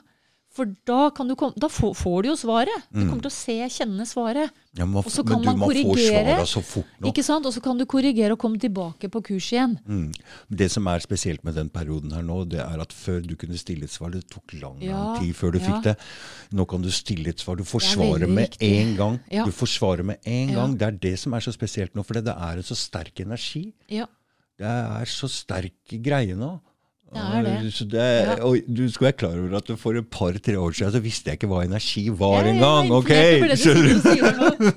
For 0.53 0.69
da, 0.85 1.07
kan 1.17 1.29
du 1.31 1.33
komme, 1.35 1.55
da 1.57 1.69
får, 1.73 1.95
får 1.97 2.23
du 2.23 2.29
jo 2.29 2.35
svaret. 2.37 2.83
Du 2.93 2.99
Mm. 3.01 3.09
kommer 3.09 3.23
til 3.25 3.31
å 3.31 3.33
se, 3.33 3.55
kjenne 3.73 4.05
svaret. 4.05 4.51
Ja, 4.77 4.85
men, 4.85 4.97
Og 5.01 5.07
så 5.09 5.25
kan 5.25 5.41
du, 5.41 5.47
man 5.49 5.59
man 5.59 5.69
korrigere. 5.71 6.45
svara 6.45 6.45
så. 6.45 6.83
Ikke 7.09 7.25
sant? 7.25 7.47
Og 7.49 7.55
så 7.55 7.63
kan 7.65 7.79
du 7.79 7.87
korrigere 7.87 8.33
og 8.33 8.39
komme 8.39 8.59
tilbake 8.61 9.09
på 9.09 9.23
kurs 9.25 9.49
igjen. 9.53 9.79
Mm. 9.89 10.13
Det 10.51 10.69
som 10.71 10.87
er 10.93 10.99
spesielt 11.01 11.43
med 11.45 11.55
den 11.57 11.71
perioden 11.73 12.13
her 12.13 12.21
nå, 12.23 12.43
det 12.49 12.61
er 12.61 12.81
at 12.85 12.93
før 12.93 13.23
du 13.27 13.35
kunne 13.41 13.57
stille 13.57 13.85
et 13.85 13.91
svar, 13.91 14.11
det 14.13 14.27
tok 14.29 14.53
lang, 14.61 14.77
lang 14.81 14.91
Ja, 14.91 15.17
tid 15.21 15.33
før 15.35 15.53
du 15.53 15.59
ja. 15.59 15.65
fikk 15.71 15.83
det. 15.85 15.97
Nå 16.53 16.67
kan 16.69 16.83
du 16.83 16.91
stille 16.91 17.29
et 17.33 17.39
svar. 17.41 17.57
Du 17.57 17.65
får 17.65 17.81
svaret 17.97 18.29
med 18.29 18.57
en 18.61 18.97
gang. 18.97 19.21
Du 19.31 19.53
får 19.53 19.69
svaret 19.79 20.05
med 20.05 20.19
en 20.27 20.53
gang. 20.53 20.77
Det 20.77 20.87
er 20.87 20.99
det 21.09 21.19
som 21.19 21.33
er 21.33 21.41
så 21.41 21.53
spesielt 21.57 21.95
nå, 21.97 22.05
for 22.05 22.13
det 22.21 22.29
er 22.29 22.57
en 22.61 22.63
så 22.63 22.77
sterk 22.77 23.21
energi. 23.25 23.73
Ja. 23.89 24.05
Det 24.59 24.69
er 24.69 25.05
så 25.09 25.29
sterk 25.33 25.73
greie 26.05 26.37
nå. 26.37 26.61
Det 27.13 27.21
er 27.21 27.43
det. 27.45 27.89
Det 27.93 28.01
er, 28.01 28.37
Ja. 28.39 28.45
og 28.49 28.57
du 28.73 28.89
skal 28.89 29.05
være 29.11 29.17
klar 29.21 29.37
over 29.37 29.57
at 29.59 29.67
for 29.79 29.95
et 30.01 30.09
par-tre 30.11 30.55
år 30.57 30.73
siden 30.73 30.93
så 30.95 31.01
visste 31.05 31.29
jeg 31.31 31.39
ikke 31.39 31.49
hva 31.51 31.65
energi 31.67 32.09
var 32.09 32.45
Jeg- 32.45 32.55
engang. 32.57 32.89
er 32.89 32.95
ok? 32.97 33.13
det 33.49 33.59
Skjønner. 33.61 34.73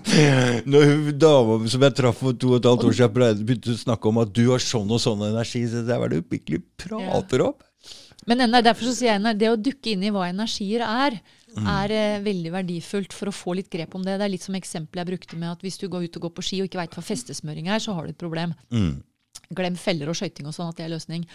Når 0.65 1.11
dama 1.17 1.67
som 1.71 1.81
jeg 1.85 1.95
traff 1.95 2.17
for 2.19 2.33
to 2.33 2.53
og 2.53 2.59
et 2.59 2.67
halvt 2.69 2.85
år 2.89 2.97
siden, 2.99 3.45
begynte 3.45 3.71
å 3.71 3.79
snakke 3.85 4.09
om 4.11 4.17
at 4.23 4.33
du 4.35 4.43
har 4.51 4.59
sånn 4.59 4.91
og 4.91 4.99
sånn 4.99 5.23
energi, 5.29 5.63
så 5.71 5.85
det 5.85 5.95
er 5.95 5.99
hva 6.01 6.09
du 6.11 6.19
virkelig 6.21 6.61
prater 6.77 7.45
om. 7.47 7.53
Men 8.27 8.37
derfor 8.51 8.87
så 8.89 8.95
sier 8.97 9.13
jeg 9.13 9.25
at 9.25 9.37
det 9.37 9.49
å 9.51 9.55
dukke 9.61 9.91
inn 9.93 10.03
i 10.03 10.09
hva 10.13 10.27
energier 10.31 10.81
er, 10.81 11.19
er 11.55 11.91
eh, 11.95 12.19
veldig 12.25 12.51
verdifullt 12.51 13.13
for 13.15 13.29
å 13.31 13.35
få 13.35 13.55
litt 13.55 13.69
grep 13.71 13.93
om 13.95 14.03
det. 14.03 14.17
Det 14.19 14.25
er 14.25 14.33
litt 14.33 14.43
som 14.43 14.55
eksempelet 14.57 15.05
jeg 15.05 15.11
brukte 15.13 15.37
med 15.39 15.51
at 15.53 15.61
hvis 15.63 15.77
du 15.79 15.87
går 15.87 16.03
ut 16.09 16.17
og 16.17 16.25
går 16.27 16.33
på 16.35 16.43
ski 16.43 16.59
og 16.63 16.67
ikke 16.67 16.81
veit 16.81 16.95
hva 16.97 17.03
festesmøring 17.05 17.69
er, 17.71 17.79
så 17.79 17.93
har 17.95 18.03
du 18.03 18.09
et 18.11 18.17
problem. 18.19 18.53
Mm. 18.73 18.97
Glem 19.55 19.75
feller 19.77 20.09
og 20.09 20.15
skøyting 20.17 20.47
og 20.49 20.55
sånn, 20.55 20.71
at 20.71 20.79
det 20.79 20.85
er 20.87 20.93
løsning. 20.95 21.25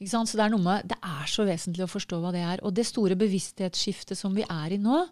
Ikke 0.00 0.10
sant? 0.10 0.28
Så 0.30 0.38
det 0.40 0.46
er 0.46 0.50
noe 0.54 0.64
med, 0.64 0.88
det 0.90 0.96
er 1.06 1.28
så 1.30 1.44
vesentlig 1.46 1.84
å 1.86 1.90
forstå 1.92 2.18
hva 2.22 2.32
det 2.34 2.42
er. 2.42 2.62
Og 2.66 2.74
det 2.74 2.86
store 2.88 3.14
bevissthetsskiftet 3.20 4.18
som 4.18 4.34
vi 4.34 4.42
er 4.48 4.74
i 4.74 4.80
nå, 4.82 5.04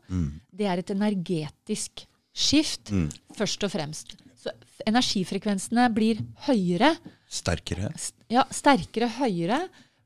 det 0.50 0.66
er 0.66 0.82
et 0.82 0.90
energetisk 0.90 2.02
skift, 2.34 2.90
først 3.38 3.62
og 3.68 3.70
fremst. 3.74 4.16
Så 4.42 4.50
energifrekvensene 4.88 5.86
blir 5.94 6.18
høyere, 6.48 6.96
Sterkere. 7.32 7.92
ja, 8.32 8.42
sterkere, 8.50 9.06
høyere, 9.20 9.60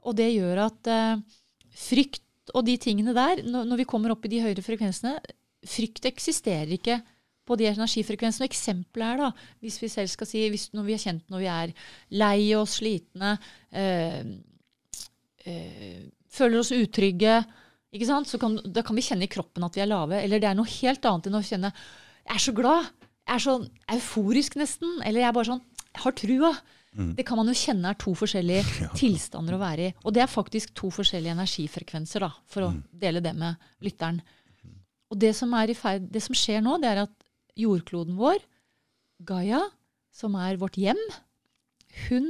og 0.06 0.14
det 0.18 0.28
gjør 0.34 0.60
at 0.66 0.90
uh, 0.92 1.22
frykt 1.74 2.22
og 2.54 2.62
de 2.68 2.76
tingene 2.78 3.14
der, 3.16 3.40
når, 3.42 3.64
når 3.66 3.80
vi 3.80 3.86
kommer 3.90 4.12
opp 4.14 4.26
i 4.28 4.30
de 4.30 4.42
høyere 4.44 4.62
frekvensene, 4.62 5.16
frykt 5.66 6.04
eksisterer 6.06 6.76
ikke 6.76 7.00
på 7.46 7.56
de 7.58 7.68
energifrekvensene. 7.70 8.48
Eksempelet 8.50 9.06
er 9.08 9.22
da, 9.22 9.30
hvis 9.64 9.78
vi 9.82 9.90
selv 9.92 10.10
skal 10.12 10.28
si, 10.30 10.44
hvis, 10.52 10.68
når 10.76 10.88
vi 10.88 10.96
er 10.96 11.02
kjent 11.02 11.30
når 11.32 11.44
vi 11.44 11.50
er 11.52 11.74
lei 12.18 12.40
oss, 12.58 12.78
slitne, 12.80 13.36
øh, 13.72 14.32
øh, 15.46 16.02
føler 16.36 16.60
oss 16.60 16.74
utrygge, 16.76 17.38
ikke 17.96 18.08
sant? 18.08 18.28
Så 18.28 18.40
kan, 18.42 18.58
da 18.66 18.82
kan 18.84 18.98
vi 18.98 19.04
kjenne 19.06 19.24
i 19.24 19.32
kroppen 19.32 19.64
at 19.64 19.76
vi 19.78 19.84
er 19.84 19.90
lave. 19.90 20.20
Eller 20.20 20.42
det 20.42 20.50
er 20.50 20.58
noe 20.58 20.68
helt 20.68 21.06
annet 21.08 21.30
enn 21.30 21.38
å 21.38 21.46
kjenne 21.46 21.72
jeg 22.26 22.34
er 22.34 22.42
så 22.42 22.52
glad, 22.56 22.88
jeg 23.26 23.36
er 23.36 23.42
så 23.44 23.52
euforisk 23.94 24.56
nesten. 24.58 24.98
Eller 25.06 25.22
jeg 25.22 25.30
er 25.30 25.36
bare 25.36 25.50
sånn 25.52 25.62
jeg 25.86 26.02
har 26.02 26.16
trua. 26.18 26.56
Det 26.96 27.26
kan 27.28 27.36
man 27.36 27.50
jo 27.50 27.56
kjenne 27.56 27.90
er 27.92 27.98
to 28.00 28.14
forskjellige 28.16 28.88
tilstander 29.00 29.56
å 29.56 29.60
være 29.60 29.88
i. 29.88 29.92
Og 30.04 30.14
det 30.16 30.24
er 30.24 30.32
faktisk 30.32 30.72
to 30.76 30.88
forskjellige 30.94 31.34
energifrekvenser, 31.36 32.24
da, 32.24 32.30
for 32.48 32.68
å 32.68 32.72
dele 32.96 33.20
det 33.24 33.34
med 33.36 33.60
lytteren. 33.84 34.22
Og 35.12 35.20
det 35.20 35.34
som, 35.36 35.52
er 35.54 35.70
i 35.70 35.76
ferd, 35.76 36.08
det 36.12 36.22
som 36.24 36.36
skjer 36.36 36.64
nå, 36.64 36.78
det 36.82 36.90
er 36.90 37.02
at 37.04 37.25
jordkloden 37.56 38.16
vår, 38.18 38.38
Gaia, 39.26 39.62
som 40.12 40.34
er 40.36 40.58
vårt 40.60 40.76
hjem, 40.80 40.98
hun 42.08 42.26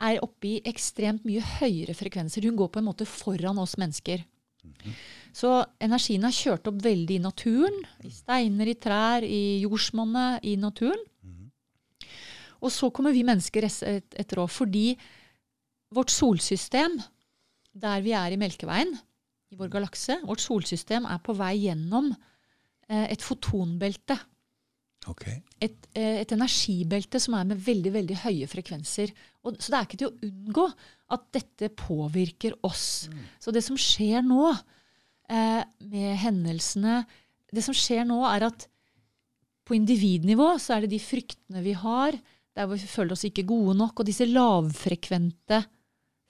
er 0.00 0.20
oppe 0.22 0.46
i 0.48 0.60
ekstremt 0.70 1.24
mye 1.28 1.42
høyere 1.58 1.94
frekvenser. 1.98 2.44
Hun 2.46 2.56
går 2.56 2.70
på 2.72 2.80
en 2.80 2.86
måte 2.86 3.06
foran 3.08 3.58
oss 3.60 3.74
mennesker. 3.80 4.22
Så 5.34 5.50
energien 5.82 6.22
har 6.26 6.34
kjørt 6.36 6.68
opp 6.70 6.78
veldig 6.84 7.16
i 7.18 7.22
naturen. 7.22 7.76
I 8.06 8.10
steiner, 8.14 8.68
i 8.70 8.76
trær, 8.80 9.24
i 9.26 9.60
jordsmonnet, 9.64 10.44
i 10.46 10.54
naturen. 10.60 11.02
Og 12.60 12.70
så 12.72 12.90
kommer 12.92 13.12
vi 13.16 13.22
mennesker 13.24 13.64
et- 13.64 14.14
etter 14.20 14.36
òg, 14.42 14.50
fordi 14.50 14.96
vårt 15.94 16.10
solsystem, 16.12 16.98
der 17.74 18.00
vi 18.02 18.12
er 18.12 18.32
i 18.32 18.36
Melkeveien, 18.36 18.92
i 19.50 19.56
vår 19.56 19.68
galakse, 19.70 20.20
vårt 20.24 20.40
solsystem 20.40 21.06
er 21.06 21.18
på 21.18 21.34
vei 21.34 21.56
gjennom 21.66 22.12
eh, 22.88 23.06
et 23.12 23.20
fotonbelte. 23.22 24.18
Ok. 25.08 25.24
Et, 25.64 25.86
eh, 25.96 26.20
et 26.20 26.32
energibelte 26.34 27.20
som 27.22 27.34
er 27.38 27.46
med 27.48 27.60
veldig 27.64 27.92
veldig 27.94 28.18
høye 28.24 28.48
frekvenser. 28.50 29.12
Og, 29.44 29.56
så 29.56 29.72
det 29.72 29.78
er 29.78 29.86
ikke 29.88 30.00
til 30.02 30.10
å 30.10 30.28
unngå 30.28 30.66
at 31.16 31.24
dette 31.32 31.70
påvirker 31.72 32.58
oss. 32.66 33.08
Så 33.40 33.54
det 33.54 33.62
som 33.64 33.78
skjer 33.80 34.20
nå 34.26 34.50
eh, 34.52 35.62
med 35.88 36.10
hendelsene 36.20 37.04
Det 37.50 37.64
som 37.66 37.74
skjer 37.74 38.04
nå, 38.06 38.20
er 38.28 38.44
at 38.46 38.68
på 39.66 39.74
individnivå 39.74 40.52
så 40.62 40.76
er 40.76 40.84
det 40.84 40.92
de 40.92 41.00
fryktene 41.02 41.64
vi 41.64 41.72
har, 41.74 42.14
der 42.54 42.68
hvor 42.68 42.78
vi 42.78 42.86
føler 42.90 43.16
oss 43.16 43.24
ikke 43.26 43.46
gode 43.48 43.74
nok, 43.78 43.98
og 43.98 44.06
disse 44.06 44.26
lavfrekvente 44.28 45.58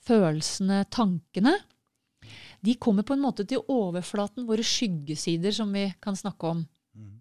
følelsene, 0.09 0.87
tankene, 0.89 1.53
de 2.65 2.77
kommer 2.81 3.05
på 3.05 3.17
en 3.17 3.25
måte 3.25 3.45
til 3.49 3.61
overflaten, 3.73 4.47
våre 4.49 4.65
skyggesider, 4.65 5.53
som 5.57 5.73
vi 5.73 5.87
kan 6.01 6.17
snakke 6.17 6.55
om. 6.55 6.63
Mm. 6.97 7.15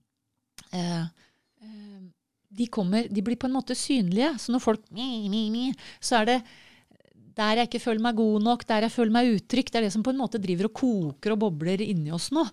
eh, 0.80 1.27
de, 2.49 2.65
kommer, 2.67 3.07
de 3.09 3.23
blir 3.26 3.38
på 3.39 3.47
en 3.49 3.55
måte 3.55 3.77
synlige. 3.77 4.34
Så 4.41 4.53
når 4.53 4.63
folk 4.63 4.88
mi, 4.95 5.27
mi, 5.31 5.45
mi, 5.53 5.67
så 6.01 6.21
er 6.21 6.30
det 6.30 6.39
der 7.39 7.61
jeg 7.61 7.69
ikke 7.69 7.84
føler 7.84 8.03
meg 8.03 8.17
god 8.19 8.43
nok, 8.43 8.65
der 8.67 8.88
jeg 8.88 8.93
føler 8.93 9.15
meg 9.15 9.30
utrygg. 9.38 9.69
Det 9.69 9.80
er 9.80 9.88
det 9.88 9.93
som 9.95 10.03
på 10.03 10.11
en 10.11 10.19
måte 10.19 10.41
driver 10.41 10.67
og 10.67 10.76
koker 10.81 11.35
og 11.35 11.43
bobler 11.45 11.84
inni 11.85 12.11
oss 12.15 12.30
nå. 12.35 12.43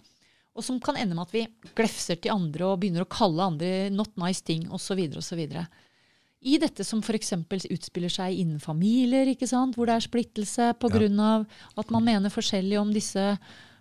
Og 0.56 0.64
som 0.64 0.78
kan 0.80 0.96
ende 0.96 1.16
med 1.16 1.26
at 1.26 1.34
vi 1.34 1.44
glefser 1.76 2.20
til 2.20 2.32
andre 2.32 2.70
og 2.70 2.78
begynner 2.80 3.04
å 3.04 3.10
kalle 3.10 3.50
andre 3.50 3.90
not 3.92 4.14
nice 4.20 4.44
ting 4.46 4.64
osv. 4.72 5.02
osv. 5.18 5.42
I 6.46 6.58
dette 6.62 6.84
som 6.86 7.02
f.eks. 7.02 7.34
utspiller 7.74 8.12
seg 8.12 8.38
innen 8.40 8.62
familier, 8.62 9.28
ikke 9.32 9.48
sant? 9.50 9.76
hvor 9.76 9.88
det 9.88 9.96
er 9.96 10.06
splittelse 10.06 10.70
pga. 10.80 11.08
av 11.26 11.46
at 11.76 11.90
man 11.92 12.06
mener 12.06 12.32
forskjellig 12.32 12.78
om 12.80 12.92
disse 12.94 13.24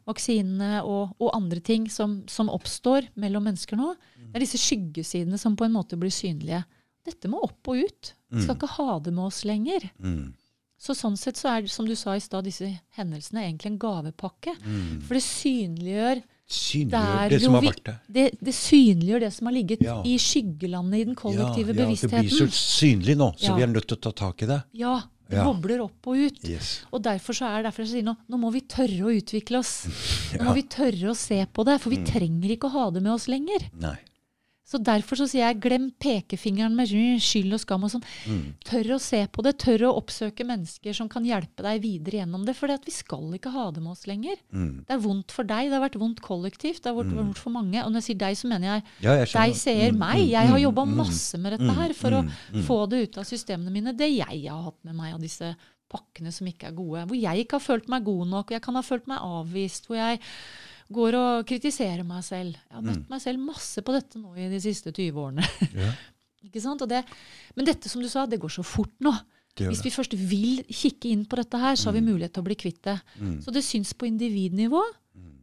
vaksinene 0.05 0.83
og, 0.85 1.15
og 1.21 1.33
andre 1.33 1.61
ting 1.65 1.87
som, 1.89 2.19
som 2.29 2.51
oppstår 2.53 3.09
mellom 3.15 3.47
mennesker 3.49 3.79
nå. 3.79 3.93
Det 4.35 4.41
er 4.41 4.43
disse 4.43 4.59
skyggesidene 4.59 5.37
som 5.39 5.53
på 5.55 5.63
en 5.63 5.71
måte 5.77 5.95
blir 5.95 6.11
synlige. 6.11 6.65
Dette 7.07 7.29
må 7.31 7.39
opp 7.45 7.69
og 7.71 7.85
ut. 7.87 8.09
Vi 8.35 8.41
skal 8.43 8.57
ikke 8.57 8.67
ha 8.73 8.97
det 9.05 9.13
med 9.15 9.29
oss 9.29 9.45
lenger. 9.47 9.85
Mm. 10.03 10.33
Så 10.75 10.91
sånn 10.91 11.15
sett 11.15 11.39
så 11.39 11.53
er 11.53 11.69
som 11.71 11.87
du 11.87 11.93
sa 11.95 12.17
i 12.17 12.23
stad, 12.23 12.43
disse 12.43 12.67
hendelsene 12.97 13.45
egentlig 13.45 13.71
en 13.71 13.77
gavepakke. 13.79 14.57
Mm. 14.59 14.99
For 15.07 15.15
det 15.15 15.23
synliggjør 15.23 16.23
Synliggjør 16.45 17.31
det 17.31 17.39
som 17.41 17.55
har 17.55 17.63
vært 17.63 17.85
der. 17.87 17.95
det, 18.17 18.25
det 18.43 18.53
synliggjør 18.53 19.23
det 19.23 19.31
som 19.33 19.47
har 19.47 19.55
ligget 19.55 19.81
Ja. 19.81 19.95
i 20.05 20.17
skyggelandet 20.21 20.99
i 20.99 21.05
den 21.07 21.15
kollektive 21.17 21.73
ja, 21.73 21.87
ja, 21.87 21.95
det 21.95 22.09
blir 22.11 22.29
så 22.29 22.45
synlig 22.53 23.15
nå, 23.17 23.31
så 23.39 23.55
vi 23.55 23.63
er 23.65 23.71
nødt 23.71 23.87
til 23.87 23.97
å 23.97 24.01
ta 24.03 24.11
tak 24.11 24.43
i 24.43 24.49
det. 24.51 24.59
Ja, 24.77 24.99
det 25.31 25.41
bobler 25.41 25.81
opp 25.87 26.05
og 26.11 26.19
ut. 26.21 26.43
Yes. 26.45 26.83
Og 26.93 27.01
derfor 27.07 27.33
så 27.33 27.47
er 27.49 27.63
det 27.63 27.71
derfor 27.71 27.87
jeg 27.87 27.95
sier 27.95 28.05
nå, 28.05 28.13
nå 28.29 28.37
må 28.37 28.51
vi 28.53 28.61
tørre 28.61 29.07
å 29.07 29.15
utvikle 29.15 29.63
oss. 29.63 29.87
Nå. 30.35 30.43
Mm. 30.43 30.45
må 30.45 30.53
vi 30.59 30.65
tørre 30.69 31.15
å 31.15 31.15
se 31.17 31.39
på 31.49 31.65
det, 31.65 31.79
for 31.81 31.95
vi 31.95 32.03
trenger 32.05 32.53
ikke 32.53 32.69
å 32.69 32.75
ha 32.75 32.85
det 32.93 33.01
med 33.01 33.15
oss 33.15 33.25
lenger. 33.31 33.65
Nei. 33.81 33.95
Så 34.65 34.79
derfor 34.81 35.19
så 35.19 35.27
sier 35.29 35.43
jeg 35.45 35.59
glem 35.61 35.83
pekefingeren 36.01 36.73
med 36.73 36.89
skyld 37.21 37.53
og 37.53 37.59
skam 37.61 37.83
og 37.85 37.91
sånn. 37.93 38.05
Tør 38.65 38.95
å 38.95 38.97
se 39.01 39.19
på 39.29 39.43
det, 39.45 39.51
tør 39.61 39.83
å 39.85 39.91
oppsøke 39.99 40.41
mennesker 40.47 40.95
som 40.97 41.09
kan 41.11 41.27
hjelpe 41.27 41.61
deg 41.61 41.83
videre 41.83 42.23
gjennom 42.23 42.47
det. 42.47 42.55
For 42.57 42.73
vi 42.85 42.93
skal 42.95 43.35
ikke 43.37 43.53
ha 43.53 43.67
det 43.75 43.83
med 43.83 43.93
oss 43.93 44.07
lenger. 44.09 44.39
Mm. 44.49 44.71
Det 44.87 44.95
er 44.97 45.03
vondt 45.03 45.35
for 45.35 45.45
deg, 45.45 45.69
det 45.69 45.77
har 45.77 45.83
vært 45.85 45.99
vondt 46.01 46.23
kollektivt, 46.25 46.81
det 46.81 46.89
har 46.89 46.97
vært 46.97 47.13
vondt 47.13 47.37
for 47.37 47.53
mange. 47.53 47.77
Og 47.83 47.93
når 47.93 48.01
jeg 48.01 48.07
sier 48.09 48.21
deg, 48.25 48.39
så 48.41 48.49
mener 48.49 48.71
jeg 48.71 48.83
Ja, 49.05 49.15
jeg 49.21 49.31
deg 49.35 49.55
ser 49.61 49.85
Mm, 49.85 49.99
meg. 50.01 50.17
mm, 50.23 50.29
Jeg 50.33 50.47
har 50.49 50.57
mm, 50.57 50.63
jobba 50.65 50.85
mm, 50.89 50.95
masse 50.97 51.37
med 51.37 51.53
dette 51.59 51.73
her 51.77 51.93
for 51.93 52.09
mm, 52.17 52.17
å 52.17 52.57
mm. 52.57 52.65
få 52.65 52.79
det 52.89 53.03
ut 53.05 53.17
av 53.21 53.29
systemene 53.29 53.71
mine. 53.71 53.93
Det 53.93 54.09
jeg 54.09 54.47
har 54.49 54.63
hatt 54.65 54.81
med 54.83 54.95
meg 54.97 55.13
av 55.13 55.21
disse 55.21 55.53
pakkene 55.93 56.31
som 56.33 56.47
ikke 56.49 56.71
er 56.71 56.75
gode. 56.75 57.05
Hvor 57.05 57.21
jeg 57.21 57.45
ikke 57.45 57.59
har 57.59 57.63
følt 57.67 57.87
meg 57.93 58.03
god 58.07 58.27
nok, 58.33 58.47
hvor 58.49 58.57
jeg 58.57 58.65
kan 58.65 58.75
ha 58.75 58.81
følt 58.81 59.05
meg 59.07 59.21
avvist. 59.21 59.85
Hvor 59.85 59.99
jeg 60.01 60.19
går 60.93 61.17
og 61.17 61.45
kritiserer 61.49 62.03
meg 62.05 62.25
selv. 62.25 62.57
Jeg 62.57 62.77
har 62.77 62.83
møtt 62.85 63.07
meg 63.09 63.21
selv 63.23 63.41
masse 63.41 63.81
på 63.81 63.95
dette 63.95 64.19
nå 64.21 64.35
i 64.37 64.49
de 64.51 64.59
siste 64.61 64.93
20 64.93 65.21
årene. 65.21 65.47
Ja, 65.73 65.93
ikke 66.45 66.61
sant? 66.61 66.83
Og 66.85 66.91
det, 66.91 67.01
men 67.57 67.65
dette 67.65 67.89
som 67.89 68.03
du 68.03 68.09
sa, 68.11 68.27
det 68.29 68.41
går 68.41 68.53
så 68.53 68.65
fort 68.65 68.93
nå. 69.03 69.13
Hvis 69.55 69.85
vi 69.85 69.93
først 69.93 70.13
vil 70.19 70.65
kikke 70.67 71.13
inn 71.13 71.23
på 71.31 71.39
dette 71.39 71.59
her, 71.59 71.77
så 71.79 71.89
har 71.89 71.95
vi 71.95 72.03
mulighet 72.03 72.33
til 72.35 72.43
å 72.43 72.47
bli 72.49 72.57
kvitt 72.59 72.81
det. 72.83 72.97
Mm. 73.15 73.37
Så 73.41 73.53
det 73.55 73.63
syns 73.63 73.93
på 73.95 74.07
individnivå, 74.09 74.81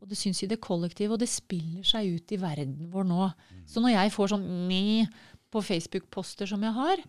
og 0.03 0.11
det 0.11 0.19
syns 0.21 0.43
i 0.45 0.49
det 0.51 0.61
kollektive, 0.61 1.15
og 1.15 1.23
det 1.23 1.31
spiller 1.33 1.87
seg 1.87 2.19
ut 2.19 2.35
i 2.35 2.39
verden 2.43 2.91
vår 2.93 3.07
nå. 3.09 3.31
Så 3.71 3.81
når 3.81 3.95
jeg 3.95 4.13
får 4.13 4.35
sånn 4.35 4.47
på 5.53 5.63
Facebook-poster 5.65 6.49
som 6.49 6.63
jeg 6.65 6.77
har, 6.77 7.01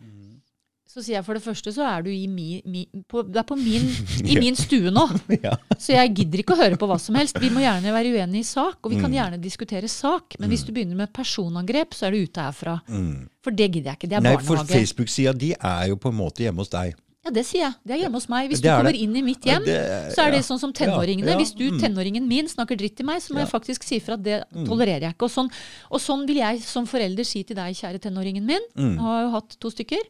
så 0.86 1.02
sier 1.02 1.16
jeg 1.18 1.26
for 1.26 1.34
det 1.34 1.42
første 1.46 1.72
så 1.74 1.86
er 1.88 2.04
du 2.06 2.10
i, 2.14 2.28
mi, 2.30 2.62
mi, 2.70 2.84
på, 3.10 3.24
du 3.26 3.38
er 3.40 3.46
på 3.48 3.56
min, 3.58 3.86
i 4.32 4.36
min 4.38 4.56
stue 4.60 4.92
nå. 4.94 5.06
Ja. 5.46 5.56
Så 5.80 5.96
jeg 5.96 6.12
gidder 6.20 6.44
ikke 6.44 6.54
å 6.54 6.60
høre 6.60 6.78
på 6.78 6.86
hva 6.90 7.00
som 7.02 7.16
helst. 7.18 7.40
Vi 7.42 7.50
må 7.50 7.64
gjerne 7.64 7.94
være 7.96 8.12
uenige 8.14 8.44
i 8.44 8.48
sak, 8.48 8.78
og 8.84 8.92
vi 8.94 9.00
kan 9.02 9.12
gjerne 9.16 9.40
diskutere 9.42 9.90
sak. 9.90 10.36
Men 10.40 10.52
hvis 10.54 10.66
du 10.68 10.72
begynner 10.76 10.96
med 11.00 11.14
personangrep, 11.16 11.96
så 11.98 12.08
er 12.08 12.12
du 12.18 12.24
ute 12.28 12.44
herfra. 12.46 12.76
Mm. 12.88 13.30
For 13.44 13.52
det 13.56 13.72
gidder 13.74 13.94
jeg 13.94 14.00
ikke. 14.02 14.10
Det 14.12 14.20
er 14.20 14.28
Nei, 14.28 14.36
for 14.38 14.60
barnehage. 14.60 14.76
Facebook-sida 14.84 15.34
di 15.34 15.54
er 15.58 15.88
jo 15.90 15.98
på 15.98 16.12
en 16.14 16.20
måte 16.20 16.46
hjemme 16.46 16.62
hos 16.62 16.70
deg. 16.76 16.94
Ja, 17.24 17.32
det 17.32 17.46
sier 17.48 17.62
jeg. 17.64 17.76
Det 17.88 17.94
er 17.96 18.00
hjemme 18.04 18.20
hos 18.20 18.26
meg. 18.28 18.50
Hvis 18.52 18.60
du 18.60 18.68
er 18.68 18.82
kommer 18.82 18.92
det. 18.92 19.00
inn 19.06 19.14
i 19.16 19.22
mitt 19.24 19.46
hjem, 19.48 19.64
Det- 19.64 20.12
så 20.14 20.26
er 20.26 20.32
det 20.36 20.42
ja. 20.42 20.46
sånn 20.50 20.60
som 20.60 20.74
tenåringene. 20.76 21.32
ja, 21.32 21.38
Hvis 21.40 21.54
du, 21.56 21.64
mm. 21.72 21.80
tenåringen 21.80 22.28
min, 22.28 22.50
snakker 22.52 22.76
dritt 22.78 22.98
til 23.00 23.06
meg, 23.08 23.22
så 23.24 23.32
må 23.32 23.40
Mm. 23.40 23.46
jeg 23.46 23.52
faktisk 23.54 23.84
si 23.88 24.00
fra 24.04 24.14
at 24.20 24.24
det 24.24 24.42
tolererer 24.68 25.08
jeg 25.08 25.16
ikke. 25.16 25.24
Og 25.24 25.32
sånn, 25.32 25.50
og 25.90 26.02
sånn 26.04 26.28
vil 26.28 26.42
jeg 26.44 26.62
som 26.68 26.86
forelder 26.86 27.24
si 27.26 27.42
til 27.48 27.56
deg, 27.56 27.74
kjære 27.80 28.02
tenåringen 28.04 28.44
min. 28.44 28.60
Mm. 28.76 28.92
Jeg 28.98 29.00
har 29.08 29.22
jo 29.24 29.30
hatt 29.40 29.56
to 29.58 29.72
stykker. 29.72 30.04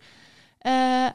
Eh, 0.64 1.10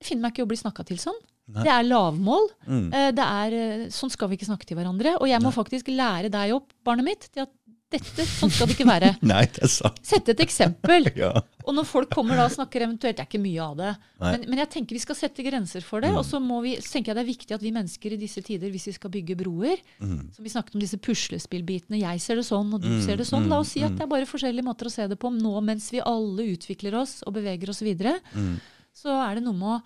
jeg 0.00 0.08
finner 0.08 0.26
meg 0.26 0.34
ikke 0.34 0.46
å 0.46 0.50
bli 0.50 0.60
snakka 0.60 0.86
til 0.88 1.00
sånn. 1.00 1.18
Nei. 1.50 1.64
Det 1.66 1.72
er 1.74 1.86
lavmål. 1.88 2.46
Mm. 2.66 2.86
Eh, 2.94 3.10
det 3.16 3.26
er, 3.26 3.56
eh, 3.58 3.86
sånn 3.92 4.12
skal 4.12 4.30
vi 4.30 4.38
ikke 4.38 4.48
snakke 4.48 4.68
til 4.68 4.78
hverandre. 4.78 5.16
Og 5.20 5.26
jeg 5.28 5.42
må 5.42 5.50
faktisk 5.54 5.90
lære 5.90 6.30
deg 6.30 6.54
opp, 6.54 6.72
barnet 6.86 7.08
mitt, 7.08 7.26
til 7.32 7.44
at 7.46 7.52
dette, 7.90 8.24
sånn 8.30 8.50
skal 8.54 8.68
det 8.70 8.74
ikke 8.76 8.86
være. 8.86 9.08
Nei, 9.30 9.40
det 9.50 9.64
er 9.66 9.70
sant. 9.72 9.96
Sette 10.06 10.32
et 10.36 10.42
eksempel. 10.44 11.08
Ja. 11.20 11.32
Og 11.68 11.74
når 11.76 11.84
folk 11.86 12.08
kommer 12.14 12.38
da 12.38 12.46
og 12.48 12.52
snakker 12.54 12.82
eventuelt, 12.86 13.18
det 13.18 13.22
er 13.22 13.28
ikke 13.28 13.40
mye 13.42 13.60
av 13.62 13.74
det. 13.76 13.90
Men, 14.22 14.44
men 14.48 14.60
jeg 14.62 14.70
tenker 14.72 14.96
vi 14.96 15.02
skal 15.02 15.16
sette 15.18 15.44
grenser 15.44 15.84
for 15.84 16.00
det. 16.00 16.08
Og 16.16 16.24
så 16.24 16.40
må 16.40 16.62
vi, 16.64 16.72
så 16.80 16.94
tenker 16.96 17.10
jeg 17.12 17.18
det 17.18 17.22
er 17.24 17.28
viktig 17.28 17.54
at 17.58 17.62
vi 17.66 17.72
mennesker 17.76 18.14
i 18.16 18.18
disse 18.22 18.40
tider, 18.46 18.70
hvis 18.72 18.86
vi 18.88 18.94
skal 18.96 19.12
bygge 19.12 19.36
broer 19.42 19.76
Mm. 20.00 20.30
Som 20.32 20.46
vi 20.46 20.50
snakket 20.54 20.74
om 20.78 20.80
disse 20.82 20.96
puslespillbitene. 21.02 22.00
Jeg 22.00 22.22
ser 22.24 22.40
det 22.40 22.46
sånn, 22.48 22.72
og 22.74 22.80
du 22.80 22.88
Mm, 22.88 23.02
ser 23.04 23.20
det 23.20 23.26
sånn. 23.28 23.46
La 23.52 23.58
oss 23.60 23.74
si 23.74 23.82
mm, 23.82 23.86
at 23.90 23.98
det 23.98 24.06
er 24.06 24.10
bare 24.14 24.26
forskjellige 24.30 24.64
måter 24.64 24.88
å 24.88 24.92
se 24.94 25.06
det 25.10 25.18
på 25.20 25.28
nå 25.34 25.52
mens 25.66 25.90
vi 25.92 26.00
alle 26.00 26.46
utvikler 26.56 26.96
oss 27.02 27.18
og 27.26 27.34
beveger 27.36 27.70
oss 27.74 27.82
videre. 27.84 28.16
Mm. 28.32 28.56
Så 28.96 29.12
er 29.12 29.36
det 29.38 29.44
noe 29.44 29.58
med 29.60 29.76
å 29.76 29.82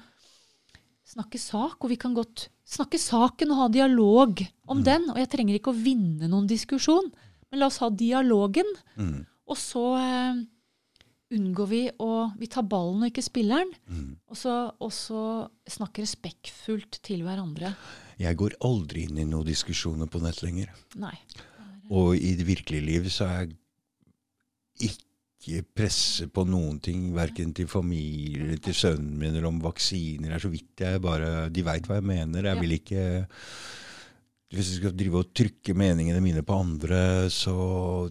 snakke 1.14 1.38
sak, 1.40 1.76
og 1.84 1.90
vi 1.92 1.98
kan 2.00 2.14
godt 2.16 2.46
snakke 2.64 2.98
saken 3.00 3.50
og 3.52 3.58
ha 3.64 3.68
dialog 3.74 4.40
om 4.70 4.78
Mm. 4.80 4.84
den. 4.84 5.10
Og 5.10 5.16
jeg 5.20 5.28
trenger 5.34 5.58
ikke 5.58 5.72
å 5.74 5.82
vinne 5.82 6.28
noen 6.30 6.46
diskusjon, 6.48 7.10
men 7.54 7.62
la 7.62 7.70
oss 7.70 7.78
ha 7.84 7.86
dialogen. 7.94 8.66
Mm. 8.98 9.22
Og 9.46 9.58
så 9.60 9.84
eh, 10.00 10.40
unngår 11.38 11.68
vi 11.70 11.82
å 12.02 12.10
Vi 12.40 12.48
tar 12.50 12.66
ballen 12.66 13.04
og 13.04 13.12
ikke 13.12 13.22
spilleren. 13.22 13.70
Mm. 13.86 14.16
Og 14.26 14.38
så, 14.40 14.54
og 14.82 14.90
så 14.94 15.22
snakke 15.70 16.02
respektfullt 16.02 16.98
til 17.06 17.22
hverandre. 17.22 17.76
Jeg 18.18 18.40
går 18.40 18.58
aldri 18.66 19.06
inn 19.06 19.20
i 19.22 19.28
noen 19.28 19.46
diskusjoner 19.46 20.10
på 20.10 20.22
nett 20.24 20.42
lenger. 20.42 20.74
Nei. 20.98 21.14
Og 21.94 22.16
i 22.18 22.34
det 22.34 22.46
virkelige 22.48 22.88
liv 22.88 23.06
så 23.12 23.28
er 23.28 23.38
jeg 23.44 24.90
ikke 24.90 25.62
presse 25.76 26.26
på 26.32 26.42
noen 26.48 26.80
ting, 26.82 27.06
verken 27.14 27.54
til 27.54 27.70
familie 27.70 28.48
eller 28.48 28.62
til 28.64 28.74
sønnen 28.74 29.14
min 29.20 29.30
eller 29.30 29.46
om 29.52 29.62
vaksiner. 29.62 30.32
Det 30.32 30.38
er 30.40 30.46
så 30.48 30.50
vidt 30.50 30.86
jeg 30.88 31.06
bare 31.06 31.50
De 31.54 31.66
veit 31.66 31.86
hva 31.86 32.00
jeg 32.00 32.10
mener. 32.10 32.50
Jeg 32.50 32.64
vil 32.64 32.78
ikke 32.80 33.06
Hvis 34.54 34.68
jeg 34.70 34.78
skal 34.80 34.92
drive 34.96 35.18
og 35.20 35.30
trykke 35.34 35.74
meningene 35.76 36.20
mine 36.22 36.42
på 36.46 36.56
andre, 36.62 36.98
så 37.32 37.54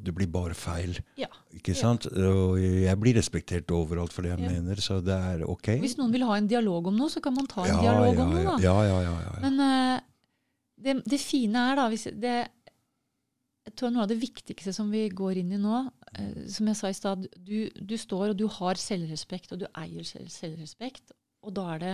det 0.04 0.14
blir 0.16 0.28
bare 0.32 0.54
feil. 0.58 0.98
Ja. 1.20 1.30
Ikke 1.56 1.74
Ja. 1.78 1.92
Og 2.30 2.58
jeg 2.60 3.00
blir 3.00 3.16
respektert 3.16 3.72
overalt 3.72 4.12
for 4.14 4.24
det 4.26 4.34
jeg 4.34 4.42
Ja. 4.44 4.50
mener, 4.52 4.76
så 4.84 5.00
det 5.04 5.14
er 5.16 5.46
ok. 5.48 5.80
Hvis 5.80 5.98
noen 5.98 6.12
vil 6.12 6.26
ha 6.28 6.36
en 6.38 6.48
dialog 6.48 6.88
om 6.88 6.98
noe, 6.98 7.10
så 7.10 7.22
kan 7.22 7.34
man 7.34 7.48
ta 7.48 7.64
en 7.64 7.80
dialog 7.80 8.20
om 8.20 8.34
noe. 8.34 8.44
da. 8.44 8.58
ja, 8.60 8.76
ja, 8.84 9.00
ja, 9.02 9.14
ja, 9.22 9.32
ja. 9.42 9.50
Men 9.50 9.60
uh, 9.60 10.00
det, 10.84 10.98
det 11.08 11.20
fine 11.22 11.56
er 11.72 11.76
da 11.80 11.88
hvis 11.90 12.10
det, 12.12 12.48
Jeg 13.64 13.76
tror 13.80 13.92
noe 13.96 14.04
av 14.04 14.10
det 14.12 14.20
viktigste 14.20 14.74
som 14.76 14.90
vi 14.92 15.06
går 15.08 15.38
inn 15.40 15.54
i 15.56 15.58
nå, 15.62 15.86
uh, 16.20 16.48
som 16.52 16.68
jeg 16.68 16.76
sa 16.76 16.90
i 16.92 16.98
stad 16.98 17.28
du, 17.40 17.70
du 17.80 17.96
står 17.96 18.34
og 18.34 18.38
du 18.38 18.48
har 18.48 18.76
selvrespekt, 18.76 19.54
og 19.54 19.60
du 19.64 19.68
eier 19.80 20.04
selv, 20.04 20.28
selvrespekt. 20.28 21.14
Og 21.44 21.54
da 21.56 21.70
er 21.76 21.80
det, 21.80 21.94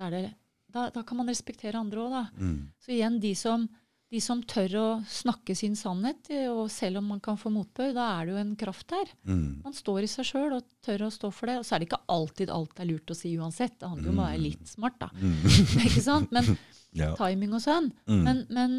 da, 0.00 0.06
er 0.08 0.10
det 0.16 0.24
da, 0.72 0.88
da 0.92 1.02
kan 1.06 1.20
man 1.20 1.28
respektere 1.30 1.78
andre 1.78 2.02
òg, 2.04 2.14
da. 2.14 2.22
Mm. 2.38 2.56
Så 2.82 2.92
igjen, 2.94 3.18
de 3.22 3.32
som, 3.38 3.66
de 4.12 4.20
som 4.22 4.42
tør 4.42 4.74
å 4.80 4.86
snakke 5.08 5.54
sin 5.58 5.76
sannhet, 5.78 6.28
eh, 6.34 6.48
og 6.50 6.66
selv 6.72 7.00
om 7.00 7.12
man 7.14 7.20
kan 7.22 7.38
få 7.40 7.52
motbør, 7.54 7.94
da 7.96 8.08
er 8.16 8.26
det 8.26 8.34
jo 8.34 8.40
en 8.42 8.56
kraft 8.60 8.88
der. 8.92 9.12
Mm. 9.28 9.62
Man 9.64 9.76
står 9.76 10.04
i 10.04 10.10
seg 10.10 10.28
sjøl 10.28 10.56
og 10.58 10.66
tør 10.84 11.06
å 11.06 11.12
stå 11.14 11.30
for 11.34 11.50
det. 11.50 11.58
Og 11.60 11.66
så 11.66 11.76
er 11.76 11.82
det 11.82 11.88
ikke 11.90 12.02
alltid 12.12 12.52
alt 12.52 12.82
er 12.82 12.90
lurt 12.90 13.14
å 13.14 13.16
si 13.18 13.32
uansett. 13.38 13.78
Det 13.80 13.88
handler 13.88 14.10
jo 14.10 14.14
om 14.16 14.22
å 14.24 14.28
være 14.28 14.42
litt 14.42 14.68
smart, 14.68 14.98
da. 15.00 15.10
Mm. 15.14 15.40
ikke 15.88 16.04
sant? 16.04 16.34
Men 16.34 16.52
Ja. 16.96 17.10
timing 17.18 17.52
og 17.52 17.60
sånn. 17.60 17.90
Mm. 18.08 18.20
Men, 18.24 18.38
men 18.56 18.76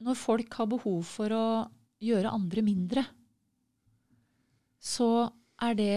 når 0.00 0.16
folk 0.16 0.54
har 0.60 0.68
behov 0.70 1.02
for 1.04 1.34
å 1.34 1.46
gjøre 2.00 2.30
andre 2.32 2.62
mindre, 2.64 3.02
så 4.78 5.28
er 5.66 5.74
det 5.74 5.96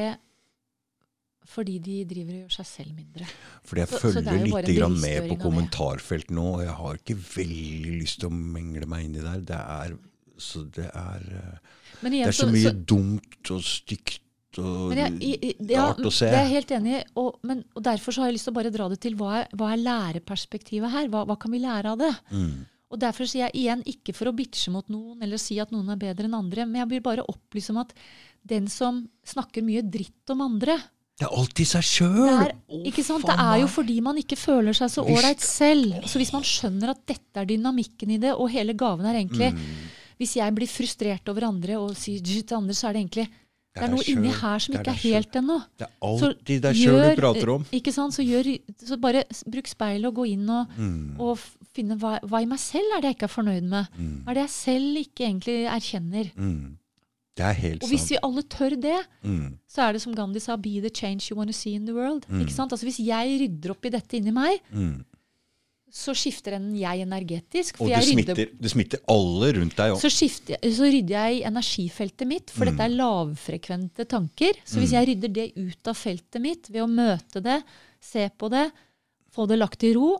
fordi 1.48 1.80
de 1.82 1.98
driver 2.06 2.36
og 2.36 2.44
gjør 2.44 2.56
seg 2.60 2.68
selv 2.70 2.96
mindre. 2.96 3.28
Fordi 3.66 3.82
jeg 3.82 3.90
Så- 3.90 3.98
så 4.00 4.08
er 4.08 4.14
følger 4.14 4.48
så 4.48 4.62
litt 4.62 4.78
grann 4.78 5.00
med 5.02 5.30
på 5.30 5.38
kommentarfelt 5.42 6.30
nå, 6.30 6.46
og 6.56 6.62
jeg 6.62 6.76
har 6.76 6.98
ikke 6.98 7.18
veldig 7.18 8.02
lyst 8.02 8.20
til 8.20 8.30
å 8.30 8.34
mengle 8.34 8.88
meg 8.88 9.06
inn 9.06 9.16
i 9.16 9.26
der. 9.26 9.40
Det 9.42 9.60
er 9.60 9.98
så 10.42 10.64
det 10.72 10.90
er, 10.90 11.22
eh, 11.38 11.58
Men 12.02 12.12
det 12.12 12.22
er 12.28 12.32
så 12.32 12.50
mye 12.50 12.74
dumt 12.86 13.52
og 13.52 13.62
stygt 13.62 14.20
og 14.58 14.94
jeg, 14.98 15.14
i, 15.22 15.32
i, 15.48 15.56
ja, 15.70 15.94
rart 15.94 16.00
å 16.04 16.12
se. 16.12 16.26
Det 16.28 16.36
er 16.36 16.44
jeg 16.50 16.56
helt 16.58 16.72
enig 16.76 16.96
i. 16.98 17.04
Og, 17.16 17.40
men, 17.48 17.64
og 17.76 17.84
derfor 17.84 18.12
så 18.12 18.24
har 18.24 18.32
jeg 18.32 18.36
lyst 18.36 18.50
til 18.50 18.54
å 18.54 18.60
bare 18.60 18.74
dra 18.74 18.90
det 18.90 19.00
til 19.00 19.16
hva 19.16 19.30
er, 19.42 19.48
hva 19.56 19.72
er 19.72 19.84
læreperspektivet 19.86 20.92
her? 20.92 21.08
Hva, 21.08 21.24
hva 21.30 21.38
kan 21.40 21.52
vi 21.52 21.62
lære 21.64 21.94
av 21.94 22.02
det? 22.02 22.12
Mm. 22.32 22.66
Og 22.92 23.00
derfor 23.00 23.30
sier 23.30 23.48
jeg 23.48 23.62
igjen, 23.64 23.84
ikke 23.88 24.14
for 24.18 24.28
å 24.28 24.36
bitche 24.36 24.74
mot 24.74 24.88
noen 24.92 25.22
eller 25.24 25.40
si 25.40 25.56
at 25.64 25.72
noen 25.72 25.94
er 25.94 26.02
bedre 26.02 26.28
enn 26.28 26.36
andre, 26.36 26.66
men 26.68 26.82
jeg 26.82 26.90
vil 26.90 27.06
bare 27.06 27.24
opplyse 27.32 27.72
om 27.72 27.80
at 27.86 27.94
den 28.44 28.68
som 28.68 29.06
snakker 29.24 29.64
mye 29.64 29.86
dritt 29.88 30.34
om 30.34 30.44
andre 30.44 30.76
Det 31.22 31.28
er 31.28 31.36
alltid 31.38 31.68
seg 31.70 31.84
det 31.84 31.90
sjøl! 31.92 32.48
ikke 32.90 33.04
sant? 33.06 33.28
det 33.30 33.36
er 33.38 33.60
jo 33.62 33.68
fordi 33.70 34.00
man 34.02 34.18
ikke 34.18 34.38
føler 34.40 34.74
seg 34.74 34.90
så 34.90 35.04
ålreit 35.06 35.44
selv. 35.46 36.00
Så 36.10 36.18
hvis 36.18 36.32
man 36.34 36.42
skjønner 36.48 36.96
at 36.96 37.04
dette 37.06 37.44
er 37.44 37.46
dynamikken 37.46 38.16
i 38.16 38.18
det, 38.24 38.32
og 38.34 38.50
hele 38.50 38.74
gaven 38.74 39.06
er 39.06 39.20
egentlig 39.22 39.52
Mm. 39.52 39.90
Hvis 40.22 40.36
jeg 40.38 40.54
blir 40.54 40.70
frustrert 40.70 41.30
over 41.32 41.48
andre 41.48 41.80
og 41.82 41.96
sier 41.98 42.22
til 42.22 42.54
andre, 42.54 42.76
så 42.78 42.90
er 42.90 42.94
det 42.94 43.00
egentlig 43.02 43.24
det 43.74 43.82
er 43.86 43.90
noe 43.90 44.04
inni 44.06 44.30
her 44.36 44.60
som 44.60 44.76
er 44.76 44.82
ikke 44.84 44.92
er 44.92 45.00
helt 45.02 45.38
ennå. 45.40 45.56
Det 45.80 45.88
er 45.88 45.94
alltid 46.04 46.62
deg 46.62 46.76
sjøl 46.76 47.00
du 47.16 47.22
prater 47.22 47.50
om. 47.54 47.66
Ikke 47.72 47.94
sant? 47.96 48.14
Så, 48.14 48.22
gjør, 48.22 48.50
så 48.84 48.98
bare 49.02 49.24
bruk 49.48 49.70
speilet 49.72 50.10
og 50.10 50.18
gå 50.20 50.26
inn 50.34 50.50
og, 50.50 50.68
Mm. 50.78 51.16
og 51.20 51.40
finne 51.74 51.98
hva, 51.98 52.20
hva 52.22 52.42
i 52.44 52.46
meg 52.52 52.60
selv 52.60 52.98
er 52.98 53.02
det 53.02 53.12
jeg 53.14 53.16
ikke 53.18 53.30
er 53.30 53.36
fornøyd 53.38 53.64
med. 53.72 53.88
Mm. 53.98 54.24
Hva 54.26 54.30
er 54.30 54.34
det 54.42 54.44
jeg 54.44 54.56
selv 54.58 54.98
ikke 55.06 55.26
egentlig 55.30 55.58
erkjenner? 55.72 56.32
Mm. 56.36 56.78
Det 57.36 57.46
er 57.48 57.54
helt 57.54 57.80
sant. 57.82 57.84
Og 57.84 57.90
hvis 57.90 58.02
sant. 58.02 58.10
vi 58.12 58.18
alle 58.28 58.42
tør 58.44 58.74
det, 58.82 58.98
Mm. 59.24 59.58
så 59.68 59.88
er 59.88 59.94
det 59.94 60.02
som 60.02 60.14
Gandhi 60.14 60.40
sa, 60.40 60.56
be 60.58 60.82
the 60.82 60.90
change 60.90 61.30
you 61.32 61.38
want 61.38 61.50
to 61.50 61.54
see 61.54 61.74
in 61.76 61.86
the 61.86 61.94
world. 61.94 62.26
Mm. 62.28 62.42
Ikke 62.42 62.52
sant? 62.52 62.72
Altså 62.72 62.84
Hvis 62.86 63.00
jeg 63.00 63.40
rydder 63.40 63.72
opp 63.72 63.86
i 63.86 63.90
dette 63.90 64.18
inni 64.18 64.32
meg, 64.34 64.60
Mm. 64.72 65.06
så 65.92 66.12
skifter 66.16 66.54
en 66.56 66.74
jeg 66.76 67.02
energetisk. 67.06 67.78
For 67.78 67.84
Og 67.86 67.90
du 67.90 67.94
jeg 67.96 68.04
rydder, 68.04 68.36
smitter, 68.36 68.62
det 68.62 68.72
smitter 68.72 69.00
alle 69.08 69.54
rundt 69.60 69.76
deg 69.76 69.92
òg. 69.94 70.00
så, 70.00 70.10
så 70.10 70.84
rydder 70.92 71.10
jeg 71.10 71.42
i 71.42 71.44
energifeltet 71.48 72.28
mitt, 72.28 72.50
for 72.50 72.66
Mm. 72.66 72.72
dette 72.72 72.84
er 72.84 72.96
lavfrekvente 72.98 74.06
tanker. 74.08 74.54
Så 74.66 74.80
hvis 74.80 74.92
jeg 74.92 75.08
rydder 75.08 75.34
det 75.34 75.52
ut 75.58 75.88
av 75.88 75.96
feltet 75.96 76.42
mitt 76.42 76.68
ved 76.70 76.82
å 76.84 76.88
møte 76.90 77.42
det, 77.42 77.64
se 78.02 78.30
på 78.38 78.50
det, 78.50 78.72
få 79.34 79.48
det 79.48 79.58
lagt 79.60 79.84
i 79.84 79.94
ro, 79.94 80.18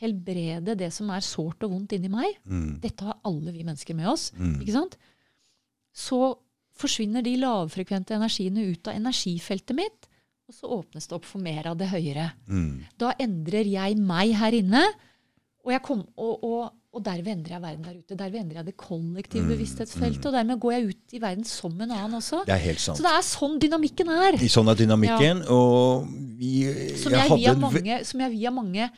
helbrede 0.00 0.76
det 0.78 0.90
som 0.92 1.10
er 1.10 1.20
sårt 1.20 1.62
og 1.66 1.72
vondt 1.74 1.92
inni 1.92 2.08
meg 2.08 2.36
Mm. 2.48 2.80
Dette 2.80 3.04
har 3.04 3.18
alle 3.24 3.52
vi 3.52 3.62
mennesker 3.64 3.94
med 3.94 4.06
oss. 4.08 4.30
Mm. 4.38 4.60
ikke 4.62 4.72
sant? 4.72 4.96
Så 5.92 6.34
forsvinner 6.80 7.22
de 7.22 7.36
lavfrekvente 7.42 8.14
energiene 8.16 8.70
ut 8.72 8.88
av 8.88 8.96
energifeltet 8.96 9.76
mitt, 9.76 10.06
og 10.48 10.54
så 10.56 10.66
åpnes 10.80 11.06
det 11.06 11.14
opp 11.14 11.26
for 11.28 11.38
mer 11.44 11.66
av 11.70 11.76
det 11.78 11.90
høyere. 11.92 12.32
Mm. 12.48 12.84
Da 12.98 13.12
endrer 13.20 13.68
jeg 13.70 13.96
meg 14.00 14.32
her 14.40 14.56
inne, 14.56 14.84
og, 15.64 15.72
jeg 15.74 15.82
kom, 15.86 16.06
og, 16.16 16.44
og 16.44 16.76
Og 16.90 17.04
derved 17.06 17.28
endrer 17.30 17.52
jeg 17.54 17.62
verden 17.62 17.84
der 17.86 17.98
ute. 18.00 18.16
Derved 18.18 18.40
endrer 18.40 18.56
jeg 18.58 18.66
det 18.66 18.76
kollektive 18.76 19.44
Mm, 19.44 19.50
bevissthetsfeltet. 19.52 20.24
Og 20.26 20.32
dermed 20.34 20.58
går 20.58 20.72
jeg 20.72 20.86
ut 20.88 21.12
i 21.14 21.20
verden 21.22 21.44
som 21.46 21.70
en 21.78 21.90
annen 21.94 22.16
også. 22.18 22.40
Det 22.48 22.50
er 22.50 22.64
helt 22.64 22.80
sant. 22.82 22.98
Så 22.98 23.04
det 23.06 23.12
er 23.14 23.22
sånn 23.22 23.60
dynamikken 23.62 24.08
er. 24.10 24.38
I 24.42 24.48
sånn 24.50 24.66
er 24.66 24.74
dynamikken. 24.74 25.44
Og 25.54 26.08
vi 26.40 26.66
Som 26.98 27.14
jeg 27.14 27.28
jeg, 27.30 27.38
via 27.38 27.54
mange, 27.54 28.00
som 28.04 28.24
jeg 28.24 28.30
via 28.34 28.50
mange 28.50 28.90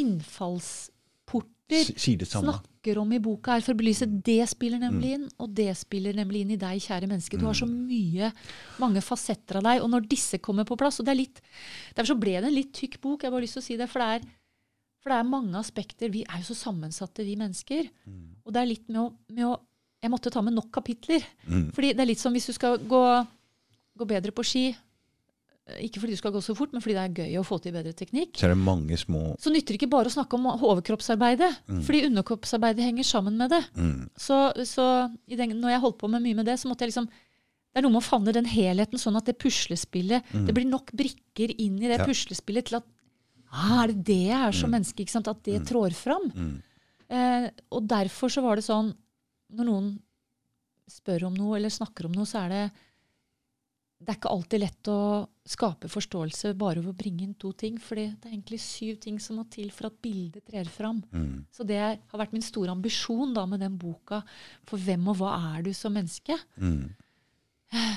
innfallsporter 0.00 1.92
Sier 1.98 2.16
det 2.22 2.28
samme. 2.30 2.52
snakker 2.56 2.70
om 3.02 3.10
i 3.12 3.18
boka, 3.18 3.56
er 3.56 3.60
for 3.66 3.74
å 3.74 3.78
belyse 3.80 4.06
det 4.06 4.46
spiller 4.48 4.78
Mm. 4.78 4.84
nemlig 4.86 5.10
inn, 5.16 5.28
og 5.42 5.54
det 5.54 5.76
spiller 5.76 6.14
nemlig 6.14 6.40
inn 6.44 6.50
i 6.54 6.56
deg, 6.56 6.78
kjære 6.80 7.08
menneske. 7.10 7.36
Du 7.38 7.44
har 7.44 7.54
så 7.58 7.66
mye, 7.66 8.32
mange 8.78 9.02
fasetter 9.02 9.56
av 9.58 9.62
deg. 9.66 9.82
Og 9.82 9.90
når 9.90 10.06
disse 10.08 10.38
kommer 10.38 10.64
på 10.64 10.76
plass 10.78 11.00
og 11.00 11.06
det 11.06 11.12
er 11.12 11.22
litt, 11.24 11.40
Derfor 11.94 12.14
så 12.14 12.20
ble 12.20 12.40
det 12.40 12.44
en 12.44 12.54
litt 12.54 12.72
tykk 12.72 13.00
bok. 13.00 13.20
jeg 13.22 13.30
har 13.30 13.34
bare 13.34 13.42
lyst 13.42 13.54
til 13.58 13.62
å 13.62 13.66
si 13.66 13.76
det, 13.76 13.88
For 13.90 13.98
det 13.98 14.22
er, 14.22 14.28
for 15.02 15.10
det 15.10 15.18
er 15.18 15.30
mange 15.30 15.54
aspekter. 15.58 16.08
Vi 16.10 16.22
er 16.22 16.38
jo 16.38 16.54
så 16.54 16.70
sammensatte, 16.70 17.24
vi 17.24 17.34
mennesker. 17.36 17.90
Og 18.46 18.52
det 18.52 18.62
er 18.62 18.66
litt 18.66 18.88
med 18.88 19.00
å, 19.00 19.12
med 19.30 19.44
å 19.44 19.60
Jeg 20.02 20.10
måtte 20.10 20.30
ta 20.30 20.40
med 20.42 20.52
nok 20.54 20.70
kapitler. 20.70 21.22
Mm. 21.48 21.72
Fordi 21.72 21.92
det 21.94 22.00
er 22.00 22.06
litt 22.06 22.18
som 22.20 22.32
hvis 22.32 22.46
du 22.46 22.52
skal 22.52 22.78
gå, 22.78 23.26
gå 23.98 24.06
bedre 24.06 24.30
på 24.30 24.44
ski. 24.44 24.76
Ikke 25.82 25.98
fordi 25.98 26.14
du 26.14 26.18
skal 26.20 26.30
gå 26.30 26.38
så 26.46 26.54
fort, 26.54 26.70
men 26.72 26.80
fordi 26.80 26.94
det 26.94 27.02
er 27.02 27.14
gøy 27.26 27.38
å 27.40 27.44
få 27.44 27.56
til 27.60 27.72
bedre 27.74 27.90
teknikk. 27.92 28.36
Så 28.38 28.46
er 28.46 28.52
det 28.54 28.58
mange 28.62 28.94
små 29.00 29.34
Så 29.42 29.50
nytter 29.50 29.74
det 29.74 29.80
ikke 29.80 29.90
bare 29.90 30.06
å 30.06 30.14
snakke 30.14 30.38
om 30.38 30.44
overkroppsarbeidet. 30.54 31.48
Fordi 31.82 32.04
underkroppsarbeidet 32.06 32.84
henger 32.86 33.02
sammen 33.08 33.36
med 33.36 33.50
det. 33.50 33.62
mm, 33.74 34.10
Så, 34.16 34.36
så 34.64 34.86
i 35.26 35.34
den, 35.34 35.56
når 35.60 35.70
jeg 35.74 35.80
holdt 35.82 35.98
på 35.98 36.10
med 36.12 36.22
mye 36.22 36.36
med 36.38 36.46
det, 36.46 36.54
så 36.62 36.68
måtte 36.70 36.86
jeg 36.86 36.92
liksom 36.94 37.08
Det 37.10 37.82
er 37.82 37.82
noe 37.82 37.92
med 37.96 38.00
å 38.04 38.06
favne 38.08 38.32
den 38.32 38.46
helheten, 38.48 38.96
sånn 38.96 39.16
at 39.18 39.26
det 39.26 39.34
puslespillet 39.42 40.22
Det 40.46 40.54
blir 40.54 40.64
nok 40.70 40.92
brikker 40.96 41.50
inn 41.58 41.76
i 41.82 41.88
det 41.90 41.98
Ja. 41.98 42.06
puslespillet 42.06 42.64
til 42.70 42.76
at 42.78 42.86
ah, 43.52 43.82
Er 43.82 43.88
det 43.88 44.04
det 44.04 44.20
jeg 44.30 44.38
er 44.48 44.52
som 44.52 44.70
menneske? 44.70 45.02
ikke 45.02 45.10
sant? 45.18 45.28
At 45.28 45.42
det 45.42 45.64
trår 45.66 45.92
fram. 45.92 46.30
mm, 46.30 46.62
Eh, 47.10 47.50
og 47.70 47.86
derfor 47.86 48.26
så 48.28 48.42
var 48.42 48.56
det 48.56 48.64
sånn 48.66 48.94
Når 49.54 49.64
noen 49.64 49.98
spør 50.90 51.26
om 51.28 51.34
noe 51.34 51.56
eller 51.56 51.68
snakker 51.70 52.06
om 52.06 52.12
noe, 52.12 52.24
så 52.26 52.44
er 52.46 52.48
det 52.48 52.64
det 53.96 54.12
er 54.12 54.18
ikke 54.18 54.30
alltid 54.34 54.60
lett 54.60 54.88
å 54.92 54.98
skape 55.48 55.88
forståelse 55.88 56.50
bare 56.58 56.82
ved 56.82 56.90
å 56.92 56.96
bringe 56.98 57.24
inn 57.24 57.32
to 57.40 57.52
ting. 57.56 57.78
For 57.80 57.96
det 57.96 58.10
er 58.26 58.34
egentlig 58.34 58.58
syv 58.60 58.98
ting 59.00 59.16
som 59.22 59.38
må 59.40 59.46
til 59.50 59.70
for 59.72 59.88
at 59.88 59.96
bildet 60.04 60.44
trer 60.50 60.68
fram. 60.68 61.00
mm. 61.14 61.46
Så 61.54 61.64
det 61.66 61.78
har 61.80 62.20
vært 62.20 62.34
min 62.36 62.44
store 62.44 62.74
ambisjon 62.74 63.32
da 63.34 63.46
med 63.48 63.64
den 63.64 63.78
boka. 63.80 64.20
For 64.68 64.76
hvem 64.76 65.08
og 65.08 65.16
hva 65.22 65.32
er 65.56 65.64
du 65.64 65.72
som 65.76 65.96
menneske? 65.96 66.36
Mm, 66.60 66.90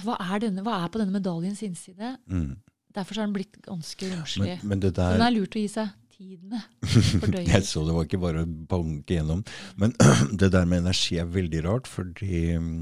Hva 0.06 0.16
er, 0.18 0.40
denne, 0.48 0.64
hva 0.66 0.80
er 0.84 0.90
på 0.90 0.98
denne 1.02 1.14
medaljens 1.14 1.62
innside? 1.68 2.16
mm. 2.32 2.56
Derfor 2.96 3.14
så 3.14 3.22
er 3.22 3.28
den 3.28 3.36
blitt 3.36 3.60
ganske 3.62 4.08
romslig. 4.10 4.56
Men, 4.64 4.70
men 4.72 4.80
det 4.82 4.96
Så 4.98 5.12
den 5.14 5.22
er 5.22 5.34
lurt 5.36 5.54
å 5.54 5.62
gi 5.62 5.68
seg 5.70 5.92
tidene. 6.16 6.64
Jeg 7.46 7.68
så 7.68 7.84
det 7.86 7.94
var 7.94 8.08
ikke 8.08 8.22
bare 8.24 8.42
å 8.42 8.50
banke 8.72 9.14
gjennom. 9.14 9.44
Men 9.78 9.94
det 10.42 10.50
der 10.56 10.66
med 10.66 10.82
energi 10.82 11.20
er 11.22 11.30
veldig 11.30 11.62
rart, 11.68 11.88
fordi 11.92 12.58
mm, 12.58 12.80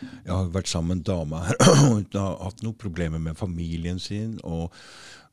jeg 0.00 0.32
har 0.32 0.50
vært 0.54 0.70
sammen 0.70 0.98
med 0.98 1.02
en 1.02 1.08
dame 1.08 1.40
her 1.46 1.58
og 1.92 2.16
har 2.16 2.38
hatt 2.42 2.62
noen 2.64 2.78
problemer 2.78 3.22
med 3.22 3.38
familien 3.38 4.00
sin. 4.02 4.38
og 4.42 4.74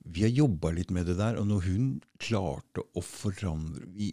Vi 0.05 0.25
har 0.25 0.33
jobba 0.33 0.73
litt 0.75 0.93
med 0.95 1.09
det 1.09 1.17
der. 1.19 1.39
Og 1.39 1.47
når 1.49 1.67
hun 1.67 1.91
klarte 2.21 2.85
å 2.93 3.03
forandre 3.05 3.87
vi, 3.95 4.11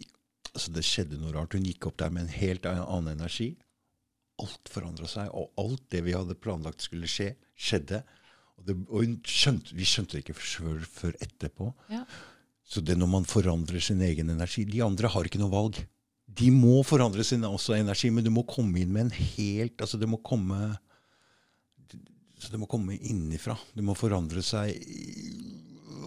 altså 0.53 0.73
Det 0.73 0.85
skjedde 0.85 1.19
noe 1.21 1.35
rart. 1.35 1.57
Hun 1.57 1.67
gikk 1.67 1.89
opp 1.89 1.99
der 2.01 2.13
med 2.13 2.25
en 2.27 2.37
helt 2.37 2.65
annen 2.69 3.11
energi. 3.15 3.55
Alt 4.41 4.69
forandra 4.69 5.09
seg, 5.09 5.33
og 5.33 5.49
alt 5.57 5.87
det 5.93 6.03
vi 6.05 6.13
hadde 6.13 6.37
planlagt 6.37 6.85
skulle 6.85 7.09
skje, 7.09 7.31
skjedde. 7.57 8.03
Og, 8.57 8.65
det, 8.67 8.75
og 8.93 9.29
skjønte, 9.29 9.73
vi 9.77 9.85
skjønte 9.85 10.17
det 10.17 10.25
ikke 10.25 10.37
før, 10.37 10.81
før 10.85 11.17
etterpå. 11.25 11.71
Ja. 11.93 12.03
Så 12.67 12.83
det 12.83 12.97
når 12.99 13.09
man 13.09 13.25
forandrer 13.25 13.81
sin 13.81 14.01
egen 14.03 14.29
energi 14.33 14.65
De 14.67 14.81
andre 14.83 15.09
har 15.13 15.27
ikke 15.27 15.39
noe 15.41 15.53
valg. 15.53 15.79
De 16.37 16.51
må 16.53 16.81
forandre 16.85 17.23
sin 17.25 17.45
også 17.47 17.75
energi, 17.77 18.11
men 18.13 18.25
du 18.25 18.29
må 18.33 18.43
komme 18.47 18.81
inn 18.81 18.91
med 18.93 19.07
en 19.07 19.15
helt 19.15 19.81
altså 19.81 19.97
Det 19.97 20.09
må 20.09 20.19
komme 20.25 20.75
så 22.37 22.51
det 22.53 22.59
må 22.61 22.67
komme 22.69 22.93
innifra. 22.93 23.57
Det 23.73 23.81
må 23.81 23.95
forandre 23.97 24.43
seg 24.45 24.75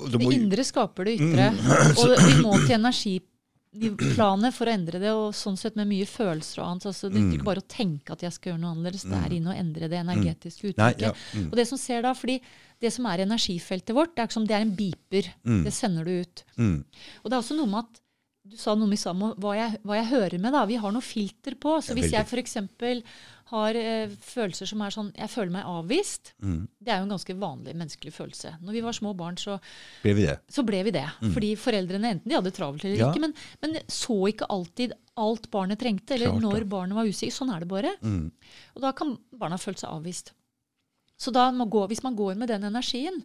og 0.00 0.06
det 0.08 0.16
Det 0.16 0.22
må, 0.22 0.32
indre 0.32 0.64
skaper 0.64 1.08
det 1.08 1.16
ytre. 1.18 1.48
Og 2.00 2.12
vi 2.22 2.36
må 2.40 2.54
til 2.62 2.76
energiplanet 2.78 4.54
for 4.56 4.70
å 4.70 4.72
endre 4.72 5.00
det, 5.02 5.10
og 5.12 5.34
sånn 5.36 5.58
sett 5.60 5.76
med 5.76 5.90
mye 5.90 6.06
følelser 6.08 6.62
og 6.62 6.68
annet. 6.68 6.86
Altså, 6.88 7.10
det 7.10 7.18
nytter 7.18 7.36
ikke 7.36 7.48
bare 7.50 7.64
å 7.64 7.68
tenke 7.68 8.14
at 8.14 8.24
jeg 8.24 8.36
skal 8.36 8.52
gjøre 8.52 8.62
noe 8.62 8.72
annerledes. 8.76 9.04
Det 9.10 9.18
er 9.18 9.34
inn 9.36 9.50
å 9.50 9.56
endre 9.56 9.90
det 9.92 9.98
energetiske 10.00 10.70
Nei, 10.70 10.72
uttrykket. 10.72 11.04
ja, 11.04 11.12
mm. 11.36 11.48
Og 11.50 11.58
det 11.60 11.66
som 11.68 11.82
ser 11.82 12.06
da, 12.06 12.14
fordi 12.16 12.38
det 12.80 12.94
som 12.94 13.10
er 13.10 13.24
energifeltet 13.26 13.98
vårt, 13.98 14.14
det 14.14 14.22
er, 14.22 14.30
ikke 14.30 14.38
som, 14.38 14.46
det 14.48 14.56
er 14.56 14.64
en 14.64 14.72
beeper. 14.78 15.32
Det 15.66 15.74
sender 15.76 16.08
du 16.08 16.14
ut. 16.22 16.44
mm, 16.56 16.78
Og 17.20 17.28
det 17.28 17.36
er 17.36 17.42
også 17.42 17.58
noe 17.58 17.74
med 17.74 17.82
at 17.84 18.00
du 18.50 18.56
sa 18.58 18.74
noe 18.74 18.90
om 19.12 19.20
hva 19.40 19.52
jeg, 19.56 19.78
hva 19.86 19.96
jeg 20.00 20.08
hører 20.10 20.38
med. 20.42 20.52
da. 20.56 20.64
Vi 20.66 20.76
har 20.82 20.92
noe 20.92 21.04
filter 21.04 21.54
på. 21.60 21.76
Så 21.82 21.94
hvis 21.96 22.10
jeg 22.12 22.26
f.eks. 22.26 22.56
har 23.50 23.74
eh, 23.78 24.12
følelser 24.22 24.68
som 24.70 24.82
er 24.86 24.92
sånn 24.94 25.08
Jeg 25.18 25.30
føler 25.32 25.50
meg 25.54 25.64
avvist. 25.66 26.32
mm. 26.42 26.60
Det 26.80 26.92
er 26.92 27.00
jo 27.00 27.06
en 27.08 27.14
ganske 27.14 27.36
vanlig 27.40 27.74
menneskelig 27.76 28.12
følelse. 28.14 28.52
Når 28.62 28.72
vi 28.76 28.82
var 28.86 28.92
små 28.96 29.14
barn, 29.18 29.36
så, 29.40 29.56
Ble 30.02 30.14
vi 30.18 30.26
det? 30.26 30.36
så 30.50 30.62
ble 30.66 30.82
vi 30.86 30.92
det. 30.94 31.06
Fordi 31.34 31.50
foreldrene 31.58 32.12
enten 32.16 32.28
de 32.30 32.36
hadde 32.38 32.52
travelt 32.56 32.84
eller 32.84 32.96
Mm. 32.96 33.00
Ja. 33.00 33.10
ikke, 33.10 33.20
men, 33.26 33.34
men 33.62 33.80
så 33.90 34.18
ikke 34.30 34.46
alltid 34.50 34.92
alt 35.20 35.50
barnet 35.50 35.78
trengte, 35.82 36.14
eller 36.14 36.30
Klart 36.34 36.42
når 36.46 36.64
barnet 36.70 36.96
var 36.96 37.06
usikker. 37.10 37.34
Sånn 37.34 37.50
er 37.54 37.60
det 37.64 37.68
bare. 37.70 37.94
Mm. 38.02 38.30
Og 38.76 38.82
da 38.82 38.92
kan 38.96 39.16
barna 39.36 39.58
føle 39.60 39.76
seg 39.78 39.90
avvist. 39.90 40.32
Så 41.20 41.32
da 41.34 41.50
må 41.52 41.66
gå, 41.68 41.82
hvis 41.90 42.02
man 42.02 42.16
går 42.16 42.38
med 42.40 42.48
den 42.48 42.64
energien, 42.64 43.18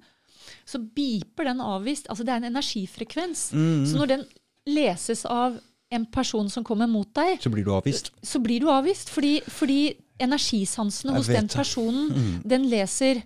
så 0.68 0.77
beeper 0.81 1.47
den 1.47 1.61
avvist. 1.64 2.10
Altså 2.11 2.26
det 2.27 2.34
er 2.34 2.41
en 2.43 2.49
energifrekvens. 2.52 3.52
Mm. 3.56 3.85
Så 3.88 3.97
når 4.02 4.11
den 4.11 4.26
leses 4.68 5.26
av 5.26 5.60
en 5.92 6.06
person 6.12 6.50
som 6.50 6.64
kommer 6.64 6.88
mot 6.90 7.08
deg, 7.14 7.40
Så 7.42 7.50
blir 7.54 7.64
du 7.64 7.72
avvist. 7.72 8.12
så 8.24 8.40
blir 8.42 8.60
du 8.60 8.68
avvist. 8.68 9.10
Fordi, 9.10 9.40
fordi 9.48 9.94
energisansene 10.20 11.14
hos 11.16 11.28
den 11.28 11.48
personen, 11.48 12.10
Mm. 12.12 12.42
den 12.48 12.70
leser 12.70 13.22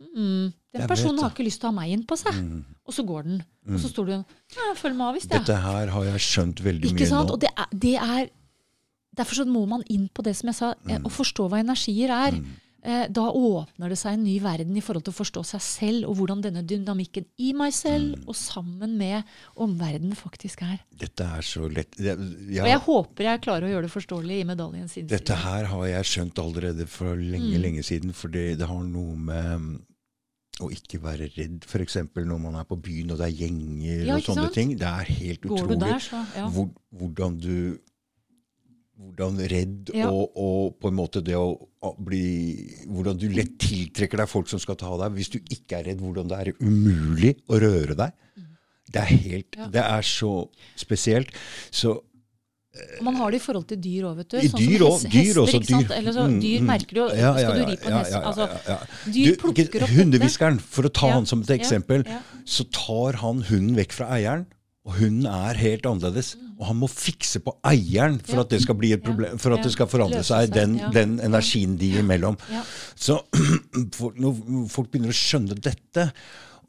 mm, 0.00 0.52
Den 0.72 0.80
Jeg 0.80 0.88
personen 0.88 1.18
har 1.20 1.30
ikke 1.30 1.44
lyst 1.44 1.60
til 1.60 1.68
å 1.68 1.72
ha 1.72 1.80
meg 1.80 1.90
inn 1.92 2.02
på 2.08 2.16
seg. 2.16 2.32
Mm. 2.34 2.64
Og 2.86 2.94
så 2.94 3.04
går 3.06 3.22
den. 3.24 3.42
Og 3.68 3.78
så 3.78 3.88
står 3.92 4.06
du 4.06 4.12
ja, 4.12 4.22
jeg 4.56 4.76
føler 4.76 4.94
meg 4.96 5.06
avvist, 5.14 5.30
jeg. 5.30 5.40
Dette 5.44 5.56
her 5.60 5.86
har 5.92 6.04
jeg 6.04 6.18
skjønt 6.24 6.62
veldig 6.64 6.84
Ikke 6.90 6.98
mye 7.04 7.08
sant? 7.08 7.28
nå. 7.28 7.32
Og 7.34 7.40
det 7.40 7.50
er, 7.56 7.66
det 7.72 7.94
er 7.96 8.28
Derfor 9.14 9.34
så 9.34 9.44
må 9.44 9.66
man 9.68 9.82
inn 9.90 10.08
på 10.08 10.22
det 10.24 10.34
som 10.34 10.48
jeg 10.48 10.54
sa, 10.56 10.70
eh, 10.88 10.96
Mm. 10.98 11.04
å 11.04 11.10
forstå 11.12 11.46
hva 11.50 11.60
energier 11.60 12.08
er. 12.08 12.32
Eh, 12.84 13.06
Da 13.14 13.28
åpner 13.30 13.88
det 13.92 13.98
seg 14.00 14.14
en 14.16 14.24
ny 14.24 14.40
verden 14.42 14.76
i 14.76 14.80
forhold 14.82 15.04
til 15.06 15.12
å 15.12 15.18
forstå 15.20 15.44
seg 15.46 15.60
selv, 15.62 16.08
og 16.08 16.16
hvordan 16.18 16.40
denne 16.42 16.64
dynamikken 16.66 17.24
i 17.38 17.52
meg 17.54 17.72
selv 17.72 18.16
Mm. 18.18 18.24
og 18.26 18.34
sammen 18.34 18.96
med 18.98 19.22
omverdenen 19.56 20.16
faktisk 20.18 20.62
er. 20.62 20.80
Dette 20.98 21.22
er 21.22 21.42
så 21.46 21.68
lett 21.72 21.94
jeg, 21.96 22.18
Og 22.18 22.50
jeg, 22.50 22.66
jeg 22.66 22.80
håper 22.80 23.22
jeg 23.28 23.40
klarer 23.40 23.68
å 23.68 23.70
gjøre 23.70 23.86
det 23.86 23.92
forståelig 23.94 24.40
i 24.40 24.44
medaljens 24.44 24.96
innside. 24.98 25.08
Dette 25.14 25.34
her 25.44 25.64
har 25.70 25.86
jeg 25.86 26.04
skjønt 26.10 26.38
allerede 26.42 26.88
for 26.88 27.14
lenge, 27.14 27.54
Mm. 27.54 27.62
lenge 27.62 27.82
siden. 27.86 28.12
For 28.12 28.28
det, 28.28 28.58
det 28.58 28.66
har 28.66 28.82
noe 28.82 29.14
med 29.16 29.60
mm, 29.60 29.80
å 30.60 30.68
ikke 30.70 30.98
være 31.00 31.30
redd, 31.36 31.62
f.eks. 31.64 31.96
når 32.14 32.38
man 32.40 32.54
er 32.56 32.64
på 32.64 32.76
byen 32.82 33.10
og 33.12 33.18
det 33.18 33.28
er 33.30 33.46
gjenger 33.46 34.04
Ja, 34.06 34.16
og 34.16 34.22
sånne 34.22 34.42
sant? 34.50 34.54
ting. 34.54 34.76
Det 34.76 34.86
er 34.90 35.04
helt 35.04 35.40
utrolig 35.46 35.78
der, 35.80 35.98
så 35.98 36.26
ja. 36.36 36.48
hvor, 36.50 36.68
hvordan 36.92 37.38
du 37.40 37.78
hvordan 38.98 39.38
redd 39.50 39.90
Ja. 39.94 40.10
og, 40.10 40.30
og 40.36 40.76
på 40.80 40.88
en 40.92 40.94
måte 40.98 41.22
det 41.24 41.34
å 41.34 41.56
bli 41.98 42.84
Hvordan 42.86 43.18
du 43.18 43.28
lett 43.32 43.56
tiltrekker 43.58 44.20
deg 44.22 44.28
folk 44.30 44.48
som 44.48 44.60
skal 44.62 44.76
ta 44.78 44.92
deg. 45.00 45.16
Hvis 45.16 45.30
du 45.32 45.38
ikke 45.40 45.80
er 45.80 45.84
redd, 45.90 46.00
hvordan 46.04 46.28
det 46.30 46.38
er 46.38 46.52
umulig 46.60 47.36
å 47.48 47.58
røre 47.62 47.96
deg. 47.98 48.12
Det 48.92 49.00
er 49.02 49.12
helt 49.24 49.56
Ja. 49.58 49.66
Det 49.72 49.82
er 49.82 50.02
så 50.06 50.48
spesielt. 50.76 51.30
Så 51.70 52.00
Og 52.98 53.02
Man 53.04 53.16
har 53.16 53.30
det 53.30 53.36
i 53.42 53.44
forhold 53.44 53.66
til 53.68 53.76
dyr 53.84 54.04
òg, 54.08 54.16
vet 54.22 54.28
du. 54.32 54.38
Sånn 54.48 54.60
dyr 54.62 54.80
også, 54.86 55.04
hest- 55.04 55.12
dyr 55.12 55.26
hester, 55.26 55.40
også, 55.42 55.58
dyr. 55.68 55.90
Eller 55.98 56.12
så, 56.16 56.22
Mm, 56.28 56.38
dyr 56.40 56.60
mm. 56.62 56.66
merker 56.70 56.94
du 56.94 57.00
jo 57.02 57.08
Ja, 57.08 57.16
ja, 57.16 57.32
Skal 57.36 57.52
du 57.52 57.60
ja, 57.60 57.66
ri 57.68 57.76
på 57.76 57.86
en 57.86 57.92
ja, 57.92 57.98
hest? 57.98 58.10
ja, 58.12 58.20
ja, 58.20 58.26
Altså, 58.30 58.46
ja, 58.48 58.60
ja. 58.72 59.12
dyr 59.12 59.36
plukker 59.42 59.82
opp 59.82 59.90
Hundehviskeren, 59.92 60.58
for 60.60 60.82
å 60.88 60.92
ta 60.92 61.06
Ja, 61.08 61.12
han 61.18 61.26
som 61.26 61.42
et 61.42 61.52
eksempel, 61.60 62.06
ja. 62.08 62.20
så 62.46 62.64
tar 62.72 63.12
han 63.20 63.42
hunden 63.50 63.76
vekk 63.76 63.92
fra 63.92 64.06
eieren. 64.16 64.46
Og 64.86 64.94
hunden 64.98 65.26
er 65.26 65.54
helt 65.60 65.84
annerledes. 65.86 66.34
Og 66.62 66.68
han 66.68 66.78
må 66.78 66.86
fikse 66.86 67.40
på 67.42 67.56
eieren 67.66 68.20
for 68.22 68.38
Ja. 68.38 68.44
at 68.46 68.52
det 68.54 68.60
skal 68.62 68.76
bli 68.78 68.92
et 68.94 69.02
problem, 69.02 69.34
for 69.42 69.56
at 69.56 69.64
det 69.66 69.72
skal 69.74 69.88
forandre 69.90 70.20
seg, 70.22 70.52
den, 70.54 70.76
den 70.94 71.16
energien 71.26 71.74
de 71.80 71.88
imellom. 71.98 72.36
Ja. 72.52 72.62
Så 72.94 73.18
når 74.22 74.68
folk 74.70 74.90
begynner 74.92 75.10
å 75.12 75.16
skjønne 75.16 75.56
dette, 75.58 76.06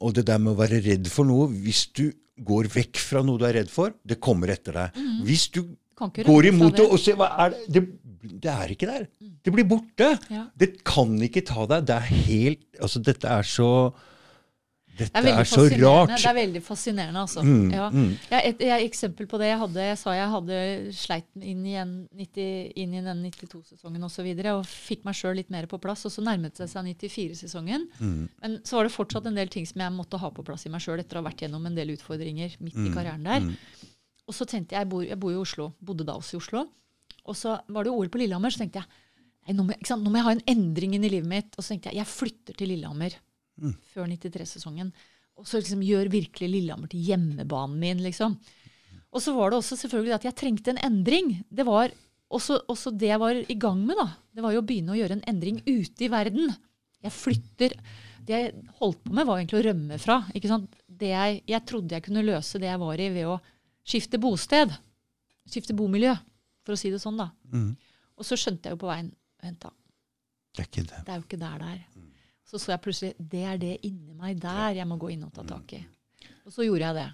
og 0.02 0.16
det 0.16 0.26
der 0.26 0.40
med 0.42 0.54
å 0.54 0.58
være 0.58 0.80
redd 0.84 1.06
for 1.08 1.24
noe 1.28 1.46
Hvis 1.54 1.84
du 1.94 2.08
går 2.44 2.66
vekk 2.74 2.98
fra 2.98 3.22
noe 3.22 3.38
du 3.38 3.44
er 3.46 3.54
redd 3.60 3.70
for, 3.70 3.94
det 4.04 4.18
kommer 4.20 4.50
etter 4.50 4.74
deg. 4.80 5.00
Hvis 5.24 5.46
du 5.54 5.62
Mhm. 5.62 5.76
Kan 5.94 6.10
ikke 6.10 6.24
går 6.26 6.46
imot 6.48 6.72
det 6.74 6.82
det. 6.82 6.90
og 6.90 6.98
ser 6.98 7.14
hva 7.14 7.28
er 7.38 7.50
det, 7.54 7.68
det 7.70 8.40
Det 8.42 8.50
er 8.50 8.68
ikke 8.74 8.86
der. 8.88 9.04
Det 9.44 9.52
blir 9.54 9.64
borte. 9.68 10.18
Ja. 10.28 10.48
Det 10.58 10.82
kan 10.82 11.12
ikke 11.22 11.44
ta 11.46 11.66
deg. 11.70 11.84
Det 11.86 11.94
er 11.94 12.08
helt 12.26 12.64
Altså, 12.82 12.98
dette 13.00 13.24
er 13.30 13.42
så 13.46 13.92
Dette 14.94 15.22
Det 15.24 15.30
er 15.32 15.40
er, 15.40 15.48
så 15.48 15.64
rart. 15.66 16.12
Det 16.12 16.28
er 16.30 16.36
veldig 16.36 16.60
fascinerende, 16.62 17.22
altså. 17.24 17.42
Mm, 17.42 17.70
ja. 17.74 17.88
mm. 17.90 18.10
Jeg, 18.30 18.50
et, 18.50 18.60
jeg, 18.68 18.86
eksempel 18.86 19.26
på 19.30 19.40
det 19.42 19.48
jeg 19.48 19.58
hadde, 19.64 19.86
jeg 19.88 19.98
sa 19.98 20.14
jeg 20.14 20.28
hadde 20.34 20.58
sleit 20.94 21.26
inn 21.40 21.64
i, 21.66 21.74
en 21.82 21.94
90, 22.14 22.44
inn 22.84 22.94
i 22.94 23.02
den 23.02 23.24
92-sesongen 23.26 24.06
osv. 24.06 24.06
Og, 24.06 24.12
så 24.14 24.26
videre, 24.26 24.52
og 24.60 24.68
fikk 24.70 25.02
meg 25.08 25.18
sjøl 25.18 25.34
litt 25.40 25.50
mer 25.50 25.66
på 25.70 25.80
plass. 25.82 26.06
Og 26.06 26.14
så 26.14 26.22
nærmet 26.22 26.54
det 26.60 26.68
seg 26.70 26.86
94-sesongen. 26.92 27.88
Mm. 27.98 28.20
Men 28.44 28.56
så 28.62 28.78
var 28.78 28.86
det 28.86 28.94
fortsatt 28.94 29.26
en 29.30 29.40
del 29.40 29.50
ting 29.50 29.66
som 29.66 29.82
jeg 29.82 29.96
måtte 29.96 30.20
ha 30.22 30.30
på 30.34 30.46
plass 30.46 30.68
i 30.68 30.72
meg 30.72 30.84
sjøl 30.84 31.02
etter 31.02 31.18
å 31.18 31.24
ha 31.24 31.28
vært 31.28 31.42
gjennom 31.42 31.66
en 31.66 31.76
del 31.76 31.90
utfordringer 31.96 32.54
midt 32.62 32.78
i 32.78 32.94
karrieren 32.94 33.26
der. 33.26 33.50
Og 34.24 34.36
så 34.36 34.46
tenkte 34.48 34.76
jeg, 34.76 34.86
jeg 34.86 34.92
bor, 34.94 35.02
jeg 35.04 35.20
bor 35.20 35.34
i 35.34 35.40
Oslo, 35.40 35.72
bodde 35.82 36.06
da 36.06 36.14
også 36.20 36.38
i 36.38 36.42
Oslo. 36.42 36.66
Og 37.26 37.36
så 37.38 37.58
var 37.66 37.84
det 37.84 37.90
jo 37.90 37.98
OL 37.98 38.12
på 38.12 38.22
Lillehammer, 38.22 38.54
så 38.54 38.62
tenkte 38.62 38.84
jeg 38.84 39.56
nå, 39.56 39.66
må, 39.66 39.74
nå 39.76 40.10
må 40.10 40.20
jeg 40.20 40.26
ha 40.28 40.32
en 40.38 40.46
endring 40.54 40.94
inn 40.96 41.04
i 41.04 41.12
livet 41.12 41.28
mitt. 41.28 41.56
Og 41.58 41.64
så 41.64 41.74
tenkte 41.74 41.90
jeg 41.90 42.00
jeg 42.04 42.12
flytter 42.14 42.56
til 42.56 42.70
Lillehammer 42.72 43.18
før 43.94 44.08
93-sesongen. 44.10 44.92
Og 45.40 45.48
så 45.48 45.58
liksom 45.58 45.82
gjør 45.82 46.10
virkelig 46.12 46.50
Lillehammer 46.50 46.90
til 46.90 47.02
hjemmebanen 47.08 47.78
min, 47.80 48.02
liksom. 48.04 48.36
Og 49.14 49.22
så 49.22 49.34
var 49.34 49.50
det 49.50 49.60
også 49.60 49.78
selvfølgelig 49.78 50.16
at 50.16 50.26
jeg 50.28 50.38
trengte 50.38 50.74
en 50.74 50.80
endring. 50.82 51.36
Det 51.50 51.66
var 51.66 51.92
også, 52.34 52.60
også 52.70 52.92
det 52.98 53.10
jeg 53.12 53.20
var 53.22 53.38
i 53.38 53.58
gang 53.58 53.82
med, 53.86 53.98
da. 53.98 54.08
Det 54.34 54.42
var 54.44 54.54
jo 54.54 54.62
å 54.62 54.66
begynne 54.66 54.94
å 54.94 54.98
gjøre 54.98 55.18
en 55.18 55.26
endring 55.30 55.60
ute 55.66 56.06
i 56.06 56.10
verden. 56.10 56.54
Jeg 57.04 57.14
flytter 57.14 57.78
Det 58.24 58.32
jeg 58.32 58.52
holdt 58.78 59.02
på 59.04 59.12
med, 59.12 59.26
var 59.28 59.36
egentlig 59.36 59.58
å 59.58 59.64
rømme 59.66 59.98
fra. 60.00 60.14
Ikke 60.32 60.48
sant? 60.48 60.78
Det 60.88 61.10
jeg, 61.10 61.42
jeg 61.50 61.66
trodde 61.68 61.92
jeg 61.92 62.04
kunne 62.06 62.22
løse 62.24 62.56
det 62.62 62.70
jeg 62.70 62.80
var 62.80 63.02
i, 63.04 63.08
ved 63.12 63.28
å 63.28 63.34
skifte 63.84 64.16
bosted. 64.22 64.72
Skifte 65.44 65.76
bomiljø, 65.76 66.14
for 66.64 66.72
å 66.72 66.80
si 66.80 66.88
det 66.94 67.02
sånn, 67.02 67.20
da. 67.20 67.28
Mm. 67.52 67.74
Og 68.16 68.24
så 68.24 68.38
skjønte 68.40 68.70
jeg 68.70 68.78
jo 68.78 68.80
på 68.80 68.88
veien 68.88 69.12
Vent, 69.44 69.60
da. 69.60 69.74
Det 70.56 70.62
er 70.62 70.70
ikke 70.70 70.86
det. 70.88 71.02
Det 71.04 71.12
er 71.12 71.18
jo 71.20 71.26
ikke 71.26 71.40
der 71.42 71.60
det 71.60 71.70
er. 71.74 71.82
Så 72.54 72.60
så 72.62 72.70
jeg 72.70 72.82
plutselig 72.84 73.14
det 73.18 73.40
er 73.50 73.56
det 73.58 73.72
inni 73.82 74.12
meg 74.14 74.38
der 74.38 74.76
jeg 74.78 74.86
må 74.86 74.94
gå 75.02 75.08
inn 75.10 75.24
og 75.26 75.32
ta 75.34 75.42
tak 75.42 75.72
i. 75.74 75.80
Og 76.46 76.52
så 76.52 76.62
gjorde 76.62 76.84
jeg 76.86 76.94
det. 76.94 77.06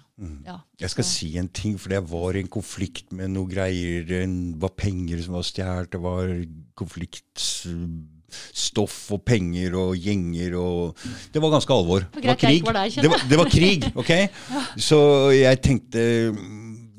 Ja, 0.45 0.57
Jeg 0.79 0.89
skal 0.91 1.03
så- 1.07 1.13
si 1.17 1.37
en 1.39 1.47
ting, 1.47 1.77
for 1.79 1.89
jeg 1.89 2.03
var 2.03 2.35
i 2.35 2.39
en 2.43 2.47
konflikt 2.51 3.11
med 3.15 3.29
noe 3.31 3.47
greier. 3.49 4.03
Det 4.05 4.27
var 4.59 4.69
penger 4.75 5.21
som 5.23 5.33
var 5.33 5.41
stjålet, 5.47 5.89
det 5.89 5.99
var 6.03 6.27
konfliktstoff 6.75 8.97
og 9.15 9.23
penger 9.25 9.73
og 9.79 9.95
gjenger 9.97 10.53
og 10.59 10.95
Det 11.33 11.41
var 11.41 11.49
ganske 11.55 11.73
alvor. 11.73 11.99
Det 12.13 12.25
var 12.27 12.35
krig. 12.35 12.63
var 12.65 12.73
der, 12.73 12.89
Det 13.01 13.09
var, 13.09 13.17
det 13.29 13.37
var 13.37 13.45
krig, 13.49 13.83
ok? 13.95 14.29
Så 14.89 15.29
jeg 15.33 15.61
tenkte 15.61 16.31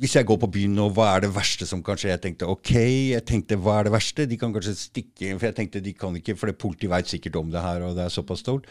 hvis 0.02 0.16
jeg 0.18 0.26
går 0.26 0.38
på 0.42 0.50
byen 0.50 0.72
nå, 0.74 0.88
hva 0.96 1.12
er 1.12 1.22
det 1.22 1.32
verste 1.36 1.66
som 1.68 1.82
kan 1.86 1.98
skje? 2.00 2.10
Jeg 2.10 2.22
tenkte 2.24 2.48
ok, 2.50 2.72
jeg 3.14 3.22
tenkte 3.28 3.58
hva 3.62 3.78
er 3.78 3.86
det 3.86 3.94
verste? 3.94 4.26
De 4.26 4.38
kan 4.40 4.54
kanskje 4.54 4.74
stikke 4.80 5.36
For 5.36 5.46
jeg 5.46 5.58
tenkte 5.60 5.82
de 5.84 5.92
kan 5.94 6.16
ikke, 6.18 6.34
for 6.38 6.50
det 6.50 6.58
politiet 6.58 6.90
veit 6.90 7.10
sikkert 7.10 7.38
om 7.38 7.52
det 7.52 7.62
her, 7.62 7.84
og 7.86 7.94
det 7.94 8.08
er 8.08 8.14
såpass 8.14 8.42
stort. 8.42 8.66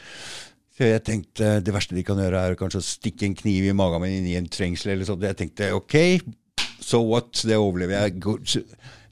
Så 0.76 0.90
jeg 0.90 1.04
tenkte 1.08 1.54
det 1.64 1.76
verste 1.76 1.96
de 1.96 2.04
kan 2.04 2.20
gjøre, 2.20 2.42
er 2.42 2.60
kanskje 2.60 2.82
å 2.84 2.88
stikke 2.90 3.30
en 3.30 3.38
kniv 3.40 3.70
i 3.70 3.78
magen 3.78 4.04
min 4.04 4.18
inn 4.20 4.28
i 4.34 4.36
en 4.40 4.52
trengsel 4.52 4.92
eller 4.96 5.08
sånt. 5.08 5.24
Jeg 5.24 5.40
tenkte 5.40 5.72
ok, 5.78 5.96
so 6.84 7.00
what? 7.08 7.32
Det 7.48 7.56
overlever 7.56 8.10
jeg. 8.10 8.66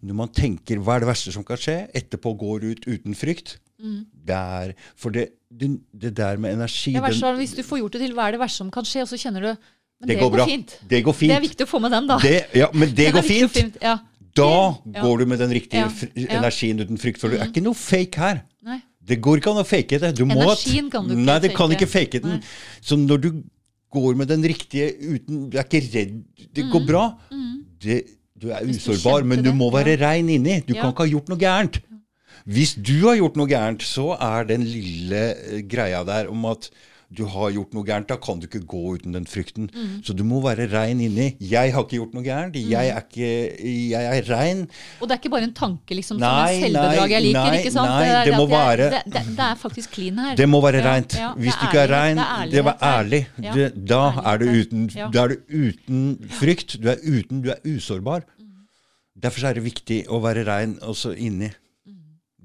Når 0.04 0.20
man 0.20 0.36
tenker 0.36 0.84
hva 0.84 0.98
er 0.98 1.06
det 1.06 1.12
verste 1.14 1.32
som 1.36 1.48
kan 1.48 1.60
skje, 1.60 1.86
etterpå 1.96 2.36
går 2.44 2.68
ut 2.68 2.88
uten 2.90 3.16
frykt 3.16 3.58
det 3.80 4.36
er, 4.36 4.74
For 5.00 5.14
det, 5.16 5.30
det, 5.48 5.70
det 5.96 6.12
der 6.18 6.38
med 6.38 6.58
energi 6.58 6.94
Det 6.94 7.04
verste 7.04 7.28
er 7.28 7.38
hvis 7.40 7.56
du 7.56 7.64
får 7.64 7.80
gjort 7.84 7.96
det 7.96 8.02
til 8.04 8.16
hva 8.18 8.28
er 8.28 8.36
det 8.36 8.41
verste 8.41 8.64
som 8.64 8.72
kan 8.74 8.88
skje, 8.88 9.06
og 9.06 9.12
så 9.12 9.20
kjenner 9.20 9.46
du 9.46 9.70
Men 9.99 10.07
Det 10.07 10.15
det, 10.15 10.19
går 10.21 10.30
går, 10.30 10.35
bra. 10.38 10.45
fint. 10.45 10.76
Det 10.89 11.01
går 11.03 11.13
fint. 11.13 11.30
Det 11.31 11.38
er 11.38 11.41
viktig 11.47 11.65
å 11.65 11.69
få 11.69 11.80
med 11.84 11.91
den, 11.91 12.07
da. 12.07 12.17
det, 12.23 12.35
ja, 12.55 12.69
Men 12.73 12.93
det 12.95 13.11
går 13.17 13.21
fint. 13.27 13.51
fint. 13.51 13.77
Ja. 13.84 13.97
Da 14.39 14.49
går 15.01 15.17
du 15.19 15.26
med 15.26 15.39
den 15.39 15.51
riktige. 15.51 15.89
Mm. 15.89 16.27
energien 16.39 16.80
uten 16.80 16.97
frykt. 17.01 17.19
For 17.19 17.30
det 17.34 17.41
er 17.41 17.49
ikke 17.51 17.63
noe 17.65 17.76
fake 17.76 18.15
her. 18.21 18.43
Nei. 18.63 18.80
Det 19.09 19.17
går 19.26 19.41
ikke 19.41 19.51
an 19.51 19.59
å 19.63 19.65
fake 19.67 19.99
det. 19.99 20.11
Du 20.15 20.23
må 20.30 20.38
Energien 20.38 20.89
kan 20.93 21.07
du 21.07 21.15
ikke 21.15 21.26
Nei, 21.26 21.39
det 21.43 21.51
kan 21.57 21.71
ikke 21.73 21.88
fake 21.89 22.21
den. 22.23 22.38
Nei. 22.38 22.80
Så 22.85 22.95
når 22.99 23.21
du 23.26 23.30
går 23.91 24.15
med 24.19 24.27
den 24.30 24.43
riktige 24.45 24.91
uten 25.01 25.49
Du 25.49 25.57
er 25.57 25.65
ikke 25.65 25.81
redd. 25.91 26.23
Det 26.53 26.63
Mm. 26.65 26.71
går 26.71 26.85
bra. 26.88 27.03
Det, 27.81 28.03
du 28.39 28.51
er 28.53 28.63
du 28.63 28.71
usårbar, 28.77 29.23
men 29.26 29.41
du 29.43 29.51
må 29.51 29.71
være 29.73 29.97
ja. 29.97 30.07
rein 30.07 30.30
inni. 30.30 30.61
Du 30.65 30.73
Ja. 30.76 30.81
kan 30.84 30.91
ikke 30.93 31.03
ha 31.07 31.11
gjort 31.11 31.27
noe 31.34 31.39
gærent. 31.39 31.80
Hvis 32.47 32.76
du 32.80 32.93
har 33.07 33.15
gjort 33.17 33.35
noe 33.35 33.47
gærent, 33.49 33.81
så 33.84 34.13
er 34.15 34.45
den 34.45 34.63
lille 34.63 35.35
eh, 35.35 35.61
greia 35.67 36.03
der 36.05 36.30
om 36.31 36.45
at 36.45 36.69
du 37.11 37.23
har 37.26 37.49
gjort 37.49 37.73
noe 37.73 37.84
gærent, 37.88 38.06
da 38.11 38.15
kan 38.22 38.38
du 38.38 38.45
ikke 38.45 38.60
gå 38.69 38.80
uten 38.99 39.15
den 39.15 39.23
frykten. 39.26 39.65
Mm. 39.73 39.94
Så 40.06 40.14
du 40.14 40.22
må 40.23 40.44
være 40.44 40.68
rein 40.69 40.99
inni. 41.02 41.31
Jeg 41.41 41.73
har 41.73 41.81
ikke 41.84 41.98
gjort 41.98 42.14
noe 42.14 42.22
gærent. 42.23 42.53
Jeg 42.60 42.91
er, 42.94 42.99
ikke, 43.02 43.30
jeg 43.90 44.19
er 44.19 44.27
rein. 44.30 44.61
Og 45.02 45.07
det 45.10 45.15
er 45.15 45.22
ikke 45.23 45.31
bare 45.34 45.48
en 45.49 45.53
tanke 45.57 45.98
liksom, 45.98 46.19
som 46.19 46.22
Nei, 46.22 46.53
en 46.60 46.61
selvbedrag 46.68 47.10
jeg 47.15 47.23
liker. 47.26 47.40
nei, 47.49 47.57
ikke 47.64 47.72
sant? 47.73 47.90
nei, 47.90 48.10
det, 48.14 48.19
det 48.30 48.36
må 48.38 48.45
jeg- 48.45 48.53
være- 48.53 48.90
det, 48.94 49.23
det, 49.26 49.40
er 49.48 49.56
faktisk 49.64 49.91
clean 49.98 50.19
her. 50.22 50.36
Det 50.36 50.49
må 50.49 50.61
være 50.61 50.84
Ja, 50.84 50.91
reint. 50.94 51.14
ja, 51.18 51.31
Hvis 51.34 51.57
du 51.57 51.65
ikke 51.65 51.80
er 51.88 51.94
rein, 51.95 52.18
det 52.52 52.60
er 52.61 52.73
ærlig. 52.91 53.22
Ja, 53.41 53.69
da, 53.94 54.03
er 54.34 54.38
du 54.38 54.45
uten, 54.45 54.88
da 55.11 55.23
er 55.23 55.27
du 55.34 55.36
uten 55.49 56.30
frykt. 56.30 56.77
Du 56.81 56.88
er 56.94 57.02
uten, 57.02 57.41
du 57.41 57.49
er 57.49 57.57
usårbar. 57.65 58.22
Derfor 59.19 59.48
er 59.49 59.53
det 59.57 59.64
viktig 59.65 60.03
å 60.07 60.22
være 60.22 60.45
rein 60.48 60.77
også 60.86 61.15
inni. 61.18 61.49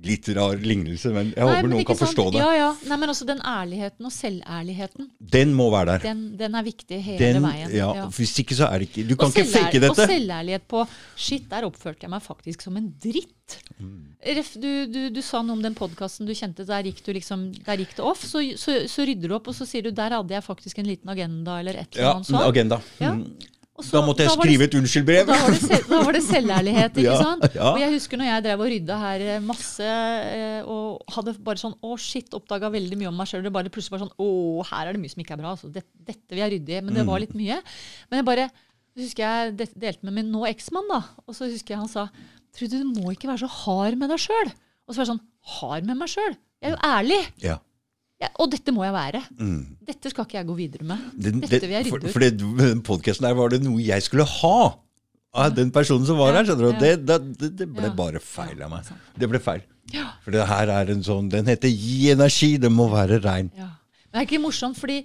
Litt 0.04 0.28
rar 0.36 0.56
lignelse, 0.60 1.10
men 1.14 1.30
jeg 1.32 1.38
Nei, 1.40 1.46
håper 1.48 1.62
men 1.66 1.70
noen 1.74 1.84
kan 1.88 1.96
sant? 1.96 2.10
forstå 2.10 2.24
det. 2.34 2.40
Ja, 2.42 2.50
ja. 2.58 2.68
Nei, 2.90 2.96
men 3.00 3.08
også 3.12 3.26
den 3.26 3.40
ærligheten 3.40 4.04
og 4.08 4.12
selværligheten, 4.12 5.08
Den 5.34 5.54
må 5.56 5.70
være 5.72 5.94
der. 5.94 5.98
den, 6.10 6.36
den 6.36 6.54
er 6.54 6.62
viktig 6.66 6.98
hele 7.06 7.18
Den, 7.18 7.42
veien. 7.42 7.70
ja, 7.72 7.88
Ja. 7.94 8.06
Hvis 8.12 8.34
ikke 8.44 8.54
så 8.58 8.68
er 8.68 8.78
det 8.84 8.88
ikke 8.90 9.06
Du 9.08 9.16
kan 9.16 9.32
ikke 9.32 9.46
fake 9.48 9.80
dette. 9.80 9.90
Og 9.90 9.96
selværlighet 10.10 10.66
på 10.68 10.86
Shit, 11.16 11.48
der 11.50 11.64
oppførte 11.64 12.02
jeg 12.04 12.10
meg 12.10 12.22
faktisk 12.22 12.62
som 12.62 12.76
en 12.76 12.90
dritt. 13.00 13.58
Mm. 13.80 14.12
Du, 14.60 14.70
du, 14.88 15.00
du 15.12 15.20
sa 15.22 15.42
noe 15.42 15.56
om 15.56 15.62
den 15.62 15.74
podkasten 15.76 16.26
du 16.28 16.32
kjente, 16.36 16.64
der 16.68 16.82
gikk, 16.88 17.02
du 17.04 17.12
liksom, 17.12 17.48
der 17.64 17.76
gikk 17.82 17.96
det 17.96 18.04
off. 18.04 18.22
Så, 18.24 18.40
så, 18.60 18.76
så 18.88 19.04
rydder 19.08 19.28
du 19.28 19.34
opp, 19.36 19.48
og 19.48 19.54
så 19.56 19.66
sier 19.68 19.82
du 19.84 19.90
der 19.90 20.14
hadde 20.16 20.32
jeg 20.32 20.44
faktisk 20.46 20.78
en 20.80 20.88
liten 20.88 21.10
agenda, 21.12 21.58
eller 21.60 21.74
et 21.82 21.90
eller 21.96 22.04
Ja, 22.06 22.14
annet 22.14 22.26
sånt. 22.30 22.44
agenda. 22.48 22.80
Ja. 23.00 23.12
Mm. 23.14 23.26
Så- 23.82 23.90
Da 23.90 24.00
måtte 24.06 24.22
jeg 24.22 24.28
da 24.30 24.34
det- 24.36 24.44
skrive 24.44 24.62
et 24.68 24.74
unnskyldbrev. 24.78 25.26
Da 25.26 25.34
var, 25.40 25.50
det 25.50 25.60
selv, 25.60 25.88
da 25.90 25.98
var 26.06 26.12
det 26.14 26.22
selværlighet, 26.22 26.98
ikke 27.02 27.16
sant? 27.26 27.46
ja. 27.56 27.70
Og 27.72 27.80
jeg 27.80 27.90
husker 27.96 28.16
når 28.20 28.28
jeg 28.28 28.42
drev 28.44 28.60
og 28.62 28.68
rydda 28.70 28.98
her 29.00 29.20
eh, 29.34 29.40
masse, 29.42 29.88
eh, 29.88 30.60
og 30.62 31.02
hadde 31.10 31.34
bare 31.42 31.58
sånn 31.58 31.74
Å, 31.82 31.96
shit, 31.98 32.28
oppdaga 32.38 32.70
veldig 32.70 32.96
mye 33.00 33.08
om 33.10 33.16
meg 33.18 33.26
sjøl. 33.26 33.42
Det 33.42 33.52
bare 33.52 33.72
plutselig 33.74 33.96
var 33.96 34.04
sånn 34.04 34.14
Å, 34.14 34.28
her 34.70 34.86
er 34.86 34.92
det 34.94 35.02
mye 35.02 35.10
som 35.10 35.24
ikke 35.24 35.34
er 35.34 35.42
bra. 35.42 35.50
Altså, 35.56 35.72
det, 35.74 35.82
dette 36.06 36.30
vil 36.30 36.44
jeg 36.44 36.52
rydde 36.54 36.76
i. 36.78 36.80
Men 36.86 36.94
det 36.94 37.02
Mm. 37.02 37.10
var 37.10 37.18
litt 37.24 37.34
mye. 37.34 37.58
Men 38.10 38.20
jeg 38.22 38.24
bare 38.30 38.46
så 38.94 39.02
husker 39.02 39.22
jeg 39.26 39.56
delte 39.74 40.04
med 40.06 40.14
min 40.20 40.30
nå 40.30 40.46
eksmann, 40.46 40.86
da. 40.88 41.00
Og 41.26 41.34
så 41.34 41.50
husker 41.50 41.74
jeg 41.74 41.78
han 41.82 41.88
sa 41.90 42.08
Trude, 42.54 42.78
du 42.78 42.86
må 43.00 43.10
ikke 43.10 43.26
være 43.26 43.42
så 43.42 43.50
hard 43.50 43.98
med 43.98 44.08
deg 44.14 44.18
sjøl. 44.22 44.52
Og 44.86 44.94
så 44.94 45.00
var 45.02 45.06
jeg 45.06 45.16
sånn 45.16 45.24
Hard 45.58 45.84
med 45.84 45.96
meg 45.98 46.08
sjøl? 46.08 46.36
Jeg 46.62 46.70
er 46.70 46.76
jo 46.76 46.82
ærlig. 46.86 47.22
Ja. 47.42 47.58
Ja, 48.24 48.30
og 48.40 48.48
dette 48.54 48.72
må 48.72 48.84
jeg 48.86 48.94
være. 48.94 49.20
Mm. 49.36 49.58
Dette 49.84 50.12
skal 50.12 50.26
ikke 50.26 50.38
jeg 50.38 50.48
gå 50.48 50.56
videre 50.58 50.86
med. 50.88 51.10
Den, 51.26 51.42
Dette 51.44 51.60
vil 51.66 51.76
jeg 51.76 51.90
for 51.90 52.00
rydde 52.00 52.08
ut. 52.08 52.14
for 52.14 52.24
det, 52.24 52.32
den 52.62 52.82
podkasten 52.86 53.28
der 53.28 53.36
var 53.36 53.52
det 53.52 53.60
noe 53.64 53.82
jeg 53.84 54.06
skulle 54.06 54.26
ha 54.40 54.58
av 55.34 55.54
den 55.54 55.72
personen 55.74 56.06
som 56.06 56.18
var 56.20 56.36
her. 56.36 56.46
skjønner 56.46 56.70
du? 56.70 56.80
Det, 56.80 56.92
det, 57.08 57.50
det, 57.58 57.68
ble 57.68 57.90
bare 57.96 58.22
feil 58.22 58.62
av 58.64 58.72
meg. 58.72 58.92
Det 59.18 59.30
ble 59.30 59.42
feil. 59.42 59.64
For 60.24 60.34
det 60.34 60.46
her 60.48 60.70
er 60.72 60.88
en 60.90 61.02
sånn 61.04 61.28
Den 61.30 61.46
heter 61.46 61.70
Gi 61.70 62.08
energi. 62.14 62.54
Den 62.62 62.74
må 62.74 62.88
være 62.92 63.20
rein. 63.22 63.50
Ja. 63.58 63.74
Men 64.08 64.16
det 64.16 64.22
er 64.22 64.28
ikke 64.30 64.44
morsomt, 64.46 64.78
fordi 64.78 65.02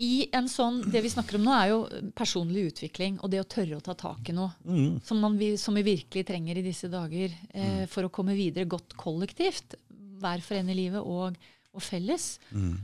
i 0.00 0.30
en 0.32 0.46
sånn, 0.48 0.80
Det 0.90 1.02
vi 1.04 1.10
snakker 1.12 1.36
om 1.36 1.44
nå, 1.44 1.52
er 1.54 1.72
jo 1.74 2.10
personlig 2.16 2.70
utvikling 2.70 3.18
og 3.20 3.30
det 3.32 3.42
å 3.42 3.48
tørre 3.48 3.76
å 3.76 3.84
ta 3.84 3.94
tak 3.98 4.30
i 4.32 4.36
noe. 4.36 4.54
Mm. 4.64 5.00
Som, 5.04 5.20
man, 5.20 5.36
som 5.60 5.76
vi 5.76 5.84
virkelig 5.86 6.24
trenger 6.28 6.56
i 6.60 6.64
disse 6.64 6.88
dager 6.92 7.34
eh, 7.52 7.84
for 7.90 8.08
å 8.08 8.12
komme 8.12 8.36
videre 8.38 8.68
godt 8.70 8.96
kollektivt. 9.00 9.76
Hver 10.20 10.44
for 10.44 10.56
en 10.56 10.72
i 10.72 10.78
livet 10.78 11.04
og, 11.04 11.36
og 11.76 11.84
felles. 11.84 12.32
Mm. 12.50 12.76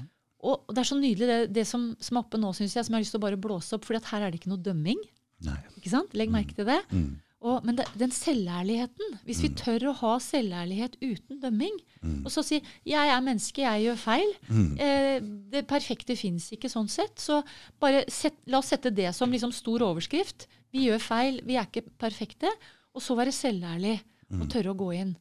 Og, 0.46 0.66
det 0.70 0.82
er 0.82 0.88
så 0.88 0.98
nydelig 0.98 1.28
det, 1.28 1.38
det 1.56 1.66
som, 1.68 1.90
som 2.02 2.18
er 2.18 2.24
oppe 2.24 2.40
nå, 2.40 2.52
syns 2.56 2.76
jeg, 2.76 2.86
som 2.86 2.94
jeg 2.94 3.00
har 3.00 3.06
lyst 3.06 3.16
til 3.16 3.22
å 3.22 3.26
bare 3.26 3.40
blåse 3.40 3.76
opp. 3.76 3.86
For 3.86 3.98
her 3.98 4.24
er 4.24 4.32
det 4.32 4.40
ikke 4.40 4.52
noe 4.52 4.62
dømming. 4.62 5.00
Nei. 5.46 5.56
ikke 5.76 5.92
sant? 5.92 6.14
Legg 6.16 6.30
merke 6.32 6.56
til 6.56 6.68
det. 6.68 6.80
Mm. 6.94 7.16
Og, 7.46 7.60
men 7.66 7.76
det, 7.78 7.84
den 8.00 8.10
selværligheten, 8.14 9.18
hvis 9.26 9.42
vi 9.44 9.50
tør 9.54 9.90
å 9.90 9.96
ha 10.00 10.14
selværlighet 10.22 10.96
uten 11.02 11.38
dømming, 11.42 11.76
og 12.24 12.30
så 12.32 12.42
si 12.42 12.58
'jeg 12.58 13.12
er 13.12 13.20
menneske, 13.22 13.62
jeg 13.62 13.84
gjør 13.84 13.98
feil', 14.00 14.32
eh, 14.80 15.20
det 15.52 15.66
perfekte 15.68 16.16
fins 16.16 16.48
ikke 16.50 16.70
sånn 16.72 16.88
sett, 16.88 17.20
så 17.20 17.42
bare 17.78 18.04
set, 18.08 18.40
la 18.46 18.58
oss 18.58 18.72
sette 18.72 18.90
det 18.90 19.14
som 19.14 19.30
liksom 19.30 19.52
stor 19.52 19.84
overskrift. 19.84 20.48
Vi 20.72 20.88
gjør 20.88 20.98
feil, 20.98 21.40
vi 21.44 21.56
er 21.60 21.68
ikke 21.68 21.86
perfekte. 21.98 22.50
Og 22.96 23.02
så 23.04 23.14
være 23.14 23.32
selværlig 23.32 24.00
og 24.40 24.48
tørre 24.48 24.72
å 24.72 24.78
gå 24.80 24.90
inn. 24.96 25.16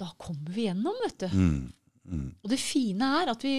Da 0.00 0.08
kommer 0.18 0.50
vi 0.50 0.64
gjennom, 0.64 0.96
vet 1.04 1.18
du. 1.18 1.28
Mm. 2.04 2.20
Mm. 2.20 2.28
Og 2.42 2.52
det 2.52 2.60
fine 2.60 3.10
er 3.22 3.32
at 3.32 3.44
vi, 3.44 3.56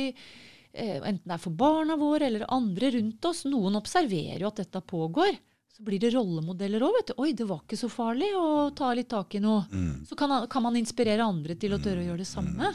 eh, 0.73 0.99
enten 0.99 1.23
det 1.25 1.35
er 1.37 1.41
for 1.41 1.57
barna 1.57 1.97
våre 1.99 2.29
eller 2.29 2.45
andre 2.53 2.91
rundt 2.97 3.25
oss, 3.25 3.45
noen 3.49 3.77
observerer 3.79 4.41
jo 4.41 4.51
at 4.51 4.63
dette 4.63 4.81
pågår. 4.81 5.37
Så 5.75 5.83
blir 5.83 5.99
det 5.99 6.13
rollemodeller 6.13 6.85
òg. 6.87 7.11
'Oi, 7.17 7.33
det 7.33 7.47
var 7.49 7.65
ikke 7.65 7.79
så 7.79 7.89
farlig 7.91 8.29
å 8.37 8.71
ta 8.75 8.93
litt 8.93 9.09
tak 9.11 9.35
i 9.35 9.41
noe.' 9.43 9.65
Mm. 9.71 10.05
Så 10.07 10.15
kan, 10.15 10.47
kan 10.47 10.63
man 10.63 10.77
inspirere 10.79 11.25
andre 11.25 11.55
til 11.59 11.75
å 11.75 11.81
tørre 11.83 11.99
å 11.99 12.07
gjøre 12.07 12.23
det 12.23 12.31
samme. 12.31 12.71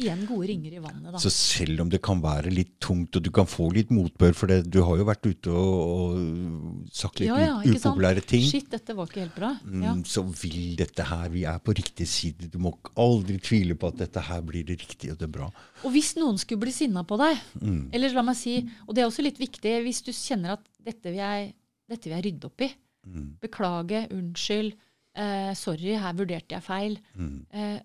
Igjen 0.00 0.22
gode 0.28 0.46
ringer 0.48 0.72
i 0.72 0.80
vannet, 0.80 1.12
da. 1.12 1.18
Så 1.20 1.30
selv 1.34 1.82
om 1.84 1.90
det 1.92 2.00
kan 2.06 2.20
være 2.24 2.50
litt 2.54 2.78
tungt, 2.80 3.16
og 3.18 3.22
du 3.26 3.30
kan 3.36 3.44
få 3.50 3.66
litt 3.74 3.90
motbør 3.92 4.32
for 4.38 4.46
det 4.48 4.62
Du 4.72 4.78
har 4.86 4.96
jo 4.96 5.04
vært 5.04 5.26
ute 5.28 5.52
og, 5.52 6.20
og 6.20 6.88
sagt 6.96 7.20
litt 7.20 7.28
Ja, 7.28 7.36
ja, 7.42 7.56
upopulære 7.60 8.22
sant? 8.22 8.30
ting. 8.32 8.46
Shit, 8.48 8.68
dette 8.72 8.94
var 8.96 9.06
ikke 9.10 9.20
helt 9.24 9.36
bra. 9.36 9.50
Ja. 9.66 9.92
Mm, 9.94 10.04
Så 10.08 10.24
vil 10.42 10.76
dette 10.80 11.04
her 11.10 11.28
Vi 11.32 11.44
er 11.44 11.58
på 11.60 11.74
riktig 11.76 12.06
side. 12.08 12.48
Du 12.50 12.58
må 12.58 12.72
aldri 12.96 13.38
tvile 13.38 13.76
på 13.76 13.88
at 13.92 14.00
dette 14.00 14.20
her 14.30 14.40
blir 14.42 14.64
det 14.66 14.78
riktige 14.80 15.12
og 15.12 15.18
det 15.20 15.28
er 15.28 15.34
bra. 15.38 15.50
Og 15.84 15.92
hvis 15.94 16.14
noen 16.16 16.38
skulle 16.40 16.60
bli 16.64 16.72
sinna 16.72 17.04
på 17.04 17.18
deg, 17.20 17.36
Mm. 17.60 17.90
eller 17.92 18.12
la 18.14 18.22
meg 18.22 18.36
si, 18.36 18.58
og 18.88 18.94
det 18.94 19.02
er 19.02 19.08
også 19.10 19.22
litt 19.22 19.38
viktig, 19.38 19.82
hvis 19.84 20.02
du 20.04 20.12
kjenner 20.12 20.52
at 20.56 20.64
dette 20.82 21.04
vil 21.10 21.18
jeg, 21.20 21.52
dette 21.88 22.04
vil 22.08 22.16
jeg 22.16 22.24
rydde 22.30 22.44
opp 22.46 22.60
i, 22.62 22.70
Mm. 23.06 23.28
beklage, 23.40 24.08
unnskyld, 24.12 24.72
eh, 25.16 25.52
sorry, 25.54 25.94
her 25.96 26.12
vurderte 26.12 26.50
jeg 26.52 26.62
feil, 26.62 26.98
Mm. 27.16 27.46
eh, 27.52 27.80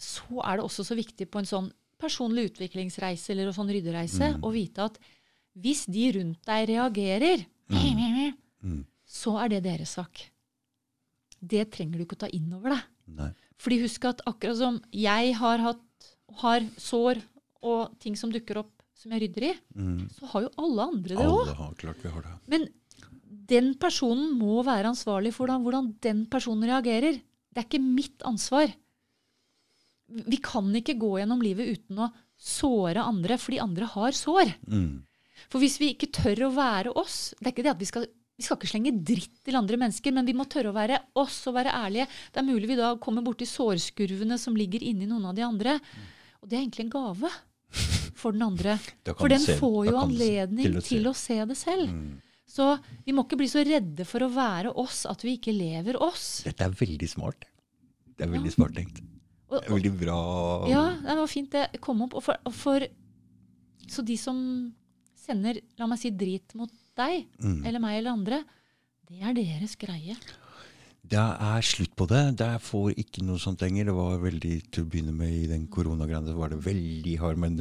så 0.00 0.40
er 0.44 0.56
det 0.60 0.64
også 0.66 0.84
så 0.88 0.96
viktig 0.98 1.28
på 1.30 1.38
en 1.42 1.48
sånn 1.48 1.70
personlig 2.00 2.50
utviklingsreise 2.52 3.30
eller 3.34 3.50
en 3.50 3.56
sånn 3.56 3.70
ryddereise 3.72 4.30
Mm. 4.34 4.40
å 4.42 4.52
vite 4.54 4.78
at 4.88 4.98
hvis 5.58 5.84
de 5.86 6.12
rundt 6.16 6.42
deg 6.46 6.68
reagerer, 6.70 7.46
Mm. 8.62 8.84
så 9.06 9.36
er 9.44 9.48
det 9.48 9.62
deres 9.64 9.90
sak. 9.90 10.30
Det 11.40 11.70
trenger 11.72 11.98
du 11.98 12.04
ikke 12.04 12.16
å 12.18 12.24
ta 12.26 12.30
inn 12.32 12.52
over 12.52 12.70
deg. 12.74 12.82
Nei. 13.16 13.30
Fordi 13.60 13.80
husk 13.82 14.04
at 14.08 14.20
akkurat 14.26 14.56
som 14.56 14.80
jeg 14.92 15.34
har 15.34 15.58
hatt 15.58 15.80
har 16.40 16.60
sår 16.76 17.20
og 17.62 17.98
ting 18.00 18.16
som 18.16 18.30
dukker 18.32 18.56
opp 18.62 18.70
som 18.94 19.12
jeg 19.12 19.22
rydder 19.22 19.42
i, 19.50 19.54
Mm. 19.76 20.08
så 20.12 20.26
har 20.26 20.42
jo 20.42 20.50
alle 20.58 20.82
andre 20.82 21.16
det 21.16 21.26
òg. 21.26 21.40
Alle 21.48 21.54
har 21.54 21.74
klart 21.74 22.02
vi 22.02 22.08
har 22.10 22.22
det. 22.22 22.38
Men 22.48 22.68
den 23.46 23.74
personen 23.74 24.38
må 24.38 24.62
være 24.64 24.84
ansvarlig 24.92 25.32
for 25.32 25.46
hvordan, 25.46 25.62
hvordan 25.64 26.00
den 26.00 26.26
personen 26.26 26.68
reagerer. 26.68 27.20
Det 27.52 27.56
er 27.56 27.64
ikke 27.64 27.82
mitt 27.82 28.18
ansvar. 28.24 28.72
Vi 30.10 30.38
kan 30.42 30.68
ikke 30.74 30.96
gå 30.98 31.12
gjennom 31.20 31.42
livet 31.44 31.70
uten 31.78 31.98
å 32.06 32.10
såre 32.40 33.02
andre, 33.04 33.36
fordi 33.38 33.60
andre 33.62 33.86
har 33.92 34.16
sår. 34.16 34.54
Mm. 34.66 35.02
For 35.52 35.62
hvis 35.62 35.78
vi 35.80 35.92
ikke 35.94 36.10
tør 36.12 36.46
å 36.48 36.54
være 36.54 36.90
oss 37.00 37.32
Det 37.40 37.46
er 37.48 37.52
ikke 37.54 37.62
det 37.64 37.70
at 37.72 37.80
vi 37.80 37.86
skal, 37.88 38.04
vi 38.36 38.44
skal 38.44 38.58
ikke 38.58 38.68
slenge 38.72 38.92
dritt 39.08 39.38
til 39.46 39.56
andre 39.56 39.78
mennesker, 39.80 40.12
men 40.16 40.26
vi 40.28 40.34
må 40.36 40.44
tørre 40.50 40.72
å 40.72 40.76
være 40.76 40.98
oss 41.20 41.38
og 41.48 41.56
være 41.56 41.72
ærlige. 41.76 42.08
Det 42.32 42.40
er 42.42 42.48
mulig 42.48 42.68
vi 42.72 42.76
da 42.80 42.94
kommer 43.00 43.24
borti 43.24 43.48
sårskurvene 43.48 44.36
som 44.40 44.56
ligger 44.56 44.82
inni 44.84 45.08
noen 45.08 45.30
av 45.30 45.36
de 45.38 45.44
andre. 45.46 45.78
Og 46.40 46.48
det 46.48 46.58
er 46.58 46.64
egentlig 46.64 46.86
en 46.88 46.94
gave 46.96 47.30
for 48.20 48.32
den 48.36 48.42
andre. 48.44 48.78
For 49.16 49.28
den 49.32 49.40
se- 49.44 49.56
får 49.60 49.86
jo 49.92 49.96
anledning 50.00 50.64
til 50.66 50.76
å, 50.80 50.84
til 50.84 51.08
å 51.08 51.14
se 51.16 51.38
det 51.48 51.56
selv. 51.60 51.88
Mm. 51.92 52.18
Så 52.50 52.66
vi 53.06 53.12
må 53.14 53.22
ikke 53.24 53.38
bli 53.38 53.46
så 53.46 53.62
redde 53.62 54.02
for 54.08 54.24
å 54.26 54.28
være 54.34 54.72
oss 54.82 55.04
at 55.06 55.20
vi 55.22 55.36
ikke 55.38 55.52
lever 55.54 55.94
oss. 56.02 56.40
Dette 56.42 56.66
er 56.66 56.72
veldig 56.74 57.06
smart. 57.08 57.44
Det 58.18 58.26
er 58.26 58.32
veldig 58.32 58.50
smart 58.52 58.74
tenkt. 58.74 58.98
Og, 59.50 59.56
er 59.64 59.72
veldig 59.74 59.92
bra. 59.98 60.18
ja, 60.70 60.84
det 61.02 61.16
var 61.18 61.30
fint 61.30 61.50
det 61.56 61.80
kom 61.82 62.02
opp. 62.06 62.14
Og 62.18 62.22
for, 62.22 62.38
og 62.46 62.54
for, 62.54 62.86
så 63.90 64.04
de 64.06 64.16
som 64.20 64.38
sender 65.18 65.58
la 65.78 65.86
meg 65.90 65.98
si, 66.00 66.10
drit 66.14 66.54
mot 66.58 66.70
deg, 66.98 67.26
Mm. 67.42 67.64
eller 67.66 67.80
meg 67.82 67.98
eller 67.98 68.14
andre, 68.16 68.44
det 69.10 69.20
er 69.22 69.34
deres 69.34 69.74
greie. 69.80 70.14
Det 71.10 71.18
er 71.18 71.62
slutt 71.66 71.96
på 71.98 72.06
det. 72.06 72.36
Det 72.38 72.50
får 72.62 72.92
ikke 73.00 73.24
noe 73.26 73.40
sånt 73.42 73.62
lenger. 73.64 73.88
Det 73.88 73.94
var 73.96 74.18
veldig 74.22 74.52
til 74.70 74.84
å 74.84 74.88
begynne 74.92 75.14
med 75.16 75.32
i 75.32 75.46
den 75.50 75.64
koronagreia, 75.66 76.20
så 76.22 76.36
var 76.38 76.52
det 76.52 76.60
veldig 76.62 77.16
hard. 77.18 77.40
Men 77.42 77.56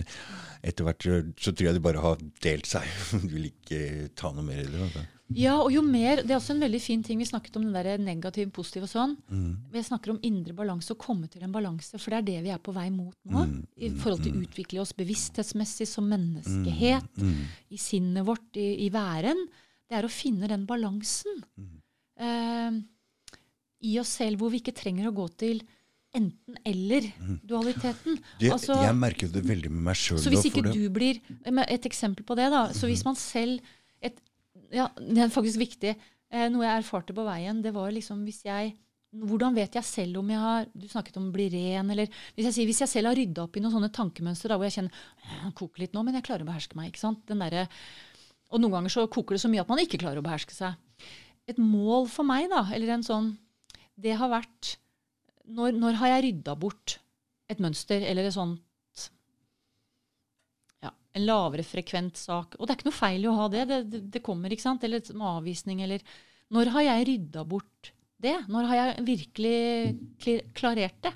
etter 0.61 0.85
hvert 0.85 1.01
så, 1.40 1.50
tror 1.56 1.66
jeg 1.72 1.74
de 1.80 1.82
bare 1.82 2.03
har 2.03 2.19
delt 2.45 2.69
seg. 2.69 2.85
Du 3.26 3.32
vil 3.34 3.48
ikke 3.50 4.09
ta 4.19 4.30
noe 4.35 4.45
mer 4.45 4.61
i 4.61 4.68
det. 4.69 5.06
Ja, 5.35 5.59
og 5.61 5.72
jo 5.72 5.82
mer, 5.85 6.16
Det 6.24 6.32
er 6.32 6.38
også 6.40 6.51
en 6.56 6.59
veldig 6.61 6.82
fin 6.82 7.03
ting. 7.03 7.19
Vi 7.19 7.25
snakket 7.25 7.56
om 7.58 7.64
den 7.64 7.74
der 7.74 7.98
negativ, 8.01 8.49
positiv 8.51 8.83
og 8.83 8.90
sånn. 8.90 9.16
Mm. 9.30 9.58
Vi 9.72 9.80
snakker 9.83 10.09
om 10.16 10.19
indre 10.24 10.53
balanse, 10.58 10.90
å 10.91 10.95
komme 10.98 11.27
til 11.30 11.43
en 11.43 11.51
balanse. 11.51 11.99
For 11.99 12.09
det 12.09 12.17
er 12.17 12.22
det 12.32 12.43
vi 12.43 12.49
er 12.49 12.58
på 12.58 12.74
vei 12.74 12.90
mot 12.90 13.14
nå. 13.30 13.45
Mm, 13.45 13.66
I 13.77 13.90
forhold 13.91 14.24
til 14.24 14.33
å 14.33 14.41
utvikle 14.48 14.80
oss 14.82 14.93
bevissthetsmessig 14.93 15.88
som 15.88 16.09
Mm. 16.09 16.17
menneskehet. 16.17 17.09
Mm. 17.17 17.45
i 17.72 17.77
sinnet 17.77 18.25
vårt, 18.25 18.56
i, 18.58 18.85
i 18.88 18.90
væren, 18.90 19.48
det 19.90 19.98
er 19.98 20.03
å 20.03 20.09
finne 20.09 20.48
den 20.48 20.66
balansen 20.66 21.43
eh, 22.19 22.72
i 23.82 23.99
oss 23.99 24.09
selv, 24.09 24.38
hvor 24.40 24.49
vi 24.51 24.58
ikke 24.59 24.74
trenger 24.75 25.08
å 25.09 25.14
gå 25.16 25.27
til 25.38 25.61
enten-eller-dualiteten. 26.14 28.17
Altså- 28.49 28.82
jeg 28.82 28.95
merker 28.95 29.27
det 29.32 29.43
veldig 29.45 29.69
med 29.72 29.83
meg 29.83 29.95
sjøl. 29.95 30.17
Så 30.19 30.30
hvis 30.32 30.45
ikke 30.45 30.74
du 30.74 30.90
blir 30.90 31.19
Et 31.45 31.82
eksempel 31.85 32.24
på 32.25 32.35
det, 32.35 32.49
da. 32.49 32.69
Så 32.74 32.85
Mhm. 32.88 32.91
hvis 32.91 33.06
man 33.06 33.16
selv 33.16 33.59
Ja, 34.73 34.89
det 34.99 35.23
er 35.23 35.33
faktisk 35.33 35.61
viktig. 35.61 35.95
Eh, 36.30 36.45
noe 36.53 36.65
jeg 36.67 36.83
erfarte 36.83 37.15
på 37.15 37.25
veien, 37.25 37.64
det 37.65 37.73
var 37.73 37.89
liksom 37.93 38.22
hvis 38.27 38.43
jeg 38.45 38.75
hvordan 39.09 39.56
vet 39.57 39.73
jeg 39.73 39.85
selv 39.88 40.19
om 40.19 40.27
jeg 40.30 40.38
har 40.38 40.67
Du 40.77 40.83
snakket 40.85 41.15
om 41.17 41.31
å 41.31 41.33
bli 41.33 41.48
ren, 41.49 41.88
eller 41.89 42.06
hvis 42.35 42.45
jeg, 42.45 42.53
sier, 42.53 42.67
hvis 42.69 42.81
jeg 42.83 42.91
selv 42.91 43.09
har 43.09 43.17
rydda 43.17 43.48
opp 43.48 43.57
i 43.57 43.64
noen 43.64 43.73
sånne 43.73 43.89
tankemønstre 43.95 44.51
da, 44.51 44.59
hvor 44.59 44.69
jeg 44.69 44.75
kjenner 44.75 44.99
«Jeg 45.31 45.56
koker 45.57 45.81
litt 45.81 45.95
nå, 45.98 46.03
men 46.06 46.19
jeg 46.19 46.27
klarer 46.27 46.45
å 46.45 46.49
beherske 46.51 46.77
meg. 46.77 46.91
ikke 46.91 47.01
sant? 47.01 47.23
Derre- 47.25 47.65
og 48.49 48.61
noen 48.61 48.75
ganger 48.75 48.93
så 48.93 49.07
koker 49.09 49.38
det 49.38 49.41
så 49.43 49.49
mye 49.49 49.64
at 49.64 49.69
man 49.69 49.81
ikke 49.81 49.99
klarer 50.01 50.22
å 50.22 50.25
beherske 50.25 50.53
seg. 50.53 50.77
Et 51.49 51.57
mål 51.57 52.06
for 52.09 52.27
meg, 52.27 52.48
da, 52.53 52.64
eller 52.73 52.93
en 52.93 53.06
sånn 53.06 53.31
Det 53.98 54.14
har 54.19 54.30
vært 54.30 54.75
Når, 55.49 55.73
når 55.81 55.98
har 55.98 56.11
jeg 56.14 56.25
rydda 56.27 56.53
bort 56.61 56.99
et 57.49 57.61
mønster 57.61 58.03
eller 58.06 58.27
et 58.30 58.35
sånt 58.35 58.61
en 61.18 61.26
lavere 61.26 61.66
frekvent 61.66 62.20
sak. 62.20 62.58
Og 62.58 62.66
det 62.66 62.74
er 62.74 62.80
ikke 62.80 62.90
noe 62.90 63.00
feil 63.00 63.24
i 63.24 63.30
å 63.30 63.38
ha 63.38 63.48
det. 63.52 63.64
Det, 63.70 63.80
det, 63.90 64.02
det 64.16 64.26
kommer, 64.26 64.54
ikke 64.54 64.68
sant? 64.68 64.84
Eller 64.86 65.02
en 65.14 65.26
avvisning, 65.36 65.82
eller 65.86 66.04
Når 66.54 66.72
har 66.76 66.86
jeg 66.86 67.08
rydda 67.10 67.46
bort 67.46 67.92
det? 68.22 68.36
Når 68.50 68.70
har 68.70 68.80
jeg 68.80 69.08
virkelig 69.08 69.58
klarert 70.58 71.02
det? 71.06 71.14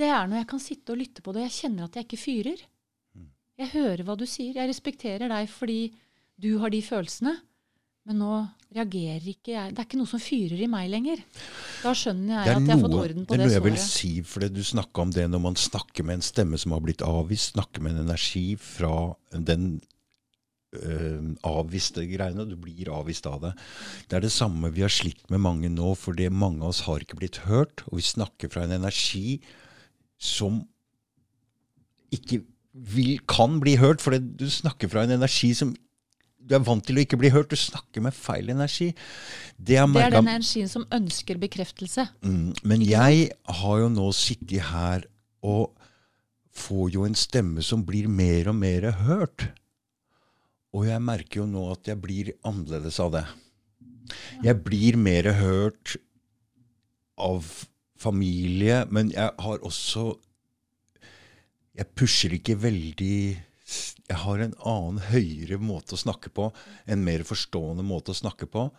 Det 0.00 0.06
er 0.08 0.28
når 0.30 0.40
jeg 0.40 0.50
kan 0.52 0.62
sitte 0.62 0.94
og 0.94 1.00
lytte 1.00 1.22
på 1.24 1.32
det, 1.34 1.42
og 1.42 1.48
jeg 1.50 1.58
kjenner 1.58 1.86
at 1.86 1.96
jeg 1.98 2.06
ikke 2.06 2.20
fyrer. 2.22 2.60
Jeg 3.60 3.72
hører 3.74 4.04
hva 4.06 4.14
du 4.16 4.24
sier. 4.24 4.56
Jeg 4.56 4.70
respekterer 4.70 5.28
deg 5.28 5.50
fordi 5.52 5.80
du 6.40 6.54
har 6.62 6.72
de 6.72 6.80
følelsene. 6.80 7.34
Men 8.08 8.22
nå 8.22 8.32
reagerer 8.74 9.26
ikke 9.32 9.52
jeg. 9.52 9.74
Det 9.74 9.82
er 9.82 9.86
ikke 9.88 9.98
noe 10.00 10.08
som 10.08 10.22
fyrer 10.22 10.62
i 10.62 10.68
meg 10.70 10.88
lenger. 10.92 11.20
Da 11.82 11.92
skjønner 11.96 12.32
jeg 12.36 12.40
er 12.40 12.58
at 12.60 12.66
jeg 12.68 12.72
har 12.72 12.82
fått 12.84 12.98
orden 13.02 13.26
på 13.26 13.34
det 13.34 13.36
er 13.36 13.42
det 13.42 13.48
noe 13.50 13.56
jeg 13.58 13.66
vil 13.66 13.78
si, 13.82 14.10
for 14.26 14.46
du 14.46 14.60
snakka 14.66 15.04
om 15.04 15.14
det 15.14 15.26
når 15.30 15.42
man 15.46 15.58
snakker 15.58 16.06
med 16.06 16.20
en 16.20 16.26
stemme 16.26 16.60
som 16.60 16.74
har 16.76 16.82
blitt 16.84 17.04
avvist, 17.06 17.54
snakker 17.56 17.84
med 17.84 17.96
en 17.96 18.04
energi 18.06 18.44
fra 18.62 18.92
den 19.34 19.66
øh, 20.78 21.32
avviste 21.50 22.06
greiene. 22.08 22.48
Du 22.48 22.56
blir 22.60 22.92
avvist 22.94 23.28
av 23.30 23.42
det. 23.44 23.52
Det 24.08 24.20
er 24.20 24.24
det 24.24 24.32
samme 24.34 24.72
vi 24.74 24.86
har 24.86 24.94
slitt 24.94 25.26
med 25.32 25.44
mange 25.44 25.72
nå, 25.72 25.92
fordi 25.98 26.30
mange 26.32 26.62
av 26.64 26.72
oss 26.72 26.86
har 26.88 27.04
ikke 27.04 27.20
blitt 27.20 27.42
hørt. 27.50 27.84
Og 27.90 28.00
vi 28.00 28.06
snakker 28.06 28.52
fra 28.52 28.64
en 28.64 28.78
energi 28.78 29.40
som 30.20 30.62
ikke 32.14 32.42
vil, 32.72 33.18
kan 33.28 33.58
bli 33.62 33.76
hørt, 33.80 34.02
for 34.02 34.14
du 34.14 34.46
snakker 34.50 34.90
fra 34.90 35.04
en 35.04 35.18
energi 35.18 35.52
som 35.58 35.74
du 36.40 36.56
er 36.56 36.62
vant 36.66 36.82
til 36.82 36.98
å 36.98 37.02
ikke 37.04 37.18
bli 37.20 37.30
hørt. 37.30 37.52
Du 37.52 37.58
snakker 37.58 38.02
med 38.04 38.16
feil 38.16 38.50
energi. 38.50 38.90
Det, 39.56 39.76
Det 39.76 40.02
er 40.02 40.14
den 40.16 40.26
energien 40.26 40.70
som 40.70 40.86
ønsker 40.90 41.38
bekreftelse. 41.38 42.08
Mm, 42.24 42.54
men 42.64 42.82
jeg 42.82 43.30
har 43.60 43.82
jo 43.82 43.90
nå 43.92 44.08
sittet 44.16 44.70
her 44.70 45.06
og 45.46 45.76
får 46.56 46.90
jo 46.96 47.06
en 47.06 47.16
stemme 47.18 47.62
som 47.64 47.84
blir 47.86 48.08
mer 48.10 48.50
og 48.50 48.58
mer 48.58 48.90
hørt. 49.04 49.50
Og 50.74 50.86
jeg 50.86 51.02
merker 51.02 51.42
jo 51.42 51.48
nå 51.50 51.64
at 51.72 51.90
jeg 51.90 52.00
blir 52.02 52.32
annerledes 52.46 52.98
av 53.02 53.14
det. 53.14 53.24
Jeg 54.42 54.58
blir 54.64 54.98
mer 54.98 55.30
hørt 55.38 55.96
av 57.20 57.46
familie, 58.00 58.84
men 58.90 59.12
jeg 59.14 59.30
har 59.38 59.62
også 59.66 60.16
Jeg 61.78 61.86
pusher 61.94 62.32
ikke 62.34 62.56
veldig 62.58 63.38
Jeg 64.10 64.18
har 64.24 64.42
en 64.42 64.54
annen, 64.66 65.00
høyere 65.12 65.60
måte 65.62 65.94
å 65.94 66.00
snakke 66.02 66.32
på. 66.34 66.50
En 66.90 67.04
mer 67.06 67.22
forstående 67.26 67.84
måte 67.86 68.10
å 68.10 68.18
snakke 68.18 68.48
på. 68.50 68.70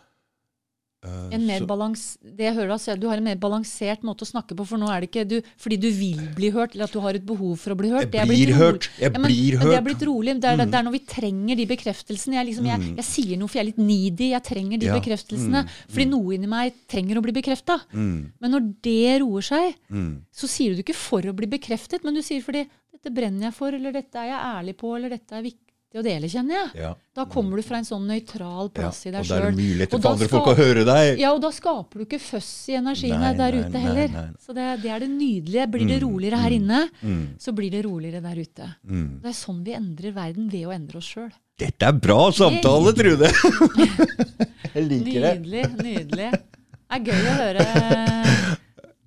Uh, 1.02 1.32
En 1.34 1.42
mer 1.48 1.64
balans, 1.66 2.02
det 2.22 2.44
jeg 2.46 2.54
hører 2.54 2.78
si, 2.78 2.92
Du 2.94 3.08
har 3.10 3.18
en 3.18 3.24
mer 3.26 3.34
balansert 3.42 4.04
måte 4.06 4.22
å 4.22 4.28
snakke 4.28 4.54
på, 4.54 4.62
for 4.70 4.78
nå 4.78 4.86
er 4.86 5.02
det 5.02 5.08
ikke 5.08 5.24
du, 5.26 5.32
fordi 5.58 5.78
du 5.82 5.88
vil 5.90 6.20
bli 6.36 6.52
hørt, 6.54 6.76
eller 6.76 6.86
at 6.86 6.94
du 6.94 7.00
har 7.02 7.16
et 7.18 7.24
behov 7.26 7.56
for 7.58 7.74
å 7.74 7.76
bli 7.80 7.88
hørt. 7.90 8.04
Jeg 8.06 8.12
Det 8.12 8.20
er 8.22 8.28
blir 8.30 8.52
hørt. 8.54 8.86
Jeg 9.00 9.08
Ja, 9.10 9.18
men, 9.18 9.26
blir 9.26 9.56
hørt. 9.58 9.66
det 9.66 9.74
er. 9.74 9.80
Mm. 9.82 9.88
blitt 9.88 10.04
rolig. 10.06 10.34
Det 10.44 10.52
er, 10.52 10.60
det 10.62 10.76
er 10.78 10.84
når 10.86 10.94
vi 10.94 11.00
trenger 11.10 11.58
de 11.58 11.66
bekreftelsene. 11.72 12.36
Jeg, 12.38 12.46
liksom, 12.52 12.68
jeg, 12.70 12.94
jeg 13.00 13.06
sier 13.08 13.40
noe 13.40 13.48
for 13.50 13.58
jeg 13.58 13.64
er 13.64 13.70
litt 13.72 13.82
needy. 13.82 14.28
Jeg 14.30 14.42
trenger 14.46 14.78
de 14.78 14.86
Ja. 14.92 14.94
bekreftelsene. 15.00 15.64
Fordi 15.90 16.06
noe 16.12 16.36
inni 16.36 16.46
meg 16.54 16.78
trenger 16.86 17.18
å 17.18 17.24
bli 17.26 17.34
bekrefta. 17.40 17.80
Mm, 17.90 18.32
Men 18.38 18.50
når 18.54 18.70
det 18.86 19.20
roer 19.24 19.42
seg, 19.42 19.74
mm. 19.90 20.12
så 20.30 20.46
sier 20.46 20.76
du 20.78 20.84
ikke 20.86 20.94
for 20.94 21.26
å 21.26 21.34
bli 21.34 21.50
bekreftet, 21.50 22.04
men 22.06 22.14
du 22.14 22.22
sier 22.22 22.46
fordi 22.46 22.62
dette 23.02 23.14
brenner 23.14 23.48
jeg 23.50 23.54
for, 23.58 23.74
eller 23.74 23.92
dette 23.92 24.14
er 24.22 24.28
jeg 24.30 24.40
ærlig 24.54 24.76
på, 24.78 24.94
eller 24.96 25.10
dette 25.10 25.34
er 25.34 25.42
viktig 25.42 25.58
å 25.98 26.02
dele, 26.06 26.28
kjenner 26.30 26.54
jeg. 26.54 26.68
Ja. 26.80 26.90
Da 27.12 27.24
kommer 27.28 27.56
du 27.60 27.62
fra 27.66 27.76
en 27.76 27.84
sånn 27.84 28.06
nøytral 28.08 28.70
Ja. 28.70 28.72
plass 28.78 29.02
i 29.04 29.10
Og 29.10 29.12
da 29.12 29.36
er 29.36 29.50
det 29.50 29.66
lettere 29.82 30.00
for 30.00 30.12
andre 30.14 30.28
folk 30.30 30.46
å 30.46 30.54
høre 30.56 30.84
deg. 30.88 31.18
Ja, 31.20 31.32
og 31.34 31.42
da 31.42 31.50
skaper 31.52 31.98
du 32.00 32.04
ikke 32.06 32.20
føss 32.22 32.68
i 32.72 32.76
energien 32.78 33.20
Nei, 33.20 33.34
der 33.36 33.52
nei, 33.52 33.60
ute 33.60 33.72
nei, 33.74 33.82
heller. 33.82 34.08
nei. 34.08 34.24
Så 34.40 34.54
det, 34.56 34.68
det 34.82 34.88
er 34.94 35.00
det 35.04 35.10
nydelige. 35.10 35.66
Blir 35.74 35.86
det 35.90 35.98
Mm, 36.00 36.06
roligere 36.08 36.38
her 36.40 36.50
inne, 36.56 36.80
Mm, 37.02 37.26
så 37.38 37.52
blir 37.52 37.70
det 37.70 37.84
roligere 37.84 38.22
der 38.22 38.36
ute. 38.40 38.70
mm. 38.88 39.20
Det 39.20 39.28
er 39.28 39.36
sånn 39.36 39.62
vi 39.64 39.74
endrer 39.74 40.12
verden, 40.16 40.48
ved 40.48 40.64
å 40.66 40.72
endre 40.72 40.96
oss 40.96 41.12
sjøl. 41.12 41.30
Dette 41.58 41.82
er 41.84 41.92
bra 41.92 42.30
samtale, 42.32 42.94
Trude! 42.96 43.28
Jeg 44.74 44.88
liker 44.88 45.20
det. 45.20 45.34
Nydelig. 45.42 45.64
nydelig. 45.82 46.30
Det 46.32 46.96
er 46.96 47.00
gøy 47.04 47.20
å 47.28 47.36
høre 47.36 48.56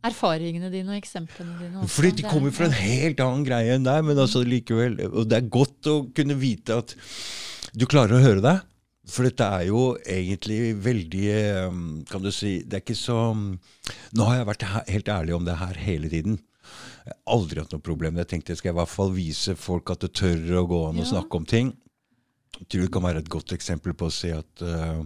erfaringene 0.10 0.70
dine 0.74 0.94
og 0.94 1.00
eksemplene 1.02 1.58
dine. 1.60 1.82
også. 1.82 1.90
Fordi 1.96 2.12
de 2.20 2.24
er- 2.26 2.30
kommer 2.32 2.52
fra 2.56 2.66
en 2.70 2.78
helt 2.78 3.20
annen 3.20 3.46
greie 3.48 3.76
enn 3.76 3.84
deg, 3.88 4.04
men 4.06 4.18
altså 4.22 4.44
likevel. 4.46 5.00
Og 5.12 5.28
det 5.30 5.38
er 5.42 5.50
godt 5.50 5.90
å 5.92 5.98
kunne 6.16 6.38
vite 6.40 6.78
at 6.78 6.96
du 7.76 7.86
klarer 7.86 8.18
å 8.20 8.24
høre 8.24 8.42
deg. 8.46 8.62
For 9.08 9.22
dette 9.28 9.46
er 9.46 9.68
jo 9.68 9.96
egentlig 10.02 10.74
veldig 10.82 11.68
um, 11.70 11.82
Kan 12.10 12.24
du 12.24 12.32
si 12.34 12.64
Det 12.66 12.74
er 12.74 12.82
ikke 12.82 12.96
så 12.98 13.18
Nå 13.38 14.26
har 14.26 14.40
jeg 14.40 14.48
vært 14.48 14.64
helt 14.90 15.12
ærlig 15.14 15.36
om 15.36 15.46
det 15.46 15.58
her 15.60 15.76
hele 15.78 16.10
tiden. 16.10 16.40
Jeg 17.06 17.14
har 17.14 17.36
aldri 17.38 17.62
hatt 17.62 17.72
noe 17.76 17.84
problem. 17.86 18.18
Jeg 18.18 18.28
tenkte 18.32 18.50
jeg 18.56 18.58
skal 18.64 18.74
i 18.74 18.78
hvert 18.80 18.90
fall 18.90 19.12
vise 19.14 19.54
folk 19.56 19.92
at 19.94 20.00
det 20.08 20.14
tør 20.18 20.42
å 20.58 20.68
gå 20.68 20.80
an 20.90 20.98
å 20.98 21.06
Ja. 21.06 21.12
snakke 21.22 21.38
om 21.38 21.46
ting. 21.46 21.76
Jeg 22.58 22.68
tror 22.68 22.82
det 22.82 22.92
kan 22.96 23.04
være 23.06 23.18
et 23.22 23.30
godt 23.30 23.54
eksempel 23.54 23.94
på 23.94 24.08
å 24.10 24.12
si 24.12 24.32
at 24.34 24.64
uh, 24.66 25.04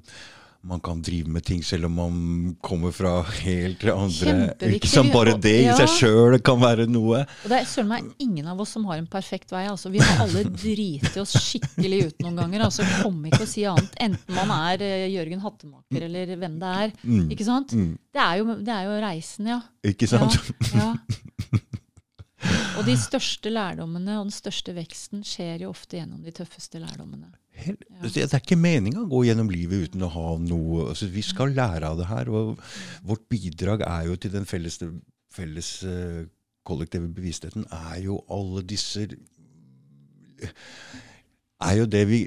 man 0.62 0.82
kan 0.84 1.00
drive 1.02 1.30
med 1.32 1.44
ting 1.48 1.62
selv 1.64 1.86
om 1.88 1.94
man 1.96 2.16
kommer 2.62 2.92
fra 2.92 3.22
helt 3.46 3.84
andre. 3.88 4.34
Ikke 4.76 4.90
sant, 4.92 5.14
Bare 5.14 5.38
det 5.40 5.54
i 5.62 5.64
Ja. 5.70 5.76
seg 5.78 5.88
sjøl 5.88 6.36
kan 6.44 6.60
være 6.60 6.86
noe. 6.92 7.22
Og 7.24 7.48
det 7.50 7.62
er 7.62 7.66
søren 7.70 7.88
meg 7.88 8.10
ingen 8.20 8.46
av 8.52 8.60
oss 8.60 8.74
som 8.76 8.84
har 8.90 8.98
en 9.00 9.08
perfekt 9.08 9.52
vei. 9.56 9.64
Altså, 9.72 9.90
vi 9.90 10.00
har 10.04 10.26
alle 10.26 10.44
driti 10.64 11.20
oss 11.22 11.38
skikkelig 11.40 12.02
ut 12.10 12.20
noen 12.26 12.36
ganger. 12.44 12.66
Altså, 12.68 12.84
Kom 13.02 13.24
ikke 13.26 13.42
og 13.46 13.48
si 13.48 13.64
annet. 13.64 13.96
Enten 14.04 14.36
man 14.36 14.52
er 14.52 14.84
eh, 14.84 15.08
Jørgen 15.16 15.40
Hattemaker 15.46 16.08
eller 16.10 16.36
hvem 16.36 16.60
det 16.60 16.76
er. 16.84 16.94
Mm. 17.08 17.26
Ikke 17.32 17.48
sant? 17.48 17.72
Mm. 17.74 17.94
Det, 18.12 18.22
er 18.28 18.42
jo, 18.44 18.56
det 18.60 18.76
er 18.76 18.84
jo 18.90 19.00
reisen, 19.08 19.48
ja. 19.56 19.62
Ikke 19.88 20.08
sant? 20.12 20.36
Ja, 20.76 20.92
ja. 20.92 21.60
Og 22.80 22.86
de 22.88 22.94
største 23.00 23.52
lærdommene 23.52 24.20
og 24.20 24.30
den 24.30 24.36
største 24.36 24.72
veksten 24.76 25.24
skjer 25.28 25.66
jo 25.66 25.72
ofte 25.74 25.98
gjennom 26.00 26.22
de 26.24 26.32
tøffeste 26.36 26.80
lærdommene. 26.80 27.32
Helt, 27.60 27.84
Det 28.04 28.24
er 28.26 28.40
ikke 28.40 28.58
meninga 28.60 29.04
å 29.04 29.10
gå 29.10 29.24
gjennom 29.28 29.50
livet 29.52 29.90
uten 29.90 30.06
å 30.06 30.12
ha 30.14 30.28
noe 30.42 30.90
altså, 30.92 31.10
Vi 31.12 31.24
skal 31.26 31.56
lære 31.58 31.90
av 31.90 32.00
det 32.00 32.10
her. 32.10 32.32
Og 32.32 32.60
vårt 33.08 33.26
bidrag 33.32 33.84
er 33.88 34.10
jo 34.10 34.18
til 34.20 34.34
den 34.36 34.48
felles, 34.50 34.80
felles 35.34 35.72
eh, 35.88 36.28
kollektive 36.68 37.10
bevisstheten 37.16 37.66
er 37.74 38.04
jo 38.06 38.22
alle 38.32 38.64
disse 38.68 39.08
Er 41.60 41.82
jo 41.82 41.90
det 41.90 42.06
vi 42.08 42.22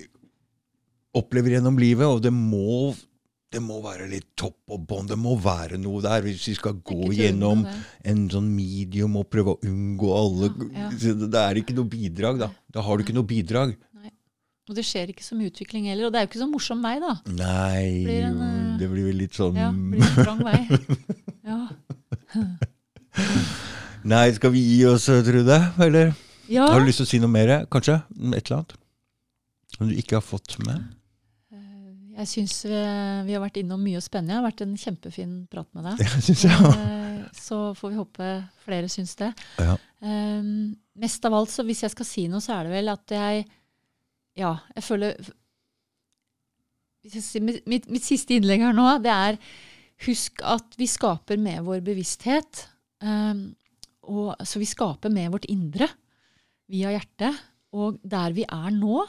opplever 1.16 1.56
gjennom 1.56 1.78
livet, 1.80 2.08
og 2.08 2.22
det 2.24 2.32
må 2.32 2.92
det 3.52 3.60
må 3.60 3.82
være 3.84 4.06
litt 4.08 4.30
topp 4.38 4.72
og 4.72 4.84
bånd. 4.88 5.10
Det 5.12 5.18
må 5.20 5.34
være 5.36 5.76
noe 5.80 6.00
der. 6.00 6.24
Hvis 6.24 6.46
vi 6.48 6.54
skal 6.56 6.78
gå 6.80 7.10
gjennom 7.12 7.66
en 7.68 8.22
sånn 8.32 8.48
medium 8.48 9.18
og 9.20 9.28
prøve 9.32 9.52
å 9.52 9.60
unngå 9.68 10.12
alle 10.16 10.48
Ja, 10.72 10.88
Det 10.88 11.42
er 11.42 11.60
ikke 11.60 11.76
noe 11.76 11.90
bidrag, 11.92 12.40
da. 12.40 12.48
Da 12.72 12.84
har 12.86 12.96
du 12.96 13.04
ikke 13.04 13.16
noe 13.16 13.28
bidrag. 13.28 13.74
Og 14.72 14.76
det 14.78 14.86
skjer 14.88 15.10
ikke 15.12 15.24
så 15.26 15.36
mye 15.36 15.50
utvikling 15.52 15.90
heller. 15.90 16.08
Og 16.08 16.14
det 16.14 16.20
er 16.20 16.24
jo 16.24 16.30
ikke 16.30 16.40
så 16.40 16.48
morsom 16.48 16.80
vei, 16.84 16.94
da. 17.02 17.12
Nei, 17.28 17.82
Blir 18.06 18.28
en, 18.30 18.38
eh, 18.46 18.70
det 18.80 18.88
blir 18.88 19.10
vel 19.10 19.18
litt 19.20 19.36
sånn 19.36 19.58
Ja, 19.60 19.68
blir 19.76 20.00
en 20.00 20.16
trang 20.24 20.40
vei. 20.46 20.62
Ja. 21.42 21.58
Nei, 24.08 24.24
skal 24.32 24.52
vi 24.54 24.60
gi 24.62 24.78
oss, 24.88 25.08
Trude? 25.26 25.58
Eller 25.82 26.12
ja. 26.48 26.68
har 26.70 26.80
du 26.80 26.86
lyst 26.88 27.02
til 27.02 27.06
å 27.08 27.10
si 27.10 27.18
noe 27.20 27.30
mer, 27.34 27.52
kanskje? 27.70 27.98
Et 28.32 28.40
eller 28.46 28.60
annet? 28.62 28.74
Som 29.74 29.90
du 29.90 29.96
ikke 29.98 30.16
har 30.20 30.24
fått 30.24 30.56
med? 30.64 30.86
Jeg 32.12 32.28
syns 32.28 32.54
vi, 32.68 32.80
vi 33.26 33.34
har 33.34 33.40
vært 33.42 33.58
innom 33.62 33.80
mye 33.82 34.00
spennende. 34.04 34.34
Det 34.34 34.38
har 34.38 34.46
vært 34.46 34.64
en 34.66 34.74
kjempefin 34.78 35.32
prat 35.50 35.68
med 35.76 35.88
deg. 35.90 36.02
Det 36.12 36.24
synes 36.28 36.44
jeg. 36.46 36.72
Eh, 36.76 37.22
Så 37.42 37.60
får 37.78 37.92
vi 37.92 37.98
håpe 38.00 38.30
flere 38.64 38.90
syns 38.92 39.14
det. 39.18 39.30
Ja. 39.58 39.76
Um, 40.04 40.74
mest 41.00 41.24
av 41.26 41.34
alt, 41.38 41.50
så 41.52 41.64
hvis 41.66 41.82
jeg 41.86 41.94
skal 41.94 42.06
si 42.08 42.26
noe, 42.30 42.42
så 42.44 42.58
er 42.58 42.68
det 42.68 42.74
vel 42.76 42.92
at 42.92 43.14
jeg 43.16 43.46
Ja, 44.38 44.56
jeg 44.76 44.84
føler 44.86 45.16
mitt, 47.02 47.66
mitt, 47.68 47.88
mitt 47.90 48.06
siste 48.06 48.36
innlegg 48.36 48.62
her 48.64 48.74
nå, 48.76 48.88
det 49.02 49.12
er 49.12 49.38
Husk 50.02 50.40
at 50.42 50.72
vi 50.80 50.88
skaper 50.90 51.38
med 51.38 51.62
vår 51.62 51.82
bevissthet. 51.86 52.64
Um, 52.98 53.52
og, 54.10 54.34
så 54.42 54.58
vi 54.58 54.66
skaper 54.66 55.12
med 55.14 55.30
vårt 55.30 55.46
indre 55.46 55.86
via 56.72 56.90
hjertet. 56.90 57.36
Og 57.78 58.00
der 58.02 58.34
vi 58.34 58.42
er 58.42 58.72
nå, 58.74 59.04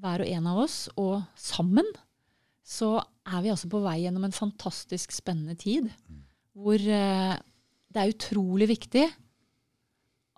hver 0.00 0.24
og 0.24 0.30
en 0.32 0.48
av 0.48 0.62
oss, 0.62 0.78
og 0.96 1.20
sammen, 1.36 1.84
så 2.64 2.94
er 3.28 3.44
vi 3.44 3.52
altså 3.52 3.68
på 3.68 3.82
vei 3.84 3.98
gjennom 4.06 4.24
en 4.24 4.32
fantastisk 4.32 5.12
spennende 5.12 5.58
tid. 5.60 5.90
Hvor 6.56 6.80
uh, 6.80 7.36
det 7.92 8.00
er 8.00 8.14
utrolig 8.14 8.70
viktig 8.72 9.04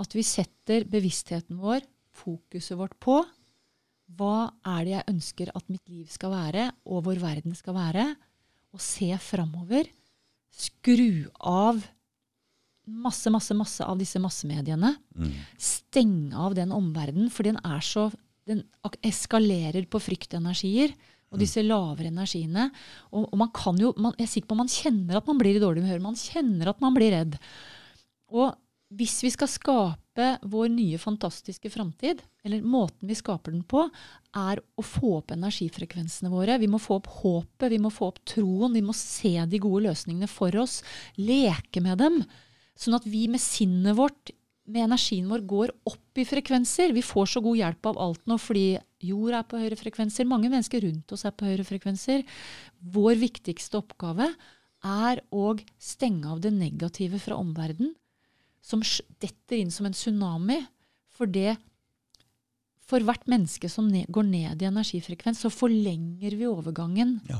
at 0.02 0.18
vi 0.18 0.26
setter 0.26 0.88
bevisstheten 0.90 1.62
vår, 1.62 1.86
fokuset 2.12 2.74
vårt 2.80 2.98
på 2.98 3.20
hva 4.18 4.52
er 4.74 4.84
det 4.84 4.94
jeg 4.94 5.10
ønsker 5.12 5.50
at 5.56 5.72
mitt 5.72 5.84
liv 5.90 6.06
skal 6.10 6.32
være, 6.34 6.68
og 6.88 7.04
hvor 7.06 7.18
verden 7.22 7.56
skal 7.56 7.76
være, 7.76 8.06
og 8.72 8.80
se 8.82 9.10
framover. 9.20 9.88
Skru 10.52 11.28
av 11.38 11.80
masse, 12.88 13.30
masse, 13.32 13.54
masse 13.56 13.86
av 13.86 14.00
disse 14.00 14.20
massemediene. 14.20 14.94
Mm. 15.14 15.32
Stenge 15.60 16.36
av 16.36 16.56
den 16.58 16.74
omverdenen, 16.74 17.30
for 17.32 17.48
den 17.48 17.60
er 17.62 17.80
så 17.84 18.10
Den 18.42 18.64
eskalerer 19.06 19.84
på 19.86 20.00
fryktenergier. 20.02 20.90
Og 21.30 21.38
disse 21.38 21.62
lavere 21.62 22.10
energiene. 22.10 22.66
Og, 23.14 23.28
og 23.30 23.36
man 23.38 23.52
kan 23.54 23.78
jo, 23.78 23.92
man, 23.96 24.16
jeg 24.18 24.26
er 24.26 24.32
sikker 24.32 24.50
på 24.50 24.58
man 24.58 24.68
kjenner 24.68 25.20
at 25.20 25.28
man 25.30 25.38
blir 25.38 25.56
i 25.56 25.62
dårlig 25.62 25.84
humør. 25.84 26.02
Man 26.10 26.18
kjenner 26.18 26.72
at 26.72 26.82
man 26.82 26.96
blir 26.96 27.14
redd. 27.14 27.38
Og 28.34 28.50
hvis 28.98 29.22
vi 29.22 29.30
skal 29.30 29.48
skape 29.48 30.01
vår 30.42 30.68
nye 30.68 30.98
fantastiske 30.98 31.70
framtid, 31.70 32.22
eller 32.44 32.62
måten 32.62 33.08
vi 33.08 33.14
skaper 33.16 33.52
den 33.52 33.64
på, 33.64 33.86
er 34.36 34.60
å 34.76 34.84
få 34.84 35.16
opp 35.18 35.32
energifrekvensene 35.32 36.30
våre. 36.32 36.58
Vi 36.60 36.68
må 36.68 36.80
få 36.82 36.98
opp 37.00 37.08
håpet, 37.22 37.70
vi 37.72 37.80
må 37.80 37.90
få 37.90 38.10
opp 38.12 38.20
troen, 38.28 38.74
vi 38.74 38.84
må 38.84 38.92
se 38.96 39.34
de 39.46 39.60
gode 39.62 39.86
løsningene 39.88 40.28
for 40.28 40.54
oss. 40.60 40.82
Leke 41.16 41.80
med 41.84 41.98
dem. 42.02 42.22
Sånn 42.76 42.96
at 42.98 43.06
vi 43.08 43.26
med 43.28 43.40
sinnet 43.40 43.96
vårt, 43.96 44.34
med 44.68 44.84
energien 44.86 45.30
vår, 45.30 45.46
går 45.48 45.72
opp 45.90 46.20
i 46.20 46.26
frekvenser. 46.28 46.92
Vi 46.92 47.02
får 47.02 47.32
så 47.34 47.42
god 47.44 47.58
hjelp 47.58 47.88
av 47.92 48.02
alt 48.04 48.26
nå 48.30 48.38
fordi 48.40 48.66
jord 49.02 49.34
er 49.34 49.46
på 49.48 49.60
høyere 49.60 49.80
frekvenser. 49.80 50.28
Mange 50.28 50.52
mennesker 50.52 50.84
rundt 50.84 51.12
oss 51.16 51.24
er 51.26 51.34
på 51.34 51.48
høyere 51.48 51.66
frekvenser. 51.66 52.22
Vår 52.94 53.16
viktigste 53.20 53.80
oppgave 53.80 54.28
er 54.82 55.22
å 55.30 55.56
stenge 55.78 56.30
av 56.30 56.40
det 56.42 56.52
negative 56.54 57.20
fra 57.22 57.38
omverdenen 57.38 57.94
som 58.62 58.82
detter 59.20 59.58
inn 59.58 59.70
som 59.74 59.86
en 59.88 59.96
tsunami. 59.96 60.60
For 61.12 61.26
det 61.26 61.56
For 62.92 63.00
hvert 63.00 63.24
menneske 63.30 63.70
som 63.72 63.86
ne 63.88 64.02
går 64.10 64.26
ned 64.26 64.62
i 64.62 64.66
energifrekvens, 64.68 65.38
så 65.40 65.48
forlenger 65.54 66.34
vi 66.36 66.44
overgangen 66.44 67.20
Ja. 67.30 67.38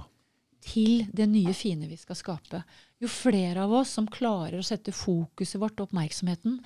til 0.63 1.05
det 1.13 1.27
nye 1.29 1.53
fine 1.53 1.89
vi 1.91 1.97
skal 1.99 2.17
skape. 2.17 2.63
Jo 3.03 3.09
flere 3.11 3.65
av 3.65 3.73
oss 3.73 3.91
som 3.91 4.07
klarer 4.07 4.61
å 4.61 4.65
sette 4.65 4.93
fokuset 4.95 5.61
vårt 5.61 5.79
og 5.81 5.89
oppmerksomheten 5.91 6.61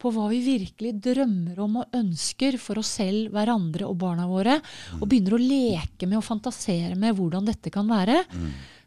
på 0.00 0.10
hva 0.10 0.28
vi 0.32 0.40
virkelig 0.40 0.94
drømmer 1.04 1.58
om 1.60 1.76
og 1.76 1.90
ønsker 1.92 2.58
for 2.58 2.78
oss 2.80 2.88
selv, 2.96 3.30
hverandre 3.30 3.86
og 3.86 3.98
barna 3.98 4.26
våre, 4.26 4.60
og 4.98 5.06
begynner 5.06 5.36
å 5.36 5.42
leke 5.42 6.08
med 6.08 6.16
og 6.18 6.24
fantasere 6.24 6.96
med 6.96 7.14
hvordan 7.14 7.44
dette 7.44 7.70
kan 7.70 7.86
være, 7.86 8.24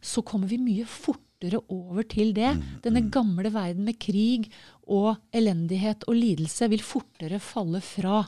så 0.01 0.21
kommer 0.25 0.47
vi 0.49 0.57
mye 0.57 0.85
fortere 0.85 1.21
over 1.69 2.03
til 2.09 2.33
det. 2.35 2.53
Denne 2.83 3.03
gamle 3.14 3.51
verden 3.53 3.85
med 3.85 3.99
krig 4.01 4.49
og 4.88 5.15
elendighet 5.35 6.03
og 6.09 6.17
lidelse 6.17 6.69
vil 6.72 6.83
fortere 6.85 7.40
falle 7.43 7.82
fra. 7.85 8.24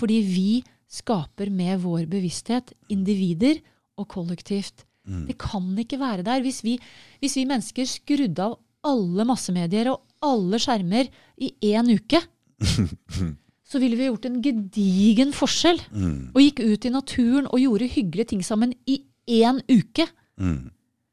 Fordi 0.00 0.20
vi 0.26 0.62
skaper 0.92 1.50
med 1.52 1.80
vår 1.84 2.06
bevissthet 2.10 2.72
individer 2.92 3.60
og 4.00 4.08
kollektivt. 4.12 4.86
Det 5.02 5.36
kan 5.40 5.72
ikke 5.78 5.98
være 5.98 6.22
der. 6.26 6.42
Hvis 6.44 6.62
vi, 6.64 6.76
hvis 7.20 7.36
vi 7.36 7.46
mennesker 7.48 7.88
skrudde 7.88 8.44
av 8.44 8.58
alle 8.86 9.26
massemedier 9.26 9.90
og 9.90 10.02
alle 10.22 10.60
skjermer 10.62 11.08
i 11.42 11.50
én 11.72 11.90
uke, 11.90 12.20
så 13.70 13.80
ville 13.82 13.98
vi 13.98 14.06
gjort 14.10 14.28
en 14.28 14.42
gedigen 14.44 15.32
forskjell. 15.34 15.80
Mm. 15.90 16.30
Og 16.34 16.44
gikk 16.44 16.62
ut 16.62 16.86
i 16.86 16.94
naturen 16.94 17.48
og 17.48 17.62
gjorde 17.62 17.90
hyggelige 17.94 18.34
ting 18.34 18.44
sammen 18.46 18.74
i 18.86 19.00
én 19.30 19.62
uke. 19.70 20.06
Mm. 20.38 20.70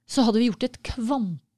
Så 0.10 0.26
hadde 0.26 0.42
vi 0.42 0.50
gjort 0.50 0.68
et 0.70 0.82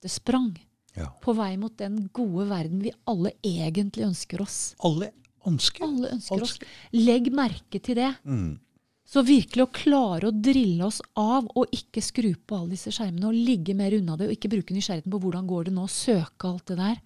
kvantesprang 0.02 0.58
Ja. 0.96 1.08
på 1.22 1.34
vei 1.36 1.56
mot 1.58 1.76
den 1.78 2.10
gode 2.12 2.48
verden 2.50 2.82
vi 2.82 2.92
alle 3.08 3.32
egentlig 3.44 4.04
ønsker 4.06 4.42
oss. 4.42 4.76
Alle 4.84 5.12
ønsker. 5.48 5.84
Alle 5.84 6.10
ønsker 6.18 6.42
oss. 6.42 6.58
Legg 6.92 7.32
merke 7.32 7.80
til 7.82 7.96
det. 7.96 8.16
Mm. 8.26 8.60
Så 9.06 9.24
virkelig 9.24 9.64
å 9.64 9.72
klare 9.72 10.28
å 10.30 10.42
drille 10.42 10.84
oss 10.86 11.02
av 11.16 11.48
og 11.56 11.68
ikke 11.72 12.02
skru 12.02 12.34
på 12.46 12.58
alle 12.58 12.72
disse 12.76 12.92
skjermene 12.92 13.26
og 13.28 13.34
ligge 13.34 13.74
mer 13.76 13.92
unna 13.94 14.18
det 14.18 14.28
og 14.28 14.36
ikke 14.36 14.50
bruke 14.52 14.74
nysgjerrigheten 14.76 15.12
på 15.12 15.20
hvordan 15.22 15.48
går 15.48 15.66
det 15.66 15.74
nå, 15.74 15.88
søke 15.88 16.44
alt 16.48 16.66
det 16.68 16.78
der. 16.78 17.02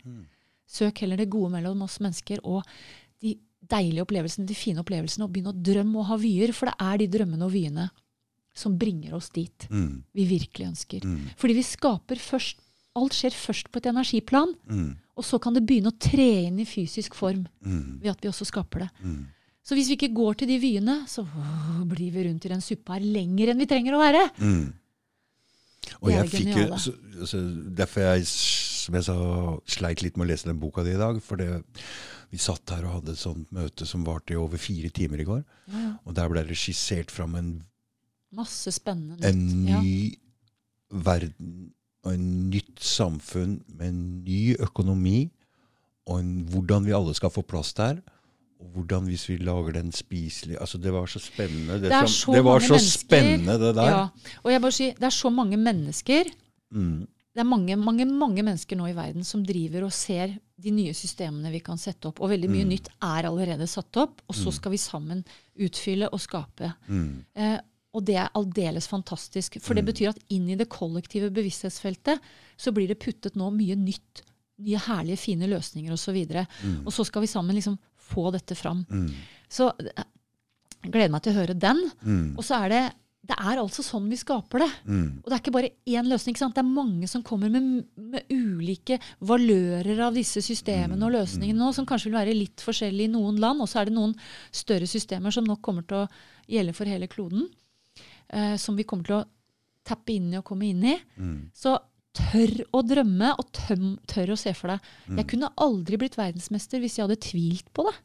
Søk 0.68 0.98
heller 1.02 1.18
det 1.18 1.30
gode 1.30 1.52
mellom 1.52 1.82
oss 1.86 2.00
mennesker 2.00 2.40
og 2.44 2.64
de 3.22 3.38
deilige 3.66 4.02
opplevelsene, 4.06 4.46
de 4.46 4.54
fine 4.58 4.82
opplevelsene, 4.82 5.26
og 5.26 5.32
begynne 5.34 5.54
å 5.54 5.62
drømme 5.64 5.98
og 6.02 6.06
ha 6.10 6.18
vyer, 6.18 6.52
for 6.54 6.66
det 6.70 6.76
er 6.80 6.98
de 6.98 7.08
drømmene 7.08 7.46
og 7.46 7.52
vyene 7.54 7.90
som 8.56 8.78
bringer 8.78 9.14
oss 9.14 9.30
dit 9.30 9.68
Mm. 9.70 10.04
vi 10.14 10.26
virkelig 10.26 10.68
ønsker. 10.74 11.02
Mm. 11.04 11.30
Fordi 11.38 11.54
vi 11.54 11.64
skaper 11.64 12.16
først 12.18 12.58
Alt 12.96 13.12
skjer 13.18 13.34
først 13.36 13.72
på 13.72 13.78
et 13.82 13.90
energiplan, 13.92 14.54
Mm. 14.70 14.96
og 15.18 15.24
så 15.24 15.40
kan 15.42 15.54
det 15.54 15.66
begynne 15.68 15.92
å 15.92 16.00
tre 16.00 16.46
inn 16.48 16.60
i 16.60 16.66
fysisk 16.66 17.14
form 17.16 17.46
Mm. 17.66 18.00
ved 18.02 18.12
at 18.12 18.22
vi 18.22 18.30
også 18.30 18.46
skaper 18.46 18.80
det. 18.86 18.90
Mm. 19.04 19.26
Så 19.66 19.76
hvis 19.76 19.88
vi 19.90 19.96
ikke 19.98 20.14
går 20.16 20.38
til 20.38 20.48
de 20.48 20.60
vyene, 20.60 21.06
så 21.08 21.26
åh, 21.26 21.84
blir 21.90 22.12
vi 22.12 22.24
rundt 22.30 22.46
i 22.46 22.50
den 22.50 22.62
suppa 22.62 22.94
her 22.94 23.02
lenger 23.02 23.50
enn 23.50 23.58
vi 23.58 23.66
trenger 23.66 23.94
å 23.98 24.00
være. 24.00 24.30
Mm. 24.40 24.74
Og 26.02 26.10
De 26.10 26.14
er 26.16 26.24
jeg 26.24 26.30
fikk 26.30 26.48
jo, 26.48 26.54
geniale. 26.54 26.80
så, 26.80 26.94
altså, 27.20 27.76
Derfor 27.76 28.02
jeg, 28.02 28.26
som 28.28 28.96
jeg 28.96 29.04
sa, 29.04 29.16
sleit 29.66 30.02
litt 30.02 30.18
med 30.18 30.28
å 30.28 30.30
lese 30.32 30.46
den 30.46 30.60
boka 30.60 30.84
di 30.84 30.92
i 30.92 30.98
dag. 30.98 31.22
For 31.22 31.36
det, 31.38 31.64
vi 32.32 32.38
satt 32.38 32.70
her 32.70 32.86
og 32.86 32.94
hadde 33.02 33.12
et 33.12 33.18
sånt 33.22 33.52
møte 33.52 33.86
som 33.86 34.04
varte 34.06 34.32
i 34.34 34.36
over 34.40 34.58
fire 34.58 34.90
timer 34.90 35.20
i 35.22 35.26
går. 35.26 35.44
Ja, 35.72 35.80
ja. 35.80 35.94
Og 36.06 36.14
der 36.16 36.30
ble 36.30 36.44
det 36.44 36.56
skissert 36.58 37.12
fram 37.12 37.36
en, 37.36 37.64
Masse 38.36 38.68
spennende 38.74 39.24
en 39.24 39.66
Ja. 39.68 39.80
ny 39.82 40.18
verden 40.92 41.72
og 42.06 42.14
en 42.14 42.26
nytt 42.52 42.80
samfunn 42.86 43.56
med 43.78 43.88
en 43.90 44.02
ny 44.26 44.56
økonomi. 44.62 45.32
Og 46.06 46.20
en, 46.22 46.34
hvordan 46.54 46.86
vi 46.86 46.94
alle 46.94 47.16
skal 47.18 47.32
få 47.34 47.42
plass 47.42 47.74
der. 47.74 47.98
og 48.62 48.68
hvordan 48.72 49.04
hvis 49.10 49.26
vi 49.28 49.36
lager 49.44 49.74
den 49.76 49.92
spiselig 49.92 50.56
altså 50.62 50.78
Det 50.80 50.94
var 50.94 51.06
så 51.12 51.20
spennende. 51.20 51.74
Det, 51.82 51.90
Det 51.92 52.00
som, 52.08 52.08
så 52.08 52.34
det 52.38 52.44
var 52.46 52.60
så 52.64 52.78
spennende, 52.80 53.58
det 53.60 53.76
der. 53.76 53.90
Ja. 53.90 54.08
Og 54.44 54.52
jeg 54.52 54.62
bare 54.62 54.72
sier, 54.72 54.94
det 54.96 55.04
er 55.04 55.10
så 55.10 55.30
mange 55.30 55.58
mennesker 55.58 56.24
Mm. 56.72 57.06
det 57.36 57.40
er 57.40 57.44
mange, 57.44 57.76
mange, 57.76 58.06
mange 58.06 58.44
mennesker 58.44 58.76
nå 58.76 58.88
i 58.90 58.96
verden 58.96 59.24
som 59.24 59.44
driver 59.46 59.84
og 59.86 59.92
ser 59.94 60.38
de 60.58 60.72
nye 60.72 60.94
systemene 60.94 61.52
vi 61.52 61.60
kan 61.60 61.78
sette 61.78 62.08
opp. 62.08 62.22
Og 62.22 62.30
veldig 62.30 62.50
mye 62.50 62.64
Mm. 62.66 62.70
nytt 62.70 62.88
er 63.02 63.28
allerede 63.28 63.68
satt 63.68 63.98
opp, 63.98 64.22
og 64.28 64.36
så 64.36 64.52
skal 64.54 64.72
vi 64.72 64.78
sammen 64.78 65.24
utfylle 65.60 66.10
og 66.12 66.20
skape. 66.20 66.74
Mm. 66.88 67.26
Eh, 67.36 67.60
og 67.96 68.04
det 68.06 68.18
er 68.20 68.30
aldeles 68.36 68.88
fantastisk. 68.92 69.58
For 69.64 69.74
det 69.78 69.86
Mm. 69.86 69.90
betyr 69.94 70.10
at 70.12 70.20
inn 70.36 70.50
i 70.50 70.56
det 70.60 70.68
kollektive 70.70 71.32
bevissthetsfeltet 71.32 72.20
så 72.58 72.72
blir 72.76 72.88
det 72.92 73.00
puttet 73.00 73.36
nå 73.40 73.48
mye 73.56 73.76
nytt. 73.80 74.22
Nye 74.60 74.80
herlige, 74.80 75.18
fine 75.20 75.48
løsninger 75.52 75.92
osv. 75.96 76.16
Og, 76.16 76.48
Mm. 76.64 76.86
og 76.88 76.92
så 76.94 77.06
skal 77.06 77.22
vi 77.22 77.28
sammen 77.28 77.56
liksom 77.56 77.78
få 78.00 78.32
dette 78.32 78.56
fram. 78.56 78.86
Mm. 78.90 79.10
Så 79.50 79.72
jeg 79.80 80.92
gleder 80.92 81.12
meg 81.12 81.24
til 81.24 81.34
å 81.34 81.40
høre 81.42 81.58
den. 81.60 81.82
Mm. 82.06 82.38
Og 82.38 82.44
så 82.44 82.64
er 82.66 82.70
det 82.70 82.84
det 83.26 83.34
er 83.42 83.58
altså 83.58 83.82
sånn 83.82 84.08
vi 84.08 84.16
skaper 84.22 84.60
det. 84.62 84.70
Mm. 84.86 85.24
Og 85.24 85.26
det 85.26 85.34
er 85.34 85.40
ikke 85.42 85.54
bare 85.56 85.72
én 85.90 86.06
løsning. 86.06 86.36
Det 86.38 86.60
er 86.62 86.68
mange 86.70 87.08
som 87.10 87.24
kommer 87.24 87.50
med, 87.50 87.88
med 87.98 88.24
ulike 88.30 89.00
valører 89.20 90.00
av 90.06 90.14
disse 90.14 90.44
systemene 90.46 91.02
og 91.08 91.12
løsningene 91.16 91.58
nå, 91.58 91.72
som 91.74 91.88
kanskje 91.90 92.12
vil 92.12 92.20
være 92.20 92.36
litt 92.38 92.62
forskjellige 92.62 93.10
i 93.10 93.14
noen 93.16 93.40
land. 93.42 93.62
Og 93.66 93.68
så 93.72 93.82
er 93.82 93.86
det 93.90 93.96
noen 93.98 94.14
større 94.54 94.86
systemer 94.86 95.34
som 95.34 95.44
nok 95.50 95.60
kommer 95.66 95.82
til 95.90 96.04
å 96.04 96.10
gjelde 96.48 96.76
for 96.78 96.86
hele 96.86 97.08
kloden. 97.10 97.48
Eh, 98.34 98.56
som 98.62 98.78
vi 98.78 98.86
kommer 98.88 99.08
til 99.08 99.20
å 99.20 99.26
tappe 99.86 100.16
inn 100.16 100.32
i 100.34 100.40
og 100.40 100.48
komme 100.48 100.70
inn 100.72 100.84
i. 100.88 100.96
Mm. 101.20 101.38
Så 101.56 101.78
tør 102.16 102.54
å 102.74 102.82
drømme, 102.86 103.34
og 103.38 103.50
tøm, 103.56 103.88
tør 104.10 104.34
å 104.34 104.40
se 104.40 104.54
for 104.58 104.72
deg. 104.72 104.92
Mm. 105.10 105.22
Jeg 105.22 105.30
kunne 105.34 105.54
aldri 105.62 106.00
blitt 106.02 106.18
verdensmester 106.20 106.82
hvis 106.82 106.98
jeg 106.98 107.08
hadde 107.08 107.22
tvilt 107.26 107.72
på 107.76 107.86
det 107.90 107.96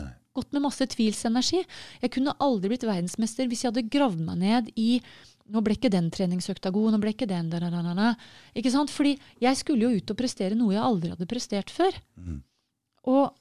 Nei. 0.00 0.10
gått 0.36 0.52
med 0.54 0.64
masse 0.66 0.86
tvilsenergi. 0.90 1.62
Jeg 2.02 2.14
kunne 2.14 2.36
aldri 2.42 2.72
blitt 2.72 2.86
verdensmester 2.86 3.50
hvis 3.50 3.64
jeg 3.64 3.72
hadde 3.72 3.90
gravd 3.92 4.24
meg 4.26 4.42
ned 4.42 4.72
i 4.80 4.90
nå 5.50 5.62
ble 5.66 5.74
ikke 5.74 5.90
den 5.90 6.12
treningsøkta 6.14 6.70
god, 6.70 6.92
nå 6.94 7.00
ble 7.02 7.10
ikke 7.10 7.26
den 7.26 7.48
da, 7.50 7.58
da, 7.58 7.70
da, 7.72 7.94
da. 7.96 8.10
Ikke 8.54 8.70
sant? 8.70 8.92
Fordi 8.94 9.16
jeg 9.42 9.58
skulle 9.58 9.88
jo 9.88 9.98
ut 9.98 10.12
og 10.12 10.18
prestere 10.20 10.58
noe 10.58 10.76
jeg 10.76 10.84
aldri 10.84 11.10
hadde 11.10 11.26
prestert 11.30 11.72
før. 11.74 11.96
Mm. 12.14 12.36
Og, 13.10 13.32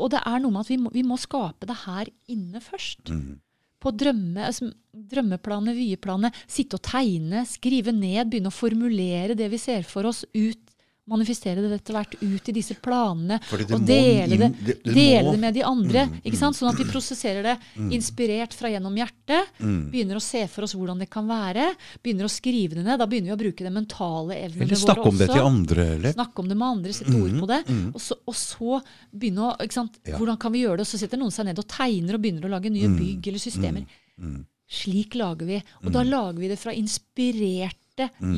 og 0.00 0.12
det 0.14 0.22
er 0.24 0.40
noe 0.40 0.54
med 0.54 0.64
at 0.64 0.72
vi 0.72 0.78
må, 0.80 0.92
vi 0.94 1.04
må 1.04 1.18
skape 1.20 1.68
det 1.68 1.76
her 1.82 2.08
inne 2.32 2.62
først. 2.64 3.12
Mm. 3.12 3.36
På 3.80 3.92
drømme, 3.96 4.46
altså, 4.50 4.70
drømmeplanet, 4.92 5.76
vyeplanet. 5.78 6.36
Sitte 6.50 6.78
og 6.78 6.84
tegne, 6.84 7.44
skrive 7.48 7.94
ned, 7.96 8.26
begynne 8.28 8.52
å 8.52 8.54
formulere 8.54 9.36
det 9.38 9.48
vi 9.52 9.60
ser 9.60 9.86
for 9.88 10.10
oss 10.10 10.24
ut. 10.36 10.69
Manifestere 11.10 11.58
det 11.64 11.80
etter 11.80 11.96
hvert 11.96 12.12
ut 12.22 12.48
i 12.48 12.52
disse 12.54 12.76
planene. 12.78 13.40
Det 13.50 13.66
og 13.74 13.82
dele 13.88 14.28
det, 14.30 14.38
inn- 14.38 14.54
det- 14.64 14.76
det 14.84 14.94
dele 14.94 15.32
det 15.34 15.40
med 15.42 15.54
de 15.58 15.62
andre. 15.66 16.04
Mm, 16.06 16.20
ikke 16.22 16.38
sant? 16.38 16.54
Sånn 16.56 16.70
at 16.70 16.78
vi 16.78 16.84
prosesserer 16.86 17.42
det 17.42 17.56
inspirert 17.90 18.54
fra 18.54 18.70
gjennom 18.70 18.94
hjertet. 18.94 19.50
Mm. 19.58 19.90
Begynner 19.90 20.16
å 20.16 20.22
se 20.22 20.46
for 20.46 20.62
oss 20.68 20.74
hvordan 20.78 20.98
det 21.02 21.10
kan 21.10 21.26
være. 21.26 21.74
Begynner 22.04 22.28
å 22.28 22.30
skrive 22.30 22.78
det 22.78 22.84
ned. 22.86 22.98
Da 23.02 23.06
begynner 23.10 23.32
vi 23.32 23.36
å 23.36 23.40
bruke 23.42 23.64
de 23.66 23.70
mentale 23.74 24.38
evnene 24.38 24.62
Eller 24.68 24.76
snakke 24.76 25.08
om 25.10 25.18
det 25.18 25.28
til 25.32 25.42
andre, 25.42 25.86
eller? 25.98 26.12
Snakke 26.14 26.38
om 26.38 26.48
det 26.48 26.56
med 26.56 26.68
andre, 26.68 26.92
sette 26.92 27.16
ord 27.18 27.40
på 27.40 27.46
det. 27.50 27.60
mm. 27.66 27.90
Og, 27.94 28.00
så, 28.00 28.14
og 28.26 28.34
så 28.34 28.80
begynne 29.12 29.50
å 29.50 29.56
ikke 29.60 29.72
sant? 29.80 29.98
Ja. 30.06 30.16
Hvordan 30.16 30.38
kan 30.38 30.52
vi 30.52 30.62
gjøre 30.62 30.76
det? 30.78 30.86
Og 30.86 30.92
så 30.94 30.98
setter 31.02 31.18
noen 31.18 31.32
seg 31.34 31.44
ned 31.50 31.58
og 31.58 31.66
tegner 31.66 32.14
og 32.14 32.22
begynner 32.22 32.46
å 32.46 32.54
lage 32.54 32.70
nye 32.70 32.86
bygg 32.94 33.26
eller 33.28 33.38
systemer. 33.42 33.84
Mm. 34.20 34.44
Slik 34.70 35.16
lager 35.18 35.46
vi. 35.48 35.56
Og 35.84 35.90
da 35.90 36.04
lager 36.06 36.38
vi 36.38 36.46
det 36.52 36.58
fra 36.60 36.70
inspirerte, 36.72 37.74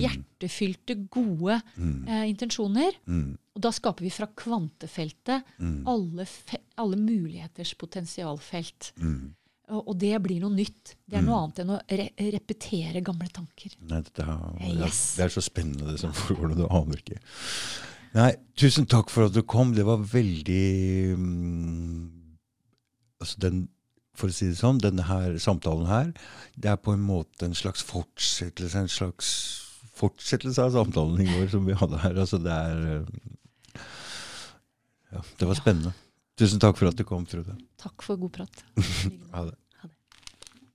hjertefylte, 0.00 0.96
gode 1.10 1.60
Mm. 1.76 2.08
eh, 2.08 2.24
intensjoner. 2.30 2.92
Mm. 3.06 3.38
Og 3.54 3.60
da 3.62 3.70
skaper 3.70 4.02
vi 4.06 4.10
fra 4.10 4.26
kvantefeltet 4.26 5.44
Mm. 5.60 5.86
alle, 5.86 6.24
fe 6.26 6.58
alle 6.78 6.96
muligheters 6.96 7.74
potensialfelt. 7.78 8.92
Mm. 8.98 9.34
Og, 9.72 9.88
og 9.88 9.98
det 9.98 10.22
blir 10.22 10.40
noe 10.40 10.50
nytt. 10.54 10.96
Det 11.08 11.16
er 11.18 11.22
noe 11.22 11.38
annet 11.44 11.58
enn 11.62 11.70
å 11.76 11.80
re 11.88 12.08
repetere 12.32 13.00
gamle 13.04 13.28
tanker. 13.32 13.72
Nei, 13.88 14.00
det, 14.02 14.24
er, 14.26 14.74
Yes. 14.84 15.14
det 15.16 15.24
er 15.24 15.28
så 15.28 15.40
spennende 15.44 15.92
det 15.92 16.00
som 16.00 16.12
foregår 16.12 16.48
nå, 16.50 16.56
du 16.56 16.66
aner 16.68 16.96
ikke. 17.00 17.20
Nei, 18.14 18.34
tusen 18.56 18.84
takk 18.86 19.08
for 19.08 19.24
at 19.24 19.32
du 19.32 19.40
kom. 19.42 19.72
Det 19.72 19.84
var 19.86 19.96
veldig 20.04 21.16
mm, 21.16 22.10
altså 23.22 23.38
den, 23.38 23.68
For 24.18 24.28
å 24.28 24.34
si 24.36 24.50
det 24.50 24.58
sånn, 24.60 24.80
denne 24.82 25.06
her 25.08 25.38
samtalen 25.40 25.88
her, 25.88 26.12
det 26.60 26.72
er 26.72 26.80
på 26.80 26.92
en 26.92 27.04
måte 27.04 27.46
en 27.48 27.56
slags 27.56 27.84
fortsettelse 27.88 28.82
en 28.84 28.90
slags 28.92 29.30
fortsettelse 29.96 30.66
av 30.66 30.74
samtalen 30.76 31.22
i 31.22 31.28
går 31.30 31.48
som 31.52 31.64
vi 31.68 31.76
hadde 31.78 32.00
her. 32.02 32.18
Altså 32.20 32.40
det 32.42 32.52
er 32.52 32.84
eh, 32.96 33.80
Ja, 35.12 35.24
det 35.40 35.48
var 35.48 35.58
spennende. 35.58 35.92
Tusen 36.40 36.60
takk 36.62 36.78
for 36.80 36.88
at 36.88 36.96
du 36.96 37.04
kom, 37.08 37.26
Trude. 37.28 37.56
Takk 37.80 38.04
for 38.04 38.20
god 38.20 38.32
prat. 38.40 38.64
Ha 39.34 39.44
det. 39.48 39.56